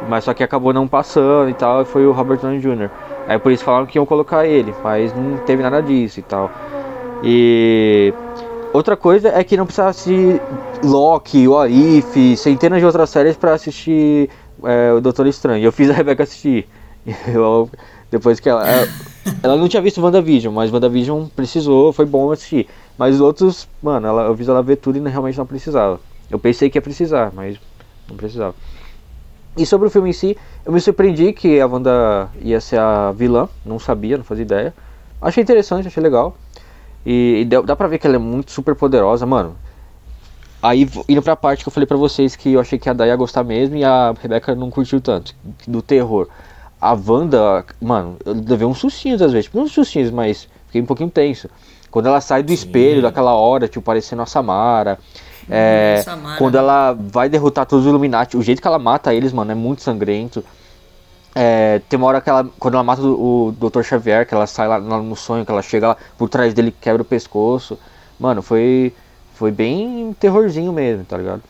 Mas 0.09 0.25
só 0.25 0.35
que 0.35 0.45
acabou 0.45 0.73
não 0.73 0.87
passando 0.87 1.49
e 1.49 1.55
tal, 1.55 1.83
e 1.83 1.85
foi 1.87 2.07
o 2.07 2.12
Robert 2.12 2.39
Downey 2.39 2.61
Jr. 2.61 2.91
Aí 3.27 3.39
por 3.39 3.51
isso 3.51 3.65
falaram 3.65 3.87
que 3.87 3.99
iam 3.99 4.07
colocar 4.07 4.47
ele, 4.47 4.73
mas 4.85 5.15
não 5.15 5.39
teve 5.39 5.62
nada 5.62 5.83
disso 5.83 6.20
e 6.20 6.23
tal. 6.23 6.51
E 7.23 8.12
outra 8.73 8.97
coisa 8.97 9.28
é 9.28 9.43
que 9.43 9.57
não 9.57 9.65
precisava 9.65 9.91
assistir 9.91 10.41
Loki, 10.85 11.49
What 11.49 11.73
If, 11.73 12.39
centenas 12.39 12.78
de 12.78 12.87
outras 12.87 13.11
séries 13.11 13.37
pra 13.37 13.55
assistir 13.55 14.31
é, 14.62 14.93
o 14.93 15.01
Doutor 15.01 15.27
Estranho. 15.27 15.65
Eu 15.65 15.73
fiz 15.73 15.91
a 15.91 15.95
Rebecca 15.95 16.23
assistir. 16.23 16.69
Eu, 17.27 17.70
depois 18.11 18.41
que 18.41 18.49
ela, 18.49 18.69
ela. 18.69 18.89
ela 19.43 19.57
não 19.57 19.69
tinha 19.69 19.83
visto 19.83 20.03
WandaVision, 20.03 20.55
mas 20.55 20.73
WandaVision 20.73 21.27
precisou, 21.35 21.93
foi 21.93 22.05
bom 22.05 22.31
assistir. 22.31 22.69
Mas 22.99 23.15
os 23.15 23.20
outros, 23.20 23.68
mano, 23.81 24.07
ela, 24.07 24.23
eu 24.25 24.36
fiz 24.36 24.49
ela 24.49 24.62
ver 24.62 24.77
tudo 24.77 24.99
e 24.99 25.09
realmente 25.09 25.39
não 25.39 25.47
precisava. 25.47 26.01
Eu 26.28 26.39
pensei 26.39 26.68
que 26.68 26.77
ia 26.77 26.83
precisar, 26.83 27.33
mas 27.33 27.57
não 28.09 28.17
precisava. 28.17 28.55
E 29.57 29.65
sobre 29.65 29.89
o 29.89 29.91
filme 29.91 30.10
em 30.10 30.12
si, 30.12 30.36
eu 30.65 30.73
me 30.73 30.81
surpreendi 30.81 31.33
que 31.33 31.60
a 31.60 31.67
Wanda 31.67 32.28
ia 32.41 32.60
ser 32.60 32.78
a 32.78 33.12
vilã, 33.12 33.49
não 33.65 33.78
sabia, 33.78 34.17
não 34.17 34.25
fazia 34.25 34.43
ideia. 34.43 34.75
Achei 35.20 35.43
interessante, 35.43 35.89
achei 35.89 36.02
legal. 36.02 36.36
E, 37.07 37.41
e 37.41 37.44
deu- 37.44 37.62
dá 37.62 37.75
pra 37.75 37.89
ver 37.89 37.99
que 37.99 38.07
ela 38.07 38.17
é 38.17 38.18
muito 38.18 38.51
super 38.52 38.75
poderosa, 38.75 39.25
mano. 39.27 39.57
Aí, 40.60 40.89
indo 41.09 41.23
pra 41.23 41.36
parte 41.36 41.62
que 41.62 41.68
eu 41.68 41.73
falei 41.73 41.86
pra 41.86 41.97
vocês 41.97 42.35
que 42.35 42.52
eu 42.52 42.60
achei 42.60 42.78
que 42.78 42.89
a 42.89 42.93
Day 42.93 43.09
ia 43.09 43.17
gostar 43.17 43.44
mesmo 43.44 43.77
e 43.77 43.85
a 43.85 44.12
Rebeca 44.20 44.55
não 44.55 44.70
curtiu 44.70 45.01
tanto, 45.01 45.35
do 45.67 45.81
terror. 45.81 46.28
A 46.81 46.93
Wanda, 46.94 47.65
mano, 47.81 48.17
eu 48.25 48.35
levei 48.35 48.67
uns 48.67 48.78
sustinhos 48.78 49.23
às 49.23 49.33
vezes, 49.33 49.47
tipo, 49.47 49.57
não 49.57 49.65
uns 49.65 49.73
sustinhos, 49.73 50.10
mas 50.10 50.49
fiquei 50.67 50.81
um 50.83 50.86
pouquinho 50.86 51.10
tenso. 51.10 51.49
Quando 51.91 52.07
ela 52.07 52.20
sai 52.20 52.42
do 52.42 52.52
espelho 52.52 53.02
daquela 53.02 53.34
hora, 53.34 53.68
tipo, 53.68 53.83
parecendo 53.83 54.23
a 54.23 54.26
Samara. 54.26 54.99
É, 55.50 56.02
Samara. 56.05 56.36
quando 56.36 56.58
ela 56.58 56.92
vai 56.92 57.28
derrotar 57.28 57.65
todos 57.65 57.86
os 57.86 57.89
Illuminati, 57.89 58.36
o 58.36 58.42
jeito 58.42 58.60
que 58.60 58.68
ela 58.68 58.78
mata 58.78 59.15
eles, 59.15 59.33
mano, 59.33 59.50
é 59.50 59.55
muito 59.55 59.83
sangrento. 59.83 60.44
É, 61.34 61.81
tem 61.89 61.97
uma 61.97 62.08
hora 62.08 62.20
que 62.20 62.28
ela, 62.28 62.47
quando 62.58 62.75
ela 62.75 62.84
mata 62.84 63.00
o, 63.02 63.49
o 63.49 63.52
Dr. 63.52 63.83
Xavier, 63.83 64.26
que 64.26 64.34
ela 64.34 64.47
sai 64.47 64.68
lá, 64.68 64.76
lá 64.76 64.99
no 64.99 65.17
sonho, 65.17 65.44
que 65.44 65.50
ela 65.50 65.62
chega 65.62 65.89
lá 65.89 65.97
por 66.18 66.28
trás 66.28 66.52
dele 66.52 66.68
e 66.68 66.73
quebra 66.73 67.02
o 67.02 67.05
pescoço. 67.05 67.78
Mano, 68.18 68.42
foi, 68.42 68.92
foi 69.34 69.50
bem 69.50 70.15
terrorzinho 70.18 70.73
mesmo, 70.73 71.05
tá 71.05 71.17
ligado? 71.17 71.42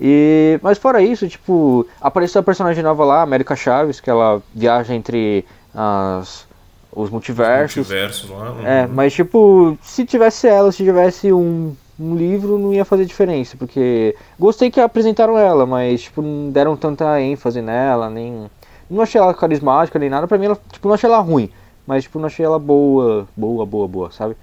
E, 0.00 0.58
mas 0.62 0.78
fora 0.78 1.00
isso, 1.00 1.28
tipo, 1.28 1.86
apareceu 2.00 2.40
a 2.40 2.44
personagem 2.44 2.82
nova 2.82 3.04
lá, 3.04 3.22
América 3.22 3.54
Chaves, 3.54 4.00
que 4.00 4.10
ela 4.10 4.42
viaja 4.52 4.92
entre 4.94 5.44
as, 5.72 6.46
os 6.94 7.10
multiversos. 7.10 7.76
Multiversos 7.76 8.30
lá. 8.30 8.50
uhum. 8.52 8.66
É, 8.66 8.86
mas 8.86 9.12
tipo, 9.12 9.76
se 9.82 10.04
tivesse 10.04 10.46
ela, 10.46 10.70
se 10.70 10.84
tivesse 10.84 11.32
um, 11.32 11.74
um 11.98 12.14
livro, 12.14 12.58
não 12.58 12.72
ia 12.72 12.84
fazer 12.84 13.04
diferença, 13.04 13.56
porque 13.56 14.16
gostei 14.38 14.70
que 14.70 14.80
apresentaram 14.80 15.38
ela, 15.38 15.66
mas 15.66 16.02
tipo, 16.02 16.22
não 16.22 16.50
deram 16.50 16.76
tanta 16.76 17.20
ênfase 17.20 17.60
nela, 17.60 18.08
nem. 18.08 18.50
Não 18.88 19.02
achei 19.02 19.20
ela 19.20 19.34
carismática 19.34 19.98
nem 19.98 20.10
nada, 20.10 20.28
pra 20.28 20.38
mim 20.38 20.46
ela, 20.46 20.58
tipo, 20.70 20.86
não 20.86 20.94
achei 20.94 21.08
ela 21.08 21.18
ruim, 21.18 21.50
mas 21.86 22.04
tipo, 22.04 22.18
não 22.18 22.26
achei 22.26 22.44
ela 22.44 22.58
boa, 22.58 23.26
boa, 23.36 23.64
boa, 23.66 23.88
boa, 23.88 24.10
sabe? 24.10 24.36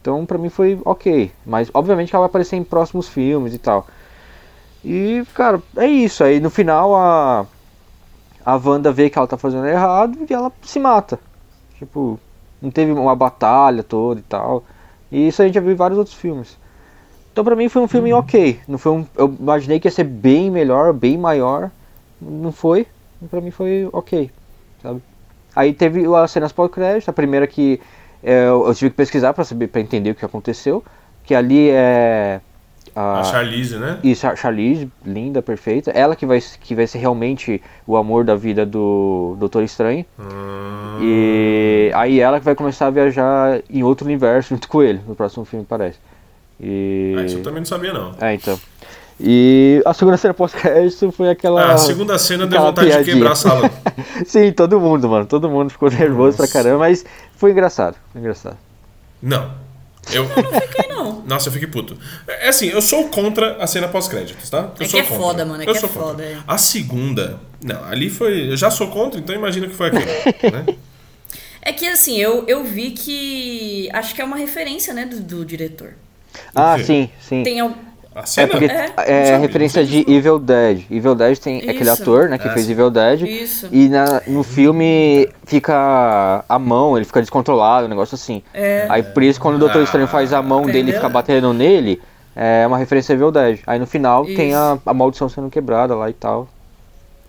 Então 0.00 0.24
pra 0.24 0.38
mim 0.38 0.48
foi 0.48 0.80
ok, 0.84 1.32
mas 1.44 1.68
obviamente 1.74 2.10
que 2.10 2.16
ela 2.16 2.22
vai 2.22 2.30
aparecer 2.30 2.56
em 2.56 2.64
próximos 2.64 3.08
filmes 3.08 3.52
e 3.52 3.58
tal. 3.58 3.86
E, 4.84 5.24
cara, 5.34 5.60
é 5.76 5.86
isso. 5.86 6.22
Aí 6.22 6.38
no 6.38 6.48
final 6.48 6.94
a. 6.94 7.44
A 8.44 8.54
Wanda 8.54 8.92
vê 8.92 9.10
que 9.10 9.18
ela 9.18 9.26
tá 9.26 9.36
fazendo 9.36 9.66
errado 9.66 10.16
e 10.30 10.32
ela 10.32 10.52
se 10.62 10.78
mata. 10.78 11.18
Tipo, 11.78 12.18
não 12.60 12.70
teve 12.70 12.92
uma 12.92 13.14
batalha 13.14 13.82
toda 13.82 14.20
e 14.20 14.22
tal. 14.22 14.64
E 15.10 15.28
isso 15.28 15.42
a 15.42 15.44
gente 15.44 15.54
já 15.54 15.60
viu 15.60 15.72
em 15.72 15.76
vários 15.76 15.98
outros 15.98 16.16
filmes. 16.16 16.56
Então 17.32 17.44
pra 17.44 17.54
mim 17.54 17.68
foi 17.68 17.82
um 17.82 17.88
filme 17.88 18.12
ok. 18.12 18.60
Não 18.66 18.78
foi 18.78 18.92
um, 18.92 19.06
eu 19.16 19.34
imaginei 19.38 19.78
que 19.78 19.86
ia 19.86 19.92
ser 19.92 20.04
bem 20.04 20.50
melhor, 20.50 20.92
bem 20.92 21.18
maior. 21.18 21.70
Não 22.20 22.50
foi. 22.50 22.86
Pra 23.30 23.40
mim 23.40 23.50
foi 23.50 23.88
ok, 23.92 24.30
sabe? 24.82 25.02
Aí 25.54 25.72
teve 25.72 26.04
as 26.14 26.30
cenas 26.30 26.52
pós-crédito. 26.52 27.08
A 27.08 27.12
primeira 27.12 27.46
que 27.46 27.80
é, 28.22 28.46
eu 28.46 28.74
tive 28.74 28.90
que 28.90 28.96
pesquisar 28.96 29.32
pra 29.32 29.44
saber, 29.44 29.68
para 29.68 29.80
entender 29.80 30.10
o 30.10 30.14
que 30.14 30.24
aconteceu. 30.24 30.82
Que 31.24 31.34
ali 31.34 31.68
é 31.70 32.40
A 32.96 33.22
Charlize, 33.24 33.76
né? 33.76 33.98
e 34.02 34.14
Char- 34.16 34.36
Charlize, 34.36 34.90
linda, 35.04 35.42
perfeita. 35.42 35.90
Ela 35.90 36.16
que 36.16 36.24
vai, 36.24 36.40
que 36.60 36.74
vai 36.74 36.86
ser 36.86 36.96
realmente 36.98 37.62
o 37.86 37.94
amor 37.96 38.24
da 38.24 38.34
vida 38.34 38.64
do 38.64 39.36
Doutor 39.38 39.62
Estranho. 39.62 40.04
Hum, 40.18 40.98
E 41.02 41.90
aí 41.94 42.18
ela 42.20 42.38
que 42.38 42.44
vai 42.46 42.54
começar 42.54 42.86
a 42.86 42.90
viajar 42.90 43.60
em 43.68 43.82
outro 43.82 44.06
universo 44.06 44.48
junto 44.54 44.66
com 44.66 44.82
ele, 44.82 45.00
no 45.06 45.14
próximo 45.14 45.44
filme, 45.44 45.66
parece. 45.68 45.98
E... 46.58 47.14
ah, 47.18 47.22
isso 47.24 47.36
eu 47.36 47.42
também 47.42 47.60
não 47.60 47.66
sabia, 47.66 47.92
não. 47.92 48.14
É, 48.18 48.32
então. 48.32 48.58
E 49.20 49.82
a 49.86 49.92
segunda 49.94 50.16
cena 50.16 50.32
pós-crédito 50.34 51.10
foi 51.12 51.28
aquela... 51.30 51.62
Ah, 51.62 51.72
a 51.74 51.78
segunda 51.78 52.18
cena 52.18 52.46
deu 52.46 52.60
vontade 52.60 52.88
de 52.88 52.92
piadinha. 52.94 53.14
quebrar 53.16 53.32
a 53.32 53.34
sala. 53.34 53.70
Sim, 54.26 54.52
todo 54.52 54.78
mundo, 54.80 55.08
mano. 55.08 55.26
Todo 55.26 55.48
mundo 55.50 55.70
ficou 55.70 55.90
nervoso 55.90 56.36
pra 56.36 56.48
caramba, 56.48 56.78
mas 56.78 57.04
foi 57.36 57.50
engraçado. 57.52 57.96
Foi 58.12 58.20
engraçado. 58.22 58.56
Não. 59.22 59.50
Eu. 60.12 60.24
Fiquei 60.28 60.88
não. 60.94 60.95
Nossa, 61.26 61.48
eu 61.48 61.52
fiquei 61.52 61.68
puto. 61.68 61.98
É 62.26 62.48
assim, 62.48 62.68
eu 62.68 62.80
sou 62.80 63.08
contra 63.08 63.56
a 63.62 63.66
cena 63.66 63.88
pós-créditos, 63.88 64.48
tá? 64.48 64.72
Eu 64.78 64.86
É 64.86 64.88
sou 64.88 65.00
que 65.00 65.06
é 65.06 65.08
contra. 65.08 65.16
foda, 65.24 65.44
mano, 65.44 65.62
é 65.62 65.66
eu 65.66 65.72
que 65.72 65.76
é 65.78 65.80
sou 65.80 65.88
contra. 65.88 66.04
foda, 66.08 66.22
é. 66.24 66.38
A 66.46 66.56
segunda. 66.56 67.40
Não, 67.62 67.84
ali 67.84 68.08
foi. 68.08 68.50
Eu 68.52 68.56
já 68.56 68.70
sou 68.70 68.88
contra, 68.88 69.18
então 69.20 69.34
imagina 69.34 69.66
que 69.66 69.74
foi 69.74 69.88
aquilo. 69.88 70.04
né? 70.52 70.76
É 71.60 71.72
que 71.72 71.86
assim, 71.86 72.16
eu, 72.16 72.44
eu 72.46 72.62
vi 72.64 72.92
que. 72.92 73.88
Acho 73.92 74.14
que 74.14 74.20
é 74.22 74.24
uma 74.24 74.36
referência, 74.36 74.94
né, 74.94 75.04
do, 75.04 75.18
do 75.20 75.44
diretor. 75.44 75.94
Ah, 76.54 76.78
sim, 76.78 77.10
sim. 77.20 77.42
Tem 77.42 77.60
É 78.38 78.46
porque 78.46 78.64
É, 78.64 79.28
é, 79.32 79.36
referência 79.36 79.84
de 79.84 80.04
Evil 80.10 80.38
Dead. 80.38 80.84
Evil 80.90 81.14
Dead 81.14 81.36
tem 81.38 81.58
aquele 81.58 81.90
Isso. 81.90 82.02
ator, 82.02 82.28
né, 82.28 82.38
que 82.38 82.48
Ah, 82.48 82.52
fez. 82.52 82.68
Evil 82.70 82.90
Dead. 82.90 83.22
Isso. 83.22 83.68
E 83.70 83.88
na- 83.88 84.22
no 84.26 84.42
filme 84.42 85.28
fica 85.44 86.44
a 86.48 86.58
mão, 86.58 86.96
ele 86.96 87.04
fica 87.04 87.20
descontrolado, 87.20 87.86
um 87.86 87.90
negócio 87.90 88.14
assim. 88.14 88.42
É. 88.54 88.86
Aí 88.88 89.02
por 89.02 89.22
isso 89.22 89.40
quando 89.40 89.56
o 89.56 89.58
Doutor 89.58 89.80
Ah, 89.80 89.84
Estranho 89.84 90.08
faz 90.08 90.32
a 90.32 90.40
mão 90.42 90.62
dele 90.62 90.78
e 90.78 90.80
entendeu? 90.82 91.00
fica 91.00 91.08
batendo 91.08 91.52
nele, 91.52 92.00
é 92.34 92.66
uma 92.66 92.78
referência 92.78 93.12
a 93.12 93.14
Evil 93.14 93.30
Dead. 93.30 93.58
Aí 93.66 93.78
no 93.78 93.86
final 93.86 94.24
tem 94.24 94.50
Isso. 94.50 94.58
a, 94.58 94.78
a 94.86 94.94
maldição 94.94 95.28
sendo 95.28 95.50
quebrada 95.50 95.94
lá 95.94 96.08
e 96.08 96.14
tal. 96.14 96.48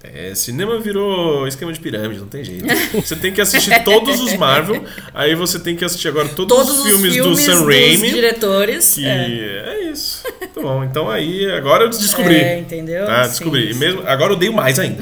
É, 0.03 0.33
cinema 0.35 0.79
virou 0.79 1.47
esquema 1.47 1.73
de 1.73 1.79
pirâmide, 1.79 2.19
não 2.19 2.27
tem 2.27 2.43
jeito. 2.43 2.65
Você 2.93 3.15
tem 3.15 3.33
que 3.33 3.41
assistir 3.41 3.83
todos 3.83 4.19
os 4.21 4.33
Marvel, 4.37 4.83
aí 5.13 5.33
você 5.35 5.59
tem 5.59 5.75
que 5.75 5.83
assistir 5.83 6.07
agora 6.07 6.29
todos, 6.29 6.55
Todos 6.55 6.79
os 6.79 6.85
filmes, 6.85 7.15
do 7.17 7.35
Sam 7.35 7.65
Raimi. 7.65 8.11
diretores. 8.11 8.93
Que 8.93 9.05
é. 9.05 9.63
é. 9.65 9.91
isso. 9.91 10.23
Tá 10.53 10.61
bom, 10.61 10.83
então 10.83 11.09
aí 11.09 11.49
agora 11.51 11.85
eu 11.85 11.89
descobri. 11.89 12.35
É, 12.35 12.59
entendeu? 12.59 13.05
Tá, 13.05 13.23
Sim, 13.23 13.29
descobri. 13.31 13.69
E 13.69 13.73
sim. 13.73 13.79
mesmo, 13.79 14.01
agora 14.07 14.31
eu 14.31 14.35
odeio 14.35 14.53
mais 14.53 14.77
ainda. 14.77 15.01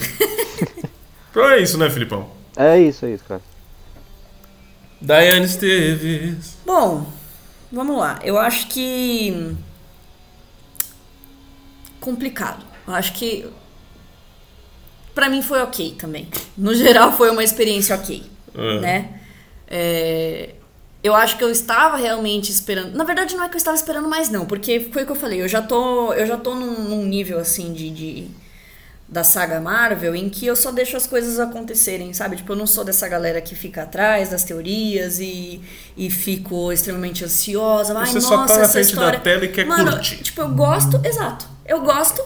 então 1.29 1.49
é 1.49 1.59
isso, 1.59 1.77
né, 1.77 1.89
Filipão? 1.89 2.29
É 2.55 2.79
isso, 2.79 3.05
é 3.05 3.11
isso, 3.11 3.23
cara. 3.25 3.41
Diane 5.01 5.45
Esteves. 5.45 6.57
Bom, 6.65 7.05
vamos 7.71 7.97
lá. 7.99 8.19
Eu 8.23 8.37
acho 8.37 8.67
que. 8.67 9.55
Complicado. 11.99 12.65
Eu 12.87 12.93
acho 12.93 13.13
que. 13.13 13.45
Pra 15.15 15.29
mim 15.29 15.41
foi 15.41 15.61
ok 15.61 15.95
também. 15.97 16.27
No 16.57 16.75
geral 16.75 17.15
foi 17.17 17.31
uma 17.31 17.43
experiência 17.43 17.95
ok. 17.95 18.23
Ah. 18.53 18.79
Né? 18.81 19.09
É, 19.67 20.49
Eu 21.03 21.15
acho 21.15 21.37
que 21.37 21.43
eu 21.43 21.49
estava 21.49 21.97
realmente 21.97 22.51
esperando. 22.51 22.95
Na 22.95 23.03
verdade, 23.03 23.35
não 23.35 23.43
é 23.43 23.47
que 23.49 23.55
eu 23.55 23.57
estava 23.57 23.75
esperando 23.77 24.07
mais, 24.07 24.29
não, 24.29 24.45
porque 24.45 24.89
foi 24.91 25.03
o 25.03 25.05
que 25.05 25.11
eu 25.11 25.15
falei. 25.15 25.41
Eu 25.41 25.47
já 25.47 25.61
tô, 25.61 26.11
eu 26.13 26.25
já 26.27 26.35
tô 26.37 26.53
num, 26.55 26.83
num 26.89 27.05
nível 27.05 27.39
assim 27.39 27.73
de, 27.73 27.89
de- 27.91 28.27
da 29.07 29.23
saga 29.23 29.61
Marvel 29.61 30.15
em 30.15 30.27
que 30.29 30.47
eu 30.47 30.55
só 30.55 30.71
deixo 30.71 30.97
as 30.97 31.05
coisas 31.05 31.39
acontecerem, 31.39 32.11
sabe? 32.11 32.37
Tipo, 32.37 32.53
eu 32.53 32.55
não 32.55 32.65
sou 32.65 32.83
dessa 32.83 33.07
galera 33.07 33.39
que 33.39 33.53
fica 33.53 33.83
atrás 33.83 34.29
das 34.29 34.43
teorias 34.43 35.19
e, 35.19 35.61
e 35.95 36.09
fico 36.09 36.71
extremamente 36.73 37.23
ansiosa. 37.23 37.95
Ai, 37.97 38.07
Você 38.07 38.19
só 38.19 38.37
nossa, 38.37 38.53
tá 38.53 38.59
na 38.59 38.63
essa 38.65 38.73
frente 38.73 38.85
da 38.85 38.89
história... 38.91 39.19
tela 39.19 39.45
e 39.45 39.47
quer 39.49 39.65
Mano, 39.67 39.91
curtir. 39.91 40.17
Tipo, 40.23 40.41
eu 40.41 40.49
gosto, 40.49 40.99
exato. 41.05 41.47
Eu 41.67 41.81
gosto, 41.81 42.21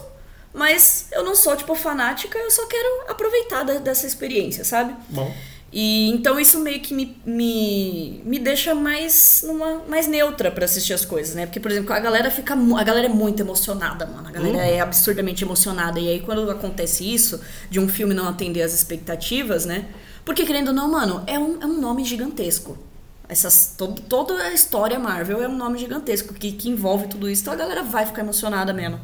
mas 0.52 1.06
eu 1.12 1.22
não 1.24 1.34
sou, 1.34 1.56
tipo, 1.56 1.74
fanática, 1.74 2.38
eu 2.38 2.50
só 2.50 2.66
quero 2.66 3.10
aproveitar 3.10 3.62
da- 3.62 3.78
dessa 3.78 4.06
experiência, 4.06 4.64
sabe? 4.64 4.94
Bom. 5.08 5.32
E 5.72 6.08
então 6.10 6.40
isso 6.40 6.58
meio 6.58 6.80
que 6.80 6.92
me, 6.92 7.16
me, 7.24 8.20
me 8.24 8.40
deixa 8.40 8.74
mais 8.74 9.44
numa, 9.46 9.82
mais 9.88 10.08
neutra 10.08 10.50
pra 10.50 10.64
assistir 10.64 10.92
as 10.92 11.04
coisas, 11.04 11.36
né? 11.36 11.46
Porque, 11.46 11.60
por 11.60 11.70
exemplo, 11.70 11.92
a 11.92 12.00
galera 12.00 12.28
fica. 12.28 12.54
A 12.54 12.82
galera 12.82 13.06
é 13.06 13.08
muito 13.08 13.40
emocionada, 13.40 14.04
mano. 14.04 14.26
A 14.28 14.32
galera 14.32 14.58
é 14.66 14.80
absurdamente 14.80 15.44
emocionada. 15.44 16.00
E 16.00 16.08
aí, 16.08 16.20
quando 16.20 16.50
acontece 16.50 17.04
isso, 17.08 17.40
de 17.70 17.78
um 17.78 17.88
filme 17.88 18.12
não 18.14 18.26
atender 18.28 18.62
as 18.62 18.74
expectativas, 18.74 19.64
né? 19.64 19.84
Porque, 20.24 20.44
querendo 20.44 20.68
ou 20.68 20.74
não, 20.74 20.90
mano, 20.90 21.22
é 21.28 21.38
um, 21.38 21.62
é 21.62 21.66
um 21.66 21.80
nome 21.80 22.04
gigantesco. 22.04 22.76
Essas, 23.28 23.74
todo, 23.78 24.00
toda 24.02 24.34
a 24.42 24.52
história 24.52 24.98
Marvel 24.98 25.40
é 25.40 25.46
um 25.46 25.56
nome 25.56 25.78
gigantesco 25.78 26.34
que, 26.34 26.50
que 26.50 26.68
envolve 26.68 27.06
tudo 27.06 27.30
isso. 27.30 27.42
Então 27.42 27.54
a 27.54 27.56
galera 27.56 27.84
vai 27.84 28.04
ficar 28.04 28.22
emocionada 28.22 28.72
mesmo. 28.72 28.98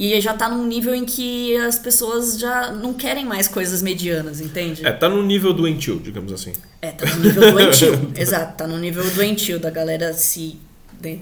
E 0.00 0.18
já 0.18 0.32
tá 0.32 0.48
num 0.48 0.64
nível 0.64 0.94
em 0.94 1.04
que 1.04 1.54
as 1.58 1.78
pessoas 1.78 2.38
já 2.38 2.72
não 2.72 2.94
querem 2.94 3.26
mais 3.26 3.46
coisas 3.46 3.82
medianas, 3.82 4.40
entende? 4.40 4.86
É, 4.86 4.90
tá 4.90 5.10
no 5.10 5.22
nível 5.22 5.52
doentio, 5.52 6.00
digamos 6.00 6.32
assim. 6.32 6.54
É, 6.80 6.90
tá 6.90 7.04
no 7.04 7.22
nível 7.22 7.52
doentio. 7.52 8.10
Exato, 8.16 8.56
tá 8.56 8.66
no 8.66 8.78
nível 8.78 9.04
doentio 9.10 9.60
da 9.60 9.68
galera 9.68 10.14
se, 10.14 10.58
né, 11.02 11.18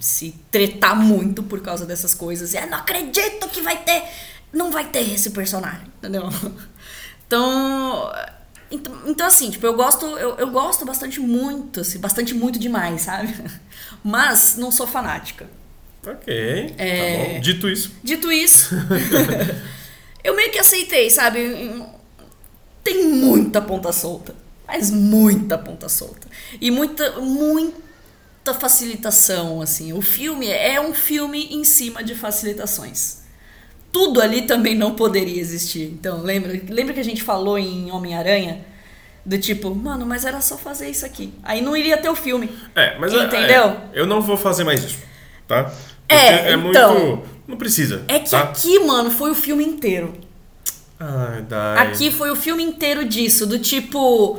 se 0.00 0.34
tretar 0.50 0.96
muito 0.96 1.42
por 1.42 1.60
causa 1.60 1.84
dessas 1.84 2.14
coisas. 2.14 2.54
E 2.54 2.56
eu 2.56 2.66
não 2.68 2.78
acredito 2.78 3.50
que 3.50 3.60
vai 3.60 3.76
ter. 3.84 4.02
Não 4.50 4.70
vai 4.72 4.86
ter 4.86 5.00
esse 5.12 5.28
personagem, 5.32 5.86
entendeu? 5.98 6.30
Então. 7.26 8.12
Então, 8.70 8.94
então, 9.06 9.26
assim, 9.26 9.50
tipo, 9.50 9.64
eu 9.66 9.74
gosto, 9.74 10.04
eu, 10.04 10.36
eu 10.36 10.50
gosto 10.50 10.84
bastante 10.84 11.18
muito, 11.18 11.80
assim, 11.80 11.98
bastante 11.98 12.34
muito 12.34 12.58
demais, 12.58 13.02
sabe? 13.02 13.34
Mas 14.04 14.56
não 14.58 14.70
sou 14.70 14.86
fanática. 14.86 15.46
Ok. 16.06 16.74
É. 16.78 17.16
Tá 17.26 17.32
bom. 17.34 17.40
Dito 17.40 17.68
isso. 17.68 17.92
Dito 18.02 18.32
isso, 18.32 18.74
eu 20.24 20.34
meio 20.34 20.50
que 20.50 20.58
aceitei, 20.58 21.08
sabe? 21.10 21.84
Tem 22.82 23.04
muita 23.06 23.60
ponta 23.60 23.92
solta. 23.92 24.34
Mas 24.66 24.90
muita 24.90 25.58
ponta 25.58 25.88
solta. 25.88 26.26
E 26.60 26.70
muita, 26.70 27.20
muita 27.20 28.54
facilitação, 28.58 29.60
assim. 29.60 29.92
O 29.92 30.00
filme 30.00 30.48
é 30.48 30.80
um 30.80 30.94
filme 30.94 31.48
em 31.52 31.62
cima 31.62 32.02
de 32.02 32.14
facilitações. 32.14 33.18
Tudo 33.92 34.20
ali 34.22 34.42
também 34.42 34.74
não 34.74 34.94
poderia 34.94 35.38
existir. 35.40 35.84
Então, 35.92 36.22
lembra, 36.22 36.58
lembra 36.68 36.94
que 36.94 37.00
a 37.00 37.04
gente 37.04 37.22
falou 37.22 37.58
em 37.58 37.90
Homem-Aranha? 37.92 38.64
Do 39.24 39.38
tipo, 39.38 39.72
mano, 39.72 40.04
mas 40.04 40.24
era 40.24 40.40
só 40.40 40.56
fazer 40.58 40.88
isso 40.88 41.06
aqui. 41.06 41.32
Aí 41.44 41.60
não 41.60 41.76
iria 41.76 41.96
ter 41.96 42.08
o 42.08 42.16
filme. 42.16 42.50
É, 42.74 42.98
mas 42.98 43.12
é- 43.12 43.24
Entendeu? 43.24 43.64
é, 43.66 43.76
eu 43.92 44.06
não 44.06 44.20
vou 44.20 44.36
fazer 44.36 44.64
mais 44.64 44.82
isso, 44.82 44.98
tá? 45.46 45.72
Porque 46.12 46.48
É, 46.48 46.52
então. 46.54 46.94
muito. 47.06 47.22
Não 47.48 47.56
precisa. 47.56 48.02
É 48.08 48.18
que 48.18 48.30
tá? 48.30 48.40
aqui, 48.40 48.78
mano, 48.80 49.10
foi 49.10 49.30
o 49.30 49.34
filme 49.34 49.64
inteiro. 49.64 50.14
Ai, 50.98 51.42
Dai. 51.42 51.78
Aqui 51.88 52.10
foi 52.10 52.30
o 52.30 52.36
filme 52.36 52.62
inteiro 52.62 53.04
disso, 53.04 53.46
do 53.46 53.58
tipo. 53.58 54.38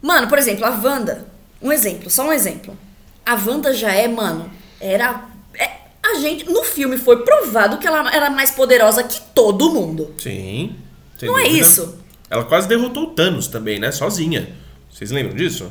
Mano, 0.00 0.28
por 0.28 0.38
exemplo, 0.38 0.64
a 0.64 0.70
Wanda. 0.70 1.26
Um 1.60 1.70
exemplo, 1.70 2.10
só 2.10 2.26
um 2.26 2.32
exemplo. 2.32 2.76
A 3.24 3.34
Wanda 3.34 3.72
já 3.72 3.92
é, 3.92 4.08
mano, 4.08 4.50
era. 4.80 5.24
é- 5.54 5.70
a 6.04 6.14
gente. 6.18 6.50
No 6.50 6.64
filme 6.64 6.98
foi 6.98 7.22
provado 7.22 7.78
que 7.78 7.86
ela 7.86 8.12
era 8.12 8.28
mais 8.30 8.50
poderosa 8.50 9.04
que 9.04 9.20
todo 9.34 9.70
mundo. 9.70 10.12
Sim. 10.18 10.74
sem 11.16 11.28
Não 11.28 11.38
é 11.38 11.44
dúvida. 11.44 11.60
isso? 11.60 11.98
Ela 12.28 12.42
quase 12.44 12.66
derrotou 12.66 13.04
o 13.04 13.06
Thanos 13.08 13.46
também, 13.46 13.78
né? 13.78 13.92
Sozinha. 13.92 14.48
Vocês 14.90 15.12
lembram 15.12 15.36
disso? 15.36 15.70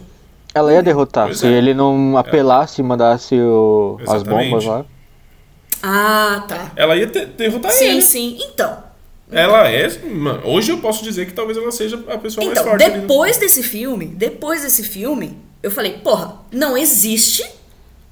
Ela 0.53 0.71
ia 0.73 0.81
derrotar, 0.83 1.25
Pois 1.25 1.39
se 1.39 1.47
é. 1.47 1.51
ele 1.51 1.73
não 1.73 2.17
apelasse 2.17 2.79
e 2.81 2.83
mandasse 2.83 3.35
o- 3.35 3.99
as 4.07 4.23
bombas 4.23 4.63
lá. 4.63 4.85
Ah, 5.83 6.43
tá. 6.47 6.71
Ela 6.75 6.95
ia 6.95 7.07
te- 7.07 7.25
derrotar 7.25 7.71
Sim, 7.71 7.85
ele. 7.85 8.01
sim. 8.01 8.37
Então. 8.41 8.83
Ela 9.31 9.69
é. 9.69 9.87
mano, 10.09 10.41
hoje 10.43 10.71
eu 10.71 10.79
posso 10.79 11.03
dizer 11.03 11.25
que 11.25 11.31
talvez 11.33 11.57
ela 11.57 11.71
seja 11.71 11.95
a 12.09 12.17
pessoa 12.17 12.43
Então, 12.45 12.63
mais 12.63 12.67
forte. 12.71 12.83
ali 12.83 12.93
do- 12.95 13.01
depois 13.01 13.37
desse 13.37 13.63
filme, 13.63 14.07
depois 14.07 14.61
desse 14.61 14.83
filme, 14.83 15.37
eu 15.63 15.71
falei, 15.71 15.93
porra, 16.03 16.35
não 16.51 16.77
existe. 16.77 17.43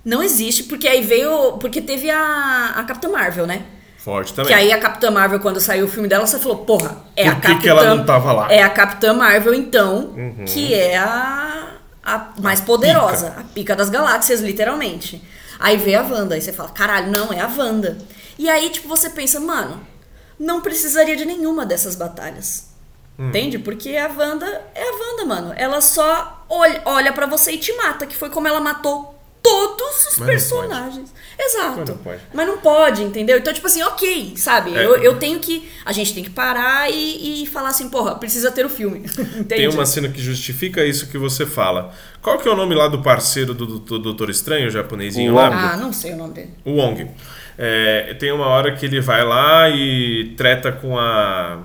Não 0.06 0.24
existe, 0.24 0.64
porque 0.64 0.88
aí 0.88 1.04
veio. 1.04 1.58
Porque 1.60 1.82
teve 1.82 2.10
a, 2.10 2.74
a 2.78 2.84
Capitã 2.84 3.10
Marvel, 3.10 3.46
né? 3.46 3.64
Forte 3.98 4.34
também. 4.34 4.48
Que 4.48 4.54
aí 4.54 4.72
a 4.72 4.80
Capitã 4.80 5.12
Marvel, 5.12 5.42
quando 5.42 5.60
saiu 5.60 5.86
o 5.86 5.90
filme 5.90 6.08
dela, 6.08 6.26
você 6.26 6.40
falou, 6.40 6.60
porra, 6.60 6.98
é 7.18 7.24
Por 7.26 7.32
a 7.32 7.36
que 7.36 7.42
Capitã. 7.42 7.62
que 7.62 7.70
ela 7.70 7.96
não 7.96 8.06
tava 8.06 8.32
lá? 8.32 8.46
Uhum. 8.46 8.52
É 8.52 8.64
a 8.64 8.70
Capitã 8.70 9.14
Marvel, 9.14 9.54
então, 9.54 10.16
que 10.48 10.74
é 10.74 10.98
a, 10.98 11.74
a 12.02 12.30
mais 12.42 12.62
poderosa, 12.62 13.36
a 13.38 13.44
pica 13.44 13.76
das 13.76 13.90
galáxias, 13.90 14.40
literalmente. 14.40 15.22
Aí 15.60 15.76
veio 15.78 16.00
a 16.00 16.04
Wanda, 16.04 16.36
aí 16.36 16.42
você 16.42 16.54
fala, 16.54 16.70
caralho, 16.70 17.12
não, 17.12 17.34
é 17.34 17.42
a 17.42 17.48
Wanda. 17.48 17.98
E 18.38 18.50
aí, 18.50 18.70
tipo, 18.70 18.88
você 18.88 19.10
pensa, 19.10 19.40
mano, 19.40 19.86
não 20.40 20.62
precisaria 20.62 21.18
de 21.18 21.26
nenhuma 21.26 21.66
dessas 21.66 21.96
batalhas. 21.96 22.70
Hum. 23.18 23.28
Entende? 23.28 23.60
Porque 23.60 23.98
a 23.98 24.08
Wanda 24.08 24.46
é 24.74 24.82
a 24.82 24.94
Wanda, 24.94 25.26
mano. 25.26 25.54
Ela 25.58 25.82
só 25.82 26.46
olha, 26.48 26.82
olha 26.86 27.12
para 27.12 27.26
você 27.26 27.52
e 27.52 27.58
te 27.58 27.74
mata, 27.74 28.06
que 28.06 28.16
foi 28.16 28.30
como 28.30 28.48
ela 28.48 28.62
matou 28.62 29.19
todos 29.42 30.08
os 30.08 30.18
Mas 30.18 30.30
personagens. 30.30 31.14
Exato. 31.38 31.78
Mas 31.80 31.90
não 31.90 31.98
pode. 31.98 32.22
Mas 32.34 32.48
não 32.48 32.58
pode, 32.58 33.04
entendeu? 33.04 33.38
Então, 33.38 33.54
tipo 33.54 33.66
assim, 33.66 33.82
ok, 33.84 34.34
sabe? 34.36 34.76
É. 34.76 34.86
Eu, 34.86 34.98
eu 34.98 35.16
tenho 35.18 35.40
que. 35.40 35.70
A 35.86 35.92
gente 35.92 36.14
tem 36.14 36.24
que 36.24 36.30
parar 36.30 36.90
e, 36.92 37.44
e 37.44 37.48
falar 37.48 37.70
assim, 37.70 37.90
porra, 37.90 38.16
precisa 38.16 38.52
ter 38.52 38.66
o 38.66 38.70
filme. 38.70 39.04
Tem 39.48 39.68
uma 39.68 39.86
cena 39.86 40.10
que 40.10 40.22
justifica 40.22 40.86
isso 40.86 41.08
que 41.08 41.18
você 41.18 41.46
fala. 41.46 41.94
Qual 42.22 42.38
que 42.38 42.48
é 42.48 42.52
o 42.52 42.56
nome 42.56 42.76
lá 42.76 42.88
do 42.88 43.02
parceiro 43.02 43.54
do, 43.54 43.66
do, 43.66 43.80
do 43.80 44.00
Doutor 44.00 44.30
Estranho, 44.30 44.68
o 44.68 44.70
japonesinho 44.70 45.32
O 45.32 45.36
lá? 45.36 45.74
Ah, 45.74 45.78
não 45.78 45.94
sei 45.94 46.14
o 46.14 46.18
nome 46.18 46.34
dele. 46.34 46.54
O 46.66 46.72
Wong. 46.74 47.10
É, 47.58 48.14
tem 48.20 48.32
uma 48.32 48.48
hora 48.48 48.76
que 48.76 48.86
ele 48.86 49.00
vai 49.02 49.24
lá 49.24 49.70
e 49.70 50.34
treta 50.38 50.72
com 50.72 50.98
a. 50.98 51.60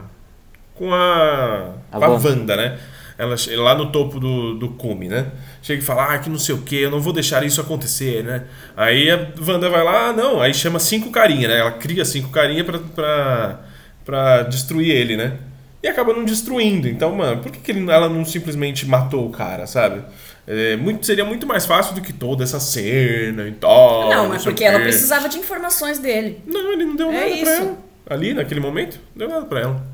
com 0.74 0.94
a. 0.94 1.74
A 1.90 1.98
com 1.98 2.04
a 2.04 2.08
Wanda. 2.08 2.56
Né? 2.56 2.78
Ela 3.16 3.36
lá 3.56 3.74
no 3.74 3.92
topo 3.92 4.18
do, 4.18 4.54
do 4.54 4.70
cume, 4.70 5.08
né? 5.08 5.30
Chega 5.64 5.82
e 5.82 5.84
fala, 5.86 6.12
ah, 6.12 6.18
que 6.18 6.28
não 6.28 6.38
sei 6.38 6.54
o 6.54 6.58
que, 6.60 6.76
eu 6.76 6.90
não 6.90 7.00
vou 7.00 7.10
deixar 7.10 7.42
isso 7.42 7.58
acontecer, 7.58 8.22
né? 8.22 8.42
Aí 8.76 9.10
a 9.10 9.28
Wanda 9.40 9.70
vai 9.70 9.82
lá, 9.82 10.08
ah, 10.08 10.12
não, 10.12 10.38
aí 10.38 10.52
chama 10.52 10.78
cinco 10.78 11.10
carinha, 11.10 11.48
né? 11.48 11.58
Ela 11.58 11.72
cria 11.72 12.04
cinco 12.04 12.28
carinha 12.28 12.62
pra, 12.62 12.78
pra, 12.78 13.60
pra 14.04 14.42
destruir 14.42 14.90
ele, 14.90 15.16
né? 15.16 15.38
E 15.82 15.88
acaba 15.88 16.12
não 16.12 16.22
destruindo. 16.22 16.86
Então, 16.86 17.14
mano, 17.16 17.40
por 17.40 17.50
que, 17.50 17.60
que 17.60 17.70
ele- 17.72 17.90
ela 17.90 18.10
não 18.10 18.26
simplesmente 18.26 18.84
matou 18.86 19.26
o 19.26 19.30
cara, 19.30 19.66
sabe? 19.66 20.02
É, 20.46 20.76
muito, 20.76 21.06
seria 21.06 21.24
muito 21.24 21.46
mais 21.46 21.64
fácil 21.64 21.94
do 21.94 22.02
que 22.02 22.12
toda 22.12 22.44
essa 22.44 22.60
cena 22.60 23.48
e 23.48 23.52
tal. 23.52 24.10
não, 24.10 24.28
mas 24.28 24.44
porque 24.44 24.64
ela 24.64 24.80
precisava 24.80 25.30
de 25.30 25.38
informações 25.38 25.98
dele. 25.98 26.42
Não, 26.46 26.72
ele 26.74 26.84
não 26.84 26.94
deu 26.94 27.08
É 27.08 27.12
nada 27.14 27.26
pra 27.26 27.36
isso. 27.36 27.50
ela. 27.50 27.78
Ali, 28.10 28.34
naquele 28.34 28.60
momento, 28.60 29.00
não 29.16 29.26
deu 29.26 29.34
nada 29.34 29.46
pra 29.46 29.60
ela. 29.60 29.93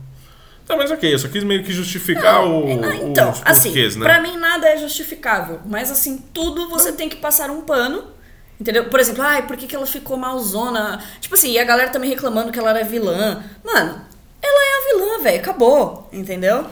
Tá, 0.70 0.76
mas 0.76 0.88
ok, 0.90 1.12
eu 1.12 1.18
só 1.18 1.26
quis 1.26 1.42
meio 1.42 1.64
que 1.64 1.72
justificar 1.72 2.46
o, 2.46 2.68
É, 2.68 2.74
não, 2.76 2.92
então, 3.10 3.30
os 3.32 3.42
assim, 3.44 3.70
porquês, 3.70 3.96
né? 3.96 4.04
pra 4.04 4.20
mim 4.22 4.36
nada 4.36 4.68
é 4.68 4.76
justificável. 4.76 5.58
Mas 5.66 5.90
assim, 5.90 6.18
tudo 6.32 6.68
você 6.68 6.92
tem 6.92 7.08
que 7.08 7.16
passar 7.16 7.50
um 7.50 7.62
pano. 7.62 8.04
Entendeu? 8.60 8.84
Por 8.84 9.00
exemplo, 9.00 9.22
ai, 9.22 9.46
por 9.46 9.56
que, 9.56 9.66
que 9.66 9.74
ela 9.74 9.86
ficou 9.86 10.16
malzona? 10.16 11.02
Tipo 11.20 11.34
assim, 11.34 11.50
e 11.52 11.58
a 11.58 11.64
galera 11.64 11.90
também 11.90 12.08
reclamando 12.10 12.52
que 12.52 12.58
ela 12.58 12.70
era 12.70 12.84
vilã. 12.84 13.42
Mano, 13.64 14.00
ela 14.40 14.64
é 14.64 14.76
a 14.76 14.86
vilã, 14.94 15.22
velho. 15.24 15.40
Acabou. 15.40 16.08
Entendeu? 16.12 16.64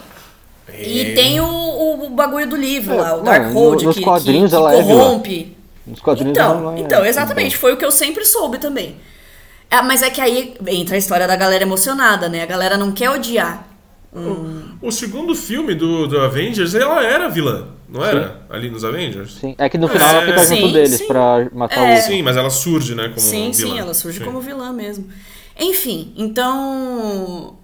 E 0.72 1.00
É. 1.00 1.14
tem 1.14 1.40
o, 1.40 1.44
o, 1.46 2.06
o 2.06 2.10
bagulho 2.10 2.46
do 2.46 2.56
livro 2.56 2.94
É, 2.94 3.00
lá, 3.00 3.14
o 3.14 3.16
não, 3.16 3.24
Darkhold, 3.24 3.84
nos 3.84 3.96
que, 3.96 4.02
quadrinhos 4.04 4.50
que, 4.50 4.56
que 4.56 4.62
ela 4.62 4.74
é 4.74 4.82
vilã. 4.82 4.98
corrompe. 5.00 5.56
Nos 5.86 5.98
quadrinhos 6.00 6.30
Então, 6.32 6.60
não 6.60 6.76
é- 6.76 6.80
então, 6.80 7.04
exatamente, 7.04 7.56
foi 7.56 7.72
o 7.72 7.76
que 7.76 7.84
eu 7.84 7.90
sempre 7.90 8.24
soube 8.24 8.58
também. 8.58 8.96
É, 9.70 9.82
mas 9.82 10.02
é 10.02 10.08
que 10.10 10.20
aí 10.20 10.54
entra 10.68 10.94
a 10.94 10.98
história 10.98 11.26
da 11.26 11.36
galera 11.36 11.62
emocionada, 11.64 12.28
né? 12.28 12.42
A 12.42 12.46
galera 12.46 12.76
não 12.76 12.92
quer 12.92 13.10
odiar. 13.10 13.66
O 14.80 14.90
segundo 14.90 15.34
filme 15.34 15.74
do, 15.74 16.06
do 16.06 16.18
Avengers, 16.20 16.74
ela 16.74 17.04
era 17.04 17.28
vilã, 17.28 17.68
não 17.88 18.04
era? 18.04 18.42
Ali 18.48 18.70
nos 18.70 18.84
Avengers? 18.84 19.34
Sim, 19.34 19.54
é 19.58 19.68
que 19.68 19.76
no 19.78 19.86
final 19.88 20.08
ela 20.08 20.26
fica 20.26 20.44
Sim, 20.44 20.56
junto 20.60 20.72
deles 20.72 20.98
sim. 20.98 21.06
pra 21.06 21.48
matar 21.52 21.86
É. 21.86 21.98
o. 21.98 22.02
Sim, 22.02 22.22
mas 22.22 22.36
ela 22.36 22.50
surge, 22.50 22.94
né, 22.94 23.08
como 23.08 23.20
sim, 23.20 23.50
vilã. 23.52 23.72
sim, 23.74 23.78
ela 23.78 23.94
surge 23.94 24.18
Sim. 24.18 24.24
como 24.24 24.40
vilã 24.40 24.72
mesmo. 24.72 25.06
Enfim, 25.58 26.12
então. 26.16 27.56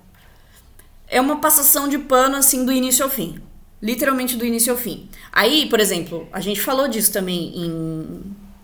É 1.08 1.20
uma 1.20 1.36
passação 1.40 1.88
de 1.88 1.98
pano, 1.98 2.36
assim, 2.36 2.64
do 2.64 2.72
início 2.72 3.04
ao 3.04 3.10
fim. 3.10 3.38
Literalmente 3.80 4.36
do 4.36 4.44
início 4.44 4.72
ao 4.72 4.78
fim. 4.78 5.08
Aí, 5.32 5.66
por 5.68 5.78
exemplo, 5.78 6.26
a 6.32 6.40
gente 6.40 6.60
falou 6.60 6.88
disso 6.88 7.12
também 7.12 7.52
em, 7.54 8.20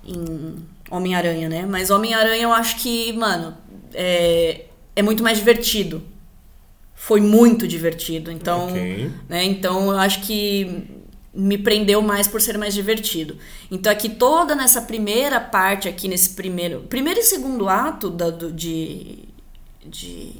em 0.07 0.57
Homem-Aranha, 0.91 1.49
né? 1.49 1.67
Mas 1.69 1.91
Homem-Aranha 1.91 2.43
eu 2.43 2.53
acho 2.53 2.77
que, 2.77 3.13
mano, 3.13 3.55
é, 3.95 4.63
é 4.97 5.03
muito 5.03 5.23
mais 5.23 5.39
divertido. 5.39 6.03
Foi 7.03 7.19
muito 7.21 7.67
divertido. 7.67 8.31
Então, 8.31 8.67
Ok. 8.69 9.11
né? 9.27 9.43
Então 9.43 9.91
eu 9.91 9.99
acho 9.99 10.21
que 10.21 10.85
me 11.33 11.57
prendeu 11.57 12.03
mais 12.03 12.29
por 12.29 12.43
ser 12.43 12.59
mais 12.59 12.75
divertido. 12.75 13.39
Então 13.71 13.91
aqui 13.91 14.09
toda 14.11 14.55
nessa 14.55 14.83
primeira 14.83 15.41
parte 15.41 15.89
aqui 15.89 16.07
nesse 16.09 16.31
primeiro, 16.31 16.81
primeiro 16.91 17.19
e 17.19 17.23
segundo 17.23 17.69
ato 17.71 18.11
da, 18.11 18.29
do, 18.29 18.53
de, 18.53 19.21
de 19.87 20.33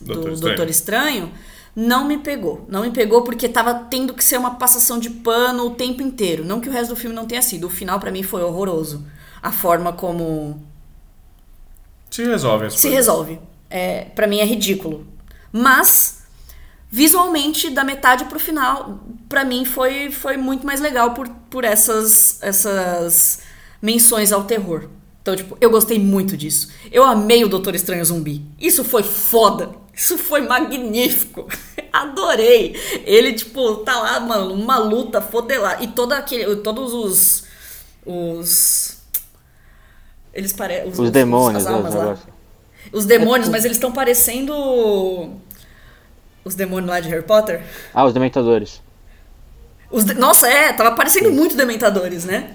do 0.00 0.14
Doutor 0.14 0.36
Doutor, 0.40 0.68
Estranho. 0.68 1.26
Estranho 1.26 1.32
não 1.76 2.04
me 2.04 2.18
pegou. 2.18 2.66
Não 2.68 2.82
me 2.82 2.90
pegou 2.90 3.22
porque 3.22 3.48
tava 3.48 3.72
tendo 3.72 4.12
que 4.12 4.24
ser 4.24 4.38
uma 4.38 4.56
passação 4.56 4.98
de 4.98 5.08
pano 5.08 5.66
o 5.66 5.70
tempo 5.70 6.02
inteiro. 6.02 6.44
Não 6.44 6.60
que 6.60 6.68
o 6.68 6.72
resto 6.72 6.90
do 6.94 6.96
filme 6.96 7.14
não 7.14 7.26
tenha 7.26 7.42
sido. 7.42 7.68
O 7.68 7.70
final 7.70 8.00
pra 8.00 8.10
mim 8.10 8.24
foi 8.24 8.42
horroroso. 8.42 9.06
A 9.40 9.52
forma 9.52 9.92
como 9.92 10.60
Se 12.10 12.24
resolve 12.24 12.66
as 12.66 12.74
se 12.74 12.82
coisas. 12.88 12.96
resolve. 12.98 13.38
É, 13.70 14.06
para 14.16 14.26
mim 14.26 14.38
é 14.40 14.44
ridículo. 14.44 15.06
Mas 15.52 16.22
visualmente 16.90 17.70
da 17.70 17.84
metade 17.84 18.26
pro 18.26 18.38
final, 18.38 19.00
pra 19.28 19.44
mim 19.44 19.64
foi, 19.64 20.10
foi 20.10 20.36
muito 20.36 20.66
mais 20.66 20.80
legal 20.80 21.14
por, 21.14 21.26
por 21.48 21.64
essas, 21.64 22.38
essas 22.42 23.40
menções 23.80 24.30
ao 24.30 24.44
terror. 24.44 24.88
Então, 25.22 25.36
tipo, 25.36 25.56
eu 25.60 25.70
gostei 25.70 25.98
muito 25.98 26.36
disso. 26.36 26.68
Eu 26.90 27.04
amei 27.04 27.44
o 27.44 27.48
Doutor 27.48 27.74
Estranho 27.74 28.04
Zumbi. 28.04 28.44
Isso 28.60 28.82
foi 28.82 29.04
foda. 29.04 29.70
Isso 29.94 30.18
foi 30.18 30.42
magnífico. 30.42 31.46
Adorei. 31.92 32.74
Ele, 33.06 33.32
tipo, 33.32 33.76
tá 33.76 34.00
lá, 34.00 34.18
mano, 34.18 34.52
uma 34.52 34.78
luta 34.78 35.22
fodelada. 35.22 35.82
E 35.82 35.88
toda 35.88 36.18
aquele, 36.18 36.56
todos 36.56 36.92
os. 36.92 37.44
Os. 38.04 38.98
Eles 40.34 40.52
parecem. 40.52 40.90
Os, 40.90 41.10
demônios, 41.10 41.66
as 41.66 41.72
almas 41.72 41.94
né, 41.94 42.00
lá. 42.04 42.18
Os 42.92 43.06
demônios, 43.06 43.48
mas 43.48 43.64
eles 43.64 43.76
estão 43.76 43.90
parecendo. 43.92 44.52
Os 46.44 46.54
demônios 46.54 46.90
lá 46.90 47.00
de 47.00 47.08
Harry 47.08 47.22
Potter. 47.22 47.62
Ah, 47.94 48.04
os 48.04 48.12
dementadores. 48.12 48.82
Os 49.90 50.04
de- 50.04 50.14
Nossa, 50.14 50.48
é, 50.48 50.72
tava 50.72 50.92
parecendo 50.92 51.30
muito 51.32 51.54
Dementadores, 51.56 52.24
né? 52.24 52.54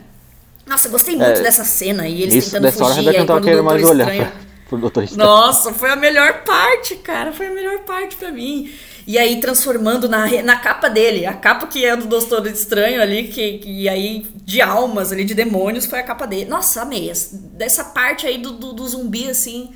Nossa, 0.66 0.90
gostei 0.90 1.16
muito 1.16 1.40
É, 1.40 1.42
dessa 1.44 1.64
cena 1.64 2.08
e 2.08 2.22
eles 2.24 2.34
Isso, 2.34 2.48
tentando 2.48 2.64
dessa 2.64 2.84
hora 2.84 2.96
fugir. 2.96 3.06
Rebeca 3.12 3.22
Aí 3.22 3.28
quando 3.28 3.44
o 3.46 3.52
Doutor 3.52 3.64
mais 3.64 3.84
olhar 3.86 4.04
Estranho... 4.04 4.32
pra, 4.32 4.42
pro 4.68 4.78
Doutor 4.80 5.04
Estranho. 5.04 5.30
Nossa, 5.30 5.74
foi 5.74 5.90
a 5.90 5.96
melhor 5.96 6.44
parte, 6.44 6.96
cara. 6.98 7.32
Foi 7.32 7.48
a 7.48 7.52
melhor 7.52 7.80
parte 7.80 8.16
pra 8.18 8.32
mim. 8.32 8.70
E 9.08 9.18
aí, 9.18 9.40
transformando 9.40 10.10
na, 10.10 10.28
na 10.44 10.58
capa 10.58 10.90
dele. 10.90 11.26
A 11.26 11.34
capa 11.34 11.68
que 11.68 11.86
é 11.86 11.96
do 11.96 12.06
Doutor 12.06 12.46
Estranho 12.48 13.02
ali, 13.02 13.30
que, 13.30 13.60
que 13.60 13.70
e 13.84 13.88
aí, 13.88 14.28
de 14.44 14.62
almas 14.62 15.14
ali, 15.14 15.24
de 15.24 15.34
demônios, 15.34 15.86
foi 15.86 16.00
a 16.00 16.04
capa 16.04 16.28
dele. 16.28 16.50
Nossa, 16.50 16.82
amei. 16.82 17.10
Essa- 17.10 17.38
Dessa 17.54 17.86
parte 17.86 18.28
aí 18.28 18.38
do, 18.40 18.52
do, 18.52 18.74
do 18.74 18.86
zumbi, 18.86 19.30
assim. 19.30 19.72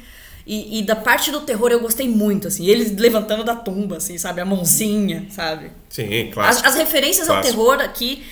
E, 0.54 0.80
e 0.80 0.84
da 0.84 0.98
parte 0.98 1.32
do 1.32 1.40
terror 1.40 1.72
eu 1.72 1.80
gostei 1.80 2.10
muito, 2.10 2.50
assim. 2.50 2.66
Eles 2.66 2.94
levantando 2.98 3.42
da 3.42 3.56
tumba, 3.56 3.96
assim, 3.98 4.18
sabe? 4.18 4.42
A 4.42 4.46
mãozinha, 4.46 5.26
sabe? 5.30 5.72
Sim, 5.88 6.28
As, 6.28 6.34
clássico. 6.34 6.68
as 6.68 6.76
referências 6.76 7.30
ao 7.30 7.36
Clássico. 7.38 7.58
terror 7.58 7.80
aqui, 7.80 8.24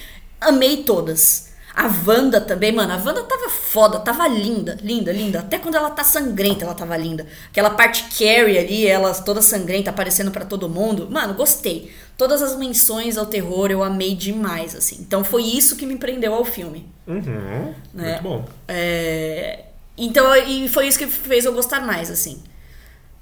amei 0.41 0.83
todas. 0.83 1.47
A 1.73 1.85
Wanda 2.05 2.41
também, 2.41 2.73
mano, 2.73 2.91
a 2.91 2.97
Wanda 2.97 3.23
tava 3.23 3.47
foda, 3.49 3.99
tava 3.99 4.27
linda, 4.27 4.77
linda, 4.83 5.13
linda. 5.13 5.39
Até 5.39 5.57
quando 5.57 5.75
ela 5.75 5.89
tá 5.91 6.03
sangrenta, 6.03 6.65
ela 6.65 6.73
tava 6.73 6.97
linda. 6.97 7.25
Aquela 7.49 7.69
parte 7.69 8.03
Carrie 8.19 8.57
ali, 8.57 8.85
ela 8.85 9.13
toda 9.13 9.41
sangrenta, 9.41 9.89
aparecendo 9.89 10.29
pra 10.29 10.43
todo 10.43 10.67
mundo. 10.67 11.07
Mano, 11.09 11.35
gostei. 11.35 11.89
Todas 12.17 12.41
as 12.41 12.57
menções 12.57 13.17
ao 13.17 13.27
terror 13.27 13.71
eu 13.71 13.81
amei 13.81 14.13
demais, 14.13 14.75
assim. 14.75 14.97
Então 14.99 15.23
foi 15.23 15.43
isso 15.43 15.77
que 15.77 15.85
me 15.85 15.95
prendeu 15.95 16.33
ao 16.33 16.43
filme. 16.43 16.85
Uhum, 17.07 17.73
né? 17.93 18.19
Muito 18.19 18.23
bom. 18.23 18.45
É, 18.67 19.67
Então, 19.99 20.35
e 20.35 20.67
foi 20.69 20.87
isso 20.87 20.97
que 20.97 21.07
fez 21.07 21.45
eu 21.45 21.53
gostar 21.53 21.81
mais, 21.81 22.09
assim. 22.09 22.41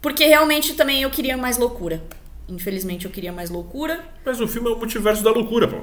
Porque 0.01 0.25
realmente 0.25 0.73
também 0.73 1.01
eu 1.01 1.09
queria 1.09 1.35
mais 1.35 1.57
loucura. 1.57 2.01
Infelizmente 2.47 3.05
eu 3.05 3.11
queria 3.11 3.33
mais 3.33 3.49
loucura. 3.49 3.99
Mas 4.25 4.39
o 4.39 4.47
filme 4.47 4.69
é 4.69 4.71
o 4.73 4.77
multiverso 4.77 5.23
da 5.23 5.31
loucura, 5.31 5.67
pô. 5.67 5.77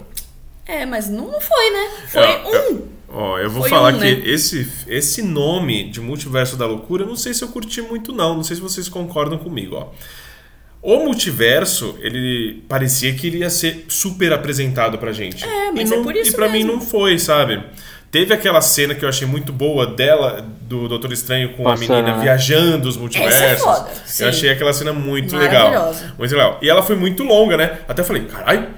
É, 0.67 0.87
mas 0.87 1.11
não 1.11 1.39
foi, 1.41 1.71
né? 1.71 1.91
Foi 2.09 2.23
Ó, 2.23 2.73
um. 2.73 2.89
Ó, 3.09 3.39
eu 3.39 3.51
vou 3.51 3.63
Foi 3.63 3.71
falar 3.71 3.93
um, 3.95 3.99
que 3.99 4.05
né? 4.05 4.23
esse, 4.25 4.67
esse 4.89 5.21
nome 5.23 5.91
de 5.91 6.01
multiverso 6.01 6.57
da 6.57 6.67
loucura, 6.67 7.05
não 7.05 7.17
sei 7.17 7.35
se 7.35 7.43
eu 7.45 7.49
curti 7.49 7.83
muito, 7.83 8.13
não. 8.13 8.35
Não 8.37 8.43
sei 8.43 8.57
se 8.57 8.63
vocês 8.63 8.89
concordam 8.89 9.37
comigo, 9.39 9.77
ó. 9.77 9.89
O 10.81 10.99
multiverso, 11.05 11.97
ele 12.01 12.63
parecia 12.69 13.15
que 13.15 13.27
ele 13.27 13.39
ia 13.39 13.51
ser 13.51 13.87
super 13.89 14.33
apresentado 14.33 14.99
pra 14.99 15.13
gente. 15.13 15.45
É, 15.45 15.71
mas 15.73 15.91
e 15.91 15.95
é 15.95 15.97
não, 15.97 16.03
por 16.05 16.15
isso 16.15 16.31
E 16.31 16.35
pra 16.35 16.49
mim 16.49 16.65
mesmo. 16.65 16.73
não 16.75 16.81
foi, 16.81 17.19
sabe? 17.19 17.63
Teve 18.15 18.33
aquela 18.33 18.61
cena 18.61 18.95
que 18.95 19.05
eu 19.05 19.09
achei 19.09 19.27
muito 19.27 19.53
boa 19.53 19.89
dela, 19.89 20.47
do 20.61 20.87
Doutor 20.87 21.13
Estranho 21.13 21.53
com 21.55 21.69
a 21.69 21.77
menina 21.77 22.15
né? 22.15 22.19
viajando 22.23 22.89
os 22.89 22.97
multiversos. 22.97 23.43
Essa 23.43 23.53
é 23.53 23.57
foda, 23.57 23.91
sim. 24.07 24.23
Eu 24.23 24.29
achei 24.29 24.51
aquela 24.51 24.73
cena 24.73 24.93
muito 24.93 25.37
legal. 25.37 25.69
Maravilhosa. 25.69 26.15
Muito 26.17 26.31
legal. 26.31 26.59
E 26.63 26.71
ela 26.71 26.81
foi 26.81 26.95
muito 26.95 27.25
longa, 27.25 27.57
né? 27.57 27.81
Até 27.89 28.05
falei, 28.05 28.23
caralho, 28.27 28.69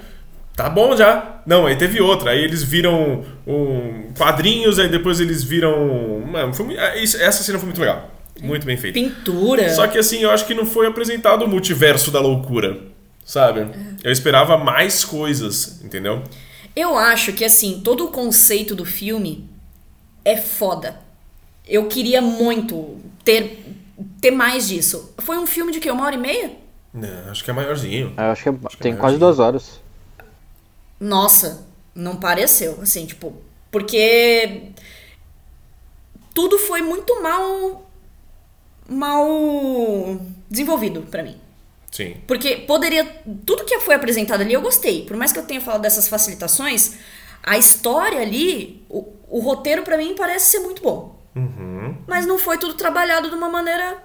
tá 0.57 0.71
bom 0.71 0.97
já. 0.97 1.43
Não, 1.45 1.67
aí 1.67 1.77
teve 1.77 2.01
outra. 2.01 2.31
Aí 2.31 2.43
eles 2.43 2.63
viram 2.63 3.27
um, 3.47 4.11
quadrinhos, 4.17 4.79
aí 4.79 4.89
depois 4.89 5.21
eles 5.21 5.45
viram. 5.45 6.23
Mano, 6.27 6.55
foi 6.55 6.79
ah, 6.79 6.99
essa 6.99 7.45
cena 7.45 7.59
foi 7.59 7.67
muito 7.67 7.81
legal. 7.83 8.11
Muito 8.41 8.65
bem 8.65 8.79
feita. 8.79 8.99
Pintura. 8.99 9.69
Só 9.69 9.87
que 9.87 9.99
assim, 9.99 10.21
eu 10.21 10.31
acho 10.31 10.47
que 10.47 10.55
não 10.55 10.65
foi 10.65 10.87
apresentado 10.87 11.45
o 11.45 11.49
multiverso 11.49 12.11
da 12.11 12.21
loucura. 12.21 12.79
Sabe? 13.23 13.61
É. 13.61 13.67
Eu 14.05 14.13
esperava 14.13 14.57
mais 14.57 15.05
coisas, 15.05 15.83
entendeu? 15.85 16.23
Eu 16.77 16.97
acho 16.99 17.33
que, 17.33 17.45
assim, 17.45 17.81
todo 17.83 18.05
o 18.05 18.09
conceito 18.11 18.75
do 18.77 18.85
filme 18.85 19.49
é 20.25 20.37
foda. 20.37 21.01
Eu 21.67 21.89
queria 21.89 22.21
muito 22.21 22.99
ter, 23.25 23.65
ter 24.21 24.31
mais 24.31 24.69
disso. 24.69 25.13
Foi 25.19 25.39
um 25.39 25.47
filme 25.47 25.73
de 25.73 25.81
quê? 25.81 25.91
Uma 25.91 26.05
hora 26.05 26.15
e 26.15 26.19
meia? 26.19 26.53
Não, 26.93 27.31
acho 27.31 27.43
que 27.43 27.51
é 27.51 27.55
maiorzinho. 27.55 28.13
Eu 28.17 28.25
acho 28.25 28.43
que, 28.43 28.49
é- 28.51 28.53
tem 28.53 28.93
é 28.93 28.97
quase 28.97 29.17
maiorzinho. 29.17 29.19
duas 29.21 29.39
horas. 29.39 29.81
Nossa, 31.01 31.67
não 31.95 32.17
pareceu. 32.17 32.79
Assim, 32.83 33.07
tipo, 33.07 33.35
porque 33.71 34.73
tudo 36.35 36.59
foi 36.59 36.83
muito 36.83 37.23
mal 37.23 37.87
mal 38.89 40.21
desenvolvido 40.49 41.03
pra 41.03 41.23
mim. 41.23 41.37
Sim. 41.97 42.15
Porque 42.27 42.57
poderia. 42.57 43.07
Tudo 43.47 43.65
que 43.65 43.81
foi 43.81 43.95
apresentado 43.95 44.43
ali 44.43 44.53
eu 44.53 44.61
gostei. 44.61 45.07
Por 45.07 45.17
mais 45.17 45.33
que 45.33 45.39
eu 45.39 45.47
tenha 45.47 45.63
falado 45.63 45.81
dessas 45.81 46.07
facilitações, 46.07 46.93
a 47.43 47.57
história 47.57 48.21
ali, 48.21 48.85
o, 48.87 49.15
o 49.31 49.41
roteiro 49.41 49.83
pra 49.83 49.97
mim 49.97 50.15
parece 50.15 50.51
ser 50.51 50.59
muito 50.59 50.83
bom. 50.83 51.19
Uhum. 51.35 51.97
Mas 52.07 52.27
não 52.27 52.39
foi 52.39 52.59
tudo 52.59 52.75
trabalhado 52.75 53.31
de 53.31 53.35
uma 53.35 53.49
maneira 53.49 53.97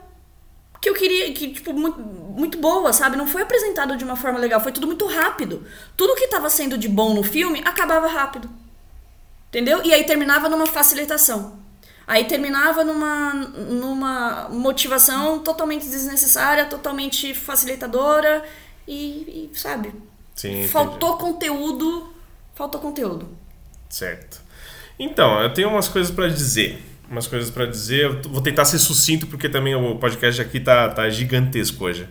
que 0.80 0.90
eu 0.90 0.94
queria, 0.94 1.34
que, 1.34 1.50
tipo, 1.50 1.74
muito, 1.74 2.00
muito 2.00 2.58
boa, 2.60 2.94
sabe? 2.94 3.18
Não 3.18 3.28
foi 3.28 3.42
apresentado 3.42 3.98
de 3.98 4.06
uma 4.06 4.16
forma 4.16 4.40
legal, 4.40 4.62
foi 4.62 4.72
tudo 4.72 4.88
muito 4.88 5.06
rápido. 5.06 5.68
Tudo 5.98 6.16
que 6.16 6.28
tava 6.28 6.50
sendo 6.50 6.78
de 6.78 6.88
bom 6.88 7.14
no 7.14 7.24
filme 7.24 7.62
acabava 7.66 8.08
rápido. 8.08 8.50
Entendeu? 9.50 9.82
E 9.84 9.94
aí 9.94 10.06
terminava 10.06 10.48
numa 10.48 10.66
facilitação. 10.66 11.61
Aí 12.12 12.26
terminava 12.26 12.84
numa, 12.84 13.34
numa 13.34 14.50
motivação 14.50 15.40
totalmente 15.40 15.88
desnecessária, 15.88 16.66
totalmente 16.66 17.34
facilitadora 17.34 18.44
e, 18.86 19.50
e, 19.54 19.58
sabe? 19.58 19.94
Sim. 20.36 20.50
entendi. 20.50 20.68
Faltou 20.68 21.16
conteúdo. 21.16 22.14
Faltou 22.54 22.82
conteúdo. 22.82 23.30
Certo. 23.90 24.42
Então, 25.00 25.42
eu 25.42 25.54
tenho 25.54 25.70
umas 25.70 25.88
coisas 25.88 26.14
pra 26.14 26.28
dizer. 26.28 26.84
Umas 27.10 27.28
coisas 27.28 27.50
pra 27.50 27.66
dizer. 27.66 28.04
Eu 28.04 28.22
vou 28.24 28.42
tentar 28.42 28.66
ser 28.66 28.80
sucinto 28.80 29.26
porque 29.28 29.48
também 29.48 29.74
o 29.74 29.96
podcast 29.96 30.42
aqui 30.42 30.60
tá, 30.60 30.90
tá 30.90 31.10
gigantesco 31.10 31.86
hoje. 31.86 32.10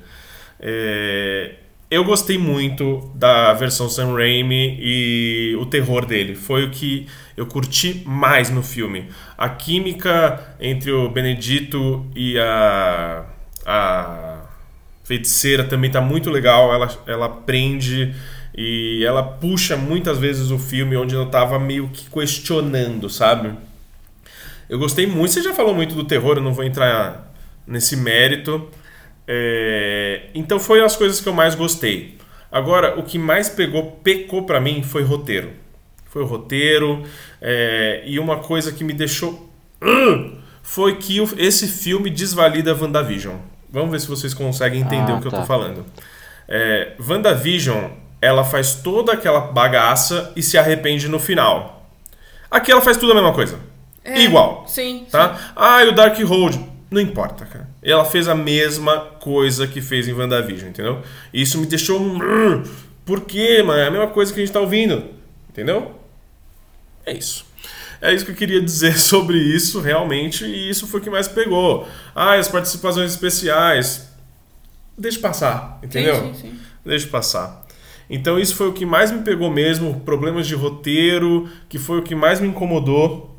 É, 0.58 1.56
Eu 1.90 2.04
gostei 2.04 2.38
muito 2.38 3.10
da 3.16 3.52
versão 3.52 3.88
Sam 3.88 4.14
Raimi 4.14 4.78
e 4.80 5.56
o 5.58 5.66
terror 5.66 6.06
dele. 6.06 6.36
Foi 6.36 6.64
o 6.64 6.70
que 6.70 7.08
eu 7.36 7.46
curti 7.46 8.04
mais 8.06 8.48
no 8.48 8.62
filme. 8.62 9.08
A 9.36 9.48
química 9.48 10.54
entre 10.60 10.92
o 10.92 11.08
Benedito 11.10 12.06
e 12.14 12.38
a, 12.38 13.24
a 13.66 14.42
feiticeira 15.02 15.64
também 15.64 15.90
tá 15.90 16.00
muito 16.00 16.30
legal. 16.30 16.72
Ela, 16.72 16.96
ela 17.08 17.28
prende 17.28 18.14
e 18.56 19.04
ela 19.04 19.24
puxa 19.24 19.76
muitas 19.76 20.16
vezes 20.16 20.52
o 20.52 20.60
filme 20.60 20.96
onde 20.96 21.16
eu 21.16 21.26
tava 21.26 21.58
meio 21.58 21.88
que 21.88 22.08
questionando, 22.08 23.10
sabe? 23.10 23.52
Eu 24.68 24.78
gostei 24.78 25.08
muito. 25.08 25.32
Você 25.32 25.42
já 25.42 25.52
falou 25.52 25.74
muito 25.74 25.96
do 25.96 26.04
terror, 26.04 26.36
eu 26.36 26.42
não 26.42 26.54
vou 26.54 26.64
entrar 26.64 27.34
nesse 27.66 27.96
mérito. 27.96 28.70
É, 29.32 30.22
Então 30.34 30.58
foi 30.58 30.82
as 30.84 30.96
coisas 30.96 31.20
que 31.20 31.28
eu 31.28 31.32
mais 31.32 31.54
gostei. 31.54 32.18
Agora, 32.50 32.98
o 32.98 33.04
que 33.04 33.16
mais 33.16 33.48
pegou, 33.48 33.92
pecou 34.02 34.42
pra 34.42 34.60
mim 34.60 34.82
foi 34.82 35.04
roteiro. 35.04 35.52
Foi 36.08 36.22
o 36.22 36.26
roteiro. 36.26 37.04
é, 37.40 38.02
E 38.04 38.18
uma 38.18 38.38
coisa 38.38 38.72
que 38.72 38.82
me 38.82 38.92
deixou. 38.92 39.48
Foi 40.62 40.96
que 40.96 41.18
esse 41.38 41.68
filme 41.68 42.10
desvalida 42.10 42.74
WandaVision. 42.74 43.36
Vamos 43.72 43.90
ver 43.92 44.00
se 44.00 44.08
vocês 44.08 44.34
conseguem 44.34 44.80
entender 44.80 45.12
Ah, 45.12 45.16
o 45.16 45.20
que 45.20 45.28
eu 45.28 45.30
tá. 45.30 45.40
tô 45.40 45.46
falando. 45.46 45.86
É, 46.48 46.92
WandaVision, 47.00 47.90
ela 48.20 48.42
faz 48.42 48.74
toda 48.74 49.12
aquela 49.12 49.40
bagaça 49.40 50.32
e 50.34 50.42
se 50.42 50.58
arrepende 50.58 51.08
no 51.08 51.20
final. 51.20 51.88
Aqui 52.50 52.72
ela 52.72 52.80
faz 52.80 52.96
tudo 52.96 53.12
a 53.12 53.14
mesma 53.14 53.32
coisa. 53.32 53.60
Igual. 54.04 54.64
Sim. 54.66 55.06
Tá? 55.10 55.52
Ah, 55.54 55.84
e 55.84 55.88
o 55.88 55.92
Darkhold. 55.92 56.58
Não 56.90 57.00
importa, 57.00 57.46
cara. 57.46 57.68
Ela 57.82 58.04
fez 58.04 58.26
a 58.26 58.34
mesma 58.34 58.98
coisa 59.20 59.66
que 59.66 59.80
fez 59.80 60.08
em 60.08 60.12
WandaVision, 60.12 60.70
entendeu? 60.70 61.02
E 61.32 61.40
Isso 61.42 61.58
me 61.58 61.66
deixou. 61.66 62.00
um, 62.00 62.62
Por 63.04 63.20
quê, 63.22 63.62
mano? 63.62 63.80
É 63.80 63.86
a 63.86 63.90
mesma 63.90 64.08
coisa 64.08 64.32
que 64.32 64.40
a 64.40 64.44
gente 64.44 64.52
tá 64.52 64.60
ouvindo. 64.60 65.04
Entendeu? 65.48 65.94
É 67.06 67.12
isso. 67.12 67.44
É 68.00 68.12
isso 68.12 68.24
que 68.24 68.32
eu 68.32 68.36
queria 68.36 68.60
dizer 68.62 68.98
sobre 68.98 69.38
isso, 69.38 69.80
realmente, 69.80 70.44
e 70.44 70.70
isso 70.70 70.86
foi 70.86 71.00
o 71.00 71.02
que 71.02 71.10
mais 71.10 71.28
pegou. 71.28 71.86
Ah, 72.14 72.34
as 72.34 72.48
participações 72.48 73.10
especiais. 73.12 74.08
Deixa 74.96 75.20
passar, 75.20 75.78
entendeu? 75.82 76.14
sim, 76.16 76.34
sim. 76.34 76.58
Deixa 76.84 77.06
passar. 77.08 77.66
Então 78.08 78.38
isso 78.38 78.56
foi 78.56 78.68
o 78.68 78.72
que 78.72 78.84
mais 78.84 79.10
me 79.12 79.22
pegou 79.22 79.50
mesmo, 79.50 80.00
problemas 80.00 80.46
de 80.46 80.54
roteiro, 80.54 81.48
que 81.68 81.78
foi 81.78 81.98
o 81.98 82.02
que 82.02 82.14
mais 82.14 82.40
me 82.40 82.48
incomodou. 82.48 83.36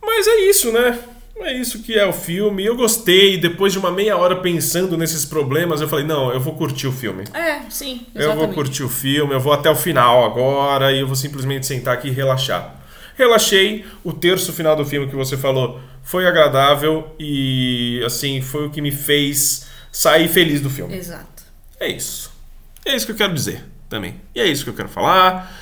Mas 0.00 0.26
é 0.26 0.48
isso, 0.48 0.70
né? 0.72 0.98
É 1.40 1.52
isso 1.52 1.82
que 1.82 1.94
é 1.94 2.04
o 2.04 2.12
filme. 2.12 2.64
Eu 2.64 2.76
gostei. 2.76 3.38
Depois 3.38 3.72
de 3.72 3.78
uma 3.78 3.90
meia 3.90 4.16
hora 4.16 4.36
pensando 4.36 4.96
nesses 4.96 5.24
problemas, 5.24 5.80
eu 5.80 5.88
falei: 5.88 6.04
não, 6.04 6.32
eu 6.32 6.40
vou 6.40 6.54
curtir 6.54 6.86
o 6.86 6.92
filme. 6.92 7.24
É, 7.32 7.60
sim, 7.70 8.06
exatamente. 8.14 8.16
Eu 8.16 8.36
vou 8.36 8.48
curtir 8.48 8.82
o 8.82 8.88
filme, 8.88 9.34
eu 9.34 9.40
vou 9.40 9.52
até 9.52 9.70
o 9.70 9.76
final 9.76 10.24
agora 10.24 10.92
e 10.92 11.00
eu 11.00 11.06
vou 11.06 11.16
simplesmente 11.16 11.66
sentar 11.66 11.94
aqui 11.94 12.08
e 12.08 12.10
relaxar. 12.10 12.74
Relaxei. 13.16 13.84
O 14.04 14.12
terço 14.12 14.52
final 14.52 14.76
do 14.76 14.84
filme 14.84 15.08
que 15.08 15.16
você 15.16 15.36
falou 15.36 15.80
foi 16.02 16.26
agradável 16.26 17.14
e, 17.18 18.02
assim, 18.06 18.40
foi 18.40 18.66
o 18.66 18.70
que 18.70 18.80
me 18.80 18.92
fez 18.92 19.66
sair 19.90 20.28
feliz 20.28 20.60
do 20.60 20.70
filme. 20.70 20.96
Exato. 20.96 21.42
É 21.80 21.88
isso. 21.88 22.32
É 22.84 22.94
isso 22.94 23.04
que 23.04 23.12
eu 23.12 23.16
quero 23.16 23.34
dizer 23.34 23.64
também. 23.88 24.20
E 24.34 24.40
é 24.40 24.46
isso 24.46 24.64
que 24.64 24.70
eu 24.70 24.74
quero 24.74 24.88
falar. 24.88 25.52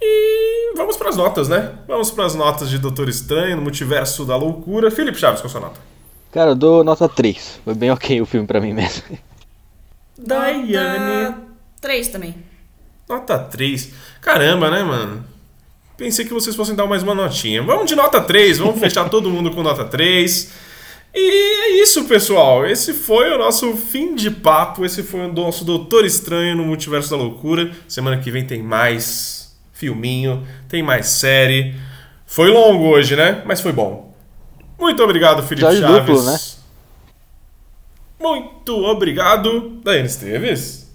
E 0.00 0.55
vamos 0.76 0.96
para 0.96 1.08
as 1.08 1.16
notas, 1.16 1.48
né? 1.48 1.72
Vamos 1.88 2.10
para 2.10 2.26
as 2.26 2.34
notas 2.34 2.68
de 2.68 2.78
Doutor 2.78 3.08
Estranho 3.08 3.56
no 3.56 3.62
Multiverso 3.62 4.24
da 4.24 4.36
Loucura. 4.36 4.90
Felipe 4.90 5.18
Chaves, 5.18 5.40
qual 5.40 5.48
a 5.48 5.50
sua 5.50 5.60
nota? 5.60 5.80
Cara, 6.30 6.50
eu 6.50 6.54
dou 6.54 6.84
nota 6.84 7.08
3. 7.08 7.60
Foi 7.64 7.74
bem 7.74 7.90
ok 7.90 8.20
o 8.20 8.26
filme 8.26 8.46
pra 8.46 8.60
mim 8.60 8.72
mesmo. 8.72 9.02
Daiane. 10.18 11.34
Três 11.80 12.08
também. 12.08 12.34
Nota 13.08 13.38
3. 13.38 13.92
Caramba, 14.20 14.70
né, 14.70 14.82
mano? 14.82 15.24
Pensei 15.96 16.26
que 16.26 16.34
vocês 16.34 16.54
fossem 16.54 16.74
dar 16.74 16.86
mais 16.86 17.02
uma 17.02 17.14
notinha. 17.14 17.62
Vamos 17.62 17.86
de 17.86 17.96
nota 17.96 18.20
3, 18.20 18.58
vamos 18.58 18.78
fechar 18.78 19.08
todo 19.08 19.30
mundo 19.30 19.50
com 19.50 19.62
nota 19.62 19.84
3. 19.84 20.52
E 21.14 21.18
é 21.18 21.82
isso, 21.82 22.04
pessoal. 22.04 22.66
Esse 22.66 22.92
foi 22.92 23.30
o 23.32 23.38
nosso 23.38 23.74
fim 23.74 24.14
de 24.14 24.30
papo. 24.30 24.84
Esse 24.84 25.02
foi 25.02 25.20
o 25.20 25.32
nosso 25.32 25.64
Doutor 25.64 26.04
Estranho 26.04 26.56
no 26.56 26.64
Multiverso 26.64 27.10
da 27.10 27.16
Loucura. 27.16 27.74
Semana 27.88 28.18
que 28.18 28.30
vem 28.30 28.46
tem 28.46 28.62
mais 28.62 29.45
filminho, 29.76 30.44
tem 30.68 30.82
mais 30.82 31.06
série. 31.06 31.74
Foi 32.26 32.48
longo 32.50 32.84
hoje, 32.88 33.14
né? 33.14 33.42
Mas 33.44 33.60
foi 33.60 33.72
bom. 33.72 34.12
Muito 34.78 35.02
obrigado, 35.02 35.42
Felipe 35.42 35.66
Episódio 35.66 35.86
Chaves. 35.96 36.06
duplo, 36.06 36.22
né? 36.32 36.38
Muito 38.18 38.74
obrigado, 38.84 39.70
Daiane 39.84 40.06
Esteves. 40.08 40.90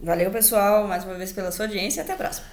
Valeu, 0.00 0.30
pessoal, 0.30 0.86
mais 0.86 1.04
uma 1.04 1.14
vez 1.14 1.32
pela 1.32 1.50
sua 1.52 1.66
audiência 1.66 2.00
e 2.00 2.02
até 2.04 2.12
a 2.12 2.16
próxima. 2.16 2.46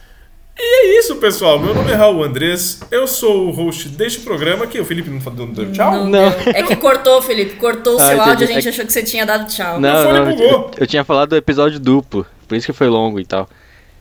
E 0.59 0.61
é 0.95 0.99
isso, 0.99 1.15
pessoal. 1.17 1.59
Meu 1.59 1.73
nome 1.75 1.91
é 1.91 1.95
Raul 1.95 2.23
Andrês. 2.23 2.81
Eu 2.89 3.07
sou 3.07 3.47
o 3.47 3.51
host 3.51 3.89
deste 3.89 4.21
programa. 4.21 4.63
Aqui, 4.65 4.79
o 4.79 4.85
Felipe 4.85 5.07
não 5.09 5.21
falou 5.21 5.45
deu 5.45 5.71
tchau? 5.71 6.05
Não. 6.05 6.11
deu. 6.11 6.51
É 6.53 6.63
que 6.63 6.75
cortou, 6.75 7.21
Felipe. 7.21 7.55
Cortou 7.57 7.93
o 7.93 8.01
Ah, 8.01 8.05
seu 8.05 8.15
entendi. 8.15 8.29
áudio, 8.31 8.43
a 8.43 8.51
gente 8.51 8.65
É- 8.67 8.69
achou 8.71 8.85
que 8.85 8.91
você 8.91 9.03
tinha 9.03 9.23
dado 9.23 9.47
tchau. 9.47 9.79
Não, 9.79 10.03
não, 10.11 10.31
eu, 10.31 10.71
eu 10.75 10.87
tinha 10.87 11.03
falado 11.05 11.29
do 11.29 11.35
episódio 11.35 11.79
duplo, 11.79 12.25
por 12.47 12.55
isso 12.55 12.65
que 12.65 12.73
foi 12.73 12.87
longo 12.87 13.19
e 13.19 13.25
tal. 13.25 13.47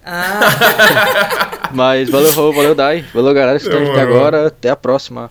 Ah, 0.06 0.40
Mas 1.74 2.08
valeu, 2.08 2.32
Rô, 2.32 2.52
valeu, 2.52 2.74
Dai. 2.74 3.04
Valeu, 3.12 3.34
galera, 3.34 3.58
que 3.58 3.64
estão 3.66 3.82
até 3.90 4.00
agora. 4.00 4.46
Até 4.46 4.70
a 4.70 4.76
próxima. 4.76 5.30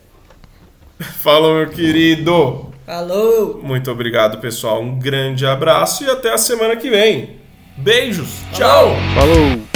Falou, 1.24 1.56
meu 1.56 1.70
querido. 1.70 2.72
falou! 2.86 3.62
Muito 3.64 3.90
obrigado, 3.90 4.40
pessoal. 4.40 4.82
Um 4.82 5.00
grande 5.00 5.46
abraço 5.46 6.04
e 6.04 6.10
até 6.10 6.34
a 6.34 6.38
semana 6.38 6.76
que 6.76 6.90
vem. 6.90 7.38
Beijos. 7.78 8.42
Tchau. 8.54 8.96
Falou! 9.16 9.75